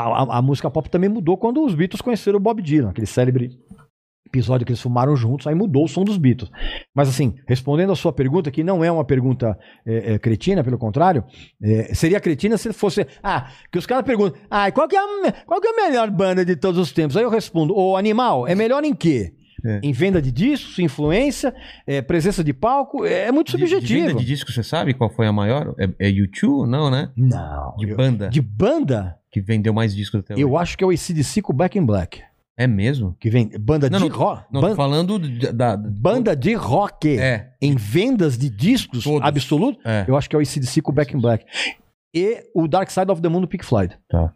a, 0.00 0.22
a- 0.22 0.38
a 0.38 0.42
música 0.42 0.70
pop 0.70 0.88
também 0.90 1.08
mudou 1.10 1.36
quando 1.36 1.64
os 1.64 1.74
Beatles 1.74 2.00
conheceram 2.00 2.38
o 2.38 2.40
Bob 2.40 2.60
Dylan, 2.62 2.90
aquele 2.90 3.06
célebre 3.06 3.50
episódio 4.26 4.66
que 4.66 4.72
eles 4.72 4.82
fumaram 4.82 5.16
juntos, 5.16 5.46
aí 5.46 5.54
mudou 5.54 5.84
o 5.84 5.88
som 5.88 6.04
dos 6.04 6.18
Beatles. 6.18 6.50
Mas 6.94 7.08
assim, 7.08 7.36
respondendo 7.48 7.92
a 7.92 7.96
sua 7.96 8.12
pergunta, 8.12 8.50
que 8.50 8.62
não 8.64 8.84
é 8.84 8.90
uma 8.90 9.04
pergunta 9.04 9.56
é, 9.86 10.14
é, 10.14 10.18
cretina, 10.18 10.62
pelo 10.64 10.76
contrário, 10.76 11.24
é, 11.62 11.94
seria 11.94 12.20
cretina 12.20 12.58
se 12.58 12.72
fosse. 12.72 13.06
Ah, 13.22 13.48
que 13.72 13.78
os 13.78 13.86
caras 13.86 14.04
perguntam, 14.04 14.38
ah, 14.50 14.70
qual 14.72 14.88
que, 14.88 14.96
é 14.96 14.98
a, 14.98 15.32
qual 15.46 15.60
que 15.60 15.68
é 15.68 15.70
a 15.70 15.88
melhor 15.88 16.10
banda 16.10 16.44
de 16.44 16.56
todos 16.56 16.78
os 16.78 16.92
tempos? 16.92 17.16
Aí 17.16 17.22
eu 17.22 17.30
respondo, 17.30 17.74
ô 17.74 17.96
animal, 17.96 18.46
é 18.46 18.54
melhor 18.54 18.84
em 18.84 18.94
quê? 18.94 19.32
É. 19.64 19.80
Em 19.82 19.92
venda 19.92 20.20
de 20.20 20.30
discos, 20.30 20.78
influência, 20.80 21.54
é, 21.86 22.02
presença 22.02 22.44
de 22.44 22.52
palco, 22.52 23.06
é, 23.06 23.28
é 23.28 23.32
muito 23.32 23.52
de- 23.52 23.56
De, 23.56 23.68
subjetivo. 23.68 24.08
venda 24.08 24.20
de 24.20 24.26
disco, 24.26 24.52
você 24.52 24.62
sabe 24.62 24.92
qual 24.92 25.08
foi 25.08 25.26
a 25.26 25.32
maior? 25.32 25.74
É, 25.78 26.08
é 26.08 26.10
U2? 26.12 26.66
Não, 26.68 26.90
né? 26.90 27.10
Não. 27.16 27.74
De 27.78 27.88
eu- 27.88 27.96
banda. 27.96 28.28
de 28.28 28.42
banda, 28.42 29.16
Que 29.36 29.40
vendeu 29.42 29.74
mais 29.74 29.94
discos 29.94 30.20
até 30.20 30.32
hoje. 30.32 30.42
eu 30.42 30.56
acho 30.56 30.78
que 30.78 30.82
é 30.82 30.86
o 30.86 30.90
ACDC 30.90 31.42
com 31.42 31.52
Back 31.52 31.78
in 31.78 31.84
Black. 31.84 32.22
É 32.58 32.66
mesmo? 32.66 33.14
Que 33.20 33.28
vem 33.28 33.50
banda 33.60 33.90
Não, 33.90 33.98
de 33.98 34.08
não, 34.08 34.16
rock. 34.16 34.44
Não, 34.50 34.62
ban- 34.62 34.70
tô 34.70 34.74
falando 34.74 35.18
de- 35.18 35.52
da... 35.52 35.76
da- 35.76 35.90
banda 35.90 36.34
de 36.34 36.54
rock. 36.54 37.18
É, 37.18 37.50
Em 37.60 37.76
vendas 37.76 38.38
de 38.38 38.48
discos 38.48 39.04
Todos. 39.04 39.28
absoluto, 39.28 39.78
é. 39.84 40.06
eu 40.08 40.16
acho 40.16 40.26
que 40.30 40.34
é 40.34 40.38
o 40.38 40.40
ACDC 40.40 40.80
com 40.80 40.90
Back 40.90 41.14
in 41.14 41.20
Black. 41.20 41.44
E 42.14 42.44
o 42.54 42.66
Dark 42.66 42.88
Side 42.90 43.10
of 43.12 43.20
the 43.20 43.28
Moon 43.28 43.42
do 43.42 43.46
Pink 43.46 43.62
Floyd. 43.62 43.94
Tá. 44.08 44.32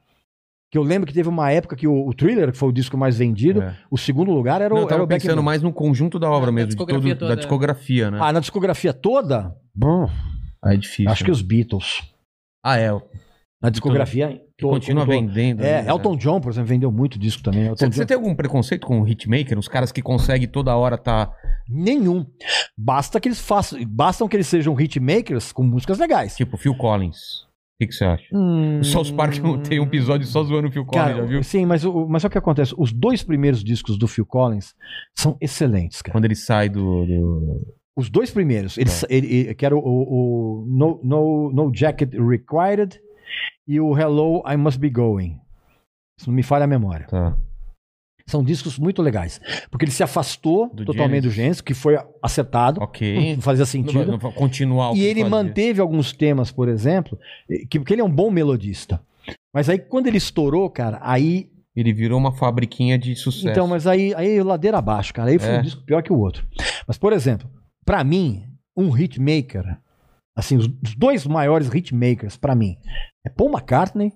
Que 0.71 0.77
eu 0.77 0.83
lembro 0.83 1.07
que 1.07 1.15
teve 1.15 1.31
uma 1.31 1.51
época 1.51 1.75
que 1.75 1.87
o, 1.89 2.07
o 2.07 2.13
Thriller, 2.13 2.53
que 2.53 2.59
foi 2.59 2.69
o 2.69 2.73
disco 2.73 2.95
mais 2.99 3.17
vendido, 3.17 3.63
é. 3.63 3.75
o 3.91 3.97
segundo 3.97 4.31
lugar 4.33 4.61
era 4.61 4.69
Não, 4.75 4.77
o, 4.77 4.81
eu 4.81 4.83
era 4.83 4.91
tava 4.91 5.05
o 5.05 5.07
Back 5.07 5.23
pensando 5.23 5.43
mais 5.43 5.63
no 5.63 5.73
conjunto 5.73 6.19
da 6.19 6.31
obra 6.31 6.47
Da 6.49 6.53
mesmo, 6.53 6.69
de 6.69 6.75
discografia 6.75 7.15
todo- 7.17 7.21
da 7.21 7.27
toda. 7.29 7.37
discografia, 7.41 8.11
né? 8.11 8.19
Ah, 8.21 8.33
na 8.35 8.41
discografia 8.41 8.93
toda? 8.93 9.57
Bom, 9.75 10.11
é 10.67 10.77
difícil. 10.77 11.11
acho 11.11 11.25
que 11.25 11.31
os 11.31 11.41
Beatles. 11.41 12.03
Ah, 12.63 12.77
é. 12.79 12.91
Na 13.63 13.71
discografia. 13.71 14.43
Continua 14.69 15.05
vendendo. 15.07 15.61
É, 15.63 15.83
né? 15.83 15.91
Elton 15.91 16.17
John, 16.17 16.41
por 16.41 16.51
exemplo, 16.51 16.69
vendeu 16.69 16.93
muito 16.93 17.19
disco 17.19 17.43
também. 17.43 17.67
Elton 17.67 17.87
Você, 17.91 18.01
John- 18.01 18.07
tem 18.07 18.17
algum 18.17 18.35
preconceito 18.35 18.87
com 18.87 19.01
o 19.01 19.09
hitmaker? 19.09 19.59
Os 19.59 19.69
caras 19.69 19.91
que 19.93 20.03
conseguem 20.03 20.47
toda 20.49 20.77
hora 20.77 20.99
tá. 20.99 21.33
Nenhum. 21.69 22.27
Basta 22.77 23.21
que 23.21 23.29
eles 23.29 23.41
façam. 23.41 23.79
Bastam 23.87 24.27
que 24.29 24.37
eles 24.37 24.47
sejam 24.47 24.79
hitmakers 24.79 25.53
com 25.53 25.63
músicas 25.63 25.99
legais. 25.99 26.37
Tipo, 26.37 26.57
Phil 26.57 26.75
Collins. 26.77 27.43
O 27.45 27.83
que, 27.83 27.87
que 27.87 27.95
você 27.95 28.05
acha? 28.05 28.25
Hum, 28.35 28.81
O 28.81 28.85
South 28.85 29.13
Park 29.17 29.37
tem 29.67 29.81
um 29.81 29.85
episódio 29.85 30.27
só 30.27 30.43
zoando 30.45 30.69
o 30.69 30.71
Phil 30.71 30.85
Collins, 30.85 31.07
Cara, 31.07 31.17
já 31.23 31.25
viu? 31.25 31.43
sim, 31.43 31.65
mas, 31.65 31.83
o, 31.83 32.07
mas 32.07 32.23
o 32.25 32.29
que 32.29 32.37
acontece. 32.37 32.75
Os 32.77 32.93
dois 32.93 33.23
primeiros 33.23 33.65
discos 33.65 33.97
do 33.97 34.07
Phil 34.07 34.27
Collins 34.27 34.75
são 35.17 35.35
excelentes, 35.41 36.03
cara. 36.03 36.13
Quando 36.13 36.27
ele 36.27 36.35
sai 36.35 36.69
do. 36.69 37.07
do- 37.07 37.75
Os 37.97 38.11
dois 38.11 38.31
primeiros, 38.31 38.77
eles, 38.77 39.03
ele, 39.09 39.27
ele- 39.35 39.55
que 39.55 39.65
era 39.65 39.75
o, 39.75 39.79
o- 39.79 40.63
o 40.63 40.67
no, 40.69 41.01
no, 41.03 41.53
no 41.53 41.75
Jacket 41.75 42.13
Required 42.13 43.01
e 43.67 43.81
o 43.81 43.97
Hello, 43.97 44.43
I 44.47 44.57
Must 44.57 44.79
Be 44.79 44.91
Going. 44.91 45.39
Se 46.19 46.27
não 46.29 46.35
me 46.35 46.43
falha 46.43 46.65
a 46.65 46.69
memória. 46.69 47.07
Tá. 47.07 47.37
São 48.27 48.45
discos 48.45 48.79
muito 48.79 49.03
legais. 49.03 49.41
Porque 49.71 49.85
ele 49.85 49.91
se 49.93 50.03
afastou 50.05 50.73
Do 50.73 50.85
totalmente 50.85 51.25
do 51.25 51.31
Gênesis, 51.31 51.61
que 51.61 51.75
foi 51.75 51.99
acertado. 52.23 52.81
Ok. 52.81 53.35
Não 53.35 53.43
fazia 53.43 53.63
Não, 53.63 53.67
sentido. 53.67 54.13
não 54.13 54.19
vai 54.19 54.31
continuar 54.33 54.93
o 54.93 54.97
E 54.97 55.03
ele 55.03 55.21
fazia. 55.23 55.31
manteve 55.31 55.81
alguns 55.81 56.13
temas, 56.13 56.53
por 56.53 56.69
exemplo, 56.69 57.19
que, 57.69 57.79
porque 57.81 57.93
ele 57.95 58.03
é 58.03 58.05
um 58.05 58.11
bom 58.11 58.31
melodista. 58.31 59.01
Mas 59.53 59.69
aí, 59.69 59.79
quando 59.79 60.07
ele 60.07 60.19
estourou, 60.19 60.71
cara, 60.71 60.99
aí. 61.03 61.51
Ele 61.75 61.93
virou 61.93 62.19
uma 62.19 62.33
fabriquinha 62.33 62.97
de 62.99 63.17
sucesso. 63.17 63.49
Então, 63.49 63.67
mas 63.67 63.87
aí, 63.87 64.15
aí 64.15 64.41
ladeira 64.43 64.79
abaixo, 64.79 65.13
cara. 65.15 65.31
Aí 65.31 65.39
foi 65.39 65.49
É. 65.51 65.59
um 65.59 65.63
disco 65.63 65.83
pior 65.83 66.03
que 66.03 66.13
o 66.13 66.19
outro. 66.19 66.47
Mas, 66.87 66.99
por 66.99 67.13
exemplo, 67.13 67.51
pra 67.85 68.05
mim, 68.05 68.45
um 68.77 68.91
hitmaker, 68.97 69.77
assim, 70.37 70.57
os, 70.57 70.67
os 70.67 70.95
dois 70.97 71.27
maiores 71.27 71.69
hitmakers, 71.73 72.37
pra 72.37 72.55
mim, 72.55 72.77
é 73.27 73.31
Paul 73.31 73.51
McCartney 73.51 74.13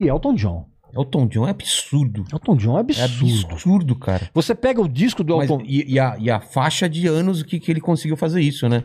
e 0.00 0.06
Elton 0.08 0.34
John. 0.34 0.66
Elton 0.94 1.26
John 1.26 1.46
é 1.46 1.50
absurdo. 1.50 2.24
Elton 2.32 2.56
John 2.56 2.72
é 2.76 2.78
É 2.78 2.80
absurdo. 2.80 3.52
absurdo, 3.52 3.94
cara. 3.96 4.30
Você 4.32 4.54
pega 4.54 4.80
o 4.80 4.88
disco 4.88 5.22
do 5.22 5.36
Mas, 5.36 5.50
Elton 5.50 5.62
e, 5.66 5.92
e 5.94 6.00
a, 6.00 6.16
e 6.18 6.30
a 6.30 6.40
faixa 6.40 6.88
de 6.88 7.06
anos 7.06 7.42
que, 7.42 7.60
que 7.60 7.70
ele 7.70 7.80
conseguiu 7.80 8.16
fazer 8.16 8.40
isso, 8.40 8.68
né? 8.68 8.84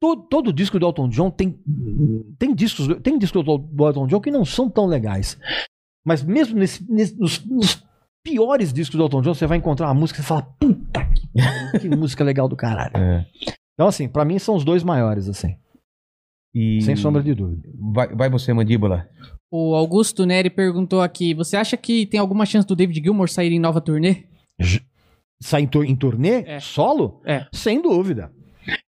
todo, 0.00 0.22
todo 0.28 0.52
disco 0.52 0.78
do 0.78 0.86
Elton 0.86 1.08
John 1.08 1.28
tem 1.30 1.58
tem 2.38 2.54
discos 2.54 2.86
tem 3.02 3.18
discos 3.18 3.44
do, 3.44 3.58
do 3.58 3.86
Elton 3.86 4.06
John 4.06 4.20
que 4.20 4.30
não 4.30 4.44
são 4.44 4.70
tão 4.70 4.86
legais 4.86 5.36
mas 6.06 6.22
mesmo 6.22 6.56
nesse, 6.56 6.88
nesse- 6.88 7.18
nos, 7.18 7.44
nos 7.44 7.84
piores 8.22 8.72
discos 8.72 8.96
do 8.96 9.02
Elton 9.02 9.22
John 9.22 9.34
você 9.34 9.44
vai 9.46 9.58
encontrar 9.58 9.88
uma 9.88 9.94
música 9.94 10.18
que 10.20 10.22
você 10.22 10.28
fala 10.28 10.42
puta 10.60 11.04
que, 11.72 11.78
que 11.80 11.88
música 11.96 12.22
legal 12.22 12.46
do 12.48 12.54
caralho 12.54 12.92
É. 12.96 13.26
então 13.74 13.88
assim 13.88 14.08
pra 14.08 14.24
mim 14.24 14.38
são 14.38 14.54
os 14.54 14.62
dois 14.64 14.84
maiores 14.84 15.28
assim 15.28 15.56
E... 16.54 16.80
sem 16.82 16.96
sombra 16.96 17.22
de 17.22 17.34
dúvida 17.34 17.68
Vai, 17.92 18.08
vai 18.14 18.30
você, 18.30 18.52
mandíbula. 18.52 19.08
O 19.50 19.74
Augusto 19.74 20.24
Neri 20.26 20.50
perguntou 20.50 21.00
aqui: 21.02 21.34
você 21.34 21.56
acha 21.56 21.76
que 21.76 22.06
tem 22.06 22.18
alguma 22.20 22.44
chance 22.46 22.66
do 22.66 22.74
David 22.76 23.02
Gilmour 23.02 23.28
sair 23.28 23.52
em 23.52 23.58
nova 23.60 23.80
turnê? 23.80 24.24
sair 25.40 25.62
em, 25.62 25.66
tur- 25.66 25.84
em 25.84 25.94
turnê 25.94 26.42
É. 26.46 26.58
solo 26.60 27.20
É. 27.24 27.46
sem 27.52 27.80
dúvida 27.80 28.32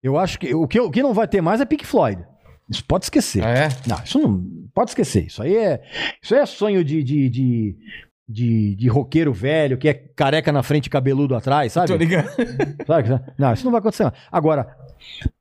eu 0.02 0.18
acho 0.18 0.38
que 0.38 0.52
o 0.54 0.66
que 0.66 0.80
o 0.80 0.90
que 0.90 1.02
não 1.02 1.14
vai 1.14 1.28
ter 1.28 1.40
mais 1.40 1.60
é 1.60 1.64
Pink 1.64 1.86
Floyd 1.86 2.22
isso 2.68 2.84
pode 2.84 3.04
esquecer 3.04 3.44
Ah, 3.44 3.50
é? 3.50 3.68
Não, 3.86 3.96
isso 4.04 4.18
não. 4.18 4.44
Pode 4.72 4.90
esquecer. 4.92 5.26
Isso 5.26 5.42
aí 5.42 5.56
é. 5.56 5.82
Isso 6.22 6.32
aí 6.36 6.40
é 6.40 6.46
sonho 6.46 6.84
de. 6.84 7.02
de, 7.02 7.28
de... 7.28 7.76
De, 8.32 8.76
de 8.76 8.86
roqueiro 8.88 9.32
velho, 9.32 9.76
que 9.76 9.88
é 9.88 9.92
careca 9.92 10.52
na 10.52 10.62
frente 10.62 10.86
e 10.86 10.90
cabeludo 10.90 11.34
atrás, 11.34 11.72
sabe? 11.72 11.88
Tô 11.88 11.96
ligado. 11.96 12.28
Sabe? 12.86 13.08
Não, 13.36 13.52
isso 13.52 13.64
não 13.64 13.72
vai 13.72 13.80
acontecer. 13.80 14.04
não. 14.04 14.12
Agora, 14.30 14.68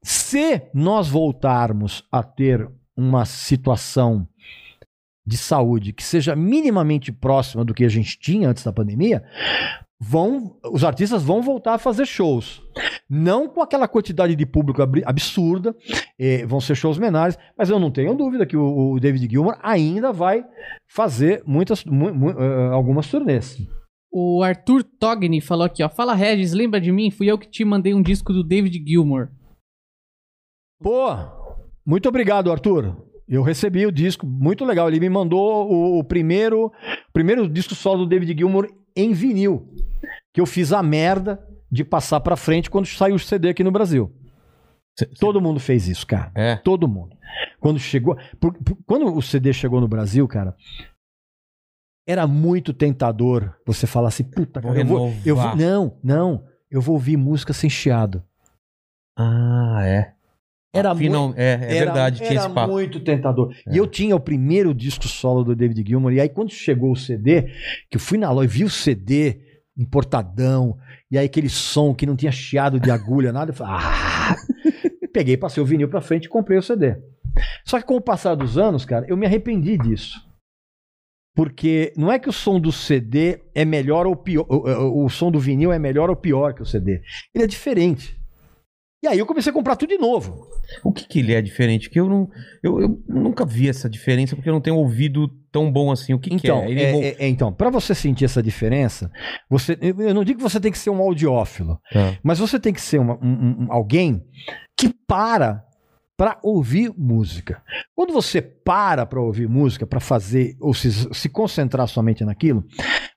se 0.03 0.61
nós 0.73 1.07
voltarmos 1.07 2.03
a 2.11 2.21
ter 2.23 2.69
uma 2.97 3.25
situação 3.25 4.27
de 5.25 5.37
saúde 5.37 5.93
que 5.93 6.03
seja 6.03 6.35
minimamente 6.35 7.11
próxima 7.11 7.63
do 7.63 7.73
que 7.73 7.85
a 7.85 7.89
gente 7.89 8.19
tinha 8.19 8.49
antes 8.49 8.63
da 8.63 8.73
pandemia, 8.73 9.23
vão, 9.99 10.57
os 10.71 10.83
artistas 10.83 11.21
vão 11.21 11.41
voltar 11.41 11.75
a 11.75 11.77
fazer 11.77 12.05
shows. 12.07 12.61
Não 13.07 13.47
com 13.47 13.61
aquela 13.61 13.87
quantidade 13.87 14.35
de 14.35 14.45
público 14.45 14.81
absurda, 15.05 15.75
eh, 16.17 16.45
vão 16.45 16.59
ser 16.59 16.75
shows 16.75 16.97
menores, 16.97 17.37
mas 17.57 17.69
eu 17.69 17.79
não 17.79 17.91
tenho 17.91 18.15
dúvida 18.15 18.45
que 18.45 18.57
o, 18.57 18.93
o 18.93 18.99
David 18.99 19.29
Gilmour 19.29 19.57
ainda 19.61 20.11
vai 20.11 20.43
fazer 20.87 21.43
muitas, 21.45 21.83
mu- 21.85 22.13
mu- 22.13 22.31
eh, 22.31 22.69
algumas 22.73 23.07
turnês. 23.07 23.57
O 24.11 24.41
Arthur 24.41 24.83
Togni 24.83 25.39
falou 25.41 25.65
aqui, 25.65 25.83
ó. 25.83 25.89
Fala 25.89 26.15
Regis, 26.15 26.53
lembra 26.53 26.81
de 26.81 26.91
mim? 26.91 27.11
Fui 27.11 27.29
eu 27.29 27.37
que 27.37 27.47
te 27.47 27.63
mandei 27.63 27.93
um 27.93 28.01
disco 28.01 28.33
do 28.33 28.43
David 28.43 28.83
Gilmour. 28.83 29.29
Pô, 30.81 31.07
muito 31.85 32.07
obrigado, 32.07 32.51
Arthur. 32.51 32.95
Eu 33.27 33.43
recebi 33.43 33.85
o 33.85 33.91
disco, 33.91 34.25
muito 34.25 34.65
legal. 34.65 34.87
Ele 34.87 34.99
me 34.99 35.09
mandou 35.09 35.69
o, 35.71 35.99
o 35.99 36.03
primeiro, 36.03 36.71
primeiro 37.13 37.47
disco 37.47 37.75
solo 37.75 38.03
do 38.03 38.09
David 38.09 38.35
Gilmour 38.37 38.67
em 38.95 39.13
vinil, 39.13 39.71
que 40.33 40.41
eu 40.41 40.45
fiz 40.45 40.73
a 40.73 40.81
merda 40.81 41.45
de 41.71 41.83
passar 41.83 42.19
pra 42.21 42.35
frente 42.35 42.69
quando 42.69 42.87
saiu 42.87 43.15
o 43.15 43.19
CD 43.19 43.49
aqui 43.49 43.63
no 43.63 43.71
Brasil. 43.71 44.11
Todo 45.19 45.39
mundo 45.39 45.59
fez 45.59 45.87
isso, 45.87 46.05
cara. 46.07 46.31
É. 46.35 46.55
Todo 46.57 46.87
mundo. 46.87 47.15
Quando 47.59 47.79
chegou, 47.79 48.17
por- 48.39 48.53
por- 48.63 48.77
quando 48.85 49.05
o 49.15 49.21
CD 49.21 49.53
chegou 49.53 49.79
no 49.79 49.87
Brasil, 49.87 50.27
cara, 50.27 50.55
era 52.07 52.25
muito 52.25 52.73
tentador 52.73 53.55
você 53.65 53.85
falar 53.85 54.07
assim, 54.09 54.23
puta, 54.23 54.59
cara, 54.61 54.73
eu 54.81 54.85
vou, 54.85 55.07
eu 55.25 55.35
vou- 55.35 55.55
não, 55.55 55.97
não, 56.03 56.47
eu 56.71 56.81
vou 56.81 56.95
ouvir 56.95 57.15
música 57.15 57.53
sem 57.53 57.69
chiado. 57.69 58.23
Ah, 59.17 59.81
é. 59.85 60.13
Era 60.73 60.93
Final, 60.95 61.33
é, 61.35 61.43
é 61.45 61.77
era, 61.77 61.85
verdade, 61.85 62.17
tinha 62.19 62.39
era 62.41 62.67
muito 62.67 62.99
tentador. 62.99 63.51
É. 63.67 63.73
E 63.73 63.77
eu 63.77 63.87
tinha 63.87 64.15
o 64.15 64.19
primeiro 64.19 64.73
disco 64.73 65.07
solo 65.07 65.43
do 65.43 65.55
David 65.55 65.83
Gilmour. 65.87 66.13
E 66.13 66.21
aí, 66.21 66.29
quando 66.29 66.51
chegou 66.51 66.91
o 66.91 66.95
CD, 66.95 67.43
que 67.89 67.95
eu 67.97 67.99
fui 67.99 68.17
na 68.19 68.31
loja 68.31 68.45
e 68.53 68.57
vi 68.59 68.63
o 68.63 68.69
CD 68.69 69.41
importadão, 69.75 70.77
e 71.09 71.17
aí 71.17 71.25
aquele 71.25 71.49
som 71.49 71.93
que 71.95 72.05
não 72.05 72.15
tinha 72.15 72.31
chiado 72.31 72.79
de 72.79 72.91
agulha, 72.91 73.31
nada, 73.33 73.49
eu 73.51 73.55
falei, 73.55 73.73
ah! 73.77 74.35
Peguei, 75.11 75.35
passei 75.37 75.61
o 75.61 75.65
vinil 75.65 75.89
pra 75.89 76.01
frente 76.01 76.25
e 76.25 76.29
comprei 76.29 76.57
o 76.59 76.61
CD. 76.61 76.95
Só 77.65 77.79
que 77.79 77.85
com 77.87 77.95
o 77.95 78.01
passar 78.01 78.35
dos 78.35 78.57
anos, 78.57 78.85
cara, 78.85 79.05
eu 79.09 79.17
me 79.17 79.25
arrependi 79.25 79.75
disso. 79.77 80.19
Porque 81.35 81.93
não 81.95 82.11
é 82.11 82.19
que 82.19 82.27
o 82.29 82.33
som 82.33 82.59
do 82.59 82.71
CD 82.71 83.39
é 83.55 83.63
melhor 83.63 84.05
ou 84.05 84.15
pior, 84.15 84.45
o, 84.49 84.57
o- 84.67 85.05
o 85.05 85.09
som 85.09 85.31
do 85.31 85.39
vinil 85.39 85.71
é 85.71 85.79
melhor 85.79 86.09
ou 86.09 86.15
pior 86.15 86.53
que 86.53 86.61
o 86.61 86.65
CD. 86.65 87.01
Ele 87.33 87.45
é 87.45 87.47
diferente. 87.47 88.18
E 89.01 89.07
aí 89.07 89.17
eu 89.17 89.25
comecei 89.25 89.49
a 89.49 89.53
comprar 89.53 89.77
tudo 89.77 89.89
de 89.89 89.97
novo. 89.97 90.45
O 90.83 90.91
que 90.91 91.07
que 91.07 91.19
ele 91.19 91.33
é 91.33 91.41
diferente? 91.41 91.89
Que 91.89 91.99
eu 91.99 92.09
não, 92.09 92.29
eu, 92.61 92.81
eu 92.81 93.01
nunca 93.07 93.45
vi 93.45 93.69
essa 93.69 93.89
diferença 93.89 94.35
porque 94.35 94.49
eu 94.49 94.53
não 94.53 94.59
tenho 94.59 94.75
ouvido 94.75 95.29
tão 95.51 95.71
bom 95.71 95.89
assim. 95.89 96.13
O 96.13 96.19
que, 96.19 96.29
que 96.29 96.35
Então, 96.35 96.59
é? 96.63 96.69
Ele 96.71 96.81
é, 96.81 97.07
é- 97.09 97.15
é, 97.19 97.27
então, 97.29 97.51
para 97.53 97.69
você 97.69 97.95
sentir 97.95 98.25
essa 98.25 98.43
diferença, 98.43 99.09
você, 99.49 99.77
eu 99.81 99.99
eu 100.01 100.13
não 100.13 100.23
digo 100.25 100.37
que 100.39 100.43
você 100.49 100.59
tem 100.59 100.71
que 100.71 100.77
ser 100.77 100.89
um 100.89 100.99
audiófilo, 101.01 101.79
Tá. 101.93 102.17
mas 102.21 102.39
você 102.39 102.59
tem 102.59 102.73
que 102.73 102.81
ser 102.81 102.99
uma- 102.99 103.17
um- 103.23 103.63
um- 103.63 103.67
alguém 103.71 104.21
que 104.77 104.89
para 105.07 105.63
para 106.17 106.37
ouvir 106.43 106.91
música. 106.97 107.63
Quando 107.95 108.11
você 108.11 108.41
para 108.41 109.05
para 109.05 109.21
ouvir 109.21 109.47
música, 109.47 109.87
para 109.87 110.01
fazer 110.01 110.57
ou 110.59 110.73
se, 110.73 110.91
se 111.15 111.29
concentrar 111.29 111.87
somente 111.87 112.25
naquilo, 112.25 112.65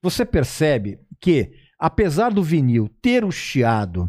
você 0.01 0.25
percebe 0.25 1.01
que, 1.21 1.51
apesar 1.77 2.31
do 2.33 2.45
vinil 2.45 2.89
ter 3.03 3.25
o 3.25 3.33
chiado, 3.33 4.09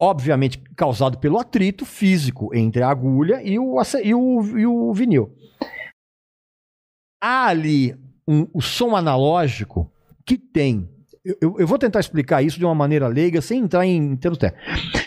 obviamente 0.00 0.58
causado 0.76 1.18
pelo 1.18 1.38
atrito 1.38 1.84
físico 1.84 2.54
entre 2.54 2.82
a 2.82 2.88
agulha 2.88 3.42
e 3.42 3.58
o, 3.58 3.76
e 4.02 4.14
o, 4.14 4.58
e 4.58 4.66
o 4.66 4.92
vinil, 4.94 5.36
há 7.22 7.46
ali 7.48 7.94
um- 8.26 8.48
o 8.54 8.60
som 8.62 8.96
analógico 8.96 9.92
que 10.26 10.38
tem. 10.38 10.88
Eu, 11.24 11.56
eu- 11.58 11.66
vou 11.66 11.78
tentar 11.78 12.00
explicar 12.00 12.42
isso 12.42 12.58
de 12.58 12.64
uma 12.64 12.74
maneira 12.74 13.06
leiga, 13.08 13.42
sem 13.42 13.60
entrar 13.60 13.84
em 13.86 14.16
termos 14.16 14.38
técnicos. 14.38 15.04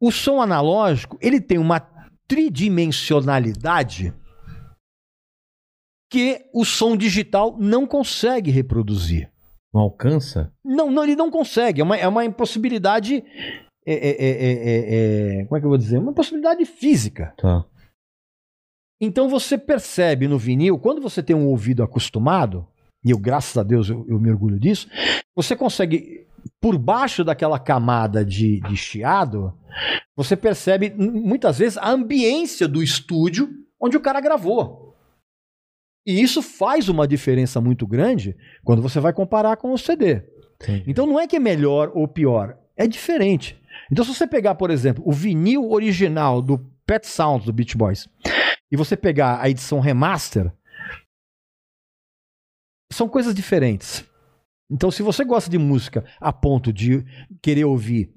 O 0.00 0.10
som 0.10 0.40
analógico, 0.40 1.18
ele 1.20 1.40
tem 1.40 1.58
uma 1.58 1.80
tridimensionalidade 2.26 4.14
que 6.10 6.48
o 6.54 6.64
som 6.64 6.96
digital 6.96 7.56
não 7.58 7.86
consegue 7.86 8.50
reproduzir. 8.50 9.30
Não 9.72 9.82
alcança? 9.82 10.52
Não, 10.64 10.90
não, 10.90 11.02
ele 11.02 11.16
não 11.16 11.30
consegue. 11.30 11.80
É 11.80 11.84
uma, 11.84 11.96
é 11.96 12.06
uma 12.06 12.24
impossibilidade. 12.24 13.24
É- 13.86 13.94
é- 13.94 14.16
é- 14.20 14.52
é- 14.52 15.40
é- 15.40 15.44
como 15.44 15.56
é 15.56 15.60
que 15.60 15.66
eu 15.66 15.70
vou 15.70 15.78
dizer? 15.78 15.98
Uma 15.98 16.12
impossibilidade 16.12 16.64
física. 16.64 17.34
Tá. 17.36 17.64
Então 19.00 19.28
você 19.28 19.58
percebe 19.58 20.28
no 20.28 20.38
vinil, 20.38 20.78
quando 20.78 21.00
você 21.00 21.22
tem 21.22 21.34
um 21.36 21.46
ouvido 21.48 21.82
acostumado, 21.82 22.66
e 23.04 23.10
eu, 23.10 23.18
graças 23.18 23.56
a 23.56 23.62
Deus, 23.62 23.88
eu, 23.90 24.04
eu 24.08 24.18
me 24.18 24.30
orgulho 24.30 24.58
disso, 24.58 24.88
você 25.36 25.54
consegue, 25.54 26.26
por 26.60 26.78
baixo 26.78 27.22
daquela 27.22 27.58
camada 27.58 28.24
de, 28.24 28.60
de 28.60 28.76
chiado, 28.76 29.52
você 30.16 30.36
percebe 30.36 30.90
muitas 30.90 31.58
vezes 31.58 31.76
a 31.76 31.90
ambiência 31.90 32.66
do 32.66 32.82
estúdio 32.82 33.50
onde 33.78 33.96
o 33.96 34.00
cara 34.00 34.20
gravou. 34.20 34.94
E 36.06 36.20
isso 36.20 36.42
faz 36.42 36.88
uma 36.88 37.08
diferença 37.08 37.60
muito 37.60 37.86
grande 37.86 38.36
quando 38.62 38.82
você 38.82 39.00
vai 39.00 39.12
comparar 39.12 39.56
com 39.56 39.72
o 39.72 39.78
CD. 39.78 40.22
Entendi. 40.62 40.84
Então 40.86 41.06
não 41.06 41.18
é 41.18 41.26
que 41.26 41.36
é 41.36 41.40
melhor 41.40 41.90
ou 41.94 42.06
pior, 42.06 42.58
é 42.76 42.86
diferente. 42.86 43.60
Então 43.90 44.04
se 44.04 44.14
você 44.14 44.26
pegar, 44.26 44.54
por 44.54 44.70
exemplo, 44.70 45.02
o 45.06 45.12
vinil 45.12 45.70
original 45.70 46.40
do 46.42 46.58
Pet 46.86 47.06
Sounds 47.06 47.44
do 47.46 47.52
Beach 47.52 47.76
Boys 47.76 48.08
e 48.70 48.76
você 48.76 48.96
pegar 48.96 49.40
a 49.40 49.48
edição 49.48 49.80
remaster, 49.80 50.52
são 52.92 53.08
coisas 53.08 53.34
diferentes. 53.34 54.04
Então 54.70 54.90
se 54.90 55.02
você 55.02 55.24
gosta 55.24 55.50
de 55.50 55.58
música 55.58 56.04
a 56.20 56.32
ponto 56.32 56.72
de 56.72 57.04
querer 57.42 57.64
ouvir 57.64 58.12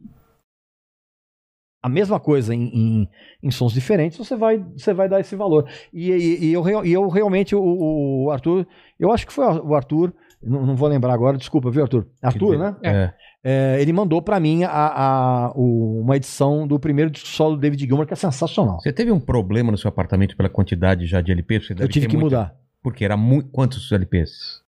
a 1.84 1.90
mesma 1.90 2.20
coisa 2.20 2.54
em, 2.54 2.64
em- 2.74 3.10
em 3.44 3.52
sons 3.52 3.72
diferentes, 3.72 4.18
você 4.18 4.36
vai, 4.36 4.58
você 4.58 4.94
vai 4.94 5.08
dar 5.08 5.20
esse 5.20 5.36
valor. 5.36 5.70
E, 5.94 6.12
e- 6.12 6.46
e 6.46 6.54
eu, 6.54 6.86
e 6.86 6.92
eu 6.92 7.08
realmente, 7.08 7.56
o, 7.56 8.24
o 8.26 8.32
Arthur, 8.32 8.68
eu 9.00 9.12
acho 9.12 9.26
que 9.26 9.32
foi 9.34 9.46
o 9.46 9.74
Arthur, 9.76 10.14
não, 10.42 10.66
não 10.66 10.76
vou 10.76 10.90
lembrar 10.90 11.14
agora, 11.14 11.38
desculpa, 11.38 11.70
viu, 11.72 11.84
Arthur? 11.84 12.08
Arthur, 12.22 12.58
né? 12.60 12.76
É. 12.84 13.14
É, 13.44 13.78
ele 13.82 13.94
mandou 13.94 14.22
pra 14.22 14.40
mim 14.40 14.64
a, 14.64 14.70
a- 14.72 15.52
o- 15.56 16.02
uma 16.02 16.18
edição 16.18 16.68
do 16.68 16.80
primeiro 16.80 17.10
disco 17.10 17.28
solo 17.30 17.56
do 17.56 17.62
David 17.62 17.86
Gilmour, 17.86 18.06
que 18.06 18.14
é 18.14 18.16
sensacional. 18.16 18.80
Você 18.82 18.92
teve 18.92 19.12
um 19.12 19.20
problema 19.20 19.72
no 19.72 19.78
seu 19.78 19.88
apartamento 19.90 20.36
pela 20.36 20.50
quantidade 20.50 21.06
já 21.06 21.22
de 21.22 21.32
LPs? 21.32 21.68
Você 21.68 21.74
Eu 21.74 21.88
tive 21.88 22.08
que 22.08 22.18
muito- 22.18 22.26
mudar. 22.34 22.56
Porque 22.84 23.04
era 23.06 23.16
muito. 23.18 23.50
Quantos 23.50 23.92
LPs? 23.92 24.62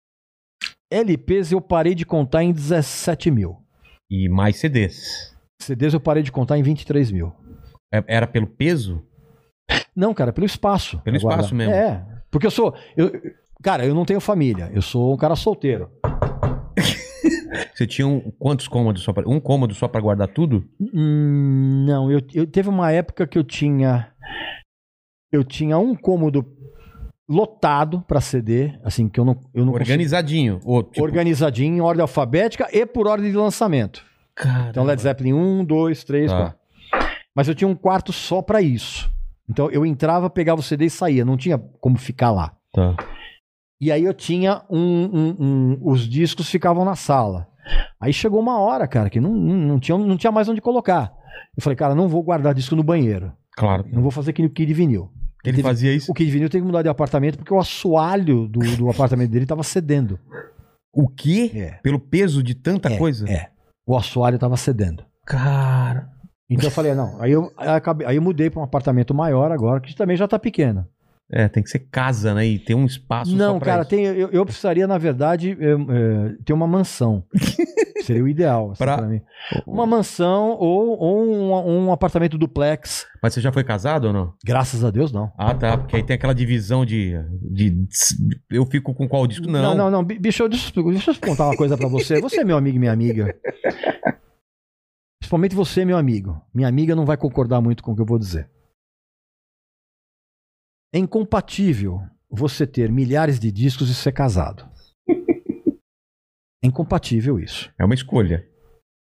LPs 0.91 1.53
eu 1.53 1.61
parei 1.61 1.95
de 1.95 2.07
contar 2.07 2.43
em 2.45 2.53
17 2.53 3.31
mil. 3.31 3.57
E 4.11 4.29
mais 4.29 4.57
CDs. 4.57 5.35
CDs 5.61 5.95
eu 5.95 6.01
parei 6.01 6.23
de 6.23 6.31
contar 6.31 6.57
em 6.59 6.63
23 6.63 7.11
mil. 7.11 7.33
É- 7.93 8.05
Era 8.07 8.27
pelo 8.27 8.47
peso? 8.47 9.03
Não, 9.95 10.15
cara, 10.15 10.33
pelo 10.33 10.47
espaço. 10.47 11.01
Pelo 11.01 11.17
espaço 11.17 11.55
guardar. 11.55 11.55
mesmo. 11.55 11.73
É, 11.75 12.05
porque 12.31 12.47
eu 12.47 12.51
sou. 12.51 12.75
eu- 12.97 13.11
cara, 13.63 13.85
eu 13.85 13.95
não 13.95 14.05
tenho 14.05 14.21
família. 14.21 14.71
Eu 14.73 14.83
sou 14.83 15.13
um 15.15 15.17
cara 15.17 15.35
solteiro. 15.35 15.91
Você 17.75 17.87
tinha 17.87 18.07
um- 18.07 18.31
quantos 18.39 18.67
cômodos 18.69 19.03
só 19.03 19.13
pra, 19.13 19.29
Um 19.29 19.41
cômodo 19.41 19.75
só 19.75 19.87
pra 19.89 20.01
guardar 20.01 20.29
tudo? 20.29 20.65
Hum, 20.81 21.85
não, 21.87 22.11
eu, 22.11 22.21
eu 22.35 22.47
teve 22.47 22.69
uma 22.69 22.91
época 22.93 23.27
que 23.27 23.39
eu 23.39 23.45
tinha. 23.45 24.09
Eu 25.33 25.43
tinha 25.45 25.79
um 25.79 25.95
cômodo 25.95 26.45
lotado 27.29 28.03
pra 28.07 28.21
CD, 28.21 28.73
assim, 28.85 29.09
que 29.09 29.19
eu 29.19 29.25
não. 29.25 29.39
Eu 29.55 29.65
não 29.65 29.73
Organizadinho. 29.73 30.61
Ou, 30.65 30.83
tipo, 30.83 31.03
organizadinho 31.03 31.77
em 31.77 31.81
ordem 31.81 32.03
alfabética 32.03 32.69
e 32.73 32.87
por 32.87 33.07
ordem 33.07 33.31
de 33.31 33.37
lançamento. 33.37 34.05
Caramba. 34.35 34.71
Então, 34.71 34.85
Led 34.85 35.01
Zeppelin 35.03 35.33
1, 35.33 35.65
2, 35.65 36.05
3, 36.05 36.31
Tá. 36.31 36.37
4. 36.39 36.59
Mas 37.35 37.49
eu 37.49 37.55
tinha 37.55 37.69
um 37.69 37.75
quarto 37.75 38.13
só 38.13 38.41
pra 38.41 38.63
isso. 38.63 39.11
Então 39.49 39.71
eu 39.71 39.85
entrava, 39.87 40.29
pegava 40.31 40.61
o 40.61 40.65
CD 40.65 40.87
e 40.87 40.91
saía, 40.91 41.25
não 41.25 41.37
tinha 41.37 41.59
como 41.59 41.97
ficar 41.99 42.31
lá. 42.31 42.55
Tá. 42.73 42.95
E 43.81 43.93
aí 43.93 44.05
eu 44.05 44.15
tinha 44.15 44.63
um, 44.71 44.79
um- 44.81 45.37
um- 45.39 45.79
os 45.83 46.09
discos 46.09 46.49
ficavam 46.49 46.85
na 46.85 46.97
sala. 46.97 47.47
Aí 48.01 48.13
chegou 48.13 48.41
uma 48.41 48.59
hora, 48.59 48.87
cara, 48.87 49.11
que 49.11 49.21
não, 49.21 49.33
não, 49.33 49.79
tinha, 49.79 49.97
não 49.99 50.17
tinha 50.17 50.31
mais 50.33 50.49
onde 50.49 50.61
colocar. 50.61 51.13
Eu 51.57 51.63
falei, 51.63 51.77
cara, 51.77 51.95
não 51.95 52.09
vou 52.09 52.23
guardar 52.23 52.55
disco 52.55 52.77
no 52.77 52.83
banheiro. 52.83 53.33
Claro. 53.57 53.85
Não 53.93 54.03
vou 54.03 54.11
fazer 54.11 54.33
que 54.33 54.41
nem 54.43 54.51
o 54.51 54.55
Kid 54.55 54.73
Vinil. 54.73 55.11
Ele 55.45 55.63
fazia 55.63 55.93
isso. 55.95 56.11
O 56.11 56.15
Kid 56.15 56.31
Vinil 56.31 56.49
tem 56.49 56.61
que 56.61 56.67
mudar 56.67 56.83
de 56.83 56.89
apartamento 56.89 57.37
porque 57.39 57.53
o 57.55 57.59
assoalho 57.59 58.49
do, 58.49 58.61
do 58.77 58.89
apartamento 58.91 59.31
dele 59.31 59.47
tava 59.47 59.63
cedendo. 59.63 60.19
O 60.93 61.09
quê? 61.09 61.51
É. 61.55 61.71
Pelo 61.83 61.99
peso 62.01 62.43
de 62.43 62.55
tanta 62.55 62.91
É, 62.93 62.97
coisa? 62.99 63.29
É. 63.31 63.49
O 63.87 63.97
assoalho 63.97 64.39
tava 64.39 64.57
cedendo. 64.57 65.05
Cara. 65.27 66.09
Então 66.49 66.67
eu 66.67 66.71
falei, 66.71 66.95
não. 66.95 67.21
Aí 67.21 67.33
eu, 67.33 67.51
aí 67.57 67.69
eu 67.69 67.75
acabei- 67.75 68.07
aí 68.07 68.17
eu 68.17 68.23
mudei 68.23 68.49
pra 68.51 68.61
um 68.61 68.65
apartamento 68.65 69.13
maior 69.15 69.51
agora, 69.53 69.81
que 69.81 69.95
também 69.95 70.17
já 70.17 70.27
tá 70.29 70.39
pequeno. 70.39 70.87
É, 71.31 71.49
tem 71.49 71.61
que 71.63 71.69
ser 71.71 71.81
casa, 71.91 72.33
né? 72.35 72.47
E 72.47 72.57
ter 72.59 72.75
um 72.75 72.87
espaço 72.87 73.33
só 73.33 73.37
não, 73.37 73.59
pra 73.59 73.67
cara, 73.67 73.81
isso. 73.83 73.91
tem, 73.91 74.05
eu, 74.05 74.29
eu 74.31 74.45
precisaria, 74.45 74.87
na 74.87 74.97
verdade, 74.97 75.57
é, 75.61 75.71
é, 75.73 76.37
ter 76.45 76.53
uma 76.53 76.69
mansão. 76.69 77.25
Seria 78.05 78.23
o 78.23 78.29
ideal 78.29 78.71
assim, 78.71 78.85
Pra- 78.85 78.99
pra 78.99 79.09
mim. 79.09 79.21
Uma 79.67 79.85
mansão 79.85 80.51
ou, 80.51 80.97
ou 80.97 81.25
um, 81.25 81.87
um 81.87 81.91
apartamento 81.93 82.39
duplex. 82.39 83.05
Mas 83.21 83.35
você 83.35 83.41
já 83.41 83.51
foi 83.51 83.65
casado 83.65 84.05
ou 84.07 84.13
não? 84.13 84.33
Graças 84.45 84.85
a 84.85 84.91
Deus, 84.93 85.11
não. 85.11 85.33
Ah, 85.37 85.53
tá. 85.53 85.77
Porque 85.77 85.97
aí 85.97 86.05
tem 86.05 86.15
aquela 86.15 86.33
divisão 86.35 86.85
de. 86.87 87.15
de 87.43 87.75
eu 88.49 88.65
fico 88.67 88.95
com 88.95 89.09
qual 89.09 89.27
disco? 89.27 89.49
Não. 89.51 89.61
não, 89.61 89.75
não, 89.75 89.91
não. 89.91 90.05
bi- 90.05 90.21
Bicho, 90.21 90.49
deixa 90.49 90.73
eu, 90.79 90.85
deixa 90.93 91.11
eu 91.11 91.15
contar 91.17 91.47
uma 91.49 91.57
coisa 91.57 91.77
pra 91.77 91.89
você. 91.89 92.21
Você 92.21 92.43
é 92.43 92.45
meu 92.45 92.57
amigo 92.57 92.77
e 92.77 92.79
minha 92.79 92.93
amiga. 92.93 93.35
Principalmente 95.21 95.57
você, 95.57 95.85
meu 95.85 95.97
amigo. 95.97 96.41
Minha 96.55 96.69
amiga 96.69 96.95
não 96.95 97.05
vai 97.05 97.17
concordar 97.17 97.61
muito 97.61 97.83
com 97.83 97.91
o 97.91 97.97
que 97.97 98.03
eu 98.03 98.07
vou 98.07 98.19
dizer. 98.21 98.49
É 100.95 100.99
incompatível 100.99 102.01
você 102.31 102.67
ter 102.67 102.91
milhares 102.91 103.39
de 103.39 103.51
discos 103.53 103.89
e 103.91 103.95
ser 103.95 104.13
casado. 104.13 104.69
É 106.65 106.67
incompatível 106.69 107.39
isso. 107.39 107.71
É 107.79 107.85
uma 107.85 107.95
escolha. 107.95 108.45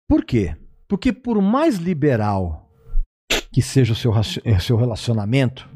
Por 0.09 0.23
quê? 0.25 0.55
Porque 0.87 1.11
por 1.13 1.39
mais 1.41 1.75
liberal 1.75 2.69
que 3.51 3.61
seja 3.61 3.93
o 3.93 3.95
seu, 3.95 4.11
eh, 4.45 4.59
seu 4.59 4.75
relacionamento. 4.77 5.69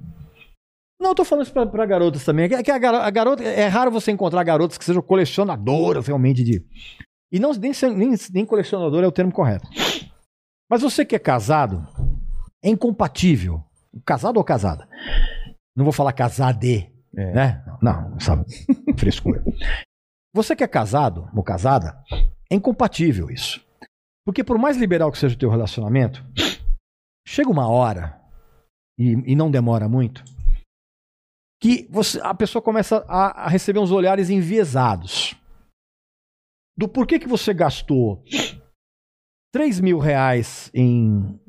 Não, 0.99 1.09
eu 1.11 1.15
tô 1.15 1.23
falando 1.25 1.43
isso 1.43 1.53
pra, 1.53 1.67
pra 1.67 1.85
garotas 1.85 2.23
também. 2.23 2.45
É 2.45 2.63
que- 2.63 2.71
a, 2.71 2.77
garo- 2.79 2.97
a 2.97 3.09
garota, 3.11 3.43
é 3.43 3.67
raro 3.67 3.91
você 3.91 4.11
encontrar 4.11 4.43
garotas 4.43 4.77
que 4.77 4.85
sejam 4.85 5.01
colecionadoras 5.03 6.07
realmente 6.07 6.43
de. 6.43 6.65
E 7.31 7.37
não, 7.37 7.51
nem, 7.53 7.73
se- 7.73 7.89
nem, 7.93 8.15
nem 8.33 8.45
colecionador 8.45 9.03
é 9.03 9.07
o 9.07 9.11
termo 9.11 9.31
correto. 9.31 9.67
Mas 10.71 10.81
você 10.81 11.05
que 11.05 11.15
é 11.15 11.19
casado, 11.19 11.85
é 12.63 12.69
incompatível. 12.69 13.61
Casado 14.05 14.37
ou 14.37 14.43
casada? 14.43 14.87
Não 15.77 15.83
vou 15.83 15.93
falar 15.93 16.11
casade, 16.11 16.91
É. 17.15 17.31
né? 17.33 17.63
Não, 17.81 18.09
não 18.09 18.19
sabe? 18.19 18.43
Frescura. 18.97 19.43
Você 20.33 20.55
que 20.55 20.63
é 20.63 20.67
casado 20.67 21.29
ou 21.35 21.43
casada, 21.43 22.03
é 22.51 22.55
incompatível 22.55 23.29
isso. 23.29 23.63
Porque 24.25 24.43
por 24.43 24.57
mais 24.57 24.75
liberal 24.75 25.11
que 25.11 25.17
seja 25.19 25.35
o 25.35 25.39
teu 25.39 25.49
relacionamento, 25.51 26.25
chega 27.27 27.49
uma 27.49 27.69
hora 27.69 28.19
e, 28.99 29.11
e 29.31 29.35
não 29.35 29.51
demora 29.51 29.87
muito, 29.87 30.23
que 31.61 31.87
você, 31.89 32.19
a 32.21 32.33
pessoa 32.33 32.61
começa 32.61 33.05
a, 33.07 33.45
a 33.45 33.47
receber 33.47 33.79
uns 33.79 33.91
olhares 33.91 34.29
enviesados. 34.29 35.35
Do 36.77 36.87
porquê 36.87 37.19
que 37.19 37.27
você 37.27 37.53
gastou 37.53 38.23
3 39.53 39.79
mil 39.79 39.97
reais 39.99 40.69
em 40.73 41.39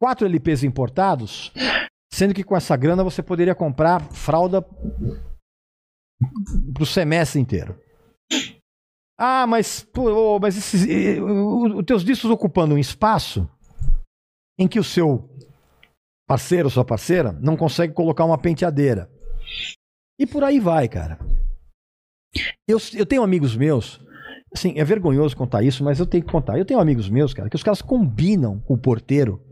quatro 0.00 0.26
LPs 0.26 0.64
importados, 0.64 1.52
sendo 2.14 2.32
que 2.32 2.44
com 2.44 2.56
essa 2.56 2.76
grana 2.76 3.02
você 3.02 3.22
poderia 3.22 3.54
comprar 3.54 4.00
fralda 4.12 4.62
pro 6.72 6.86
semestre 6.86 7.40
inteiro. 7.40 7.76
Ah, 9.18 9.46
mas, 9.46 9.82
pô, 9.82 10.38
mas 10.38 10.56
esses, 10.56 10.86
os 11.20 11.84
teus 11.84 12.04
discos 12.04 12.30
ocupando 12.30 12.74
um 12.74 12.78
espaço 12.78 13.48
em 14.56 14.68
que 14.68 14.78
o 14.78 14.84
seu 14.84 15.28
parceiro, 16.26 16.70
sua 16.70 16.84
parceira, 16.84 17.32
não 17.32 17.56
consegue 17.56 17.92
colocar 17.92 18.24
uma 18.24 18.38
penteadeira. 18.38 19.10
E 20.18 20.24
por 20.24 20.44
aí 20.44 20.60
vai, 20.60 20.88
cara. 20.88 21.18
Eu, 22.68 22.78
eu 22.94 23.06
tenho 23.06 23.24
amigos 23.24 23.56
meus, 23.56 24.00
assim, 24.52 24.74
é 24.76 24.84
vergonhoso 24.84 25.36
contar 25.36 25.64
isso, 25.64 25.82
mas 25.82 25.98
eu 25.98 26.06
tenho 26.06 26.24
que 26.24 26.30
contar. 26.30 26.58
Eu 26.58 26.64
tenho 26.64 26.80
amigos 26.80 27.10
meus, 27.10 27.34
cara, 27.34 27.50
que 27.50 27.56
os 27.56 27.62
caras 27.62 27.82
combinam 27.82 28.60
com 28.60 28.74
o 28.74 28.78
porteiro. 28.78 29.42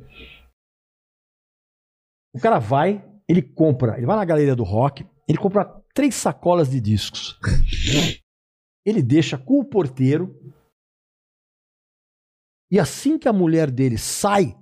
O 2.34 2.40
cara 2.40 2.58
vai, 2.58 3.04
ele 3.28 3.42
compra, 3.42 3.96
ele 3.96 4.06
vai 4.06 4.16
na 4.16 4.24
galeria 4.24 4.56
do 4.56 4.64
rock, 4.64 5.06
ele 5.28 5.38
compra 5.38 5.64
três 5.94 6.14
sacolas 6.14 6.70
de 6.70 6.80
discos. 6.80 7.38
Ele 8.84 9.02
deixa 9.02 9.38
com 9.38 9.60
o 9.60 9.64
porteiro. 9.64 10.34
E 12.70 12.78
assim 12.80 13.18
que 13.18 13.28
a 13.28 13.32
mulher 13.32 13.70
dele 13.70 13.98
sai 13.98 14.56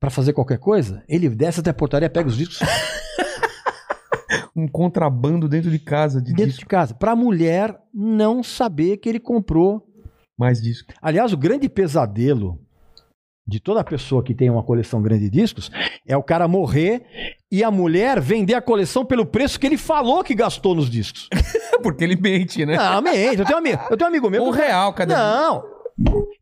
pra 0.00 0.08
fazer 0.10 0.32
qualquer 0.32 0.58
coisa, 0.58 1.02
ele 1.08 1.28
desce 1.28 1.60
até 1.60 1.70
a 1.70 1.74
portaria, 1.74 2.08
pega 2.10 2.28
os 2.28 2.36
discos 2.36 2.60
Um 4.56 4.68
contrabando 4.68 5.48
dentro 5.48 5.68
de 5.70 5.80
casa 5.80 6.22
de 6.22 6.30
dentro 6.32 6.46
disco. 6.46 6.60
de 6.60 6.66
casa, 6.66 6.94
pra 6.94 7.16
mulher 7.16 7.76
não 7.92 8.42
saber 8.42 8.98
que 8.98 9.08
ele 9.08 9.18
comprou. 9.18 9.84
Mais 10.38 10.60
disco. 10.62 10.92
Aliás, 11.02 11.32
o 11.32 11.36
grande 11.36 11.68
pesadelo 11.68 12.63
de 13.46 13.60
toda 13.60 13.84
pessoa 13.84 14.22
que 14.22 14.34
tem 14.34 14.48
uma 14.48 14.62
coleção 14.62 15.02
grande 15.02 15.28
de 15.28 15.30
discos 15.40 15.70
é 16.06 16.16
o 16.16 16.22
cara 16.22 16.48
morrer 16.48 17.02
e 17.52 17.62
a 17.62 17.70
mulher 17.70 18.20
vender 18.20 18.54
a 18.54 18.62
coleção 18.62 19.04
pelo 19.04 19.26
preço 19.26 19.60
que 19.60 19.66
ele 19.66 19.76
falou 19.76 20.24
que 20.24 20.34
gastou 20.34 20.74
nos 20.74 20.88
discos. 20.90 21.28
Porque 21.82 22.02
ele 22.04 22.16
mente, 22.16 22.64
né? 22.64 22.76
Não, 22.76 23.02
mente. 23.02 23.38
Eu 23.40 23.44
tenho 23.44 23.56
um 23.56 23.60
amigo, 23.60 23.82
eu 23.90 23.96
tenho 23.96 24.08
um 24.08 24.12
amigo 24.12 24.30
meu. 24.30 24.44
Um 24.44 24.50
real 24.50 24.92
cada 24.94 25.14
Não. 25.16 25.62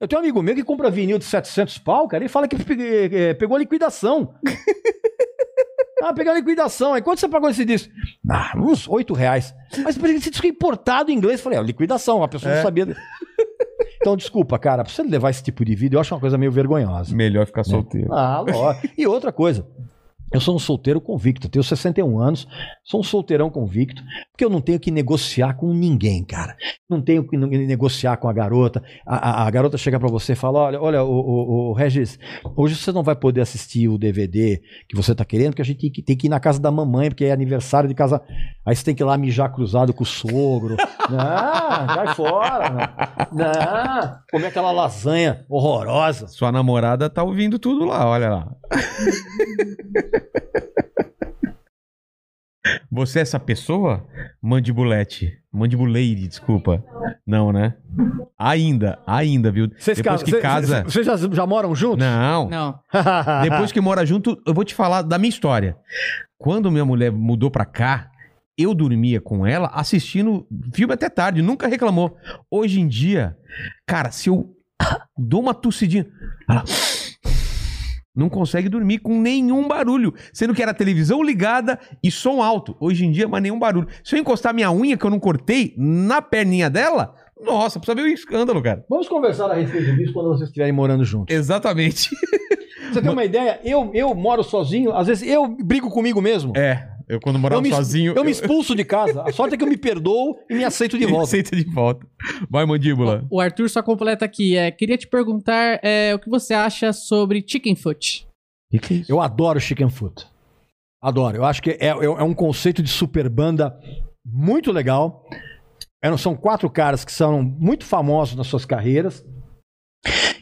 Eu 0.00 0.08
tenho 0.08 0.20
um 0.20 0.24
amigo 0.24 0.42
meu 0.42 0.54
que 0.54 0.62
compra 0.62 0.90
vinil 0.90 1.18
de 1.18 1.24
700 1.24 1.76
pau, 1.78 2.06
cara, 2.08 2.24
e 2.24 2.28
fala 2.28 2.46
que 2.48 2.56
pe- 2.56 3.10
eh, 3.12 3.34
pegou 3.34 3.56
a 3.56 3.58
liquidação. 3.60 4.32
ah, 6.02 6.12
pegou 6.14 6.32
a 6.32 6.36
liquidação. 6.36 6.94
Aí 6.94 7.02
quanto 7.02 7.20
você 7.20 7.28
pagou 7.28 7.50
esse 7.50 7.64
disco? 7.64 7.92
Ah, 8.30 8.52
uns 8.56 8.88
8 8.88 9.12
reais. 9.12 9.54
Mas 9.84 9.96
esse 10.02 10.30
disco 10.30 10.46
é 10.46 10.50
importado 10.50 11.10
em 11.10 11.14
inglês. 11.14 11.38
Eu 11.40 11.44
falei, 11.44 11.58
é, 11.58 11.62
liquidação, 11.62 12.22
a 12.22 12.28
pessoa 12.28 12.52
É. 12.52 12.56
não 12.56 12.62
sabia. 12.62 12.96
Então, 14.02 14.16
desculpa, 14.16 14.58
cara, 14.58 14.82
pra 14.82 14.92
você 14.92 15.00
levar 15.04 15.30
esse 15.30 15.44
tipo 15.44 15.64
de 15.64 15.76
vídeo, 15.76 15.96
eu 15.96 16.00
acho 16.00 16.12
uma 16.12 16.20
coisa 16.20 16.36
meio 16.36 16.50
vergonhosa. 16.50 17.14
Melhor 17.14 17.46
ficar 17.46 17.62
solteiro. 17.62 18.12
Ah, 18.12 18.40
lógico. 18.40 18.88
E 18.98 19.06
outra 19.06 19.30
coisa. 19.30 19.64
Eu 20.32 20.40
sou 20.40 20.56
um 20.56 20.58
solteiro 20.58 21.00
convicto, 21.00 21.48
tenho 21.48 21.62
61 21.62 22.18
anos, 22.18 22.46
sou 22.82 23.00
um 23.00 23.02
solteirão 23.02 23.50
convicto, 23.50 24.02
porque 24.30 24.44
eu 24.44 24.48
não 24.50 24.60
tenho 24.60 24.80
que 24.80 24.90
negociar 24.90 25.54
com 25.54 25.72
ninguém, 25.74 26.24
cara. 26.24 26.56
Não 26.88 27.02
tenho 27.02 27.26
que 27.26 27.36
ne- 27.36 27.66
negociar 27.66 28.16
com 28.16 28.28
a 28.28 28.32
garota. 28.32 28.82
A, 29.06 29.42
a- 29.42 29.46
a 29.46 29.50
garota 29.50 29.76
chega 29.76 29.98
pra 30.00 30.08
você 30.08 30.32
e 30.32 30.36
fala: 30.36 30.58
olha, 30.60 30.80
olha, 30.80 31.02
o, 31.04 31.10
o- 31.10 31.70
o 31.70 31.72
Regis, 31.74 32.18
hoje 32.56 32.76
você 32.76 32.90
não 32.92 33.02
vai 33.02 33.14
poder 33.14 33.42
assistir 33.42 33.88
o 33.88 33.98
DVD 33.98 34.60
que 34.88 34.96
você 34.96 35.14
tá 35.14 35.24
querendo, 35.24 35.50
porque 35.50 35.62
a 35.62 35.64
gente 35.64 35.80
tem 35.80 35.90
que, 35.92 36.02
tem 36.02 36.16
que 36.16 36.26
ir 36.26 36.30
na 36.30 36.40
casa 36.40 36.58
da 36.60 36.70
mamãe, 36.70 37.08
porque 37.10 37.24
é 37.26 37.32
aniversário 37.32 37.88
de 37.88 37.94
casa. 37.94 38.20
Aí 38.64 38.74
você 38.74 38.84
tem 38.84 38.94
que 38.94 39.02
ir 39.02 39.06
lá 39.06 39.18
mijar 39.18 39.52
cruzado 39.52 39.92
com 39.92 40.02
o 40.02 40.06
sogro. 40.06 40.76
Não, 41.10 41.86
cai 41.94 42.14
fora. 42.14 43.28
Não. 43.32 44.16
comer 44.30 44.46
aquela 44.46 44.70
lasanha 44.72 45.44
horrorosa. 45.48 46.26
Sua 46.28 46.50
namorada 46.52 47.10
tá 47.10 47.22
ouvindo 47.22 47.58
tudo 47.58 47.84
lá, 47.84 48.06
olha 48.08 48.30
lá. 48.30 48.48
Você 52.94 53.20
é 53.20 53.22
essa 53.22 53.40
pessoa? 53.40 54.06
Mandibulete. 54.40 55.32
Mandibuleire, 55.50 56.28
desculpa. 56.28 56.84
Não, 57.26 57.50
né? 57.50 57.74
Ainda, 58.38 58.98
ainda, 59.06 59.50
viu? 59.50 59.68
Vocês 59.78 59.96
Depois 59.96 60.22
casam- 60.22 60.24
que 60.26 60.30
cê- 60.30 60.40
casa. 60.40 60.76
cê- 60.76 60.82
Vocês 61.02 61.06
já, 61.06 61.16
já 61.16 61.46
moram 61.46 61.74
juntos? 61.74 61.98
Não. 62.04 62.48
Não. 62.50 62.78
Depois 63.42 63.72
que 63.72 63.80
mora 63.80 64.04
junto, 64.04 64.40
eu 64.46 64.52
vou 64.52 64.64
te 64.64 64.74
falar 64.74 65.02
da 65.02 65.18
minha 65.18 65.30
história. 65.30 65.76
Quando 66.38 66.70
minha 66.70 66.84
mulher 66.84 67.10
mudou 67.10 67.50
pra 67.50 67.64
cá, 67.64 68.10
eu 68.58 68.74
dormia 68.74 69.20
com 69.20 69.46
ela 69.46 69.68
assistindo 69.72 70.46
filme 70.74 70.92
até 70.92 71.08
tarde, 71.08 71.40
nunca 71.40 71.66
reclamou. 71.68 72.14
Hoje 72.50 72.78
em 72.80 72.86
dia, 72.88 73.34
cara, 73.86 74.10
se 74.10 74.28
eu 74.28 74.50
dou 75.16 75.40
uma 75.40 75.54
tossidinha, 75.54 76.06
ela 76.48 76.64
não 78.14 78.28
consegue 78.28 78.68
dormir 78.68 78.98
com 78.98 79.20
nenhum 79.20 79.66
barulho, 79.66 80.14
sendo 80.32 80.54
que 80.54 80.62
era 80.62 80.74
televisão 80.74 81.22
ligada 81.22 81.78
e 82.02 82.10
som 82.10 82.42
alto. 82.42 82.76
Hoje 82.78 83.04
em 83.04 83.10
dia, 83.10 83.26
mas 83.26 83.42
nenhum 83.42 83.58
barulho. 83.58 83.88
Se 84.04 84.14
eu 84.14 84.20
encostar 84.20 84.54
minha 84.54 84.70
unha 84.70 84.96
que 84.96 85.04
eu 85.04 85.10
não 85.10 85.18
cortei 85.18 85.74
na 85.76 86.20
perninha 86.20 86.68
dela, 86.68 87.14
nossa, 87.40 87.80
precisa 87.80 87.94
ver 87.94 88.02
o 88.02 88.12
escândalo, 88.12 88.62
cara. 88.62 88.84
Vamos 88.88 89.08
conversar 89.08 89.50
a 89.50 89.54
respeito 89.54 89.96
disso 89.96 90.12
quando 90.12 90.28
vocês 90.28 90.48
estiverem 90.48 90.72
morando 90.72 91.04
juntos. 91.04 91.34
Exatamente. 91.34 92.10
Você 92.92 93.00
tem 93.00 93.10
uma 93.10 93.24
ideia? 93.24 93.58
Eu, 93.64 93.90
eu 93.94 94.14
moro 94.14 94.42
sozinho, 94.42 94.94
às 94.94 95.06
vezes 95.06 95.26
eu 95.26 95.48
brigo 95.48 95.88
comigo 95.88 96.20
mesmo. 96.20 96.52
É, 96.54 96.86
eu 97.14 97.20
quando 97.20 97.38
morava 97.38 97.58
eu 97.58 97.62
me, 97.62 97.70
sozinho. 97.70 98.14
eu 98.16 98.24
me 98.24 98.30
expulso 98.30 98.74
de 98.74 98.84
casa. 98.84 99.22
A 99.22 99.32
sorte 99.32 99.54
é 99.54 99.58
que 99.58 99.64
eu 99.64 99.68
me 99.68 99.76
perdoo 99.76 100.38
e 100.50 100.54
me 100.54 100.64
aceito 100.64 100.98
de 100.98 101.04
volta. 101.06 101.24
Aceita 101.24 101.54
de 101.56 101.64
volta. 101.64 102.06
Vai, 102.50 102.64
mandíbula. 102.64 103.26
O 103.30 103.40
Arthur 103.40 103.68
só 103.68 103.82
completa 103.82 104.24
aqui. 104.24 104.56
É, 104.56 104.70
queria 104.70 104.96
te 104.96 105.06
perguntar 105.06 105.78
é, 105.82 106.14
o 106.14 106.18
que 106.18 106.28
você 106.30 106.54
acha 106.54 106.92
sobre 106.92 107.44
Chicken 107.46 107.76
Foot. 107.76 108.26
O 108.26 108.78
que, 108.78 108.78
que 108.86 108.94
é 108.94 108.96
isso? 108.98 109.12
Eu 109.12 109.20
adoro 109.20 109.60
Chicken 109.60 109.90
Foot. 109.90 110.26
Adoro. 111.02 111.36
Eu 111.36 111.44
acho 111.44 111.60
que 111.62 111.70
é, 111.70 111.86
é- 111.86 111.88
é 111.88 112.22
um 112.22 112.34
conceito 112.34 112.82
de 112.82 112.88
super 112.88 113.28
banda 113.28 113.78
muito 114.24 114.70
legal. 114.72 115.24
Eram- 116.02 116.16
São 116.18 116.34
quatro 116.36 116.70
caras 116.70 117.04
que 117.04 117.12
são 117.12 117.42
muito 117.42 117.84
famosos 117.84 118.34
nas 118.36 118.46
suas 118.46 118.64
carreiras 118.64 119.24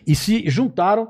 e 0.06 0.14
se 0.14 0.48
juntaram 0.48 1.08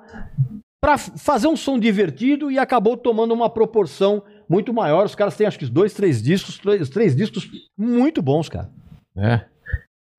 para 0.82 0.96
fazer 0.96 1.46
um 1.46 1.56
som 1.56 1.78
divertido 1.78 2.50
e 2.50 2.58
acabou 2.58 2.96
tomando 2.96 3.34
uma 3.34 3.50
proporção 3.50 4.22
muito 4.50 4.74
maior. 4.74 5.06
Os 5.06 5.14
caras 5.14 5.36
têm 5.36 5.46
acho 5.46 5.58
que 5.58 5.66
dois, 5.66 5.94
três 5.94 6.22
discos, 6.22 6.58
três, 6.58 6.88
três 6.90 7.14
discos 7.16 7.48
muito 7.78 8.20
bons, 8.20 8.48
cara. 8.48 8.68
É. 9.16 9.44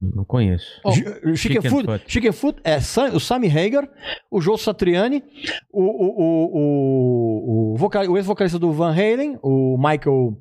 Não 0.01 0.25
conheço. 0.25 0.65
Gi- 0.93 1.35
Chicken, 1.37 1.69
Foot. 1.69 2.03
Chicken 2.07 2.31
Foot 2.31 2.59
é 2.63 2.79
Sam- 2.79 3.13
o 3.13 3.19
Sammy 3.19 3.47
Hagar, 3.47 3.87
o 4.31 4.41
Joe 4.41 4.57
Satriani, 4.57 5.23
o, 5.71 5.83
o, 5.83 6.07
o, 6.07 6.57
o, 6.57 7.73
o, 7.73 7.77
vocal- 7.77 8.07
o 8.09 8.17
ex-vocalista 8.17 8.57
do 8.57 8.71
Van 8.71 8.91
Halen, 8.91 9.37
o 9.43 9.77
Michael. 9.77 10.35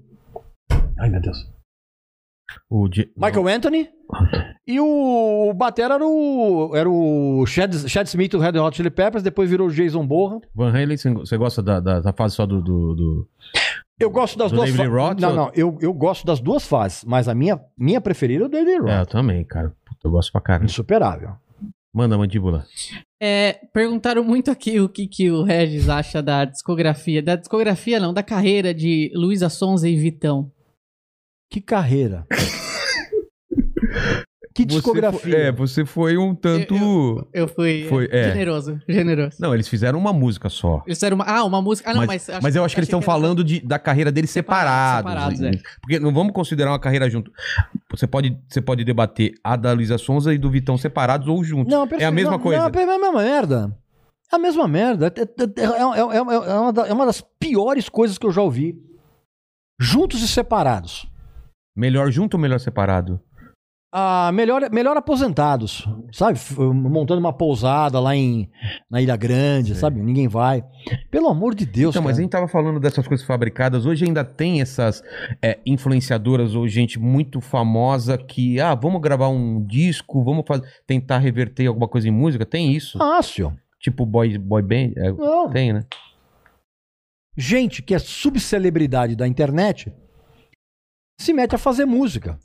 Ai, 0.98 1.10
meu 1.10 1.20
Deus. 1.20 1.36
O 2.70 2.88
Di- 2.88 3.12
Michael 3.16 3.48
Anthony. 3.48 3.90
E 4.66 4.80
o, 4.80 5.50
o 5.50 5.52
Batera 5.54 5.94
era 5.94 6.06
o, 6.06 6.72
era 6.74 6.88
o 6.88 7.44
Chad, 7.46 7.72
Chad 7.86 8.06
Smith 8.06 8.32
do 8.32 8.38
Red 8.38 8.58
Hot 8.58 8.76
Chili 8.76 8.90
Peppers, 8.90 9.22
depois 9.22 9.48
virou 9.50 9.68
o 9.68 9.70
Jason 9.72 10.06
Borra. 10.06 10.40
Van 10.54 10.70
Halen, 10.70 10.96
você- 10.96 11.10
você 11.12 11.36
gosta 11.36 11.62
da, 11.62 11.78
da, 11.80 12.00
da 12.00 12.12
fase 12.12 12.34
só 12.34 12.46
do. 12.46 12.62
do, 12.62 12.94
do- 12.94 13.28
Eu 14.00 14.10
gosto 14.10 14.38
das 14.38 14.50
Do 14.50 14.56
duas 14.56 14.70
David 14.72 14.88
fases. 14.88 15.08
Roth 15.08 15.20
Não, 15.20 15.28
ou- 15.28 15.36
não, 15.36 15.52
eu, 15.54 15.78
eu 15.82 15.92
gosto 15.92 16.24
das 16.26 16.40
duas 16.40 16.66
fases, 16.66 17.04
mas 17.04 17.28
a 17.28 17.34
minha, 17.34 17.60
minha 17.76 18.00
preferida 18.00 18.44
é 18.44 18.46
o 18.46 18.48
David 18.48 18.78
Roth. 18.80 18.88
É, 18.90 19.00
eu 19.02 19.06
também, 19.06 19.44
cara. 19.44 19.68
Puta, 19.84 20.08
eu 20.08 20.10
gosto 20.10 20.32
pra 20.32 20.40
caramba. 20.40 20.64
Insuperável. 20.64 21.32
Manda, 21.92 22.16
mandíbula. 22.16 22.66
É, 23.20 23.54
perguntaram 23.72 24.24
muito 24.24 24.50
aqui 24.50 24.80
o 24.80 24.88
que, 24.88 25.06
que 25.06 25.30
o 25.30 25.42
Regis 25.42 25.88
acha 25.88 26.22
da 26.22 26.44
discografia. 26.44 27.22
Da 27.22 27.36
discografia, 27.36 28.00
não, 28.00 28.14
da 28.14 28.22
carreira 28.22 28.72
de 28.72 29.10
Luísa 29.14 29.48
Sonza 29.48 29.88
e 29.88 29.96
Vitão. 29.96 30.50
Que 31.50 31.60
carreira. 31.60 32.26
que 34.52 34.62
Você 34.64 34.66
discografia. 34.68 35.20
foi- 35.20 35.32
é, 35.32 35.52
você 35.52 35.84
foi 35.84 36.18
um 36.18 36.34
tanto. 36.34 36.74
Eu 37.32 37.46
fui 37.46 37.86
Foi, 37.88 38.08
é, 38.10 38.20
é. 38.20 38.24
generoso, 38.32 38.80
generoso. 38.88 39.36
Não, 39.40 39.54
eles 39.54 39.68
fizeram 39.68 39.98
uma 39.98 40.12
música 40.12 40.48
só. 40.48 40.82
Eles 40.86 40.98
fizeram 40.98 41.14
uma, 41.16 41.24
ah, 41.24 41.44
uma 41.44 41.62
música. 41.62 41.90
Ah, 41.90 41.94
não, 41.94 42.06
mas. 42.06 42.28
Mas 42.42 42.56
eu 42.56 42.64
acho 42.64 42.74
que 42.74 42.80
eles 42.80 42.88
estão 42.88 43.00
falando 43.00 43.44
de, 43.44 43.60
da 43.60 43.78
carreira 43.78 44.10
deles 44.10 44.30
separados. 44.30 45.08
Separados, 45.10 45.38
separados, 45.38 45.62
Porque 45.80 46.00
não 46.00 46.12
vamos 46.12 46.32
considerar 46.32 46.72
uma 46.72 46.80
carreira 46.80 47.08
junto. 47.08 47.30
Você 47.90 48.06
pode, 48.06 48.36
você 48.48 48.60
pode 48.60 48.84
debater 48.84 49.34
a 49.44 49.54
da 49.56 49.72
Luísa 49.72 49.98
Sonza 49.98 50.34
e 50.34 50.38
do 50.38 50.50
Vitão 50.50 50.76
separados 50.76 51.28
ou 51.28 51.42
juntos. 51.44 51.72
Não, 51.72 51.86
é 51.98 52.04
a 52.04 52.10
mesma 52.10 52.32
Não, 52.32 52.38
coisa. 52.40 52.58
Não, 52.58 52.66
é 52.66 52.68
a 52.68 52.86
mesma 52.86 53.12
merda. 53.12 53.76
É 54.32 54.36
a 54.36 54.38
mesma 54.38 54.68
merda. 54.68 55.06
É, 55.16 55.20
é- 55.20 55.62
é- 55.62 55.64
é- 55.64 56.16
é 56.16 56.22
uma, 56.22 56.34
é 56.34 56.54
uma 56.58 56.72
da- 56.72 56.86
é 56.88 56.92
uma 56.92 57.06
das 57.06 57.20
piores 57.38 57.88
coisas 57.88 58.18
que 58.18 58.26
eu 58.26 58.32
já 58.32 58.42
ouvi. 58.42 58.76
Juntos 59.80 60.22
e 60.22 60.28
separados. 60.28 61.06
Melhor 61.76 62.10
junto 62.10 62.34
ou 62.34 62.40
melhor 62.40 62.58
separado? 62.60 63.20
Ah, 63.92 64.30
melhor, 64.32 64.70
melhor 64.70 64.96
aposentados, 64.96 65.84
sabe? 66.12 66.38
F- 66.38 66.54
Montando 66.60 67.18
uma 67.18 67.32
pousada 67.32 67.98
lá 67.98 68.14
em, 68.14 68.48
na 68.88 69.02
Ilha 69.02 69.16
Grande, 69.16 69.74
sabe? 69.74 70.00
Ninguém 70.00 70.28
vai. 70.28 70.62
Pelo 71.10 71.26
amor 71.28 71.56
de 71.56 71.66
Deus, 71.66 71.94
Então, 71.96 72.02
mas 72.02 72.12
a 72.12 72.14
cara. 72.14 72.22
gente 72.22 72.30
tava 72.30 72.46
falando 72.46 72.78
dessas 72.78 73.08
coisas 73.08 73.26
fabricadas. 73.26 73.86
Hoje 73.86 74.04
ainda 74.04 74.24
tem 74.24 74.60
essas 74.60 75.02
é, 75.42 75.58
influenciadoras 75.66 76.54
ou 76.54 76.68
gente 76.68 77.00
muito 77.00 77.40
famosa 77.40 78.16
que, 78.16 78.60
ah, 78.60 78.76
vamos 78.76 79.00
gravar 79.00 79.28
um 79.28 79.60
disco, 79.66 80.22
vamos 80.22 80.44
faz- 80.46 80.62
tentar 80.86 81.18
reverter 81.18 81.66
alguma 81.66 81.88
coisa 81.88 82.06
em 82.06 82.12
música. 82.12 82.46
Tem 82.46 82.72
isso? 82.72 82.96
Fácil. 82.96 83.52
Tipo 83.80 84.06
boy, 84.06 84.38
boy 84.38 84.62
band? 84.62 84.92
É, 84.98 85.10
Não. 85.10 85.50
tem, 85.50 85.72
né? 85.72 85.84
Gente 87.36 87.82
que 87.82 87.94
é 87.94 87.98
subcelebridade 87.98 89.16
da 89.16 89.26
internet 89.26 89.92
se 91.18 91.32
mete 91.32 91.54
a 91.54 91.58
fazer 91.58 91.86
música. 91.86 92.38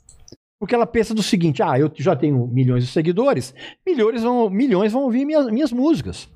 Porque 0.58 0.74
ela 0.74 0.86
pensa 0.86 1.14
do 1.14 1.22
seguinte: 1.22 1.62
ah, 1.62 1.78
eu 1.78 1.90
já 1.96 2.16
tenho 2.16 2.46
milhões 2.46 2.84
de 2.84 2.90
seguidores, 2.90 3.54
milhões 3.86 4.22
vão, 4.22 4.48
milhões 4.50 4.92
vão 4.92 5.02
ouvir 5.02 5.24
minhas, 5.24 5.46
minhas 5.50 5.72
músicas. 5.72 6.28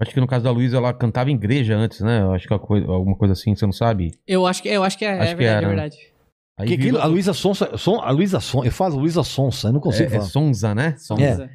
Acho 0.00 0.12
que 0.14 0.20
no 0.20 0.26
caso 0.26 0.44
da 0.44 0.50
Luísa, 0.50 0.78
ela 0.78 0.94
cantava 0.94 1.30
em 1.30 1.34
igreja 1.34 1.76
antes, 1.76 2.00
né? 2.00 2.22
Eu 2.22 2.32
acho 2.32 2.48
que 2.48 2.54
é 2.54 2.58
coisa- 2.58 2.86
alguma 2.90 3.14
coisa 3.16 3.32
assim, 3.34 3.54
você 3.54 3.66
não 3.66 3.72
sabe? 3.72 4.12
Eu 4.26 4.46
acho 4.46 4.62
que, 4.62 4.68
eu 4.68 4.82
acho 4.82 4.96
que 4.98 5.04
é, 5.04 5.10
Acho 5.12 5.22
é 5.22 5.26
que 5.28 5.34
verdade, 5.34 5.56
era, 5.56 5.66
é 5.66 5.68
verdade. 5.68 5.96
Aí 6.58 6.68
Que, 6.68 6.76
virou- 6.76 7.00
a 7.00 7.04
Luísa 7.04 7.32
Sonsa, 7.34 7.76
Son- 7.76 8.00
a 8.00 8.10
Luísa 8.10 8.40
Sonsa, 8.40 8.66
eu 8.66 8.72
falo 8.72 8.98
Luísa 8.98 9.22
Sonsa, 9.22 9.68
eu 9.68 9.72
não 9.74 9.80
consigo 9.80 10.04
é, 10.04 10.06
é 10.06 10.10
falar. 10.10 10.24
Sonza, 10.24 10.74
né? 10.74 10.94
Sonza. 10.96 11.50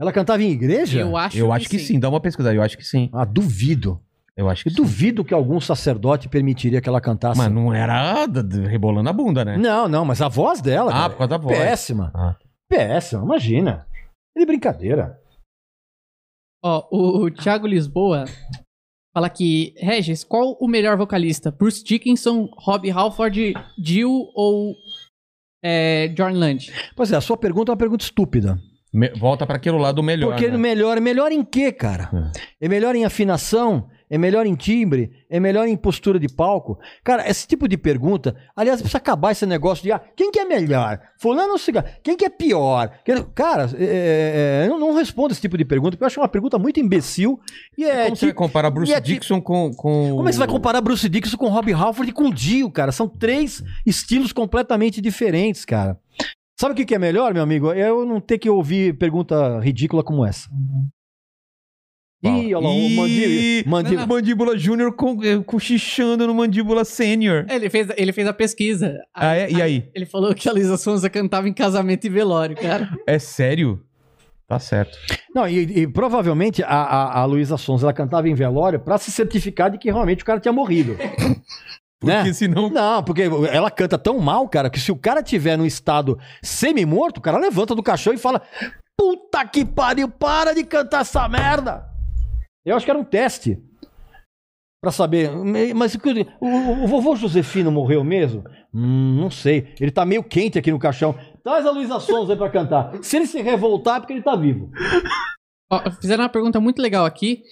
Ela 0.00 0.12
cantava 0.12 0.42
em 0.42 0.50
igreja? 0.50 0.98
Eu 1.00 1.14
acho, 1.14 1.36
Eu 1.36 1.52
acho 1.52 1.68
que 1.68 1.78
sim. 1.78 2.00
dá 2.00 2.08
uma 2.08 2.20
pesquisa. 2.20 2.54
Eu 2.54 2.62
acho 2.62 2.76
que 2.78 2.84
sim. 2.84 3.10
Ah, 3.12 3.26
duvido. 3.26 4.00
Eu 4.40 4.48
acho 4.48 4.64
que 4.64 4.70
duvido 4.70 5.22
que 5.22 5.34
algum 5.34 5.60
sacerdote 5.60 6.26
permitiria 6.26 6.80
que 6.80 6.88
ela 6.88 7.00
cantasse. 7.00 7.36
Mas 7.36 7.52
não 7.52 7.74
era 7.74 8.24
d- 8.26 8.42
d- 8.42 8.66
rebolando 8.66 9.10
a 9.10 9.12
bunda, 9.12 9.44
né? 9.44 9.58
Não, 9.58 9.86
não, 9.86 10.02
mas 10.02 10.22
a 10.22 10.28
voz 10.28 10.62
dela. 10.62 10.90
Ah, 10.90 10.94
cara, 10.94 11.10
por 11.10 11.18
causa 11.18 11.28
da 11.28 11.36
voz. 11.36 11.58
Péssima. 11.58 12.10
Ah. 12.14 12.36
Péssima, 12.66 13.22
imagina. 13.22 13.86
É 14.34 14.40
de 14.40 14.46
brincadeira. 14.46 15.20
Ó, 16.64 16.88
o, 16.90 17.24
o 17.26 17.30
Thiago 17.30 17.66
Lisboa 17.66 18.24
fala 19.14 19.28
que, 19.28 19.74
Regis, 19.76 20.24
qual 20.24 20.56
o 20.58 20.66
melhor 20.66 20.96
vocalista? 20.96 21.50
Bruce 21.50 21.84
Dickinson, 21.84 22.48
Rob 22.56 22.90
Halford, 22.90 23.52
Jill 23.78 24.30
ou 24.34 24.74
é, 25.62 26.08
John 26.08 26.32
Land? 26.32 26.72
Pois 26.96 27.12
é, 27.12 27.16
a 27.16 27.20
sua 27.20 27.36
pergunta 27.36 27.70
é 27.70 27.72
uma 27.72 27.78
pergunta 27.78 28.04
estúpida. 28.04 28.58
Me- 28.92 29.10
Volta 29.10 29.46
pra 29.46 29.56
aquele 29.56 29.76
lado 29.78 30.02
melhor. 30.02 30.30
Porque 30.32 30.48
né? 30.48 30.56
melhor, 30.56 30.98
melhor 31.00 31.30
em 31.30 31.44
quê, 31.44 31.70
cara? 31.72 32.10
É 32.58 32.68
melhor 32.68 32.94
em 32.96 33.04
afinação? 33.04 33.88
É 34.10 34.18
melhor 34.18 34.44
em 34.44 34.56
timbre? 34.56 35.12
É 35.30 35.38
melhor 35.38 35.68
em 35.68 35.76
postura 35.76 36.18
de 36.18 36.28
palco? 36.28 36.76
Cara, 37.04 37.28
esse 37.30 37.46
tipo 37.46 37.68
de 37.68 37.76
pergunta, 37.76 38.34
aliás, 38.56 38.80
precisa 38.80 38.98
acabar 38.98 39.30
esse 39.30 39.46
negócio 39.46 39.84
de 39.84 39.92
ah, 39.92 40.00
quem 40.16 40.32
que 40.32 40.40
é 40.40 40.44
melhor? 40.44 41.00
Fulano 41.16 41.52
ou 41.52 41.58
cigarro? 41.58 41.86
Quem 42.02 42.16
que 42.16 42.24
é 42.24 42.28
pior? 42.28 42.90
Cara, 43.34 43.70
é, 43.78 44.64
é, 44.64 44.68
eu 44.68 44.78
não 44.80 44.92
respondo 44.94 45.32
esse 45.32 45.40
tipo 45.40 45.56
de 45.56 45.64
pergunta, 45.64 45.92
porque 45.92 46.02
eu 46.02 46.06
acho 46.08 46.20
uma 46.20 46.28
pergunta 46.28 46.58
muito 46.58 46.80
imbecil. 46.80 47.38
E 47.78 47.84
é, 47.84 48.04
Como 48.04 48.16
você 48.16 48.26
vai 48.26 48.34
comparar 48.34 48.70
Bruce 48.70 48.92
é 48.92 49.00
Dixon 49.00 49.40
com, 49.40 49.72
com. 49.72 50.10
Como 50.16 50.28
é 50.28 50.32
que 50.32 50.32
você 50.32 50.38
vai 50.40 50.48
comparar 50.48 50.80
Bruce 50.80 51.08
Dixon 51.08 51.36
com 51.36 51.48
Rob 51.48 51.72
Halford 51.72 52.10
e 52.10 52.12
com 52.12 52.30
Dio, 52.30 52.68
cara? 52.68 52.90
São 52.90 53.08
três 53.08 53.62
estilos 53.86 54.32
completamente 54.32 55.00
diferentes, 55.00 55.64
cara. 55.64 55.96
Sabe 56.60 56.72
o 56.72 56.76
que 56.76 56.84
que 56.84 56.94
é 56.94 56.98
melhor, 56.98 57.32
meu 57.32 57.42
amigo? 57.42 57.72
É 57.72 57.88
eu 57.88 58.04
não 58.04 58.20
ter 58.20 58.38
que 58.38 58.50
ouvir 58.50 58.98
pergunta 58.98 59.60
ridícula 59.60 60.02
como 60.02 60.26
essa. 60.26 60.48
Ih, 62.22 62.54
olha 62.54 62.58
lá, 62.66 62.70
o 62.70 62.90
Mandíbula. 62.90 63.64
Mandíbula. 63.66 64.06
Mandíbula 64.06 64.58
Júnior 64.58 64.94
eh, 65.24 65.42
cochichando 65.46 66.26
no 66.26 66.34
Mandíbula 66.34 66.84
Sênior. 66.84 67.46
Ele 67.48 67.70
fez, 67.70 67.88
ele 67.96 68.12
fez 68.12 68.28
a 68.28 68.32
pesquisa. 68.32 68.98
Ah, 69.14 69.34
é? 69.34 69.50
E 69.50 69.62
aí? 69.62 69.88
Ele 69.94 70.04
falou 70.04 70.34
que 70.34 70.46
a 70.48 70.52
Lisa 70.52 70.76
Sonza 70.76 71.08
cantava 71.08 71.48
em 71.48 71.52
casamento 71.54 72.06
e 72.06 72.10
velório, 72.10 72.54
cara. 72.56 72.90
É 73.06 73.18
sério? 73.18 73.82
Tá 74.46 74.58
certo. 74.58 74.98
Não, 75.34 75.48
e, 75.48 75.60
e 75.82 75.86
provavelmente 75.86 76.62
a, 76.62 76.68
a, 76.68 77.20
a 77.20 77.24
Luísa 77.24 77.56
Sons 77.56 77.82
ela 77.84 77.92
cantava 77.92 78.28
em 78.28 78.34
velório 78.34 78.80
pra 78.80 78.98
se 78.98 79.10
certificar 79.10 79.70
de 79.70 79.78
que 79.78 79.90
realmente 79.90 80.22
o 80.22 80.26
cara 80.26 80.40
tinha 80.40 80.52
morrido. 80.52 80.96
Porque 82.00 82.14
Né? 82.16 82.32
senão. 82.32 82.70
Não, 82.70 83.02
porque 83.04 83.22
ela 83.52 83.70
canta 83.70 83.98
tão 83.98 84.18
mal, 84.18 84.48
cara, 84.48 84.70
que 84.70 84.80
se 84.80 84.90
o 84.90 84.96
cara 84.96 85.22
tiver 85.22 85.58
num 85.58 85.66
estado 85.66 86.18
semi-morto, 86.42 87.18
o 87.18 87.20
cara 87.22 87.36
levanta 87.36 87.74
do 87.74 87.82
caixão 87.82 88.14
e 88.14 88.16
fala: 88.16 88.40
Puta 88.96 89.44
que 89.46 89.66
pariu, 89.66 90.08
para 90.08 90.54
de 90.54 90.64
cantar 90.64 91.02
essa 91.02 91.28
merda! 91.28 91.89
Eu 92.64 92.76
acho 92.76 92.84
que 92.84 92.90
era 92.90 92.98
um 93.00 93.04
teste. 93.04 93.58
Pra 94.82 94.90
saber. 94.90 95.30
Mas 95.74 95.94
o- 95.94 96.84
o 96.84 96.86
vovô 96.86 97.14
Josefino 97.14 97.70
morreu 97.70 98.02
mesmo? 98.02 98.42
Hum, 98.72 99.18
não 99.20 99.30
sei. 99.30 99.74
Ele 99.78 99.90
tá 99.90 100.06
meio 100.06 100.24
quente 100.24 100.58
aqui 100.58 100.70
no 100.70 100.78
caixão. 100.78 101.14
Traz 101.44 101.66
a 101.66 101.70
Luísa 101.70 102.00
Sons 102.00 102.30
aí 102.30 102.36
pra 102.36 102.48
cantar. 102.48 102.92
Se 103.02 103.16
ele 103.16 103.26
se 103.26 103.42
revoltar, 103.42 103.96
é 103.96 104.00
porque 104.00 104.14
ele 104.14 104.22
tá 104.22 104.34
vivo. 104.36 104.70
Ó, 105.70 105.90
fizeram 106.00 106.24
uma 106.24 106.30
pergunta 106.30 106.58
muito 106.60 106.80
legal 106.80 107.04
aqui. 107.04 107.42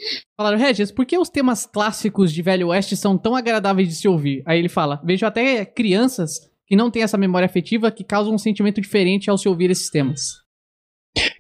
Falaram, 0.40 0.56
Regis, 0.59 0.90
por 0.90 1.05
que 1.05 1.18
os 1.18 1.28
temas 1.28 1.66
clássicos 1.66 2.32
de 2.32 2.40
Velho 2.43 2.68
Oeste 2.68 2.97
são 2.97 3.16
tão 3.18 3.36
agradáveis 3.36 3.89
de 3.89 3.94
se 3.94 4.09
ouvir? 4.09 4.43
Aí 4.47 4.59
ele 4.59 4.68
fala, 4.68 5.01
vejo 5.05 5.24
até 5.26 5.64
crianças 5.66 6.40
que 6.66 6.74
não 6.76 6.90
têm 6.90 7.02
essa 7.02 7.16
memória 7.18 7.47
afetiva 7.47 7.90
que 7.90 8.02
causam 8.05 8.35
um 8.35 8.39
sentimento 8.39 8.80
diferente 8.80 9.28
ao 9.30 9.39
se 9.39 9.48
ouvir 9.48 9.70
esses 9.70 9.90
temas. 9.90 10.18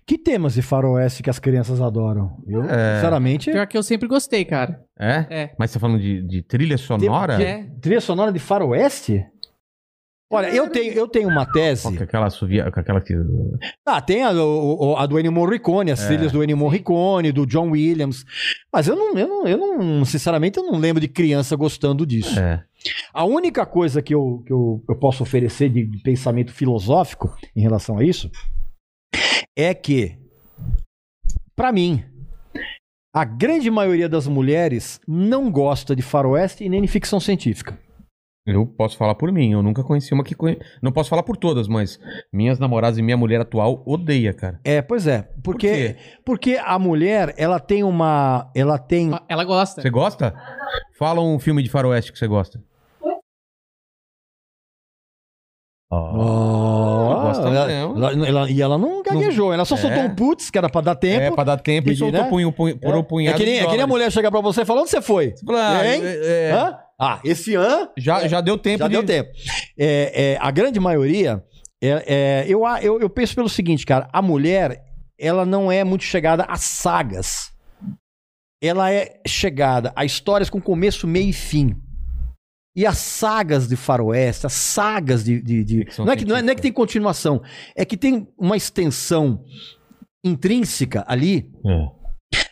Que 0.06 0.16
temas 0.18 0.54
de 0.54 0.62
faroeste 0.62 1.22
que 1.22 1.30
as 1.30 1.38
crianças 1.38 1.80
adoram? 1.80 2.42
Eu, 2.46 2.62
É. 2.64 2.94
sinceramente. 2.96 3.50
Pior 3.50 3.66
que 3.66 3.76
eu 3.76 3.82
sempre 3.82 4.08
gostei, 4.08 4.44
cara. 4.44 4.82
É? 4.98 5.26
É. 5.30 5.54
Mas 5.58 5.70
você 5.70 5.74
tá 5.74 5.80
falando 5.80 6.00
de, 6.00 6.22
de 6.22 6.42
trilha 6.42 6.78
sonora? 6.78 7.36
Tem- 7.36 7.46
É. 7.46 7.66
Trilha 7.80 8.00
sonora 8.00 8.32
de 8.32 8.38
faroeste? 8.38 9.24
Olha, 10.30 10.48
eu 10.54 10.68
tenho, 10.68 10.92
eu 10.92 11.08
tenho 11.08 11.26
uma 11.26 11.46
tese. 11.50 11.84
Com 11.96 12.02
aquela 12.04 12.26
assovia, 12.26 12.70
com 12.70 12.78
aquela 12.78 13.00
que. 13.00 13.14
Ah, 13.86 13.98
tem 13.98 14.22
a, 14.24 14.28
a 14.28 15.06
do 15.06 15.18
Ennio 15.18 15.32
Morricone, 15.32 15.90
as 15.90 16.04
É. 16.04 16.06
trilhas 16.06 16.30
do 16.32 16.44
Ennio 16.44 16.54
Morricone, 16.56 17.32
do 17.32 17.46
John 17.46 17.70
Williams. 17.70 18.26
Mas 18.70 18.86
eu 18.88 18.94
não, 18.94 19.16
eu 19.16 19.26
não, 19.26 19.46
eu 19.46 19.56
não, 19.56 20.04
sinceramente, 20.04 20.58
eu 20.58 20.64
não 20.64 20.78
lembro 20.78 21.00
de 21.00 21.08
criança 21.08 21.56
gostando 21.56 22.04
disso. 22.04 22.38
É. 22.38 22.62
A 23.14 23.24
única 23.24 23.64
coisa 23.64 24.02
que 24.02 24.14
eu, 24.14 24.42
que 24.46 24.52
eu, 24.52 24.84
eu 24.86 24.96
posso 24.96 25.22
oferecer 25.22 25.70
de, 25.70 25.86
de 25.86 25.98
pensamento 26.02 26.52
filosófico 26.52 27.34
em 27.56 27.62
relação 27.62 27.96
a 27.96 28.04
isso 28.04 28.30
é 29.56 29.74
que, 29.74 30.16
pra 31.56 31.72
mim, 31.72 32.04
a 33.14 33.24
grande 33.24 33.70
maioria 33.70 34.08
das 34.08 34.26
mulheres 34.26 35.00
não 35.06 35.50
gosta 35.50 35.96
de 35.96 36.02
faroeste 36.02 36.64
e 36.64 36.68
nem 36.68 36.82
de 36.82 36.88
ficção 36.88 37.18
científica. 37.18 37.78
Eu 38.46 38.64
posso 38.64 38.96
falar 38.96 39.14
por 39.14 39.30
mim, 39.30 39.52
eu 39.52 39.62
nunca 39.62 39.82
conheci 39.82 40.14
uma 40.14 40.24
que 40.24 40.34
conhe... 40.34 40.58
Não 40.80 40.90
posso 40.90 41.10
falar 41.10 41.22
por 41.22 41.36
todas, 41.36 41.68
mas 41.68 42.00
minhas 42.32 42.58
namoradas 42.58 42.98
e 42.98 43.02
minha 43.02 43.16
mulher 43.16 43.42
atual 43.42 43.82
odeia, 43.84 44.32
cara. 44.32 44.58
É, 44.64 44.80
pois 44.80 45.06
é, 45.06 45.28
porque 45.44 45.68
quê? 45.68 45.96
porque 46.24 46.58
a 46.64 46.78
mulher, 46.78 47.34
ela 47.36 47.60
tem 47.60 47.84
uma, 47.84 48.50
ela 48.54 48.78
tem 48.78 49.10
Ela 49.28 49.44
gosta. 49.44 49.82
Você 49.82 49.90
gosta? 49.90 50.34
Fala 50.98 51.20
um 51.20 51.38
filme 51.38 51.62
de 51.62 51.68
faroeste 51.68 52.10
que 52.10 52.18
você 52.18 52.26
gosta. 52.26 52.58
Oh, 55.90 57.20
gosta 57.22 57.48
ela, 57.48 57.72
ela- 57.72 58.26
ela- 58.28 58.50
e 58.50 58.60
ela 58.60 58.76
não 58.76 59.02
gaguejou, 59.02 59.52
ela 59.54 59.64
só 59.64 59.74
É. 59.74 59.78
soltou 59.78 60.02
um 60.02 60.14
putz, 60.14 60.50
que 60.50 60.58
era 60.58 60.68
pra 60.68 60.82
dar 60.82 60.94
tempo. 60.94 61.22
É, 61.22 61.30
pra 61.30 61.44
dar 61.44 61.56
tempo 61.56 61.88
e 61.88 61.92
de- 61.92 61.98
soltou 61.98 62.22
né? 62.24 62.28
punho, 62.28 62.52
punho, 62.52 62.78
por 62.78 62.94
um 62.94 62.98
é, 62.98 63.02
punhado 63.02 63.38
que 63.38 63.44
nem, 63.46 63.58
é 63.58 63.64
que 63.66 63.72
nem 63.72 63.80
a 63.80 63.86
mulher 63.86 64.12
chegar 64.12 64.30
pra 64.30 64.40
você 64.42 64.62
e 64.62 64.64
falar, 64.66 64.82
onde 64.82 64.90
você 64.90 65.00
foi? 65.00 65.34
Ah, 65.48 65.86
Hein? 65.86 66.02
é, 66.04 66.48
é, 66.48 66.52
Hã? 66.52 66.78
Ah, 67.00 67.20
esse 67.24 67.54
ano 67.54 67.88
já, 67.96 68.26
já 68.28 68.40
deu 68.42 68.58
tempo 68.58 68.80
já 68.80 68.86
de... 68.88 68.92
deu 68.92 69.04
tempo. 69.04 69.30
É, 69.78 70.32
é, 70.34 70.38
a 70.40 70.50
grande 70.50 70.78
maioria, 70.78 71.42
é, 71.82 72.04
é, 72.06 72.44
eu, 72.48 72.62
eu, 72.82 73.00
eu 73.00 73.08
penso 73.08 73.34
pelo 73.34 73.48
seguinte, 73.48 73.86
cara, 73.86 74.08
a 74.12 74.20
mulher, 74.20 74.82
ela 75.18 75.46
não 75.46 75.72
é 75.72 75.84
muito 75.84 76.04
chegada 76.04 76.44
a 76.48 76.56
sagas. 76.56 77.50
Ela 78.62 78.92
é 78.92 79.20
chegada 79.26 79.92
a 79.96 80.04
histórias 80.04 80.50
com 80.50 80.60
começo, 80.60 81.06
meio 81.06 81.28
e 81.30 81.32
fim. 81.32 81.76
E 82.78 82.86
as 82.86 82.98
sagas 82.98 83.66
de 83.66 83.74
faroeste, 83.74 84.46
as 84.46 84.52
sagas 84.52 85.24
de... 85.24 85.42
de- 85.42 85.64
de- 85.64 85.88
Não, 85.98 86.12
é 86.12 86.16
que, 86.16 86.24
não, 86.24 86.36
é, 86.36 86.42
não 86.42 86.52
é 86.52 86.54
que 86.54 86.62
tem 86.62 86.72
continuação, 86.72 87.42
é 87.74 87.84
que 87.84 87.96
tem 87.96 88.28
uma 88.38 88.56
extensão 88.56 89.42
intrínseca 90.24 91.04
ali 91.08 91.50
É. 91.66 91.88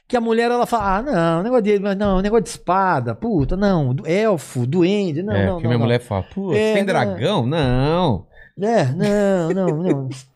que 0.08 0.16
a 0.16 0.20
mulher 0.20 0.50
ela 0.50 0.66
fala: 0.66 0.96
ah, 0.98 1.02
não, 1.02 1.42
negócio 1.44 1.62
de, 1.62 1.78
não, 1.78 2.20
negócio 2.20 2.42
de 2.42 2.48
espada, 2.50 3.14
puta, 3.14 3.56
não, 3.56 3.94
do- 3.94 4.04
elfo, 4.06 4.66
duende, 4.66 5.22
não, 5.22 5.32
é, 5.32 5.46
não, 5.46 5.56
que 5.58 5.62
não, 5.62 5.70
minha 5.70 5.78
não. 5.78 5.86
mulher 5.86 6.00
fala, 6.00 6.24
pô, 6.24 6.52
É, 6.52 6.74
tem 6.74 6.84
dragão? 6.84 7.46
Não. 7.46 8.26
É, 8.60 8.84
não, 8.86 9.48
não, 9.50 9.82
não. 9.82 10.08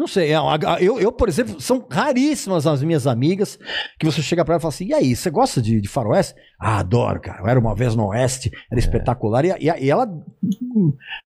Não 0.00 0.06
sei, 0.06 0.32
é, 0.32 0.36
eu, 0.80 0.98
eu, 0.98 1.12
por 1.12 1.28
exemplo, 1.28 1.60
são 1.60 1.86
raríssimas 1.90 2.66
as 2.66 2.82
minhas 2.82 3.06
amigas 3.06 3.58
que 3.98 4.06
você 4.06 4.22
chega 4.22 4.42
pra 4.42 4.54
ela 4.54 4.58
e 4.58 4.62
fala 4.62 4.72
assim: 4.72 4.86
e 4.86 4.94
aí, 4.94 5.14
você 5.14 5.28
gosta 5.28 5.60
de, 5.60 5.78
de 5.78 5.88
faroeste? 5.90 6.34
Ah, 6.58 6.78
adoro, 6.78 7.20
cara. 7.20 7.42
Eu 7.42 7.46
era 7.46 7.60
uma 7.60 7.74
vez 7.74 7.94
no 7.94 8.06
Oeste, 8.06 8.50
era 8.70 8.80
espetacular. 8.80 9.44
E, 9.44 9.50
e 9.60 9.84
e 9.84 9.90
ela 9.90 10.08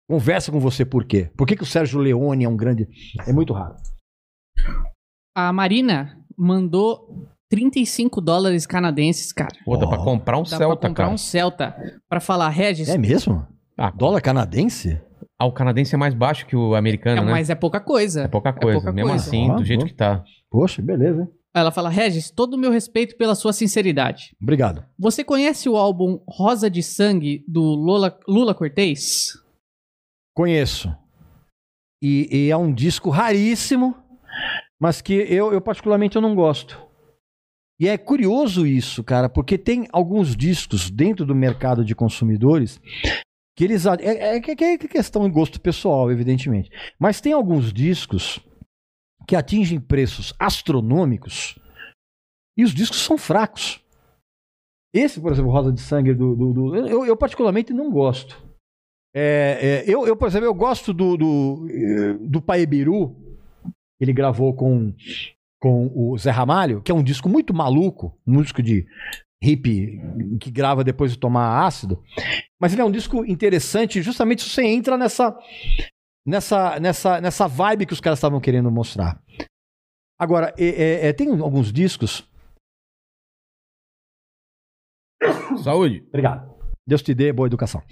conversa 0.10 0.54
com 0.54 0.60
você 0.62 0.86
por 0.86 1.04
quê? 1.04 1.30
Por 1.36 1.46
que, 1.46 1.58
que 1.58 1.64
o 1.64 1.66
Sérgio 1.66 2.00
Leone 2.00 2.46
é 2.46 2.48
um 2.48 2.56
grande. 2.56 2.88
É 3.28 3.34
muito 3.34 3.52
raro. 3.52 3.76
A 5.36 5.52
Marina 5.52 6.18
mandou 6.38 7.28
35 7.50 8.22
dólares 8.22 8.66
canadenses, 8.66 9.34
cara. 9.34 9.54
Pô, 9.66 9.76
dá 9.76 9.86
pra 9.86 9.98
comprar 9.98 10.38
um 10.38 10.44
Dá 10.44 10.58
Celta, 10.58 10.78
pra 10.78 10.90
comprar 10.90 11.04
cara. 11.04 11.14
um 11.14 11.18
Celta. 11.18 11.76
Pra 12.08 12.22
falar, 12.22 12.48
Regis, 12.48 12.88
É 12.88 12.98
mesmo? 12.98 13.46
Ah, 13.78 13.92
Dólar 13.92 14.22
canadense? 14.22 15.02
Ah, 15.42 15.46
o 15.46 15.52
canadense 15.52 15.96
é 15.96 15.98
mais 15.98 16.14
baixo 16.14 16.46
que 16.46 16.56
o 16.56 16.76
americano, 16.76 17.22
É, 17.22 17.26
né? 17.26 17.32
mas 17.32 17.50
é 17.50 17.56
pouca 17.56 17.80
coisa. 17.80 18.22
É 18.24 18.28
pouca 18.28 18.54
coisa. 18.54 18.78
pouca 18.78 18.92
Mesmo 18.94 19.10
coisa. 19.10 19.26
assim, 19.26 19.50
Ah, 19.50 19.56
do 19.56 19.66
jeito 19.66 19.80
bom. 19.82 19.88
que 19.88 19.94
tá. 19.96 20.24
Poxa, 20.52 20.82
beleza, 20.84 21.22
hein? 21.22 21.28
Ela 21.54 21.72
fala, 21.72 21.90
Regis, 21.90 22.30
todo 22.30 22.54
o 22.54 22.58
meu 22.58 22.70
respeito 22.72 23.18
pela 23.18 23.34
sua 23.34 23.52
sinceridade. 23.52 24.36
Obrigado. 24.42 24.86
Você 25.00 25.24
conhece 25.24 25.68
o 25.68 25.76
álbum 25.76 26.20
Rosa 26.28 26.70
de 26.70 26.84
Sangue 26.84 27.44
do 27.48 27.62
Lula, 27.62 28.18
Lula 28.28 28.54
Cortez? 28.54 29.32
Conheço. 30.36 30.96
E, 32.04 32.28
e 32.32 32.50
é 32.52 32.56
um 32.58 32.72
disco 32.74 33.10
raríssimo, 33.10 33.96
mas 34.80 35.02
que 35.02 35.14
eu, 35.14 35.52
eu 35.52 35.60
particularmente 35.60 36.16
eu 36.16 36.22
não 36.22 36.36
gosto. 36.36 36.80
E 37.80 37.88
é 37.88 37.98
curioso 37.98 38.66
isso, 38.68 39.04
cara, 39.04 39.28
porque 39.28 39.58
tem 39.58 39.88
alguns 39.92 40.36
discos 40.36 40.90
dentro 40.92 41.26
do 41.26 41.34
mercado 41.34 41.84
de 41.84 41.96
consumidores 41.96 42.80
que 43.56 43.64
eles. 43.64 43.86
É, 43.86 43.96
é, 44.02 44.36
é 44.38 44.78
questão 44.78 45.24
de 45.28 45.34
gosto 45.34 45.60
pessoal, 45.60 46.12
evidentemente. 46.12 46.70
Mas 47.00 47.20
tem 47.22 47.34
alguns 47.34 47.72
discos 47.74 48.40
que 49.28 49.36
atingem 49.36 49.80
preços 49.80 50.34
astronômicos 50.40 51.58
e 52.58 52.64
os 52.64 52.74
discos 52.74 53.00
são 53.02 53.18
fracos. 53.18 53.80
Esse, 54.94 55.22
por 55.22 55.32
exemplo, 55.32 55.52
Rosa 55.52 55.72
de 55.72 55.80
Sangue, 55.80 56.14
do, 56.14 56.36
do- 56.36 56.54
do- 56.54 56.76
eu, 56.76 57.06
eu 57.06 57.16
particularmente 57.16 57.72
não 57.74 57.90
gosto. 57.90 58.42
É, 59.16 59.84
é, 59.86 59.94
eu, 59.94 60.06
eu, 60.08 60.16
por 60.18 60.28
exemplo, 60.28 60.46
eu 60.48 60.54
gosto 60.54 60.94
do, 60.94 61.16
do, 61.18 61.68
do 62.20 62.42
Paebiru, 62.42 63.16
ele 64.00 64.12
gravou 64.14 64.54
com, 64.54 64.94
com 65.62 65.88
o 65.96 66.18
Zé 66.18 66.32
Ramalho, 66.32 66.82
que 66.82 66.92
é 66.92 66.96
um 66.96 67.04
disco 67.04 67.30
muito 67.30 67.54
maluco, 67.54 68.18
um 68.28 68.42
disco 68.42 68.62
de 68.64 68.86
hip 69.42 70.00
que 70.40 70.52
grava 70.52 70.84
depois 70.84 71.12
de 71.12 71.18
tomar 71.18 71.66
ácido. 71.66 72.04
Mas 72.60 72.74
ele 72.74 72.82
é 72.82 72.86
um 72.86 72.92
disco 72.92 73.26
interessante 73.26 74.02
justamente 74.02 74.44
se 74.44 74.50
você 74.50 74.64
entra 74.64 74.98
nessa, 74.98 75.36
nessa, 76.26 76.80
nessa, 76.80 77.22
nessa 77.22 77.48
vibe 77.48 77.86
que 77.86 77.94
os 77.94 78.02
caras 78.02 78.20
estavam 78.20 78.40
querendo 78.40 78.70
mostrar. 78.70 79.22
Agora, 80.20 80.54
é, 80.58 80.66
é, 80.66 81.08
é, 81.08 81.14
tem 81.14 81.28
alguns 81.40 81.74
discos. 81.74 82.24
Saúde. 85.64 86.04
Obrigado. 86.10 86.52
Deus 86.88 87.02
te 87.02 87.14
dê 87.14 87.34
boa 87.34 87.48
educação. 87.48 87.82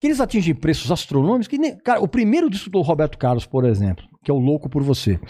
que 0.00 0.06
eles 0.06 0.20
atingem 0.20 0.54
preços 0.54 0.90
astronômicos. 0.90 1.46
Que 1.46 1.58
nem, 1.58 1.78
cara, 1.78 2.00
o 2.00 2.08
primeiro 2.08 2.50
disco 2.50 2.70
do 2.70 2.80
Roberto 2.80 3.16
Carlos, 3.18 3.46
por 3.46 3.64
exemplo, 3.64 4.04
que 4.24 4.30
é 4.30 4.34
o 4.34 4.38
Louco 4.38 4.68
por 4.68 4.82
Você, 4.82 5.20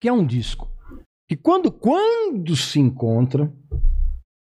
que 0.00 0.08
é 0.08 0.12
um 0.12 0.26
disco 0.26 0.68
que 1.36 1.42
quando, 1.42 1.70
quando 1.72 2.54
se 2.56 2.78
encontra, 2.80 3.52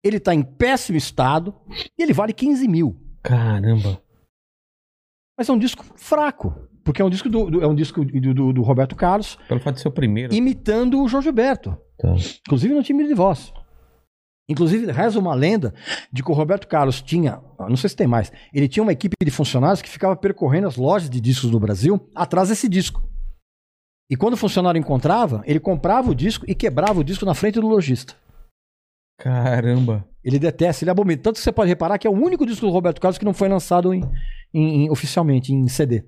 ele 0.03 0.17
está 0.17 0.33
em 0.33 0.43
péssimo 0.43 0.97
estado 0.97 1.55
e 1.97 2.03
ele 2.03 2.13
vale 2.13 2.33
15 2.33 2.67
mil. 2.67 2.95
Caramba. 3.23 4.01
Mas 5.37 5.49
é 5.49 5.51
um 5.51 5.57
disco 5.59 5.83
fraco, 5.95 6.53
porque 6.83 7.01
é 7.01 7.05
um 7.05 7.09
disco 7.09 7.29
do, 7.29 7.49
do- 7.49 7.61
é 7.63 7.67
um 7.67 7.75
disco 7.75 8.03
do, 8.05 8.33
do- 8.33 8.53
do 8.53 8.61
Roberto 8.61 8.95
Carlos 8.95 9.37
Pelo 9.47 9.59
fato 9.59 9.75
de 9.75 9.81
ser 9.81 9.87
o 9.87 9.91
primeiro. 9.91 10.33
imitando 10.33 11.01
o 11.01 11.07
João 11.07 11.21
Gilberto. 11.21 11.77
Tá. 11.97 12.13
Inclusive 12.45 12.73
no 12.73 12.83
time 12.83 13.07
de 13.07 13.13
voz. 13.13 13.53
Inclusive, 14.47 14.91
reza 14.91 15.17
uma 15.19 15.33
lenda 15.33 15.73
de 16.13 16.21
que 16.21 16.29
o 16.31 16.33
Roberto 16.35 16.67
Carlos 16.67 17.01
tinha, 17.01 17.41
não 17.59 17.75
sei 17.75 17.89
se 17.89 17.95
tem 17.95 18.05
mais, 18.05 18.31
ele 18.53 18.67
tinha 18.67 18.83
uma 18.83 18.91
equipe 18.93 19.15
de 19.19 19.31
funcionários 19.31 19.81
que 19.81 19.89
ficava 19.89 20.15
percorrendo 20.15 20.67
as 20.67 20.75
lojas 20.77 21.09
de 21.09 21.19
discos 21.19 21.49
no 21.49 21.59
Brasil 21.59 22.09
atrás 22.13 22.49
desse 22.49 22.69
disco. 22.69 23.01
E 24.09 24.15
quando 24.15 24.33
o 24.33 24.37
funcionário 24.37 24.77
encontrava, 24.79 25.41
ele 25.45 25.59
comprava 25.59 26.11
o 26.11 26.15
disco 26.15 26.45
e 26.47 26.53
quebrava 26.53 26.99
o 26.99 27.03
disco 27.03 27.25
na 27.25 27.33
frente 27.33 27.59
do 27.59 27.67
lojista. 27.67 28.13
Caramba. 29.19 30.05
Ele 30.23 30.39
detesta, 30.39 30.83
ele 30.83 30.91
abomina. 30.91 31.21
Tanto 31.21 31.37
que 31.37 31.41
você 31.41 31.51
pode 31.51 31.69
reparar 31.69 31.97
que 31.97 32.07
é 32.07 32.09
o 32.09 32.13
único 32.13 32.45
disco 32.45 32.65
do 32.65 32.71
Roberto 32.71 32.99
Carlos 32.99 33.17
que 33.17 33.25
não 33.25 33.33
foi 33.33 33.47
lançado 33.47 33.93
em- 33.93 34.03
em- 34.53 34.85
em- 34.85 34.89
oficialmente, 34.89 35.53
em 35.53 35.67
CD. 35.67 36.03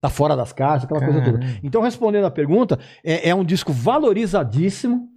Tá 0.00 0.08
fora 0.08 0.36
das 0.36 0.52
caixas, 0.52 0.84
aquela 0.84 1.00
coisa 1.04 1.20
toda. 1.24 1.38
Caramba. 1.38 1.58
Então, 1.62 1.82
respondendo 1.82 2.24
a 2.26 2.30
pergunta, 2.30 2.78
é, 3.02 3.30
é 3.30 3.34
um 3.34 3.44
disco 3.44 3.72
valorizadíssimo, 3.72 5.08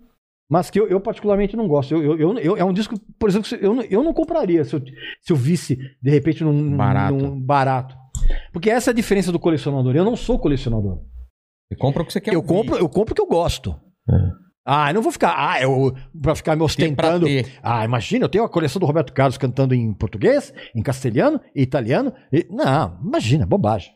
mas 0.50 0.70
que 0.70 0.80
eu, 0.80 0.88
eu 0.88 1.00
particularmente 1.00 1.56
não 1.56 1.68
gosto. 1.68 1.94
Eu, 1.94 2.18
eu- 2.18 2.38
eu- 2.40 2.58
é 2.58 2.64
um 2.66 2.74
disco, 2.74 2.96
por 3.20 3.30
exemplo, 3.30 3.48
que 3.50 3.64
eu, 3.66 3.76
não- 3.76 3.84
eu 3.84 4.04
não 4.04 4.14
compraria 4.14 4.64
se 4.64 4.76
eu, 4.76 4.82
se 5.22 5.32
eu 5.34 5.36
visse, 5.36 5.78
de 6.02 6.10
repente, 6.10 6.44
num- 6.44 6.76
Barato. 6.76 7.16
num 7.16 7.40
barato. 7.40 7.96
Porque 8.54 8.70
essa 8.70 8.90
é 8.90 8.92
a 8.92 8.96
diferença 8.96 9.32
do 9.32 9.40
colecionador. 9.40 9.96
Eu 9.96 10.06
não 10.06 10.16
sou 10.16 10.40
colecionador. 10.40 11.00
Você 11.72 11.77
compra 11.77 12.03
o 12.03 12.06
que 12.06 12.11
você 12.11 12.19
quer 12.19 12.33
eu, 12.33 12.40
ouvir. 12.40 12.48
compro, 12.50 12.75
eu 12.75 12.90
compro 12.90 13.14
o 13.14 13.16
que 13.16 13.22
eu 13.22 13.27
gosto. 13.27 13.72
É. 14.09 14.14
Ah, 14.66 14.90
eu 14.91 14.95
não 14.95 15.01
vou 15.01 15.11
ficar. 15.11 15.33
Ah, 15.38 15.61
eu, 15.61 15.95
pra 16.22 16.35
ficar 16.35 16.56
me 16.56 16.61
ostentando. 16.64 17.25
Ah, 17.64 17.85
imagina, 17.85 18.25
eu 18.25 18.30
tenho 18.30 18.43
a 18.43 18.50
coleção 18.50 18.80
do 18.80 18.85
Roberto 18.85 19.11
Carlos 19.14 19.38
cantando 19.38 19.74
em 19.74 19.91
português, 19.93 20.53
em 20.75 20.83
castelhano, 20.83 21.40
em 21.56 21.61
italiano. 21.64 22.14
e- 22.32 22.45
Não, 22.50 23.00
imagina, 23.03 23.45
bobagem. 23.45 23.91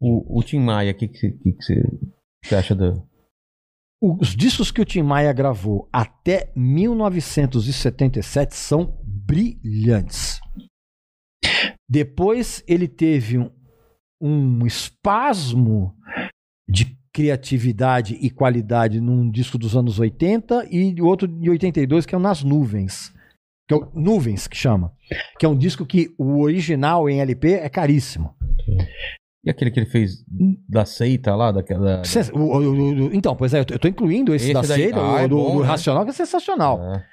O, 0.00 0.38
o 0.40 0.42
Tim 0.42 0.58
Maia, 0.60 0.92
o 0.92 0.94
que, 0.94 1.06
que, 1.08 1.16
você- 1.18 1.30
que 1.32 1.52
que 1.52 2.48
você 2.48 2.54
acha 2.56 2.74
do. 2.74 3.06
Os 4.02 4.34
discos 4.34 4.70
que 4.70 4.80
o 4.80 4.84
Tim 4.84 5.02
Maia 5.02 5.30
gravou 5.32 5.86
até 5.92 6.50
1977 6.56 8.54
são 8.56 8.98
brilhantes. 9.04 10.40
Depois 11.88 12.64
ele 12.66 12.88
teve 12.88 13.38
um, 13.38 13.50
um 14.20 14.66
espasmo 14.66 15.94
de 16.68 16.96
criatividade 17.12 18.14
e 18.20 18.30
qualidade 18.30 19.00
num 19.00 19.30
disco 19.30 19.58
dos 19.58 19.76
anos 19.76 19.98
80 19.98 20.66
e 20.70 21.00
outro 21.02 21.26
de 21.28 21.50
82 21.50 22.06
que 22.06 22.14
é 22.14 22.18
o 22.18 22.20
Nas 22.20 22.42
Nuvens. 22.42 23.12
Que 23.68 23.74
é 23.74 23.76
o 23.76 23.90
Nuvens 23.94 24.46
que 24.48 24.56
chama. 24.56 24.92
Que 25.38 25.46
é 25.46 25.48
um 25.48 25.56
disco 25.56 25.84
que 25.86 26.12
o 26.18 26.40
original 26.40 27.08
em 27.08 27.20
LP 27.20 27.52
é 27.54 27.68
caríssimo. 27.68 28.34
E 29.44 29.50
aquele 29.50 29.70
que 29.70 29.80
ele 29.80 29.86
fez 29.90 30.22
da 30.68 30.84
seita 30.84 31.34
lá, 31.34 31.50
daquela. 31.50 32.04
Sens- 32.04 32.30
o- 32.30 32.38
o- 32.38 33.06
o- 33.08 33.14
então, 33.14 33.34
pois 33.34 33.54
é, 33.54 33.60
eu 33.60 33.64
tô- 33.64 33.88
incluindo 33.88 34.34
esse, 34.34 34.46
Esse 34.46 34.54
da 34.54 34.60
daí- 34.62 34.82
Seita, 34.82 34.98
Ah, 35.00 35.14
o 35.14 35.18
é 35.18 35.28
do, 35.28 35.36
bom, 35.36 35.56
do 35.56 35.60
né? 35.62 35.66
Racional, 35.66 36.04
que 36.04 36.10
é 36.10 36.12
sensacional. 36.14 36.78
É. 36.94 37.04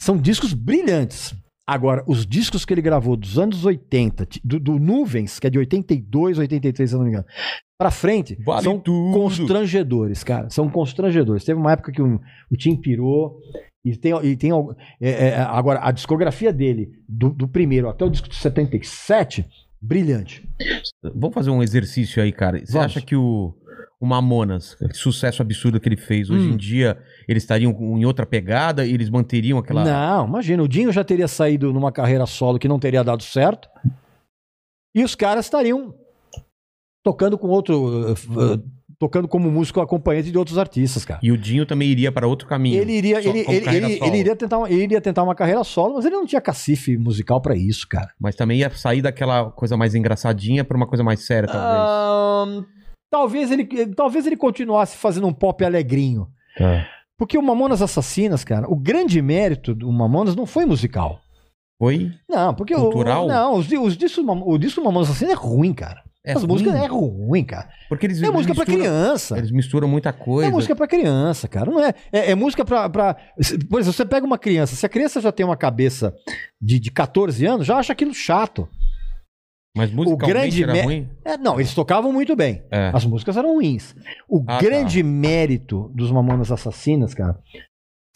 São 0.00 0.16
discos 0.16 0.52
brilhantes. 0.54 1.34
Agora, 1.66 2.04
os 2.06 2.26
discos 2.26 2.64
que 2.64 2.74
ele 2.74 2.82
gravou 2.82 3.16
dos 3.16 3.38
anos 3.38 3.64
80, 3.64 4.26
ti- 4.26 4.40
do, 4.44 4.58
do 4.60 4.78
Nuvens, 4.78 5.38
que 5.38 5.46
é 5.46 5.50
de 5.50 5.58
82, 5.58 6.38
83, 6.38 6.90
se 6.90 6.94
eu 6.94 6.98
não 6.98 7.04
me 7.06 7.10
engano, 7.12 7.26
pra 7.78 7.90
frente, 7.90 8.36
Vale 8.44 8.62
são 8.62 8.78
tudo. 8.78 9.12
constrangedores, 9.12 10.22
cara. 10.24 10.48
São 10.50 10.68
constrangedores. 10.68 11.44
Teve 11.44 11.58
uma 11.58 11.72
época 11.72 11.92
que 11.92 12.00
o, 12.02 12.20
o 12.50 12.56
Tim 12.56 12.76
pirou. 12.76 13.38
E 13.84 13.94
tem, 13.96 14.12
e 14.24 14.34
tem 14.36 14.50
é, 14.98 15.10
é, 15.10 15.36
agora, 15.40 15.80
a 15.82 15.92
discografia 15.92 16.50
dele, 16.52 16.90
do, 17.06 17.28
do 17.28 17.46
primeiro 17.46 17.86
até 17.88 18.02
o 18.02 18.08
disco 18.08 18.28
de 18.30 18.34
77, 18.36 19.44
brilhante. 19.78 20.48
Vamos 21.14 21.34
fazer 21.34 21.50
um 21.50 21.62
exercício 21.62 22.22
aí, 22.22 22.32
cara. 22.32 22.58
Você 22.64 22.72
Vamos. 22.72 22.86
acha 22.86 23.02
que 23.02 23.14
o, 23.14 23.54
o 24.00 24.06
Mamonas, 24.06 24.74
que 24.76 24.96
sucesso 24.96 25.42
absurdo 25.42 25.78
que 25.78 25.86
ele 25.86 25.98
fez, 25.98 26.30
hoje 26.30 26.48
Hum. 26.48 26.54
em 26.54 26.56
dia, 26.56 26.96
eles 27.28 27.42
estariam 27.42 27.72
em 27.72 28.06
outra 28.06 28.24
pegada 28.24 28.86
e 28.86 28.94
eles 28.94 29.10
manteriam 29.10 29.58
aquela. 29.58 29.84
Não, 29.84 30.26
imagina, 30.28 30.62
o 30.62 30.68
Dinho 30.68 30.90
já 30.90 31.04
teria 31.04 31.28
saído 31.28 31.70
numa 31.70 31.92
carreira 31.92 32.24
solo 32.24 32.58
que 32.58 32.66
não 32.68 32.78
teria 32.78 33.04
dado 33.04 33.22
certo. 33.22 33.68
E 34.94 35.04
os 35.04 35.14
caras 35.14 35.44
estariam 35.44 35.94
tocando 37.04 37.38
com 37.38 37.48
outro. 37.48 38.12
uh, 38.12 38.74
tocando 38.98 39.28
como 39.28 39.50
músico 39.50 39.80
acompanhante 39.80 40.30
de 40.30 40.38
outros 40.38 40.56
artistas, 40.56 41.04
cara. 41.04 41.20
E 41.22 41.30
o 41.30 41.36
Dinho 41.36 41.66
também 41.66 41.88
iria 41.88 42.10
para 42.10 42.26
outro 42.26 42.48
caminho. 42.48 42.80
Ele 42.80 42.92
iria, 42.92 43.18
ele, 43.18 43.40
ele, 43.40 43.68
ele, 43.68 43.98
ele 44.02 44.16
iria 44.16 44.34
tentar 44.34 44.58
uma, 44.58 44.70
ele 44.70 44.84
iria 44.84 45.00
tentar 45.00 45.22
uma 45.22 45.34
carreira 45.34 45.62
solo, 45.62 45.94
mas 45.94 46.06
ele 46.06 46.14
não 46.14 46.24
tinha 46.24 46.40
cacife 46.40 46.96
musical 46.96 47.40
pra 47.40 47.54
isso, 47.54 47.86
cara. 47.88 48.10
Mas 48.18 48.34
também 48.34 48.60
ia 48.60 48.70
sair 48.70 49.02
daquela 49.02 49.50
coisa 49.50 49.76
mais 49.76 49.94
engraçadinha 49.94 50.64
pra 50.64 50.76
uma 50.76 50.86
coisa 50.86 51.04
mais 51.04 51.20
séria, 51.26 51.48
talvez. 51.48 51.80
Ahn, 51.80 52.64
talvez 53.10 53.50
ele, 53.50 53.66
talvez 53.94 54.26
ele 54.26 54.36
continuasse 54.36 54.96
fazendo 54.96 55.26
um 55.26 55.32
pop 55.32 55.62
alegrinho. 55.64 56.28
Tá. 56.56 56.86
Porque 57.18 57.36
o 57.36 57.42
Mamonas 57.42 57.82
Assassinas, 57.82 58.42
cara, 58.42 58.70
o 58.70 58.76
grande 58.76 59.20
mérito 59.20 59.74
do 59.74 59.92
Mamonas 59.92 60.34
não 60.34 60.46
foi 60.46 60.64
musical. 60.64 61.20
Foi? 61.78 62.12
Não, 62.28 62.54
porque 62.54 62.74
Cultural? 62.74 63.24
o. 63.24 63.28
Não, 63.28 63.54
os, 63.56 63.70
os 63.70 63.96
discos, 63.96 64.24
o 64.46 64.56
disco 64.56 64.82
Mamonas 64.82 65.10
Assassinas 65.10 65.34
é 65.34 65.36
ruim, 65.36 65.74
cara. 65.74 66.03
É 66.26 66.32
As 66.32 66.42
músicas 66.44 66.74
é 66.74 66.86
ruim, 66.86 67.44
cara. 67.44 67.68
Porque 67.88 68.06
eles, 68.06 68.16
É 68.16 68.24
eles 68.24 68.32
música 68.34 68.54
pra 68.54 68.64
misturam- 68.64 68.80
criança. 68.80 69.36
Eles 69.38 69.50
misturam 69.50 69.86
muita 69.86 70.10
coisa. 70.12 70.48
É 70.48 70.52
música 70.52 70.74
pra 70.74 70.86
criança, 70.88 71.46
cara. 71.46 71.70
Não 71.70 71.78
é, 71.84 71.92
é, 72.10 72.30
é 72.30 72.34
música 72.34 72.64
pra, 72.64 72.88
pra. 72.88 73.14
Por 73.68 73.80
exemplo, 73.80 73.92
você 73.92 74.06
pega 74.06 74.24
uma 74.24 74.38
criança, 74.38 74.74
se 74.74 74.86
a 74.86 74.88
criança 74.88 75.20
já 75.20 75.30
tem 75.30 75.44
uma 75.44 75.56
cabeça 75.56 76.14
de, 76.58 76.80
de 76.80 76.90
14 76.90 77.44
anos, 77.44 77.66
já 77.66 77.76
acha 77.76 77.92
aquilo 77.92 78.14
chato. 78.14 78.66
Mas 79.76 79.90
musicalmente 79.92 80.26
grande 80.32 80.62
era 80.62 80.82
ruim. 80.84 81.10
É, 81.24 81.36
não, 81.36 81.58
eles 81.60 81.74
tocavam 81.74 82.10
muito 82.12 82.34
bem. 82.36 82.62
É. 82.70 82.90
As 82.94 83.04
músicas 83.04 83.36
eram 83.36 83.54
ruins. 83.54 83.94
O 84.28 84.42
Ah, 84.46 84.58
grande 84.60 85.02
mérito 85.02 85.90
dos 85.94 86.10
Mamonas 86.10 86.50
Assassinas, 86.50 87.12
cara, 87.12 87.38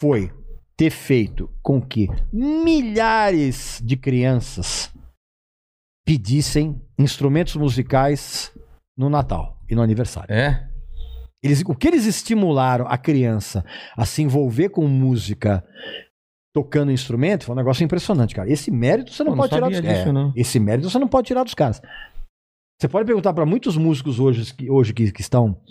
foi 0.01 0.31
ter 0.77 0.89
feito 0.89 1.49
com 1.61 1.79
que 1.81 2.07
milhares 2.31 3.81
de 3.83 3.97
crianças 3.97 4.89
pedissem 6.09 6.81
instrumentos 6.97 7.55
musicais 7.55 8.51
no 8.97 9.11
Natal 9.11 9.59
e 9.69 9.75
no 9.75 9.81
aniversário. 9.83 10.33
É? 10.33 10.67
Eles, 11.43 11.61
o 11.67 11.75
que 11.75 11.87
eles 11.87 12.05
estimularam 12.07 12.87
a 12.87 12.97
criança 12.97 13.63
a 13.95 14.05
se 14.07 14.23
envolver 14.23 14.69
com 14.69 14.87
música 14.87 15.63
tocando 16.51 16.91
instrumento, 16.91 17.45
foi 17.45 17.53
um 17.53 17.57
negócio 17.57 17.83
impressionante, 17.83 18.33
cara. 18.33 18.49
Esse 18.51 18.71
mérito 18.71 19.13
você 19.13 19.23
não, 19.23 19.33
Pô, 19.33 19.43
não 19.43 19.43
pode 19.43 19.53
tirar 19.53 19.67
dos 19.69 19.77
disso, 19.77 19.87
é. 19.91 20.03
Esse 20.35 20.59
mérito 20.59 20.89
você 20.89 20.97
não 20.97 21.07
pode 21.07 21.27
tirar 21.27 21.43
dos 21.43 21.53
caras. 21.53 21.79
Você 22.81 22.87
pode 22.87 23.05
perguntar 23.05 23.31
pra 23.33 23.45
muitos 23.45 23.77
músicos 23.77 24.19
hoje, 24.19 24.51
que, 24.55 24.67
hoje 24.67 24.93
que, 24.95 25.11
que 25.11 25.21
estão 25.21 25.61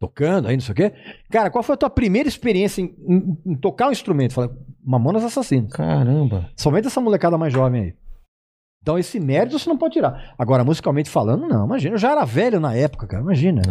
tocando 0.00 0.48
aí, 0.48 0.56
não 0.56 0.62
sei 0.62 0.72
o 0.72 0.76
quê. 0.76 0.92
Cara, 1.30 1.50
qual 1.50 1.62
foi 1.62 1.74
a 1.74 1.78
tua 1.78 1.90
primeira 1.90 2.26
experiência 2.26 2.80
em, 2.80 2.94
em- 3.06 3.38
em 3.52 3.54
tocar 3.54 3.88
um 3.88 3.92
instrumento? 3.92 4.32
Fala, 4.32 4.56
Mamonas 4.82 5.22
Assassinos. 5.24 5.70
Caramba. 5.74 6.48
Somente 6.56 6.86
essa 6.86 7.02
molecada 7.02 7.36
mais 7.36 7.52
jovem 7.52 7.82
aí. 7.82 7.94
Então 8.82 8.98
esse 8.98 9.18
mérito 9.20 9.58
você 9.58 9.68
não 9.68 9.78
pode 9.78 9.94
tirar. 9.94 10.34
Agora, 10.36 10.64
musicalmente 10.64 11.08
falando, 11.08 11.46
não. 11.48 11.64
Imagina, 11.64 11.94
eu 11.94 11.98
já 11.98 12.10
era 12.12 12.24
velho 12.24 12.58
na 12.60 12.74
época, 12.74 13.06
cara. 13.06 13.22
Imagina. 13.22 13.62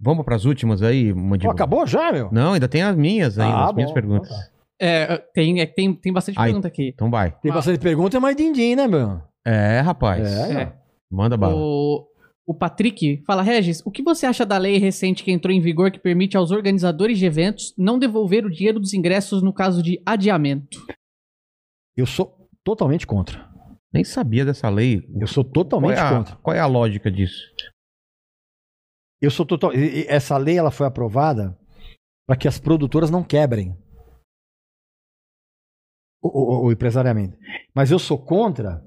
Vamos 0.00 0.24
pras 0.24 0.44
últimas 0.44 0.82
aí, 0.82 1.12
Mandíbula? 1.12 1.52
acabou 1.52 1.86
já, 1.86 2.10
meu? 2.12 2.28
Não, 2.32 2.54
ainda 2.54 2.68
tem 2.68 2.82
as 2.82 2.96
minhas 2.96 3.38
ainda, 3.38 3.54
Ah, 3.56 3.68
as 3.68 3.74
minhas 3.74 3.90
bom, 3.90 3.94
perguntas. 3.94 4.28
então 4.30 4.40
tá. 4.40 4.52
É, 4.80 5.16
tem, 5.32 5.60
é, 5.60 5.66
tem, 5.66 5.94
tem 5.94 6.12
bastante 6.12 6.36
Ai. 6.38 6.46
pergunta 6.48 6.66
aqui. 6.66 6.88
Então 6.92 7.08
vai. 7.08 7.30
Tem 7.40 7.52
bastante 7.52 7.78
pergunta, 7.78 8.18
mas 8.18 8.34
din-din, 8.34 8.74
né, 8.74 8.88
meu? 8.88 9.20
É, 9.46 9.80
rapaz. 9.80 10.26
É, 10.50 10.62
É. 10.62 10.72
Manda 11.10 11.36
bala. 11.36 11.54
O, 11.54 12.04
o 12.46 12.54
Patrick 12.54 13.22
fala, 13.26 13.42
Regis, 13.42 13.80
o 13.84 13.90
que 13.92 14.02
você 14.02 14.26
acha 14.26 14.44
da 14.46 14.58
lei 14.58 14.78
recente 14.78 15.22
que 15.22 15.30
entrou 15.30 15.52
em 15.54 15.60
vigor 15.60 15.90
que 15.92 16.00
permite 16.00 16.36
aos 16.36 16.50
organizadores 16.50 17.18
de 17.18 17.26
eventos 17.26 17.72
não 17.78 17.96
devolver 17.98 18.44
o 18.44 18.50
dinheiro 18.50 18.80
dos 18.80 18.92
ingressos 18.94 19.40
no 19.42 19.52
caso 19.52 19.82
de 19.82 20.00
adiamento? 20.04 20.84
Eu 21.96 22.06
sou 22.06 22.48
totalmente 22.64 23.06
contra. 23.06 23.51
Nem 23.92 24.04
sabia 24.04 24.44
dessa 24.44 24.68
lei. 24.68 25.02
Eu 25.20 25.26
sou 25.26 25.44
Qual 25.44 25.52
totalmente 25.52 25.98
é, 25.98 26.00
a, 26.00 26.16
contra. 26.16 26.36
qual 26.36 26.56
é 26.56 26.60
a 26.60 26.66
lógica 26.66 27.10
disso? 27.10 27.42
Eu 29.20 29.30
sou 29.30 29.44
total. 29.46 29.70
Essa 30.08 30.36
lei 30.36 30.56
ela 30.58 30.70
foi 30.70 30.86
aprovada 30.86 31.56
para 32.26 32.36
que 32.36 32.48
as 32.48 32.58
produtoras 32.58 33.10
não 33.10 33.22
quebrem 33.22 33.76
o, 36.22 36.28
o- 36.28 36.66
o 36.66 36.72
empresariamento. 36.72 37.36
Mas 37.74 37.90
eu 37.90 37.98
sou 37.98 38.18
contra 38.24 38.84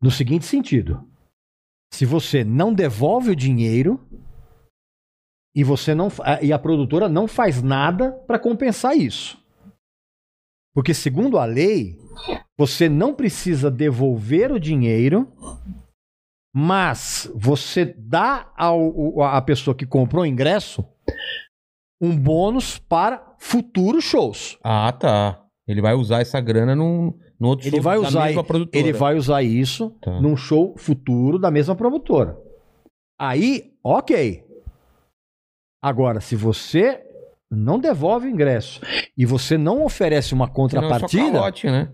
no 0.00 0.10
seguinte 0.10 0.44
sentido: 0.46 1.06
se 1.92 2.06
você 2.06 2.44
não 2.44 2.72
devolve 2.72 3.30
o 3.30 3.36
dinheiro 3.36 4.00
e 5.54 5.64
você 5.64 5.94
não 5.94 6.08
e 6.42 6.52
a 6.52 6.58
produtora 6.58 7.08
não 7.08 7.26
faz 7.26 7.62
nada 7.62 8.12
para 8.26 8.38
compensar 8.38 8.96
isso. 8.96 9.36
Porque 10.78 10.94
segundo 10.94 11.40
a 11.40 11.44
lei, 11.44 11.98
você 12.56 12.88
não 12.88 13.12
precisa 13.12 13.68
devolver 13.68 14.52
o 14.52 14.60
dinheiro 14.60 15.26
mas 16.54 17.28
você 17.34 17.84
dá 17.98 18.52
ao, 18.56 19.20
à 19.22 19.42
pessoa 19.42 19.74
que 19.74 19.84
comprou 19.84 20.22
o 20.22 20.26
ingresso 20.26 20.84
um 22.00 22.16
bônus 22.16 22.78
para 22.78 23.34
futuros 23.40 24.04
shows. 24.04 24.56
Ah, 24.62 24.92
tá. 24.92 25.44
Ele 25.66 25.82
vai 25.82 25.94
usar 25.94 26.20
essa 26.20 26.40
grana 26.40 26.76
num, 26.76 27.12
num 27.40 27.48
outro 27.48 27.66
Ele 27.66 27.76
show 27.76 27.82
vai 27.82 28.00
da 28.00 28.06
usar- 28.08 28.24
mesma 28.26 28.44
produtora. 28.44 28.78
Ele 28.78 28.92
vai 28.92 29.16
usar 29.16 29.42
isso 29.42 29.90
Tá. 30.00 30.20
num 30.20 30.36
show 30.36 30.76
futuro 30.78 31.40
da 31.40 31.50
mesma 31.50 31.74
promotora. 31.74 32.38
Aí, 33.20 33.72
ok. 33.82 34.44
Agora, 35.82 36.20
se 36.20 36.36
você 36.36 37.04
não 37.50 37.78
devolve 37.78 38.26
o 38.26 38.30
ingresso 38.30 38.80
e 39.16 39.24
você 39.24 39.56
não 39.56 39.84
oferece 39.84 40.34
uma 40.34 40.46
é 40.46 40.48
contrapartida, 40.48 41.32
calote, 41.32 41.66
né? 41.66 41.90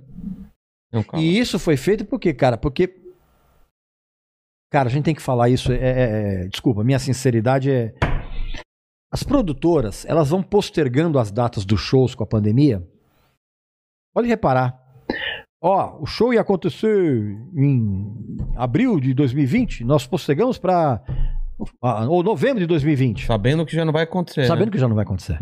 É 0.92 0.99
um. 0.99 1.05
E 1.18 1.39
isso 1.39 1.58
foi 1.58 1.76
feito 1.76 2.05
por 2.05 2.18
quê, 2.18 2.33
cara? 2.33 2.57
Porque. 2.57 3.00
Cara, 4.73 4.89
a 4.89 4.92
gente 4.92 5.05
tem 5.05 5.15
que 5.15 5.23
falar 5.23 5.49
isso. 5.49 5.73
é- 5.73 5.76
é- 5.76 6.44
é- 6.44 6.49
desculpa, 6.49 6.83
minha 6.83 6.99
sinceridade 6.99 7.70
é. 7.70 7.94
As 9.12 9.23
produtoras, 9.23 10.05
elas 10.07 10.31
vão 10.31 10.42
postergando 10.42 11.20
as 11.20 11.31
datas 11.31 11.65
dos 11.65 11.81
shows 11.81 12.15
com 12.16 12.24
a 12.24 12.26
pandemia. 12.26 12.84
Pode 14.12 14.26
reparar. 14.26 14.81
Ó, 15.62 16.02
o 16.02 16.07
show 16.07 16.34
ia 16.34 16.41
acontecer 16.41 17.23
em 17.57 18.36
abril 18.57 19.00
de 19.00 19.15
2020, 19.15 19.84
nós 19.84 20.07
postergamos 20.07 20.58
para. 20.58 21.02
Ou 22.08 22.23
novembro 22.23 22.60
de 22.60 22.66
2020. 22.66 23.26
Sabendo 23.26 23.65
que 23.65 23.74
já 23.74 23.84
não 23.84 23.92
vai 23.92 24.02
acontecer. 24.02 24.44
Sabendo 24.47 24.66
né? 24.66 24.73
que 24.73 24.78
já 24.78 24.89
não 24.89 24.94
vai 24.94 25.05
acontecer. 25.05 25.39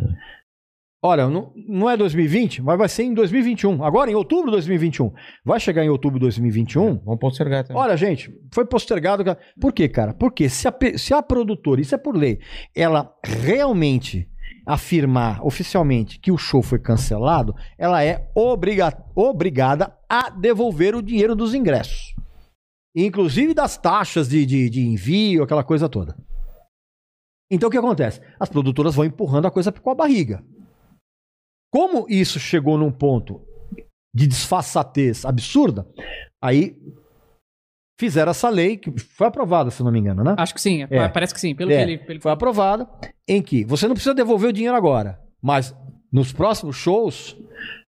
Olha, 1.05 1.29
não, 1.29 1.53
não 1.69 1.91
é 1.91 1.97
2020, 1.97 2.63
mas 2.63 2.79
vai 2.79 2.89
ser 2.89 3.03
em 3.03 3.13
2021. 3.13 3.83
Agora, 3.83 4.09
em 4.09 4.15
outubro 4.15 4.47
de 4.47 4.53
2021. 4.53 5.13
Vai 5.45 5.59
chegar 5.59 5.85
em 5.85 5.89
outubro 5.89 6.17
de 6.21 6.27
2021. 6.27 7.01
Vamos 7.05 7.19
postergar 7.19 7.65
também. 7.65 7.83
Olha, 7.83 7.97
gente, 7.97 8.33
foi 8.55 8.65
postergado. 8.65 9.25
Por 9.61 9.73
quê, 9.73 9.89
cara? 9.89 10.15
Porque 10.15 10.49
se 10.49 10.69
a, 10.69 10.75
se 10.97 11.13
a 11.13 11.21
produtora, 11.21 11.81
isso 11.81 11.93
é 11.95 11.99
por 11.99 12.17
lei, 12.17 12.39
ela 12.73 13.13
realmente 13.25 14.29
afirmar 14.65 15.45
oficialmente 15.45 16.21
que 16.21 16.31
o 16.31 16.39
show 16.39 16.63
foi 16.63 16.79
cancelado, 16.79 17.53
ela 17.77 18.05
é 18.05 18.29
obriga- 18.33 18.97
obrigada 19.13 19.93
a 20.09 20.31
devolver 20.31 20.95
o 20.95 21.03
dinheiro 21.03 21.35
dos 21.35 21.53
ingressos. 21.53 22.15
Inclusive 22.95 23.55
das 23.55 23.77
taxas 23.79 24.29
de, 24.29 24.45
de, 24.45 24.69
de 24.69 24.81
envio, 24.81 25.43
aquela 25.43 25.65
coisa 25.65 25.89
toda. 25.89 26.17
Então 27.51 27.69
o 27.69 27.73
que 27.73 27.79
acontece? 27.79 28.21
As 28.39 28.49
produtoras 28.49 28.95
vão 28.95 29.05
empurrando 29.05 29.47
a 29.47 29.51
coisa 29.51 29.71
com 29.73 29.91
a 29.91 29.95
barriga. 29.95 30.45
Como 31.73 32.07
isso 32.09 32.39
chegou 32.39 32.77
num 32.77 32.93
ponto 32.93 33.41
de 34.15 34.27
desfaçatez 34.27 35.25
absurda, 35.25 35.87
aí 36.43 36.77
fizeram 37.99 38.31
essa 38.31 38.49
lei 38.51 38.77
que 38.77 38.91
foi 38.99 39.27
aprovada, 39.27 39.71
se 39.71 39.83
não 39.83 39.91
me 39.93 39.99
engano, 39.99 40.23
né? 40.23 40.35
Acho 40.39 40.53
que 40.55 40.61
sim, 40.61 40.83
É. 40.83 41.09
parece 41.09 41.33
que 41.33 41.41
sim. 41.41 41.55
Pelo 41.55 41.71
É. 41.71 41.77
que 41.77 41.83
ele, 41.83 41.99
pelo 41.99 42.21
Foi 42.21 42.33
aprovada 42.33 42.89
em 43.27 43.43
que 43.43 43.65
você 43.65 43.87
não 43.87 43.95
precisa 43.95 44.15
devolver 44.15 44.51
o 44.51 44.53
dinheiro 44.53 44.77
agora, 44.77 45.21
mas 45.41 45.75
nos 46.13 46.33
próximos 46.33 46.77
shows 46.77 47.37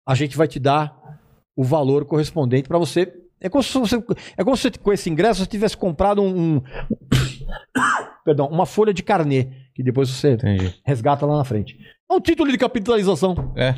a 0.07 0.13
gente 0.13 0.37
vai 0.37 0.47
te 0.47 0.59
dar 0.59 1.19
o 1.57 1.63
valor 1.63 2.05
correspondente 2.05 2.67
para 2.67 2.77
você. 2.77 3.20
É 3.41 3.49
como 3.49 3.63
se 3.63 3.77
você, 3.77 3.95
é 4.37 4.43
como 4.43 4.55
se 4.55 4.63
você, 4.63 4.71
com 4.77 4.93
esse 4.93 5.09
ingresso 5.09 5.39
você 5.41 5.47
tivesse 5.49 5.75
comprado 5.75 6.21
um, 6.21 6.55
um- 6.57 6.61
perdão, 8.23 8.47
uma 8.47 8.65
folha 8.65 8.93
de 8.93 9.01
carnê 9.03 9.49
que 9.73 9.81
depois 9.83 10.09
você 10.09 10.33
Entendi. 10.33 10.73
resgata 10.85 11.25
lá 11.25 11.37
na 11.37 11.43
frente. 11.43 11.77
É 12.09 12.13
um 12.13 12.19
título 12.19 12.51
de 12.51 12.57
capitalização. 12.57 13.53
É. 13.55 13.73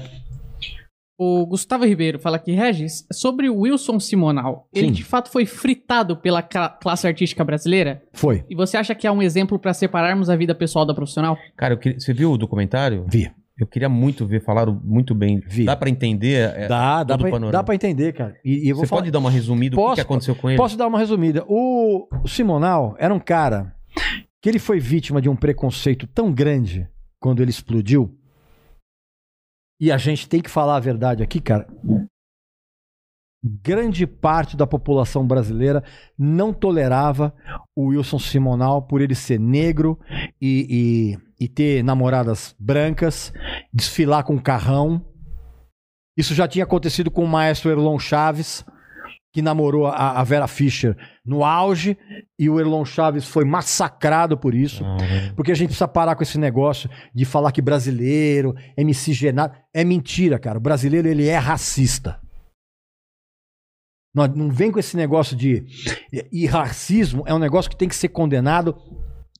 O 1.18 1.46
Gustavo 1.46 1.86
Ribeiro 1.86 2.18
fala 2.20 2.38
aqui, 2.38 2.52
Regis, 2.52 3.06
sobre 3.14 3.48
o 3.48 3.60
Wilson 3.60 4.00
Simonal, 4.00 4.68
ele 4.74 4.88
Sim. 4.88 4.94
de 4.94 5.04
fato 5.04 5.30
foi 5.30 5.46
fritado 5.46 6.18
pela 6.18 6.42
cla- 6.42 6.70
classe 6.70 7.06
artística 7.08 7.44
brasileira? 7.44 8.02
Foi. 8.12 8.44
E 8.50 8.56
você 8.56 8.76
acha 8.78 8.96
que 8.96 9.06
é 9.06 9.12
um 9.12 9.22
exemplo 9.22 9.60
pra 9.60 9.74
separarmos 9.76 10.30
a 10.30 10.36
vida 10.36 10.56
pessoal 10.56 10.86
da 10.86 10.94
profissional? 10.94 11.38
Cara, 11.56 11.76
eu 11.76 11.78
queria- 11.78 12.00
você 12.00 12.14
viu 12.14 12.32
o 12.32 12.38
documentário? 12.38 13.06
Vi. 13.08 13.32
Eu 13.58 13.68
queria 13.68 13.88
muito 13.88 14.26
ver, 14.26 14.42
falaram 14.44 14.80
muito 14.84 15.14
bem. 15.14 15.40
Vi. 15.48 15.66
Dá 15.66 15.76
pra 15.76 15.90
entender? 15.90 16.50
é, 16.56 16.68
Dá, 16.68 17.04
dá 17.04 17.18
pra, 17.18 17.38
dá 17.52 17.64
pra 17.64 17.76
entender, 17.76 18.12
cara. 18.14 18.36
E, 18.44 18.66
e 18.66 18.70
eu 18.70 18.76
vou 18.76 18.84
Você 18.84 18.90
falar, 18.90 19.02
pode 19.04 19.12
dar 19.12 19.20
uma 19.20 19.30
resumida 19.30 19.76
do 19.76 19.80
que 19.80 19.84
Posso- 19.84 19.96
que 19.96 20.02
aconteceu 20.02 20.36
com 20.36 20.50
ele? 20.50 20.58
Posso 20.58 20.76
dar 20.78 20.88
uma 20.88 20.98
resumida. 20.98 21.46
O, 21.48 22.08
o 22.24 22.28
Simonal 22.28 22.96
era 22.98 23.14
um 23.14 23.20
cara 23.20 23.76
que 24.42 24.50
ele 24.50 24.58
foi 24.60 24.80
vítima 24.80 25.22
de 25.22 25.30
um 25.30 25.36
preconceito 25.36 26.08
tão 26.08 26.32
grande 26.34 26.88
quando 27.20 27.42
ele 27.42 27.52
explodiu. 27.52 28.18
E 29.80 29.92
a 29.92 29.98
gente 29.98 30.28
tem 30.28 30.42
que 30.42 30.50
falar 30.50 30.78
a 30.78 30.80
verdade 30.80 31.22
aqui, 31.22 31.40
cara. 31.40 31.68
Grande 33.44 34.08
parte 34.08 34.56
da 34.56 34.66
população 34.66 35.28
brasileira 35.28 35.84
não 36.18 36.54
tolerava 36.54 37.34
o 37.76 37.88
Wilson 37.88 38.18
Simonal 38.18 38.84
por 38.84 39.02
ele 39.02 39.16
ser 39.16 39.38
negro 39.38 40.00
e, 40.42 41.18
e, 41.40 41.46
e 41.46 41.48
ter 41.50 41.84
namoradas 41.84 42.56
brancas, 42.58 43.34
desfilar 43.74 44.24
com 44.24 44.40
carrão. 44.40 45.06
Isso 46.16 46.34
já 46.34 46.48
tinha 46.48 46.64
acontecido 46.64 47.12
com 47.12 47.26
o 47.26 47.28
maestro 47.28 47.70
Erlon 47.70 48.00
Chaves, 48.00 48.64
que 49.34 49.42
namorou 49.42 49.88
a, 49.88 50.22
a 50.22 50.24
Vera 50.24 50.48
Fischer 50.48 50.96
no 51.26 51.44
auge, 51.44 51.98
e 52.40 52.50
o 52.50 52.60
Erlon 52.62 52.86
Chaves 52.86 53.26
foi 53.26 53.44
massacrado 53.44 54.38
por 54.38 54.56
isso. 54.56 54.86
Velho. 55.00 55.36
Porque 55.36 55.52
a 55.52 55.56
gente 55.56 55.70
precisa 55.70 55.88
parar 55.88 56.16
com 56.16 56.24
esse 56.24 56.38
negócio 56.38 56.90
de 57.14 57.26
falar 57.26 57.52
que 57.52 57.62
brasileiro 57.62 58.56
é 58.78 58.86
miscigenado. 58.86 59.54
É 59.74 59.84
mentira, 59.84 60.40
cara. 60.40 60.60
O 60.60 60.62
brasileiro, 60.62 61.10
ele 61.10 61.28
é 61.28 61.38
racista. 61.38 62.23
Não, 64.14 64.28
não 64.28 64.50
vem 64.52 64.72
com 64.72 64.80
esse 64.80 64.96
negócio 64.96 65.36
de... 65.36 65.66
E 66.32 66.46
racismo 66.46 67.24
é 67.26 67.34
um 67.34 67.40
negócio 67.40 67.70
que 67.70 67.78
tem 67.78 67.90
que 67.90 67.96
ser 67.96 68.10
condenado 68.10 68.76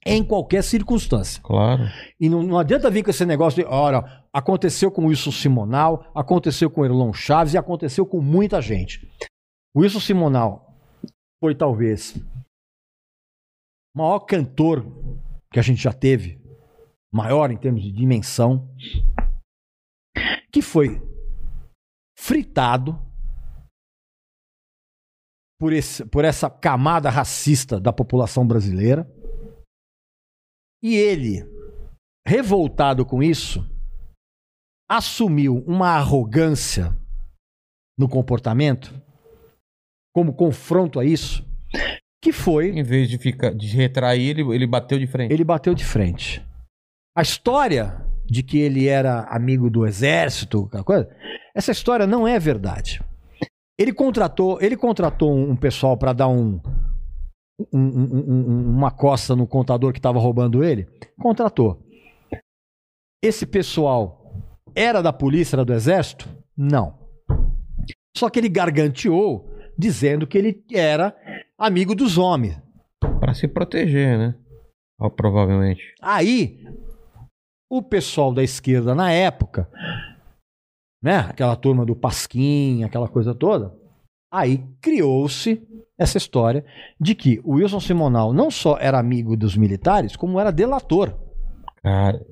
em 0.06 0.24
qualquer 0.24 0.64
circunstância. 0.64 1.42
Claro. 1.42 1.84
E 2.20 2.28
não, 2.28 2.44
não 2.44 2.58
adianta 2.58 2.90
vir 2.90 3.04
com 3.04 3.10
esse 3.10 3.26
negócio 3.26 3.64
de, 3.64 3.70
olha, 3.70 4.04
aconteceu 4.34 4.92
com 4.92 5.04
o 5.04 5.08
Wilson 5.08 5.32
Simonal, 5.32 6.12
aconteceu 6.14 6.70
com 6.70 6.82
o 6.82 6.86
Erlon 6.86 7.14
Chaves 7.14 7.54
e 7.54 7.58
aconteceu 7.58 8.06
com 8.06 8.20
muita 8.20 8.62
gente. 8.62 9.08
O 9.74 9.82
Wilson 9.82 10.00
Simonal 10.00 10.78
foi 11.42 11.56
talvez 11.56 12.16
o 13.96 14.00
maior 14.00 14.20
cantor 14.20 14.86
que 15.52 15.60
a 15.60 15.64
gente 15.64 15.82
já 15.82 15.94
teve, 15.94 16.42
maior 17.14 17.52
em 17.52 17.58
termos 17.58 17.84
de 17.84 17.92
dimensão, 17.92 18.70
que 20.52 20.62
foi 20.62 21.02
fritado 22.18 23.00
por, 25.60 25.74
esse, 25.74 26.06
por 26.06 26.26
essa 26.26 26.50
camada 26.50 27.10
racista 27.10 27.80
da 27.80 27.94
população 27.94 28.46
brasileira. 28.46 29.10
E 30.82 30.96
ele, 30.96 31.46
revoltado 32.28 33.06
com 33.06 33.24
isso, 33.24 33.66
assumiu 34.90 35.64
uma 35.66 35.92
arrogância 35.92 36.96
no 37.98 38.10
comportamento, 38.10 38.94
como 40.14 40.34
confronto 40.34 41.00
a 41.00 41.06
isso, 41.06 41.46
que 42.22 42.32
foi 42.32 42.70
Em 42.70 42.84
vez 42.84 43.10
de 43.10 43.18
ficar 43.18 43.54
de 43.54 43.68
retrair, 43.68 44.30
ele, 44.30 44.42
ele 44.56 44.68
bateu 44.68 44.98
de 44.98 45.08
frente. 45.08 45.34
ele 45.34 45.44
bateu 45.44 45.74
de 45.74 45.84
frente. 45.84 46.46
A 47.16 47.22
história 47.22 48.06
de 48.26 48.42
que 48.42 48.58
ele 48.58 48.88
era 48.88 49.22
amigo 49.24 49.70
do 49.70 49.86
exército, 49.86 50.70
coisa, 50.86 51.10
essa 51.54 51.72
história 51.72 52.08
não 52.08 52.28
é 52.28 52.40
verdade. 52.40 53.02
Ele 53.80 53.94
contratou, 53.94 54.62
ele 54.62 54.78
contratou 54.78 55.34
um 55.36 55.56
pessoal 55.56 55.98
para 55.98 56.14
dar 56.14 56.28
um, 56.28 56.60
um- 57.74 57.80
um- 57.80 58.26
um- 58.28 58.70
uma 58.78 58.92
costa 58.92 59.36
no 59.36 59.48
contador 59.48 59.92
que 59.92 60.00
estava 60.00 60.20
roubando 60.20 60.64
ele. 60.64 60.88
Contratou. 61.20 61.82
Esse 63.24 63.46
pessoal 63.46 64.22
era 64.76 65.02
da 65.02 65.12
polícia, 65.14 65.56
era 65.56 65.66
do 65.66 65.74
exército? 65.74 66.30
Não. 66.56 67.00
Só 68.16 68.30
que 68.30 68.40
ele 68.40 68.50
garganteou 68.50 69.50
dizendo 69.78 70.28
que 70.28 70.38
ele 70.38 70.64
era 70.72 71.16
amigo 71.58 71.96
dos 71.96 72.18
homens. 72.18 72.62
Pra 73.20 73.34
se 73.34 73.48
proteger, 73.48 74.18
né? 74.18 74.36
Provavelmente. 75.18 75.82
Aí, 76.02 76.64
o 77.70 77.82
pessoal 77.82 78.34
da 78.34 78.44
esquerda 78.44 78.94
na 78.94 79.12
época, 79.12 79.70
né, 81.04 81.18
aquela 81.18 81.56
turma 81.58 81.86
do 81.86 81.96
Pasquim, 81.96 82.84
aquela 82.86 83.10
coisa 83.10 83.36
toda, 83.36 83.76
aí 84.32 84.64
criou-se 84.82 85.62
essa 86.00 86.18
história 86.18 86.66
de 87.00 87.14
que 87.14 87.42
o 87.44 87.56
Wilson 87.56 87.82
Simonal 87.82 88.34
não 88.34 88.50
só 88.50 88.78
era 88.80 88.98
amigo 88.98 89.36
dos 89.36 89.58
militares, 89.58 90.16
como 90.16 90.40
era 90.40 90.50
delator. 90.50 91.14
Cara, 91.84 92.26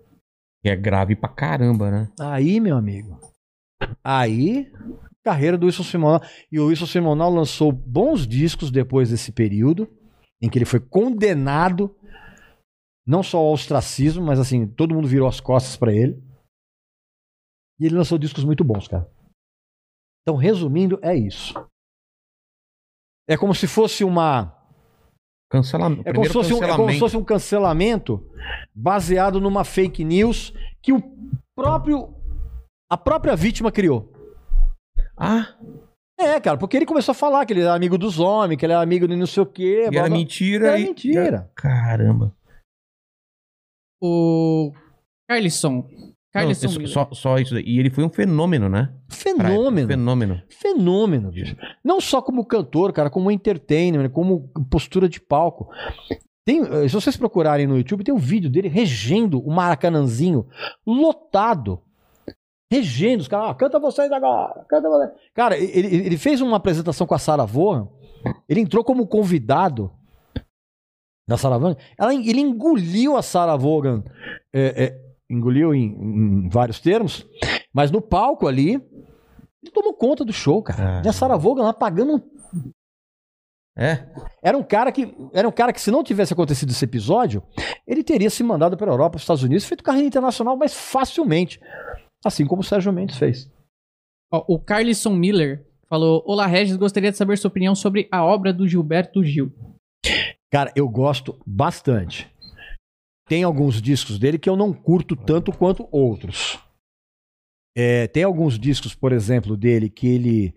é 0.64 0.76
grave 0.76 1.16
pra 1.16 1.28
caramba, 1.30 1.92
né? 1.92 2.10
Aí, 2.20 2.60
meu 2.62 2.78
amigo, 2.78 3.20
aí, 4.02 4.72
carreira 5.24 5.58
do 5.58 5.66
Wilson 5.66 5.84
Simonal. 5.84 6.22
E 6.50 6.58
o 6.58 6.68
Wilson 6.68 6.86
Simonal 6.86 7.30
lançou 7.30 7.72
bons 7.74 8.26
discos 8.26 8.72
depois 8.72 9.10
desse 9.10 9.34
período, 9.34 9.88
em 10.42 10.50
que 10.50 10.58
ele 10.58 10.66
foi 10.66 10.80
condenado 10.80 11.94
não 13.06 13.22
só 13.22 13.40
ao 13.40 13.52
ostracismo, 13.52 14.24
mas 14.24 14.40
assim, 14.40 14.66
todo 14.66 14.94
mundo 14.94 15.08
virou 15.08 15.28
as 15.28 15.42
costas 15.42 15.76
pra 15.76 15.94
ele. 15.94 16.31
E 17.82 17.86
ele 17.88 17.96
lançou 17.96 18.18
discos 18.20 18.44
muito 18.44 18.64
bons, 18.64 18.88
cara. 18.88 19.10
Então, 20.22 20.36
resumindo, 20.38 21.00
é 21.02 21.16
isso. 21.16 21.54
É 23.28 23.36
como 23.36 23.56
se 23.56 23.66
fosse 23.68 24.04
uma. 24.04 24.56
Cancelamento. 25.50 26.08
É 26.08 26.14
como, 26.14 26.26
se 26.28 26.32
fosse 26.34 26.54
um, 26.54 26.58
é 26.58 26.60
como 26.60 26.68
se 26.68 26.70
cancelamento. 26.70 27.00
fosse 27.00 27.18
um 27.18 27.24
cancelamento 27.26 28.32
baseado 28.74 29.42
numa 29.42 29.64
fake 29.64 30.04
news 30.04 30.54
que 30.82 30.94
o 30.94 31.02
próprio. 31.56 32.14
A 32.90 32.98
própria 32.98 33.36
vítima 33.36 33.72
criou. 33.72 34.12
Ah, 35.18 35.56
É, 36.20 36.40
cara, 36.40 36.58
porque 36.58 36.78
ele 36.78 36.86
começou 36.86 37.14
a 37.14 37.16
falar 37.16 37.46
que 37.46 37.54
ele 37.54 37.62
era 37.62 37.74
amigo 37.74 37.98
dos 37.98 38.20
homens, 38.20 38.58
que 38.60 38.66
ele 38.66 38.74
era 38.74 38.82
amigo 38.84 39.08
de 39.08 39.16
não 39.16 39.26
sei 39.26 39.42
o 39.42 39.46
quê. 39.46 39.86
e 39.88 39.90
blá, 39.90 40.00
era 40.02 40.10
blá. 40.10 40.18
mentira. 40.18 40.68
Era 40.68 40.80
e- 40.80 40.84
mentira. 40.84 41.52
Caramba. 41.56 42.36
O 44.02 44.72
Carlisson. 45.30 45.88
Não, 46.34 46.50
isso- 46.50 46.68
Miller. 46.70 46.88
só, 46.88 47.10
só 47.12 47.38
isso 47.38 47.54
daí. 47.54 47.64
E 47.66 47.80
ele 47.80 47.90
foi 47.90 48.04
um 48.04 48.10
fenômeno, 48.10 48.70
né? 48.70 48.94
Fenômeno. 49.10 49.88
Fenômeno. 49.88 50.42
Fenômeno, 50.50 51.32
bicho. 51.32 51.56
Não 51.84 52.00
só 52.00 52.22
como 52.22 52.46
cantor, 52.46 52.94
cara, 52.94 53.10
como 53.10 53.30
entertainer, 53.30 54.10
como 54.10 54.50
postura 54.70 55.10
de 55.10 55.20
palco. 55.20 55.70
Tem, 56.46 56.62
eh, 56.62 56.88
se 56.88 56.96
vocês 56.96 57.18
procurarem 57.18 57.68
no 57.68 57.78
YouTube, 57.78 58.04
tem 58.04 58.14
um 58.14 58.18
vídeo 58.18 58.50
dele 58.50 58.68
regendo 58.70 59.40
o 59.46 59.52
Maracanãzinho 59.52 60.48
lotado. 60.88 61.82
Regendo, 62.72 63.22
os 63.22 63.28
caras, 63.28 63.50
ah, 63.50 63.54
canta 63.54 63.78
vocês 63.80 64.10
agora, 64.12 64.66
canta 64.70 64.88
vocês. 64.90 65.12
Cara, 65.34 65.58
ele, 65.58 65.94
ele 65.94 66.18
fez 66.18 66.40
uma 66.40 66.56
apresentação 66.56 67.06
com 67.06 67.14
a 67.14 67.20
Sarah 67.20 67.44
Vaughan, 67.44 67.90
ele 68.48 68.62
entrou 68.62 68.82
como 68.82 69.06
convidado 69.06 69.92
da 71.28 71.36
Sarah 71.38 71.58
Vaughan, 71.58 71.76
ela, 71.98 72.14
ele 72.16 72.40
engoliu 72.40 73.18
a 73.18 73.22
Sarah 73.22 73.58
Vaughan, 73.58 74.04
é, 74.54 74.84
é, 74.86 75.11
engoliu 75.32 75.74
em, 75.74 75.86
em 75.86 76.50
vários 76.50 76.80
termos, 76.80 77.28
mas 77.74 77.92
no 77.92 78.02
palco 78.02 78.48
ali, 78.48 78.74
ele 79.64 79.72
tomou 79.74 79.94
conta 79.94 80.26
do 80.26 80.34
show, 80.34 80.62
cara. 80.62 81.00
Ah. 81.00 81.02
E 81.06 81.08
a 81.08 81.14
Sarah 81.14 81.38
Vaughan 81.38 81.64
lá 81.64 81.74
pagando 81.74 82.22
É? 83.78 84.06
era 84.44 84.58
um 84.58 84.64
cara 84.64 84.92
que 84.92 85.16
era 85.34 85.48
um 85.48 85.52
cara 85.52 85.72
que 85.72 85.80
se 85.80 85.92
não 85.92 86.04
tivesse 86.04 86.34
acontecido 86.34 86.72
esse 86.72 86.84
episódio, 86.84 87.42
ele 87.88 88.04
teria 88.04 88.30
se 88.30 88.44
mandado 88.44 88.76
para 88.76 88.92
a 88.92 88.94
Europa, 88.94 89.12
para 89.12 89.18
os 89.18 89.24
Estados 89.24 89.44
Unidos, 89.44 89.66
feito 89.66 89.84
carreira 89.84 90.08
internacional 90.08 90.58
mais 90.58 90.74
facilmente, 90.74 91.60
assim 92.26 92.46
como 92.46 92.62
o 92.62 92.66
Sérgio 92.66 92.92
Mendes 92.92 93.18
fez. 93.18 93.50
Ó, 94.32 94.44
o 94.48 94.60
Carlisson 94.60 95.12
Miller 95.12 95.66
falou: 95.88 96.24
Olá, 96.26 96.48
Regis, 96.48 96.76
gostaria 96.76 97.12
de 97.12 97.18
saber 97.18 97.38
sua 97.38 97.50
opinião 97.50 97.76
sobre 97.76 98.08
a 98.12 98.24
obra 98.24 98.54
do 98.54 98.68
Gilberto 98.68 99.24
Gil. 99.24 99.52
Cara, 100.52 100.72
eu 100.76 100.88
gosto 100.88 101.40
bastante. 101.46 102.30
Tem 103.32 103.44
alguns 103.46 103.82
discos 103.82 104.20
dele 104.20 104.38
que 104.38 104.50
eu 104.50 104.58
não 104.58 104.74
curto 104.74 105.16
tanto 105.16 105.54
quanto 105.54 105.88
outros. 105.90 106.60
É, 107.74 108.06
tem 108.08 108.26
alguns 108.26 108.60
discos, 108.60 108.94
por 108.94 109.14
exemplo, 109.14 109.56
dele 109.56 109.90
que 109.90 110.06
ele 110.06 110.54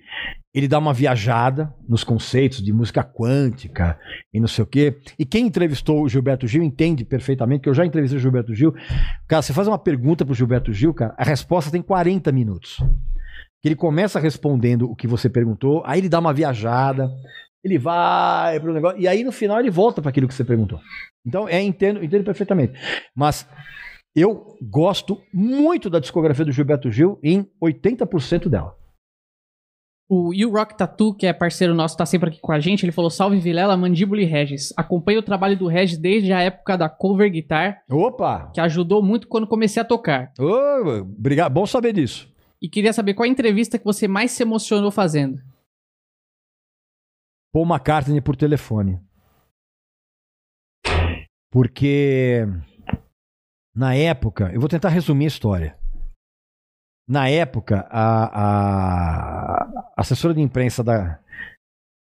ele 0.53 0.67
dá 0.67 0.81
uma 0.81 0.93
viajada 0.93 1.73
nos 1.89 2.03
conceitos 2.03 2.61
de 2.61 2.73
música 2.73 3.05
quântica 3.05 3.97
e 4.33 4.41
não 4.41 4.49
sei 4.49 4.65
o 4.65 4.67
quê. 4.67 4.99
E 5.17 5.25
quem 5.25 5.47
entrevistou 5.47 6.03
o 6.03 6.09
Gilberto 6.09 6.49
Gil 6.49 6.65
entende 6.65 7.05
perfeitamente, 7.05 7.63
que 7.63 7.69
eu 7.69 7.75
já 7.75 7.87
entrevistei 7.87 8.19
o 8.19 8.21
Gilberto 8.21 8.53
Gil. 8.53 8.75
Cara, 9.29 9.41
você 9.41 9.53
faz 9.53 9.69
uma 9.69 9.79
pergunta 9.79 10.25
pro 10.25 10.35
Gilberto 10.35 10.73
Gil, 10.73 10.93
cara, 10.93 11.15
a 11.17 11.23
resposta 11.23 11.71
tem 11.71 11.81
40 11.81 12.33
minutos. 12.33 12.79
Que 13.63 13.69
ele 13.69 13.77
começa 13.77 14.19
respondendo 14.19 14.91
o 14.91 14.97
que 14.97 15.07
você 15.07 15.29
perguntou, 15.29 15.81
aí 15.87 16.01
ele 16.01 16.09
dá 16.09 16.19
uma 16.19 16.35
viajada, 16.35 17.09
ele 17.65 17.79
vai 17.79 18.61
pro 18.61 18.75
negócio, 18.75 19.01
e 19.01 19.09
aí 19.09 19.25
no 19.25 19.33
final 19.33 19.59
ele 19.59 19.71
volta 19.71 20.03
para 20.03 20.11
aquilo 20.11 20.29
que 20.29 20.35
você 20.35 20.45
perguntou. 20.45 20.79
Então, 21.27 21.49
é, 21.49 21.63
entendo, 21.63 22.05
entendo 22.05 22.23
perfeitamente. 22.23 22.79
Mas 23.17 23.49
eu 24.15 24.57
gosto 24.63 25.21
muito 25.33 25.89
da 25.89 25.99
discografia 25.99 26.45
do 26.45 26.53
Gilberto 26.53 26.91
Gil 26.91 27.19
em 27.23 27.49
80% 27.63 28.49
dela. 28.49 28.77
O 30.07 30.35
You 30.35 30.51
Rock 30.51 30.77
Tattoo, 30.77 31.15
que 31.15 31.27
é 31.27 31.33
parceiro 31.33 31.75
nosso, 31.75 31.97
tá 31.97 32.05
sempre 32.05 32.29
aqui 32.29 32.39
com 32.39 32.53
a 32.53 32.61
gente. 32.61 32.85
Ele 32.85 32.93
falou: 32.93 33.09
Salve 33.09 33.41
Vilela, 33.41 33.75
Mandíbula 33.75 34.21
e 34.21 34.27
Regis. 34.27 34.73
Acompanho 34.77 35.21
o 35.21 35.23
trabalho 35.23 35.57
do 35.57 35.67
Regis 35.67 35.97
desde 35.97 36.31
a 36.31 36.43
época 36.43 36.77
da 36.77 36.91
cover 36.91 37.31
guitar, 37.31 37.83
Opa! 37.91 38.51
que 38.53 38.61
ajudou 38.61 39.03
muito 39.03 39.27
quando 39.27 39.47
comecei 39.47 39.81
a 39.81 39.85
tocar. 39.85 40.31
Ô, 40.39 41.01
obrigado, 41.01 41.53
bom 41.53 41.65
saber 41.65 41.95
disso. 41.95 42.29
E 42.61 42.69
queria 42.69 42.93
saber 42.93 43.15
qual 43.15 43.25
a 43.25 43.29
entrevista 43.29 43.79
que 43.79 43.85
você 43.85 44.07
mais 44.07 44.31
se 44.31 44.43
emocionou 44.43 44.91
fazendo. 44.91 45.41
Paul 47.55 47.67
McCartney 47.67 48.21
por 48.21 48.35
telefone. 48.35 49.01
Porque 51.53 52.41
na 53.73 53.95
época, 53.95 54.53
eu 54.53 54.59
vou 54.59 54.69
tentar 54.69 54.89
resumir 54.89 55.27
a 55.27 55.29
história. 55.29 55.79
Na 57.09 57.29
época, 57.29 57.87
a, 57.89 58.41
a 59.69 59.93
assessora 59.97 60.35
de 60.35 60.41
imprensa 60.41 60.83
da, 60.83 61.21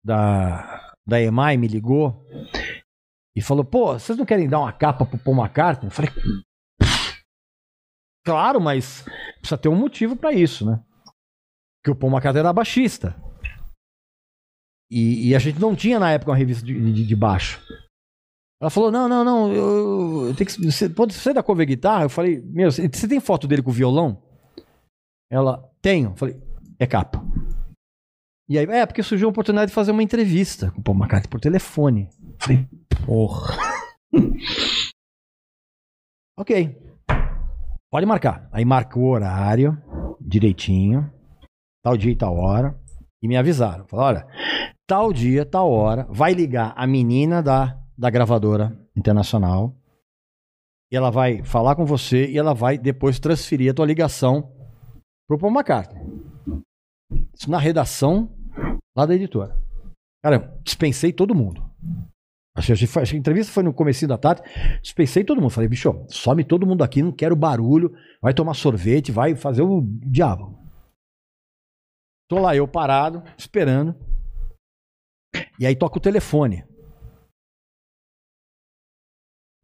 da, 0.03 0.93
da 1.07 1.21
EMAI 1.21 1.55
me 1.55 1.69
ligou 1.69 2.27
e 3.33 3.41
falou: 3.41 3.63
pô, 3.63 3.93
vocês 3.93 4.17
não 4.17 4.25
querem 4.25 4.49
dar 4.49 4.59
uma 4.59 4.73
capa 4.73 5.05
pro 5.05 5.17
Paul 5.17 5.37
McCartney? 5.37 5.87
Eu 5.87 5.91
falei: 5.91 6.11
claro, 8.25 8.59
mas 8.59 9.05
precisa 9.37 9.57
ter 9.57 9.69
um 9.69 9.75
motivo 9.75 10.17
pra 10.17 10.33
isso, 10.33 10.69
né? 10.69 10.83
Porque 11.77 11.91
o 11.91 11.95
Paul 11.95 12.11
McCartney 12.11 12.41
era 12.41 12.51
baixista. 12.51 13.28
E, 14.91 15.29
e 15.29 15.35
a 15.35 15.39
gente 15.39 15.59
não 15.59 15.75
tinha 15.75 15.99
na 15.99 16.11
época 16.11 16.31
uma 16.31 16.37
revista 16.37 16.65
de, 16.65 16.93
de, 16.93 17.05
de 17.05 17.15
baixo. 17.15 17.61
Ela 18.61 18.69
falou: 18.69 18.91
não, 18.91 19.07
não, 19.07 19.23
não, 19.23 19.53
eu, 19.53 20.27
eu 20.27 20.35
tenho 20.35 20.49
que, 20.49 20.65
você, 20.65 20.89
pode 20.89 21.13
ser 21.13 21.33
da 21.33 21.43
cover 21.43 21.65
guitarra? 21.65 22.05
Eu 22.05 22.09
falei: 22.09 22.41
meu, 22.41 22.71
você 22.71 22.87
você 22.87 23.07
tem 23.07 23.19
foto 23.19 23.47
dele 23.47 23.61
com 23.61 23.71
violão? 23.71 24.21
Ela: 25.31 25.63
tenho. 25.81 26.09
Eu 26.09 26.15
falei: 26.15 26.41
é 26.79 26.87
capa. 26.87 27.23
E 28.49 28.57
aí, 28.57 28.65
é, 28.65 28.85
porque 28.85 29.03
surgiu 29.03 29.27
a 29.27 29.31
oportunidade 29.31 29.69
de 29.69 29.75
fazer 29.75 29.91
uma 29.91 30.01
entrevista 30.01 30.71
com 30.71 30.81
o 30.81 30.83
Paul 30.83 30.97
McCartney 30.97 31.29
por 31.29 31.39
telefone. 31.39 32.09
Eu 32.21 32.35
falei: 32.39 32.67
Porra. 33.05 33.55
ok. 36.37 36.75
Pode 37.91 38.05
marcar. 38.05 38.49
Aí 38.51 38.65
marcou 38.65 39.03
o 39.03 39.09
horário 39.09 39.81
direitinho, 40.19 41.11
tal 41.83 41.97
dia 41.97 42.11
e 42.11 42.15
tal 42.15 42.35
hora, 42.35 42.78
e 43.21 43.27
me 43.27 43.37
avisaram. 43.37 43.85
Falaram: 43.87 44.19
olha, 44.19 44.27
tal 44.87 45.11
dia, 45.13 45.45
tal 45.45 45.69
hora, 45.71 46.05
vai 46.09 46.33
ligar 46.33 46.73
a 46.75 46.85
menina 46.87 47.41
da, 47.41 47.79
da 47.97 48.09
gravadora 48.09 48.77
internacional, 48.95 49.75
e 50.91 50.95
ela 50.95 51.09
vai 51.09 51.43
falar 51.43 51.75
com 51.75 51.85
você 51.85 52.27
e 52.29 52.37
ela 52.37 52.53
vai 52.53 52.77
depois 52.77 53.19
transferir 53.19 53.71
a 53.71 53.73
tua 53.73 53.85
ligação 53.85 54.51
pro 55.27 55.37
Paul 55.37 55.53
McCartney. 55.53 56.01
Isso 57.33 57.49
na 57.49 57.59
redação 57.59 58.31
lá 58.97 59.05
da 59.05 59.15
editora. 59.15 59.55
Cara, 60.23 60.57
dispensei 60.63 61.13
todo 61.13 61.35
mundo. 61.35 61.63
A 62.57 62.61
gente 62.61 62.87
faz- 62.87 63.13
a 63.13 63.15
entrevista 63.15 63.53
foi 63.53 63.63
no 63.63 63.73
comecinho 63.73 64.09
da 64.09 64.17
tarde. 64.17 64.41
Dispensei 64.81 65.23
todo 65.23 65.39
mundo. 65.39 65.51
Falei, 65.51 65.69
bicho, 65.69 66.03
some 66.09 66.43
todo 66.43 66.67
mundo 66.67 66.83
aqui, 66.83 67.01
não 67.01 67.11
quero 67.11 67.35
barulho. 67.35 67.93
Vai 68.21 68.33
tomar 68.33 68.53
sorvete, 68.53 69.11
vai 69.13 69.33
fazer 69.35 69.61
o 69.61 69.81
diabo. 69.81 70.59
Tô 72.29 72.39
lá 72.39 72.55
eu 72.55 72.67
parado, 72.67 73.23
esperando. 73.35 73.95
E 75.59 75.65
aí 75.65 75.75
toca 75.75 75.97
o 75.97 76.01
telefone. 76.01 76.63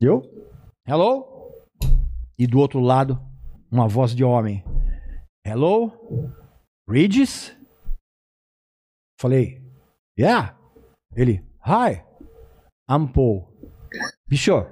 Eu? 0.01 0.23
Hello? 0.87 1.53
E 2.39 2.47
do 2.47 2.57
outro 2.57 2.79
lado, 2.79 3.19
uma 3.71 3.87
voz 3.87 4.15
de 4.15 4.23
homem. 4.23 4.63
Hello? 5.45 5.91
Regis? 6.89 7.55
Falei, 9.21 9.61
yeah. 10.17 10.59
Ele, 11.15 11.45
hi, 11.63 12.03
I'm 12.89 13.07
Paul. 13.13 13.47
Bicho, 14.27 14.65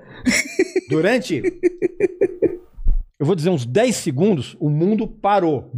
durante, 0.90 1.44
eu 3.24 3.26
vou 3.26 3.36
dizer 3.36 3.50
uns 3.50 3.66
10 3.66 3.96
segundos, 3.96 4.58
o 4.60 4.70
mundo 4.70 5.08
parou. 5.08 5.72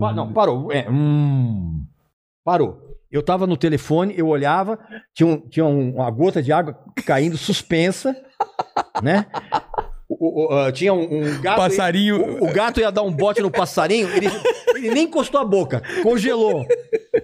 Pa- 0.00 0.12
não, 0.12 0.32
parou. 0.32 0.72
É, 0.72 0.90
hum, 0.90 1.84
parou. 2.44 2.98
Eu 3.10 3.22
tava 3.22 3.46
no 3.46 3.56
telefone, 3.56 4.12
eu 4.16 4.26
olhava, 4.26 4.76
tinha, 5.14 5.26
um- 5.28 5.40
tinha 5.48 5.64
um- 5.64 5.94
uma 5.94 6.10
gota 6.10 6.42
de 6.42 6.50
água 6.52 6.76
caindo 7.06 7.38
suspensa, 7.38 8.14
né? 9.02 9.26
O- 10.08 10.46
o- 10.46 10.58
ah, 10.58 10.72
tinha 10.72 10.92
um, 10.92 11.02
um 11.22 11.40
gato. 11.40 11.58
Passarinho. 11.58 12.40
O, 12.42 12.48
o 12.48 12.52
gato 12.52 12.80
ia 12.80 12.90
dar 12.90 13.02
um 13.02 13.12
bote 13.12 13.40
no 13.40 13.52
passarinho, 13.52 14.08
ele, 14.08 14.26
ele 14.74 14.90
nem 14.90 15.04
encostou 15.04 15.40
a 15.40 15.44
boca, 15.44 15.80
congelou. 16.02 16.66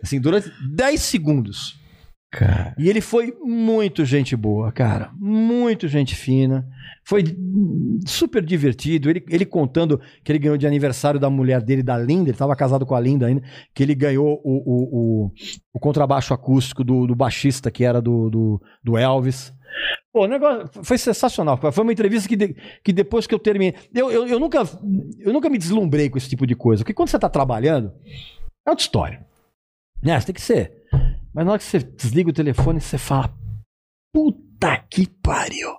Assim, 0.03 0.21
durante 0.21 0.49
10 0.73 1.01
segundos. 1.03 1.83
Cara. 2.39 2.75
E 2.77 2.89
ele 2.89 3.01
foi 3.01 3.33
muito 3.43 4.05
gente 4.05 4.35
boa, 4.35 4.73
cara. 4.73 5.11
Muito 5.19 5.87
gente 5.87 6.15
fina. 6.17 6.67
Foi 7.05 7.23
super 8.07 8.45
divertido. 8.45 9.09
Ele, 9.09 9.25
ele 9.29 9.45
contando 9.47 10.01
que 10.25 10.33
ele 10.33 10.39
ganhou 10.41 10.57
de 10.57 10.67
aniversário 10.67 11.21
da 11.21 11.31
mulher 11.31 11.63
dele, 11.63 11.83
da 11.83 11.97
Linda. 11.97 12.25
Ele 12.25 12.31
estava 12.33 12.57
casado 12.57 12.85
com 12.85 12.95
a 12.95 13.01
Linda 13.01 13.27
ainda. 13.27 13.43
Que 13.73 13.83
ele 13.85 13.95
ganhou 13.95 14.41
o, 14.43 14.57
o, 14.57 15.25
o, 15.27 15.31
o 15.75 15.79
contrabaixo 15.79 16.35
acústico 16.35 16.83
do, 16.83 17.07
do 17.07 17.15
baixista, 17.15 17.71
que 17.71 17.85
era 17.85 18.03
do, 18.03 18.29
do, 18.31 18.63
do 18.83 18.99
Elvis. 18.99 19.53
Pô, 20.13 20.25
o 20.25 20.29
negócio 20.29 20.69
foi 20.83 20.99
sensacional. 20.99 21.57
Foi 21.57 21.83
uma 21.85 21.93
entrevista 21.93 22.29
que, 22.29 22.37
de- 22.37 22.57
que 22.83 22.93
depois 22.93 23.27
que 23.27 23.35
eu 23.35 23.39
terminei. 23.39 23.75
Eu, 23.95 24.11
eu, 24.11 24.27
eu, 24.27 24.41
nunca, 24.41 24.59
eu 25.21 25.33
nunca 25.33 25.49
me 25.49 25.59
deslumbrei 25.59 26.09
com 26.11 26.19
esse 26.19 26.29
tipo 26.29 26.47
de 26.47 26.55
coisa. 26.57 26.83
Porque 26.83 26.95
quando 26.95 27.09
você 27.11 27.17
está 27.17 27.29
trabalhando, 27.29 27.93
é 28.67 28.71
outra 28.71 28.83
história. 28.83 29.25
Né? 30.03 30.19
Você 30.19 30.27
tem 30.27 30.35
que 30.35 30.43
ser. 30.43 30.84
Mas 31.35 31.45
na 31.45 31.53
hora 31.53 31.59
que 31.59 31.65
você 31.65 31.79
desliga 31.81 32.31
o 32.31 32.35
telefone, 32.35 32.81
você 32.81 32.97
fala: 32.97 33.35
Puta 34.15 34.79
que 34.91 35.09
pariu. 35.21 35.77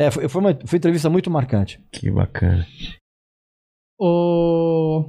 É, 0.00 0.10
foi, 0.10 0.28
foi 0.28 0.40
uma, 0.40 0.50
foi 0.66 0.76
uma 0.76 0.78
entrevista 0.78 1.10
muito 1.10 1.30
marcante. 1.30 1.78
Que 1.92 2.10
bacana. 2.10 2.66
O... 4.00 5.04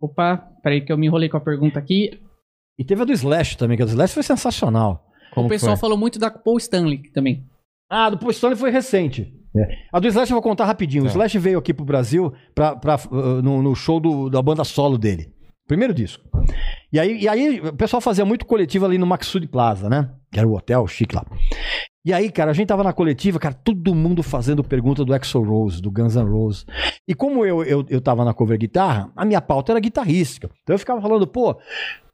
Opa, 0.00 0.36
peraí 0.62 0.84
que 0.84 0.92
eu 0.92 0.98
me 0.98 1.06
enrolei 1.06 1.28
com 1.28 1.36
a 1.36 1.40
pergunta 1.40 1.78
aqui. 1.78 2.20
E 2.78 2.84
teve 2.84 3.02
a 3.02 3.04
do 3.04 3.12
Slash 3.12 3.56
também, 3.56 3.76
que 3.76 3.82
a 3.82 3.86
do 3.86 3.90
Slash 3.92 4.14
foi 4.14 4.22
sensacional. 4.22 5.10
Como 5.32 5.46
o 5.46 5.48
pessoal 5.48 5.76
foi? 5.76 5.80
falou 5.80 5.96
muito 5.98 6.18
da 6.18 6.30
Paul 6.30 6.58
Stanley 6.58 7.10
também. 7.10 7.48
Ah, 7.90 8.06
a 8.06 8.10
do 8.10 8.18
Paul 8.18 8.30
Stanley 8.30 8.56
foi 8.58 8.70
recente. 8.70 9.32
A 9.92 10.00
do 10.00 10.06
Slash 10.08 10.30
eu 10.30 10.34
vou 10.36 10.42
contar 10.42 10.64
rapidinho. 10.66 11.04
O 11.04 11.06
Tá. 11.06 11.12
Slash 11.12 11.38
veio 11.38 11.58
aqui 11.58 11.72
pro 11.72 11.84
Brasil 11.84 12.32
pra, 12.54 12.76
pra, 12.76 12.96
uh, 13.10 13.40
no, 13.42 13.62
no 13.62 13.74
show 13.74 13.98
do- 14.00 14.28
da 14.28 14.42
banda 14.42 14.64
solo 14.64 14.98
dele. 14.98 15.32
Primeiro 15.66 15.94
disco. 15.94 16.22
E 16.92 17.00
aí, 17.00 17.22
e 17.22 17.28
aí 17.28 17.60
o 17.60 17.72
pessoal 17.72 18.00
fazia 18.00 18.24
muito 18.24 18.44
coletivo 18.44 18.84
ali 18.84 18.98
no 18.98 19.06
Maxud 19.06 19.46
Plaza, 19.48 19.88
né? 19.88 20.10
Que 20.30 20.38
era 20.38 20.46
o 20.46 20.54
hotel 20.54 20.86
chique 20.86 21.14
lá. 21.14 21.24
E 22.04 22.12
aí, 22.12 22.30
cara, 22.30 22.50
a 22.50 22.54
gente 22.54 22.68
tava 22.68 22.84
na 22.84 22.92
coletiva, 22.92 23.38
cara, 23.38 23.54
todo 23.54 23.94
mundo 23.94 24.22
fazendo 24.22 24.62
pergunta 24.62 25.04
do 25.04 25.14
Axl 25.14 25.42
Rose, 25.42 25.80
do 25.80 25.90
Guns 25.90 26.16
N' 26.16 26.28
Roses. 26.28 26.66
E 27.08 27.14
como 27.14 27.46
eu, 27.46 27.64
eu, 27.64 27.86
eu 27.88 28.00
tava 28.00 28.24
na 28.26 28.34
cover 28.34 28.58
guitarra, 28.58 29.10
a 29.16 29.24
minha 29.24 29.40
pauta 29.40 29.72
era 29.72 29.80
guitarrística. 29.80 30.50
Então 30.62 30.74
eu 30.74 30.78
ficava 30.78 31.00
falando, 31.00 31.26
pô, 31.26 31.58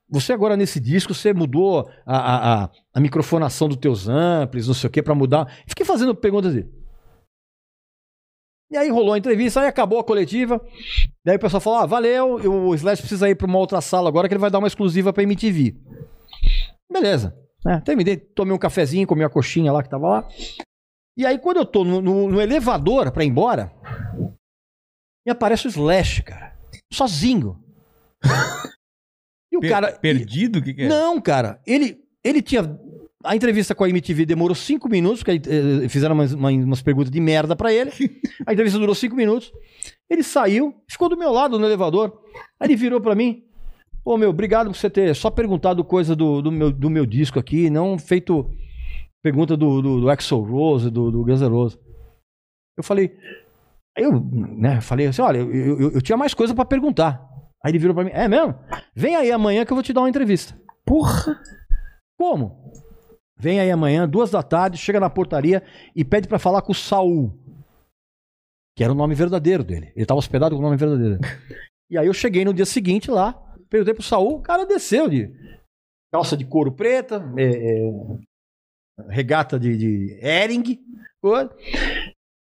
você 0.08 0.32
agora 0.32 0.56
nesse 0.56 0.78
disco, 0.78 1.12
você 1.12 1.32
mudou 1.32 1.90
a, 2.06 2.16
a, 2.16 2.64
a, 2.64 2.70
a 2.94 3.00
microfonação 3.00 3.68
dos 3.68 3.78
teus 3.78 4.08
amplis, 4.08 4.68
não 4.68 4.74
sei 4.74 4.88
o 4.88 4.90
que, 4.90 5.02
pra 5.02 5.14
mudar. 5.14 5.52
Fiquei 5.66 5.84
fazendo 5.84 6.14
perguntas 6.14 6.54
assim. 6.54 6.68
E 8.72 8.76
aí 8.76 8.88
rolou 8.88 9.14
a 9.14 9.18
entrevista, 9.18 9.60
aí 9.60 9.66
acabou 9.66 9.98
a 9.98 10.04
coletiva. 10.04 10.60
Daí 11.24 11.36
o 11.36 11.40
pessoal 11.40 11.60
falou: 11.60 11.78
ah, 11.80 11.86
valeu, 11.86 12.34
o 12.34 12.74
Slash 12.74 13.02
precisa 13.02 13.28
ir 13.28 13.34
pra 13.34 13.46
uma 13.46 13.58
outra 13.58 13.80
sala 13.80 14.08
agora 14.08 14.28
que 14.28 14.34
ele 14.34 14.40
vai 14.40 14.50
dar 14.50 14.58
uma 14.58 14.68
exclusiva 14.68 15.12
pra 15.12 15.22
MTV. 15.24 15.76
Beleza. 16.92 17.36
né? 17.64 17.80
terminei, 17.84 18.16
tomei 18.16 18.54
um 18.54 18.58
cafezinho, 18.58 19.06
comi 19.06 19.24
a 19.24 19.28
coxinha 19.28 19.72
lá 19.72 19.82
que 19.82 19.88
tava 19.90 20.08
lá. 20.08 20.28
E 21.16 21.26
aí, 21.26 21.38
quando 21.38 21.58
eu 21.58 21.66
tô 21.66 21.84
no, 21.84 22.00
no- 22.00 22.28
no 22.30 22.40
elevador 22.40 23.10
pra 23.10 23.24
ir 23.24 23.28
embora, 23.28 23.72
me 25.26 25.32
aparece 25.32 25.66
o 25.66 25.68
Slash, 25.70 26.22
cara. 26.22 26.56
Sozinho. 26.92 27.62
E 29.52 29.56
o 29.56 29.60
Per- 29.60 29.68
cara. 29.70 29.92
Perdido? 29.98 30.60
O 30.60 30.62
que, 30.62 30.72
que 30.72 30.82
é? 30.82 30.88
Não, 30.88 31.20
cara. 31.20 31.60
Ele, 31.66 32.00
ele 32.22 32.40
tinha. 32.40 32.62
A 33.22 33.36
entrevista 33.36 33.74
com 33.74 33.84
a 33.84 33.88
MTV 33.90 34.24
demorou 34.24 34.54
cinco 34.54 34.88
minutos, 34.88 35.22
porque 35.22 35.42
eh, 35.48 35.88
fizeram 35.88 36.14
umas, 36.14 36.32
uma- 36.32 36.50
umas 36.50 36.80
perguntas 36.80 37.10
de 37.10 37.20
merda 37.20 37.54
pra 37.54 37.72
ele. 37.72 37.90
A 38.46 38.52
entrevista 38.52 38.78
durou 38.78 38.94
cinco 38.94 39.14
minutos. 39.14 39.52
Ele 40.08 40.22
saiu, 40.22 40.74
ficou 40.90 41.08
do 41.08 41.16
meu 41.18 41.30
lado 41.30 41.58
no 41.58 41.66
elevador. 41.66 42.18
Aí 42.58 42.68
ele 42.68 42.76
virou 42.76 43.00
pra 43.00 43.14
mim. 43.14 43.44
Pô, 44.02 44.16
meu, 44.16 44.30
obrigado 44.30 44.68
por 44.68 44.76
você 44.76 44.88
ter 44.88 45.14
só 45.14 45.30
perguntado 45.30 45.84
coisa 45.84 46.16
do, 46.16 46.40
do, 46.40 46.50
meu, 46.50 46.72
do 46.72 46.88
meu 46.88 47.04
disco 47.04 47.38
aqui, 47.38 47.68
não 47.68 47.98
feito 47.98 48.50
pergunta 49.22 49.54
do, 49.54 49.82
do, 49.82 50.00
do 50.00 50.08
Axl 50.10 50.40
Rose, 50.40 50.90
do, 50.90 51.10
do 51.10 51.22
Guns 51.22 51.42
N' 51.42 51.48
Roses. 51.50 51.78
Eu 52.78 52.82
falei. 52.82 53.14
Eu, 53.96 54.18
né, 54.22 54.80
falei 54.80 55.08
assim: 55.08 55.20
olha, 55.20 55.38
eu, 55.38 55.52
eu, 55.78 55.90
eu 55.92 56.00
tinha 56.02 56.16
mais 56.16 56.32
coisa 56.32 56.54
pra 56.54 56.64
perguntar. 56.64 57.22
Aí 57.62 57.70
ele 57.70 57.78
virou 57.78 57.94
pra 57.94 58.02
mim: 58.04 58.10
é 58.14 58.26
mesmo? 58.26 58.54
Vem 58.96 59.14
aí 59.14 59.30
amanhã 59.30 59.66
que 59.66 59.72
eu 59.72 59.76
vou 59.76 59.82
te 59.84 59.92
dar 59.92 60.00
uma 60.00 60.08
entrevista. 60.08 60.58
Porra! 60.86 61.38
Como? 62.18 62.72
Vem 63.40 63.58
aí 63.58 63.70
amanhã, 63.70 64.06
duas 64.06 64.30
da 64.30 64.42
tarde, 64.42 64.76
chega 64.76 65.00
na 65.00 65.08
portaria 65.08 65.62
e 65.96 66.04
pede 66.04 66.28
pra 66.28 66.38
falar 66.38 66.60
com 66.60 66.72
o 66.72 66.74
Saul. 66.74 67.32
Que 68.76 68.84
era 68.84 68.92
o 68.92 68.96
nome 68.96 69.14
verdadeiro 69.14 69.64
dele. 69.64 69.90
Ele 69.96 70.04
tava 70.04 70.18
hospedado 70.18 70.54
com 70.54 70.60
o 70.60 70.64
nome 70.64 70.76
verdadeiro. 70.76 71.18
e 71.90 71.96
aí 71.96 72.06
eu 72.06 72.12
cheguei 72.12 72.44
no 72.44 72.52
dia 72.52 72.66
seguinte 72.66 73.10
lá, 73.10 73.32
perguntei 73.70 73.94
pro 73.94 74.02
Saul, 74.02 74.36
o 74.36 74.42
cara 74.42 74.66
desceu 74.66 75.08
de 75.08 75.32
calça 76.12 76.36
de 76.36 76.44
couro 76.44 76.70
preta, 76.70 77.24
é, 77.38 77.78
é, 77.78 77.92
regata 79.08 79.58
de, 79.58 79.74
de 79.74 80.18
Hering, 80.20 80.78
coisa, 81.22 81.50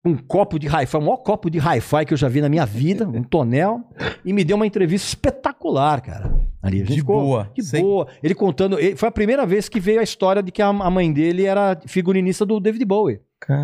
um 0.04 0.18
copo 0.18 0.58
de 0.58 0.68
hi-fi, 0.68 0.98
o 0.98 1.02
maior 1.02 1.18
copo 1.18 1.50
de 1.50 1.60
hi-fi 1.60 2.06
que 2.06 2.14
eu 2.14 2.18
já 2.18 2.28
vi 2.28 2.42
na 2.42 2.50
minha 2.50 2.66
vida, 2.66 3.08
um 3.08 3.22
tonel, 3.24 3.82
e 4.26 4.34
me 4.34 4.44
deu 4.44 4.56
uma 4.56 4.66
entrevista 4.66 5.08
espetacular, 5.08 6.02
cara. 6.02 6.34
Ali, 6.62 6.82
De 6.84 6.96
ficou- 6.96 7.22
boa. 7.22 7.52
De 7.54 7.82
boa. 7.82 8.08
Ele 8.22 8.34
contando. 8.36 8.80
ele- 8.80 8.96
foi 8.96 9.10
a 9.10 9.12
primeira 9.12 9.46
vez 9.46 9.70
que 9.70 9.80
veio 9.80 10.00
a 10.00 10.04
história 10.04 10.42
de 10.42 10.52
que 10.52 10.62
a, 10.62 10.68
a 10.70 10.90
mãe 10.90 11.12
dele 11.12 11.46
era 11.46 11.80
figurinista 11.86 12.46
do 12.46 12.60
David 12.60 12.84
Bowie. 12.86 13.22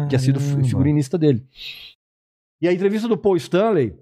Tinha 0.09 0.19
sido 0.19 0.40
fi- 0.40 0.49
Caramba. 0.49 0.67
figurinista 0.67 1.17
dele. 1.17 1.43
E 2.61 2.67
a 2.67 2.74
entrevista 2.74 3.07
do 3.07 3.17
Paul 3.17 3.35
Stanley, 3.38 3.93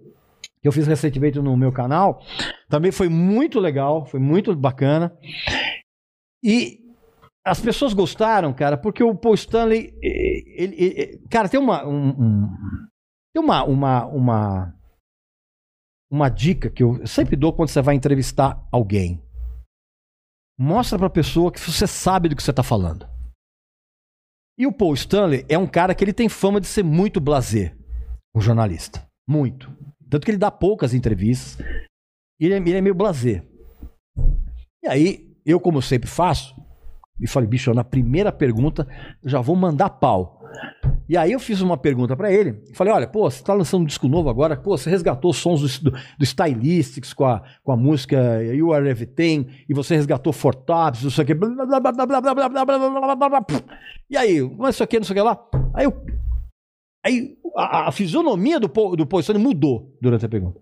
que 0.62 0.68
eu 0.68 0.72
fiz 0.72 0.88
recentemente 0.88 1.40
no 1.40 1.56
meu 1.58 1.72
canal, 1.74 2.22
também 2.70 2.92
foi 2.92 3.10
muito 3.10 3.60
legal, 3.60 4.06
foi 4.06 4.20
muito 4.20 4.56
bacana. 4.56 5.14
E 6.44 6.80
as 7.46 7.60
pessoas 7.62 7.94
gostaram, 7.94 8.54
cara, 8.54 8.76
porque 8.78 9.04
o 9.04 9.16
Paul 9.16 9.36
Stanley, 9.36 9.94
eh, 10.04 10.64
ele, 10.64 10.76
ele- 10.84 11.28
cara, 11.30 11.48
tem 11.48 11.60
uma, 11.60 11.86
um- 11.86 12.10
um- 12.10 12.58
tem 13.34 13.44
uma, 13.44 13.64
uma, 13.64 14.06
uma, 14.08 14.76
uma 16.12 16.30
dica 16.30 16.70
que 16.70 16.82
eu 16.82 17.06
sempre 17.06 17.36
dou 17.36 17.54
quando 17.54 17.70
você 17.70 17.82
vai 17.82 17.96
entrevistar 17.96 18.66
alguém. 18.72 19.22
Mostra 20.58 20.98
pra 20.98 21.10
pessoa 21.10 21.52
que 21.52 21.60
você 21.60 21.86
sabe 21.86 22.30
do 22.30 22.36
que 22.36 22.42
você 22.42 22.54
tá 22.54 22.64
falando. 22.64 23.08
E 24.58 24.66
o 24.66 24.72
Paul 24.72 24.94
Stanley 24.94 25.46
é 25.50 25.58
um 25.58 25.68
cara 25.68 25.94
que 25.94 26.02
ele 26.04 26.14
tem 26.14 26.30
fama 26.30 26.62
de 26.62 26.68
ser 26.68 26.82
muito 26.84 27.20
blasé, 27.20 27.76
um 28.34 28.40
jornalista. 28.40 29.06
Muito. 29.28 29.70
Tanto 30.10 30.24
que 30.24 30.32
ele 30.32 30.38
dá 30.38 30.50
poucas 30.50 30.94
entrevistas. 30.94 31.58
Ele 32.40 32.54
é, 32.54 32.58
ele 32.58 32.74
é 32.78 32.82
meio 32.82 32.96
blasé. 32.96 33.46
E 34.82 34.88
aí, 34.88 35.36
eu, 35.46 35.60
como 35.60 35.82
sempre 35.82 36.08
faço, 36.10 36.56
me 37.20 37.28
falei, 37.28 37.48
bicho, 37.48 37.74
na 37.74 37.84
primeira 37.84 38.32
pergunta, 38.32 38.88
já 39.24 39.40
vou 39.40 39.56
mandar 39.56 39.90
pau. 39.90 40.42
E 41.08 41.16
aí 41.16 41.32
eu 41.32 41.40
fiz 41.40 41.62
uma 41.62 41.78
pergunta 41.78 42.16
pra 42.16 42.32
ele. 42.32 42.62
Falei, 42.74 42.92
olha, 42.92 43.08
pô, 43.08 43.30
você 43.30 43.44
tá 43.44 43.54
lançando 43.54 43.84
um 43.84 43.86
disco 43.86 44.08
novo 44.08 44.30
agora, 44.30 44.58
pô, 44.58 44.78
você 44.78 44.90
resgatou 44.90 45.32
sons 45.32 45.62
do, 45.62 45.92
do, 45.92 45.98
do 46.18 46.24
Stylistics 46.24 47.14
com 47.14 47.26
a, 47.26 47.44
com 47.64 47.72
a 47.72 47.78
música 47.78 48.44
You 48.44 48.74
Are 48.74 48.88
Everything, 48.88 49.48
e 49.70 49.74
você 49.74 49.96
resgatou 49.96 50.34
Four 50.34 50.56
Tops, 50.56 51.04
não 51.04 51.12
sei 51.12 51.24
o 51.24 51.28
que, 51.28 51.34
blá, 51.34 51.50
blá, 51.50 51.80
blá, 51.80 51.92
blá, 51.92 52.22
blá, 52.22 52.50
blá, 52.50 53.16
blá, 53.16 53.30
blá. 53.30 53.46
E 54.10 54.18
aí, 54.18 54.42
não 54.42 54.72
sei 54.72 54.84
o 54.84 54.88
que, 54.88 55.00
não 55.00 55.06
sei 55.06 55.14
o 55.14 55.18
que 55.18 55.22
lá. 55.22 55.40
Aí 55.74 55.86
eu. 55.86 55.94
Aí 57.06 57.38
a, 57.56 57.88
a 57.88 57.92
fisionomia 57.92 58.60
do, 58.60 58.68
do 58.68 59.20
Stanley 59.20 59.44
mudou 59.44 59.96
durante 60.02 60.26
a 60.26 60.30
pergunta. 60.30 60.60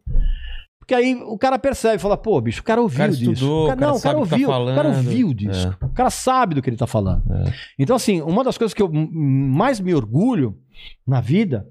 Porque 0.84 0.94
aí 0.94 1.16
o 1.16 1.38
cara 1.38 1.58
percebe, 1.58 1.98
fala, 1.98 2.18
pô, 2.18 2.42
bicho, 2.42 2.60
o 2.60 2.64
cara 2.64 2.82
ouviu 2.82 2.98
cara 2.98 3.12
disso. 3.14 3.32
estudou, 3.32 3.64
o 3.64 3.68
cara, 3.70 3.78
o 3.78 3.80
cara 3.80 3.92
não, 3.92 3.98
o 3.98 4.02
cara 4.02 4.16
sabe 4.18 4.22
o 4.22 4.28
tá 4.28 4.36
ouviu, 4.36 4.50
o 4.50 4.76
cara 4.76 4.88
ouviu 4.90 5.34
disso. 5.34 5.78
O 5.82 5.94
cara 5.94 6.10
sabe 6.10 6.56
do 6.56 6.62
que 6.62 6.70
ele 6.70 6.76
tá 6.76 6.86
falando. 6.86 7.24
É. 7.32 7.54
Então, 7.80 7.96
assim, 7.96 8.22
uma 8.22 8.44
das 8.44 8.58
coisas 8.58 8.74
que 8.74 8.82
eu 8.82 8.92
mais 8.92 9.80
me 9.80 9.96
orgulho 9.96 10.60
na 11.08 11.22
vida 11.22 11.66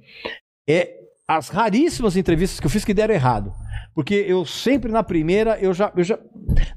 é 0.67 0.95
as 1.29 1.51
raríssimas 1.51 2.17
entrevistas 2.17 2.59
que 2.59 2.65
eu 2.65 2.71
fiz 2.71 2.87
que 2.87 2.95
deram 2.95 3.13
errado. 3.13 3.53
Porque 3.95 4.15
eu 4.15 4.47
sempre 4.47 4.91
na 4.91 5.03
primeira, 5.03 5.59
eu 5.61 5.75
já. 5.75 5.93
Eu 5.95 6.05
já 6.05 6.19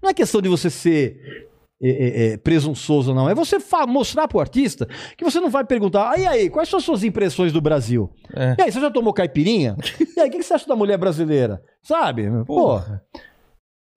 não 0.04 0.10
é 0.10 0.14
questão 0.14 0.42
de 0.42 0.50
você 0.50 0.70
ser 0.70 1.48
é, 1.82 1.90
é, 1.90 2.34
é, 2.34 2.38
presunçoso, 2.38 3.14
não. 3.14 3.30
É 3.30 3.36
você 3.36 3.58
mostrar 3.88 4.28
pro 4.28 4.40
artista 4.40 4.88
que 5.18 5.24
você 5.24 5.40
não 5.40 5.50
vai 5.50 5.64
perguntar, 5.66 6.12
"Ah, 6.12 6.18
e 6.18 6.26
aí, 6.26 6.50
quais 6.50 6.70
são 6.70 6.80
as 6.80 6.86
suas 6.86 7.04
impressões 7.04 7.52
do 7.52 7.62
Brasil? 7.62 8.10
É. 8.34 8.56
E 8.58 8.62
aí, 8.64 8.72
você 8.72 8.80
já 8.80 8.90
tomou 8.90 9.14
caipirinha? 9.14 9.76
E 10.16 10.20
aí, 10.20 10.30
o 10.30 10.32
que 10.32 10.38
que 10.38 10.44
você 10.44 10.54
acha 10.54 10.68
da 10.68 10.76
mulher 10.76 10.98
brasileira? 10.98 11.62
Sabe? 11.84 12.24
Porra. 12.46 13.04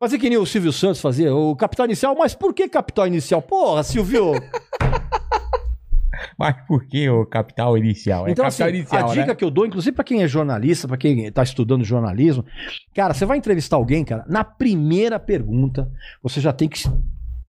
Fazer 0.01 0.19
que 0.19 0.29
nem 0.29 0.39
o 0.39 0.47
Silvio 0.47 0.73
Santos 0.73 1.01
fazia, 1.01 1.35
o 1.35 1.57
capital 1.57 1.87
inicial, 1.87 2.15
mas 2.17 2.35
por 2.35 2.55
que 2.55 2.69
capital 2.69 3.07
inicial? 3.07 3.43
Porra, 3.43 3.83
Silvio! 3.83 4.33
Mas 6.39 6.57
por 6.67 6.85
que 6.87 7.09
o 7.09 7.27
capital 7.27 7.77
inicial? 7.77 8.27
É 8.27 8.33
Então, 8.33 8.45
capital 8.45 8.69
assim, 8.69 8.77
inicial, 8.77 9.11
a 9.11 9.15
dica 9.15 9.27
né? 9.27 9.35
que 9.35 9.45
eu 9.45 9.51
dou, 9.51 9.67
inclusive 9.67 9.95
pra 9.95 10.05
quem 10.05 10.23
é 10.23 10.29
jornalista, 10.29 10.89
pra 10.89 10.97
quem 10.97 11.31
tá 11.31 11.43
estudando 11.43 11.85
jornalismo, 11.85 12.45
cara, 12.95 13.15
você 13.15 13.25
vai 13.27 13.39
entrevistar 13.39 13.77
alguém, 13.77 14.05
cara, 14.05 14.25
na 14.29 14.45
primeira 14.45 15.19
pergunta, 15.19 15.91
você 16.23 16.41
já 16.41 16.53
tem 16.53 16.69
que. 16.69 16.81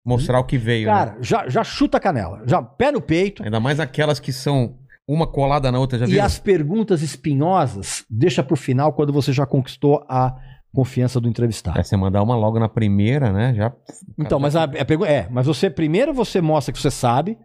Mostrar 0.06 0.40
o 0.40 0.43
que 0.43 0.58
veio. 0.58 0.88
né? 0.88 0.93
Cara, 0.93 1.17
já, 1.19 1.50
já 1.50 1.64
chuta 1.64 1.98
a 1.98 2.00
canela, 2.00 2.43
já 2.45 2.61
pé 2.61 2.92
no 2.92 3.01
peito. 3.01 3.43
Ainda 3.43 3.59
mais 3.59 3.80
aquelas 3.80 4.19
que 4.19 4.32
são 4.32 4.75
uma 5.08 5.25
colada 5.27 5.72
na 5.72 5.80
outra, 5.80 5.98
já 6.00 6.06
E 6.06 6.09
viu? 6.11 6.24
as 6.24 6.38
perguntas 6.40 7.01
espinhosas, 7.01 8.06
deixa 8.09 8.43
pro 8.43 8.56
final 8.56 8.93
quando 8.93 9.11
você 9.11 9.34
já 9.34 9.45
conquistou 9.45 10.06
a 10.08 10.35
confiança 10.74 11.19
do 11.22 11.27
entrevistado. 11.30 11.80
É, 11.80 11.84
você 11.84 11.95
mandar 11.95 12.22
uma 12.22 12.35
logo 12.35 12.59
na 12.59 12.67
primeira, 12.67 13.32
né? 13.32 13.53
Já. 13.56 13.72
Então, 14.19 14.40
mas 14.40 14.56
a, 14.56 14.64
a 14.66 14.85
pergunta 14.85 15.09
é, 15.09 15.27
mas 15.32 15.48
você 15.48 15.69
primeiro 15.69 16.14
você 16.14 16.42
mostra 16.42 16.74
que 16.74 16.80
você 16.80 16.92
sabe, 16.92 17.38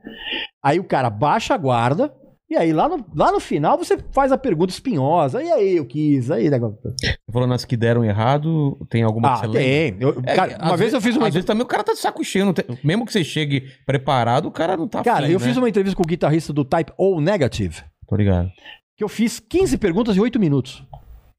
aí 0.62 0.80
o 0.80 0.84
cara 0.84 1.08
baixa 1.08 1.54
a 1.54 1.56
guarda, 1.58 2.12
e 2.50 2.56
aí 2.56 2.72
lá 2.72 2.88
no, 2.88 3.04
lá 3.14 3.30
no 3.30 3.38
final 3.38 3.78
você 3.78 3.96
faz 4.12 4.32
a 4.32 4.36
pergunta 4.38 4.72
espinhosa. 4.72 5.42
E 5.42 5.50
aí, 5.50 5.76
eu 5.76 5.86
quis, 5.86 6.30
aí, 6.30 6.50
negócio. 6.50 6.78
Você 6.82 7.16
falou 7.32 7.46
nas 7.48 7.64
que 7.64 7.76
deram 7.76 8.04
errado, 8.04 8.76
tem 8.90 9.02
alguma 9.02 9.28
que 9.28 9.34
Ah, 9.34 9.36
você 9.38 9.46
lembra? 9.46 9.62
tem. 9.62 9.96
Eu- 10.00 10.22
É, 10.26 10.34
cara, 10.34 10.58
uma 10.60 10.68
vez 10.76 10.78
vezes- 10.80 10.94
eu 10.94 11.00
fiz 11.00 11.16
uma 11.16 11.28
Às 11.28 11.34
vezes 11.34 11.46
também 11.46 11.62
o 11.62 11.66
cara 11.68 11.84
tá 11.84 11.92
de 11.92 11.98
saco 12.00 12.24
cheio. 12.24 12.52
tem- 12.52 12.64
Mesmo 12.82 13.06
que 13.06 13.12
você 13.12 13.22
chegue 13.22 13.68
preparado, 13.86 14.46
o 14.46 14.50
cara 14.50 14.76
não 14.76 14.88
tá 14.88 15.02
Cara, 15.02 15.24
afim, 15.24 15.32
eu 15.32 15.38
né? 15.38 15.46
fiz 15.46 15.56
uma 15.56 15.68
entrevista 15.68 15.96
com 15.96 16.02
o 16.02 16.06
guitarrista 16.06 16.52
do 16.52 16.64
Type 16.64 16.92
O 16.98 17.20
Negative, 17.20 17.82
Tô 18.08 18.16
ligado. 18.16 18.50
que 18.96 19.04
eu 19.04 19.08
fiz 19.08 19.38
15 19.38 19.78
perguntas 19.78 20.16
em 20.16 20.20
8 20.20 20.38
minutos. 20.40 20.84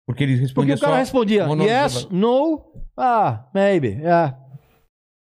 Porque 0.08 0.24
ele 0.24 0.34
Porque 0.34 0.46
respondia 0.46 0.76
o 0.76 0.80
cara 0.80 0.98
respondia 0.98 1.48
yes, 1.64 2.08
no, 2.10 2.72
ah, 2.98 3.46
maybe, 3.54 3.90
yeah. 4.02 4.38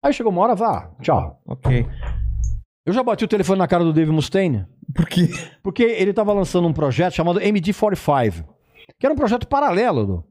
Aí 0.05 0.13
chegou 0.13 0.31
uma 0.31 0.43
hora, 0.43 0.55
vá, 0.55 0.91
tchau. 1.01 1.41
Ok. 1.47 1.87
Eu 2.87 2.93
já 2.93 3.03
bati 3.03 3.25
o 3.25 3.29
telefone 3.29 3.59
na 3.59 3.67
cara 3.67 3.83
do 3.85 3.93
Dave 3.93 4.11
Mustaine, 4.13 4.65
Por 4.95 5.07
quê? 5.07 5.29
porque 5.63 5.83
ele 5.83 6.13
tava 6.13 6.33
lançando 6.33 6.67
um 6.67 6.73
projeto 6.73 7.15
chamado 7.15 7.41
MD45, 7.41 8.45
que 8.99 9.07
era 9.07 9.13
um 9.13 9.17
projeto 9.17 9.47
paralelo. 9.47 10.25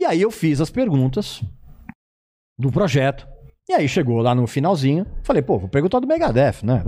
E 0.00 0.04
aí 0.04 0.20
eu 0.22 0.30
fiz 0.30 0.60
as 0.60 0.70
perguntas 0.70 1.42
do 2.58 2.70
projeto. 2.70 3.28
E 3.68 3.72
aí 3.72 3.88
chegou 3.88 4.20
lá 4.20 4.34
no 4.34 4.46
finalzinho, 4.46 5.06
falei, 5.22 5.42
pô, 5.42 5.58
vou 5.58 5.68
perguntar 5.68 6.00
do 6.00 6.06
Megadeth, 6.06 6.64
né? 6.64 6.82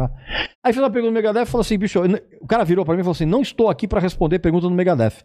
Aí 0.65 0.73
fiz 0.73 0.83
uma 0.83 0.91
pergunta 0.91 1.13
do 1.13 1.15
Megadeth 1.15 1.43
e 1.43 1.47
falou 1.47 1.61
assim, 1.61 1.79
bicho, 1.79 2.01
o 2.41 2.47
cara 2.47 2.65
virou 2.65 2.85
pra 2.85 2.95
mim 2.95 3.01
e 3.01 3.05
falou 3.05 3.13
assim, 3.13 3.25
não 3.25 3.41
estou 3.43 3.69
aqui 3.69 3.87
pra 3.87 4.01
responder 4.01 4.41
pergunta 4.41 4.69
do 4.69 4.75
Megadeth. 4.75 5.25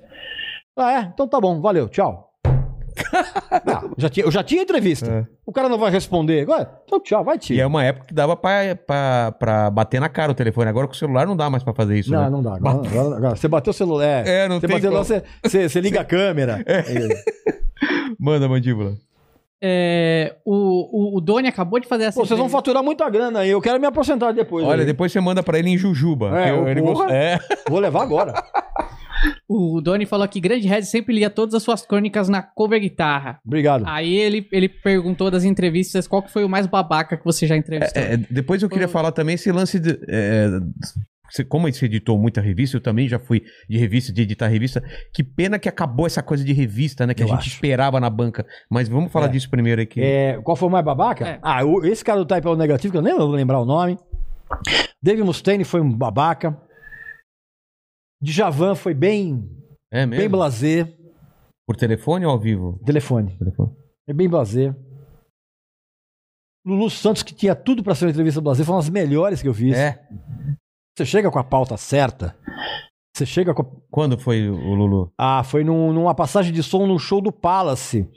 Ah, 0.78 1.00
é? 1.00 1.12
Então 1.12 1.28
tá 1.28 1.42
bom, 1.42 1.60
valeu, 1.60 1.90
tchau. 1.90 2.27
Ah, 3.52 3.84
já 3.98 4.10
tinha, 4.10 4.26
eu 4.26 4.32
já 4.32 4.44
tinha 4.44 4.62
entrevista. 4.64 5.10
É. 5.10 5.26
O 5.46 5.52
cara 5.52 5.68
não 5.70 5.78
vai 5.78 5.92
responder. 5.92 6.42
Agora, 6.42 6.70
então 6.86 7.00
tchau, 7.00 7.24
vai 7.24 7.38
te. 7.38 7.54
E 7.54 7.60
é 7.62 7.66
uma 7.66 7.84
época 7.84 8.08
que 8.08 8.14
dava 8.14 8.36
pra, 8.36 8.76
pra, 8.76 9.32
pra 9.40 9.70
bater 9.70 10.00
na 10.02 10.10
cara 10.10 10.32
o 10.32 10.36
telefone. 10.36 10.70
Agora 10.70 10.88
com 10.88 10.94
o 10.94 10.98
celular 10.98 11.26
não 11.28 11.36
dá 11.36 11.50
mais 11.50 11.64
pra 11.64 11.74
fazer 11.74 11.98
isso, 12.00 12.12
Não, 12.12 12.22
né? 12.24 12.30
não 12.30 12.42
dá. 12.42 12.56
Agora, 12.56 12.88
agora- 12.88 13.16
agora 13.18 13.36
você 13.36 13.48
bateu 13.48 13.72
o 13.72 13.74
celular. 13.74 14.26
É, 14.28 14.48
não 14.48 14.60
você 14.60 14.68
tem 14.68 14.80
você, 14.80 15.24
você, 15.44 15.70
você 15.70 15.80
liga 15.82 16.02
a 16.02 16.06
câmera. 16.06 16.64
É. 16.68 16.84
Manda, 18.20 18.48
mandíbula. 18.50 18.94
É, 19.62 20.36
o, 20.46 21.14
o, 21.16 21.18
o 21.18 21.22
Doni 21.22 21.48
acabou 21.48 21.80
de 21.80 21.88
fazer 21.88 22.06
essa. 22.06 22.20
Pô, 22.20 22.26
vocês 22.26 22.40
vão 22.40 22.48
faturar 22.50 22.84
muita 22.84 23.10
grana 23.10 23.40
aí. 23.40 23.50
Eu 23.50 23.60
quero 23.62 23.80
me 23.80 23.88
aposentar 23.88 24.32
depois. 24.32 24.66
Olha, 24.66 24.82
aí. 24.82 24.86
depois 24.86 25.12
você 25.12 25.20
manda 25.20 25.42
pra 25.42 25.58
ele 25.58 25.70
em 25.72 25.78
Jujuba. 25.78 26.40
É, 26.40 26.50
ele 26.72 26.82
porra. 26.82 26.94
gosta- 26.94 27.14
é. 27.14 27.40
Vou 27.68 27.80
levar 27.80 28.04
agora. 28.04 28.34
O 29.48 29.82
Doni 29.82 30.06
falou 30.06 30.28
que 30.28 30.40
Grande 30.40 30.68
Red 30.68 30.84
sempre 30.84 31.16
lia 31.16 31.30
todas 31.30 31.56
as 31.56 31.64
suas 31.64 31.86
crônicas 31.86 32.30
na 32.30 32.42
cover 32.42 32.80
guitarra. 32.80 33.40
Obrigado. 33.46 33.84
Aí 33.88 34.14
ele, 34.16 34.48
ele 34.52 34.70
perguntou 34.70 35.32
das 35.32 35.44
entrevistas 35.44 36.08
qual 36.08 36.22
que 36.22 36.32
foi 36.32 36.44
o 36.44 36.50
mais 36.50 36.68
babaca 36.68 37.18
que 37.18 37.26
você 37.26 37.48
já 37.48 37.56
entrevistou. 37.58 38.02
É, 38.02 38.18
depois 38.18 38.62
eu 38.62 38.70
queria 38.70 38.88
falar 38.88 39.12
também 39.12 39.36
esse 39.36 39.52
lance 39.52 39.80
de. 39.80 39.98
é, 40.08 40.48
como 41.50 41.70
você 41.72 41.86
editou 41.86 42.18
muita 42.18 42.40
revista, 42.40 42.78
eu 42.78 42.82
também 42.82 43.08
já 43.08 43.20
fui 43.20 43.44
de 43.70 43.78
revista, 43.78 44.14
de 44.14 44.22
editar 44.22 44.48
revista. 44.48 44.82
Que 45.14 45.24
pena 45.24 45.60
que 45.60 45.68
acabou 45.68 46.08
essa 46.08 46.24
coisa 46.24 46.44
de 46.44 46.54
revista, 46.54 47.06
né? 47.06 47.14
Que 47.14 47.22
Eu 47.24 47.28
a 47.28 47.30
gente 47.32 47.40
acho. 47.40 47.50
esperava 47.50 48.00
na 48.00 48.10
banca. 48.10 48.46
Mas 48.70 48.88
vamos 48.88 49.12
falar 49.12 49.26
É. 49.26 49.30
disso 49.30 49.50
primeiro 49.50 49.82
aqui. 49.82 50.00
É, 50.02 50.40
qual 50.44 50.56
foi 50.56 50.70
o 50.70 50.72
mais 50.72 50.86
babaca? 50.86 51.28
É. 51.28 51.40
Ah, 51.42 51.66
o- 51.66 51.84
esse 51.86 52.04
cara 52.04 52.20
do 52.20 52.26
Type 52.26 52.48
O 52.48 52.56
negativo, 52.56 52.92
que 52.94 52.98
eu 52.98 53.02
nem 53.02 53.14
vou 53.16 53.28
lembrar 53.32 53.60
o 53.60 53.66
nome. 53.66 53.98
Dave 55.04 55.22
Mustaine 55.24 55.64
foi 55.66 55.82
um 55.82 55.92
babaca. 55.92 56.58
Djavan 58.22 58.76
foi 58.76 58.94
bem, 58.94 59.50
É 59.92 60.06
mesmo? 60.06 60.22
bem 60.22 60.30
blazer. 60.30 60.96
Por 61.68 61.76
telefone 61.76 62.26
ou 62.26 62.32
ao 62.32 62.40
vivo? 62.40 62.80
Telefone. 62.86 63.38
Telefone. 63.38 63.76
É 64.08 64.14
bem 64.14 64.28
blazer. 64.30 64.76
Lulu 66.66 66.90
Santos, 66.90 67.24
que 67.24 67.34
tinha 67.34 67.56
tudo 67.56 67.84
pra 67.84 67.96
ser 67.96 68.06
uma 68.06 68.12
entrevista 68.12 68.42
blazer, 68.42 68.66
foi 68.66 68.76
uma 68.76 68.82
das 68.82 68.90
melhores 68.90 69.42
que 69.42 69.48
eu 69.48 69.54
fiz. 69.54 69.76
É. 69.78 70.06
Você 70.98 71.06
chega 71.06 71.32
com 71.32 71.40
a 71.40 71.44
pauta 71.44 71.78
certa. 71.78 72.36
Você 73.16 73.26
chega 73.26 73.54
com 73.54 73.62
a... 73.62 73.66
Quando 73.90 74.18
foi 74.18 74.50
o 74.50 74.74
Lulu? 74.76 75.12
Ah, 75.18 75.44
foi 75.44 75.64
num- 75.64 75.94
numa 75.94 76.14
passagem 76.14 76.52
de 76.54 76.62
som 76.62 76.86
no 76.86 77.00
show 77.00 77.22
do 77.22 77.32
Palace. 77.32 78.08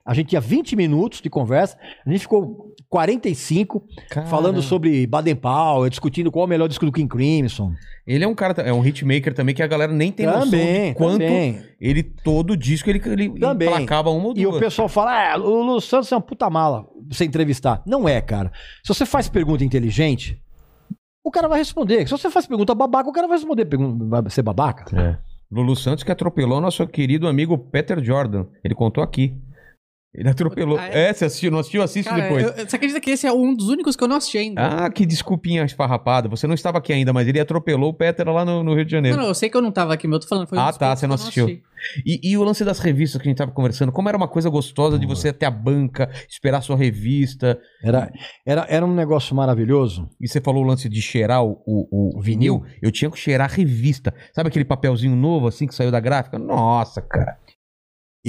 a 0.04 0.14
gente 0.16 0.30
tinha 0.30 0.42
20 0.42 0.76
minutos 0.76 1.22
de 1.22 1.30
conversa, 1.30 1.78
a 2.04 2.10
gente 2.10 2.22
ficou 2.22 2.74
45 2.90 3.84
falando 4.28 4.60
sobre 4.64 5.06
Baden 5.06 5.36
Powell, 5.36 5.88
discutindo 5.88 6.32
qual 6.32 6.46
é 6.46 6.48
o 6.48 6.50
melhor 6.50 6.68
disco 6.68 6.84
do 6.84 6.92
King 6.92 7.08
Crimson. 7.08 7.74
Ele 8.08 8.24
é 8.24 8.28
um 8.28 8.34
cara, 8.34 8.60
é 8.64 8.74
um 8.74 8.84
hitmaker 8.84 9.36
também 9.36 9.54
que 9.54 9.62
a 9.62 9.68
galera 9.68 9.94
nem 9.94 10.12
tem 10.12 10.26
noção 10.26 10.46
também, 10.46 10.90
de 10.90 10.96
quanto 10.96 11.20
também. 11.20 11.62
ele, 11.80 12.02
todo 12.02 12.58
disco, 12.58 12.90
ele, 12.90 13.00
ele 13.06 13.30
Também. 13.40 13.70
uma 14.10 14.30
ou 14.30 14.34
E 14.36 14.48
o 14.48 14.50
duas. 14.50 14.64
pessoal 14.64 14.90
fala, 14.90 15.34
ah, 15.34 15.38
o 15.38 15.62
Lulu 15.62 15.80
Santos 15.80 16.12
é 16.12 16.16
uma 16.16 16.22
puta 16.22 16.50
mala 16.50 16.86
pra 16.86 16.92
você 17.12 17.24
entrevistar. 17.24 17.84
Não 17.86 18.10
é, 18.10 18.20
cara. 18.20 18.52
Se 18.84 18.92
você 18.92 19.06
faz 19.06 19.30
pergunta 19.30 19.64
inteligente, 19.64 20.42
o 21.28 21.32
cara 21.32 21.48
vai 21.48 21.60
responder. 21.60 22.08
Se 22.08 22.12
você 22.12 22.30
faz 22.30 22.48
pergunta 22.48 22.74
babaca, 22.74 23.10
o 23.10 23.14
cara 23.14 23.28
vai 23.28 23.38
responder. 23.38 23.68
Vai 24.08 24.30
ser 24.30 24.42
babaca? 24.42 24.86
É. 24.98 25.18
Lulu 25.52 25.76
Santos 25.76 26.04
que 26.04 26.12
atropelou 26.12 26.60
nosso 26.60 26.86
querido 26.88 27.28
amigo 27.28 27.58
Peter 27.58 28.04
Jordan. 28.04 28.46
Ele 28.64 28.76
contou 28.76 29.04
aqui. 29.04 29.34
Ele 30.18 30.30
atropelou. 30.30 30.80
Ah, 30.80 30.88
é? 30.90 31.10
é? 31.10 31.14
você 31.14 31.26
assistiu, 31.26 31.52
não 31.52 31.60
assistiu? 31.60 31.84
Assiste 31.84 32.10
Cara, 32.10 32.24
depois. 32.24 32.44
eu- 32.44 32.68
você 32.68 32.76
acredita 32.76 33.00
que 33.00 33.12
esse 33.12 33.28
é 33.28 33.32
um 33.32 33.54
dos 33.54 33.70
únicos 33.70 33.96
que 33.96 34.04
eu 34.04 34.08
não 34.08 34.16
assisti 34.16 34.40
ainda? 34.40 34.66
Ah, 34.86 34.90
que 34.90 35.06
desculpinha 35.06 35.64
esfarrapada. 35.64 36.28
Você 36.28 36.48
não 36.48 36.56
estava 36.56 36.80
aqui 36.80 36.92
ainda, 36.92 37.14
mas 37.14 37.28
ele 37.28 37.40
atropelou 37.40 37.92
o 37.92 37.94
Peter 37.94 38.28
lá 38.28 38.44
no, 38.44 38.64
no 38.64 38.74
Rio 38.74 38.84
de 38.84 38.92
Janeiro. 38.92 39.16
Não, 39.16 39.24
não, 39.24 39.30
eu 39.30 39.36
sei 39.36 39.48
que 39.48 39.56
eu 39.56 39.62
não 39.62 39.72
tava 39.72 39.94
aqui, 39.94 40.08
mas 40.08 40.16
eu 40.16 40.20
tô 40.22 40.28
falando. 40.28 40.48
Foi 40.48 40.58
um 40.58 40.62
Ah, 40.62 40.74
tá, 40.74 40.96
você 40.96 41.06
não 41.06 41.14
assistiu. 41.14 41.46
assisti. 41.46 41.64
E, 42.04 42.32
e 42.32 42.36
o 42.38 42.44
lance 42.44 42.66
das 42.66 42.80
revistas 42.80 43.22
que 43.22 43.28
a 43.28 43.30
gente 43.30 43.38
tava 43.38 43.52
conversando, 43.52 43.92
como 43.92 44.10
era 44.10 44.18
uma 44.18 44.28
coisa 44.28 44.50
gostosa 44.50 44.98
de 44.98 45.06
você 45.06 45.30
até 45.30 45.46
a 45.46 45.52
banca, 45.52 46.10
esperar 46.28 46.62
sua 46.64 46.76
revista. 46.76 47.60
Era, 47.84 48.12
era, 48.44 48.66
era 48.68 48.84
um 48.84 48.96
negócio 48.96 49.36
maravilhoso. 49.36 50.10
E 50.20 50.28
você 50.28 50.42
falou 50.42 50.64
o 50.64 50.68
lance 50.68 50.90
de 50.90 51.00
cheirar 51.00 51.44
o, 51.44 51.62
o- 51.68 52.18
o 52.18 52.22
vinil. 52.22 52.64
Eu 52.82 52.92
tinha 52.92 53.12
que 53.12 53.20
cheirar 53.20 53.48
a 53.52 53.54
revista. 53.54 54.12
Sabe 54.34 54.50
aquele 54.50 54.66
papelzinho 54.66 55.16
novo 55.16 55.48
assim 55.48 55.68
que 55.68 55.76
saiu 55.76 55.92
da 55.92 56.00
gráfica? 56.00 56.40
Nossa, 56.40 57.00
cara. 57.02 57.38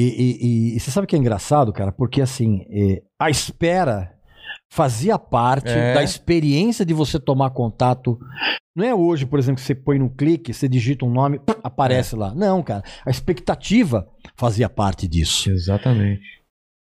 E, 0.01 0.05
e- 0.05 0.77
e- 0.77 0.81
você 0.81 0.91
sabe 0.93 1.05
o 1.05 1.09
que 1.09 1.17
é 1.17 1.19
engraçado, 1.19 1.73
cara? 1.73 1.91
Porque 1.91 2.21
assim, 2.23 2.65
eh, 2.71 3.03
a 3.21 3.29
espera 3.31 4.13
fazia 4.71 5.19
parte 5.19 5.71
É. 5.71 5.95
da 5.95 6.03
experiência 6.03 6.85
de 6.85 6.95
você 6.95 7.19
tomar 7.19 7.51
contato. 7.51 8.19
Não 8.77 8.85
é 8.85 8.95
hoje, 8.95 9.27
por 9.27 9.39
exemplo, 9.39 9.61
que 9.61 9.67
você 9.67 9.75
põe 9.75 9.99
no 9.99 10.09
clique, 10.11 10.53
você 10.55 10.69
digita 10.69 11.05
um 11.05 11.11
nome, 11.11 11.41
aparece 11.65 12.15
É. 12.15 12.19
lá. 12.19 12.35
Não, 12.35 12.63
cara. 12.63 12.83
A 13.05 13.11
expectativa 13.11 14.07
fazia 14.37 14.69
parte 14.69 15.09
disso. 15.09 15.51
Exatamente. 15.51 16.23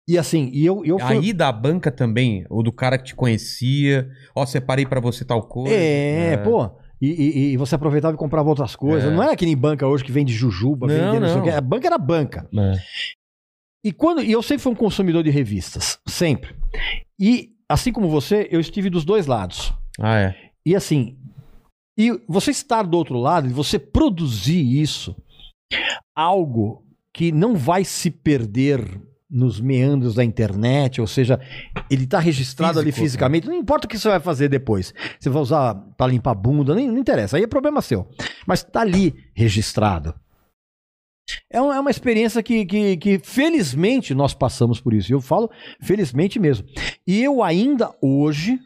E 0.08 0.18
assim, 0.18 0.50
e 0.54 0.66
eu, 0.66 0.86
eu 0.86 1.00
fui- 1.00 1.18
Aí 1.18 1.34
da 1.34 1.52
banca 1.52 1.92
também, 1.92 2.46
ou 2.50 2.62
do 2.62 2.72
cara 2.72 2.98
que 2.98 3.06
te 3.06 3.16
conhecia. 3.16 4.08
Ó, 4.36 4.46
separei 4.46 4.86
pra 4.86 5.00
você 5.02 5.26
tal 5.26 5.42
coisa. 5.44 5.74
É, 5.76 6.38
pô. 6.38 6.70
E, 7.02 7.08
e- 7.10 7.52
e 7.54 7.58
você 7.58 7.76
aproveitava 7.76 8.16
e 8.16 8.18
comprava 8.18 8.50
outras 8.50 8.76
coisas. 8.76 9.12
É. 9.12 9.16
Não 9.16 9.22
era 9.22 9.36
que 9.36 9.46
nem 9.46 9.56
banca 9.56 9.86
hoje 9.88 10.04
que 10.04 10.12
vende 10.12 10.34
jujuba, 10.34 10.88
Não, 10.88 10.94
vende 10.96 11.20
não 11.20 11.28
sei 11.28 11.36
o 11.36 11.40
não. 11.40 11.44
quê. 11.44 11.50
A 11.52 11.62
banca 11.62 11.88
era 11.88 11.98
banca. 11.98 12.50
É. 12.54 12.74
E 13.86 13.92
quando 13.92 14.22
e 14.24 14.32
eu 14.32 14.42
sempre 14.42 14.64
fui 14.64 14.72
um 14.72 14.76
consumidor 14.76 15.24
de 15.24 15.30
revistas, 15.30 16.00
sempre. 16.08 16.56
E 17.20 17.52
assim 17.70 17.92
como 17.94 18.10
você, 18.10 18.48
eu 18.52 18.60
estive 18.60 18.90
dos 18.90 19.06
dois 19.06 19.28
lados. 19.28 19.74
Ah, 20.00 20.18
é. 20.20 20.36
E 20.66 20.76
assim, 20.76 21.18
E 22.00 22.12
você 22.28 22.52
estar 22.52 22.84
do 22.84 22.96
outro 22.98 23.18
lado 23.18 23.48
e 23.48 23.52
você 23.54 23.80
produzir 23.80 24.62
isso, 24.82 25.16
algo 26.16 26.84
que 27.14 27.32
não 27.32 27.56
vai 27.56 27.84
se 27.84 28.12
perder 28.12 29.02
nos 29.30 29.60
meandros 29.60 30.16
da 30.16 30.24
internet, 30.24 31.02
ou 31.02 31.08
seja, 31.08 31.40
ele 31.90 32.06
está 32.06 32.20
registrado 32.20 32.80
ali 32.80 32.92
Físico, 32.92 33.02
né? 33.02 33.08
fisicamente, 33.08 33.48
não 33.48 33.56
importa 33.56 33.86
o 33.86 33.90
que 33.90 33.98
você 33.98 34.08
vai 34.08 34.20
fazer 34.20 34.48
depois. 34.48 34.94
Você 35.20 35.30
vai 35.30 35.42
usar 35.42 35.76
para 35.98 36.12
limpar 36.12 36.32
a 36.32 36.36
bunda, 36.36 36.74
nem, 36.74 36.88
não 36.88 36.98
interessa, 36.98 37.38
aí 37.38 37.44
é 37.44 37.48
problema 37.48 37.82
seu. 37.82 38.08
Mas 38.46 38.60
está 38.60 38.82
ali 38.82 39.14
registrado. 39.34 40.16
É 41.52 41.60
uma, 41.62 41.76
é 41.76 41.80
uma 41.80 41.92
experiência 41.92 42.42
que, 42.42 42.66
que, 42.66 42.98
que, 42.98 43.20
felizmente, 43.20 44.14
nós 44.14 44.34
passamos 44.34 44.80
por 44.80 44.94
isso. 44.94 45.12
Eu 45.12 45.20
falo 45.20 45.52
felizmente 45.82 46.40
mesmo. 46.40 46.66
E 47.06 47.22
eu 47.22 47.44
ainda 47.44 47.94
hoje. 48.02 48.60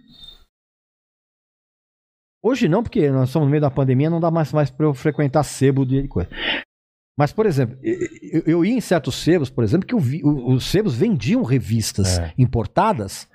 Hoje 2.43 2.67
não, 2.67 2.81
porque 2.83 3.09
nós 3.09 3.29
estamos 3.29 3.47
no 3.47 3.51
meio 3.51 3.61
da 3.61 3.69
pandemia, 3.69 4.09
não 4.09 4.19
dá 4.19 4.31
mais, 4.31 4.51
mais 4.51 4.69
para 4.69 4.85
eu 4.85 4.93
frequentar 4.93 5.43
sebo 5.43 5.85
de 5.85 6.07
coisa. 6.07 6.29
Mas, 7.21 7.31
por 7.31 7.45
exemplo, 7.45 7.77
eu, 7.83 8.41
eu 8.47 8.65
ia 8.65 8.73
em 8.73 8.81
certos 8.81 9.13
sebos, 9.13 9.51
por 9.51 9.63
exemplo, 9.63 9.85
que 9.85 9.95
vi, 9.95 10.21
os 10.23 10.65
sebos 10.65 10.95
vendiam 10.95 11.43
revistas 11.43 12.17
É. 12.17 12.33
importadas, 12.35 13.27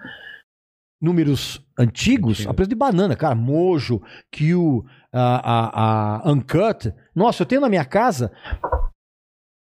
números 1.01 1.65
antigos, 1.79 2.39
Antigo. 2.41 2.51
a 2.51 2.55
preço 2.55 2.69
de 2.69 2.75
banana, 2.75 3.15
cara, 3.15 3.37
Mojo, 3.37 4.03
Q, 4.35 4.83
a, 5.13 5.53
a, 5.53 6.29
a 6.29 6.33
Uncut. 6.33 6.93
Nossa, 7.15 7.43
eu 7.45 7.47
tenho 7.47 7.61
na 7.61 7.69
minha 7.69 7.85
casa 7.85 8.33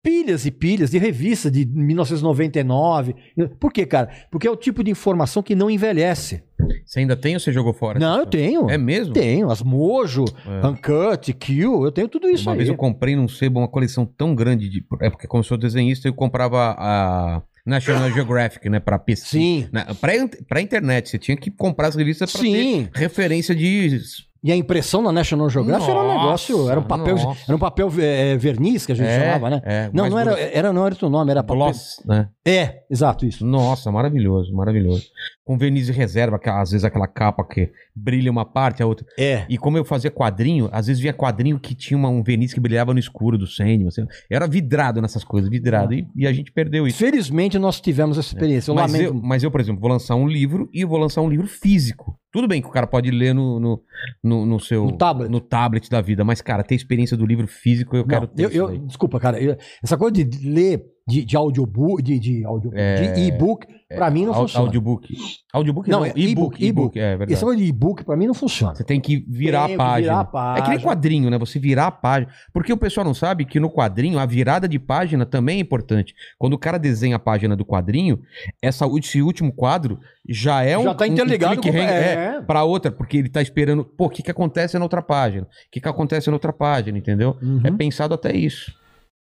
pilhas 0.01 0.47
e 0.47 0.53
pilhas 0.53 0.93
de 0.93 0.99
revista 0.99 1.51
de 1.51 1.67
1999. 1.67 3.17
Por 3.59 3.73
quê, 3.73 3.85
cara? 3.85 4.11
Porque 4.31 4.47
é 4.47 4.51
o 4.51 4.57
tipo 4.57 4.85
de 4.85 4.93
informação 4.93 5.43
que 5.43 5.57
não 5.57 5.69
envelhece. 5.69 6.45
Você 6.85 7.01
ainda 7.01 7.17
tem 7.17 7.35
ou 7.35 7.41
você 7.41 7.53
jogou 7.53 7.73
fora? 7.73 7.99
Não, 7.99 8.21
eu 8.21 8.27
tenho. 8.27 8.69
É 8.71 8.77
mesmo? 8.79 9.13
Tenho, 9.13 9.51
as 9.51 9.63
Mojo, 9.63 10.25
É. 10.47 10.67
Uncut, 10.67 11.33
Q, 11.33 11.63
eu 11.63 11.93
tenho 11.93 12.09
tudo 12.09 12.29
isso 12.29 12.45
Uma 12.45 12.53
aí. 12.53 12.59
vez 12.59 12.69
eu 12.69 12.77
comprei 12.77 13.17
num 13.17 13.29
sebo 13.29 13.61
uma 13.61 13.69
coleção 13.69 14.05
tão 14.07 14.35
grande 14.35 14.69
de. 14.69 14.85
É 15.01 15.11
porque, 15.11 15.27
como 15.27 15.41
eu 15.41 15.45
sou 15.45 15.57
desenhista, 15.57 16.09
eu 16.09 16.15
comprava 16.15 16.75
a 16.79 17.43
National 17.67 18.11
Geographic, 18.11 18.69
né? 18.69 18.79
Pra 18.81 18.99
PC. 18.99 19.27
Sim. 19.27 19.69
Na, 19.73 19.87
pra, 19.95 20.13
pra 20.49 20.61
internet, 20.61 21.09
você 21.09 21.19
tinha 21.19 21.37
que 21.37 21.51
comprar 21.51 21.89
as 21.89 21.95
revistas 21.95 22.31
pra 22.33 22.41
Sim. 22.41 22.89
referência 22.95 23.55
de. 23.55 24.01
E 24.47 24.53
a 24.53 24.57
impressão 24.57 25.01
na 25.01 25.11
National 25.11 25.49
Geographic 25.49 25.89
era 25.91 25.99
um 25.99 26.05
Nossa, 26.07 26.19
negócio, 26.19 26.71
era 26.71 26.79
um 26.79 26.83
papel, 26.83 27.17
nossa. 27.17 27.41
era 27.49 27.57
um 27.57 27.59
papel 27.59 27.91
é, 27.99 28.37
verniz 28.37 28.85
que 28.85 28.93
a 28.93 28.95
gente 28.95 29.09
É, 29.09 29.21
chamava, 29.33 29.49
né? 29.49 29.63
é, 29.65 29.91
não, 29.91 30.11
não 30.11 30.19
era, 30.19 30.39
era, 30.39 30.71
não 30.71 30.85
era 30.85 30.95
o 30.95 30.99
teu 30.99 31.09
nome, 31.09 31.31
era 31.31 31.43
papel. 31.43 31.57
Gloss, 31.65 32.03
né? 32.05 32.29
É, 32.47 32.83
exato, 32.91 33.25
isso. 33.25 33.43
Nossa, 33.43 33.91
maravilhoso, 33.91 34.53
maravilhoso. 34.53 35.07
Com 35.45 35.59
verniz 35.59 35.87
de 35.87 35.93
reserva, 35.93 36.39
que 36.39 36.49
às 36.49 36.71
vezes 36.71 36.85
aquela 36.85 37.07
capa 37.07 37.45
que 37.45 37.71
brilha 37.95 38.31
uma 38.31 38.47
parte, 38.47 38.83
a 38.83 38.87
outra. 38.87 39.05
É. 39.19 39.45
E 39.47 39.59
como 39.59 39.77
eu 39.77 39.85
fazia 39.85 40.11
quadrinho, 40.11 40.71
às 40.73 40.87
vezes 40.87 41.01
vinha 41.03 41.13
quadrinho 41.13 41.61
que 41.61 41.75
tinha 41.75 41.99
uma- 41.99 42.09
um 42.09 42.23
verniz 42.23 42.55
que 42.55 42.61
brilhava 42.61 42.95
no 42.95 42.99
escuro 42.99 43.37
do 43.37 43.47
Sandman. 43.47 43.89
assim. 43.89 44.07
Era 44.31 44.47
vidrado 44.47 45.03
nessas 45.03 45.23
coisas, 45.23 45.51
vidrado. 45.51 45.93
E, 45.93 46.07
e 46.17 46.27
a 46.27 46.33
gente 46.33 46.51
perdeu 46.51 46.87
isso. 46.87 46.97
Felizmente 46.97 47.59
nós 47.59 47.79
tivemos 47.79 48.17
essa 48.17 48.29
experiência. 48.29 48.71
Eu 48.71 48.75
mas, 48.75 48.91
lamento. 48.91 49.11
eu, 49.15 49.15
mas 49.23 49.43
eu, 49.43 49.51
por 49.51 49.61
exemplo, 49.61 49.83
vou 49.83 49.91
lançar 49.91 50.15
um 50.15 50.27
livro 50.27 50.67
e 50.73 50.83
vou 50.83 50.99
lançar 50.99 51.21
um 51.21 51.29
livro 51.29 51.47
físico. 51.47 52.19
Tudo 52.33 52.49
bem 52.49 52.63
que 52.63 52.69
o 52.69 52.71
cara 52.73 52.87
pode 52.87 53.11
ler 53.11 53.35
no, 53.35 53.61
no, 53.61 53.83
no, 54.23 54.47
no 54.47 54.59
seu. 54.59 54.87
No 54.87 54.97
tablet. 54.97 55.31
no 55.31 55.41
tablet 55.41 55.91
da 55.91 56.01
vida, 56.01 56.25
mas, 56.25 56.41
cara, 56.41 56.65
ter 56.65 56.75
experiência 56.75 57.17
do 57.19 57.27
livro 57.27 57.47
físico, 57.47 57.95
eu 57.97 58.01
Não, 58.01 58.09
quero 58.09 58.27
ter. 58.27 58.45
eu, 58.45 58.51
eu- 58.51 58.79
desculpa, 58.87 59.21
cara. 59.21 59.39
eu- 59.39 59.57
essa 59.83 59.97
coisa 59.97 60.25
de 60.25 60.49
ler 60.49 60.83
de, 61.07 61.25
de 61.25 61.37
audiobook, 61.37 62.03
de, 62.03 62.19
de, 62.19 62.45
audiobook, 62.47 62.81
É, 62.81 63.13
de 63.13 63.21
e-book, 63.21 63.67
pra 63.89 64.11
mim 64.11 64.25
não 64.25 64.33
funciona. 64.33 64.65
Audiobook. 64.67 65.15
Audiobook 65.53 65.89
Não, 65.91 65.99
não, 66.01 66.07
é 66.07 66.09
e-book. 66.17 66.25
e-book, 66.25 66.65
E-book, 66.65 66.99
é 66.99 67.17
verdade. 67.17 67.41
Coisa 67.41 67.61
de 67.63 67.69
e-book 67.69 68.05
pra 68.05 68.17
mim 68.17 68.27
não 68.27 68.33
funciona. 68.33 68.75
Você 68.75 68.83
tem 68.85 68.99
que 69.01 69.19
virar 69.29 69.67
Tem 69.67 69.75
a 69.75 69.79
página. 69.79 70.25
virar 70.25 70.31
a 70.33 70.53
É 70.53 70.63
que 70.63 70.69
nem 70.69 70.79
página. 70.79 70.91
quadrinho, 70.91 71.31
né? 71.31 71.39
Você 71.39 71.59
virar 71.59 71.87
a 71.89 71.91
página. 71.91 72.33
Porque 72.55 72.73
o 72.73 72.77
pessoal 72.79 73.05
não 73.05 73.13
sabe 73.13 73.45
que 73.45 73.61
no 73.61 73.71
quadrinho 73.71 74.19
a 74.19 74.25
virada 74.25 74.67
de 74.67 74.79
página 74.79 75.27
também 75.27 75.59
é 75.59 75.61
importante. 75.61 76.15
Quando 76.39 76.55
o 76.55 76.59
cara 76.59 76.79
desenha 76.79 77.17
a 77.17 77.19
página 77.19 77.55
do 77.55 77.67
quadrinho, 77.67 78.19
essa, 78.63 78.87
esse 78.99 79.21
último 79.21 79.53
quadro 79.53 79.99
já 80.27 80.63
é 80.63 80.79
um. 80.79 80.85
Já 80.85 80.95
tá 80.95 81.05
um- 81.05 81.09
um 81.09 81.13
interligado 81.13 81.61
clique 81.61 81.77
com- 81.77 81.83
é. 81.85 82.37
é, 82.37 82.41
pra 82.41 82.65
outra, 82.65 82.91
porque 82.91 83.19
ele 83.19 83.29
tá 83.29 83.43
esperando. 83.43 83.85
Pô, 83.85 84.07
o 84.07 84.11
que, 84.11 84.23
que 84.23 84.31
acontece 84.31 84.79
na 84.79 84.85
outra 84.85 85.03
página? 85.03 85.43
O 85.45 85.49
que, 85.71 85.81
que 85.83 85.89
acontece 85.89 86.29
na 86.29 86.35
outra 86.37 86.53
página, 86.53 86.97
entendeu? 86.97 87.37
Uhum. 87.43 87.61
É 87.63 87.71
pensado 87.71 88.15
até 88.15 88.35
isso. 88.35 88.73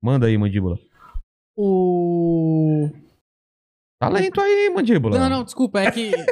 Manda 0.00 0.26
aí, 0.28 0.38
mandíbula. 0.38 0.76
O. 1.56 2.90
Talento 4.00 4.40
aí, 4.40 4.70
mandíbula. 4.74 5.18
Não, 5.18 5.28
não, 5.28 5.44
desculpa, 5.44 5.80
é 5.80 5.90
que. 5.90 6.10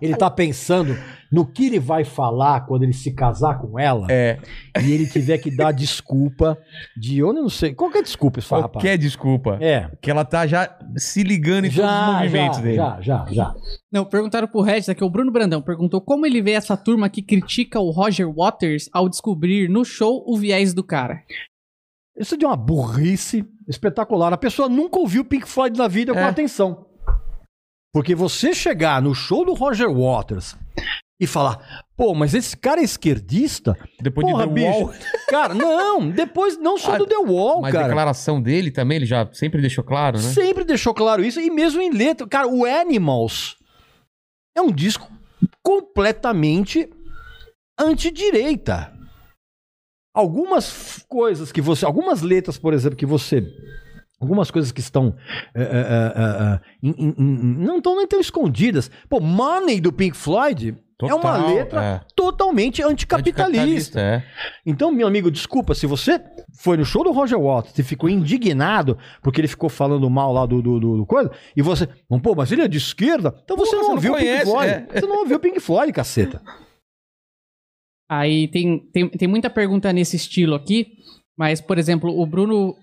Ele 0.00 0.16
tá 0.16 0.30
pensando 0.30 0.96
no 1.30 1.44
que 1.44 1.66
ele 1.66 1.78
vai 1.78 2.04
falar 2.04 2.64
quando 2.66 2.84
ele 2.84 2.92
se 2.92 3.12
casar 3.12 3.58
com 3.58 3.78
ela 3.78 4.06
É, 4.10 4.38
e 4.82 4.92
ele 4.92 5.06
tiver 5.06 5.36
que 5.38 5.54
dar 5.54 5.72
desculpa 5.72 6.56
de 6.96 7.18
eu 7.18 7.32
não 7.32 7.48
sei. 7.48 7.74
Qual 7.74 7.90
que 7.90 7.98
é 7.98 8.00
a 8.00 8.04
desculpa 8.04 8.38
isso, 8.38 8.54
rapaz? 8.54 8.72
qualquer 8.72 8.96
desculpa. 8.96 9.58
É. 9.60 9.90
Que 10.00 10.10
ela 10.10 10.24
tá 10.24 10.46
já 10.46 10.74
se 10.96 11.22
ligando 11.22 11.66
em 11.66 11.70
todos 11.70 11.84
os 11.84 11.96
Já, 11.96 12.12
movimentos 12.12 12.56
já, 12.58 12.62
dele. 12.62 12.76
já, 12.76 13.00
já, 13.00 13.26
já. 13.30 13.54
Não, 13.92 14.04
perguntaram 14.04 14.48
pro 14.48 14.60
Regis 14.62 14.88
aqui, 14.88 15.04
o 15.04 15.10
Bruno 15.10 15.30
Brandão 15.32 15.60
perguntou 15.60 16.00
como 16.00 16.24
ele 16.24 16.40
vê 16.40 16.52
essa 16.52 16.76
turma 16.76 17.10
que 17.10 17.20
critica 17.20 17.80
o 17.80 17.90
Roger 17.90 18.32
Waters 18.32 18.88
ao 18.92 19.08
descobrir 19.08 19.68
no 19.68 19.84
show 19.84 20.24
o 20.26 20.36
viés 20.36 20.72
do 20.72 20.84
cara. 20.84 21.20
Isso 22.16 22.34
é 22.34 22.38
de 22.38 22.44
uma 22.46 22.56
burrice 22.56 23.44
espetacular. 23.68 24.32
A 24.32 24.36
pessoa 24.38 24.68
nunca 24.68 24.98
ouviu 24.98 25.24
Pink 25.24 25.48
Floyd 25.48 25.76
na 25.76 25.88
vida 25.88 26.12
com 26.12 26.18
É. 26.20 26.24
atenção. 26.24 26.86
Porque 27.92 28.14
você 28.14 28.52
chegar 28.52 29.00
no 29.02 29.14
show 29.14 29.44
do 29.44 29.54
Roger 29.54 29.88
Waters 29.92 30.56
e 31.20 31.26
falar, 31.28 31.84
pô, 31.96 32.12
mas 32.14 32.34
esse 32.34 32.56
cara 32.56 32.80
é 32.80 32.84
esquerdista? 32.84 33.76
Depois 34.00 34.26
Porra, 34.28 34.46
de 34.46 34.48
The 34.48 34.54
bicho. 34.54 34.78
Wall. 34.86 34.94
Cara, 35.28 35.54
não, 35.54 36.10
depois 36.10 36.58
não 36.58 36.76
só 36.76 36.94
Ah, 36.94 36.98
do 36.98 37.06
The 37.06 37.16
Wall, 37.18 37.60
Mas 37.62 37.72
a 37.74 37.78
cara. 37.78 37.88
declaração 37.88 38.42
dele 38.42 38.70
também, 38.72 38.96
ele 38.96 39.06
já 39.06 39.28
sempre 39.32 39.60
deixou 39.60 39.82
claro, 39.84 40.16
né? 40.18 40.22
Sempre 40.24 40.64
deixou 40.64 40.92
claro 40.92 41.24
isso, 41.24 41.40
e 41.40 41.50
mesmo 41.50 41.80
em 41.80 41.90
letra. 41.90 42.26
Cara, 42.26 42.48
o 42.48 42.64
Animals 42.64 43.56
é 44.56 44.60
um 44.60 44.72
disco 44.72 45.08
completamente 45.62 46.88
antidireita. 47.78 48.92
Algumas 50.14 51.04
coisas 51.08 51.50
que 51.50 51.60
você. 51.60 51.84
Algumas 51.84 52.22
letras, 52.22 52.56
por 52.56 52.72
exemplo, 52.72 52.96
que 52.96 53.04
você. 53.06 53.44
Algumas 54.20 54.50
coisas 54.50 54.70
que 54.70 54.80
estão. 54.80 55.14
é, 55.54 55.62
é, 55.62 55.64
é, 55.66 56.44
é, 56.54 56.60
em- 56.82 56.94
em- 56.96 57.14
em- 57.18 57.56
não 57.66 57.78
estão 57.78 57.96
nem 57.96 58.06
tão 58.06 58.20
escondidas. 58.20 58.90
Pô, 59.08 59.18
Money 59.20 59.80
do 59.80 59.92
Pink 59.92 60.16
Floyd 60.16 60.78
é 61.02 61.06
uma 61.12 61.20
Total, 61.34 61.54
letra 61.54 61.84
é. 61.84 62.00
totalmente 62.14 62.80
anticapitalista. 62.80 64.00
É. 64.00 64.22
Então, 64.64 64.92
meu 64.92 65.06
amigo, 65.08 65.30
desculpa, 65.30 65.74
se 65.74 65.86
você 65.86 66.20
foi 66.56 66.76
no 66.76 66.84
show 66.84 67.02
do 67.02 67.10
Roger 67.12 67.38
Waters 67.38 67.76
e 67.78 67.82
ficou 67.82 68.08
indignado 68.08 68.96
porque 69.20 69.40
ele 69.40 69.48
ficou 69.48 69.68
falando 69.68 70.08
mal 70.08 70.32
lá 70.32 70.46
do, 70.46 70.62
do, 70.62 70.78
do- 70.80 70.96
do 70.98 71.04
coisa, 71.06 71.30
e 71.56 71.60
você, 71.60 71.88
pô, 72.22 72.34
mas 72.36 72.52
ele 72.52 72.62
é 72.62 72.68
de 72.68 72.78
esquerda, 72.78 73.34
então 73.44 73.56
você 73.56 73.76
Porra, 73.76 73.88
não 73.88 74.00
você 74.00 74.08
não 74.08 74.12
ouviu 74.12 74.12
o 74.12 74.16
Pink 74.16 74.44
Floyd. 74.50 74.70
é. 74.70 74.86
Você 75.00 75.06
não 75.06 75.18
ouviu 75.18 75.36
o 75.36 75.40
Pink 75.40 75.60
Floyd, 75.60 75.92
caceta. 75.92 76.40
Aí 78.18 78.48
tem, 78.48 78.78
tem, 78.92 79.08
tem 79.08 79.28
muita 79.28 79.48
pergunta 79.50 79.92
nesse 79.92 80.16
estilo 80.16 80.54
aqui, 80.54 80.88
mas, 81.36 81.60
por 81.60 81.78
exemplo, 81.78 82.10
o 82.18 82.26
Bruno. 82.26 82.74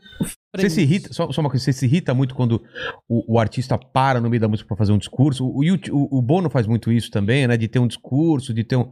Você 0.56 0.70
se 0.70 0.82
irrita, 0.82 1.12
só, 1.14 1.32
só 1.32 1.42
uma 1.42 1.50
coisa, 1.50 1.64
você 1.64 1.74
se 1.74 1.86
irrita 1.86 2.14
muito 2.14 2.36
quando 2.36 2.62
o, 3.10 3.36
o 3.36 3.40
artista 3.40 3.78
para 3.78 4.20
no 4.22 4.30
meio 4.30 4.42
da 4.42 4.48
música 4.48 4.68
pra 4.68 4.78
fazer 4.78 4.92
um 4.92 4.98
discurso. 4.98 5.46
O, 5.46 5.62
o, 5.64 6.18
o 6.18 6.22
Bono 6.22 6.50
faz 6.50 6.68
muito 6.68 6.92
isso 6.92 7.10
também, 7.10 7.48
né? 7.48 7.56
De 7.58 7.68
ter 7.68 7.80
um 7.80 7.88
discurso, 7.88 8.54
de 8.54 8.64
ter 8.64 8.76
um. 8.76 8.92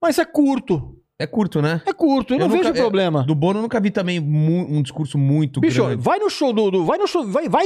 Mas 0.00 0.18
é 0.18 0.24
curto. 0.24 0.96
É 1.18 1.26
curto, 1.26 1.60
né? 1.62 1.80
É 1.86 1.92
curto, 1.94 2.34
eu, 2.34 2.38
Eu 2.40 2.48
não 2.48 2.56
nunca- 2.56 2.70
vejo 2.72 2.82
problema. 2.82 3.24
Do 3.24 3.34
Bono 3.34 3.58
eu 3.58 3.62
nunca 3.62 3.80
vi 3.80 3.90
também 3.90 4.20
mu- 4.20 4.66
um 4.70 4.82
discurso 4.82 5.16
muito 5.18 5.60
Bicho, 5.60 5.82
grande. 5.84 6.02
vai 6.02 6.18
no 6.18 6.28
show 6.30 6.52
do, 6.52 6.70
do- 6.70 6.84
Vai 6.84 6.98
no 6.98 7.06
show. 7.08 7.26
Vai, 7.26 7.48
vai. 7.48 7.64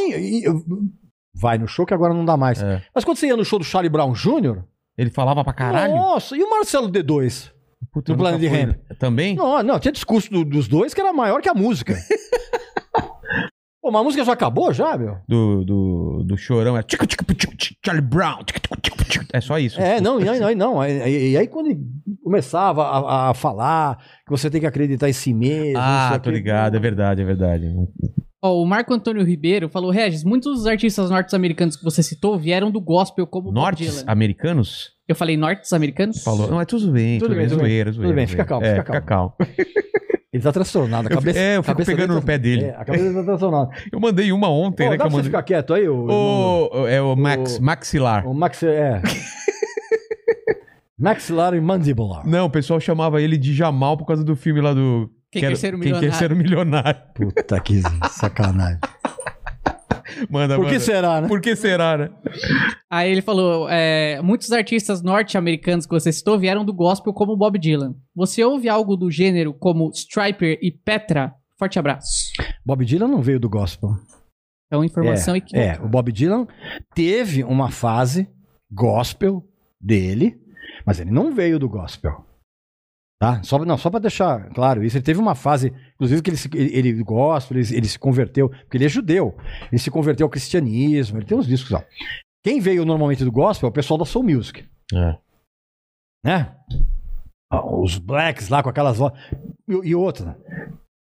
Vai 1.34 1.58
no 1.58 1.68
show 1.68 1.84
que 1.86 1.94
agora 1.94 2.14
não 2.14 2.24
dá 2.24 2.36
mais. 2.36 2.62
É. 2.62 2.82
Mas 2.94 3.04
quando 3.04 3.16
você 3.18 3.26
ia 3.28 3.36
no 3.36 3.44
show 3.44 3.58
do 3.58 3.64
Charlie 3.64 3.90
Brown 3.90 4.12
Jr., 4.12 4.62
Ele 4.96 5.10
falava 5.10 5.44
pra 5.44 5.52
caralho. 5.52 5.94
nossa, 5.94 6.36
e 6.36 6.42
o 6.42 6.50
Marcelo 6.50 6.88
D2? 6.90 7.50
Puta, 7.92 8.12
no 8.12 8.18
Planet 8.18 8.38
fui. 8.40 8.48
Ramp. 8.48 8.76
Também? 8.98 9.34
Não, 9.36 9.62
não, 9.62 9.78
tinha 9.80 9.90
discurso 9.92 10.30
do- 10.30 10.44
dos 10.44 10.68
dois 10.68 10.92
que 10.94 11.00
era 11.00 11.12
maior 11.12 11.40
que 11.42 11.48
a 11.48 11.54
música. 11.54 11.96
Pô, 13.82 13.90
mas 13.90 14.00
a 14.02 14.04
música 14.04 14.24
já 14.24 14.32
acabou 14.34 14.72
já, 14.74 14.96
meu? 14.98 15.16
Do, 15.26 15.64
do, 15.64 16.24
do 16.26 16.36
chorão 16.36 16.76
é. 16.76 16.84
Charlie 17.84 18.02
Brown. 18.06 18.40
É 19.32 19.40
só 19.40 19.58
isso. 19.58 19.80
É, 19.80 20.00
não, 20.00 20.18
não, 20.20 20.50
e 20.50 20.54
não. 20.54 20.84
E, 20.84 21.36
aí 21.36 21.46
quando 21.48 21.66
ele 21.68 21.80
começava 22.22 22.82
a, 22.84 23.30
a 23.30 23.34
falar 23.34 23.96
que 24.26 24.30
você 24.30 24.50
tem 24.50 24.60
que 24.60 24.66
acreditar 24.66 25.08
em 25.08 25.12
si 25.14 25.32
mesmo. 25.32 25.72
não 25.74 25.80
Ah, 25.80 26.18
tô 26.22 26.28
quê. 26.30 26.36
ligado, 26.36 26.76
é 26.76 26.80
verdade, 26.80 27.22
é 27.22 27.24
verdade. 27.24 27.66
Ó, 28.42 28.62
o 28.62 28.64
Marco 28.66 28.94
Antônio 28.94 29.22
Ribeiro 29.24 29.68
falou: 29.68 29.90
Regis, 29.90 30.24
muitos 30.24 30.58
dos 30.58 30.66
artistas 30.66 31.10
norte-americanos 31.10 31.76
que 31.76 31.84
você 31.84 32.02
citou 32.02 32.38
vieram 32.38 32.70
do 32.70 32.80
gospel, 32.80 33.26
como 33.26 33.46
Bob 33.52 33.54
Nortes 33.54 33.92
Dylan. 33.98 34.04
americanos? 34.06 34.90
Eu 35.06 35.14
falei 35.14 35.36
norte-americanos? 35.36 36.22
Falou. 36.22 36.48
Não, 36.50 36.60
é 36.60 36.64
tudo 36.64 36.90
bem, 36.90 37.18
Tudo 37.18 37.28
tudo, 37.28 37.36
bem, 37.36 37.38
bem, 37.40 37.48
tudo 37.48 37.58
bem. 37.62 37.68
zoeira, 37.68 37.90
Tudo 37.90 37.96
zoeira, 38.00 38.16
bem, 38.16 38.26
fica 38.26 38.44
zoeira. 38.44 38.48
calmo, 38.48 38.64
É, 38.66 38.70
fica 38.76 38.84
fica 38.86 39.00
calmo. 39.02 39.32
Ele 40.32 40.42
tá 40.44 40.52
transtornado. 40.52 41.08
A 41.08 41.10
Eu- 41.10 41.16
cabeça, 41.18 41.38
é, 41.40 41.56
eu 41.56 41.62
fico 41.64 41.72
cabeça 41.74 41.90
pegando 41.90 42.08
dele 42.10 42.20
no 42.20 42.24
pé 42.26 42.38
dele. 42.38 42.64
É, 42.66 42.70
a 42.76 42.84
cabeça 42.84 43.12
tá 43.12 43.24
transtornada. 43.24 43.70
Eu 43.92 43.98
mandei 44.00 44.30
uma 44.30 44.48
ontem, 44.48 44.84
Pô, 44.84 44.90
né? 44.92 44.96
dá 44.96 44.96
Que 44.96 45.02
eu 45.02 45.04
pra 45.06 45.10
você 45.10 45.16
mandei. 45.16 45.30
ficar 45.30 45.42
quieto 45.42 45.74
aí, 45.74 45.88
o, 45.88 46.06
O, 46.06 46.86
é 46.86 47.02
o 47.02 47.16
Max, 47.16 47.58
O- 47.58 47.62
Maxilar. 47.62 48.26
o 48.28 48.32
Max, 48.32 48.62
é. 48.62 49.02
Maxilar 50.98 51.54
e 51.54 51.60
mandibular. 51.60 52.26
Não, 52.26 52.46
o 52.46 52.50
pessoal 52.50 52.78
chamava 52.78 53.20
ele 53.22 53.36
de 53.38 53.54
Jamal 53.54 53.96
por 53.96 54.06
causa 54.06 54.22
do 54.22 54.36
filme 54.36 54.60
lá 54.60 54.72
do. 54.74 55.10
Quem 55.32 55.40
Quero- 55.42 55.52
quer 55.54 55.58
ser 55.60 55.74
um 55.74 55.80
Quem 55.80 55.92
quer 55.92 55.98
milionário? 56.00 56.18
ser 56.18 56.32
um 56.32 56.36
milionário. 56.36 57.00
Puta 57.14 57.60
que 57.60 57.80
sacanagem. 58.10 58.80
Manda, 60.28 60.56
Por 60.56 60.64
que 60.66 60.72
manda. 60.72 60.80
será, 60.84 61.20
né? 61.20 61.28
Por 61.28 61.40
que 61.40 61.54
será, 61.54 61.96
né? 61.96 62.10
Aí 62.90 63.10
ele 63.12 63.22
falou: 63.22 63.68
é, 63.70 64.20
muitos 64.22 64.50
artistas 64.50 65.02
norte-americanos 65.02 65.86
que 65.86 65.92
você 65.92 66.12
citou 66.12 66.38
vieram 66.38 66.64
do 66.64 66.72
gospel, 66.74 67.12
como 67.12 67.36
Bob 67.36 67.58
Dylan. 67.58 67.94
Você 68.14 68.42
ouve 68.44 68.68
algo 68.68 68.96
do 68.96 69.08
gênero 69.10 69.54
como 69.54 69.90
Striper 69.94 70.58
e 70.60 70.72
Petra? 70.72 71.32
Forte 71.56 71.78
abraço. 71.78 72.32
Bob 72.66 72.84
Dylan 72.84 73.06
não 73.08 73.22
veio 73.22 73.38
do 73.38 73.48
gospel. 73.48 73.90
Então, 74.66 74.82
informação 74.84 75.34
É, 75.34 75.38
equivocada. 75.38 75.84
o 75.84 75.88
Bob 75.88 76.10
Dylan 76.12 76.46
teve 76.94 77.44
uma 77.44 77.70
fase 77.70 78.28
gospel 78.70 79.44
dele, 79.80 80.36
mas 80.84 80.98
ele 81.00 81.10
não 81.10 81.32
veio 81.34 81.58
do 81.58 81.68
gospel. 81.68 82.24
Tá? 83.20 83.42
Só, 83.42 83.58
não, 83.66 83.76
só 83.76 83.90
para 83.90 84.00
deixar 84.00 84.48
claro 84.54 84.82
isso, 84.82 84.96
ele 84.96 85.04
teve 85.04 85.20
uma 85.20 85.34
fase, 85.34 85.74
inclusive 85.94 86.22
que 86.22 86.30
ele, 86.30 86.36
se, 86.38 86.48
ele, 86.54 86.74
ele 86.74 87.02
gospel, 87.02 87.58
ele, 87.58 87.76
ele 87.76 87.86
se 87.86 87.98
converteu, 87.98 88.48
porque 88.48 88.78
ele 88.78 88.86
é 88.86 88.88
judeu, 88.88 89.36
ele 89.70 89.78
se 89.78 89.90
converteu 89.90 90.24
ao 90.24 90.30
cristianismo, 90.30 91.18
ele 91.18 91.26
tem 91.26 91.36
uns 91.36 91.46
discos 91.46 91.70
lá. 91.70 91.84
Quem 92.42 92.60
veio 92.60 92.86
normalmente 92.86 93.22
do 93.22 93.30
gospel 93.30 93.66
é 93.66 93.70
o 93.70 93.74
pessoal 93.74 93.98
da 93.98 94.06
Soul 94.06 94.24
Music, 94.24 94.64
É. 94.94 95.18
né? 96.24 96.56
Os 97.52 97.98
blacks 97.98 98.48
lá 98.48 98.62
com 98.62 98.70
aquelas 98.70 98.96
vozes. 98.96 99.18
E, 99.68 99.88
e 99.90 99.94
outra, 99.94 100.38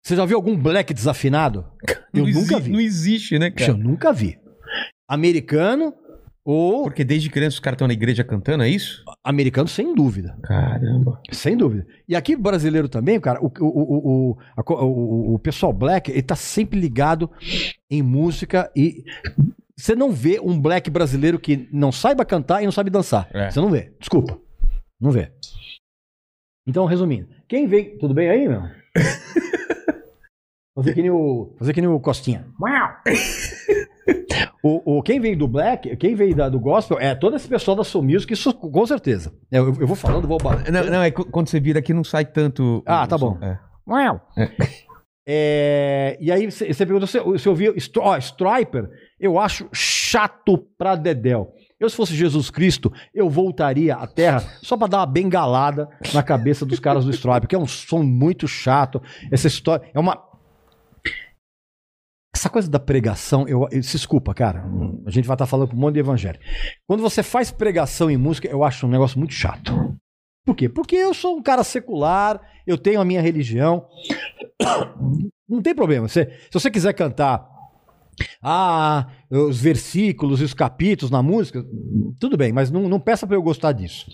você 0.06 0.16
já 0.16 0.24
viu 0.26 0.38
algum 0.38 0.56
black 0.58 0.94
desafinado? 0.94 1.69
Eu 2.14 2.24
não 2.26 2.32
nunca 2.32 2.58
vi. 2.58 2.72
Não 2.72 2.80
existe, 2.80 3.38
né, 3.38 3.50
Bicho, 3.50 3.69
Eu 3.72 3.76
cara? 3.76 3.86
nunca 3.86 4.14
vi. 4.14 4.40
Americano 5.10 5.94
ou 6.50 6.84
Porque 6.84 7.03
desde 7.03 7.30
criança 7.30 7.56
os 7.56 7.59
caras 7.59 7.76
estão 7.76 7.88
na 7.88 7.93
igreja 7.93 8.24
cantando, 8.24 8.64
é 8.64 8.69
isso? 8.69 9.03
americano 9.24 9.67
sem 9.67 9.93
dúvida. 9.93 10.38
Caramba. 10.43 11.22
Sem 11.32 11.58
dúvida. 11.58 11.85
E 12.08 12.16
aqui 12.16 12.35
brasileiro 12.35 12.88
também, 12.88 13.19
cara, 13.19 13.40
o, 13.43 13.48
o, 13.48 13.66
o, 13.66 14.32
o, 14.32 14.38
a 14.56 14.84
o- 14.85 15.34
o 15.35 15.40
pessoal 15.40 15.74
black, 15.74 16.09
ele 16.09 16.22
tá 16.24 16.35
sempre 16.35 16.80
ligado 16.80 17.30
em 17.92 18.01
música 18.01 18.72
e 18.76 19.03
você 19.76 19.93
não 19.95 20.11
vê 20.11 20.40
um 20.42 20.59
black 20.59 20.90
brasileiro 20.90 21.38
que 21.40 21.67
não 21.72 21.92
saiba 21.92 22.24
cantar 22.24 22.61
e 22.61 22.66
não 22.66 22.72
sabe 22.72 22.90
dançar. 22.90 23.27
É. 23.34 23.51
Você 23.51 23.59
não 23.59 23.69
vê. 23.69 23.92
Desculpa. 24.00 24.40
Não 25.00 25.11
vê. 25.11 25.32
Então, 26.66 26.85
resumindo, 26.85 27.27
quem 27.48 27.67
vem. 27.67 27.98
Tudo 27.98 28.14
bem 28.14 28.30
aí, 28.30 28.48
meu? 28.48 28.61
Fazer 30.77 30.93
que 30.93 31.01
nem 31.01 31.11
o, 31.11 31.53
fazer 31.59 31.73
que 31.73 31.81
nem 31.81 31.89
o 31.89 31.99
Costinha. 31.99 32.45
O, 34.64 34.97
o- 34.97 35.03
quem 35.03 35.19
veio 35.19 35.38
do 35.38 35.47
Black, 35.47 35.95
quem 35.97 36.15
veio 36.15 36.35
da- 36.35 36.49
do 36.49 36.59
Gospel 36.59 36.97
é 36.99 37.14
todo 37.14 37.35
esse 37.35 37.47
pessoal 37.47 37.75
da 37.75 37.83
Soul 37.83 38.03
Music, 38.06 38.33
isso 38.33 38.53
com 38.53 38.85
certeza. 38.85 39.31
Eu, 39.51 39.65
eu 39.80 39.88
vou 39.88 39.95
falando, 39.95 40.27
vou. 40.27 40.38
Não, 40.72 40.83
não, 40.85 41.03
é 41.03 41.11
qu- 41.11 41.25
quando 41.30 41.47
você 41.47 41.59
vira 41.59 41.80
aqui 41.80 41.93
não 41.93 42.03
sai 42.03 42.25
tanto. 42.25 42.81
Ah, 42.85 43.06
tá 43.06 43.17
som. 43.17 43.33
bom. 43.33 43.45
É. 43.45 43.59
É, 45.30 46.17
e 46.22 46.31
aí 46.31 46.49
você 46.49 46.73
você 46.73 46.85
perguntou 46.85 47.06
se, 47.06 47.19
se 47.38 47.49
eu 47.49 47.53
vi 47.53 47.65
Stri- 47.75 48.01
ó, 48.01 48.15
Striper, 48.17 48.89
eu 49.19 49.38
acho 49.38 49.67
chato 49.73 50.57
pra 50.77 50.95
Dedel. 50.95 51.53
Eu, 51.77 51.89
se 51.89 51.97
fosse 51.97 52.15
Jesus 52.15 52.49
Cristo, 52.49 52.93
eu 53.14 53.30
voltaria 53.30 53.93
à 53.95 54.07
Terra 54.07 54.39
só 54.64 54.77
pra 54.77 54.88
dar 54.88 54.99
uma 54.99 55.06
bengalada 55.06 55.89
na 56.14 56.23
cabeça 56.23 56.65
dos 56.65 56.80
caras 56.80 57.03
do 57.03 57.11
Striper, 57.11 57.45
que 57.45 57.56
é 57.56 57.59
um 57.59 57.67
som 57.67 58.01
muito 58.03 58.47
chato. 58.47 59.01
Essa 59.30 59.47
história 59.47 59.89
é 59.93 59.99
uma. 59.99 60.17
Essa 62.38 62.51
coisa 62.51 62.69
da 62.69 62.77
pregação, 62.77 63.48
eu, 63.48 63.67
eu- 63.72 63.82
desculpa, 63.82 64.32
cara. 64.32 64.64
A 65.07 65.09
gente 65.09 65.25
vai 65.25 65.33
estar 65.33 65.48
falando 65.48 65.74
um 65.74 65.75
monte 65.75 65.95
de 65.95 66.01
evangelho. 66.01 66.40
Quando 66.88 67.01
você 67.01 67.24
faz 67.24 67.49
pregação 67.49 68.11
em 68.11 68.16
música, 68.17 68.48
eu 68.48 68.64
acho 68.64 68.85
um 68.85 68.90
negócio 68.91 69.17
muito 69.17 69.33
chato. 69.33 69.98
Por 70.45 70.56
quê? 70.56 70.69
Porque 70.69 70.95
eu 70.95 71.16
sou 71.16 71.35
um 71.35 71.41
cara 71.41 71.64
secular, 71.64 72.40
eu 72.67 72.77
tenho 72.77 73.01
a 73.01 73.06
minha 73.06 73.22
religião. 73.24 73.88
Não 75.49 75.64
tem 75.64 75.74
problema. 75.74 76.07
Se, 76.07 76.25
se 76.25 76.53
você 76.53 76.69
quiser 76.69 76.93
cantar 76.93 77.43
ah, 78.40 79.07
os 79.32 79.59
versículos 79.59 80.40
e 80.40 80.43
os 80.43 80.53
capítulos 80.53 81.09
na 81.09 81.24
música, 81.24 81.66
tudo 82.19 82.38
bem, 82.38 82.53
mas 82.53 82.69
não, 82.69 82.88
não 82.88 82.99
peça 82.99 83.25
pra 83.25 83.35
eu 83.35 83.41
gostar 83.41 83.72
disso. 83.72 84.06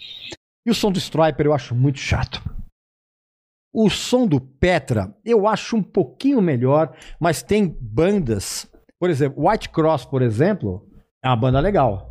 E 0.66 0.72
o 0.72 0.76
som 0.76 0.92
do 0.92 1.00
Striper 1.00 1.46
eu 1.48 1.54
acho 1.54 1.76
muito 1.76 2.00
chato. 2.00 2.42
O 3.74 3.90
som 3.90 4.28
do 4.28 4.40
Petra 4.40 5.14
eu 5.26 5.48
acho 5.48 5.76
um 5.76 5.82
pouquinho 5.84 6.42
melhor, 6.42 6.94
mas 7.20 7.42
tem 7.42 7.76
bandas, 7.82 8.70
por 9.00 9.10
exemplo, 9.10 9.48
White 9.50 9.70
Cross, 9.70 10.06
por 10.06 10.22
exemplo, 10.22 10.86
é 11.24 11.28
uma 11.28 11.36
banda 11.36 11.60
legal. 11.60 12.10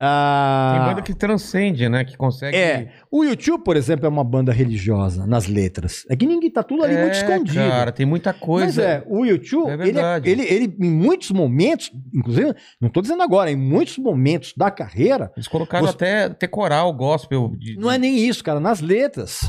Ah, 0.00 0.74
Tem 0.76 0.88
banda 0.88 1.02
que 1.02 1.14
transcende, 1.14 1.88
né? 1.88 2.04
Que 2.04 2.16
consegue. 2.16 2.56
é, 2.56 2.92
o 3.10 3.24
YouTube, 3.24 3.62
por 3.62 3.76
exemplo, 3.76 4.04
é 4.04 4.08
uma 4.08 4.24
banda 4.24 4.52
religiosa 4.52 5.24
nas 5.26 5.46
letras. 5.46 6.04
É 6.10 6.16
que 6.16 6.26
ninguém 6.26 6.50
tá 6.50 6.62
tudo 6.62 6.82
ali 6.84 6.94
É, 6.94 7.00
muito 7.02 7.14
escondido. 7.14 7.54
Cara, 7.70 7.92
tem 7.92 8.04
muita 8.04 8.34
coisa. 8.34 8.66
Mas 8.66 8.78
é, 8.78 9.04
o 9.06 9.24
YouTube, 9.24 9.70
É 9.70 9.74
ele, 9.74 9.82
verdade. 9.84 10.28
ele, 10.28 10.42
ele, 10.42 10.76
em 10.80 10.90
muitos 10.90 11.30
momentos, 11.30 11.92
inclusive, 12.12 12.52
não 12.80 12.90
tô 12.90 13.00
dizendo 13.00 13.22
agora, 13.22 13.50
em 13.50 13.56
muitos 13.56 13.96
momentos 13.96 14.52
da 14.56 14.70
carreira, 14.70 15.30
Eles 15.36 15.48
colocaram 15.48 15.86
Você- 15.86 15.94
até, 15.94 16.24
até 16.24 16.46
coral, 16.48 16.92
gospel. 16.92 17.52
de- 17.56 17.76
não 17.78 17.90
é 17.90 17.96
nem 17.96 18.18
isso, 18.18 18.42
cara, 18.42 18.58
nas 18.58 18.80
letras. 18.80 19.40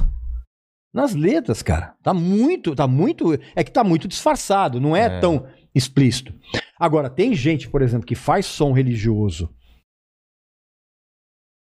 Nas 0.96 1.14
letras, 1.14 1.62
cara. 1.62 1.94
Tá 2.02 2.14
muito, 2.14 2.74
tá 2.74 2.88
muito, 2.88 3.34
é 3.54 3.66
que 3.66 3.72
tá 3.72 3.84
muito 3.84 4.08
disfarçado, 4.08 4.80
não 4.80 4.96
é, 4.96 5.18
É. 5.18 5.20
tão 5.20 5.46
explícito. 5.76 6.34
Agora, 6.80 7.10
tem 7.10 7.34
gente, 7.36 7.70
por 7.70 7.82
exemplo, 7.82 8.06
que 8.08 8.16
faz 8.16 8.46
som 8.46 8.72
religioso 8.72 9.54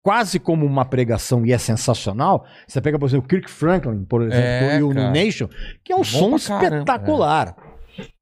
quase 0.04 0.38
como 0.38 0.66
uma 0.66 0.84
pregação 0.84 1.46
e 1.46 1.52
é 1.52 1.56
sensacional. 1.56 2.44
Você 2.66 2.78
pega, 2.82 2.98
por 2.98 3.06
exemplo, 3.06 3.26
Kirk 3.26 3.50
Franklin, 3.50 4.04
por 4.04 4.20
exemplo, 4.20 4.44
É, 4.44 4.78
e 4.78 4.82
o 4.82 4.92
cara. 4.92 5.10
Nation, 5.10 5.48
que 5.82 5.92
é 5.92 5.96
um 5.96 6.00
Bom 6.00 6.04
som 6.04 6.36
espetacular. 6.36 7.56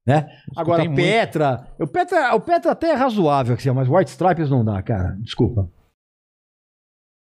Né? 0.07 0.27
Agora, 0.55 0.85
muito. 0.85 0.95
Petra, 0.95 1.67
o 1.77 1.87
Petra, 1.87 2.35
o 2.35 2.39
Petra 2.39 2.71
até 2.71 2.91
é 2.91 2.93
razoável, 2.93 3.55
assim, 3.55 3.69
mas 3.71 3.89
White 3.89 4.11
Stripes 4.11 4.49
não 4.49 4.63
dá, 4.63 4.81
cara. 4.81 5.17
Desculpa. 5.19 5.69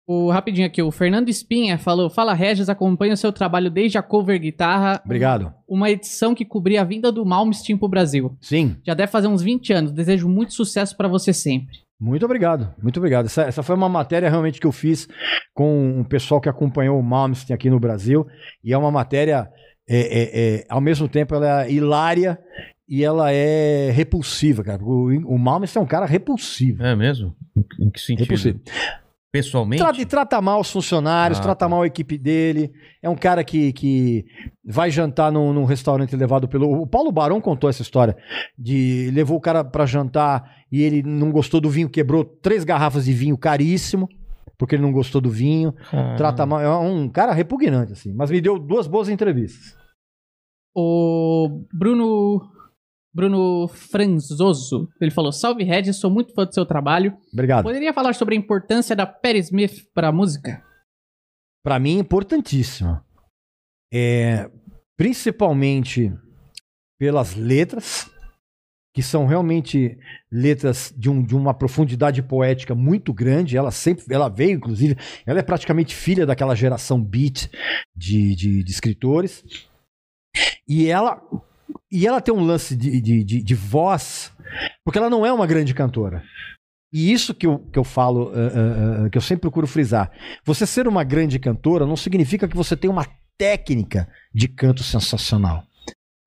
O 0.09 0.31
rapidinho 0.31 0.65
aqui, 0.65 0.81
o 0.81 0.89
Fernando 0.89 1.27
Espinha 1.27 1.77
falou: 1.77 2.09
Fala 2.09 2.33
Regis, 2.33 2.69
acompanha 2.69 3.13
o 3.13 3.17
seu 3.17 3.31
trabalho 3.33 3.69
desde 3.69 3.97
a 3.97 4.01
cover 4.01 4.39
guitarra. 4.39 5.01
Obrigado. 5.03 5.53
Uma 5.67 5.89
edição 5.89 6.33
que 6.33 6.45
cobria 6.45 6.79
a 6.81 6.85
vinda 6.85 7.11
do 7.11 7.25
Malmsteen 7.25 7.77
pro 7.77 7.89
Brasil. 7.89 8.37
Sim, 8.39 8.77
Já 8.85 8.93
deve 8.93 9.11
fazer 9.11 9.27
uns 9.27 9.41
20 9.41 9.73
anos. 9.73 9.91
Desejo 9.91 10.29
muito 10.29 10.53
sucesso 10.53 10.95
pra 10.95 11.09
você 11.09 11.33
sempre. 11.33 11.79
muito 11.99 12.23
obrigado. 12.23 12.73
Muito 12.81 12.97
obrigado. 12.97 13.25
Essa, 13.25 13.41
essa 13.43 13.61
foi 13.61 13.75
uma 13.75 13.89
matéria 13.89 14.29
realmente 14.29 14.61
que 14.61 14.67
eu 14.67 14.71
fiz 14.71 15.09
com 15.53 15.99
um 15.99 16.05
pessoal 16.05 16.39
que 16.39 16.47
acompanhou 16.47 16.97
o 16.97 17.03
Malmsteen 17.03 17.53
aqui 17.53 17.69
no 17.69 17.77
Brasil. 17.79 18.25
E 18.63 18.71
é 18.71 18.77
uma 18.77 18.89
matéria, 18.91 19.49
é, 19.89 19.99
é, 19.99 20.41
é, 20.59 20.65
ao 20.69 20.79
mesmo 20.79 21.09
tempo, 21.09 21.35
ela 21.35 21.65
é 21.65 21.71
hilária 21.71 22.39
e 22.87 23.03
ela 23.03 23.29
é 23.33 23.91
repulsiva, 23.91 24.63
cara. 24.63 24.81
O, 24.81 25.07
o 25.25 25.37
Malmsteen 25.37 25.81
é 25.81 25.83
um 25.83 25.89
cara 25.89 26.05
repulsivo. 26.05 26.81
É 26.81 26.95
mesmo? 26.95 27.35
Em, 27.57 27.87
em 27.87 27.89
que 27.89 27.99
sentido? 27.99 28.21
Repulsivo. 28.21 28.61
Pessoalmente? 29.37 29.81
Trata, 29.81 30.01
e 30.01 30.05
trata 30.05 30.41
mal 30.41 30.59
os 30.61 30.71
funcionários, 30.71 31.39
Ah, 31.39 31.43
trata 31.43 31.59
tá. 31.65 31.69
mal 31.69 31.81
a 31.81 31.87
equipe 31.87 32.17
dele. 32.17 32.71
É 33.01 33.09
um 33.09 33.15
cara 33.15 33.43
que, 33.43 33.71
que 33.73 34.25
vai 34.65 34.89
jantar 34.91 35.31
num, 35.31 35.53
num 35.53 35.65
restaurante 35.65 36.15
levado 36.15 36.47
pelo. 36.47 36.81
O 36.81 36.87
Paulo 36.87 37.11
Barão 37.11 37.39
contou 37.41 37.69
essa 37.69 37.81
história. 37.81 38.15
De 38.57 39.09
levou 39.13 39.37
o 39.37 39.41
cara 39.41 39.63
pra 39.63 39.85
jantar 39.85 40.43
e 40.71 40.81
ele 40.81 41.03
não 41.03 41.31
gostou 41.31 41.61
do 41.61 41.69
vinho, 41.69 41.89
quebrou 41.89 42.23
três 42.25 42.63
garrafas 42.63 43.05
de 43.05 43.13
vinho 43.13 43.37
caríssimo, 43.37 44.09
porque 44.57 44.75
ele 44.75 44.81
não 44.83 44.91
gostou 44.91 45.21
do 45.21 45.29
vinho. 45.29 45.73
Caramba. 45.91 46.15
Trata 46.17 46.45
mal. 46.45 46.59
É 46.61 46.77
um 46.79 47.07
cara 47.07 47.31
repugnante, 47.33 47.93
assim. 47.93 48.13
Mas 48.13 48.29
me 48.31 48.41
deu 48.41 48.57
duas 48.59 48.87
boas 48.87 49.07
entrevistas. 49.09 49.75
O 50.75 51.63
Bruno. 51.73 52.41
Bruno 53.17 53.67
Franzoso. 53.67 54.87
Ele 55.01 55.09
falou: 55.09 55.31
Salve 55.31 55.63
Regis, 55.63 55.95
sou 55.95 56.11
muito 56.11 56.35
fã 56.35 56.45
do 56.45 56.53
seu 56.53 56.67
trabalho. 56.67 57.17
Obrigado. 57.33 57.63
Poderia 57.63 57.91
falar 57.91 58.13
sobre 58.13 58.35
a 58.35 58.37
importância 58.37 58.95
da 58.95 59.07
Perry 59.07 59.39
Smith 59.39 59.87
pra 59.91 60.11
música? 60.11 60.63
Pra 61.63 61.79
mim, 61.79 61.97
é 61.97 61.99
importantíssima. 62.01 63.03
É, 63.91 64.47
principalmente 64.95 66.13
pelas 66.99 67.33
letras, 67.35 68.07
que 68.93 69.01
são 69.01 69.25
realmente 69.25 69.97
letras 70.31 70.93
de, 70.95 71.09
um- 71.09 71.23
de 71.23 71.35
uma 71.35 71.55
profundidade 71.55 72.21
poética 72.21 72.75
muito 72.75 73.11
grande. 73.11 73.57
Ela 73.57 73.71
sempre, 73.71 74.05
ela 74.11 74.29
veio, 74.29 74.57
inclusive, 74.57 74.95
ela 75.25 75.39
é 75.39 75.43
praticamente 75.43 75.95
filha 75.95 76.23
daquela 76.25 76.55
geração 76.55 77.03
beat 77.03 77.49
de, 77.95 78.35
de, 78.35 78.63
de 78.63 78.71
escritores. 78.71 79.43
E 80.67 80.87
ela, 80.87 81.19
e 81.91 82.05
ela 82.07 82.21
tem 82.21 82.33
um 82.33 82.43
lance 82.43 82.75
de, 82.75 82.99
de, 83.01 83.23
de, 83.23 83.43
de 83.43 83.55
voz, 83.55 84.31
porque 84.83 84.97
ela 84.99 85.09
não 85.09 85.25
é 85.25 85.31
uma 85.31 85.47
grande 85.47 85.73
cantora. 85.73 86.23
E 86.91 87.11
isso 87.11 87.33
que 87.33 87.45
eu, 87.45 87.59
que 87.59 87.77
eu 87.77 87.83
falo, 87.83 88.31
ah, 88.33 89.05
ah, 89.05 89.09
que 89.09 89.17
eu 89.17 89.21
sempre 89.21 89.41
procuro 89.41 89.67
frisar. 89.67 90.11
Você 90.45 90.65
ser 90.65 90.87
uma 90.87 91.03
grande 91.03 91.37
cantora 91.37 91.85
não 91.85 91.97
significa 91.97 92.47
que 92.47 92.55
você 92.55 92.77
tem 92.77 92.89
uma 92.89 93.05
técnica 93.37 94.07
de 94.33 94.47
canto 94.47 94.83
sensacional. 94.83 95.63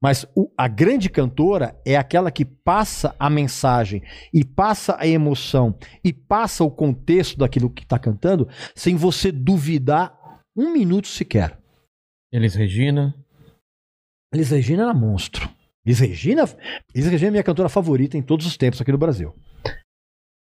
Mas 0.02 0.27
o- 0.35 0.51
a 0.57 0.67
grande 0.69 1.10
cantora 1.10 1.78
é 1.85 1.97
aquela 1.97 2.31
que 2.31 2.44
passa 2.44 3.15
a 3.19 3.28
mensagem 3.28 4.02
e 4.33 4.44
passa 4.44 4.97
a 4.99 5.07
emoção 5.07 5.77
e 6.05 6.12
passa 6.12 6.65
o 6.65 6.70
contexto 6.70 7.39
daquilo 7.39 7.70
que 7.70 7.83
está 7.83 7.99
cantando 7.99 8.49
sem 8.75 8.97
você 8.97 9.31
duvidar 9.33 10.15
um 10.57 10.73
minuto 10.73 11.07
sequer. 11.09 11.59
Elis 12.33 12.55
Regina. 12.55 13.15
Elis 14.33 14.50
Regina 14.50 14.84
era 14.84 14.94
monstro. 14.94 15.49
Elis 15.84 15.99
Regina, 15.99 16.44
Elis 16.94 17.09
Regina 17.10 17.28
é 17.28 17.31
minha 17.33 17.42
cantora 17.42 17.68
favorita 17.68 18.17
em 18.17 18.23
todos 18.23 18.47
os 18.47 18.57
tempos 18.57 18.81
aqui 18.81 18.92
no 18.92 18.99
Brasil. 18.99 19.34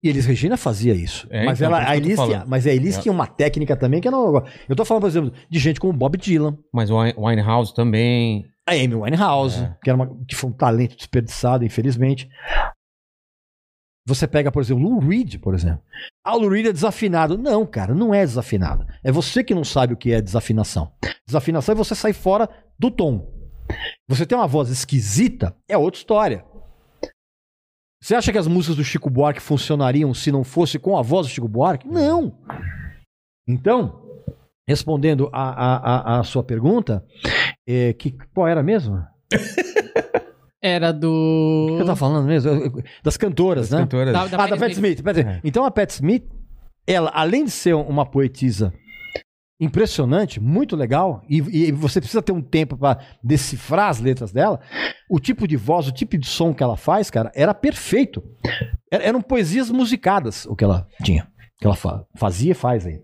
E 0.03 0.09
Elis 0.09 0.25
Regina 0.25 0.57
fazia 0.57 0.93
isso. 0.93 1.27
É, 1.31 1.45
mas, 1.45 1.59
então, 1.61 1.73
ela, 1.73 1.89
a 1.89 1.95
Elis, 1.95 2.17
mas 2.45 2.67
a 2.67 2.71
Elis 2.73 2.97
É. 2.97 3.01
tinha 3.01 3.11
uma 3.11 3.25
técnica 3.25 3.75
também 3.75 4.01
que 4.01 4.07
eu 4.07 4.11
não. 4.11 4.43
Eu 4.67 4.75
tô 4.75 4.83
falando, 4.83 5.01
por 5.03 5.07
exemplo, 5.07 5.33
de 5.49 5.59
gente 5.59 5.79
como 5.79 5.93
Bob 5.93 6.17
Dylan, 6.17 6.57
Mas 6.73 6.89
o 6.89 6.99
Wine- 6.99 7.15
Winehouse 7.17 7.73
também. 7.73 8.45
a 8.67 8.73
Amy 8.73 8.95
Winehouse, 8.95 9.63
É. 9.63 9.77
que, 9.81 9.89
era 9.89 9.95
uma- 9.95 10.17
que 10.27 10.35
foi 10.35 10.49
um 10.49 10.53
talento 10.53 10.95
desperdiçado, 10.97 11.63
infelizmente. 11.65 12.29
Você 14.05 14.27
pega, 14.27 14.51
por 14.51 14.61
exemplo, 14.61 14.83
Lou 14.83 14.99
Reed, 14.99 15.37
por 15.39 15.55
exemplo. 15.55 15.81
Ah, 16.25 16.35
o 16.35 16.39
Lou 16.39 16.49
Reed 16.49 16.65
é 16.67 16.73
desafinado. 16.73 17.37
Não, 17.37 17.65
cara, 17.65 17.95
não 17.95 18.13
é 18.13 18.19
desafinado. 18.25 18.85
É 19.01 19.09
você 19.11 19.41
que 19.41 19.55
não 19.55 19.63
sabe 19.63 19.93
o 19.93 19.97
que 19.97 20.11
é 20.11 20.21
desafinação. 20.21 20.91
Desafinação 21.25 21.71
é 21.71 21.75
você 21.77 21.95
sair 21.95 22.13
fora 22.13 22.49
do 22.77 22.91
tom. 22.91 23.32
Você 24.07 24.25
tem 24.25 24.37
uma 24.37 24.47
voz 24.47 24.69
esquisita, 24.69 25.55
é 25.67 25.77
outra 25.77 25.97
história. 25.99 26.45
Você 28.01 28.15
acha 28.15 28.31
que 28.31 28.37
as 28.37 28.47
músicas 28.47 28.75
do 28.75 28.83
Chico 28.83 29.09
Buarque 29.09 29.39
funcionariam 29.41 30.13
se 30.13 30.31
não 30.31 30.43
fosse 30.43 30.77
com 30.77 30.97
a 30.97 31.01
voz 31.01 31.27
do 31.27 31.31
Chico 31.33 31.47
Buarque? 31.47 31.87
Não. 31.87 32.37
Então, 33.47 34.01
respondendo 34.67 35.29
a, 35.31 35.49
a, 35.49 35.75
a, 36.17 36.19
a 36.19 36.23
sua 36.23 36.43
pergunta, 36.43 37.05
é, 37.67 37.93
que, 37.93 38.11
qual 38.33 38.47
era 38.47 38.61
mesmo? 38.61 39.01
Era 40.65 40.91
O 40.91 40.93
do. 40.93 41.65
que 41.75 41.81
eu 41.81 41.85
tava 41.85 41.95
falando 41.97 42.25
mesmo? 42.25 42.81
Das 43.03 43.17
cantoras, 43.17 43.65
As 43.65 43.71
né? 43.71 43.79
cantoras. 43.79 44.13
Da- 44.13 44.21
ah, 44.43 44.47
da 44.47 44.55
Pat 44.57 44.71
Smith. 44.71 45.03
Pat 45.03 45.17
Smith. 45.17 45.27
É. 45.35 45.41
Então 45.43 45.65
a 45.65 45.69
Pat 45.71 45.89
Smith, 45.91 46.23
ela, 46.87 47.11
além 47.13 47.43
de 47.43 47.51
ser 47.51 47.73
uma 47.73 48.05
poetisa 48.05 48.73
impressionante, 49.59 50.40
muito 50.41 50.75
legal, 50.75 51.22
e, 51.30 51.38
e 51.38 51.72
você 51.72 51.99
precisa 52.01 52.22
ter 52.22 52.32
um 52.32 52.41
tempo 52.41 52.75
para 52.77 52.99
decifrar 53.23 53.90
as 53.90 53.99
letras 53.99 54.32
dela, 54.32 54.59
o 55.09 55.19
tipo 55.19 55.48
de 55.48 55.56
voz, 55.56 55.88
o 55.88 55.91
tipo 55.91 56.17
de 56.17 56.27
som 56.27 56.53
que 56.53 56.64
ela 56.64 56.75
faz, 56.75 57.09
cara, 57.09 57.32
era 57.35 57.53
perfeito. 57.53 58.22
Era- 58.91 59.03
eram 59.03 59.22
poesias 59.22 59.69
musicadas 59.72 60.45
o 60.45 60.56
que 60.56 60.64
ela 60.64 60.88
tinha. 61.03 61.27
Que 61.59 61.65
ela 61.67 61.75
fa- 61.75 62.03
fazia 62.17 62.51
e 62.51 62.56
faz 62.56 62.85
aí. 62.85 62.99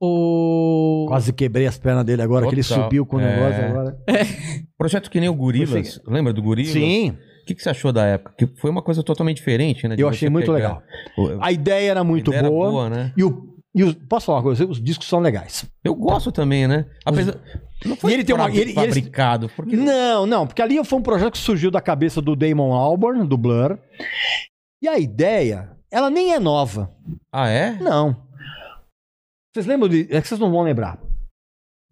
O. 0.00 1.06
Quase 1.08 1.32
quebrei 1.32 1.66
as 1.66 1.78
pernas 1.78 2.04
dele 2.04 2.20
agora, 2.22 2.46
que 2.48 2.54
ele 2.54 2.62
Total. 2.62 2.84
subiu 2.84 3.06
com 3.06 3.16
o 3.16 3.20
É. 3.20 3.36
negócio 3.36 3.64
agora. 3.64 3.96
Projeto 4.76 5.10
que 5.10 5.20
nem 5.20 5.28
o 5.28 5.34
Gorilas. 5.34 6.00
Lembra 6.06 6.32
do 6.32 6.42
Gorilas? 6.42 6.72
Sim, 6.72 7.10
O 7.42 7.46
que, 7.46 7.54
que 7.54 7.62
você 7.62 7.70
achou 7.70 7.92
da 7.92 8.04
época? 8.06 8.34
Que 8.36 8.46
foi 8.60 8.70
uma 8.70 8.82
coisa 8.82 9.02
totalmente 9.02 9.36
diferente, 9.36 9.86
né? 9.86 9.94
eu 9.98 10.08
achei 10.08 10.28
muito 10.28 10.52
pegar- 10.52 10.82
legal. 11.16 11.38
A 11.40 11.52
ideia 11.52 11.90
era 11.90 12.02
muito 12.04 12.28
ideia 12.30 12.40
era 12.40 12.50
boa. 12.50 12.90
né? 12.90 13.12
E 13.16 13.22
o. 13.22 13.53
E 13.74 13.82
os, 13.82 13.94
posso 13.94 14.26
falar 14.26 14.38
uma 14.38 14.44
coisa? 14.44 14.64
Os 14.66 14.80
discos 14.80 15.08
são 15.08 15.18
legais. 15.20 15.64
Eu 15.82 15.94
gosto 15.94 16.30
também, 16.30 16.68
né? 16.68 16.86
Apesar. 17.04 17.34
Não 17.84 17.96
foi 17.96 18.10
E 18.12 18.14
ele 18.14 18.24
tem 18.24 18.34
uma- 18.34 18.48
ele- 18.48 18.60
eles- 18.60 18.74
fabricado. 18.74 19.48
Porque... 19.56 19.76
Não, 19.76 20.24
não, 20.26 20.46
porque 20.46 20.62
ali 20.62 20.82
foi 20.84 20.98
um 20.98 21.02
projeto 21.02 21.32
que 21.32 21.38
surgiu 21.38 21.70
da 21.70 21.80
cabeça 21.80 22.22
do 22.22 22.36
Damon 22.36 22.72
Albarn, 22.72 23.26
do 23.26 23.36
Blur. 23.36 23.76
E 24.82 24.86
a 24.88 24.98
ideia, 24.98 25.76
ela 25.90 26.08
nem 26.08 26.32
é 26.32 26.38
nova. 26.38 26.94
Ah, 27.32 27.48
é? 27.48 27.72
Não. 27.80 28.16
Vocês 29.52 29.66
lembram 29.66 29.88
de. 29.88 30.02
É 30.10 30.20
que 30.20 30.28
vocês 30.28 30.38
não 30.40 30.50
vão 30.50 30.62
lembrar. 30.62 30.98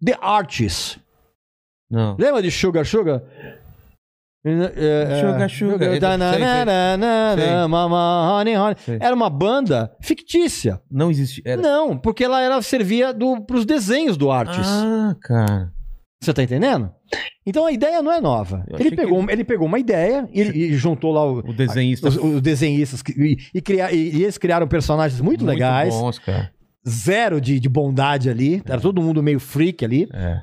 The 0.03 0.17
Artists. 0.21 0.99
Não. 1.89 2.15
Lembra 2.17 2.41
de 2.41 2.49
Sugar 2.51 2.85
Sugar? 2.85 3.21
É, 4.45 4.51
é, 4.51 5.21
Sugar, 5.21 5.49
Sugar. 5.49 5.89
Mama, 7.69 8.39
honey, 8.39 8.57
honey. 8.57 8.75
Era 8.99 9.15
uma 9.15 9.29
banda 9.29 9.95
fictícia. 10.01 10.81
Não 10.91 11.09
existe. 11.09 11.41
Era... 11.45 11.61
Não, 11.61 11.97
porque 11.97 12.23
ela 12.25 12.41
era, 12.41 12.61
servia 12.61 13.13
do, 13.13 13.41
pros 13.45 13.65
desenhos 13.65 14.17
do 14.17 14.29
Artists. 14.29 14.67
Ah, 14.67 15.15
cara. 15.21 15.71
Você 16.21 16.33
tá 16.33 16.43
entendendo? 16.43 16.89
Então 17.45 17.65
a 17.65 17.71
ideia 17.71 18.01
não 18.01 18.11
é 18.11 18.19
nova. 18.21 18.65
Eu 18.69 18.79
Ele 18.79 18.89
que 18.91 18.95
pegou, 18.95 19.29
ele 19.29 19.43
pegou 19.43 19.67
uma 19.67 19.77
ideia 19.79 20.27
e, 20.33 20.41
e 20.41 20.73
juntou 20.75 21.11
lá 21.11 21.25
o- 21.25 21.39
O 21.39 21.53
desenhista. 21.53 22.07
os, 22.07 22.15
os 22.17 22.41
desenhistas 22.41 23.01
que- 23.01 23.11
e, 23.11 23.37
e, 23.53 23.61
cria- 23.61 23.91
e- 23.93 24.09
e 24.15 24.23
eles 24.23 24.37
criaram 24.37 24.67
personagens 24.67 25.19
muito, 25.21 25.45
legais, 25.45 25.93
bons, 25.93 26.19
cara. 26.19 26.49
zero 26.87 27.41
de, 27.41 27.59
de 27.59 27.67
bondade 27.69 28.29
ali, 28.29 28.61
era 28.65 28.79
todo 28.79 29.01
mundo 29.01 29.21
meio 29.21 29.39
freak 29.39 29.83
ali. 29.83 30.07
É. 30.13 30.39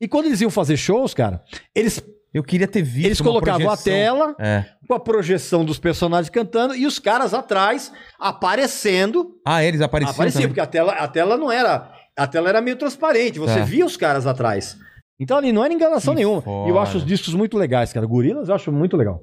E 0.00 0.06
quando 0.06 0.26
eles 0.26 0.40
iam 0.40 0.50
fazer 0.50 0.76
shows, 0.76 1.12
cara, 1.12 1.42
eles, 1.74 2.00
Eu 2.32 2.42
queria 2.42 2.68
ter 2.68 2.82
visto. 2.82 3.06
eles 3.06 3.20
colocavam 3.20 3.70
a 3.70 3.76
tela 3.76 4.34
É. 4.38 4.64
com 4.86 4.94
a 4.94 5.00
projeção 5.00 5.64
dos 5.64 5.78
personagens 5.78 6.28
cantando 6.28 6.74
e 6.74 6.86
os 6.86 6.98
caras 6.98 7.32
atrás 7.32 7.90
aparecendo. 8.18 9.34
Ah, 9.44 9.62
eles 9.64 9.80
apareciam. 9.80 10.14
Apareciam, 10.14 10.42
também. 10.42 10.48
porque 10.48 10.60
a 10.60 10.66
tela, 10.66 10.92
a 10.92 11.08
tela 11.08 11.36
não 11.36 11.50
era. 11.50 11.90
A 12.16 12.26
tela 12.26 12.48
era 12.48 12.60
meio 12.60 12.76
transparente, 12.76 13.38
você 13.38 13.58
Tá. 13.60 13.64
via 13.64 13.86
os 13.86 13.96
caras 13.96 14.26
atrás. 14.26 14.76
Então 15.20 15.36
ali 15.36 15.52
não 15.52 15.64
era 15.64 15.72
enganação 15.72 16.14
Que 16.14 16.20
nenhuma. 16.20 16.42
E 16.66 16.70
eu 16.70 16.78
acho 16.78 16.98
os 16.98 17.04
discos 17.04 17.34
muito 17.34 17.56
legais, 17.56 17.92
cara. 17.92 18.06
Gorilas 18.06 18.48
eu 18.48 18.54
acho 18.54 18.70
muito 18.70 18.96
legal. 18.96 19.20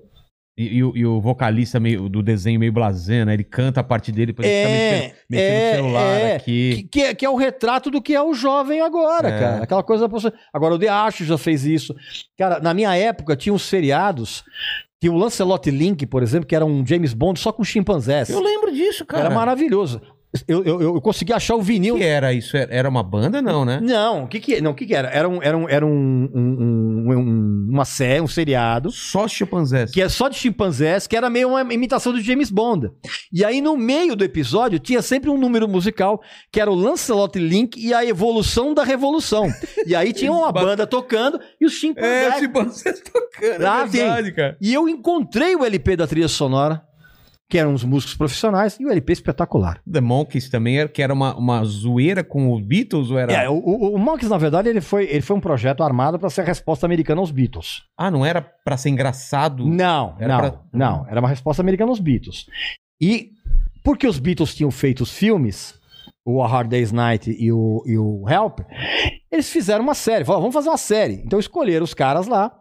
E, 0.57 0.77
e 0.77 0.83
o- 0.85 0.95
e 0.95 1.05
o 1.05 1.19
vocalista 1.19 1.79
meio, 1.81 2.07
do 2.07 2.23
desenho 2.23 2.57
meio 2.59 2.71
blasé, 2.71 3.25
né? 3.25 3.33
Ele 3.33 3.43
canta 3.43 3.81
a 3.81 3.83
parte 3.83 4.09
dele, 4.11 4.27
depois 4.27 4.47
ele 4.47 4.55
É, 4.55 4.63
fica 4.63 4.95
mexendo, 4.95 5.15
mexendo 5.29 5.51
é, 5.51 5.69
no 5.69 5.75
celular 5.75 6.19
é. 6.21 6.35
aqui. 6.37 6.75
Que, 6.75 6.83
que 6.87 7.01
é, 7.01 7.13
que 7.13 7.25
é 7.25 7.29
o 7.29 7.35
retrato 7.35 7.91
do 7.91 8.01
que 8.01 8.15
é 8.15 8.21
o 8.21 8.33
jovem 8.33 8.79
agora, 8.79 9.27
É. 9.29 9.39
cara. 9.39 9.63
Aquela 9.63 9.83
coisa. 9.83 10.07
Agora, 10.53 10.75
o 10.75 10.79
The 10.79 10.87
Arch 10.87 11.21
já 11.25 11.37
fez 11.37 11.65
isso. 11.65 11.93
Cara, 12.37 12.59
na 12.61 12.73
minha 12.73 12.95
época 12.95 13.35
tinha 13.35 13.53
uns 13.53 13.63
seriados. 13.63 14.43
Tinha 15.01 15.11
o 15.11 15.17
Lancelot 15.17 15.69
Link, 15.69 16.05
por 16.05 16.23
exemplo, 16.23 16.47
que 16.47 16.55
era 16.55 16.65
um 16.65 16.85
James 16.87 17.13
Bond 17.13 17.37
só 17.37 17.51
com 17.51 17.63
chimpanzés. 17.63 18.29
Eu 18.29 18.39
lembro 18.41 18.71
disso, 18.73 19.05
cara. 19.05 19.25
Era 19.25 19.35
maravilhoso. 19.35 20.01
Eu, 20.47 20.63
eu, 20.65 20.81
eu 20.81 21.01
consegui 21.01 21.31
achar 21.31 21.55
o 21.55 21.59
O 21.59 21.61
vinil. 21.61 21.95
que 21.95 22.03
era 22.03 22.33
isso? 22.33 22.57
Era- 22.57 22.89
uma 22.89 23.01
banda, 23.01 23.41
não, 23.41 23.63
né? 23.63 23.79
Não, 23.81 24.23
o 24.25 24.27
que 24.27 24.39
que, 24.41 24.59
não, 24.59 24.71
o 24.71 24.73
que 24.75 24.85
que 24.85 24.93
era? 24.93 25.07
Era 25.09 25.29
um, 25.29 25.41
era 25.41 25.57
um, 25.57 25.69
era 25.69 25.85
um, 25.85 25.89
um- 25.89 27.05
um- 27.07 27.17
um- 27.17 27.67
uma 27.71 27.85
série, 27.85 28.19
um 28.21 28.27
seriado. 28.27 28.91
Só 28.91 29.27
chimpanzés. 29.27 29.91
que 29.91 30.01
é 30.01 30.09
só 30.09 30.27
de 30.27 30.35
chimpanzés, 30.35 31.07
que 31.07 31.15
era 31.15 31.29
meio 31.29 31.49
uma 31.49 31.61
imitação 31.73 32.11
do 32.11 32.19
James 32.19 32.49
Bond. 32.51 32.89
E 33.31 33.45
aí, 33.45 33.61
no 33.61 33.77
meio 33.77 34.13
do 34.15 34.23
episódio, 34.25 34.77
tinha 34.77 35.01
sempre 35.01 35.29
um 35.29 35.37
número 35.37 35.67
musical, 35.69 36.21
que 36.51 36.59
era 36.59 36.69
o 36.69 36.75
Lancelot 36.75 37.39
Link 37.39 37.77
e 37.79 37.93
a 37.93 38.05
Evolução 38.05 38.73
da 38.73 38.83
Revolução. 38.83 39.47
E 39.87 39.95
aí 39.95 40.11
tinha 40.11 40.31
uma 40.33 40.51
banda 40.53 40.85
tocando 40.85 41.39
e 41.61 41.65
os 41.65 41.73
É, 41.73 41.77
chimpanzés. 41.77 42.39
chimpanzés 42.39 42.99
tocando. 43.01 43.65
Ah, 43.65 43.83
é 43.83 43.87
verdade, 43.87 44.31
cara. 44.33 44.57
E 44.61 44.73
eu 44.73 44.89
encontrei 44.89 45.55
o 45.55 45.63
LP 45.63 45.95
da 45.95 46.05
trilha 46.07 46.27
sonora, 46.27 46.81
que 47.49 47.57
eram 47.59 47.73
os 47.73 47.83
músicos 47.83 48.15
profissionais, 48.15 48.75
e 48.79 48.85
o 48.85 48.89
LP 48.89 49.13
espetacular. 49.13 49.79
The 49.91 50.01
Monkeys 50.01 50.49
também, 50.49 50.79
era, 50.79 50.89
que 50.89 51.01
era 51.01 51.13
uma, 51.13 51.35
uma 51.35 51.63
zoeira 51.63 52.23
com 52.23 52.51
os 52.51 52.61
Beatles 52.61 53.11
ou 53.11 53.19
era... 53.19 53.31
É, 53.33 53.47
o, 53.47 53.53
o, 53.53 53.93
o 53.95 53.99
Monkeys, 53.99 54.29
na 54.31 54.37
verdade, 54.37 54.67
ele 54.67 54.81
foi, 54.81 55.05
ele 55.05 55.21
foi 55.21 55.35
um 55.35 55.39
projeto 55.39 55.83
armado 55.83 56.17
para 56.17 56.29
ser 56.29 56.41
a 56.41 56.45
resposta 56.45 56.85
americana 56.87 57.21
aos 57.21 57.29
Beatles. 57.29 57.83
Ah, 57.95 58.09
não 58.09 58.25
era 58.25 58.41
pra 58.41 58.77
ser 58.77 58.89
engraçado? 58.89 59.63
Não, 59.65 60.15
Era 60.19 60.27
não, 60.33 60.39
pra- 60.39 60.59
não. 60.73 61.05
Era 61.07 61.19
uma 61.19 61.29
resposta 61.29 61.61
americana 61.61 61.91
aos 61.91 61.99
Beatles. 61.99 62.47
E 62.99 63.29
porque 63.83 64.07
os 64.07 64.17
Beatles 64.17 64.55
tinham 64.55 64.71
feito 64.71 65.01
os 65.01 65.11
filmes, 65.15 65.75
o 66.25 66.41
A 66.41 66.47
Hard 66.47 66.69
Day's 66.69 66.91
Night 66.91 67.29
e 67.37 67.51
o, 67.51 67.83
e 67.85 67.97
o 67.97 68.23
Help, 68.27 68.59
eles 69.31 69.49
fizeram 69.49 69.83
uma 69.83 69.93
série. 69.93 70.25
Falaram, 70.25 70.41
vamos 70.41 70.55
fazer 70.55 70.69
uma 70.69 70.77
série. 70.77 71.21
Então 71.25 71.39
escolheram 71.39 71.83
os 71.83 71.93
caras 71.93 72.25
lá. 72.25 72.51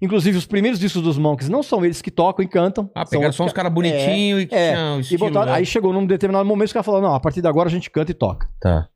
Inclusive, 0.00 0.36
os 0.36 0.44
primeiros 0.46 0.80
discos 0.80 1.00
dos 1.02 1.16
Monkeys 1.16 1.48
não 1.48 1.62
são 1.62 1.84
eles 1.84 2.02
que 2.02 2.10
tocam 2.10 2.44
e 2.44 2.48
cantam. 2.48 2.90
Ah, 2.94 3.06
são 3.06 3.10
pegaram 3.18 3.32
só 3.32 3.44
uns 3.44 3.52
ca- 3.52 3.56
caras 3.56 3.72
bonitinhos 3.72 4.42
e 4.42 4.46
que 4.46 4.54
é, 4.54 4.72
tinham 4.72 4.94
o 4.94 4.98
E 4.98 5.00
estilo, 5.02 5.26
botaram, 5.26 5.46
né? 5.52 5.58
aí 5.58 5.64
chegou 5.66 5.92
num 5.92 6.04
determinado 6.04 6.44
momento 6.44 6.66
os 6.66 6.72
caras 6.72 6.86
falaram, 6.86 7.08
não, 7.08 7.14
a 7.14 7.20
partir 7.20 7.40
de 7.40 7.46
agora 7.46 7.68
a 7.68 7.72
gente 7.72 7.88
canta 7.90 8.10
e 8.10 8.14
toca. 8.14 8.48
Tá. 8.60 8.88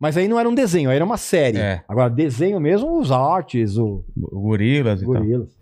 Mas 0.00 0.16
aí 0.16 0.28
não 0.28 0.38
era 0.38 0.48
um 0.48 0.54
desenho, 0.54 0.88
aí 0.88 0.94
era 0.96 1.04
uma 1.04 1.16
série. 1.16 1.58
É. 1.58 1.82
Agora, 1.88 2.08
desenho 2.08 2.60
mesmo, 2.60 2.96
os 3.00 3.10
artes, 3.10 3.76
o 3.76 4.04
O 4.16 4.40
Gorilas 4.42 5.00
e 5.02 5.04
tal. 5.04 5.14
gorilas. 5.14 5.56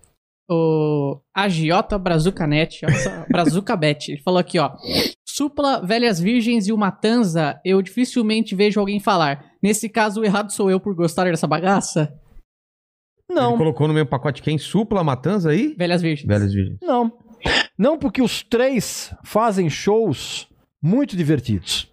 O 0.51 1.21
Agiota 1.35 1.99
Brazucanet, 1.99 2.83
nossa, 2.83 3.25
Brazuca 3.31 3.75
Bet, 3.75 4.11
ele 4.13 4.21
falou 4.23 4.39
aqui, 4.39 4.59
ó. 4.59 4.73
Supla, 5.37 5.85
Velhas 5.85 6.21
Virgens 6.21 6.69
e 6.69 6.73
o 6.73 6.79
Matanza, 6.79 7.61
eu 7.65 7.83
dificilmente 7.83 8.55
vejo 8.55 8.79
alguém 8.79 9.01
falar. 9.01 9.51
Nesse 9.61 9.89
caso, 9.89 10.21
o 10.21 10.25
errado 10.25 10.53
sou 10.53 10.71
eu 10.71 10.79
por 10.79 10.95
gostar 10.95 11.25
dessa 11.25 11.45
bagaça? 11.45 12.17
Não, 13.29 13.49
Ele 13.49 13.59
colocou 13.59 13.89
no 13.89 13.95
mesmo 13.95 14.09
pacote 14.09 14.41
quem? 14.41 14.59
Supla, 14.59 15.03
Matanza 15.03 15.51
aí? 15.51 15.75
Velhas 15.77 16.01
Virgens. 16.01 16.29
Velhas 16.29 16.55
Virgens. 16.55 16.79
Não. 16.81 17.11
Não, 17.77 17.99
porque 17.99 18.23
os 18.23 18.45
três 18.45 19.13
fazem 19.25 19.69
shows 19.69 20.47
muito 20.81 21.17
divertidos. 21.17 21.93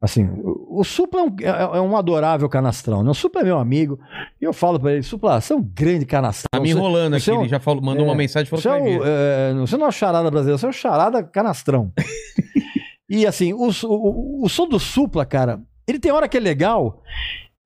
Assim, 0.00 0.24
o, 0.28 0.80
o 0.80 0.84
Supla 0.84 1.20
é 1.20 1.24
um, 1.24 1.36
é- 1.40 1.78
é 1.78 1.80
um 1.80 1.96
adorável 1.96 2.48
canastrão. 2.48 3.02
Né? 3.02 3.10
O 3.10 3.14
Supla 3.14 3.40
é 3.40 3.44
meu 3.44 3.58
amigo. 3.58 3.98
E 4.40 4.44
eu 4.44 4.52
falo 4.52 4.78
pra 4.78 4.92
ele, 4.92 5.02
Supla, 5.02 5.40
você 5.40 5.52
é 5.52 5.56
um 5.56 5.62
grande 5.62 6.06
canastrão. 6.06 6.48
Tá 6.50 6.60
me 6.60 6.70
enrolando 6.70 7.14
aqui, 7.14 7.30
é 7.30 7.34
um- 7.34 7.40
ele 7.40 7.48
já 7.48 7.58
falou, 7.58 7.82
mandou 7.82 8.04
é, 8.04 8.08
uma 8.08 8.14
mensagem 8.14 8.46
e 8.46 8.50
falou 8.50 8.62
Você, 8.62 8.68
é 8.68 8.72
um, 8.74 9.04
é, 9.04 9.54
você 9.54 9.76
não 9.76 9.82
é 9.84 9.86
uma 9.86 9.92
charada 9.92 10.30
brasileira, 10.30 10.56
você 10.58 10.66
é 10.66 10.68
um 10.68 10.72
charada 10.72 11.22
canastrão. 11.22 11.92
e 13.10 13.26
assim, 13.26 13.52
o, 13.52 13.70
o, 13.86 14.44
o 14.44 14.48
som 14.48 14.68
do 14.68 14.78
Supla, 14.78 15.24
cara, 15.26 15.60
ele 15.86 15.98
tem 15.98 16.12
hora 16.12 16.28
que 16.28 16.36
é 16.36 16.40
legal 16.40 17.02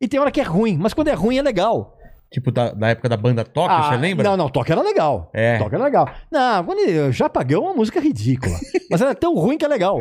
e 0.01 0.09
tem 0.09 0.19
hora 0.19 0.31
que 0.31 0.41
é 0.41 0.45
ruim. 0.45 0.79
Mas 0.79 0.95
quando 0.95 1.09
é 1.09 1.15
ruim, 1.15 1.37
é 1.39 1.43
legal. 1.43 1.99
Tipo, 2.33 2.51
da, 2.51 2.73
da 2.73 2.89
época 2.89 3.09
da 3.11 3.17
banda 3.17 3.45
Toque, 3.45 3.75
Ah, 3.75 3.91
você 3.91 3.97
lembra? 3.99 4.25
Não, 4.25 4.37
não, 4.39 4.49
toque 4.49 4.73
era 4.73 4.81
legal. 4.81 5.31
É. 5.35 5.59
Toque 5.59 5.75
era 5.75 5.85
legal. 5.85 6.09
Não, 6.31 6.65
quando 6.65 7.13
já 7.13 7.29
pagão 7.29 7.63
é 7.63 7.67
uma 7.69 7.75
música 7.75 8.01
ridícula. 8.01 8.57
mas 8.91 9.03
ela 9.03 9.11
é 9.11 9.15
tão 9.15 9.35
ruim 9.35 9.59
que 9.59 9.65
é 9.65 9.69
legal. 9.69 10.01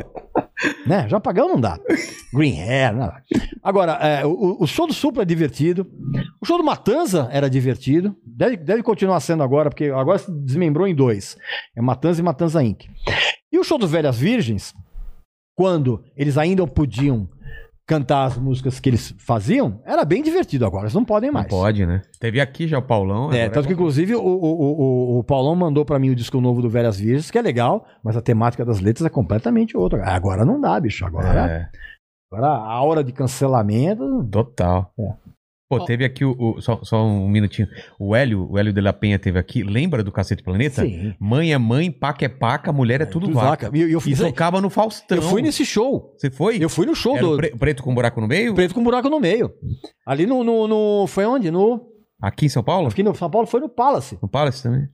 né? 0.86 1.08
Já 1.10 1.20
pagão 1.20 1.50
não 1.50 1.60
dá. 1.60 1.78
Green 2.34 2.62
Hair, 2.62 2.96
não. 2.96 3.12
Agora, 3.62 3.94
é, 4.02 4.26
o, 4.26 4.58
o 4.62 4.66
show 4.66 4.88
do 4.88 4.94
Supla 4.94 5.24
é 5.24 5.26
divertido. 5.26 5.86
O 6.42 6.46
show 6.46 6.58
do 6.58 6.64
Matanza 6.64 7.28
era 7.32 7.50
divertido. 7.50 8.16
Deve, 8.26 8.56
deve 8.56 8.82
continuar 8.82 9.20
sendo 9.20 9.44
agora, 9.44 9.70
porque 9.70 9.86
agora 9.86 10.18
se 10.18 10.32
desmembrou 10.32 10.88
em 10.88 10.96
dois: 10.96 11.38
é 11.76 11.82
Matanza 11.82 12.22
e 12.22 12.24
Matanza 12.24 12.64
Inc. 12.64 12.86
E 13.52 13.60
o 13.60 13.64
show 13.64 13.78
do 13.78 13.88
Velhas 13.88 14.18
Virgens, 14.18 14.74
quando 15.54 16.02
eles 16.16 16.38
ainda 16.38 16.66
podiam 16.66 17.28
cantar 17.92 18.24
as 18.24 18.38
músicas 18.38 18.80
que 18.80 18.90
eles 18.90 19.14
faziam, 19.18 19.82
era 19.86 20.06
bem 20.06 20.24
divertido. 20.24 20.66
Agora 20.66 20.84
eles 20.84 20.94
não 20.94 21.04
podem 21.04 21.30
Não 21.30 21.34
mais. 21.34 21.48
pode, 21.48 21.86
né? 21.86 22.02
Teve 22.22 22.40
aqui 22.40 22.66
já 22.66 22.80
o 22.80 22.82
Paulão. 22.82 23.34
É, 23.34 23.50
tanto 23.50 23.68
que, 23.68 23.74
inclusive, 23.74 24.16
o, 24.16 24.22
o, 24.22 25.16
o, 25.16 25.20
o 25.20 25.24
Paulão 25.26 25.56
mandou 25.56 25.84
pra 25.84 26.00
mim 26.00 26.10
o 26.10 26.16
disco 26.16 26.40
novo 26.40 26.62
do 26.62 26.70
Velhas 26.70 26.98
Virgens, 27.00 27.30
que 27.30 27.38
é 27.38 27.42
legal, 27.42 27.86
mas 28.02 28.16
a 28.16 28.22
temática 28.22 28.64
das 28.64 28.80
letras 28.80 29.06
é 29.06 29.10
completamente 29.10 29.76
outra. 29.76 30.06
Agora 30.06 30.46
não 30.46 30.62
dá, 30.62 30.80
bicho. 30.80 31.06
Agora, 31.06 31.28
É, 31.52 31.68
agora 32.32 32.48
a 32.48 32.82
hora 32.82 33.04
de 33.04 33.12
cancelamento. 33.12 34.24
total. 34.32 34.94
É. 34.98 35.14
Pô, 35.80 35.86
teve 35.86 36.04
aqui 36.06 36.24
o, 36.26 36.36
o- 36.38 36.62
só, 36.62 36.80
só 36.84 37.04
um 37.06 37.28
minutinho. 37.28 37.68
O 38.00 38.16
Hélio, 38.16 38.48
o 38.52 38.58
Hélio 38.58 38.72
de 38.74 38.82
la 38.82 38.92
Penha 38.94 39.18
teve 39.18 39.38
aqui. 39.40 39.64
Lembra 39.64 40.04
do 40.04 40.12
Cacete 40.12 40.44
Planeta? 40.44 40.82
Sim. 40.84 41.14
Mãe 41.20 41.54
é 41.54 41.58
mãe, 41.58 41.92
paca 41.92 42.26
é 42.26 42.30
paca, 42.30 42.72
mulher 42.72 43.02
é 43.02 43.06
tudo 43.06 43.28
Tudo 43.28 43.36
vaca. 43.36 43.68
vaca. 43.68 43.78
E 43.78 43.92
eu, 43.92 44.00
fui- 44.02 44.16
tocava 44.16 44.60
no 44.62 44.70
Faustão. 44.70 45.18
eu 45.18 45.22
fui 45.22 45.42
nesse 45.42 45.66
show. 45.66 46.14
Você 46.18 46.30
foi? 46.30 46.58
Eu 46.64 46.70
fui 46.70 46.86
no 46.86 46.96
show 46.96 47.16
Era 47.18 47.26
do 47.28 47.38
pre- 47.38 47.56
preto 47.56 47.84
com 47.84 47.94
buraco 47.94 48.20
no 48.22 48.28
meio? 48.28 48.54
Preto 48.54 48.74
com 48.74 48.84
Buraco 48.84 49.10
no 49.10 49.20
Meio. 49.20 49.52
Ali 50.06 50.26
no, 50.26 50.44
no, 50.44 50.68
no- 50.68 51.08
Foi 51.08 51.26
onde? 51.26 51.50
No. 51.52 51.82
Aqui 52.22 52.46
em 52.46 52.50
São 52.50 52.64
Paulo? 52.64 52.88
Aqui 52.90 53.02
no 53.04 53.16
São 53.16 53.30
Paulo 53.30 53.48
foi 53.48 53.60
no 53.60 53.70
Palace. 53.70 54.18
No 54.22 54.28
Palace 54.28 54.62
também? 54.64 54.88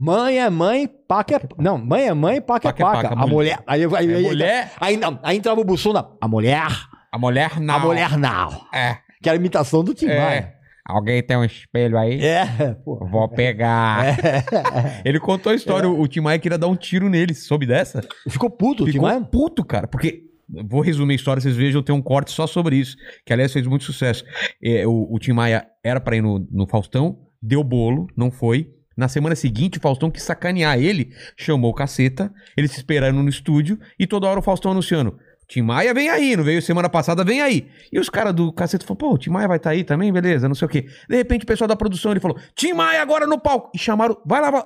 Mãe 0.00 0.38
é 0.40 0.50
mãe, 0.50 0.88
paca 0.88 1.36
é. 1.36 1.40
Não, 1.56 1.78
mãe 1.78 2.08
é 2.08 2.12
mãe, 2.14 2.40
paca 2.40 2.68
é 2.68 2.72
Paca 2.72 2.82
é 2.82 2.86
paca. 2.86 3.08
paca, 3.10 3.22
A 3.22 3.26
mulher. 3.26 3.60
Aí, 3.66 3.84
aí, 3.84 3.96
aí, 3.96 4.12
É 4.12 4.16
aí, 4.16 4.22
mulher? 4.24 4.72
aí, 4.80 4.96
não, 4.96 5.18
aí 5.22 5.36
entrava 5.36 5.60
o 5.60 5.64
Bussunda. 5.64 6.08
A 6.20 6.26
mulher. 6.28 6.66
A 7.12 7.18
mulher 7.18 7.60
não. 7.60 7.74
A 7.74 7.78
mulher 7.78 8.18
não. 8.18 8.48
É. 8.74 8.98
Que 9.24 9.30
era 9.30 9.38
a 9.38 9.40
imitação 9.40 9.82
do 9.82 9.94
Tim 9.94 10.04
Maia. 10.06 10.18
É. 10.38 10.54
Alguém 10.86 11.22
tem 11.22 11.34
um 11.34 11.44
espelho 11.44 11.96
aí? 11.96 12.22
É, 12.22 12.74
pô. 12.84 12.96
Vou 13.06 13.26
pegar. 13.26 14.04
É. 14.06 15.00
Ele 15.02 15.18
contou 15.18 15.50
a 15.50 15.54
história. 15.54 15.88
O 15.88 16.06
Tim 16.06 16.20
Maia 16.20 16.38
queria 16.38 16.58
dar 16.58 16.68
um 16.68 16.76
tiro 16.76 17.08
nele. 17.08 17.32
Soube 17.32 17.64
dessa? 17.64 18.06
Ficou 18.28 18.50
puto, 18.50 18.82
o 18.82 18.86
Tim 18.86 18.92
Ficou 18.92 19.08
Maia. 19.08 19.20
puto, 19.22 19.64
cara. 19.64 19.88
Porque. 19.88 20.24
Vou 20.46 20.82
resumir 20.82 21.14
a 21.14 21.16
história, 21.16 21.40
vocês 21.40 21.56
vejam, 21.56 21.82
tem 21.82 21.94
um 21.94 22.02
corte 22.02 22.30
só 22.30 22.46
sobre 22.46 22.76
isso. 22.76 22.98
Que, 23.24 23.32
aliás, 23.32 23.50
fez 23.50 23.66
muito 23.66 23.82
sucesso. 23.82 24.22
É, 24.62 24.86
o, 24.86 25.08
o 25.10 25.18
Tim 25.18 25.32
Maia 25.32 25.66
era 25.82 25.98
pra 25.98 26.16
ir 26.16 26.20
no, 26.20 26.46
no 26.50 26.66
Faustão, 26.66 27.18
deu 27.40 27.64
bolo, 27.64 28.08
não 28.14 28.30
foi. 28.30 28.68
Na 28.94 29.08
semana 29.08 29.34
seguinte, 29.34 29.78
o 29.78 29.80
Faustão 29.80 30.10
quis 30.10 30.22
sacanear 30.22 30.78
ele, 30.78 31.10
chamou 31.34 31.70
o 31.70 31.74
caceta, 31.74 32.30
eles 32.56 32.72
se 32.72 32.76
esperaram 32.76 33.22
no 33.22 33.28
estúdio 33.28 33.78
e 33.98 34.06
toda 34.06 34.26
hora 34.28 34.38
o 34.38 34.42
Faustão 34.42 34.70
anunciando. 34.72 35.18
Tim 35.48 35.62
Maia 35.62 35.92
vem 35.92 36.08
aí, 36.08 36.36
não 36.36 36.44
veio 36.44 36.62
semana 36.62 36.88
passada, 36.88 37.24
vem 37.24 37.40
aí. 37.40 37.68
E 37.92 37.98
os 37.98 38.08
caras 38.08 38.34
do 38.34 38.52
caceta 38.52 38.84
falaram, 38.84 39.08
pô, 39.08 39.14
o 39.14 39.18
Tim 39.18 39.30
Maia 39.30 39.48
vai 39.48 39.56
estar 39.58 39.70
aí 39.70 39.84
também, 39.84 40.12
beleza, 40.12 40.48
não 40.48 40.54
sei 40.54 40.66
o 40.66 40.68
quê. 40.68 40.86
De 41.08 41.16
repente 41.16 41.44
o 41.44 41.46
pessoal 41.46 41.68
da 41.68 41.76
produção 41.76 42.10
ele 42.10 42.20
falou, 42.20 42.38
Tim 42.54 42.72
Maia 42.72 43.02
agora 43.02 43.26
no 43.26 43.38
palco. 43.38 43.70
E 43.74 43.78
chamaram, 43.78 44.16
vai 44.24 44.40
lá, 44.40 44.50
vai. 44.50 44.62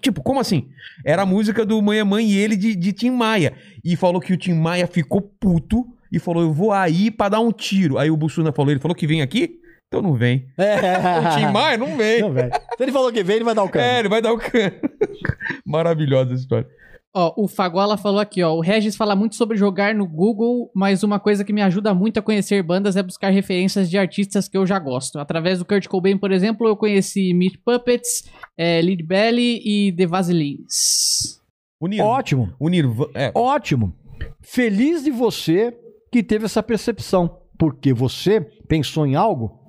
Tipo, 0.00 0.22
como 0.22 0.38
assim? 0.38 0.68
Era 1.04 1.22
a 1.22 1.26
música 1.26 1.64
do 1.64 1.80
Mãe 1.80 1.98
é 1.98 2.04
Mãe 2.04 2.26
e 2.30 2.36
ele 2.36 2.56
de, 2.56 2.74
de 2.74 2.92
Tim 2.92 3.10
Maia. 3.10 3.54
E 3.82 3.96
falou 3.96 4.20
que 4.20 4.32
o 4.32 4.36
Tim 4.36 4.52
Maia 4.54 4.86
ficou 4.86 5.22
puto 5.22 5.84
e 6.12 6.18
falou, 6.18 6.42
eu 6.42 6.52
vou 6.52 6.72
aí 6.72 7.10
pra 7.10 7.30
dar 7.30 7.40
um 7.40 7.50
tiro. 7.50 7.96
Aí 7.96 8.10
o 8.10 8.16
Bussuna 8.16 8.52
falou, 8.52 8.70
ele 8.70 8.80
falou 8.80 8.94
que 8.94 9.06
vem 9.06 9.22
aqui? 9.22 9.58
Então 9.88 10.00
não 10.00 10.14
vem. 10.14 10.46
O 10.58 11.36
Tim 11.36 11.52
Maia 11.52 11.76
não 11.76 11.96
vem. 11.96 12.20
Não. 12.20 12.34
Se 12.34 12.82
ele 12.82 12.92
falou 12.92 13.12
que 13.12 13.22
vem, 13.22 13.36
ele 13.36 13.44
vai 13.44 13.54
dar 13.54 13.62
o 13.62 13.68
cano. 13.68 13.84
É, 13.84 13.98
ele 13.98 14.08
vai 14.08 14.22
dar 14.22 14.32
o 14.32 14.38
cano. 14.38 14.72
Maravilhosa 15.66 16.32
essa 16.32 16.42
história. 16.42 16.66
Ó, 17.14 17.44
o 17.44 17.46
Fagola 17.46 17.98
falou 17.98 18.20
aqui, 18.20 18.42
ó. 18.42 18.54
O 18.54 18.60
Regis 18.60 18.96
fala 18.96 19.14
muito 19.14 19.36
sobre 19.36 19.56
jogar 19.56 19.94
no 19.94 20.06
Google, 20.06 20.70
mas 20.74 21.02
uma 21.02 21.20
coisa 21.20 21.44
que 21.44 21.52
me 21.52 21.60
ajuda 21.60 21.92
muito 21.92 22.18
a 22.18 22.22
conhecer 22.22 22.62
bandas 22.62 22.96
é 22.96 23.02
buscar 23.02 23.28
referências 23.28 23.90
de 23.90 23.98
artistas 23.98 24.48
que 24.48 24.56
eu 24.56 24.66
já 24.66 24.78
gosto. 24.78 25.18
Através 25.18 25.58
do 25.58 25.64
Kurt 25.64 25.86
Cobain, 25.88 26.16
por 26.16 26.32
exemplo, 26.32 26.66
eu 26.66 26.74
conheci 26.74 27.34
Meat 27.34 27.58
Puppets, 27.62 28.24
é, 28.56 28.80
Lead 28.80 29.02
Belly 29.02 29.60
e 29.62 29.92
The 29.92 30.06
Vaselines. 30.06 31.38
O, 31.78 31.86
Nir... 31.86 32.02
Ótimo, 32.02 32.54
o. 32.58 32.70
É, 33.14 33.30
ótimo. 33.34 33.92
Feliz 34.40 35.04
de 35.04 35.10
você 35.10 35.76
que 36.10 36.22
teve 36.22 36.46
essa 36.46 36.62
percepção. 36.62 37.38
Porque 37.58 37.92
você 37.92 38.40
pensou 38.66 39.06
em 39.06 39.14
algo 39.14 39.61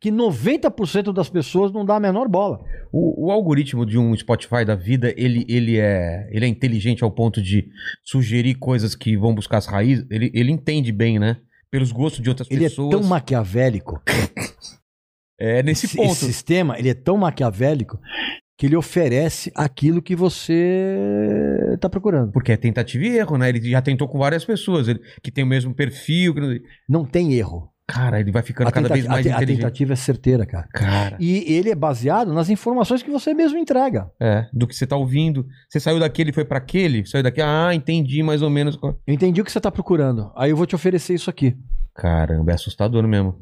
que 0.00 0.10
90% 0.10 1.12
das 1.12 1.28
pessoas 1.28 1.72
não 1.72 1.84
dá 1.84 1.96
a 1.96 2.00
menor 2.00 2.28
bola. 2.28 2.60
o, 2.92 3.26
o 3.26 3.30
algoritmo 3.30 3.86
de 3.86 3.98
um 3.98 4.14
Spotify 4.16 4.64
da 4.64 4.74
vida, 4.74 5.14
ele, 5.16 5.44
ele, 5.48 5.78
é, 5.78 6.28
ele 6.30 6.44
é 6.44 6.48
inteligente 6.48 7.02
ao 7.02 7.10
ponto 7.10 7.40
de 7.42 7.68
sugerir 8.02 8.56
coisas 8.56 8.94
que 8.94 9.16
vão 9.16 9.34
buscar 9.34 9.58
as 9.58 9.66
raízes. 9.66 10.06
Ele, 10.10 10.30
ele 10.34 10.52
entende 10.52 10.92
bem, 10.92 11.18
né? 11.18 11.38
Pelos 11.70 11.90
gostos 11.90 12.22
de 12.22 12.28
outras 12.28 12.48
Ele 12.50 12.60
pessoas. 12.60 12.94
é 12.94 12.98
tão 12.98 13.08
maquiavélico. 13.08 14.00
É 15.36 15.62
nesse 15.64 15.86
esse, 15.86 15.96
ponto. 15.96 16.12
esse 16.12 16.26
sistema, 16.26 16.78
ele 16.78 16.88
é 16.88 16.94
tão 16.94 17.16
maquiavélico 17.16 17.98
que 18.56 18.66
ele 18.66 18.76
oferece 18.76 19.50
aquilo 19.54 20.00
que 20.00 20.14
você 20.14 21.72
está 21.74 21.90
procurando. 21.90 22.30
Porque 22.30 22.52
é 22.52 22.56
tentativa 22.56 23.04
e 23.04 23.18
erro, 23.18 23.36
né? 23.36 23.48
Ele 23.48 23.70
já 23.70 23.82
tentou 23.82 24.06
com 24.06 24.18
várias 24.18 24.44
pessoas 24.44 24.86
ele, 24.86 25.00
que 25.22 25.32
tem 25.32 25.42
o 25.42 25.46
mesmo 25.46 25.74
perfil. 25.74 26.34
que 26.34 26.62
Não 26.88 27.04
tem 27.04 27.34
erro. 27.34 27.73
Cara, 27.86 28.18
ele 28.18 28.32
vai 28.32 28.42
ficando 28.42 28.68
A, 28.68 28.72
cada 28.72 28.88
vez 28.88 29.06
mais 29.06 29.20
a 29.20 29.22
te- 29.22 29.32
a 29.32 29.36
inteligente. 29.36 29.58
tentativa 29.58 29.92
é 29.92 29.96
certeira, 29.96 30.46
cara. 30.46 30.66
Cara, 30.72 31.16
E 31.20 31.52
ele 31.52 31.68
é 31.70 31.74
baseado 31.74 32.32
nas 32.32 32.48
informações 32.48 33.02
que 33.02 33.10
você 33.10 33.34
mesmo 33.34 33.58
entrega. 33.58 34.10
é, 34.18 34.46
do 34.52 34.66
que 34.66 34.74
você 34.74 34.86
tá 34.86 34.96
ouvindo. 34.96 35.46
Você 35.68 35.78
saiu 35.78 36.00
daquele 36.00 36.32
foi 36.32 36.44
pra 36.46 36.56
aquele? 36.58 37.04
Saiu 37.06 37.22
daqui, 37.22 37.42
ah, 37.42 37.74
entendi 37.74 38.22
mais 38.22 38.40
ou 38.40 38.48
menos. 38.48 38.78
Eu 38.82 38.96
entendi 39.14 39.40
o 39.40 39.44
que 39.44 39.52
você 39.52 39.58
está 39.58 39.70
procurando. 39.70 40.32
Aí 40.34 40.50
eu 40.50 40.56
vou 40.56 40.64
te 40.66 40.74
oferecer 40.74 41.12
isso 41.14 41.28
aqui. 41.28 41.56
Caramba, 41.94 42.52
é 42.52 42.54
assustador 42.54 43.06
mesmo. 43.06 43.36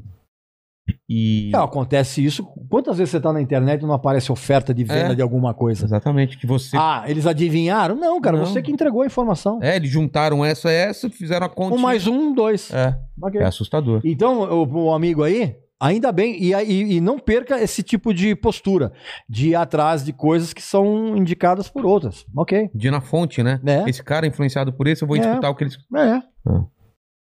E. 1.09 1.51
Não, 1.53 1.63
acontece 1.65 2.25
isso. 2.25 2.45
Quantas 2.69 2.97
vezes 2.99 3.11
você 3.11 3.17
está 3.19 3.33
na 3.33 3.41
internet 3.41 3.83
e 3.83 3.87
não 3.87 3.95
aparece 3.95 4.33
oferta 4.33 4.73
de 4.75 4.83
venda 4.83 5.13
É. 5.13 5.15
de 5.15 5.23
alguma 5.23 5.55
coisa? 5.55 5.85
Exatamente, 5.85 6.39
que 6.39 6.47
você. 6.47 6.77
Ah, 6.77 7.05
eles 7.07 7.27
adivinharam? 7.27 7.95
Não, 7.97 8.21
cara, 8.21 8.39
Não. 8.39 8.47
você 8.47 8.61
que 8.63 8.73
entregou 8.73 9.03
a 9.03 9.07
informação. 9.07 9.59
É, 9.63 9.77
eles 9.77 9.91
juntaram 9.91 10.45
essa 10.45 10.71
e 10.71 10.75
essa, 10.75 11.09
fizeram 11.11 11.47
a 11.47 11.49
conta. 11.49 11.77
Um 11.77 11.79
mais 11.79 12.07
um, 12.07 12.33
dois. 12.35 12.73
É, 12.73 12.99
Ok. 13.23 13.41
é 13.41 13.45
assustador. 13.45 14.01
Então, 14.05 14.41
o, 14.43 14.85
o 14.87 14.93
amigo 14.93 15.23
aí, 15.23 15.55
ainda 15.79 16.11
bem, 16.11 16.37
e, 16.43 16.53
e- 16.55 16.97
e 16.97 17.01
não 17.01 17.19
perca 17.19 17.61
esse 17.61 17.83
tipo 17.83 18.13
de 18.15 18.35
postura, 18.35 18.93
de 19.29 19.51
ir 19.51 19.55
atrás 19.55 20.05
de 20.05 20.13
coisas 20.13 20.53
que 20.53 20.63
são 20.63 21.17
indicadas 21.17 21.69
por 21.69 21.85
outras. 21.87 22.25
Ok. 22.37 22.71
De 22.75 22.91
na 22.91 23.01
fonte, 23.01 23.43
né? 23.43 23.61
É. 23.67 23.89
Esse 23.89 24.03
cara 24.03 24.27
é 24.27 24.29
influenciado 24.31 24.73
por 24.73 24.87
esse, 24.89 25.03
eu 25.03 25.09
vou 25.09 25.17
É. 25.17 25.21
escutar 25.21 25.51
o 25.51 25.55
que 25.55 25.65
eles. 25.65 25.77
É. 25.97 26.21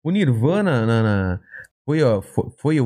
O 0.03 0.11
Nirvana 0.11 0.85
na, 0.85 1.03
na- 1.03 1.39
foi, 1.87 1.99
foi, 2.59 2.77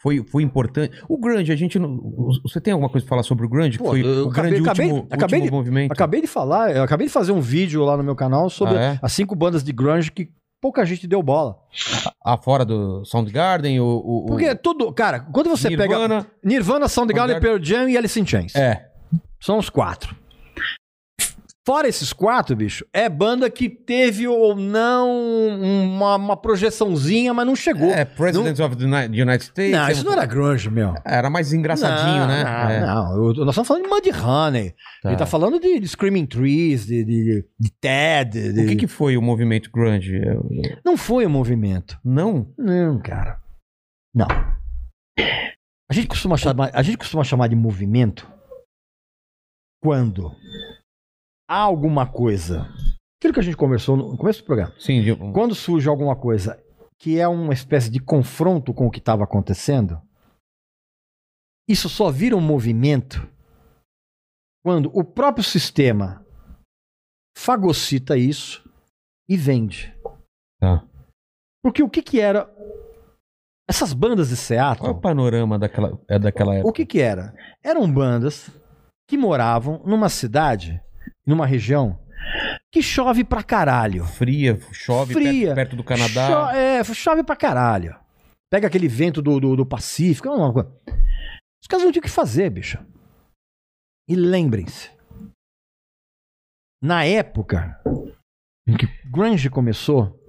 foi, 0.00 0.24
foi, 0.24 0.42
importante. 0.42 0.98
O 1.06 1.18
grunge, 1.18 1.52
a 1.52 1.56
gente 1.56 1.78
não. 1.78 2.00
Você 2.42 2.58
tem 2.58 2.72
alguma 2.72 2.88
coisa 2.88 3.04
pra 3.04 3.10
falar 3.10 3.22
sobre 3.22 3.44
o 3.44 3.48
grunge? 3.50 3.76
Que 3.76 3.84
Pô, 3.84 3.90
foi 3.90 4.00
eu 4.02 4.26
o 4.26 4.30
grande 4.30 4.56
acabei- 4.62 4.86
último, 4.90 5.08
acabei 5.10 5.40
último 5.40 5.44
de- 5.44 5.50
movimento. 5.50 5.92
Acabei 5.92 6.20
de 6.22 6.26
falar, 6.26 6.74
eu 6.74 6.82
acabei 6.82 7.06
de 7.06 7.12
fazer 7.12 7.32
um 7.32 7.40
vídeo 7.40 7.84
lá 7.84 7.98
no 7.98 8.02
meu 8.02 8.16
canal 8.16 8.48
sobre 8.48 8.78
Ah, 8.78 8.80
é? 8.94 8.98
as 9.02 9.12
cinco 9.12 9.36
bandas 9.36 9.62
de 9.62 9.72
grunge 9.72 10.10
que 10.10 10.30
pouca 10.58 10.86
gente 10.86 11.06
deu 11.06 11.22
bola. 11.22 11.54
Ah, 12.24 12.38
fora 12.38 12.64
do 12.64 13.04
Soundgarden, 13.04 13.78
o. 13.78 13.84
o, 13.84 14.22
o 14.22 14.26
Porque 14.26 14.54
tudo, 14.54 14.90
cara, 14.90 15.20
quando 15.20 15.50
você 15.50 15.68
pega 15.76 15.98
Nirvana. 15.98 16.26
Nirvana, 16.42 16.88
Soundgarden, 16.88 17.34
Soundgarden. 17.36 17.40
Pearl 17.40 17.62
Jam 17.62 17.90
e 17.90 17.96
Alice 17.98 18.18
in 18.18 18.26
Chains. 18.26 18.54
É. 18.56 18.86
São 19.38 19.58
os 19.58 19.68
quatro. 19.68 20.16
Fora 21.66 21.88
esses 21.88 22.12
quatro, 22.12 22.54
bicho, 22.54 22.86
é 22.92 23.08
banda 23.08 23.50
que 23.50 23.68
teve 23.68 24.28
ou 24.28 24.54
não 24.54 25.10
uma, 25.90 26.14
uma 26.14 26.36
projeçãozinha, 26.36 27.34
mas 27.34 27.44
não 27.44 27.56
chegou. 27.56 27.90
É, 27.90 28.04
President 28.04 28.60
of 28.60 28.76
the 28.76 28.84
Uni- 28.84 29.20
United 29.20 29.42
States. 29.46 29.72
não, 29.72 29.88
isso 29.90 30.04
não 30.04 30.12
era 30.12 30.24
grunge, 30.24 30.70
meu. 30.70 30.94
Era 31.04 31.28
mais 31.28 31.52
engraçadinho, 31.52 32.20
não, 32.20 32.28
né? 32.28 32.44
Não, 32.44 32.70
É. 32.70 32.80
não. 32.86 33.12
Eu- 33.16 33.34
nós 33.44 33.48
estamos 33.48 33.66
falando 33.66 33.82
de 33.82 33.88
Muddy 33.88 34.10
Honey. 34.10 34.74
Tá. 35.02 35.08
Ele 35.08 35.16
tá 35.18 35.26
falando 35.26 35.58
de, 35.58 35.80
de 35.80 35.88
Screaming 35.88 36.26
Trees, 36.26 36.86
de, 36.86 37.04
de, 37.04 37.44
de 37.58 37.70
Ted. 37.80 38.52
de- 38.52 38.60
O 38.60 38.66
que, 38.68 38.76
que 38.76 38.86
foi 38.86 39.16
o 39.16 39.22
movimento 39.22 39.68
grunge? 39.72 40.20
Não 40.84 40.96
foi 40.96 41.26
o 41.26 41.30
movimento. 41.30 41.98
Não? 42.04 42.48
Não, 42.56 43.00
cara. 43.00 43.40
Não. 44.14 44.28
A 45.90 45.92
gente 45.92 46.06
costuma 46.06 46.36
chamar, 46.36 46.70
a 46.72 46.82
gente 46.82 46.96
costuma 46.98 47.24
chamar 47.24 47.48
de 47.48 47.56
movimento 47.56 48.24
quando 49.82 50.32
há 51.48 51.58
alguma 51.58 52.10
coisa. 52.10 52.62
Aquilo 53.18 53.32
que 53.34 53.40
a 53.40 53.42
gente 53.42 53.56
conversou 53.56 53.96
no 53.96 54.16
começo 54.16 54.40
do 54.42 54.46
programa. 54.46 54.74
Sim, 54.78 55.02
de- 55.02 55.16
Quando 55.32 55.54
surge 55.54 55.88
alguma 55.88 56.14
coisa 56.16 56.62
que 56.98 57.18
é 57.18 57.26
uma 57.28 57.52
espécie 57.52 57.90
de 57.90 58.00
confronto 58.00 58.72
com 58.72 58.86
o 58.86 58.90
que 58.90 58.98
estava 58.98 59.24
acontecendo, 59.24 60.00
isso 61.68 61.88
só 61.88 62.10
vira 62.10 62.36
um 62.36 62.40
movimento 62.40 63.26
quando 64.64 64.90
o 64.96 65.04
próprio 65.04 65.44
sistema 65.44 66.24
fagocita 67.36 68.16
isso 68.16 68.68
e 69.28 69.36
vende. 69.36 69.94
Tá. 70.60 70.84
Porque 71.62 71.82
o 71.82 71.90
que, 71.90 72.02
que 72.02 72.20
era 72.20 72.48
Essas 73.68 73.92
bandas 73.92 74.28
de 74.28 74.34
Qual 74.36 74.42
é 74.42 74.46
Seattle, 74.46 74.90
o 74.90 75.00
panorama 75.00 75.58
daquela, 75.58 76.00
é 76.08 76.18
daquela 76.18 76.54
época? 76.54 76.68
o 76.70 76.72
que 76.72 76.86
que 76.86 77.00
era? 77.00 77.34
Eram 77.62 77.90
bandas 77.92 78.48
que 79.08 79.18
moravam 79.18 79.82
numa 79.84 80.08
cidade, 80.08 80.80
numa 81.26 81.46
região, 81.46 81.98
que 82.72 82.82
chove 82.82 83.24
pra 83.24 83.42
caralho. 83.42 84.04
Fria, 84.04 84.58
chove 84.72 85.14
Fria. 85.14 85.54
Perto, 85.54 85.54
perto 85.54 85.76
do 85.76 85.84
Canadá. 85.84 86.26
Cho- 86.26 86.56
é, 86.56 86.84
chove 86.84 87.22
pra 87.24 87.36
caralho. 87.36 87.96
Pega 88.50 88.66
aquele 88.68 88.86
vento 88.88 89.20
do, 89.20 89.40
do, 89.40 89.56
do 89.56 89.66
Pacífico. 89.66 90.28
é 90.28 90.30
uma 90.30 90.52
coisa. 90.52 90.70
Os 91.62 91.66
caras 91.68 91.84
não 91.84 91.90
tinham 91.92 92.00
o 92.00 92.04
que 92.04 92.08
fazer, 92.10 92.48
bicho. 92.50 92.78
E 94.08 94.14
lembrem-se. 94.14 94.90
Na 96.82 97.04
época 97.04 97.80
em 98.68 98.76
que 98.76 98.86
grunge 99.10 99.48
começou, 99.50 100.20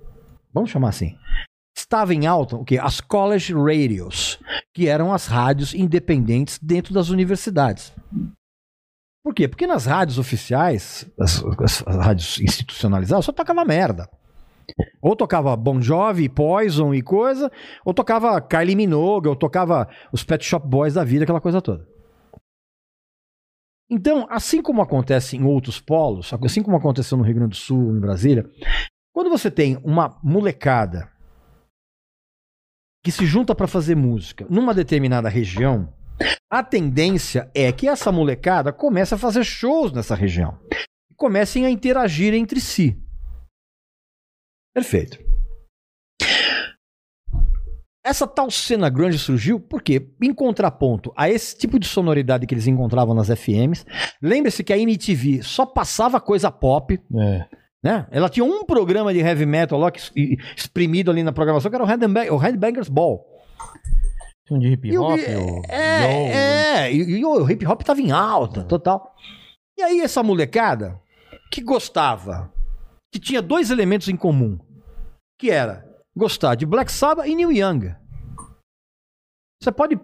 vamos 0.53 0.69
chamar 0.71 0.89
assim, 0.89 1.15
estava 1.77 2.13
em 2.13 2.25
alta 2.25 2.55
o 2.55 2.63
quê? 2.65 2.77
As 2.79 3.01
college 3.01 3.53
radios, 3.53 4.39
que 4.73 4.87
eram 4.87 5.13
as 5.13 5.27
rádios 5.27 5.73
independentes 5.73 6.57
dentro 6.59 6.93
das 6.93 7.09
universidades. 7.09 7.93
Por 9.27 9.33
quê? 9.33 9.45
Porque 9.45 9.67
nas 9.67 9.85
rádios 9.85 10.17
oficiais, 10.17 11.05
as, 11.19 11.43
as- 11.59 11.83
as 11.85 11.95
rádios 11.97 12.39
institucionalizadas, 12.39 13.25
só 13.25 13.33
tocava 13.33 13.65
merda. 13.65 14.09
Ou 15.01 15.17
tocava 15.17 15.53
Bon 15.57 15.81
Jovi, 15.81 16.29
Poison 16.29 16.93
e 16.93 17.01
coisa, 17.01 17.51
ou 17.83 17.93
tocava 17.93 18.39
Kylie 18.39 18.73
Minogue, 18.73 19.27
ou 19.27 19.35
tocava 19.35 19.89
os 20.13 20.23
Pet 20.23 20.45
Shop 20.45 20.65
Boys 20.65 20.93
da 20.93 21.03
vida, 21.03 21.25
aquela 21.25 21.41
coisa 21.41 21.61
toda. 21.61 21.85
Então, 23.91 24.25
assim 24.29 24.61
como 24.61 24.81
acontece 24.81 25.35
em 25.35 25.43
outros 25.43 25.81
polos, 25.81 26.31
assim 26.45 26.63
como 26.63 26.77
aconteceu 26.77 27.17
no 27.17 27.23
Rio 27.25 27.35
Grande 27.35 27.49
do 27.49 27.55
Sul, 27.57 27.97
em 27.97 27.99
Brasília, 27.99 28.49
quando 29.13 29.29
você 29.29 29.51
tem 29.51 29.75
uma 29.83 30.17
molecada 30.23 31.11
que 33.03 33.11
se 33.11 33.25
junta 33.25 33.53
para 33.53 33.67
fazer 33.67 33.95
música 33.95 34.47
numa 34.49 34.73
determinada 34.73 35.27
região, 35.27 35.93
a 36.49 36.63
tendência 36.63 37.49
é 37.53 37.71
que 37.71 37.87
essa 37.87 38.11
molecada 38.11 38.71
comece 38.73 39.13
a 39.13 39.17
fazer 39.17 39.43
shows 39.43 39.91
nessa 39.91 40.15
região. 40.15 40.57
E 41.11 41.15
comecem 41.15 41.65
a 41.65 41.69
interagir 41.69 42.33
entre 42.33 42.59
si. 42.59 42.95
Perfeito. 44.73 45.17
Essa 48.05 48.25
tal 48.25 48.49
cena 48.49 48.89
grande 48.89 49.19
surgiu 49.19 49.59
porque, 49.59 50.13
em 50.21 50.33
contraponto 50.33 51.11
a 51.15 51.29
esse 51.29 51.57
tipo 51.57 51.77
de 51.77 51.85
sonoridade 51.85 52.47
que 52.47 52.53
eles 52.53 52.65
encontravam 52.65 53.13
nas 53.13 53.27
FMs, 53.29 53.85
lembre-se 54.21 54.63
que 54.63 54.71
a 54.71 54.77
MTV 54.77 55.43
só 55.43 55.65
passava 55.65 56.21
coisa 56.21 56.49
pop, 56.49 56.97
É. 57.13 57.45
né? 57.83 58.07
Ela 58.09 58.29
tinha 58.29 58.45
um 58.45 58.63
programa 58.63 59.13
de 59.13 59.19
heavy 59.19 59.45
metal 59.45 59.77
lá 59.77 59.91
que, 59.91 59.99
exprimido 60.55 61.11
ali 61.11 61.21
na 61.21 61.33
programação, 61.33 61.69
que 61.69 61.75
era 61.75 61.83
o 61.83 61.87
Headbang- 61.87 62.29
o 62.29 62.37
Headbangers 62.37 62.87
Ball. 62.87 63.25
Um 64.49 64.59
de 64.59 64.67
hip 64.67 64.87
E 64.87 64.97
o- 64.97 65.03
hop, 65.03 65.19
é, 65.69 66.85
é, 66.85 66.93
e, 66.93 67.25
o 67.25 67.49
hip 67.49 67.65
hop 67.65 67.81
tava 67.83 67.99
em 68.01 68.11
alta, 68.11 68.63
total. 68.63 69.13
E 69.77 69.81
aí 69.83 69.99
essa 70.01 70.23
molecada 70.23 70.99
que 71.51 71.61
gostava, 71.61 72.51
que 73.13 73.19
tinha 73.19 73.41
dois 73.41 73.69
elementos 73.71 74.07
em 74.07 74.15
comum, 74.15 74.57
que 75.39 75.51
era 75.51 75.85
gostar 76.15 76.55
de 76.55 76.65
Black 76.65 76.91
Sabbath 76.91 77.27
e 77.27 77.35
Neil 77.35 77.51
Young. 77.51 77.93
Você 79.61 79.71
pode 79.71 79.99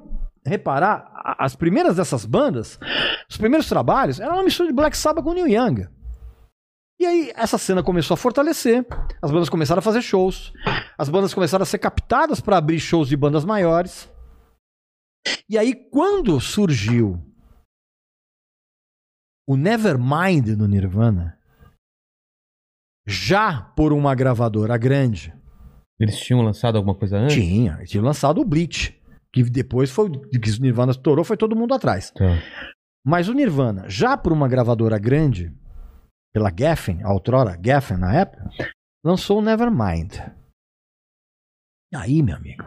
reparar, 0.45 1.09
as 1.39 1.55
primeiras 1.55 1.95
dessas 1.95 2.25
bandas, 2.25 2.77
os 3.29 3.37
primeiros 3.37 3.67
trabalhos, 3.69 4.19
era 4.19 4.33
uma 4.33 4.43
mistura 4.43 4.67
de 4.67 4.75
Black 4.75 4.97
Sabbath 4.97 5.23
com 5.23 5.33
Neil 5.33 5.47
Young. 5.47 5.87
E 6.99 7.05
aí 7.05 7.31
essa 7.35 7.57
cena 7.57 7.81
começou 7.81 8.13
a 8.13 8.17
fortalecer, 8.17 8.85
as 9.21 9.31
bandas 9.31 9.49
começaram 9.49 9.79
a 9.79 9.83
fazer 9.83 10.01
shows, 10.01 10.53
as 10.97 11.09
bandas 11.09 11.33
começaram 11.33 11.63
a 11.63 11.65
ser 11.65 11.79
captadas 11.79 12.39
para 12.39 12.57
abrir 12.57 12.79
shows 12.79 13.07
de 13.09 13.17
bandas 13.17 13.43
maiores. 13.45 14.11
E 15.49 15.57
aí, 15.57 15.73
quando 15.89 16.39
surgiu 16.39 17.21
o 19.47 19.55
Nevermind 19.57 20.47
no 20.57 20.67
Nirvana, 20.67 21.37
já 23.05 23.61
por 23.61 23.91
uma 23.91 24.15
gravadora 24.15 24.77
grande, 24.77 25.33
Eles 25.99 26.17
tinham 26.17 26.41
lançado 26.41 26.77
alguma 26.77 26.95
coisa 26.97 27.17
antes? 27.17 27.35
tinha, 27.35 27.83
tinha 27.85 28.01
lançado 28.03 28.41
o 28.41 28.45
Bleach, 28.45 28.99
que 29.31 29.43
depois 29.43 29.89
foi 29.91 30.09
que 30.11 30.37
o 30.37 30.61
Nirvana 30.61 30.91
estourou, 30.91 31.23
foi 31.25 31.37
todo 31.37 31.55
mundo 31.55 31.73
atrás. 31.73 32.11
Tá. 32.11 32.25
Mas 33.05 33.27
o 33.27 33.33
Nirvana, 33.33 33.89
já 33.89 34.17
por 34.17 34.31
uma 34.31 34.47
gravadora 34.47 34.97
grande, 34.97 35.53
pela 36.33 36.49
Geffen, 36.57 37.03
a 37.03 37.11
outrora 37.11 37.59
Geffen 37.63 37.97
na 37.97 38.13
época, 38.15 38.49
lançou 39.05 39.39
o 39.39 39.41
Nevermind. 39.41 40.13
Aí, 41.93 42.23
meu 42.23 42.35
amigo. 42.35 42.63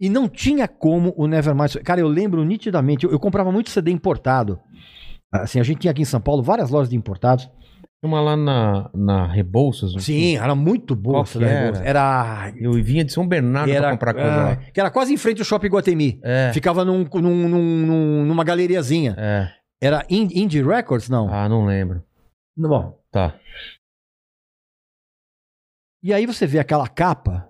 E 0.00 0.08
não 0.08 0.28
tinha 0.28 0.66
como 0.66 1.12
o 1.16 1.26
Nevermind. 1.26 1.74
Cara, 1.84 2.00
eu 2.00 2.08
lembro 2.08 2.42
nitidamente, 2.44 3.04
eu, 3.04 3.12
eu 3.12 3.20
comprava 3.20 3.52
muito 3.52 3.68
CD 3.70 3.90
importado. 3.90 4.58
Assim, 5.32 5.60
a 5.60 5.62
gente 5.62 5.80
tinha 5.80 5.90
aqui 5.90 6.02
em 6.02 6.06
São 6.06 6.20
Paulo 6.20 6.42
várias 6.42 6.70
lojas 6.70 6.88
de 6.88 6.96
importados. 6.96 7.48
Uma 8.02 8.18
lá 8.20 8.34
na, 8.34 8.90
na 8.94 9.26
Rebouças. 9.26 9.92
Sim, 10.02 10.38
era 10.38 10.54
muito 10.54 10.96
boa. 10.96 11.20
Essa 11.20 11.44
era? 11.44 11.78
Era. 11.84 12.52
Eu 12.56 12.72
vinha 12.82 13.04
de 13.04 13.12
São 13.12 13.28
Bernardo 13.28 13.70
era 13.70 13.82
pra 13.82 13.90
comprar 13.92 14.14
coisa 14.14 14.36
lá. 14.36 14.56
que 14.56 14.80
era 14.80 14.90
quase 14.90 15.12
em 15.12 15.18
frente 15.18 15.40
ao 15.40 15.44
Shopping 15.44 15.68
Guatemi. 15.68 16.18
É. 16.24 16.50
Ficava 16.54 16.82
num, 16.82 17.04
num- 17.04 17.48
num- 17.48 17.86
num- 17.86 18.24
numa 18.24 18.42
galeriazinha. 18.42 19.14
É. 19.18 19.52
Era 19.82 20.06
In- 20.08 20.30
Indie 20.32 20.62
Records? 20.62 21.10
Não. 21.10 21.28
Ah, 21.30 21.46
não 21.46 21.66
lembro. 21.66 22.02
Bom, 22.56 22.98
Tá. 23.12 23.38
E 26.02 26.14
aí 26.14 26.24
você 26.24 26.46
vê 26.46 26.58
aquela 26.58 26.88
capa. 26.88 27.46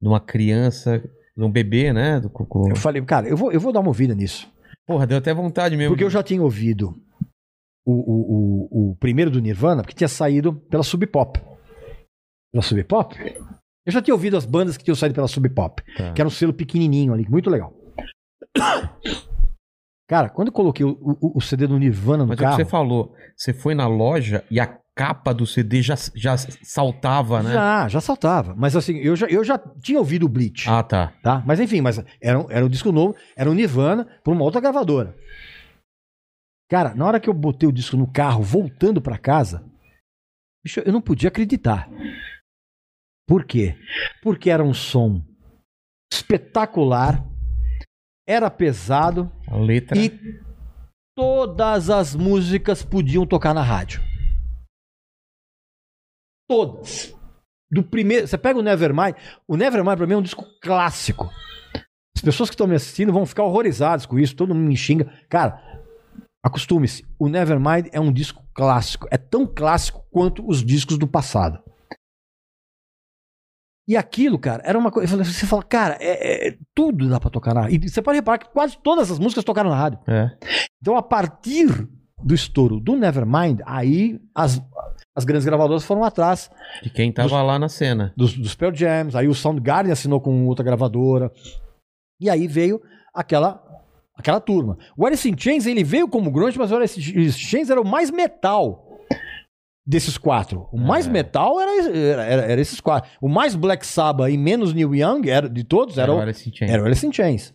De 0.00 0.08
uma 0.08 0.20
criança, 0.20 1.02
de 1.36 1.44
um 1.44 1.50
bebê, 1.50 1.92
né? 1.92 2.18
Do 2.20 2.30
cocô. 2.30 2.68
Eu 2.68 2.76
falei, 2.76 3.02
cara, 3.04 3.28
eu 3.28 3.36
vou, 3.36 3.52
eu 3.52 3.60
vou 3.60 3.72
dar 3.72 3.80
uma 3.80 3.88
ouvida 3.88 4.14
nisso. 4.14 4.50
Porra, 4.86 5.06
deu 5.06 5.18
até 5.18 5.34
vontade 5.34 5.76
mesmo. 5.76 5.92
Porque 5.92 6.04
eu 6.04 6.10
já 6.10 6.22
tinha 6.22 6.42
ouvido 6.42 6.96
o, 7.84 7.92
o, 7.92 8.88
o, 8.88 8.90
o 8.92 8.96
primeiro 8.96 9.30
do 9.30 9.40
Nirvana, 9.40 9.82
porque 9.82 9.94
tinha 9.96 10.08
saído 10.08 10.52
pela 10.54 10.82
Sub 10.82 11.04
Pop. 11.06 11.40
Pela 12.52 12.62
Sub 12.62 12.82
Pop? 12.84 13.16
Eu 13.84 13.92
já 13.92 14.00
tinha 14.00 14.14
ouvido 14.14 14.36
as 14.36 14.44
bandas 14.46 14.76
que 14.76 14.84
tinham 14.84 14.96
saído 14.96 15.14
pela 15.14 15.28
Sub 15.28 15.48
Pop, 15.50 15.82
Tá. 15.96 16.12
que 16.12 16.20
era 16.20 16.26
um 16.26 16.30
selo 16.30 16.52
pequenininho 16.54 17.12
ali, 17.12 17.28
muito 17.28 17.50
legal. 17.50 17.72
Cara, 20.08 20.28
quando 20.28 20.48
eu 20.48 20.52
coloquei 20.52 20.84
o, 20.86 20.90
o- 21.20 21.38
o 21.38 21.40
CD 21.40 21.66
do 21.66 21.78
Nirvana 21.78 22.24
no 22.24 22.28
Mas 22.28 22.34
é 22.34 22.34
o 22.34 22.38
que 22.38 22.44
carro, 22.44 22.56
você 22.56 22.64
falou. 22.64 23.14
Você 23.36 23.52
foi 23.52 23.74
na 23.74 23.88
loja 23.88 24.44
e 24.50 24.60
a 24.60 24.78
capa 24.96 25.34
do 25.34 25.46
CD 25.46 25.82
já, 25.82 25.94
já 26.14 26.36
saltava, 26.38 27.42
né? 27.42 27.52
já, 27.52 27.88
já 27.88 28.00
saltava. 28.00 28.54
Mas 28.56 28.74
assim, 28.74 28.96
eu 28.96 29.14
já, 29.14 29.26
eu 29.26 29.44
já 29.44 29.58
tinha 29.58 29.98
ouvido 29.98 30.24
o 30.24 30.28
Bleach. 30.28 30.68
Ah, 30.68 30.82
tá. 30.82 31.12
tá? 31.22 31.42
Mas 31.46 31.60
enfim, 31.60 31.80
mas 31.82 32.02
era, 32.20 32.38
um- 32.40 32.50
era 32.50 32.64
um 32.64 32.68
disco 32.68 32.90
novo, 32.90 33.14
era 33.36 33.50
um 33.50 33.54
Nirvana 33.54 34.06
por 34.24 34.32
uma 34.32 34.42
outra 34.42 34.60
gravadora. 34.60 35.14
Cara, 36.70 36.94
na 36.94 37.04
hora 37.04 37.20
que 37.20 37.28
eu 37.28 37.34
botei 37.34 37.68
o 37.68 37.72
disco 37.72 37.96
no 37.96 38.10
carro, 38.10 38.42
voltando 38.42 39.00
pra 39.00 39.18
casa, 39.18 39.64
bicho, 40.64 40.80
eu 40.80 40.92
não 40.92 41.00
podia 41.02 41.28
acreditar. 41.28 41.88
Por 43.28 43.44
quê? 43.44 43.76
Porque 44.22 44.48
era 44.50 44.64
um 44.64 44.72
som 44.74 45.22
espetacular, 46.12 47.22
era 48.26 48.50
pesado 48.50 49.30
A 49.46 49.56
letra. 49.56 49.98
e 49.98 50.10
todas 51.16 51.90
as 51.90 52.14
músicas 52.16 52.82
podiam 52.84 53.26
tocar 53.26 53.52
na 53.54 53.62
rádio. 53.62 54.00
Todas. 56.48 57.14
Do 57.70 57.82
primeiro, 57.82 58.26
você 58.28 58.38
pega 58.38 58.58
o 58.58 58.62
Nevermind, 58.62 59.14
o 59.48 59.56
Nevermind 59.56 59.96
pra 59.96 60.06
mim 60.06 60.14
é 60.14 60.16
um 60.16 60.22
disco 60.22 60.44
clássico. 60.62 61.28
As 62.16 62.22
pessoas 62.22 62.48
que 62.48 62.54
estão 62.54 62.66
me 62.66 62.76
assistindo 62.76 63.12
vão 63.12 63.26
ficar 63.26 63.42
horrorizadas 63.42 64.06
com 64.06 64.18
isso, 64.18 64.36
todo 64.36 64.54
mundo 64.54 64.68
me 64.68 64.76
xinga. 64.76 65.12
Cara, 65.28 65.60
acostume-se, 66.44 67.04
o 67.18 67.28
Nevermind 67.28 67.88
é 67.92 68.00
um 68.00 68.12
disco 68.12 68.42
clássico, 68.54 69.06
é 69.10 69.18
tão 69.18 69.46
clássico 69.46 70.04
quanto 70.10 70.48
os 70.48 70.64
discos 70.64 70.96
do 70.96 71.06
passado. 71.08 71.62
E 73.88 73.96
aquilo, 73.96 74.36
cara, 74.38 74.62
era 74.64 74.76
uma 74.76 74.90
coisa. 74.90 75.16
Você 75.22 75.46
fala, 75.46 75.62
cara, 75.62 75.96
é, 76.00 76.48
é- 76.48 76.58
tudo 76.74 77.08
dá 77.08 77.20
pra 77.20 77.30
tocar 77.30 77.54
na 77.54 77.62
rádio. 77.62 77.84
E 77.84 77.88
você 77.88 78.02
pode 78.02 78.16
reparar 78.16 78.38
que 78.38 78.48
quase 78.50 78.76
todas 78.82 79.10
as 79.12 79.18
músicas 79.18 79.44
tocaram 79.44 79.70
na 79.70 79.76
rádio. 79.76 80.00
É. 80.08 80.36
Então, 80.80 80.96
a 80.96 81.02
partir 81.02 81.88
do 82.22 82.34
estouro 82.34 82.80
do 82.80 82.96
Nevermind, 82.96 83.60
aí 83.66 84.18
as, 84.34 84.60
as 85.14 85.24
grandes 85.24 85.44
gravadoras 85.44 85.84
foram 85.84 86.02
atrás 86.02 86.50
De 86.82 86.88
quem 86.90 87.12
tava 87.12 87.28
Dos- 87.28 87.38
lá 87.46 87.58
na 87.58 87.68
cena. 87.68 88.12
dos, 88.16 88.36
dos 88.36 88.54
Pearl 88.54 88.74
Jams, 88.74 89.14
aí 89.14 89.28
o 89.28 89.34
Soundgarden 89.34 89.92
assinou 89.92 90.20
com 90.20 90.46
outra 90.46 90.64
gravadora. 90.64 91.30
E 92.20 92.30
aí 92.30 92.46
veio 92.46 92.80
aquela 93.14 93.62
aquela 94.16 94.40
turma. 94.40 94.78
O 94.96 95.04
Alice 95.04 95.28
in 95.28 95.36
Chains, 95.36 95.66
ele 95.66 95.84
veio 95.84 96.08
como 96.08 96.30
grunge, 96.30 96.58
mas 96.58 96.72
o 96.72 96.76
Alice 96.76 96.98
in 96.98 97.30
Chains 97.32 97.68
era 97.68 97.80
o 97.80 97.86
mais 97.86 98.10
metal 98.10 98.82
desses 99.86 100.16
quatro. 100.16 100.66
O 100.72 100.78
mais 100.78 101.06
É. 101.06 101.10
metal 101.10 101.60
era, 101.60 101.86
era, 101.94 102.24
era- 102.24 102.42
era 102.52 102.60
esses 102.60 102.80
quatro. 102.80 103.10
O 103.20 103.28
mais 103.28 103.54
Black 103.54 103.86
Sabbath 103.86 104.32
e 104.32 104.38
menos 104.38 104.72
Neil 104.72 104.94
Young 104.94 105.28
era, 105.28 105.48
de 105.50 105.62
todos 105.62 105.98
era, 105.98 106.12
o, 106.14 106.18
Alice 106.18 106.48
in 106.48 106.52
Chains. 106.54 106.72
era 106.72 106.82
o 106.82 106.86
Alice 106.86 107.06
in 107.06 107.12
Chains. 107.12 107.52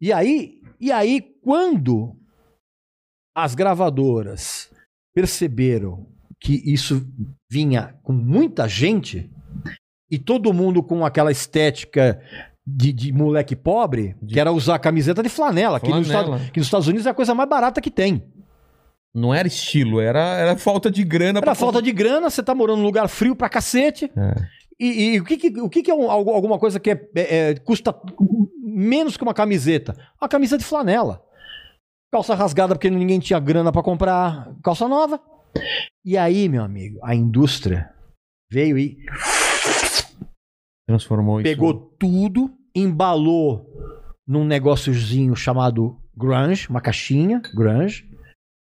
E 0.00 0.12
aí, 0.12 0.60
e 0.80 0.92
aí, 0.92 1.20
quando 1.42 2.16
as 3.34 3.54
gravadoras 3.54 4.70
perceberam 5.14 6.06
que 6.40 6.60
isso 6.64 7.06
vinha 7.50 7.94
com 8.02 8.12
muita 8.12 8.68
gente 8.68 9.30
e 10.10 10.18
todo 10.18 10.52
mundo 10.52 10.82
com 10.82 11.04
aquela 11.04 11.32
estética 11.32 12.20
de, 12.66 12.92
de 12.92 13.12
moleque 13.12 13.56
pobre, 13.56 14.14
De- 14.22 14.34
que 14.34 14.40
era 14.40 14.52
usar 14.52 14.78
camiseta 14.78 15.22
de 15.22 15.28
flanela, 15.28 15.80
Que, 15.80 15.88
nos 15.90 16.06
Flanela. 16.06 16.36
Estados, 16.36 16.50
que 16.50 16.60
nos 16.60 16.66
Estados 16.66 16.88
Unidos 16.88 17.06
é 17.06 17.10
a 17.10 17.14
coisa 17.14 17.34
mais 17.34 17.48
barata 17.48 17.80
que 17.80 17.90
tem. 17.90 18.22
Não 19.14 19.32
era 19.32 19.46
estilo, 19.46 20.00
era, 20.00 20.20
era 20.36 20.56
falta 20.56 20.90
de 20.90 21.04
grana. 21.04 21.38
Era 21.40 21.54
falta 21.54 21.80
de 21.80 21.92
grana, 21.92 22.28
você 22.28 22.42
tá 22.42 22.54
morando 22.54 22.78
num 22.78 22.84
lugar 22.84 23.08
frio 23.08 23.36
pra 23.36 23.48
cacete. 23.48 24.10
É. 24.16 24.34
E, 24.80 25.14
e 25.14 25.20
o 25.20 25.24
que, 25.24 25.36
que- 25.36 25.60
o 25.60 25.68
que, 25.68 25.82
que 25.82 25.90
é 25.90 25.94
um- 25.94 26.10
alguma 26.10 26.58
coisa 26.58 26.80
que 26.80 26.90
é- 26.90 27.08
é- 27.14 27.50
é- 27.50 27.54
custa 27.56 27.94
menos 28.60 29.16
que 29.16 29.22
uma 29.22 29.34
camiseta? 29.34 29.94
Uma 30.20 30.28
camisa 30.28 30.58
de 30.58 30.64
flanela. 30.64 31.22
Calça 32.14 32.32
rasgada 32.36 32.76
porque 32.76 32.88
ninguém 32.88 33.18
tinha 33.18 33.40
grana 33.40 33.72
pra 33.72 33.82
comprar 33.82 34.48
calça 34.62 34.86
nova. 34.86 35.20
E 36.04 36.16
aí, 36.16 36.48
meu 36.48 36.62
amigo, 36.62 37.00
a 37.02 37.12
indústria 37.12 37.90
veio 38.52 38.78
e 38.78 38.96
Transformou 40.86 41.40
isso. 41.40 41.50
pegou 41.50 41.74
tudo, 41.98 42.52
embalou 42.72 43.66
num 44.24 44.44
negóciozinho 44.44 45.34
chamado 45.34 45.98
grunge, 46.16 46.68
uma 46.68 46.80
caixinha 46.80 47.42
grunge. 47.52 48.08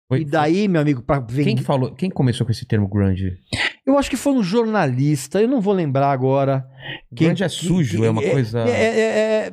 Foi- 0.10 0.22
e 0.22 0.26
daí, 0.26 0.70
meu 0.70 0.80
amigo, 0.80 1.04
Quem 1.06 1.22
vender. 1.28 1.56
que 1.56 1.64
falou? 1.64 1.94
Quem 1.94 2.10
começou 2.10 2.46
com 2.46 2.54
esse 2.54 2.66
termo 2.66 2.88
grunge? 2.88 3.38
Eu 3.86 3.98
acho 3.98 4.10
que 4.10 4.16
foi 4.16 4.32
um 4.32 4.42
jornalista, 4.42 5.42
eu 5.42 5.48
não 5.50 5.60
vou 5.60 5.74
lembrar 5.74 6.10
agora. 6.14 6.66
Quem- 7.14 7.28
grunge 7.28 7.44
é 7.44 7.50
sujo, 7.50 8.06
é 8.06 8.10
uma 8.10 8.22
coisa. 8.22 8.60
É, 8.62 8.70
é, 8.72 9.00
é, 9.00 9.48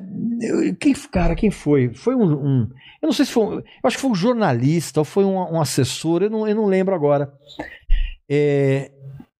é, 0.69 0.75
quem, 0.79 0.95
cara, 1.11 1.35
quem 1.35 1.51
foi? 1.51 1.93
Foi 1.95 2.15
um, 2.15 2.23
um- 2.63 2.69
Eu 3.01 3.07
não 3.07 3.13
sei 3.13 3.25
se 3.25 3.33
foi. 3.33 3.59
eu 3.59 3.65
acho 3.85 3.97
que 3.97 4.03
foi 4.03 4.11
um 4.11 4.15
jornalista 4.15 5.01
ou 5.01 5.05
foi 5.05 5.25
um, 5.25 5.37
um 5.37 5.61
assessor, 5.61 6.23
eu 6.23 6.31
não, 6.31 6.49
eu 6.49 6.55
não 6.55 6.67
lembro 6.67 6.95
agora. 6.95 7.33
É, 8.29 8.91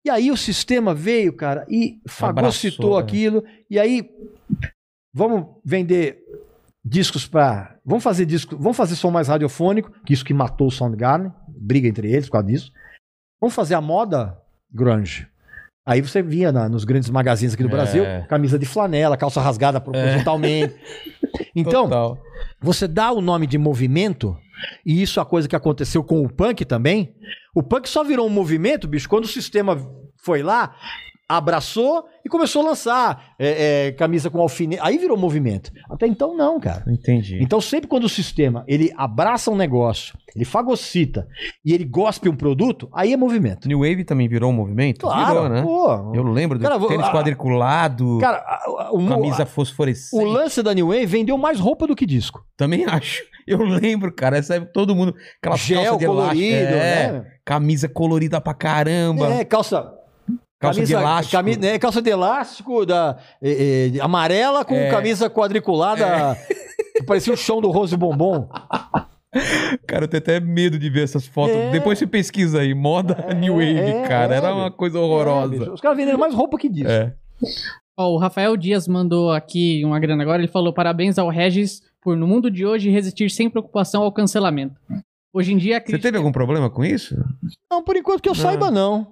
e 0.03 0.09
aí 0.09 0.31
o 0.31 0.37
sistema 0.37 0.93
veio, 0.93 1.33
cara, 1.33 1.65
e 1.69 1.99
fagocitou 2.07 2.97
Abraçou, 2.97 2.99
é. 2.99 3.03
aquilo. 3.03 3.43
E 3.69 3.77
aí, 3.77 4.09
vamos 5.13 5.45
vender 5.63 6.23
discos 6.83 7.27
para. 7.27 7.77
Vamos 7.85 8.03
fazer 8.03 8.25
disco, 8.25 8.57
vamos 8.57 8.77
fazer 8.77 8.95
som 8.95 9.11
mais 9.11 9.27
radiofônico, 9.27 9.91
que 10.05 10.13
isso 10.13 10.25
que 10.25 10.33
matou 10.33 10.67
o 10.67 10.71
Soundgarden, 10.71 11.31
briga 11.47 11.87
entre 11.87 12.11
eles 12.11 12.25
por 12.25 12.33
causa 12.33 12.47
disso. 12.47 12.71
Vamos 13.41 13.53
fazer 13.53 13.75
a 13.75 13.81
moda 13.81 14.37
grunge. 14.71 15.27
Aí 15.85 16.01
você 16.01 16.21
via 16.21 16.51
na- 16.51 16.69
nos 16.69 16.83
grandes 16.85 17.09
magazines 17.09 17.53
aqui 17.53 17.63
do 17.63 17.69
É. 17.69 17.71
Brasil, 17.71 18.03
camisa 18.27 18.59
de 18.59 18.65
flanela, 18.65 19.17
calça 19.17 19.41
rasgada 19.41 19.79
propositalmente. 19.81 20.75
Então, 21.55 21.83
Total. 21.83 22.17
você 22.61 22.87
dá 22.87 23.11
o 23.11 23.21
nome 23.21 23.45
de 23.47 23.57
movimento, 23.57 24.37
e 24.85 25.01
isso 25.01 25.19
é 25.19 25.23
a 25.23 25.25
coisa 25.25 25.47
que 25.47 25.55
aconteceu 25.55 26.03
com 26.03 26.21
o 26.23 26.29
punk 26.31 26.63
também. 26.63 27.13
O 27.55 27.61
punk 27.63 27.87
só 27.89 28.03
virou 28.03 28.25
um 28.27 28.29
movimento, 28.29 28.87
bicho, 28.87 29.09
quando 29.09 29.25
o 29.25 29.27
sistema 29.27 29.77
foi 30.23 30.41
lá, 30.43 30.75
abraçou 31.29 32.05
e 32.25 32.27
começou 32.29 32.63
a 32.63 32.69
lançar 32.69 33.33
é, 33.37 33.87
é, 33.87 33.91
camisa 33.91 34.29
com 34.31 34.41
alfinete. 34.41 34.81
Aí 34.83 34.97
virou 34.97 35.15
movimento. 35.15 35.71
Até 35.89 36.07
então, 36.07 36.35
não, 36.35 36.59
cara. 36.59 36.83
Entendi. 36.87 37.37
Então, 37.41 37.61
sempre 37.61 37.87
quando 37.87 38.05
o 38.05 38.09
sistema 38.09 38.63
ele 38.67 38.91
abraça 38.97 39.51
um 39.51 39.55
negócio, 39.55 40.17
ele 40.35 40.43
fagocita 40.43 41.27
e 41.63 41.71
ele 41.73 41.85
gospe 41.85 42.27
um 42.27 42.35
produto, 42.35 42.89
aí 42.91 43.13
é 43.13 43.17
movimento. 43.17 43.67
New 43.67 43.79
Wave 43.79 44.03
também 44.03 44.27
virou 44.27 44.49
um 44.49 44.53
movimento? 44.53 45.01
Claro, 45.01 45.33
Virou, 45.43 45.49
né? 45.49 45.61
pô. 45.61 46.15
Eu 46.15 46.23
lembro 46.23 46.57
do 46.57 46.63
Cara, 46.63 46.79
tênis 46.87 47.05
a- 47.05 47.11
quadriculado, 47.11 48.17
Cara, 48.19 48.37
a- 48.37 48.89
o, 48.91 49.07
camisa 49.07 49.45
fosforescente. 49.45 50.23
o 50.23 50.27
lance 50.27 50.63
da 50.63 50.73
New 50.73 50.87
Wave 50.87 51.05
vendeu 51.05 51.37
mais 51.37 51.59
roupa 51.59 51.85
do 51.85 51.95
que 51.95 52.05
disco. 52.05 52.43
Também 52.57 52.85
acho. 52.89 53.21
Eu 53.47 53.59
lembro, 53.63 54.11
cara. 54.13 54.37
Essa 54.37 54.55
época 54.55 54.71
todo 54.73 54.95
mundo. 54.95 55.15
Aquelas 55.41 55.59
Gel 55.59 55.81
calças 55.83 55.99
de 55.99 56.05
colorido, 56.05 56.55
elástico. 56.55 56.75
É, 56.75 57.11
né? 57.11 57.25
Camisa 57.45 57.89
colorida 57.89 58.39
pra 58.41 58.53
caramba. 58.53 59.27
É, 59.33 59.43
calça. 59.45 59.91
Calça 60.59 60.83
de 60.83 60.93
elástico. 60.93 61.31
cami- 61.37 61.57
né, 61.57 61.79
calça 61.79 62.01
de 62.01 62.09
elástico 62.09 62.85
da, 62.85 63.17
eh, 63.41 63.91
eh, 63.95 63.99
amarela 64.01 64.63
com 64.65 64.75
É. 64.75 64.89
camisa 64.91 65.29
quadriculada. 65.29 66.37
que 66.95 67.03
Parecia 67.07 67.33
o 67.33 67.37
chão 67.37 67.61
do 67.61 67.69
Rose 67.71 67.95
Bombom. 67.95 68.49
Cara, 69.87 70.05
eu 70.05 70.07
tenho 70.07 70.21
até 70.21 70.39
medo 70.39 70.77
de 70.79 70.89
ver 70.89 71.03
essas 71.03 71.25
fotos. 71.27 71.55
É. 71.55 71.71
Depois 71.71 71.97
você 71.99 72.07
pesquisa 72.07 72.61
aí. 72.61 72.73
Moda 72.73 73.33
New 73.35 73.53
Wave, 73.55 73.77
é, 73.77 74.07
cara. 74.07 74.35
Era 74.35 74.47
é, 74.49 74.51
uma 74.53 74.71
coisa 74.71 74.97
É, 74.97 75.01
horrorosa. 75.01 75.71
os 75.71 75.79
caras 75.81 75.97
venderam 75.97 76.17
mais 76.19 76.33
roupa 76.33 76.57
que 76.57 76.67
disso. 76.67 76.89
É. 76.89 77.13
Ó, 77.97 78.09
o 78.13 78.17
Rafael 78.17 78.57
Dias 78.57 78.87
mandou 78.87 79.31
aqui 79.31 79.83
uma 79.85 79.99
grana 79.99 80.23
agora. 80.23 80.41
Ele 80.41 80.47
falou: 80.51 80.73
parabéns 80.73 81.17
ao 81.19 81.29
Regis 81.29 81.81
por, 82.01 82.15
no 82.17 82.25
mundo 82.27 82.49
de 82.49 82.65
hoje, 82.65 82.89
resistir 82.89 83.29
sem 83.29 83.49
preocupação 83.49 84.01
ao 84.03 84.11
cancelamento. 84.11 84.75
Hoje 85.31 85.53
em 85.53 85.57
dia, 85.57 85.81
Você 85.85 85.99
teve 85.99 86.17
algum 86.17 86.31
problema 86.31 86.69
com 86.69 86.83
isso? 86.83 87.15
Não, 87.71 87.83
por 87.83 87.95
enquanto 87.95 88.21
que 88.21 88.29
eu 88.29 88.33
saiba, 88.35 88.71
não. 88.71 89.07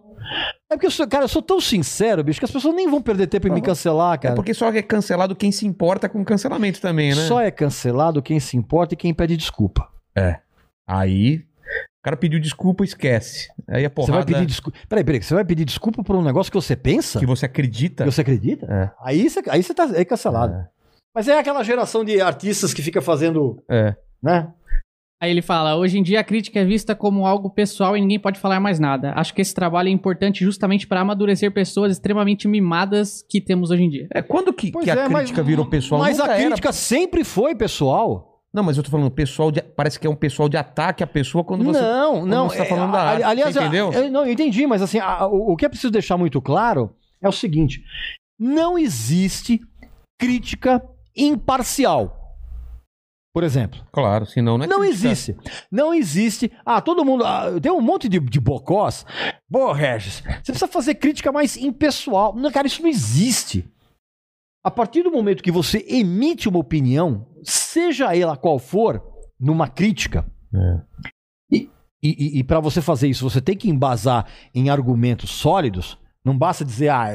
É 0.69 0.75
porque, 0.75 0.87
eu 0.87 0.91
sou, 0.91 1.07
cara, 1.07 1.23
eu 1.23 1.29
sou 1.29 1.41
tão 1.41 1.61
sincero, 1.61 2.23
bicho, 2.23 2.39
que 2.39 2.45
as 2.45 2.51
pessoas 2.51 2.75
nem 2.75 2.89
vão 2.89 3.01
perder 3.01 3.27
tempo 3.27 3.47
em 3.47 3.51
me 3.51 3.61
cancelar, 3.61 4.15
É 4.15 4.17
cara. 4.17 4.35
porque 4.35 4.53
só 4.53 4.67
é 4.69 4.81
cancelado 4.81 5.33
quem 5.35 5.49
se 5.51 5.65
importa 5.65 6.09
com 6.09 6.23
cancelamento 6.25 6.81
também, 6.81 7.09
né? 7.15 7.21
Só 7.25 7.39
é 7.39 7.49
cancelado 7.49 8.21
quem 8.21 8.37
se 8.39 8.57
importa 8.57 8.93
e 8.93 8.97
quem 8.97 9.13
pede 9.13 9.37
desculpa. 9.37 9.89
Aí, 10.85 11.37
o 11.37 12.03
cara 12.03 12.17
pediu 12.17 12.39
desculpa, 12.39 12.83
esquece. 12.83 13.47
Aí 13.67 13.85
a 13.85 13.89
Você 13.89 13.95
porrada 13.95 14.13
vai 14.17 14.25
pedir 14.25 14.45
desculpa. 14.45 14.77
Peraí, 14.87 15.03
peraí, 15.03 15.21
você 15.23 15.33
vai 15.33 15.45
pedir 15.45 15.65
desculpa 15.65 16.03
por 16.03 16.15
um 16.15 16.21
negócio 16.21 16.51
que 16.51 16.57
você 16.57 16.75
pensa? 16.75 17.19
que 17.19 17.25
você 17.25 17.45
acredita. 17.45 18.03
Que 18.03 18.11
você 18.11 18.21
acredita? 18.21 18.65
É. 18.69 18.91
Aí 19.01 19.29
você, 19.29 19.41
aí 19.49 19.63
você 19.63 19.73
tá 19.73 19.89
é 19.93 20.03
cancelado. 20.05 20.53
É. 20.53 20.67
Mas 21.15 21.27
é 21.27 21.39
aquela 21.39 21.63
geração 21.63 22.03
de 22.05 22.21
artistas 22.21 22.73
que 22.73 22.81
fica 22.81 23.01
fazendo, 23.01 23.61
É. 23.69 23.95
né? 24.21 24.51
Aí 25.19 25.31
ele 25.31 25.41
fala: 25.41 25.75
hoje 25.75 25.97
em 25.97 26.03
dia 26.03 26.19
a 26.19 26.23
crítica 26.23 26.59
é 26.59 26.65
vista 26.65 26.93
como 26.95 27.25
algo 27.25 27.49
pessoal 27.49 27.97
e 27.97 28.01
ninguém 28.01 28.19
pode 28.19 28.39
falar 28.39 28.59
mais 28.59 28.79
nada. 28.79 29.13
Acho 29.15 29.33
que 29.33 29.41
esse 29.41 29.53
trabalho 29.53 29.89
é 29.89 29.91
importante 29.91 30.43
justamente 30.43 30.85
para 30.87 31.01
amadurecer 31.01 31.51
pessoas 31.51 31.91
extremamente 31.93 32.47
mimadas 32.47 33.23
que 33.27 33.41
temos 33.41 33.71
hoje 33.71 33.83
em 33.83 33.89
dia. 33.89 34.07
É 34.13 34.21
quando 34.21 34.53
que, 34.53 34.71
que 34.71 34.89
a 34.91 34.93
é, 34.93 35.09
mas- 35.09 35.23
crítica 35.23 35.41
virou 35.41 35.65
pessoal? 35.65 36.01
Mas 36.01 36.17
Nunca 36.17 36.31
a 36.31 36.35
era. 36.37 36.45
crítica 36.47 36.71
sempre 36.71 37.23
foi 37.23 37.55
pessoal. 37.55 38.35
Não, 38.53 38.63
mas 38.63 38.77
eu 38.77 38.81
tô 38.83 38.89
falando 38.89 39.11
pessoal 39.11 39.51
de... 39.51 39.61
Parece 39.61 39.99
que 39.99 40.07
é 40.07 40.09
um 40.09 40.15
pessoal 40.15 40.47
de 40.49 40.55
ataque 40.57 41.03
à 41.03 41.07
pessoa 41.07 41.43
quando 41.43 41.63
você... 41.65 41.79
não, 41.79 42.25
não. 42.25 42.49
você 42.49 42.57
tá 42.57 42.63
é, 42.63 42.67
falando 42.67 42.91
da 42.91 42.97
a- 42.99 43.09
arte, 43.11 43.23
aliás, 43.23 43.53
você 43.53 43.59
entendeu? 43.59 43.91
eu, 43.91 44.09
não, 44.09 44.25
eu 44.25 44.31
entendi, 44.31 44.65
mas 44.65 44.81
assim, 44.81 44.99
a- 44.99 45.27
o, 45.27 45.51
o 45.51 45.55
que 45.55 45.65
é 45.65 45.69
preciso 45.69 45.91
deixar 45.91 46.17
muito 46.17 46.41
claro 46.41 46.91
é 47.21 47.27
o 47.27 47.31
seguinte: 47.31 47.83
não 48.39 48.77
existe 48.77 49.59
crítica 50.19 50.81
imparcial. 51.15 52.16
Por 53.37 53.43
exemplo. 53.43 53.79
Claro, 53.91 54.25
senão 54.25 54.57
não 54.57 54.65
é 54.65 54.67
Não 54.67 54.83
existe. 54.83 55.37
Não 55.71 55.93
existe. 55.93 56.51
Ah, 56.65 56.81
todo 56.81 57.05
mundo. 57.05 57.23
ah, 57.23 57.51
tem 57.61 57.71
um 57.71 57.79
monte 57.79 58.09
de, 58.09 58.19
de 58.19 58.39
bocós. 58.39 59.05
Pô, 59.47 59.71
Regis, 59.73 60.23
você 60.41 60.51
precisa 60.51 60.67
fazer 60.67 60.95
crítica 60.95 61.31
mais 61.31 61.55
impessoal. 61.55 62.35
Não, 62.35 62.51
cara, 62.51 62.65
isso 62.65 62.81
não 62.81 62.89
existe. 62.89 63.63
A 64.65 64.71
partir 64.71 65.03
do 65.03 65.11
momento 65.11 65.43
que 65.43 65.51
você 65.51 65.85
emite 65.87 66.49
uma 66.49 66.57
opinião, 66.57 67.27
seja 67.43 68.11
ela 68.17 68.35
qual 68.35 68.57
for, 68.57 69.03
numa 69.39 69.67
crítica, 69.67 70.25
É. 70.51 70.81
e, 71.51 71.69
e, 72.01 72.39
e 72.39 72.43
para 72.43 72.59
você 72.59 72.81
fazer 72.81 73.07
isso, 73.07 73.29
você 73.29 73.39
tem 73.39 73.55
que 73.55 73.69
embasar 73.69 74.25
em 74.51 74.71
argumentos 74.71 75.29
sólidos. 75.29 75.95
Não 76.25 76.35
basta 76.35 76.65
dizer, 76.65 76.89
ah, 76.89 77.09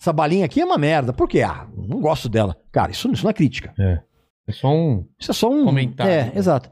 essa 0.00 0.12
balinha 0.12 0.44
aqui 0.44 0.60
é 0.60 0.64
uma 0.64 0.78
merda. 0.78 1.12
Por 1.12 1.28
quê? 1.28 1.42
Ah, 1.42 1.66
não 1.76 2.00
gosto 2.00 2.28
dela. 2.28 2.56
Cara, 2.70 2.92
isso, 2.92 3.10
isso 3.10 3.24
não 3.24 3.30
é 3.30 3.34
crítica. 3.34 3.74
É 3.80 4.06
só 4.52 4.68
um... 4.68 5.06
Isso 5.18 5.30
é 5.30 5.34
só 5.34 5.50
um 5.50 5.64
Comentário. 5.64 6.12
É, 6.12 6.32
exato. 6.34 6.70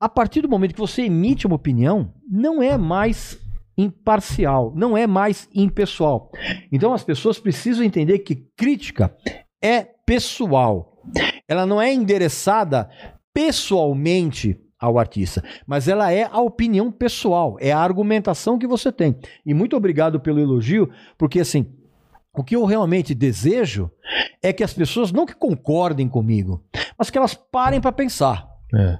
A 0.00 0.08
partir 0.08 0.42
do 0.42 0.48
momento 0.48 0.74
que 0.74 0.80
você 0.80 1.02
emite 1.02 1.46
uma 1.46 1.56
opinião, 1.56 2.12
não 2.28 2.62
é 2.62 2.76
mais 2.76 3.40
imparcial, 3.78 4.72
não 4.74 4.96
é 4.96 5.06
mais 5.06 5.48
impessoal. 5.54 6.30
Então 6.72 6.92
as 6.92 7.04
pessoas 7.04 7.38
precisam 7.38 7.84
entender 7.84 8.20
que 8.20 8.46
crítica 8.56 9.14
é 9.62 9.82
pessoal. 10.06 11.02
Ela 11.48 11.66
não 11.66 11.80
é 11.80 11.92
endereçada 11.92 12.90
pessoalmente 13.32 14.58
ao 14.78 14.98
artista, 14.98 15.42
mas 15.66 15.88
ela 15.88 16.12
é 16.12 16.24
a 16.24 16.40
opinião 16.40 16.90
pessoal, 16.90 17.56
é 17.60 17.72
a 17.72 17.78
argumentação 17.78 18.58
que 18.58 18.66
você 18.66 18.92
tem. 18.92 19.16
E 19.44 19.54
muito 19.54 19.76
obrigado 19.76 20.20
pelo 20.20 20.40
elogio, 20.40 20.90
porque 21.16 21.40
assim, 21.40 21.66
o 22.40 22.44
que 22.44 22.56
eu 22.56 22.64
realmente 22.64 23.14
desejo 23.14 23.90
é 24.42 24.52
que 24.52 24.62
as 24.62 24.72
pessoas 24.72 25.12
não 25.12 25.26
que 25.26 25.34
concordem 25.34 26.08
comigo, 26.08 26.64
mas 26.98 27.10
que 27.10 27.18
elas 27.18 27.34
parem 27.34 27.80
para 27.80 27.92
pensar. 27.92 28.46
É. 28.74 28.98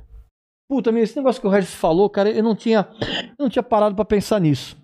Puta, 0.68 0.90
meu, 0.90 1.02
esse 1.02 1.16
negócio 1.16 1.40
que 1.40 1.47
o 1.47 1.50
Regis 1.50 1.74
falou, 1.74 2.10
cara, 2.10 2.31
eu 2.31 2.42
não 2.42 2.56
tinha, 2.56 2.89
eu 3.39 3.44
não 3.44 3.48
tinha 3.48 3.62
parado 3.62 3.94
para 3.94 4.05
pensar 4.05 4.40
nisso. 4.40 4.76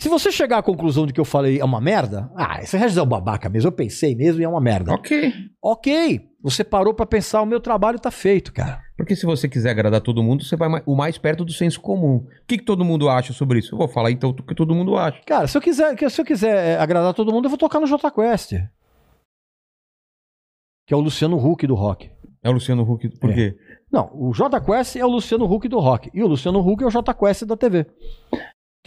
Se 0.00 0.08
você 0.08 0.30
chegar 0.30 0.58
à 0.58 0.62
conclusão 0.62 1.06
de 1.06 1.12
que 1.12 1.18
eu 1.20 1.24
falei 1.24 1.58
é 1.58 1.64
uma 1.64 1.80
merda, 1.80 2.30
ah, 2.36 2.62
esse 2.62 2.76
Regis 2.76 2.96
é 2.96 3.02
um 3.02 3.06
babaca 3.06 3.48
mesmo, 3.48 3.66
eu 3.68 3.72
pensei 3.72 4.14
mesmo 4.14 4.40
e 4.40 4.44
é 4.44 4.48
uma 4.48 4.60
merda. 4.60 4.92
Ok. 4.94 5.32
Ok, 5.60 6.20
você 6.40 6.62
parou 6.62 6.94
para 6.94 7.04
pensar, 7.04 7.42
o 7.42 7.46
meu 7.46 7.58
trabalho 7.58 7.98
tá 7.98 8.08
feito, 8.12 8.52
cara. 8.52 8.80
Porque 8.96 9.16
se 9.16 9.26
você 9.26 9.48
quiser 9.48 9.70
agradar 9.70 10.00
todo 10.00 10.22
mundo, 10.22 10.44
você 10.44 10.54
vai 10.56 10.68
o 10.86 10.94
mais 10.94 11.18
perto 11.18 11.44
do 11.44 11.52
senso 11.52 11.80
comum. 11.80 12.18
O 12.18 12.28
que, 12.46 12.58
que 12.58 12.64
todo 12.64 12.84
mundo 12.84 13.08
acha 13.08 13.32
sobre 13.32 13.58
isso? 13.58 13.74
Eu 13.74 13.78
vou 13.78 13.88
falar 13.88 14.12
então 14.12 14.30
o 14.30 14.34
que 14.34 14.54
todo 14.54 14.72
mundo 14.72 14.96
acha. 14.96 15.20
Cara, 15.26 15.48
se 15.48 15.58
eu 15.58 15.60
quiser, 15.62 15.96
se 16.10 16.20
eu 16.20 16.24
quiser 16.24 16.54
é, 16.76 16.78
agradar 16.78 17.12
todo 17.12 17.32
mundo, 17.32 17.46
eu 17.46 17.50
vou 17.50 17.58
tocar 17.58 17.80
no 17.80 17.86
Jota 17.86 18.08
Quest. 18.08 18.52
Que 20.86 20.94
é 20.94 20.96
o 20.96 21.00
Luciano 21.00 21.36
Huck 21.44 21.66
do 21.66 21.74
rock. 21.74 22.08
É 22.40 22.48
o 22.48 22.52
Luciano 22.52 22.88
Huck. 22.88 23.08
Por 23.18 23.30
É. 23.30 23.34
quê? 23.34 23.56
Não, 23.90 24.08
o 24.14 24.32
Jota 24.32 24.60
Quest 24.60 24.94
é 24.94 25.04
o 25.04 25.08
Luciano 25.08 25.44
Huck 25.52 25.68
do 25.68 25.80
rock. 25.80 26.08
E 26.14 26.22
o 26.22 26.28
Luciano 26.28 26.60
Huck 26.60 26.84
é 26.84 26.86
o 26.86 26.90
Jota 26.90 27.12
Quest 27.12 27.42
da 27.44 27.56
TV. 27.56 27.84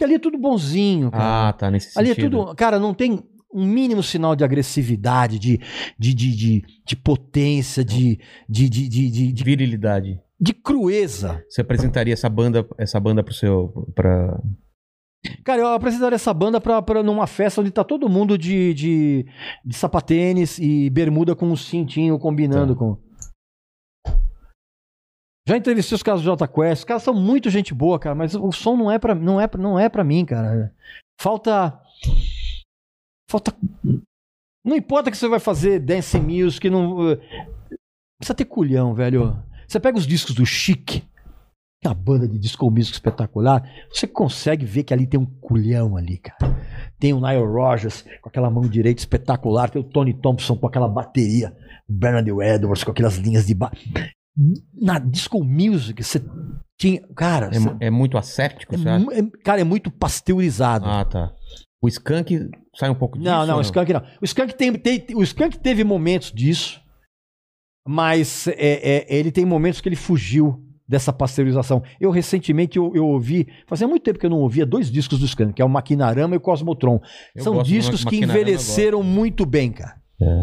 Que 0.02 0.04
ali 0.04 0.14
é 0.14 0.18
tudo 0.18 0.36
bonzinho, 0.36 1.12
cara. 1.12 1.48
Ah, 1.48 1.52
tá. 1.52 1.70
Nesse 1.70 1.96
ali 1.96 2.10
é 2.10 2.14
sentido. 2.16 2.38
tudo. 2.44 2.56
Cara, 2.56 2.76
não 2.80 2.92
tem 2.92 3.22
um 3.54 3.64
mínimo 3.64 4.02
sinal 4.02 4.34
de 4.34 4.42
agressividade, 4.42 5.38
de, 5.38 5.60
de, 5.96 6.12
de, 6.12 6.34
de, 6.36 6.62
de 6.84 6.96
potência, 6.96 7.84
de, 7.84 8.18
de, 8.48 8.68
de, 8.68 8.88
de, 8.88 9.10
de, 9.10 9.32
de, 9.32 9.44
Virilidade. 9.44 10.18
de 10.40 10.52
crueza. 10.52 11.40
Você 11.48 11.60
apresentaria 11.60 12.12
essa 12.14 12.28
banda, 12.28 12.66
essa 12.76 12.98
banda 12.98 13.22
pro 13.22 13.32
seu. 13.32 13.68
Pra... 13.94 14.40
Cara, 15.44 15.60
eu 15.60 15.68
apresentaria 15.68 16.16
essa 16.16 16.34
banda 16.34 16.60
pra, 16.60 16.82
pra 16.82 17.00
numa 17.00 17.28
festa 17.28 17.60
onde 17.60 17.70
tá 17.70 17.84
todo 17.84 18.08
mundo 18.08 18.36
de, 18.36 18.74
de, 18.74 19.24
de 19.64 19.76
sapatênis 19.76 20.58
e 20.58 20.90
bermuda 20.90 21.36
com 21.36 21.46
um 21.46 21.54
cintinho 21.54 22.18
combinando 22.18 22.74
Tá. 22.74 22.78
com. 22.80 22.98
Já 25.46 25.56
entrevistei 25.56 25.96
os 25.96 26.02
caras 26.02 26.20
do 26.20 26.24
Jota 26.24 26.46
Quest, 26.46 26.80
os 26.80 26.84
caras 26.84 27.02
são 27.02 27.14
muito 27.14 27.50
gente 27.50 27.74
boa, 27.74 27.98
cara, 27.98 28.14
mas 28.14 28.34
o 28.34 28.52
som 28.52 28.76
não 28.76 28.90
é 28.90 28.98
pra, 28.98 29.14
não 29.14 29.40
é, 29.40 29.48
não 29.58 29.78
é 29.78 29.88
pra 29.88 30.04
mim, 30.04 30.24
cara. 30.24 30.72
Falta. 31.20 31.80
Falta. 33.28 33.52
Não 34.64 34.76
importa 34.76 35.10
que 35.10 35.16
você 35.16 35.26
vai 35.26 35.40
fazer 35.40 35.80
dance 35.80 36.18
music, 36.20 36.70
não. 36.70 37.16
Precisa 38.18 38.34
ter 38.36 38.44
culhão, 38.44 38.94
velho. 38.94 39.36
Você 39.66 39.80
pega 39.80 39.98
os 39.98 40.06
discos 40.06 40.34
do 40.34 40.46
Chic, 40.46 41.02
é 41.84 41.88
uma 41.88 41.94
banda 41.94 42.28
de 42.28 42.38
disco 42.38 42.70
music 42.70 42.94
espetacular, 42.94 43.68
você 43.90 44.06
consegue 44.06 44.64
ver 44.64 44.84
que 44.84 44.94
ali 44.94 45.06
tem 45.06 45.18
um 45.18 45.26
culhão 45.26 45.96
ali, 45.96 46.18
cara. 46.18 46.56
Tem 47.00 47.12
o 47.12 47.20
Nile 47.20 47.44
Rodgers 47.44 48.04
com 48.20 48.28
aquela 48.28 48.48
mão 48.48 48.62
direita 48.62 49.00
espetacular, 49.00 49.70
tem 49.70 49.82
o 49.82 49.84
Tony 49.84 50.14
Thompson 50.14 50.56
com 50.56 50.68
aquela 50.68 50.86
bateria, 50.86 51.56
o 51.88 51.92
Bernard 51.92 52.30
Edwards 52.30 52.84
com 52.84 52.92
aquelas 52.92 53.16
linhas 53.16 53.46
de 53.46 53.54
ba... 53.54 53.72
Na 54.74 54.98
disco 54.98 55.42
music, 55.44 56.02
você 56.02 56.22
tinha. 56.78 57.02
Cara, 57.14 57.46
É, 57.46 57.58
você- 57.58 57.76
é 57.80 57.90
muito 57.90 58.16
asséptico, 58.16 58.74
é 58.74 58.78
é- 59.18 59.30
cara, 59.44 59.60
é 59.60 59.64
muito 59.64 59.90
pasteurizado. 59.90 60.86
Ah, 60.86 61.04
tá. 61.04 61.32
O 61.82 61.88
Skunk 61.88 62.48
sai 62.76 62.88
um 62.90 62.94
pouco 62.94 63.18
disso? 63.18 63.28
Não, 63.28 63.46
não, 63.46 63.58
o 63.58 63.60
Skank 63.60 63.92
não. 63.92 64.02
O 64.20 64.24
Skank, 64.24 64.54
tem, 64.54 64.72
tem- 64.72 65.04
o 65.16 65.22
Skank 65.22 65.58
teve 65.58 65.82
momentos 65.84 66.30
disso, 66.32 66.80
mas 67.86 68.46
é, 68.48 68.54
é, 68.56 69.06
ele 69.16 69.32
tem 69.32 69.44
momentos 69.44 69.80
que 69.80 69.88
ele 69.88 69.96
fugiu 69.96 70.62
dessa 70.88 71.12
pasteurização. 71.12 71.82
Eu 72.00 72.10
recentemente 72.10 72.76
eu, 72.78 72.92
eu 72.94 73.06
ouvi, 73.06 73.48
fazia 73.66 73.88
muito 73.88 74.02
tempo 74.02 74.18
que 74.18 74.26
eu 74.26 74.30
não 74.30 74.38
ouvia 74.40 74.64
dois 74.64 74.90
discos 74.90 75.18
do 75.18 75.24
Skank, 75.26 75.54
que 75.54 75.62
é 75.62 75.64
o 75.64 75.68
Maquinarama 75.68 76.34
e 76.34 76.38
o 76.38 76.40
Cosmotron. 76.40 77.00
Eu 77.34 77.42
São 77.44 77.62
discos 77.62 78.04
que 78.04 78.16
envelheceram 78.16 79.02
muito 79.02 79.44
bem, 79.44 79.72
cara. 79.72 80.00
É. 80.20 80.40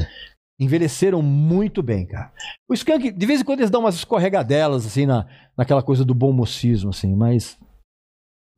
Envelheceram 0.59 1.21
muito 1.21 1.81
bem, 1.81 2.05
cara. 2.05 2.33
O 2.69 2.73
Skank, 2.73 3.11
de 3.11 3.25
vez 3.25 3.39
em 3.41 3.45
quando 3.45 3.59
eles 3.59 3.71
dão 3.71 3.79
umas 3.81 3.95
escorregadelas, 3.95 4.85
assim, 4.85 5.05
na, 5.05 5.25
naquela 5.57 5.81
coisa 5.81 6.03
do 6.03 6.13
bom 6.13 6.33
mocismo, 6.33 6.89
assim, 6.89 7.15
mas. 7.15 7.57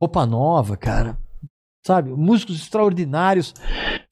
Roupa 0.02 0.26
nova, 0.26 0.76
cara. 0.76 1.16
Sabe? 1.86 2.10
Músicos 2.10 2.56
extraordinários 2.56 3.54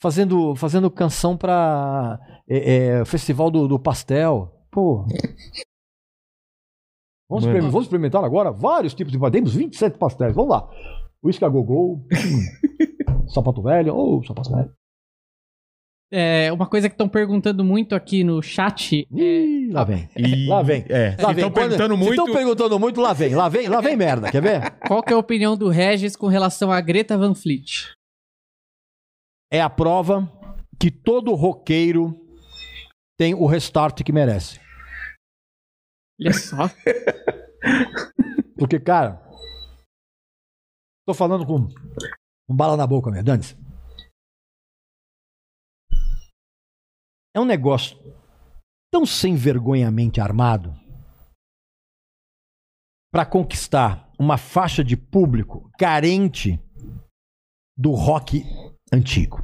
fazendo, 0.00 0.54
fazendo 0.54 0.90
canção 0.90 1.36
pra 1.36 2.18
é, 2.48 2.98
é, 3.00 3.04
Festival 3.04 3.50
do, 3.50 3.66
do 3.66 3.78
Pastel. 3.78 4.52
Pô. 4.70 5.04
Vamos, 7.28 7.44
Mano. 7.44 7.56
experim- 7.56 7.70
vamos 7.70 7.84
experimentar 7.86 8.24
agora 8.24 8.50
vários 8.52 8.94
tipos 8.94 9.12
de 9.12 9.18
pastéis. 9.18 9.42
Temos 9.44 9.54
27 9.54 9.98
pastéis. 9.98 10.34
Vamos 10.34 10.50
lá. 10.50 10.68
Whisky 11.24 11.44
a 11.44 11.48
gogô. 11.48 11.94
hum, 11.94 12.04
sapato 13.34 13.62
velho. 13.62 13.94
Ou 13.94 14.24
sapato 14.24 14.50
velho. 14.54 14.72
É, 16.12 16.52
uma 16.52 16.66
coisa 16.68 16.88
que 16.88 16.94
estão 16.94 17.08
perguntando 17.08 17.62
muito 17.64 17.94
aqui 17.94 18.24
no 18.24 18.42
chat 18.42 19.06
é, 19.14 19.20
Ih, 19.20 19.70
lá 19.70 19.84
vem. 19.84 20.08
E- 20.16 20.48
Lá 20.48 20.60
vem. 20.60 20.84
É. 20.88 21.10
Lá 21.10 21.28
Se 21.28 21.34
vem. 21.34 21.46
estão 21.46 21.52
perguntando 21.52 21.94
Se 21.94 21.98
muito. 22.00 22.10
estão 22.20 22.32
perguntando 22.34 22.80
muito, 22.80 23.00
lá 23.00 23.12
vem. 23.12 23.34
Lá 23.36 23.48
vem, 23.48 23.68
lá 23.68 23.80
vem 23.80 23.96
merda. 23.96 24.28
Quer 24.30 24.42
ver? 24.42 24.70
qual 24.88 25.02
que 25.04 25.12
é 25.12 25.16
a 25.16 25.18
opinião 25.18 25.56
do 25.56 25.68
Regis 25.68 26.16
com 26.16 26.26
relação 26.26 26.72
a 26.72 26.80
Greta 26.80 27.16
Van 27.16 27.32
Fleet? 27.34 27.92
É 29.52 29.60
a 29.60 29.70
prova 29.70 30.28
que 30.80 30.90
todo 30.90 31.34
roqueiro 31.34 32.18
tem 33.16 33.32
o 33.34 33.46
restart 33.46 34.02
que 34.02 34.12
merece. 34.12 34.58
Olha 36.20 36.32
só. 36.32 36.56
Porque, 38.58 38.80
cara, 38.80 39.22
tô 41.06 41.14
falando 41.14 41.46
com 41.46 41.68
um 42.48 42.56
bala 42.56 42.76
na 42.76 42.86
boca, 42.86 43.10
meu, 43.10 43.22
dane 43.22 43.42
É 47.34 47.40
um 47.40 47.44
negócio 47.44 47.96
tão 48.92 49.06
sem 49.06 49.36
vergonhamente 49.36 50.20
armado 50.20 50.74
para 53.12 53.24
conquistar 53.24 54.10
uma 54.18 54.36
faixa 54.36 54.82
de 54.82 54.96
público 54.96 55.70
carente 55.78 56.60
do 57.76 57.92
rock 57.92 58.44
antigo. 58.92 59.42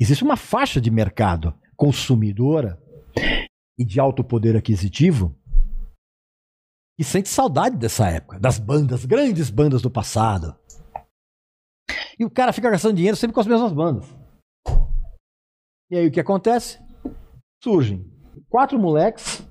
Existe 0.00 0.24
uma 0.24 0.36
faixa 0.36 0.80
de 0.80 0.90
mercado 0.90 1.58
consumidora 1.76 2.80
e 3.78 3.84
de 3.84 4.00
alto 4.00 4.24
poder 4.24 4.56
aquisitivo 4.56 5.36
e 6.98 7.04
sente 7.04 7.28
saudade 7.28 7.76
dessa 7.76 8.08
época, 8.08 8.38
das 8.38 8.58
bandas, 8.58 9.04
grandes 9.04 9.50
bandas 9.50 9.80
do 9.80 9.90
passado. 9.90 10.56
E 12.18 12.24
o 12.24 12.30
cara 12.30 12.52
fica 12.52 12.70
gastando 12.70 12.96
dinheiro 12.96 13.16
sempre 13.16 13.34
com 13.34 13.40
as 13.40 13.46
mesmas 13.46 13.72
bandas. 13.72 14.21
E 15.92 15.98
aí 15.98 16.06
o 16.06 16.10
que 16.10 16.20
acontece? 16.20 16.80
Surgem 17.62 18.10
quatro 18.48 18.78
moleques 18.78 19.46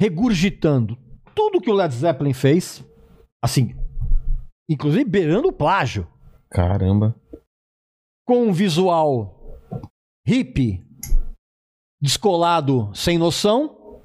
regurgitando 0.00 0.96
tudo 1.34 1.60
que 1.60 1.70
o 1.70 1.74
Led 1.74 1.94
Zeppelin 1.94 2.32
fez, 2.32 2.82
assim, 3.44 3.76
inclusive 4.66 5.04
beirando 5.04 5.48
o 5.48 5.52
plágio, 5.52 6.10
Caramba. 6.50 7.14
com 8.26 8.44
um 8.46 8.52
visual 8.52 9.60
hippie, 10.26 10.82
descolado, 12.00 12.90
sem 12.94 13.18
noção. 13.18 14.00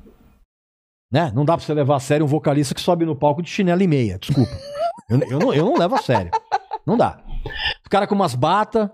Né? 1.09 1.31
Não 1.31 1.45
dá 1.45 1.55
pra 1.55 1.65
você 1.65 1.73
levar 1.73 1.95
a 1.95 2.01
sério 2.01 2.25
um 2.25 2.29
vocalista 2.29 2.75
que 2.75 2.81
sobe 2.81 3.05
no 3.05 3.15
palco 3.15 3.41
de 3.41 3.49
chinelo 3.49 3.81
e 3.81 3.87
meia, 3.87 4.19
desculpa. 4.19 4.51
Eu, 5.09 5.19
eu 5.21 5.39
não, 5.39 5.53
eu 5.53 5.63
não 5.63 5.77
levo 5.77 5.95
a 5.95 5.99
sério. 5.99 6.31
Não 6.85 6.97
dá. 6.97 7.23
O 7.85 7.89
cara 7.89 8.05
com 8.05 8.15
umas 8.15 8.35
batas, 8.35 8.89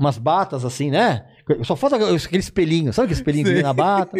umas 0.00 0.18
batas 0.18 0.64
assim, 0.64 0.90
né? 0.90 1.26
Só 1.64 1.74
falta 1.74 1.96
aquele 1.96 2.40
espelhinho, 2.40 2.92
sabe 2.92 3.06
aquele 3.06 3.20
espelhinho 3.20 3.44
que 3.46 3.54
vem 3.54 3.62
na 3.62 3.72
bata? 3.72 4.16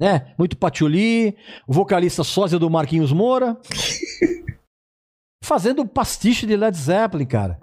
Né? 0.00 0.34
Muito 0.36 0.56
patchouli, 0.56 1.36
o 1.64 1.72
vocalista 1.72 2.24
sósia 2.24 2.58
do 2.58 2.68
Marquinhos 2.68 3.12
Moura. 3.12 3.56
Fazendo 5.44 5.86
pastiche 5.86 6.44
de 6.44 6.56
Led 6.56 6.76
Zeppelin, 6.76 7.26
cara. 7.26 7.60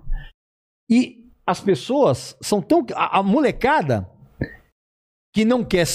E 0.89 1.29
as 1.45 1.59
pessoas 1.59 2.37
são 2.41 2.61
tão. 2.61 2.85
A, 2.95 3.19
a 3.19 3.23
molecada 3.23 4.09
que 5.33 5.43
não 5.43 5.63
quer, 5.63 5.85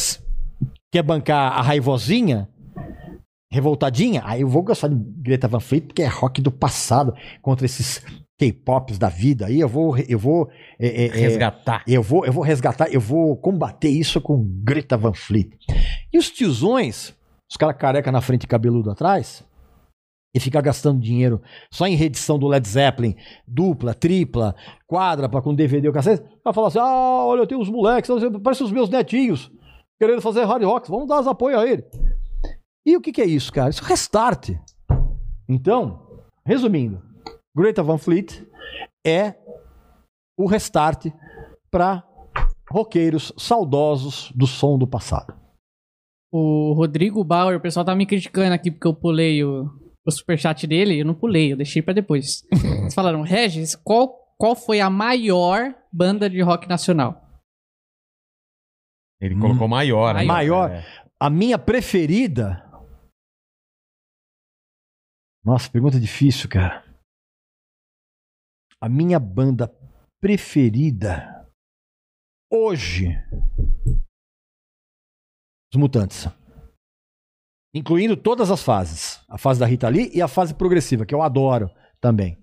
quer 0.92 1.02
bancar 1.02 1.52
a 1.52 1.62
raivosinha, 1.62 2.48
revoltadinha, 3.50 4.22
aí 4.24 4.42
eu 4.42 4.48
vou 4.48 4.62
gostar 4.62 4.88
de 4.88 4.96
Greta 4.96 5.48
Van 5.48 5.60
Fleet, 5.60 5.86
porque 5.86 6.02
é 6.02 6.08
rock 6.08 6.42
do 6.42 6.50
passado, 6.50 7.14
contra 7.40 7.64
esses 7.64 8.04
K-pops 8.44 8.98
da 8.98 9.08
vida. 9.08 9.46
Aí 9.46 9.60
eu 9.60 9.68
vou. 9.68 9.96
Eu 9.98 10.18
vou 10.18 10.50
é, 10.78 10.86
é, 10.86 11.06
é, 11.06 11.10
Resgatar. 11.10 11.82
eu 11.86 12.02
vou, 12.02 12.26
eu 12.26 12.32
vou 12.32 12.42
resgatar, 12.42 12.92
eu 12.92 13.00
vou 13.00 13.36
combater 13.36 13.88
isso 13.88 14.20
com 14.20 14.44
Greta 14.62 14.96
Van 14.96 15.14
Fleet. 15.14 15.56
E 16.12 16.18
os 16.18 16.30
tiozões, 16.30 17.14
os 17.50 17.56
caras 17.56 17.76
careca 17.76 18.12
na 18.12 18.20
frente 18.20 18.44
e 18.44 18.46
cabeludo 18.46 18.90
atrás, 18.90 19.44
e 20.34 20.40
ficar 20.40 20.60
gastando 20.60 21.00
dinheiro 21.00 21.40
só 21.70 21.86
em 21.86 21.94
reedição 21.94 22.38
do 22.38 22.48
Led 22.48 22.66
Zeppelin, 22.66 23.14
dupla, 23.46 23.94
tripla, 23.94 24.54
quádrupla, 24.86 25.40
com 25.40 25.54
DVD 25.54 25.88
o 25.88 25.92
cacete, 25.92 26.24
vai 26.44 26.52
falar 26.52 26.68
assim: 26.68 26.80
ah, 26.80 27.24
olha, 27.24 27.40
eu 27.40 27.46
tenho 27.46 27.60
uns 27.60 27.70
moleques, 27.70 28.10
parece 28.42 28.62
os 28.62 28.72
meus 28.72 28.90
netinhos, 28.90 29.50
querendo 29.98 30.20
fazer 30.20 30.44
hard 30.44 30.64
rock, 30.64 30.90
vamos 30.90 31.08
dar 31.08 31.20
os 31.20 31.26
apoio 31.26 31.58
a 31.58 31.66
ele. 31.66 31.84
E 32.84 32.96
o 32.96 33.00
que, 33.00 33.12
que 33.12 33.22
é 33.22 33.26
isso, 33.26 33.50
cara? 33.50 33.70
Isso 33.70 33.82
é 33.82 33.88
restart. 33.88 34.50
Então, 35.48 36.20
resumindo, 36.44 37.00
Greta 37.56 37.82
Van 37.82 37.98
Fleet 37.98 38.46
é 39.06 39.34
o 40.36 40.46
restart 40.46 41.06
para 41.70 42.02
roqueiros 42.68 43.32
saudosos 43.36 44.32
do 44.34 44.46
som 44.46 44.76
do 44.76 44.86
passado. 44.86 45.38
O 46.32 46.72
Rodrigo 46.72 47.22
Bauer, 47.22 47.56
o 47.56 47.60
pessoal 47.60 47.84
tá 47.84 47.94
me 47.94 48.06
criticando 48.06 48.54
aqui 48.54 48.70
porque 48.70 48.88
eu 48.88 48.94
pulei 48.94 49.44
o, 49.44 49.70
o 50.04 50.10
superchat 50.10 50.66
dele. 50.66 50.98
Eu 50.98 51.06
não 51.06 51.14
pulei, 51.14 51.52
eu 51.52 51.56
deixei 51.56 51.80
pra 51.80 51.94
depois. 51.94 52.42
Eles 52.52 52.94
falaram, 52.94 53.22
Regis, 53.22 53.76
qual, 53.76 54.34
qual 54.36 54.56
foi 54.56 54.80
a 54.80 54.90
maior 54.90 55.72
banda 55.92 56.28
de 56.28 56.40
rock 56.40 56.68
nacional? 56.68 57.22
Ele 59.20 59.38
colocou 59.38 59.68
maior. 59.68 60.16
aí, 60.16 60.24
ó. 60.24 60.28
Maior. 60.28 60.70
É. 60.70 60.84
A 61.20 61.30
minha 61.30 61.56
preferida. 61.56 62.62
Nossa, 65.44 65.70
pergunta 65.70 66.00
difícil, 66.00 66.48
cara. 66.48 66.83
A 68.84 68.88
minha 68.90 69.18
banda 69.18 69.74
preferida 70.20 71.48
hoje. 72.52 73.18
Os 75.72 75.80
Mutantes. 75.80 76.28
Incluindo 77.74 78.14
todas 78.14 78.50
as 78.50 78.62
fases. 78.62 79.24
A 79.26 79.38
fase 79.38 79.58
da 79.58 79.64
Rita 79.64 79.88
Lee 79.88 80.10
e 80.12 80.20
a 80.20 80.28
fase 80.28 80.52
progressiva, 80.52 81.06
que 81.06 81.14
eu 81.14 81.22
adoro 81.22 81.70
também. 81.98 82.36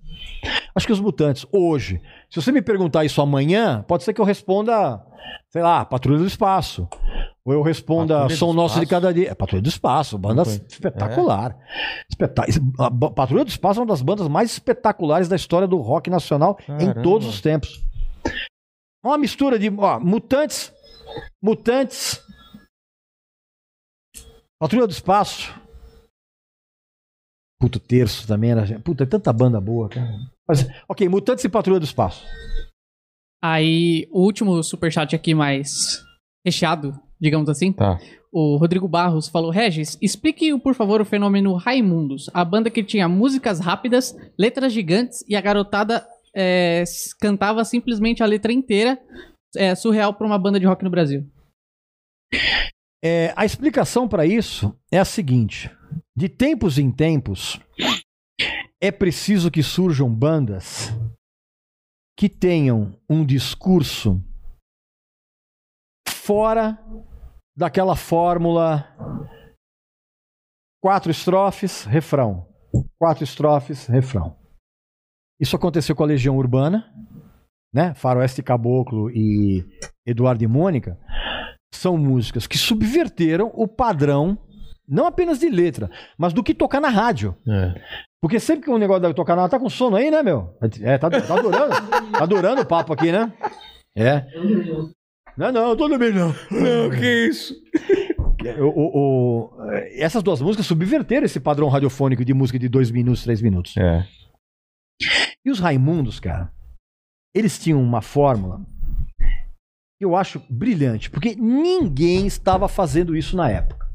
Acho 0.75 0.85
que 0.87 0.93
os 0.93 0.99
Mutantes, 0.99 1.45
hoje, 1.51 2.01
se 2.29 2.41
você 2.41 2.51
me 2.51 2.61
perguntar 2.61 3.03
isso 3.05 3.21
amanhã, 3.21 3.83
pode 3.87 4.03
ser 4.03 4.13
que 4.13 4.21
eu 4.21 4.25
responda, 4.25 5.05
sei 5.49 5.61
lá, 5.61 5.83
Patrulha 5.85 6.19
do 6.19 6.25
Espaço. 6.27 6.87
Ou 7.43 7.53
eu 7.53 7.61
responda 7.61 8.19
Patrulha 8.19 8.37
Som 8.37 8.53
Nosso 8.53 8.79
de? 8.79 8.85
Cada 8.85 9.13
Dia. 9.13 9.31
É 9.31 9.35
Patrulha 9.35 9.61
do 9.61 9.67
Espaço, 9.69 10.17
banda 10.17 10.45
foi. 10.45 10.53
espetacular. 10.69 11.57
Espeta- 12.09 12.45
a 12.79 12.89
ba- 12.89 13.11
Patrulha 13.11 13.43
do 13.43 13.49
Espaço 13.49 13.79
é 13.79 13.83
uma 13.83 13.87
das 13.89 14.01
bandas 14.01 14.27
mais 14.27 14.51
espetaculares 14.51 15.27
da 15.27 15.35
história 15.35 15.67
do 15.67 15.77
rock 15.77 16.09
nacional 16.09 16.57
em 16.69 16.77
Caramba. 16.87 17.01
todos 17.01 17.27
os 17.27 17.41
tempos. 17.41 17.83
Uma 19.03 19.17
mistura 19.17 19.57
de 19.57 19.69
ó, 19.75 19.99
Mutantes, 19.99 20.71
Mutantes, 21.43 22.23
Patrulha 24.59 24.85
do 24.87 24.91
Espaço. 24.93 25.59
Puto 27.59 27.79
terço 27.79 28.27
também 28.27 28.51
era. 28.51 28.79
Puta, 28.79 29.03
é 29.03 29.07
tanta 29.07 29.31
banda 29.33 29.59
boa, 29.59 29.89
cara. 29.89 30.07
Mas, 30.51 30.67
ok, 30.89 31.07
Mutantes 31.07 31.45
e 31.45 31.49
Patrulha 31.49 31.79
do 31.79 31.85
Espaço. 31.85 32.25
Aí, 33.41 34.05
o 34.11 34.19
último 34.19 34.61
superchat 34.61 35.15
aqui 35.15 35.33
mais 35.33 36.03
recheado, 36.45 36.93
digamos 37.21 37.47
assim. 37.47 37.71
Tá. 37.71 37.97
O 38.33 38.57
Rodrigo 38.57 38.85
Barros 38.85 39.29
falou: 39.29 39.49
Regis, 39.49 39.97
explique, 40.01 40.59
por 40.59 40.75
favor, 40.75 40.99
o 40.99 41.05
fenômeno 41.05 41.53
Raimundos, 41.53 42.29
a 42.33 42.43
banda 42.43 42.69
que 42.69 42.83
tinha 42.83 43.07
músicas 43.07 43.61
rápidas, 43.61 44.13
letras 44.37 44.73
gigantes 44.73 45.23
e 45.25 45.37
a 45.37 45.41
garotada 45.41 46.05
é, 46.35 46.83
cantava 47.21 47.63
simplesmente 47.63 48.21
a 48.21 48.25
letra 48.25 48.51
inteira. 48.51 48.99
É 49.55 49.73
surreal 49.73 50.13
pra 50.13 50.27
uma 50.27 50.37
banda 50.37 50.59
de 50.59 50.65
rock 50.65 50.83
no 50.83 50.89
Brasil. 50.89 51.25
É, 53.01 53.33
a 53.37 53.45
explicação 53.45 54.05
para 54.05 54.25
isso 54.25 54.77
é 54.91 54.99
a 54.99 55.05
seguinte: 55.05 55.71
de 56.13 56.27
tempos 56.27 56.77
em 56.77 56.91
tempos, 56.91 57.57
é 58.81 58.91
preciso 58.91 59.51
que 59.51 59.61
surjam 59.61 60.13
bandas 60.13 60.89
que 62.17 62.27
tenham 62.27 62.99
um 63.09 63.25
discurso 63.25 64.21
fora 66.09 66.77
daquela 67.55 67.95
fórmula 67.95 68.87
quatro 70.81 71.11
estrofes, 71.11 71.83
refrão. 71.85 72.47
Quatro 72.99 73.23
estrofes, 73.23 73.85
refrão. 73.85 74.37
Isso 75.39 75.55
aconteceu 75.55 75.95
com 75.95 76.03
a 76.03 76.07
Legião 76.07 76.37
Urbana, 76.37 76.91
né? 77.73 77.93
Faroeste 77.93 78.43
Caboclo 78.43 79.09
e 79.11 79.65
Eduardo 80.05 80.43
e 80.43 80.47
Mônica 80.47 80.99
são 81.73 81.97
músicas 81.97 82.45
que 82.47 82.57
subverteram 82.57 83.51
o 83.55 83.67
padrão, 83.67 84.37
não 84.91 85.05
apenas 85.05 85.39
de 85.39 85.49
letra, 85.49 85.89
mas 86.17 86.33
do 86.33 86.43
que 86.43 86.53
tocar 86.53 86.79
na 86.81 86.89
rádio. 86.89 87.35
É. 87.47 87.73
Porque 88.21 88.39
sempre 88.39 88.65
que 88.65 88.69
um 88.69 88.77
negócio 88.77 89.07
de 89.07 89.13
tocar 89.15 89.35
na 89.35 89.43
rádio, 89.43 89.57
tá 89.57 89.59
com 89.63 89.69
sono 89.69 89.95
aí, 89.95 90.11
né, 90.11 90.21
meu? 90.21 90.55
É, 90.81 90.97
tá, 90.97 91.09
tá 91.09 91.17
adorando. 91.33 91.73
tá 92.11 92.23
adorando 92.23 92.61
o 92.61 92.65
papo 92.65 92.93
aqui, 92.93 93.11
né? 93.11 93.31
É. 93.95 94.25
Não, 95.37 95.51
não, 95.51 95.69
eu 95.69 95.75
tô 95.77 95.87
dormindo, 95.87 96.13
não. 96.19 96.27
Não, 96.51 96.89
que 96.91 97.27
isso? 97.27 97.55
O- 98.59 98.65
o- 98.65 99.55
o- 99.55 99.71
essas 99.95 100.21
duas 100.23 100.41
músicas 100.41 100.65
subverteram 100.65 101.25
esse 101.25 101.39
padrão 101.39 101.69
radiofônico 101.69 102.25
de 102.25 102.33
música 102.33 102.59
de 102.59 102.67
dois 102.67 102.91
minutos, 102.91 103.23
três 103.23 103.41
minutos. 103.41 103.75
É. 103.77 104.05
E 105.45 105.49
os 105.51 105.59
Raimundos, 105.59 106.19
cara, 106.19 106.51
eles 107.35 107.57
tinham 107.57 107.81
uma 107.81 108.01
fórmula 108.01 108.61
que 109.19 110.05
eu 110.05 110.15
acho 110.15 110.41
brilhante, 110.49 111.09
porque 111.09 111.35
ninguém 111.35 112.25
estava 112.27 112.67
fazendo 112.67 113.15
isso 113.15 113.35
na 113.37 113.49
época. 113.49 113.89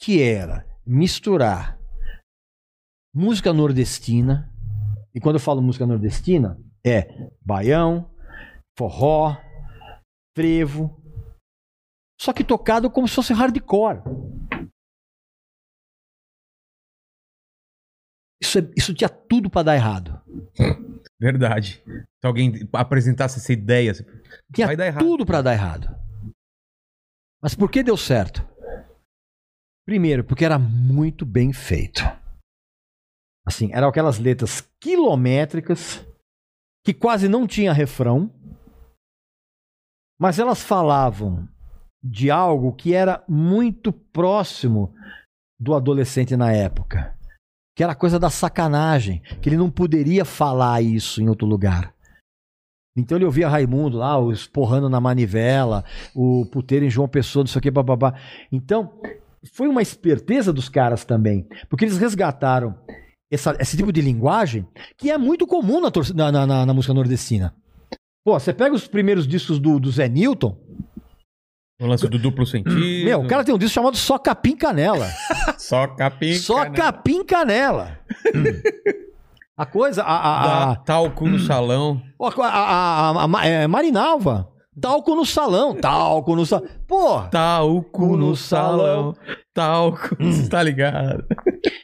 Que 0.00 0.22
era 0.22 0.66
misturar 0.86 1.78
música 3.14 3.52
nordestina, 3.52 4.50
e 5.14 5.20
quando 5.20 5.36
eu 5.36 5.40
falo 5.40 5.60
música 5.60 5.86
nordestina, 5.86 6.58
é 6.86 7.30
baião, 7.40 8.10
forró, 8.78 9.36
frevo, 10.36 10.96
só 12.20 12.32
que 12.32 12.44
tocado 12.44 12.90
como 12.90 13.06
se 13.08 13.14
fosse 13.14 13.32
hardcore. 13.32 14.02
Isso, 18.42 18.58
é- 18.58 18.72
isso 18.76 18.94
tinha 18.94 19.08
tudo 19.08 19.50
para 19.50 19.64
dar 19.64 19.74
errado. 19.76 20.20
Verdade. 21.20 21.82
Se 22.20 22.26
alguém 22.26 22.52
apresentasse 22.72 23.38
essa 23.38 23.52
ideia, 23.52 23.92
Tinha 24.54 24.66
vai 24.66 24.76
dar 24.76 24.86
errado. 24.86 25.04
tudo 25.04 25.26
para 25.26 25.42
dar 25.42 25.52
errado. 25.52 25.88
Mas 27.42 27.54
por 27.54 27.70
que 27.70 27.82
deu 27.82 27.96
certo? 27.96 28.48
Primeiro, 29.90 30.22
porque 30.22 30.44
era 30.44 30.56
muito 30.56 31.26
bem 31.26 31.52
feito. 31.52 32.00
Assim, 33.44 33.72
eram 33.72 33.88
aquelas 33.88 34.20
letras 34.20 34.60
quilométricas 34.80 36.06
que 36.86 36.94
quase 36.94 37.28
não 37.28 37.44
tinha 37.44 37.72
refrão, 37.72 38.32
mas 40.16 40.38
elas 40.38 40.62
falavam 40.62 41.48
de 42.00 42.30
algo 42.30 42.72
que 42.72 42.94
era 42.94 43.24
muito 43.28 43.92
próximo 43.92 44.94
do 45.58 45.74
adolescente 45.74 46.36
na 46.36 46.52
época, 46.52 47.18
que 47.76 47.82
era 47.82 47.92
coisa 47.92 48.16
da 48.16 48.30
sacanagem, 48.30 49.18
que 49.42 49.48
ele 49.48 49.56
não 49.56 49.72
poderia 49.72 50.24
falar 50.24 50.80
isso 50.80 51.20
em 51.20 51.28
outro 51.28 51.48
lugar. 51.48 51.92
Então 52.96 53.18
ele 53.18 53.24
ouvia 53.24 53.48
Raimundo 53.48 53.98
lá, 53.98 54.16
o 54.16 54.30
esporrando 54.30 54.88
na 54.88 55.00
manivela, 55.00 55.84
o 56.14 56.46
puteiro 56.46 56.84
em 56.84 56.90
João 56.90 57.08
Pessoa, 57.08 57.42
não 57.42 57.48
sei 57.48 57.58
o 57.58 57.62
que, 57.62 57.72
bababá. 57.72 58.14
Então, 58.52 58.94
foi 59.54 59.68
uma 59.68 59.82
esperteza 59.82 60.52
dos 60.52 60.68
caras 60.68 61.04
também, 61.04 61.46
porque 61.68 61.84
eles 61.84 61.96
resgataram 61.98 62.74
essa- 63.32 63.56
esse 63.60 63.76
tipo 63.76 63.92
de 63.92 64.00
linguagem 64.00 64.66
que 64.98 65.10
é 65.10 65.16
muito 65.16 65.46
comum 65.46 65.80
na, 65.80 65.90
na- 66.32 66.46
na- 66.46 66.66
na- 66.66 66.74
música 66.74 66.92
nordestina. 66.94 67.54
Pô, 68.24 68.38
você 68.38 68.52
pega 68.52 68.74
os 68.74 68.86
primeiros 68.86 69.26
discos 69.26 69.58
do, 69.58 69.80
do 69.80 69.90
Zé 69.90 70.08
Newton, 70.08 70.56
O 71.80 71.86
lance 71.86 72.06
do 72.06 72.18
duplo 72.18 72.44
sentido. 72.44 72.74
meu, 72.78 73.20
o 73.22 73.26
cara 73.26 73.42
tem 73.42 73.54
um 73.54 73.58
disco 73.58 73.72
chamado 73.74 73.96
Só 73.96 74.18
Capim 74.18 74.54
Canela. 74.56 75.08
Só 75.56 75.86
capim. 75.86 76.34
Só 76.34 76.68
Capim 76.70 77.24
Canela. 77.24 77.98
a 79.56 79.64
coisa, 79.64 80.02
a, 80.02 80.14
a, 80.16 80.70
a, 80.72 80.76
talco 80.76 81.26
no 81.26 81.38
salão. 81.38 82.02
A, 82.20 82.26
a, 82.26 82.48
a- 82.48 83.22
a- 83.24 83.28
Ma- 83.28 83.46
é, 83.46 83.66
Marinalva. 83.66 84.49
Talco 84.78 85.14
no 85.14 85.24
salão. 85.26 85.74
Talco 85.74 86.36
no 86.36 86.46
salão. 86.46 86.68
Pô. 86.86 87.22
Talco 87.28 88.16
no 88.16 88.36
salão. 88.36 89.14
Talco. 89.52 90.16
Você 90.20 90.48
tá 90.50 90.62
ligado? 90.62 91.24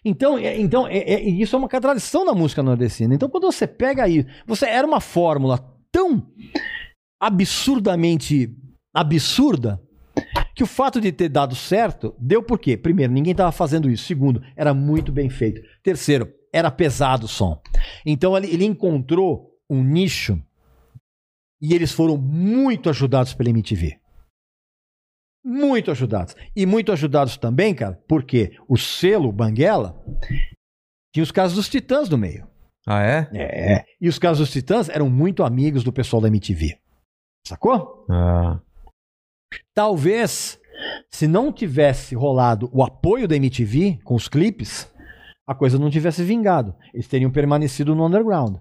Então, 0.05 0.39
é, 0.39 0.59
então 0.61 0.87
é- 0.87 0.99
é- 0.99 1.23
isso 1.29 1.57
é 1.57 1.59
uma 1.59 1.69
tradição 1.69 2.25
da 2.25 2.33
música 2.35 2.63
nordestina. 2.63 3.15
Então, 3.15 3.29
quando 3.29 3.51
você 3.51 3.67
pega 3.67 4.05
aí. 4.05 4.25
Você 4.47 4.67
era 4.67 4.87
uma 4.87 5.01
fórmula 5.01 5.59
tão 5.91 6.27
absurdamente 7.21 8.51
absurda 8.95 9.81
que 10.55 10.63
o 10.63 10.67
fato 10.67 11.01
de 11.01 11.13
ter 11.13 11.29
dado 11.29 11.55
certo 11.55 12.15
deu 12.19 12.43
por 12.43 12.59
quê? 12.59 12.77
Primeiro, 12.77 13.13
ninguém 13.13 13.33
estava 13.33 13.53
fazendo 13.53 13.91
isso. 13.91 14.05
Segundo, 14.05 14.43
era 14.57 14.73
muito 14.73 15.13
bem 15.13 15.29
feito. 15.29 15.61
Terceiro, 15.83 16.29
era 16.53 16.71
pesado 16.71 17.27
o 17.27 17.29
som. 17.29 17.61
Então 18.07 18.37
ele, 18.37 18.47
ele 18.47 18.65
encontrou 18.65 19.51
um 19.69 19.83
nicho 19.83 20.41
e 21.61 21.75
eles 21.75 21.93
foram 21.93 22.17
muito 22.17 22.91
ajudados 22.91 23.35
pela 23.35 23.51
MTV. 23.51 23.99
Muito 25.45 25.91
ajudados. 25.91 26.35
E 26.55 26.67
muito 26.67 26.91
ajudados 26.91 27.37
também, 27.37 27.75
cara, 27.75 28.03
porque 28.09 28.57
o 28.69 28.77
selo 28.77 29.31
Banguela 29.31 30.03
tinha 31.15 31.23
os 31.23 31.31
casos 31.31 31.57
dos 31.57 31.69
Titãs 31.69 32.09
no 32.09 32.19
meio. 32.19 32.49
Ah, 32.87 33.03
é? 33.03 33.29
É. 33.33 33.85
E 34.01 34.09
os 34.09 34.19
casos 34.19 34.47
dos 34.47 34.53
Titãs 34.53 34.89
eram 34.89 35.09
muito 35.09 35.45
amigos 35.45 35.83
do 35.83 35.93
pessoal 35.93 36.21
da 36.21 36.29
MTV. 36.29 36.79
Sacou? 37.47 38.05
Ah. 38.11 38.61
Talvez, 39.75 40.61
se 41.09 41.27
não 41.27 41.53
tivesse 41.53 42.15
rolado 42.15 42.69
o 42.73 42.83
apoio 42.83 43.29
da 43.29 43.37
MTV 43.37 44.01
com 44.05 44.15
os 44.15 44.29
clipes, 44.29 44.93
a 45.47 45.55
coisa 45.55 45.79
não 45.79 45.91
tivesse 45.91 46.25
vingado. 46.25 46.75
Eles 46.93 47.07
teriam 47.07 47.31
permanecido 47.31 47.95
no 47.95 48.05
underground. 48.05 48.57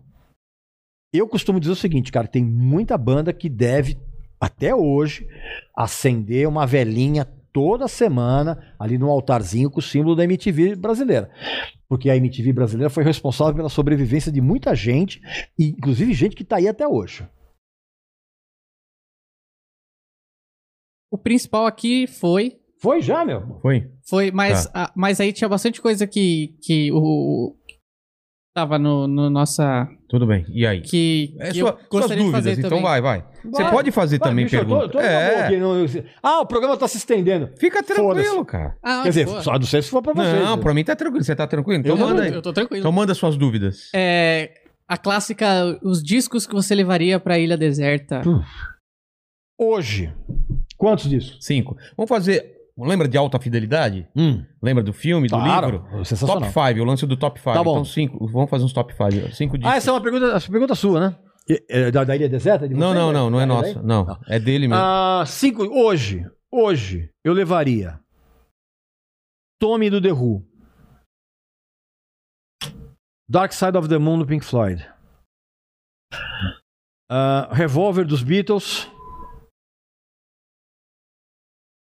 Eu 1.17 1.27
costumo 1.27 1.59
dizer 1.59 1.71
o 1.73 1.75
seguinte, 1.75 2.11
cara, 2.11 2.27
tem 2.27 2.43
muita 2.43 2.97
banda 2.97 3.31
que 3.33 3.49
deve, 3.49 3.97
até 4.39 4.73
hoje, 4.75 5.27
acender 5.75 6.47
uma 6.47 6.65
velhinha 6.65 7.25
toda 7.53 7.87
semana 7.87 8.73
ali 8.77 8.97
no 8.97 9.09
altarzinho 9.09 9.71
com 9.71 9.79
o 9.79 9.83
símbolo 9.83 10.15
da 10.15 10.23
MTV 10.25 10.75
brasileira. 10.75 11.29
Porque 11.87 12.09
a 12.09 12.17
MTV 12.17 12.51
brasileira 12.51 12.89
foi 12.89 13.03
responsável 13.03 13.55
pela 13.55 13.69
sobrevivência 13.69 14.31
de 14.31 14.41
muita 14.41 14.75
gente, 14.75 15.21
e 15.57 15.67
inclusive 15.69 16.13
gente 16.13 16.35
que 16.35 16.43
está 16.43 16.57
aí 16.57 16.67
até 16.67 16.87
hoje. 16.87 17.25
O 21.11 21.17
principal 21.17 21.65
aqui 21.65 22.07
foi. 22.07 22.59
Foi 22.81 23.01
já, 23.01 23.23
meu? 23.23 23.59
Foi? 23.61 23.89
Foi, 24.03 24.31
mas, 24.31 24.65
Tá. 24.65 24.85
a- 24.85 24.93
mas 24.95 25.19
aí 25.21 25.31
tinha 25.31 25.47
bastante 25.47 25.81
coisa 25.81 26.05
que, 26.05 26.55
que 26.61 26.91
o. 26.91 27.55
Tava 28.55 28.79
no, 28.79 29.05
no 29.05 29.29
nossa. 29.29 29.85
Tudo 30.07 30.25
bem. 30.25 30.45
E 30.47 30.65
aí? 30.65 30.79
Que, 30.79 31.35
É 31.41 31.51
que 31.51 31.59
sua- 31.59 31.77
eu 31.91 31.99
suas 31.99 32.09
dúvidas, 32.11 32.31
fazer 32.31 32.51
então 32.53 32.69
também. 32.69 32.83
vai, 32.83 33.01
vai. 33.01 33.25
Você 33.43 33.63
Vai, 33.63 33.71
pode 33.73 33.91
fazer 33.91 34.17
Vai, 34.17 34.29
também 34.29 34.45
bicho, 34.45 34.55
eu 34.55 34.61
tô- 34.61 34.65
pergunta. 34.69 34.89
tô 34.93 34.97
na 34.97 35.03
boa 35.03 35.13
é, 35.13 35.45
aqui, 35.45 35.57
não- 35.57 35.85
Ah, 36.23 36.39
o 36.39 36.45
programa 36.45 36.77
tá 36.77 36.87
se 36.87 36.95
estendendo. 36.95 37.49
fica 37.59 37.83
tranquilo, 37.83 38.45
cara. 38.45 38.77
Ah, 38.81 39.01
Quer 39.03 39.09
dizer, 39.09 39.27
só 39.43 39.53
não 39.59 39.63
sei 39.65 39.81
se 39.81 39.89
for 39.89 40.01
pra 40.01 40.13
vocês. 40.13 40.41
Não, 40.41 40.57
pra 40.57 40.73
mim 40.73 40.85
tá 40.85 40.95
tranquilo. 40.95 41.21
Você 41.21 41.35
tá 41.35 41.45
tranquilo? 41.45 41.81
Então 41.81 41.91
Eu 41.91 41.97
tô 41.97 42.07
manda 42.07 42.23
aí. 42.23 42.33
Eu 42.33 42.41
tô 42.41 42.53
tranquilo. 42.53 42.79
Então 42.79 42.91
manda 42.93 43.13
suas 43.13 43.35
dúvidas. 43.35 43.89
É, 43.93 44.51
A 44.87 44.97
clássica, 44.97 45.77
os 45.83 46.01
discos 46.01 46.45
que 46.47 46.53
você 46.53 46.73
levaria 46.75 47.19
pra 47.19 47.37
Ilha 47.39 47.57
Deserta. 47.57 48.21
Hoje. 49.59 50.13
Quantos 50.77 51.09
disso? 51.09 51.37
Cinco. 51.41 51.75
Vamos 51.97 52.07
fazer. 52.07 52.54
Lembra 52.77 53.07
de 53.07 53.17
alta 53.17 53.39
fidelidade? 53.39 54.07
Hum. 54.15 54.45
Lembra 54.61 54.83
do 54.83 54.91
filme, 54.91 55.27
do 55.29 55.35
Claro. 55.37 55.67
livro? 55.67 55.89
Top 55.89 56.05
Sensacional. 56.05 56.51
5, 56.51 56.79
o 56.81 56.83
lance 56.83 57.05
do 57.07 57.15
top 57.15 57.39
5. 57.39 57.53
Tá 57.53 57.63
bom. 57.63 57.71
Então, 57.71 57.85
cinco. 57.85 58.27
Vamos 58.27 58.49
fazer 58.49 58.65
uns 58.65 58.73
top 58.73 58.93
5. 58.93 59.33
Cinco 59.33 59.57
discos. 59.57 59.73
Ah, 59.73 59.77
essa 59.77 59.89
é 59.89 59.93
uma 59.93 60.01
pergunta, 60.01 60.25
essa 60.35 60.51
pergunta 60.51 60.75
sua, 60.75 60.99
né? 60.99 61.17
E- 61.49 61.63
é 61.69 61.89
Da, 61.91 62.03
da 62.03 62.15
Ilha 62.15 62.27
Deserta? 62.27 62.67
de 62.67 62.73
Não, 62.73 62.93
não, 62.93 63.13
não, 63.13 63.29
não 63.29 63.39
é 63.39 63.45
nossa. 63.45 63.75
daí? 63.75 63.83
Não, 63.85 64.19
é 64.27 64.37
dele 64.39 64.67
mesmo. 64.67 64.83
Ah, 64.83 65.23
cinco. 65.25 65.63
Hoje. 65.63 66.25
Hoje. 66.51 67.09
Eu 67.23 67.31
levaria. 67.33 67.97
Tommy 69.57 69.89
do 69.89 70.01
The 70.01 70.11
Who. 70.11 70.43
Dark 73.29 73.53
Side 73.53 73.77
of 73.77 73.87
the 73.87 73.97
Moon 73.97 74.19
do 74.19 74.25
Pink 74.25 74.43
Floyd. 74.43 74.85
Ah, 77.09 77.47
Revolver 77.53 78.05
dos 78.05 78.21
Beatles. 78.21 78.91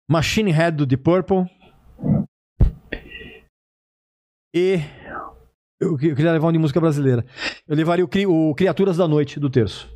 Machine 0.09 0.51
Head 0.51 0.75
do 0.77 0.85
Deep 0.85 1.03
Purple. 1.03 1.45
E. 4.55 4.79
Eu 5.81 5.95
que- 5.97 6.07
eu 6.07 6.15
queria 6.15 6.31
levar 6.33 6.47
um 6.47 6.51
de 6.51 6.57
música 6.57 6.79
brasileira. 6.81 7.23
Eu 7.67 7.75
levaria 7.75 8.03
o, 8.03 8.07
Cri- 8.07 8.25
o 8.27 8.53
Criaturas 8.55 8.97
da 8.97 9.07
Noite 9.07 9.39
do 9.39 9.49
Terço. 9.49 9.89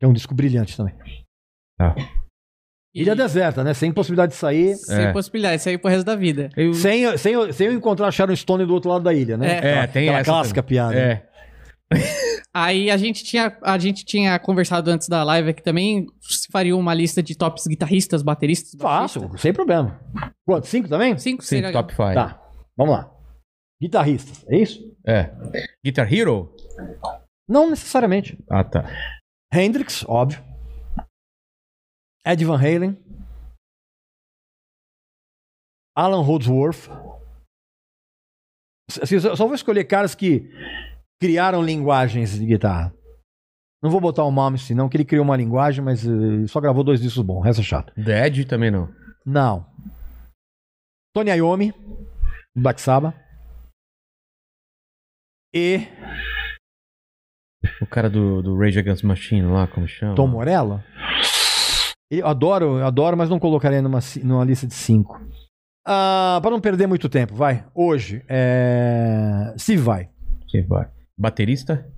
É 0.00 0.06
um 0.06 0.12
disco 0.12 0.34
brilhante 0.34 0.76
também. 0.76 0.94
Ilha 2.94 3.14
deserta, 3.16 3.64
né? 3.64 3.74
Sem 3.74 3.92
possibilidade 3.92 4.32
de 4.32 4.38
sair. 4.38 4.74
Sem 4.76 5.06
É. 5.06 5.12
possibilidade, 5.12 5.56
isso 5.56 5.68
aí 5.68 5.76
pro 5.76 5.90
resto 5.90 6.06
da 6.06 6.14
vida. 6.16 6.50
Eu- 6.56 6.72
Sem, 6.72 7.16
sem, 7.18 7.32
eu- 7.34 7.52
sem 7.52 7.66
eu 7.66 7.72
encontrar 7.74 8.06
a 8.08 8.10
Sharon 8.12 8.34
Stone 8.36 8.64
do 8.64 8.72
outro 8.72 8.90
lado 8.90 9.02
da 9.04 9.12
ilha, 9.12 9.36
né? 9.36 9.58
É. 9.58 9.68
É, 9.82 9.86
tem 9.86 10.04
Aquela 10.08 10.18
essa 10.20 10.30
clássica 10.30 10.62
também. 10.62 10.68
piada. 10.76 10.94
É. 10.94 11.25
Aí 12.54 12.90
a 12.90 12.96
gente 12.96 13.22
tinha, 13.22 13.56
a 13.62 13.78
gente 13.78 14.04
tinha 14.04 14.38
conversado 14.38 14.90
antes 14.90 15.08
da 15.08 15.22
live 15.22 15.50
aqui 15.50 15.62
também, 15.62 16.06
se 16.20 16.48
faria 16.50 16.76
uma 16.76 16.94
lista 16.94 17.22
de 17.22 17.36
tops 17.36 17.66
guitarristas, 17.66 18.22
bateristas. 18.22 18.74
baixistas. 18.74 19.22
Fácil, 19.22 19.38
sem 19.38 19.52
problema. 19.52 20.00
Quanto? 20.44 20.66
Cinco 20.66 20.88
também? 20.88 21.16
Cinco, 21.18 21.42
Sim, 21.42 21.48
seria 21.48 21.72
top 21.72 21.92
5. 21.92 22.14
Tá. 22.14 22.42
Vamos 22.76 22.94
lá. 22.94 23.12
Guitarristas, 23.80 24.44
é 24.48 24.56
isso? 24.58 24.96
É. 25.06 25.30
Guitar 25.84 26.10
Hero? 26.10 26.54
Não 27.48 27.68
necessariamente. 27.68 28.38
Ah, 28.50 28.64
tá. 28.64 28.84
Hendrix, 29.52 30.04
óbvio. 30.08 30.42
Ed 32.26 32.44
Van 32.44 32.56
Halen. 32.56 32.98
Alan 35.94 36.22
Holdsworth. 36.22 36.88
Assim, 39.00 39.16
eu 39.16 39.36
só 39.36 39.46
vou 39.46 39.54
escolher 39.54 39.84
caras 39.84 40.14
que 40.14 40.50
criaram 41.20 41.62
linguagens 41.62 42.38
de 42.38 42.46
guitarra. 42.46 42.92
Não 43.82 43.90
vou 43.90 44.00
botar 44.00 44.24
o 44.24 44.30
Malmsteen, 44.30 44.76
não, 44.76 44.88
que 44.88 44.96
ele 44.96 45.04
criou 45.04 45.24
uma 45.24 45.36
linguagem, 45.36 45.84
mas 45.84 46.04
eh, 46.04 46.46
só 46.48 46.60
gravou 46.60 46.82
dois 46.82 47.00
discos 47.00 47.22
bons. 47.22 47.46
Essa 47.46 47.60
é 47.60 47.64
chato. 47.64 47.92
Dead 47.96 48.46
também 48.46 48.70
não. 48.70 48.88
Não. 49.24 49.66
Tony 51.14 51.30
Iommi, 51.30 51.72
do 52.54 52.62
Black 52.62 52.80
Sabbath. 52.80 53.14
E 55.54 55.86
O 57.80 57.86
cara 57.86 58.10
do, 58.10 58.42
do 58.42 58.58
Rage 58.58 58.78
Against 58.78 59.02
the 59.02 59.08
Machine 59.08 59.46
lá, 59.46 59.66
como 59.66 59.86
chama? 59.86 60.14
Tom 60.14 60.26
Morello. 60.26 60.82
Eu 62.10 62.26
adoro, 62.26 62.78
eu 62.78 62.86
adoro, 62.86 63.16
mas 63.16 63.28
não 63.28 63.38
colocaria 63.38 63.82
numa, 63.82 64.00
numa 64.22 64.44
lista 64.44 64.66
de 64.66 64.74
cinco. 64.74 65.20
Ah, 65.86 66.38
para 66.42 66.50
não 66.50 66.60
perder 66.60 66.86
muito 66.86 67.08
tempo, 67.08 67.34
vai. 67.34 67.64
Hoje, 67.74 68.24
é... 68.28 69.54
Steve 69.58 69.82
vai. 69.82 70.10
Sim, 70.48 70.62
vai. 70.66 70.88
Baterista? 71.18 71.90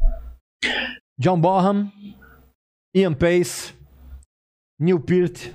John 1.19 1.41
Bonham, 1.41 1.91
Ian 2.95 3.15
Pace, 3.15 3.75
Neil 4.81 5.01
Peart, 5.01 5.53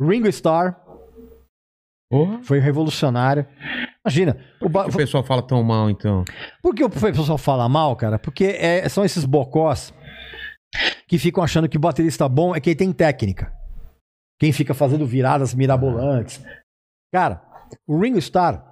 Ringo 0.00 0.28
Starr, 0.28 0.76
Porra. 2.10 2.42
foi 2.42 2.58
revolucionário. 2.58 3.46
Imagina, 4.06 4.36
o 4.60 4.68
ba- 4.68 4.84
Por 4.84 4.90
que 4.90 4.96
o 4.96 4.98
pessoal 4.98 5.24
fala 5.24 5.42
tão 5.46 5.62
mal, 5.62 5.88
então? 5.88 6.24
Por 6.62 6.74
que 6.74 6.84
o 6.84 6.90
pessoal 6.90 7.38
fala 7.38 7.68
mal, 7.68 7.96
cara? 7.96 8.18
Porque 8.18 8.44
é- 8.44 8.86
são 8.88 9.04
esses 9.04 9.24
bocós 9.24 9.94
que 11.08 11.18
ficam 11.18 11.42
achando 11.42 11.68
que 11.68 11.78
o 11.78 11.80
baterista 11.80 12.28
bom 12.28 12.54
é 12.54 12.60
quem 12.60 12.76
tem 12.76 12.92
técnica. 12.92 13.50
Quem 14.38 14.52
fica 14.52 14.74
fazendo 14.74 15.06
viradas 15.06 15.54
mirabolantes. 15.54 16.44
Cara, 17.14 17.40
o 17.86 17.98
Ringo 17.98 18.18
Starr, 18.18 18.62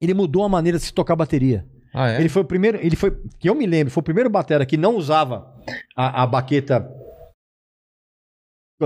ele 0.00 0.14
mudou 0.14 0.44
a 0.44 0.48
maneira 0.48 0.78
de 0.78 0.84
se 0.84 0.94
tocar 0.94 1.14
bateria. 1.14 1.66
Ah, 1.92 2.10
é? 2.10 2.20
Ele 2.20 2.28
foi 2.28 2.42
o 2.42 2.44
primeiro, 2.44 2.78
ele 2.80 2.96
foi, 2.96 3.16
que 3.38 3.48
eu 3.48 3.54
me 3.54 3.66
lembro, 3.66 3.92
foi 3.92 4.00
o 4.00 4.04
primeiro 4.04 4.30
batera 4.30 4.64
que 4.64 4.76
não 4.76 4.96
usava 4.96 5.52
a, 5.96 6.22
a 6.22 6.26
baqueta 6.26 6.88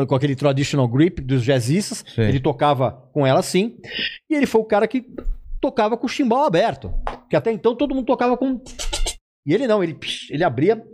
com, 0.06 0.14
aquele 0.14 0.34
traditional 0.34 0.88
grip 0.88 1.20
dos 1.20 1.44
jazzistas. 1.44 2.04
Sei. 2.14 2.28
Ele 2.28 2.40
tocava 2.40 2.90
com 3.12 3.26
ela 3.26 3.38
assim. 3.38 3.78
E 4.28 4.34
ele 4.34 4.46
foi 4.46 4.60
o 4.60 4.64
cara 4.64 4.88
que 4.88 5.06
tocava 5.60 5.96
com 5.96 6.06
o 6.06 6.08
chimbal 6.08 6.44
aberto. 6.44 6.92
Que 7.30 7.36
até 7.36 7.52
então 7.52 7.76
todo 7.76 7.94
mundo 7.94 8.06
tocava 8.06 8.36
com. 8.36 8.60
E 9.46 9.54
ele 9.54 9.68
não, 9.68 9.84
ele, 9.84 9.96
ele 10.30 10.42
abria. 10.42 10.84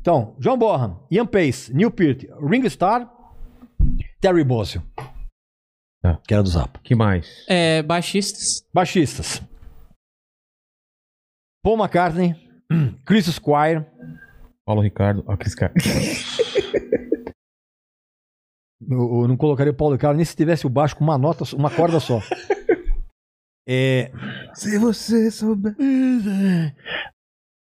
Então, 0.00 0.34
John 0.38 0.56
Bonham, 0.56 1.06
Ian 1.10 1.26
Pace, 1.26 1.72
Neil 1.72 1.90
Peart, 1.90 2.24
Ringo 2.40 2.66
Starr, 2.66 3.08
Terry 4.20 4.42
Bozzio. 4.42 4.82
Tá. 6.02 6.18
Que 6.26 6.34
era 6.34 6.42
do 6.42 6.48
Zappa. 6.48 6.80
que 6.82 6.94
mais? 6.94 7.46
É, 7.48 7.80
baixistas. 7.82 8.66
Baixistas. 8.74 9.40
Paul 11.64 11.78
McCartney, 11.78 12.34
Chris 13.06 13.26
Squire, 13.26 13.86
Paulo 14.64 14.82
Ricardo. 14.82 15.24
Ó, 15.26 15.36
Chris 15.36 15.54
Car... 15.54 15.72
eu, 18.90 19.22
eu 19.22 19.28
não 19.28 19.36
colocaria 19.36 19.72
o 19.72 19.76
Paulo 19.76 19.94
Ricardo 19.94 20.16
nem 20.16 20.24
se 20.24 20.36
tivesse 20.36 20.66
o 20.66 20.70
baixo 20.70 20.96
com 20.96 21.04
uma 21.04 21.18
nota, 21.18 21.44
uma 21.54 21.70
corda 21.70 22.00
só. 22.00 22.20
É, 23.64 24.10
Se 24.54 24.76
você 24.76 25.30
souber. 25.30 25.76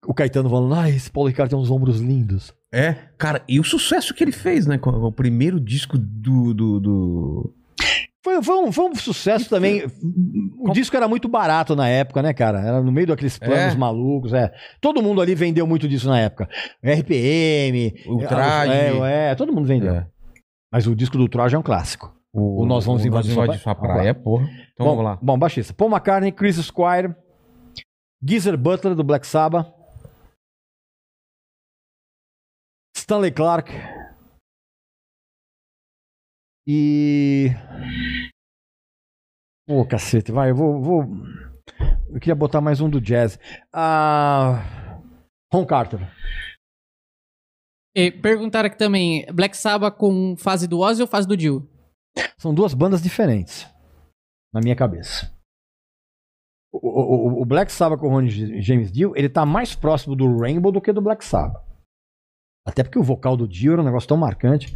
o 0.06 0.14
Caetano 0.14 0.50
falando, 0.50 0.74
ah, 0.74 0.90
esse 0.90 1.12
Paulo 1.12 1.28
Ricardo 1.28 1.50
tem 1.50 1.60
uns 1.60 1.70
ombros 1.70 2.00
lindos. 2.00 2.56
É, 2.74 2.94
cara, 3.18 3.44
e 3.46 3.60
o 3.60 3.64
sucesso 3.66 4.14
que 4.14 4.24
ele 4.24 4.32
fez, 4.32 4.66
né? 4.66 4.78
com 4.78 4.90
O 4.90 5.12
primeiro 5.12 5.60
disco 5.60 5.98
do. 5.98 6.54
do, 6.54 6.80
do... 6.80 7.56
Foi, 8.24 8.42
foi, 8.44 8.56
um, 8.56 8.72
foi 8.72 8.86
um 8.86 8.96
sucesso 8.96 9.50
também. 9.50 9.84
O 10.60 10.72
disco 10.72 10.96
era 10.96 11.08
muito 11.08 11.28
barato 11.28 11.76
na 11.76 11.88
época, 11.90 12.22
né, 12.22 12.34
cara? 12.34 12.60
Era 12.62 12.82
no 12.82 12.92
meio 12.92 13.08
daqueles 13.08 13.38
planos 13.40 13.74
É. 13.74 13.78
malucos. 13.78 14.32
É. 14.32 14.54
Todo 14.80 15.02
mundo 15.02 15.22
ali 15.22 15.34
vendeu 15.34 15.66
muito 15.66 15.88
disso 15.88 16.08
na 16.08 16.20
época. 16.20 16.48
RPM, 16.84 17.94
O 18.08 18.20
traje. 18.28 18.72
É, 18.72 19.32
é, 19.32 19.36
todo 19.36 19.52
mundo 19.52 19.68
vendeu. 19.68 19.96
É. 19.96 20.08
Mas 20.72 20.86
o 20.86 20.96
disco 20.96 21.18
do 21.18 21.28
Traje 21.28 21.56
é 21.56 21.60
um 21.60 21.64
clássico. 21.64 22.16
O 22.32 22.66
Nós 22.66 22.86
Vamos 22.86 23.04
Invadir 23.04 23.34
Sua 23.34 23.58
sua 23.58 23.76
Praia. 23.76 23.94
praia, 23.96 24.14
porra. 24.16 24.46
Então 24.74 24.86
bom, 24.86 24.92
vamos 24.96 25.04
lá. 25.04 25.20
Bom, 25.22 25.38
baixista. 25.38 25.74
Paul 25.74 25.90
McCartney, 25.92 26.32
Chris 26.32 26.56
Squire, 26.58 27.14
Geezer 28.24 28.56
Butler 28.58 28.96
do 28.96 29.04
Black 29.04 29.26
Sabbath, 29.28 29.68
Stanley 32.96 33.32
Clark 33.32 33.72
e. 36.68 37.48
Pô, 39.68 39.86
cacete, 39.86 40.32
vai, 40.32 40.52
eu 40.52 40.56
vou, 40.56 40.82
vou. 40.82 41.04
Eu 42.10 42.20
queria 42.20 42.36
botar 42.36 42.60
mais 42.62 42.82
um 42.82 42.90
do 42.90 43.00
jazz. 43.00 43.40
Ah. 43.74 45.00
Ron 45.54 45.66
Carter. 45.66 46.00
E 47.96 48.10
perguntaram 48.12 48.68
aqui 48.68 48.78
também, 48.78 49.26
Black 49.34 49.56
Sabbath 49.56 49.98
com 49.98 50.36
fase 50.38 50.68
do 50.68 50.80
Ozzy 50.80 51.02
ou 51.02 51.08
fase 51.08 51.28
do 51.28 51.36
Dio? 51.36 51.70
São 52.38 52.54
duas 52.54 52.74
bandas 52.74 53.02
diferentes. 53.02 53.68
Na 54.54 54.62
minha 54.62 54.76
cabeça. 54.76 55.34
O, 56.74 56.78
o- 56.80 57.42
o 57.42 57.46
Black 57.46 57.70
Sabbath 57.72 58.00
com 58.00 58.08
o 58.08 58.10
Ronnie 58.10 58.62
James 58.62 58.90
Dio, 58.92 59.14
ele 59.16 59.28
tá 59.30 59.46
mais 59.46 59.76
próximo 59.76 60.16
do 60.16 60.38
Rainbow 60.38 60.72
do 60.72 60.82
que 60.82 60.94
do 60.94 61.02
Black 61.02 61.24
Sabbath. 61.24 61.62
Até 62.66 62.82
porque 62.84 63.00
o 63.00 63.04
vocal 63.04 63.36
do 63.36 63.48
Dio 63.48 63.74
era 63.74 63.82
um 63.82 63.86
negócio 63.86 64.08
tão 64.08 64.18
marcante. 64.18 64.74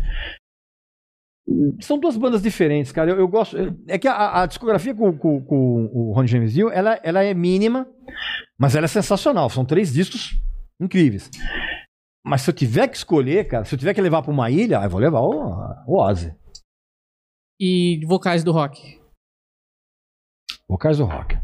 São 1.82 2.00
duas 2.00 2.18
bandas 2.18 2.42
diferentes, 2.42 2.92
cara. 2.92 3.12
Eu, 3.12 3.18
eu 3.20 3.28
gosto. 3.28 3.56
É 3.88 4.00
que 4.00 4.08
a, 4.08 4.42
a 4.42 4.46
discografia 4.48 4.96
com, 4.96 5.16
com- 5.18 5.42
com 5.44 5.86
o 5.94 6.12
Ronnie 6.14 6.28
James 6.28 6.54
Dio, 6.54 6.70
ela, 6.72 7.00
ela 7.04 7.24
é 7.24 7.34
mínima, 7.34 7.88
mas 8.58 8.76
ela 8.76 8.86
é 8.86 8.88
sensacional. 8.88 9.50
São 9.50 9.64
três 9.64 9.94
discos 9.94 10.40
incríveis. 10.82 11.30
Mas 12.26 12.42
se 12.42 12.50
eu 12.50 12.54
tiver 12.56 12.88
que 12.88 12.98
escolher, 12.98 13.48
cara, 13.48 13.64
se 13.64 13.76
eu 13.76 13.80
tiver 13.80 13.94
que 13.94 14.02
levar 14.02 14.24
pra 14.24 14.32
uma 14.32 14.50
ilha, 14.50 14.84
eu 14.84 14.90
vou 14.90 15.00
levar 15.00 15.20
o, 15.22 15.84
o 15.88 16.00
Ozzy. 16.02 16.36
E 17.60 18.04
vocais 18.08 18.44
do 18.44 18.52
rock? 18.52 19.00
Vocais 20.68 20.98
do 20.98 21.06
rock. 21.06 21.38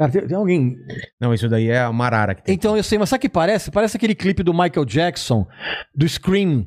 Cara, 0.00 0.10
tem, 0.10 0.26
tem 0.26 0.34
alguém. 0.36 0.76
Não, 1.20 1.34
isso 1.34 1.46
daí 1.46 1.68
é 1.68 1.78
a 1.80 1.92
Marara 1.92 2.34
que 2.34 2.42
tem. 2.42 2.54
Então 2.54 2.74
eu 2.74 2.82
sei, 2.82 2.96
mas 2.98 3.10
sabe 3.10 3.18
o 3.18 3.20
que 3.20 3.28
parece? 3.28 3.70
Parece 3.70 3.98
aquele 3.98 4.14
clipe 4.14 4.42
do 4.42 4.54
Michael 4.54 4.86
Jackson, 4.86 5.46
do 5.94 6.08
Scream, 6.08 6.66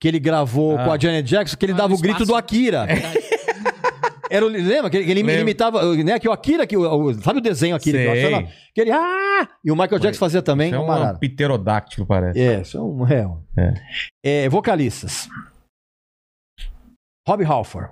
que 0.00 0.08
ele 0.08 0.18
gravou 0.18 0.76
Ah. 0.76 0.84
com 0.84 0.92
a 0.92 0.98
Janet 0.98 1.22
Jackson, 1.28 1.56
que 1.56 1.64
ele 1.64 1.74
Ah, 1.74 1.76
dava 1.76 1.94
o 1.94 1.98
grito 2.00 2.26
do 2.26 2.34
Akira. 2.34 2.86
Verdade. 2.86 3.18
Era 4.28 4.44
o, 4.46 4.48
lembra 4.48 4.88
que 4.90 4.96
ele, 4.96 5.22
Lembro. 5.22 5.42
imitava, 5.42 5.94
né? 5.96 6.18
Que 6.18 6.26
o 6.28 6.32
Akira, 6.32 6.66
que 6.66 6.74
o, 6.76 6.80
o- 6.90 7.14
sabe 7.22 7.38
o 7.38 7.42
desenho 7.42 7.76
Akira? 7.76 7.98
Que, 7.98 8.48
que 8.74 8.80
ele, 8.80 8.90
ah! 8.90 9.46
E 9.64 9.70
o 9.70 9.76
Michael 9.76 10.00
Jackson 10.00 10.18
fazia 10.18 10.40
também. 10.42 10.68
Isso 10.70 10.76
é 10.76 10.80
um 10.80 11.18
pterodáctilo, 11.18 12.06
parece. 12.06 12.40
É, 12.40 12.62
isso 12.62 12.78
é 12.78 12.80
um. 12.80 13.06
É, 13.06 13.26
um- 13.28 13.42
É, 14.24 14.48
vocalistas. 14.48 15.28
Rob 17.28 17.44
Halford. 17.44 17.90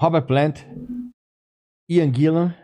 Robert 0.00 0.26
Plant. 0.26 0.64
Ian 1.88 2.12
Gillan. 2.12 2.54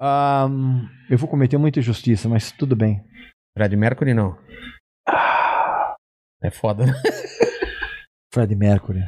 Ahn, 0.00 0.88
eu 1.08 1.16
vou 1.16 1.28
cometer 1.28 1.56
muita 1.56 1.78
injustiça, 1.80 2.28
mas 2.28 2.52
tudo 2.52 2.76
bem. 2.76 3.02
Fred 3.56 3.74
Mercury, 3.76 4.12
não. 4.12 4.36
É 6.42 6.50
foda, 6.50 6.84
né? 6.84 6.92
Fred 8.32 8.54
Mercury. 8.54 9.00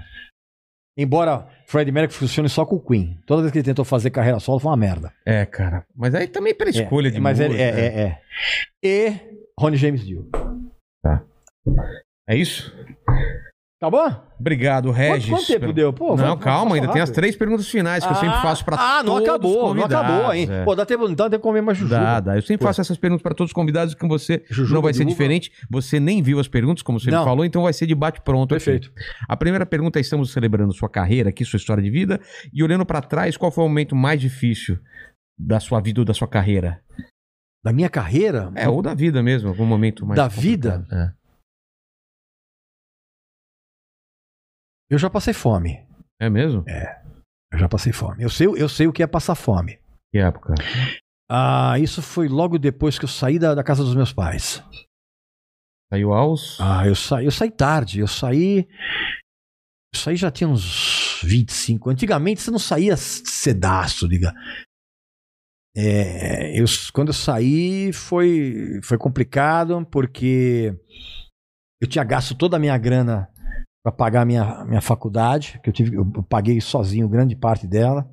Embora 0.96 1.46
Fred 1.66 1.92
Mercury 1.92 2.18
funcione 2.18 2.48
só 2.48 2.64
com 2.64 2.76
o 2.76 2.84
Queen. 2.84 3.20
Toda 3.26 3.42
vez 3.42 3.52
que 3.52 3.58
ele 3.58 3.64
tentou 3.66 3.84
fazer 3.84 4.10
carreira 4.10 4.40
solo 4.40 4.58
foi 4.58 4.70
uma 4.70 4.76
merda. 4.76 5.12
É, 5.26 5.44
cara. 5.44 5.84
Mas 5.94 6.14
aí 6.14 6.26
também 6.26 6.54
pela 6.54 6.70
escolha 6.70 7.08
É, 7.08 7.10
de 7.10 7.20
Mas 7.20 7.38
música. 7.38 7.62
é, 7.62 7.68
é, 7.68 8.00
é. 8.00 8.22
E 8.82 9.12
Ronnie 9.60 9.78
James 9.78 10.04
Dio. 10.04 10.28
É 12.26 12.34
isso? 12.36 12.72
Tá 13.81 13.89
bom? 13.89 14.10
Obrigado, 14.40 14.90
Regis. 14.90 15.31
quanto 15.31 15.47
tempo 15.47 15.73
deu? 15.73 15.92
Pô, 15.92 16.16
não, 16.16 16.34
vai- 16.34 16.39
calma, 16.39 16.74
ainda 16.74 16.89
passar 16.89 16.92
tem 16.94 17.02
as 17.02 17.08
rápido. 17.10 17.15
três 17.20 17.36
perguntas 17.36 17.68
finais 17.68 18.05
que 18.05 18.10
eu 18.10 18.16
sempre 18.16 18.40
faço 18.42 18.65
pra 18.65 18.76
Ah, 18.76 19.02
não 19.05 19.15
todos 19.15 19.23
os 19.23 19.28
acabou, 19.28 19.74
não 19.74 19.82
convidados, 19.82 20.10
acabou, 20.10 20.32
hein? 20.34 20.48
é. 20.50 20.65
Pô, 20.65 20.74
dá 20.74 20.84
tempo, 20.84 21.08
então 21.08 21.31
tem 21.31 21.39
que 21.39 21.42
comer 21.44 21.60
mais 21.60 21.78
jujuba. 21.78 22.00
Dá, 22.00 22.18
dá. 22.20 22.36
Eu 22.36 22.42
sempre 22.42 22.58
Pô. 22.58 22.65
faço 22.65 22.81
essas 22.81 22.97
perguntas 22.98 23.23
pra 23.23 23.34
todos 23.36 23.50
os 23.50 23.55
convidados 23.55 23.94
que 23.94 24.08
você 24.08 24.42
Jujuba 24.50 24.74
não 24.74 24.82
vai 24.82 24.92
ser 24.94 25.05
diferente. 25.05 25.52
Você 25.70 26.00
nem 26.00 26.20
viu 26.20 26.40
as 26.40 26.48
perguntas, 26.48 26.82
como 26.82 26.98
você 26.98 27.08
Não. 27.08 27.23
falou, 27.24 27.44
então 27.44 27.62
vai 27.62 27.73
ser 27.73 27.86
de 27.86 27.94
bate 27.94 28.20
pronto. 28.20 28.52
aqui. 28.52 28.65
Perfeito. 28.65 28.92
A 29.28 29.36
primeira 29.36 29.65
pergunta 29.65 29.98
é: 29.98 30.00
estamos 30.00 30.32
celebrando 30.32 30.73
sua 30.73 30.89
carreira 30.89 31.28
aqui, 31.28 31.44
sua 31.44 31.57
história 31.58 31.82
de 31.82 31.90
vida, 31.90 32.20
e 32.52 32.65
olhando 32.65 32.84
pra 32.84 33.00
trás, 33.00 33.36
qual 33.36 33.52
foi 33.52 33.62
o 33.62 33.68
momento 33.68 33.94
mais 33.94 34.20
difícil 34.20 34.76
da 35.39 35.60
sua 35.60 35.81
vida 35.81 36.00
ou 36.00 36.05
da 36.05 36.12
sua 36.15 36.26
carreira? 36.26 36.81
Da 37.65 37.73
minha 37.73 37.89
carreira? 37.89 38.50
É, 38.57 38.68
ou 38.68 38.82
da 38.82 38.92
vida 38.94 39.23
mesmo, 39.23 39.48
algum 39.50 39.65
momento 39.66 40.05
mais. 40.05 40.16
Da 40.16 40.28
complicado. 40.28 40.82
vida? 40.89 41.15
Eu 44.91 44.99
já 44.99 45.10
passei 45.10 45.34
fome. 45.34 45.86
É. 46.20 46.26
é 46.26 46.31
mesmo? 46.31 46.65
Eu 47.52 47.58
já 47.58 47.68
passei 47.68 47.92
fome. 47.92 48.23
Eu 48.23 48.31
sei, 48.31 48.47
eu 48.47 48.68
sei 48.68 48.86
o 48.86 48.92
que 48.92 49.02
é 49.02 49.07
passar 49.07 49.34
fome. 49.34 49.78
Que 50.12 50.18
época? 50.18 50.55
Ah, 51.31 51.78
isso 51.78 52.00
foi 52.00 52.28
logo 52.28 52.58
depois 52.58 52.99
que 52.99 53.05
eu 53.05 53.08
saí 53.08 53.39
da, 53.39 53.55
da 53.55 53.62
casa 53.62 53.84
dos 53.84 53.94
meus 53.94 54.12
pais. 54.12 54.62
Saiu 55.92 56.12
aos. 56.12 56.58
Ah, 56.60 56.86
eu 56.86 56.94
saí, 56.94 57.25
eu 57.25 57.31
saí 57.31 57.50
tarde. 57.50 58.00
Eu 58.00 58.07
saí. 58.07 58.67
Eu 59.94 60.00
saí 60.00 60.17
já 60.17 60.31
tinha 60.31 60.49
uns 60.49 61.20
25. 61.23 61.91
Antigamente 61.91 62.41
você 62.41 62.50
não 62.50 62.58
saía 62.58 62.97
cedaço, 62.97 64.08
diga. 64.08 64.34
É, 65.76 66.58
eu, 66.58 66.65
quando 66.92 67.08
eu 67.08 67.15
saí 67.15 67.92
foi, 67.92 68.81
foi 68.83 68.99
complicado 68.99 69.86
porque 69.86 70.75
eu 71.81 71.89
tinha 71.89 72.02
gasto 72.02 72.34
toda 72.34 72.57
a 72.57 72.60
minha 72.60 72.76
grana 72.76 73.33
para 73.89 73.92
pagar 73.92 74.26
minha, 74.26 74.65
minha 74.65 74.81
faculdade, 74.81 75.58
que 75.62 75.68
eu, 75.68 75.73
tive, 75.73 75.97
eu 75.97 76.05
paguei 76.25 76.60
sozinho 76.60 77.08
grande 77.08 77.34
parte 77.34 77.67
dela. 77.67 78.08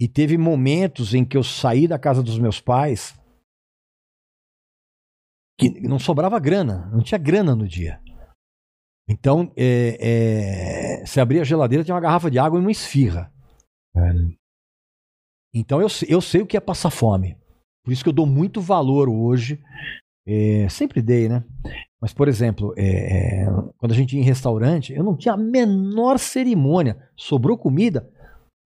E 0.00 0.08
teve 0.08 0.36
momentos 0.38 1.14
em 1.14 1.24
que 1.24 1.36
eu 1.36 1.42
saí 1.42 1.86
da 1.86 1.98
casa 1.98 2.22
dos 2.22 2.38
meus 2.38 2.60
pais 2.60 3.14
que 5.58 5.80
não 5.86 5.98
sobrava 5.98 6.38
grana, 6.40 6.90
não 6.90 7.02
tinha 7.02 7.18
grana 7.18 7.54
no 7.54 7.68
dia. 7.68 8.00
Então, 9.08 9.52
é, 9.56 9.98
é, 10.00 11.06
você 11.06 11.20
abria 11.20 11.42
a 11.42 11.44
geladeira, 11.44 11.84
tinha 11.84 11.94
uma 11.94 12.00
garrafa 12.00 12.30
de 12.30 12.38
água 12.38 12.58
e 12.58 12.62
uma 12.62 12.72
esfirra. 12.72 13.32
Então, 15.54 15.80
eu, 15.80 15.88
eu 16.08 16.20
sei 16.20 16.40
o 16.40 16.46
que 16.46 16.56
é 16.56 16.60
passar 16.60 16.90
fome. 16.90 17.38
Por 17.84 17.92
isso 17.92 18.02
que 18.02 18.08
eu 18.08 18.14
dou 18.14 18.26
muito 18.26 18.60
valor 18.60 19.08
hoje. 19.08 19.62
é, 20.26 20.68
sempre 20.70 21.00
dei, 21.02 21.28
né? 21.28 21.44
Mas, 22.04 22.12
por 22.12 22.28
exemplo, 22.28 22.74
é, 22.76 23.44
é, 23.44 23.46
quando 23.78 23.92
a 23.92 23.94
gente 23.94 24.14
ia 24.14 24.20
em 24.20 24.24
restaurante, 24.26 24.92
eu 24.92 25.02
não 25.02 25.16
tinha 25.16 25.32
a 25.32 25.38
menor 25.38 26.18
cerimônia. 26.18 26.98
Sobrou 27.16 27.56
comida, 27.56 28.06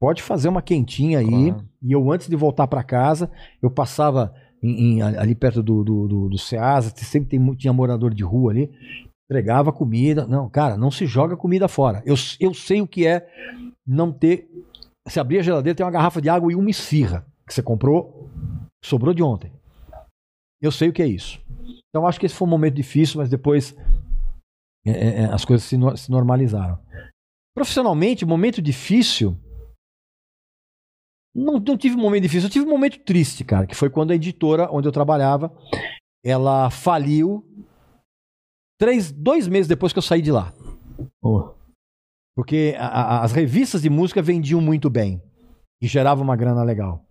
pode 0.00 0.24
fazer 0.24 0.48
uma 0.48 0.60
quentinha 0.60 1.20
aí. 1.20 1.52
Claro. 1.52 1.64
E 1.80 1.92
eu, 1.92 2.10
antes 2.10 2.26
de 2.28 2.34
voltar 2.34 2.66
para 2.66 2.82
casa, 2.82 3.30
eu 3.62 3.70
passava 3.70 4.34
em- 4.60 4.94
em- 4.98 5.02
ali 5.02 5.36
perto 5.36 5.62
do, 5.62 5.84
do, 5.84 6.08
do, 6.08 6.28
do 6.30 6.36
Ceasa, 6.36 6.92
sempre 6.96 7.28
tem, 7.38 7.54
tinha 7.54 7.72
morador 7.72 8.12
de 8.12 8.24
rua 8.24 8.50
ali, 8.50 8.72
entregava 9.30 9.72
comida. 9.72 10.26
Não, 10.26 10.48
cara, 10.50 10.76
não 10.76 10.90
se 10.90 11.06
joga 11.06 11.36
comida 11.36 11.68
fora. 11.68 12.02
Eu, 12.04 12.16
eu 12.40 12.52
sei 12.52 12.80
o 12.82 12.88
que 12.88 13.06
é 13.06 13.24
não 13.86 14.10
ter. 14.12 14.50
Se 15.06 15.20
abrir 15.20 15.38
a 15.38 15.42
geladeira, 15.42 15.76
tem 15.76 15.86
uma 15.86 15.92
garrafa 15.92 16.20
de 16.20 16.28
água 16.28 16.50
e 16.50 16.56
uma 16.56 16.70
esfirra 16.70 17.24
que 17.46 17.54
você 17.54 17.62
comprou, 17.62 18.28
sobrou 18.84 19.14
de 19.14 19.22
ontem. 19.22 19.52
Eu 20.60 20.72
sei 20.72 20.88
o 20.88 20.92
que 20.92 21.02
é 21.02 21.06
isso. 21.06 21.40
Então 21.90 22.06
acho 22.06 22.18
que 22.20 22.26
esse 22.26 22.34
foi 22.34 22.46
um 22.46 22.50
momento 22.50 22.74
difícil, 22.74 23.18
mas 23.18 23.30
depois 23.30 23.74
é, 24.86 24.90
é, 24.90 25.20
é, 25.22 25.24
as 25.26 25.44
coisas 25.44 25.66
se, 25.66 25.76
no- 25.76 25.96
se 25.96 26.10
normalizaram. 26.10 26.78
Profissionalmente, 27.54 28.24
momento 28.24 28.60
difícil. 28.62 29.36
Não, 31.34 31.54
não 31.58 31.76
tive 31.76 31.96
um 31.96 32.00
momento 32.00 32.22
difícil, 32.22 32.48
eu 32.48 32.52
tive 32.52 32.66
um 32.66 32.70
momento 32.70 32.98
triste, 33.04 33.44
cara, 33.44 33.66
que 33.66 33.74
foi 33.74 33.90
quando 33.90 34.10
a 34.10 34.14
editora 34.14 34.68
onde 34.72 34.88
eu 34.88 34.92
trabalhava, 34.92 35.52
ela 36.24 36.70
faliu 36.70 37.44
três, 38.80 39.12
dois 39.12 39.46
meses 39.46 39.68
depois 39.68 39.92
que 39.92 39.98
eu 39.98 40.02
saí 40.02 40.20
de 40.22 40.32
lá. 40.32 40.52
Porque 42.36 42.74
a- 42.78 42.86
a- 42.86 43.24
as 43.24 43.32
revistas 43.32 43.82
de 43.82 43.90
música 43.90 44.22
vendiam 44.22 44.60
muito 44.60 44.88
bem 44.88 45.22
e 45.82 45.86
geravam 45.86 46.24
uma 46.24 46.36
grana 46.36 46.62
legal. 46.62 47.04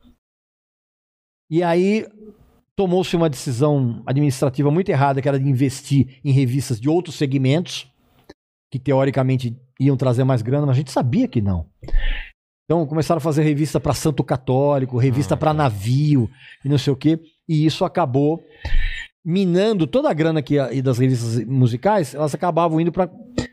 E 1.49 1.63
aí 1.63 2.05
tomou-se 2.77 3.15
uma 3.15 3.27
decisão 3.29 4.03
administrativa 4.05 4.69
muito 4.69 4.89
errada, 4.89 5.21
que 5.21 5.27
era 5.27 5.39
de 5.39 5.49
investir 5.49 6.19
em 6.23 6.31
revistas 6.31 6.79
de 6.79 6.87
outros 6.87 7.15
segmentos, 7.15 7.91
que 8.71 8.77
teoricamente 8.77 9.57
iam 9.79 9.97
trazer 9.97 10.23
mais 10.23 10.41
grana, 10.43 10.67
mas 10.67 10.75
a 10.75 10.77
gente 10.79 10.91
sabia 10.91 11.27
que 11.27 11.41
não. 11.41 11.65
Então 12.65 12.85
começaram 12.85 13.17
a 13.17 13.21
fazer 13.21 13.43
revista 13.43 13.79
para 13.79 13.93
Santo 13.93 14.23
Católico, 14.23 14.97
revista 14.97 15.33
Ah, 15.33 15.37
para 15.37 15.53
navio 15.53 16.29
e 16.63 16.69
não 16.69 16.77
sei 16.77 16.93
o 16.93 16.95
quê, 16.95 17.19
e 17.49 17.65
isso 17.65 17.83
acabou 17.83 18.43
minando 19.25 19.87
toda 19.87 20.09
a 20.09 20.13
grana 20.13 20.41
que 20.41 20.53
ia- 20.55 20.71
e 20.73 20.81
das 20.81 20.99
revistas 20.99 21.43
musicais, 21.45 22.13
elas 22.13 22.33
acabavam 22.35 22.79
indo 22.79 22.91
para 22.91 23.09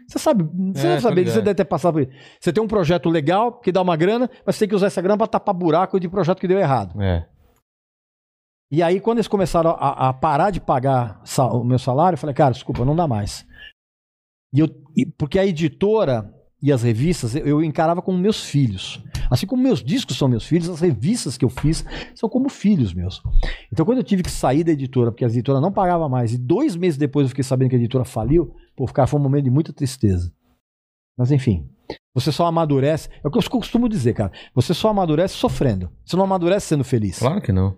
você 0.06 0.18
sabe, 0.18 0.44
você 0.74 0.86
É, 0.86 0.90
deve 0.90 1.00
saber, 1.00 1.24
você 1.28 1.40
deve 1.40 1.54
ter 1.54 1.64
passado 1.64 1.94
por 1.94 2.02
isso. 2.02 2.10
Você 2.38 2.52
tem 2.52 2.62
um 2.62 2.68
projeto 2.68 3.08
legal 3.08 3.58
que 3.58 3.72
dá 3.72 3.80
uma 3.80 3.96
grana, 3.96 4.28
mas 4.46 4.54
você 4.54 4.60
tem 4.60 4.68
que 4.68 4.74
usar 4.74 4.86
essa 4.88 5.00
grana 5.00 5.16
para 5.16 5.26
tapar 5.26 5.54
buraco 5.54 5.98
de 5.98 6.08
projeto 6.08 6.38
que 6.40 6.46
deu 6.46 6.58
errado. 6.58 7.00
É. 7.02 7.26
E 8.74 8.82
aí, 8.82 8.98
quando 8.98 9.18
eles 9.18 9.28
começaram 9.28 9.70
a, 9.70 10.08
a 10.08 10.12
parar 10.12 10.50
de 10.50 10.60
pagar 10.60 11.20
sa- 11.24 11.46
o 11.46 11.62
meu 11.62 11.78
salário, 11.78 12.14
eu 12.16 12.18
falei, 12.18 12.34
cara, 12.34 12.52
desculpa, 12.52 12.84
não 12.84 12.96
dá 12.96 13.06
mais. 13.06 13.46
E 14.52 14.58
eu, 14.58 14.68
e- 14.96 15.06
porque 15.06 15.38
a 15.38 15.46
editora 15.46 16.28
e 16.60 16.72
as 16.72 16.82
revistas 16.82 17.36
eu, 17.36 17.46
eu 17.46 17.62
encarava 17.62 18.02
como 18.02 18.18
meus 18.18 18.42
filhos. 18.44 19.00
Assim 19.30 19.46
como 19.46 19.62
meus 19.62 19.80
discos 19.82 20.16
são 20.18 20.26
meus 20.26 20.44
filhos, 20.44 20.68
as 20.68 20.80
revistas 20.80 21.36
que 21.38 21.44
eu 21.44 21.48
fiz 21.48 21.84
são 22.16 22.28
como 22.28 22.48
filhos 22.48 22.92
meus. 22.92 23.22
Então, 23.72 23.86
quando 23.86 23.98
eu 23.98 24.04
tive 24.04 24.24
que 24.24 24.30
sair 24.30 24.64
da 24.64 24.72
editora, 24.72 25.12
porque 25.12 25.24
a 25.24 25.28
editora 25.28 25.60
não 25.60 25.70
pagava 25.72 26.08
mais, 26.08 26.32
e 26.32 26.38
dois 26.38 26.74
meses 26.74 26.98
depois 26.98 27.26
eu 27.26 27.28
fiquei 27.28 27.44
sabendo 27.44 27.68
que 27.70 27.76
a 27.76 27.78
editora 27.78 28.04
faliu, 28.04 28.56
pô, 28.74 28.86
cara, 28.86 29.06
foi 29.06 29.20
um 29.20 29.22
momento 29.22 29.44
de 29.44 29.50
muita 29.50 29.72
tristeza. 29.72 30.32
Mas 31.16 31.30
enfim, 31.30 31.68
você 32.12 32.32
só 32.32 32.46
amadurece. 32.46 33.08
É 33.22 33.28
o 33.28 33.30
que 33.30 33.38
eu 33.38 33.50
costumo 33.50 33.88
dizer, 33.88 34.14
cara. 34.14 34.32
Você 34.52 34.74
só 34.74 34.88
amadurece 34.88 35.34
sofrendo. 35.34 35.90
Você 36.04 36.16
não 36.16 36.24
amadurece 36.24 36.66
sendo 36.66 36.82
feliz. 36.82 37.18
Claro 37.20 37.40
que 37.40 37.52
não. 37.52 37.76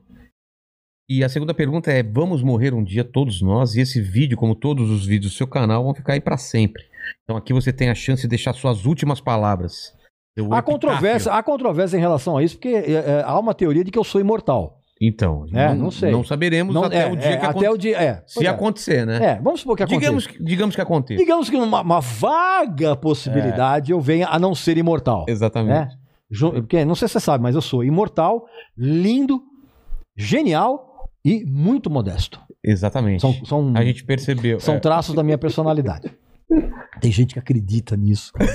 E 1.08 1.22
a 1.22 1.28
segunda 1.28 1.54
pergunta 1.54 1.90
é: 1.92 2.02
vamos 2.02 2.42
morrer 2.42 2.74
um 2.74 2.82
dia 2.82 3.04
todos 3.04 3.40
nós? 3.40 3.74
E 3.76 3.80
esse 3.80 4.00
vídeo, 4.00 4.36
como 4.36 4.54
todos 4.54 4.90
os 4.90 5.06
vídeos 5.06 5.32
do 5.32 5.36
seu 5.36 5.46
canal, 5.46 5.84
vão 5.84 5.94
ficar 5.94 6.14
aí 6.14 6.20
pra 6.20 6.36
sempre. 6.36 6.82
Então 7.24 7.36
aqui 7.36 7.52
você 7.52 7.72
tem 7.72 7.88
a 7.88 7.94
chance 7.94 8.22
de 8.22 8.28
deixar 8.28 8.52
suas 8.52 8.84
últimas 8.84 9.20
palavras. 9.20 9.94
Há 10.50 10.60
controvérsia, 10.60 11.32
há 11.32 11.42
controvérsia 11.42 11.96
em 11.96 12.00
relação 12.00 12.36
a 12.36 12.42
isso, 12.42 12.56
porque 12.56 12.68
é, 12.68 12.90
é, 12.92 13.22
há 13.24 13.38
uma 13.38 13.54
teoria 13.54 13.82
de 13.82 13.90
que 13.90 13.98
eu 13.98 14.04
sou 14.04 14.20
imortal. 14.20 14.80
Então, 15.00 15.44
É, 15.52 15.74
não 15.74 15.90
sei. 15.90 16.10
Não 16.10 16.24
saberemos 16.24 16.74
Não- 16.74 16.84
até 16.84 17.02
é, 17.02 17.12
o 17.12 17.16
dia 17.16 17.30
é, 17.30 17.36
que 17.36 17.46
até 17.46 17.70
o 17.70 17.76
dia. 17.76 17.96
É, 18.02 18.22
Se 18.26 18.46
é. 18.46 18.48
acontecer, 18.48 19.06
né? 19.06 19.32
É, 19.32 19.40
vamos 19.40 19.60
supor 19.60 19.76
que 19.76 19.82
aconteça. 19.82 20.00
digamos, 20.00 20.26
que- 20.26 20.42
digamos 20.42 20.74
que 20.74 20.80
aconteça. 20.80 21.20
Digamos 21.20 21.48
que 21.50 21.56
numa 21.58 21.82
uma 21.82 22.00
vaga 22.00 22.96
possibilidade 22.96 23.92
eu 23.92 24.00
venha 24.00 24.26
a 24.28 24.38
não 24.38 24.54
ser 24.54 24.76
imortal. 24.78 25.24
Exatamente. 25.28 25.94
né? 25.94 26.50
Porque, 26.50 26.84
não 26.84 26.94
sei 26.94 27.08
se 27.08 27.12
você 27.12 27.20
sabe, 27.20 27.42
mas 27.42 27.54
eu 27.54 27.60
sou 27.62 27.84
imortal, 27.84 28.46
lindo, 28.76 29.42
genial 30.16 30.95
e 31.26 31.44
muito 31.44 31.90
modesto. 31.90 32.40
Exatamente. 32.62 33.20
São, 33.20 33.34
são, 33.44 33.72
A 33.74 33.84
gente 33.84 34.05
percebeu. 34.05 34.60
são 34.60 34.76
é. 34.76 34.78
traços 34.78 35.12
da 35.12 35.24
minha 35.24 35.36
personalidade. 35.36 36.08
Tem 37.00 37.10
gente 37.10 37.32
que 37.34 37.38
acredita 37.40 37.96
nisso. 37.96 38.32
Cara. 38.32 38.48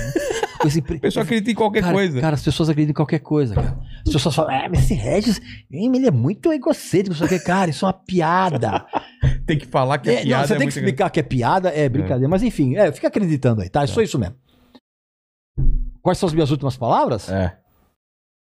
A 0.58 0.64
pessoa 0.98 1.22
acredita 1.22 1.50
em 1.50 1.54
qualquer 1.54 1.82
cara, 1.82 1.92
coisa. 1.92 2.18
Cara, 2.18 2.34
as 2.34 2.42
pessoas 2.42 2.70
acreditam 2.70 2.92
em 2.92 2.94
qualquer 2.94 3.18
coisa, 3.18 3.54
cara. 3.54 3.78
As 4.06 4.10
pessoas 4.10 4.34
falam, 4.34 4.52
é, 4.52 4.68
mas 4.70 4.84
esse 4.84 4.94
Regis, 4.94 5.38
ele 5.70 6.06
é 6.06 6.10
muito 6.10 6.50
egocêntrico, 6.50 7.14
só 7.14 7.28
que, 7.28 7.38
cara, 7.40 7.68
isso 7.68 7.84
é 7.84 7.88
uma 7.88 7.92
piada. 7.92 8.86
Tem 9.46 9.58
que 9.58 9.66
falar 9.66 9.98
que 9.98 10.08
É, 10.08 10.16
não, 10.16 10.22
piada 10.22 10.46
você 10.46 10.54
é 10.54 10.56
tem 10.56 10.68
que 10.68 10.72
explicar 10.72 11.10
que 11.10 11.20
é 11.20 11.22
piada, 11.22 11.68
é 11.68 11.88
brincadeira. 11.90 12.28
Mas 12.28 12.42
enfim, 12.42 12.76
é, 12.76 12.90
fica 12.90 13.08
acreditando 13.08 13.60
aí, 13.60 13.68
tá? 13.68 13.82
É 13.82 13.86
só 13.86 14.00
isso 14.00 14.18
mesmo. 14.18 14.36
Quais 16.00 16.16
são 16.16 16.26
as 16.26 16.32
minhas 16.32 16.50
últimas 16.50 16.76
palavras? 16.76 17.28
É. 17.28 17.58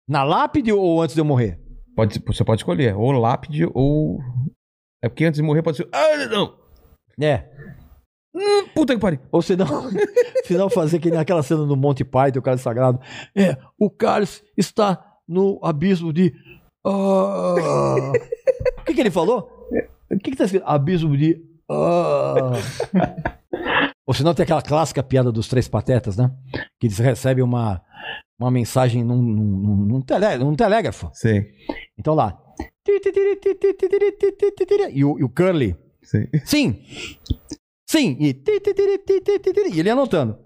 Na 0.08 0.24
lápide 0.24 0.72
ou 0.74 1.02
antes 1.02 1.16
de 1.16 1.22
eu 1.22 1.26
morrer? 1.26 1.60
Pode, 1.98 2.22
você 2.24 2.44
pode 2.44 2.62
escolher. 2.62 2.96
Ou 2.96 3.12
lápide 3.12 3.68
ou. 3.74 4.20
É 5.04 5.10
porque 5.10 5.26
antes 5.26 5.40
de 5.40 5.44
morrer 5.44 5.64
pode 5.64 5.78
ser. 5.78 5.90
Ah, 5.92 6.28
não! 6.28 6.56
É. 7.20 7.50
Hum, 8.36 8.68
puta 8.76 8.94
que 8.94 9.02
pariu. 9.02 9.20
Ou 9.32 9.42
se 9.42 9.56
não, 9.56 9.66
se 10.46 10.56
não 10.56 10.70
fazer 10.70 11.00
que 11.00 11.10
nem 11.10 11.20
aquela 11.20 11.42
cena 11.42 11.66
no 11.66 11.76
Monte 11.76 12.06
Python, 12.06 12.38
o 12.38 12.44
cara 12.44 12.60
sagrado. 12.60 13.00
É, 13.36 13.58
o 13.80 13.90
Carlos 13.90 14.44
está 14.56 15.04
no 15.28 15.60
abismo 15.64 16.14
de. 16.14 16.36
Ah. 16.86 18.12
O 18.78 18.84
que, 18.86 18.94
que 18.94 19.02
ele 19.02 19.10
falou? 19.10 19.50
O 20.12 20.20
que, 20.20 20.30
que 20.30 20.38
tá 20.38 20.44
escrito? 20.44 20.68
Abismo 20.68 21.18
de. 21.18 21.44
Ah. 21.68 22.52
Ou 24.06 24.14
senão 24.14 24.36
tem 24.36 24.44
aquela 24.44 24.62
clássica 24.62 25.02
piada 25.02 25.32
dos 25.32 25.48
três 25.48 25.68
patetas, 25.68 26.16
né? 26.16 26.32
Que 26.80 26.86
eles 26.86 27.00
recebem 27.00 27.44
uma, 27.44 27.82
uma 28.40 28.52
mensagem 28.52 29.04
num, 29.04 29.22
num, 29.22 29.76
num, 29.86 30.02
tele, 30.02 30.38
num 30.38 30.56
telégrafo. 30.56 31.10
Sei. 31.14 31.54
Então 31.98 32.14
lá. 32.14 32.38
E 34.94 35.04
o, 35.04 35.20
e 35.20 35.24
o 35.24 35.30
Curly. 35.30 35.76
Sei. 36.02 36.30
Sim. 36.46 36.82
Sim. 37.90 38.18
E, 38.20 38.42
e 39.74 39.80
ele 39.80 39.90
anotando. 39.90 40.38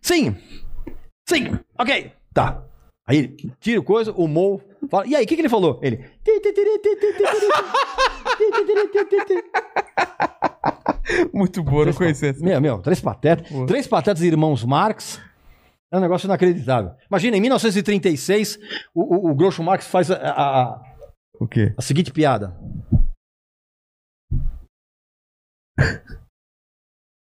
Sim. 0.00 0.36
Sim. 1.28 1.58
Ok. 1.78 2.12
Tá. 2.32 2.62
Aí 3.06 3.18
ele 3.18 3.36
tira 3.60 3.80
o 3.80 3.84
coisa, 3.84 4.12
o 4.12 4.26
Mo 4.26 4.60
fala. 4.90 5.06
E 5.06 5.14
aí, 5.14 5.24
o 5.24 5.28
que, 5.28 5.36
que 5.36 5.40
ele 5.40 5.48
falou? 5.48 5.78
Ele. 5.82 6.04
Muito 11.32 11.62
boa, 11.62 11.86
não 11.86 11.92
conhecia. 11.92 12.34
Meu, 12.40 12.60
meu, 12.60 12.78
três 12.80 13.00
patetas. 13.00 13.46
Três 13.66 13.86
patetas 13.86 14.22
irmãos 14.22 14.64
Marx. 14.64 15.20
É 15.96 15.98
um 15.98 16.02
negócio 16.02 16.26
inacreditável. 16.26 16.92
Imagina, 17.10 17.38
em 17.38 17.40
1936, 17.40 18.58
o, 18.94 19.28
o, 19.28 19.30
o 19.30 19.34
Groucho 19.34 19.62
Marx 19.62 19.86
faz 19.86 20.10
a, 20.10 20.16
a, 20.16 20.82
O 21.40 21.48
quê? 21.48 21.74
a 21.76 21.80
seguinte 21.80 22.12
piada. 22.12 22.54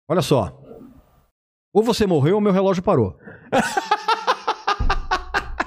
Olha 0.09 0.23
só. 0.23 0.59
Ou 1.75 1.83
você 1.83 2.07
morreu 2.07 2.36
ou 2.36 2.41
meu 2.41 2.52
relógio 2.52 2.83
parou. 2.83 3.18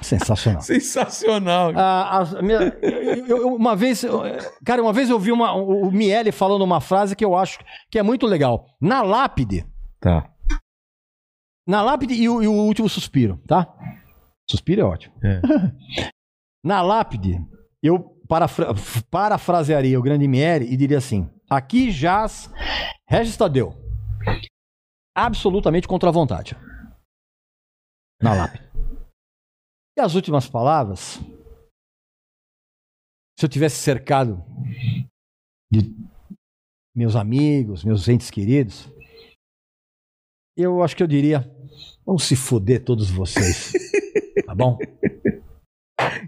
Sensacional. 0.02 0.62
Sensacional. 0.62 1.72
Ah, 1.76 2.24
minha- 2.42 2.76
eu- 2.82 3.26
eu- 3.36 3.54
uma 3.54 3.76
vez, 3.76 4.02
eu- 4.02 4.22
cara, 4.64 4.82
uma 4.82 4.92
vez 4.92 5.08
eu 5.08 5.20
vi 5.20 5.30
uma, 5.30 5.52
o 5.54 5.86
o 5.86 5.92
Miele 5.92 6.32
falando 6.32 6.62
uma 6.62 6.80
frase 6.80 7.14
que 7.14 7.24
eu 7.24 7.36
acho 7.36 7.60
que 7.88 7.98
é 7.98 8.02
muito 8.02 8.26
legal. 8.26 8.66
Na 8.80 9.02
lápide, 9.02 9.64
Tá. 10.00 10.28
Na 11.70 11.82
lápide 11.82 12.14
e 12.14 12.28
o, 12.28 12.42
e 12.42 12.48
o 12.48 12.52
último 12.52 12.88
suspiro, 12.88 13.38
tá? 13.46 13.72
Suspiro 14.50 14.80
é 14.80 14.84
ótimo. 14.84 15.14
É. 15.22 15.40
Na 16.64 16.82
lápide, 16.82 17.38
eu 17.80 18.00
parafra- 18.28 18.74
parafrasearia 19.10 19.98
o 19.98 20.02
grande 20.02 20.26
Miele 20.26 20.66
e 20.66 20.76
diria 20.76 20.98
assim: 20.98 21.30
aqui 21.48 21.90
jaz 21.92 22.50
Regis 23.08 23.36
Tadeu, 23.36 23.72
absolutamente 25.16 25.86
contra 25.86 26.08
a 26.08 26.12
vontade. 26.12 26.56
Na 28.20 28.34
lápide. 28.34 28.68
E 29.96 30.00
as 30.00 30.14
últimas 30.14 30.48
palavras, 30.48 31.18
se 33.38 33.46
eu 33.46 33.48
tivesse 33.48 33.76
cercado 33.76 34.44
de 35.72 35.94
meus 36.94 37.14
amigos, 37.16 37.84
meus 37.84 38.06
entes 38.08 38.30
queridos, 38.30 38.92
eu 40.56 40.82
acho 40.82 40.96
que 40.96 41.02
eu 41.02 41.06
diria: 41.06 41.48
vamos 42.10 42.24
se 42.24 42.34
foder 42.34 42.82
todos 42.82 43.08
vocês. 43.08 43.72
Tá 44.46 44.54
bom? 44.54 44.78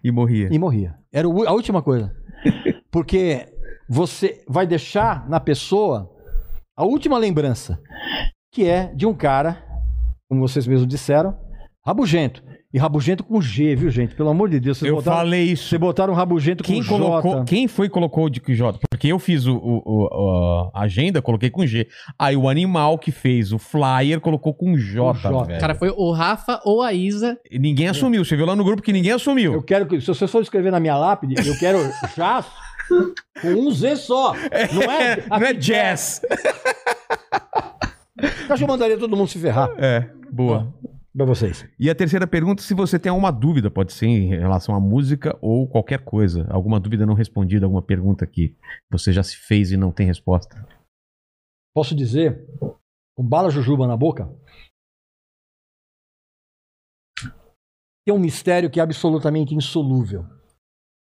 E 0.05 0.12
morria. 0.12 0.49
E 0.52 0.57
morria. 0.57 0.97
Era 1.11 1.27
a 1.27 1.52
última 1.52 1.83
coisa. 1.83 2.15
Porque 2.89 3.52
você 3.89 4.44
vai 4.47 4.65
deixar 4.65 5.28
na 5.28 5.41
pessoa 5.41 6.15
a 6.77 6.85
última 6.85 7.19
lembrança, 7.19 7.81
que 8.52 8.69
é 8.69 8.94
de 8.94 9.07
um 9.07 9.15
cara, 9.15 9.61
como 10.28 10.47
vocês 10.47 10.69
mesmos 10.69 10.86
disseram, 10.86 11.36
rabugento. 11.85 12.44
E 12.75 12.78
rabugento 12.78 13.23
com 13.23 13.39
G, 13.41 13.76
viu, 13.76 13.91
gente? 13.91 14.15
Pelo 14.15 14.31
amor 14.31 14.49
de 14.49 14.59
Deus. 14.59 14.78
Vocês 14.78 14.89
Eu 14.89 14.97
botaram, 14.97 15.17
falei 15.18 15.42
isso. 15.44 15.68
Vocês 15.68 15.78
botaram 15.81 16.12
um 16.15 16.17
rabugento 16.17 16.65
Quem 16.65 16.83
com 16.83 16.89
colocou, 16.99 17.33
J. 17.41 17.44
quem 17.44 17.68
foi 17.68 17.86
que 17.86 17.92
colocou 17.92 18.25
o 18.25 18.31
de 18.31 18.41
J? 18.55 18.78
Porque 18.91 19.09
eu 19.09 19.18
fiz 19.18 19.47
o, 19.47 19.55
o- 19.57 19.83
o- 19.84 20.70
a 20.75 20.81
agenda, 20.84 21.20
coloquei 21.20 21.51
com 21.51 21.67
G. 21.67 21.86
Aí 22.18 22.34
o 22.34 22.49
animal 22.49 22.99
que 22.99 23.12
fez 23.12 23.52
o 23.52 23.59
flyer 23.59 24.20
colocou 24.20 24.55
com 24.55 24.75
J, 24.78 25.12
J. 25.20 25.44
velho. 25.44 25.60
Cara, 25.60 25.75
foi 25.75 25.91
o 25.91 26.12
Rafa 26.12 26.62
ou 26.65 26.81
a 26.81 26.94
Isa. 26.94 27.39
E 27.51 27.59
ninguém 27.59 27.89
assumiu. 27.89 28.25
Você 28.25 28.36
viu 28.36 28.47
lá 28.47 28.57
no 28.57 28.65
grupo 28.65 28.81
que 28.81 28.92
ninguém 28.92 29.12
assumiu. 29.12 29.52
Eu 29.52 29.62
quero 29.62 29.84
que, 29.86 30.01
se 30.01 30.07
você 30.07 30.26
for 30.26 30.41
escrever 30.41 30.73
na 30.73 30.81
minha 30.81 30.97
lápide, 30.97 31.47
eu 31.47 31.59
quero 31.59 31.78
jazz 32.17 32.47
com 33.42 33.49
um 33.49 33.70
Z 33.70 33.97
só. 33.97 34.33
Não 34.73 34.83
é, 34.91 35.23
não 35.28 35.47
é 35.47 35.52
jazz. 35.52 36.23
Acho 38.49 38.57
que 38.59 38.65
eu 38.65 38.68
mandaria 38.68 38.97
todo 38.99 39.17
mundo 39.17 39.28
se 39.28 39.39
ferrar 39.39 39.70
É, 39.78 40.09
boa. 40.31 40.73
Pra 41.15 41.26
vocês. 41.26 41.68
E 41.78 41.91
a 41.91 41.94
terceira 41.94 42.26
pergunta, 42.26 42.62
se 42.62 42.74
você 42.74 42.99
tem 42.99 43.10
alguma 43.10 43.31
dúvida, 43.31 43.70
pode 43.70 43.92
ser 43.92 44.07
em 44.07 44.28
relação 44.28 44.74
à 44.74 44.81
música 44.81 45.39
ou 45.41 45.68
qualquer 45.68 46.05
coisa. 46.05 46.47
Alguma 46.50 46.81
dúvida 46.81 47.07
não 47.07 47.15
respondida, 47.15 47.66
alguma 47.66 47.82
pergunta 47.82 48.26
que 48.26 48.57
você 48.91 49.12
já 49.12 49.23
se 49.23 49.36
fez 49.36 49.70
e 49.70 49.76
não 49.76 49.92
tem 49.92 50.07
resposta. 50.07 50.66
Posso 51.74 51.94
dizer, 51.94 52.47
com 53.16 53.26
bala 53.26 53.50
jujuba 53.50 53.86
na 53.86 53.97
boca, 53.97 54.28
tem 58.05 58.15
um 58.15 58.18
mistério 58.18 58.70
que 58.70 58.81
é 58.81 58.82
absolutamente 58.82 59.55
insolúvel. 59.55 60.24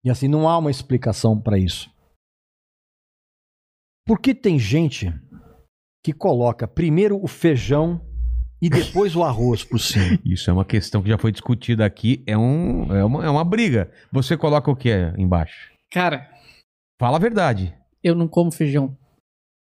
E 0.04 0.10
assim, 0.10 0.28
não 0.28 0.48
há 0.48 0.58
uma 0.58 0.70
explicação 0.70 1.40
para 1.40 1.58
isso. 1.58 1.90
Por 4.04 4.20
que 4.20 4.34
tem 4.34 4.58
gente 4.58 5.06
que 6.04 6.12
coloca 6.12 6.66
primeiro 6.66 7.22
o 7.22 7.28
feijão 7.28 8.00
e 8.62 8.70
depois 8.70 9.16
o 9.16 9.24
arroz 9.24 9.64
por 9.64 9.80
cima? 9.80 10.18
Isso 10.24 10.48
é 10.48 10.52
uma 10.52 10.64
questão 10.64 11.02
que 11.02 11.08
já 11.08 11.18
foi 11.18 11.32
discutida 11.32 11.84
aqui. 11.84 12.22
É, 12.26 12.38
um, 12.38 12.94
é, 12.94 13.04
uma, 13.04 13.24
é 13.26 13.28
uma 13.28 13.44
briga. 13.44 13.90
Você 14.12 14.36
coloca 14.36 14.70
o 14.70 14.76
que 14.76 14.88
embaixo? 15.18 15.70
Cara, 15.90 16.28
Fala 16.98 17.16
a 17.16 17.20
verdade. 17.20 17.74
eu 18.04 18.14
não 18.14 18.28
como 18.28 18.52
feijão. 18.52 18.96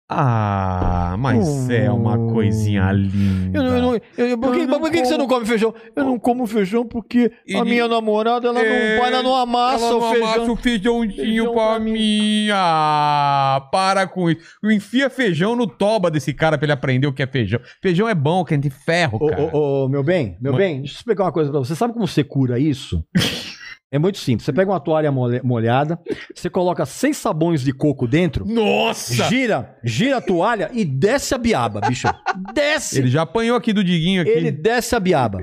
Ah, 0.08 1.16
mas 1.18 1.68
é 1.68 1.90
uma 1.90 2.16
coisinha 2.32 2.92
linda. 2.92 3.58
Eu 3.58 3.64
eu 3.64 3.82
não- 3.82 3.94
eu- 3.94 4.00
eu- 4.28 4.38
por 4.38 4.52
que, 4.54 4.60
Eu 4.60 4.66
não 4.68 4.78
por 4.80 4.90
que 4.90 4.98
você 4.98 5.04
como- 5.06 5.18
não 5.18 5.26
come 5.26 5.46
feijão? 5.46 5.74
Eu 5.96 6.04
não 6.04 6.16
como 6.18 6.46
feijão 6.46 6.86
porque 6.86 7.32
a 7.56 7.64
minha 7.64 7.88
namorada 7.88 8.46
ela 8.46 8.60
É, 8.60 8.98
não, 8.98 9.04
ela 9.04 9.22
não 9.24 9.34
amassa 9.34 9.84
Ela 9.86 9.96
o 9.96 10.00
não 10.00 10.10
feijão. 10.12 10.28
amassa 10.32 10.52
o 10.52 10.56
feijãozinho 10.56 11.16
Feijão 11.16 11.52
pra, 11.52 11.66
pra 11.70 11.80
mim. 11.80 12.48
Ah, 12.52 13.68
para 13.72 14.06
com 14.06 14.30
isso. 14.30 14.40
Enfia 14.64 15.10
feijão 15.10 15.56
no 15.56 15.66
toba 15.66 16.08
desse 16.08 16.32
cara 16.32 16.56
pra 16.56 16.66
ele 16.66 16.72
aprender 16.72 17.08
o 17.08 17.12
que 17.12 17.22
é 17.24 17.26
feijão. 17.26 17.58
Feijão 17.82 18.08
é 18.08 18.14
bom, 18.14 18.44
que 18.44 18.54
é 18.54 18.56
de 18.56 18.70
ferro, 18.70 19.18
Ô, 19.20 19.26
cara. 19.26 19.50
ô, 19.56 19.84
ô, 19.86 19.88
meu 19.88 20.04
bem, 20.04 20.36
meu 20.40 20.52
Mas- 20.52 20.60
bem, 20.62 20.78
deixa 20.82 20.94
eu 20.94 20.98
explicar 20.98 21.24
uma 21.24 21.32
coisa 21.32 21.50
pra 21.50 21.58
você. 21.58 21.74
Sabe 21.74 21.92
como 21.92 22.06
você 22.06 22.22
cura 22.22 22.60
isso? 22.60 23.02
É 23.92 23.98
muito 23.98 24.18
simples. 24.18 24.44
Você 24.44 24.52
pega 24.52 24.70
uma 24.70 24.80
toalha 24.80 25.12
molhada, 25.12 25.98
você 26.34 26.50
coloca 26.50 26.84
seis 26.84 27.16
sabões 27.16 27.62
de 27.62 27.72
coco 27.72 28.06
dentro, 28.08 28.44
Nossa! 28.44 29.14
gira, 29.28 29.78
gira 29.84 30.16
a 30.16 30.20
toalha 30.20 30.70
e 30.72 30.84
desce 30.84 31.34
a 31.34 31.38
biaba, 31.38 31.80
bicho. 31.80 32.08
Desce! 32.52 32.98
Ele 32.98 33.08
já 33.08 33.22
apanhou 33.22 33.56
aqui 33.56 33.72
do 33.72 33.84
Diguinho 33.84 34.22
aqui. 34.22 34.30
Ele 34.30 34.50
desce 34.50 34.94
a 34.96 35.00
biaba. 35.00 35.38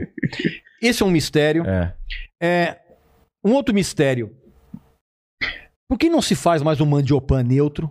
Esse 0.82 1.02
é 1.02 1.06
um 1.06 1.10
mistério. 1.12 1.64
É. 1.66 1.94
É, 2.42 2.78
um 3.46 3.54
outro 3.54 3.74
mistério. 3.74 4.36
Por 5.90 5.98
que 5.98 6.10
não 6.10 6.22
se 6.22 6.36
faz 6.36 6.62
mais 6.62 6.82
um 6.82 6.86
mandiopan 6.86 7.44
neutro? 7.44 7.90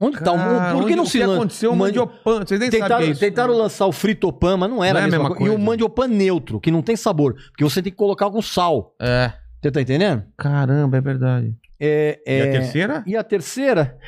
Onde 0.00 0.18
tá 0.20 0.32
o 0.32 0.36
Cara, 0.36 0.72
Por 0.72 0.80
que 0.80 0.84
onde- 0.86 0.96
não 0.96 1.02
o 1.02 1.06
se 1.06 1.18
que 1.18 1.26
lan- 1.26 1.34
aconteceu? 1.36 1.72
O 1.72 1.76
mandi- 1.76 1.98
mandiopan. 1.98 2.44
Vocês 2.46 2.60
nem 2.60 2.70
sabem 2.70 2.80
o 2.80 2.86
que 2.86 2.88
Tentaram, 2.88 3.10
isso. 3.12 3.20
tentaram 3.20 3.54
lançar 3.54 3.86
o 3.86 3.92
fritopan, 3.92 4.56
mas 4.56 4.70
não 4.70 4.82
era 4.82 4.94
Não 4.94 5.00
é 5.00 5.04
a 5.04 5.10
mesma, 5.10 5.28
coisa. 5.28 5.42
E 5.44 5.48
o 5.48 5.52
coisa. 5.52 5.64
mandiopan 5.64 6.08
neutro, 6.08 6.60
que 6.60 6.70
não 6.70 6.82
tem 6.82 6.94
sabor. 6.96 7.34
Porque 7.50 7.64
você 7.64 7.82
tem 7.82 7.90
que 7.92 7.98
colocar 7.98 8.30
com 8.30 8.40
sal. 8.40 8.94
É. 9.00 9.32
Você 9.60 9.70
tá 9.72 9.80
entendendo? 9.80 10.24
Caramba, 10.36 10.96
é 10.96 11.00
verdade. 11.00 11.56
É, 11.80 12.20
E 12.26 12.30
a 12.40 12.46
é- 12.46 12.50
terceira? 12.52 13.04
E 13.06 13.16
a 13.16 13.22
terceira, 13.24 13.98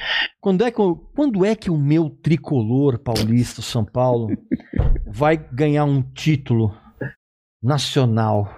quando 0.41 0.65
é, 0.65 0.71
que, 0.71 0.81
o- 0.81 0.97
quando 0.97 1.45
é 1.45 1.55
que 1.55 1.71
o 1.71 1.77
meu 1.79 2.11
tricolor 2.11 2.99
paulista, 2.99 3.63
São 3.63 3.85
Paulo, 3.85 4.29
vai 5.07 5.37
ganhar 5.37 5.85
um 5.85 6.03
título 6.03 6.75
nacional? 7.63 8.49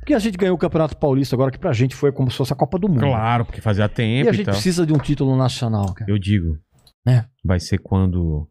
Porque 0.00 0.12
a 0.14 0.18
gente 0.18 0.36
ganhou 0.36 0.54
o 0.54 0.58
Campeonato 0.58 0.96
Paulista 0.98 1.34
agora, 1.34 1.50
que 1.50 1.58
pra 1.58 1.72
gente 1.72 1.94
foi 1.94 2.12
como 2.12 2.30
se 2.30 2.36
fosse 2.36 2.52
a 2.52 2.56
Copa 2.56 2.78
do 2.78 2.88
Mundo. 2.88 3.00
Claro, 3.00 3.44
porque 3.46 3.60
fazia 3.62 3.86
E 3.86 3.88
tempo 3.88 4.28
a 4.28 4.32
e, 4.32 4.36
gente 4.36 4.44
tal. 4.46 4.54
precisa 4.54 4.84
de 4.86 4.92
um 4.92 4.98
título 4.98 5.34
nacional, 5.36 5.94
cara. 5.94 6.10
Eu 6.10 6.18
digo. 6.18 6.58
É. 7.08 7.24
Vai 7.42 7.58
ser 7.60 7.78
quando 7.78 8.46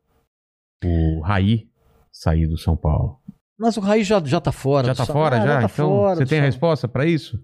o 0.84 1.22
Raí 1.22 1.68
sair 2.12 2.48
do 2.48 2.58
São 2.58 2.76
Paulo. 2.76 3.20
Mas 3.64 3.78
o 3.78 3.80
Raí 3.80 4.04
já, 4.04 4.22
já 4.26 4.42
tá 4.42 4.52
fora. 4.52 4.88
já 4.88 4.94
tá 4.94 5.06
fora 5.06 5.38
Ah, 5.38 5.46
já? 5.46 5.60
tá 5.62 5.70
então, 5.72 5.88
fora 5.88 6.16
você 6.18 6.26
tem 6.26 6.40
a 6.40 6.44
resposta 6.44 6.86
pra 6.86 7.06
isso? 7.06 7.40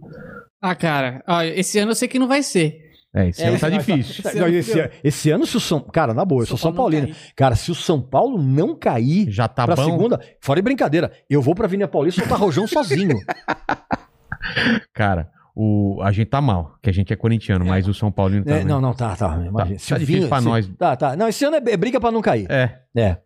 Ah, 0.61 0.75
cara, 0.75 1.23
ó, 1.25 1.41
esse 1.41 1.79
ano 1.79 1.91
eu 1.91 1.95
sei 1.95 2.09
que 2.09 2.19
não 2.19 2.27
vai 2.27 2.43
ser. 2.43 2.77
É, 3.15 3.29
esse 3.29 3.41
ano 3.41 3.57
tá 3.57 3.69
difícil. 3.69 4.23
Não, 4.35 4.47
esse, 4.49 4.91
esse 5.01 5.31
ano, 5.31 5.45
se 5.47 5.55
o 5.55 5.59
São. 5.61 5.79
Cara, 5.79 6.13
na 6.13 6.25
boa, 6.25 6.41
eu 6.43 6.45
sou 6.45 6.57
São 6.57 6.73
Paulino. 6.73 7.15
Cara, 7.37 7.55
se 7.55 7.71
o 7.71 7.75
São 7.75 8.01
Paulo 8.01 8.37
não 8.43 8.75
cair 8.77 9.31
Já 9.31 9.47
tá 9.47 9.65
pra 9.65 9.77
bom. 9.77 9.85
segunda, 9.85 10.19
fora 10.41 10.59
de 10.59 10.63
brincadeira, 10.63 11.09
eu 11.29 11.41
vou 11.41 11.55
pra 11.55 11.65
Avenida 11.65 11.87
Paulista 11.87 12.19
soltar 12.19 12.37
rojão 12.37 12.67
sozinho. 12.67 13.17
Cara, 14.93 15.29
o, 15.55 15.99
a 16.03 16.11
gente 16.11 16.27
tá 16.27 16.41
mal, 16.41 16.75
que 16.81 16.89
a 16.89 16.93
gente 16.93 17.11
é 17.11 17.15
corintiano, 17.15 17.65
mas 17.65 17.87
o 17.87 17.93
São 17.93 18.11
Paulino 18.11 18.45
tá. 18.45 18.57
É, 18.57 18.63
não, 18.63 18.79
não, 18.81 18.93
tá, 18.93 19.15
tá. 19.15 19.41
Imagina. 19.45 19.79
tá 19.89 19.97
difícil 19.97 20.27
pra 20.29 20.41
nós. 20.41 20.67
Tá, 20.77 20.95
tá. 20.95 21.15
Não, 21.15 21.27
esse 21.27 21.43
ano 21.45 21.55
é, 21.55 21.61
é 21.71 21.77
briga 21.77 21.99
pra 21.99 22.11
não 22.11 22.21
cair. 22.21 22.45
É. 22.51 22.79
É. 22.97 23.17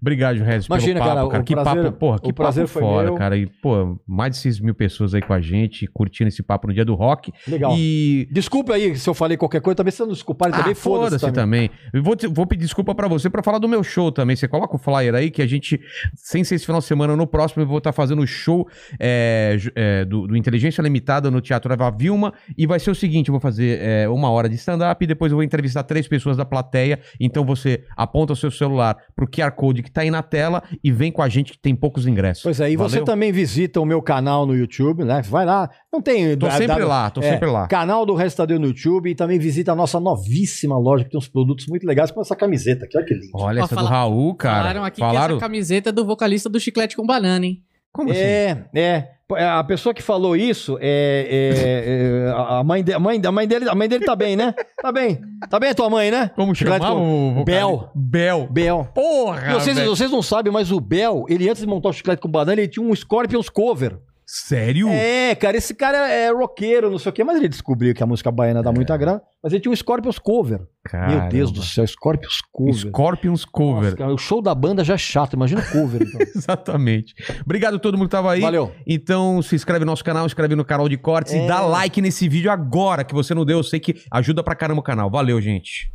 Obrigado, 0.00 0.38
Regis, 0.42 0.66
Imagina, 0.66 1.00
pelo 1.00 1.14
papo, 1.14 1.28
cara, 1.30 1.42
o 1.42 1.44
Que 1.44 1.54
prazer- 1.54 1.84
papo, 1.84 1.96
porra, 1.98 2.16
o 2.16 2.20
que 2.20 2.32
prazer 2.32 2.62
papo 2.64 2.72
foi 2.72 2.82
foda, 2.82 3.04
meu. 3.04 3.14
cara. 3.14 3.36
E, 3.36 3.46
pô, 3.46 4.00
mais 4.06 4.32
de 4.32 4.38
6 4.38 4.58
mil 4.58 4.74
pessoas 4.74 5.14
aí 5.14 5.22
com 5.22 5.32
a 5.32 5.40
gente, 5.40 5.86
curtindo 5.86 6.26
esse 6.28 6.42
papo 6.42 6.66
no 6.66 6.74
dia 6.74 6.84
do 6.84 6.94
rock. 6.94 7.32
Legal. 7.46 7.72
E. 7.78 8.26
Desculpe 8.32 8.72
aí 8.72 8.96
se 8.96 9.08
eu 9.08 9.14
falei 9.14 9.36
qualquer 9.36 9.60
coisa, 9.60 9.76
também 9.76 9.92
se 9.92 10.00
não 10.00 10.08
desculparem 10.08 10.52
também, 10.56 10.72
Ah, 10.72 10.74
foda-se 10.74 11.18
foda-se 11.20 11.32
também. 11.32 11.68
também. 11.68 12.02
Vou, 12.02 12.16
te- 12.16 12.26
vou 12.26 12.44
pedir 12.46 12.62
desculpa 12.62 12.92
pra 12.94 13.06
você 13.06 13.30
pra 13.30 13.42
falar 13.42 13.58
do 13.58 13.68
meu 13.68 13.84
show 13.84 14.10
também. 14.10 14.34
Você 14.34 14.48
coloca 14.48 14.74
o 14.74 14.78
flyer 14.78 15.14
aí 15.14 15.30
que 15.30 15.40
a 15.42 15.46
gente, 15.46 15.78
sem 16.16 16.42
ser 16.42 16.56
esse 16.56 16.66
final 16.66 16.80
de 16.80 16.86
semana, 16.86 17.14
no 17.14 17.26
próximo 17.26 17.62
eu 17.62 17.66
vou 17.66 17.78
estar 17.78 17.92
fazendo 17.92 18.22
o 18.22 18.26
show 18.26 18.66
é, 18.98 19.56
é, 19.76 20.04
do, 20.04 20.26
do 20.26 20.36
Inteligência 20.36 20.82
Limitada 20.82 21.30
no 21.30 21.40
Teatro 21.40 21.72
Eva 21.72 21.90
Vilma. 21.90 22.32
E 22.58 22.66
vai 22.66 22.80
ser 22.80 22.90
o 22.90 22.94
seguinte: 22.94 23.28
eu 23.28 23.32
vou 23.32 23.40
fazer 23.40 23.78
é, 23.80 24.08
uma 24.08 24.30
hora 24.30 24.48
de 24.48 24.56
stand-up 24.56 25.04
e 25.04 25.06
depois 25.06 25.30
eu 25.30 25.36
vou 25.36 25.44
entrevistar 25.44 25.84
três 25.84 26.08
pessoas 26.08 26.36
da 26.36 26.44
plateia. 26.44 26.98
Então 27.20 27.44
você 27.44 27.84
aponta 27.96 28.32
o 28.32 28.36
seu 28.36 28.50
celular 28.50 28.96
pro 29.14 29.26
QR 29.28 29.50
Code 29.52 29.82
que 29.82 29.90
tá 29.90 30.00
aí 30.02 30.10
na 30.10 30.22
tela 30.22 30.62
e 30.82 30.90
vem 30.92 31.10
com 31.12 31.22
a 31.22 31.28
gente 31.28 31.52
que 31.52 31.58
tem 31.58 31.74
poucos 31.74 32.06
ingressos. 32.06 32.42
Pois 32.42 32.60
é, 32.60 32.70
e 32.70 32.76
você 32.76 33.02
também 33.02 33.32
visita 33.32 33.80
o 33.80 33.84
meu 33.84 34.00
canal 34.02 34.46
no 34.46 34.54
YouTube, 34.54 35.04
né? 35.04 35.22
Vai 35.22 35.44
lá. 35.44 35.68
Não 35.92 36.00
tem. 36.00 36.36
Tô 36.36 36.50
sempre 36.50 36.66
da- 36.66 36.86
lá, 36.86 37.10
tô 37.10 37.20
é, 37.20 37.30
sempre 37.30 37.48
lá. 37.50 37.66
Canal 37.68 38.04
do 38.06 38.14
Restadeu 38.14 38.58
no 38.58 38.66
YouTube 38.66 39.10
e 39.10 39.14
também 39.14 39.38
visita 39.38 39.72
a 39.72 39.76
nossa 39.76 39.98
novíssima 40.00 40.78
loja 40.78 41.04
que 41.04 41.10
tem 41.10 41.18
uns 41.18 41.28
produtos 41.28 41.66
muito 41.68 41.86
legais 41.86 42.10
com 42.10 42.20
essa 42.20 42.34
camiseta 42.36 42.84
aqui. 42.84 42.96
Olha 42.96 43.06
que 43.06 43.14
lindo. 43.14 43.30
Olha 43.34 43.60
Ó, 43.62 43.64
essa 43.64 43.74
fala- 43.74 43.88
do 43.88 43.92
Raul, 43.92 44.34
cara. 44.34 44.56
Falaram 44.58 44.84
aqui 44.84 45.00
Falaram. 45.00 45.26
que 45.28 45.32
essa 45.34 45.40
camiseta 45.40 45.88
é 45.90 45.92
do 45.92 46.04
vocalista 46.04 46.48
do 46.48 46.58
Chiclete 46.60 46.96
com 46.96 47.04
Banana, 47.06 47.44
hein? 47.46 47.62
Como 47.92 48.10
assim? 48.10 48.20
É, 48.20 48.56
é. 48.74 49.08
A 49.38 49.64
pessoa 49.64 49.94
que 49.94 50.02
falou 50.02 50.36
isso 50.36 50.76
é, 50.80 51.26
é- 51.30 52.26
é- 52.28 52.32
a 52.36 52.62
mãe 52.62 52.84
de- 52.84 52.92
a 52.92 52.98
mãe, 52.98 53.20
a 53.24 53.32
mãe 53.32 53.48
dele, 53.48 53.66
a 53.68 53.74
mãe 53.74 53.88
dele 53.88 54.04
tá 54.04 54.14
bem, 54.14 54.36
né? 54.36 54.54
Tá 54.82 54.92
bem. 54.92 55.20
Tá 55.48 55.58
bem 55.58 55.70
a 55.70 55.74
tua 55.74 55.88
mãe, 55.88 56.10
né? 56.10 56.30
Como 56.34 56.54
com- 56.94 57.40
o? 57.40 57.44
Bel. 57.44 57.90
Bel. 57.94 58.46
Bel. 58.50 58.88
Porra, 58.94 59.54
Vocês, 59.54 59.76
velho. 59.76 59.88
vocês 59.88 60.10
não 60.10 60.20
sabem, 60.22 60.52
mas 60.52 60.70
o 60.70 60.78
Bel, 60.80 61.24
ele 61.30 61.48
antes 61.48 61.62
de 61.62 61.66
montar 61.68 61.88
o 61.88 61.92
chiclete 61.94 62.20
com 62.20 62.28
banana, 62.28 62.60
ele 62.60 62.68
tinha 62.68 62.84
um 62.86 62.94
Scorpions 62.94 63.48
cover. 63.48 63.96
Sério? 64.34 64.88
É, 64.88 65.34
cara, 65.34 65.58
esse 65.58 65.74
cara 65.74 66.08
é 66.10 66.30
roqueiro, 66.30 66.90
não 66.90 66.98
sei 66.98 67.10
o 67.10 67.12
quê, 67.12 67.22
mas 67.22 67.36
ele 67.36 67.50
descobriu 67.50 67.94
que 67.94 68.02
a 68.02 68.06
música 68.06 68.30
baiana 68.32 68.62
dá 68.62 68.72
muita 68.72 68.96
grana, 68.96 69.20
mas 69.44 69.52
ele 69.52 69.60
tinha 69.60 69.70
um 69.70 69.76
Scorpions 69.76 70.18
cover. 70.18 70.58
Meu 70.90 71.28
Deus 71.28 71.52
do 71.52 71.62
céu, 71.62 71.86
Scorpions 71.86 72.40
cover. 72.50 72.74
Scorpions 72.74 73.44
Cover. 73.44 73.82
Nossa, 73.84 73.96
cara, 73.96 74.14
o 74.14 74.16
show 74.16 74.40
da 74.40 74.54
banda 74.54 74.82
já 74.82 74.94
é 74.94 74.98
chato, 74.98 75.34
imagina 75.34 75.60
o 75.60 75.70
cover. 75.70 76.00
Então. 76.00 76.18
Exatamente. 76.34 77.14
Obrigado 77.44 77.76
a 77.76 77.78
todo 77.78 77.98
mundo 77.98 78.06
que 78.06 78.12
tava 78.12 78.32
aí. 78.32 78.40
Valeu. 78.40 78.72
Então 78.86 79.42
se 79.42 79.54
inscreve 79.54 79.80
no 79.84 79.90
nosso 79.90 80.02
canal, 80.02 80.24
inscreve 80.24 80.56
no 80.56 80.64
canal 80.64 80.88
de 80.88 80.96
cortes 80.96 81.34
É. 81.34 81.44
e 81.44 81.46
dá 81.46 81.60
like 81.60 82.00
nesse 82.00 82.26
vídeo 82.26 82.50
agora 82.50 83.04
que 83.04 83.12
você 83.12 83.34
não 83.34 83.44
deu. 83.44 83.58
Eu 83.58 83.62
sei 83.62 83.80
que 83.80 84.02
ajuda 84.10 84.42
pra 84.42 84.54
caramba 84.54 84.80
o 84.80 84.82
canal. 84.82 85.10
Valeu, 85.10 85.38
gente. 85.42 85.92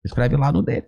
Se 0.00 0.08
inscreve 0.08 0.38
lá 0.38 0.50
no 0.50 0.62
dele. 0.62 0.86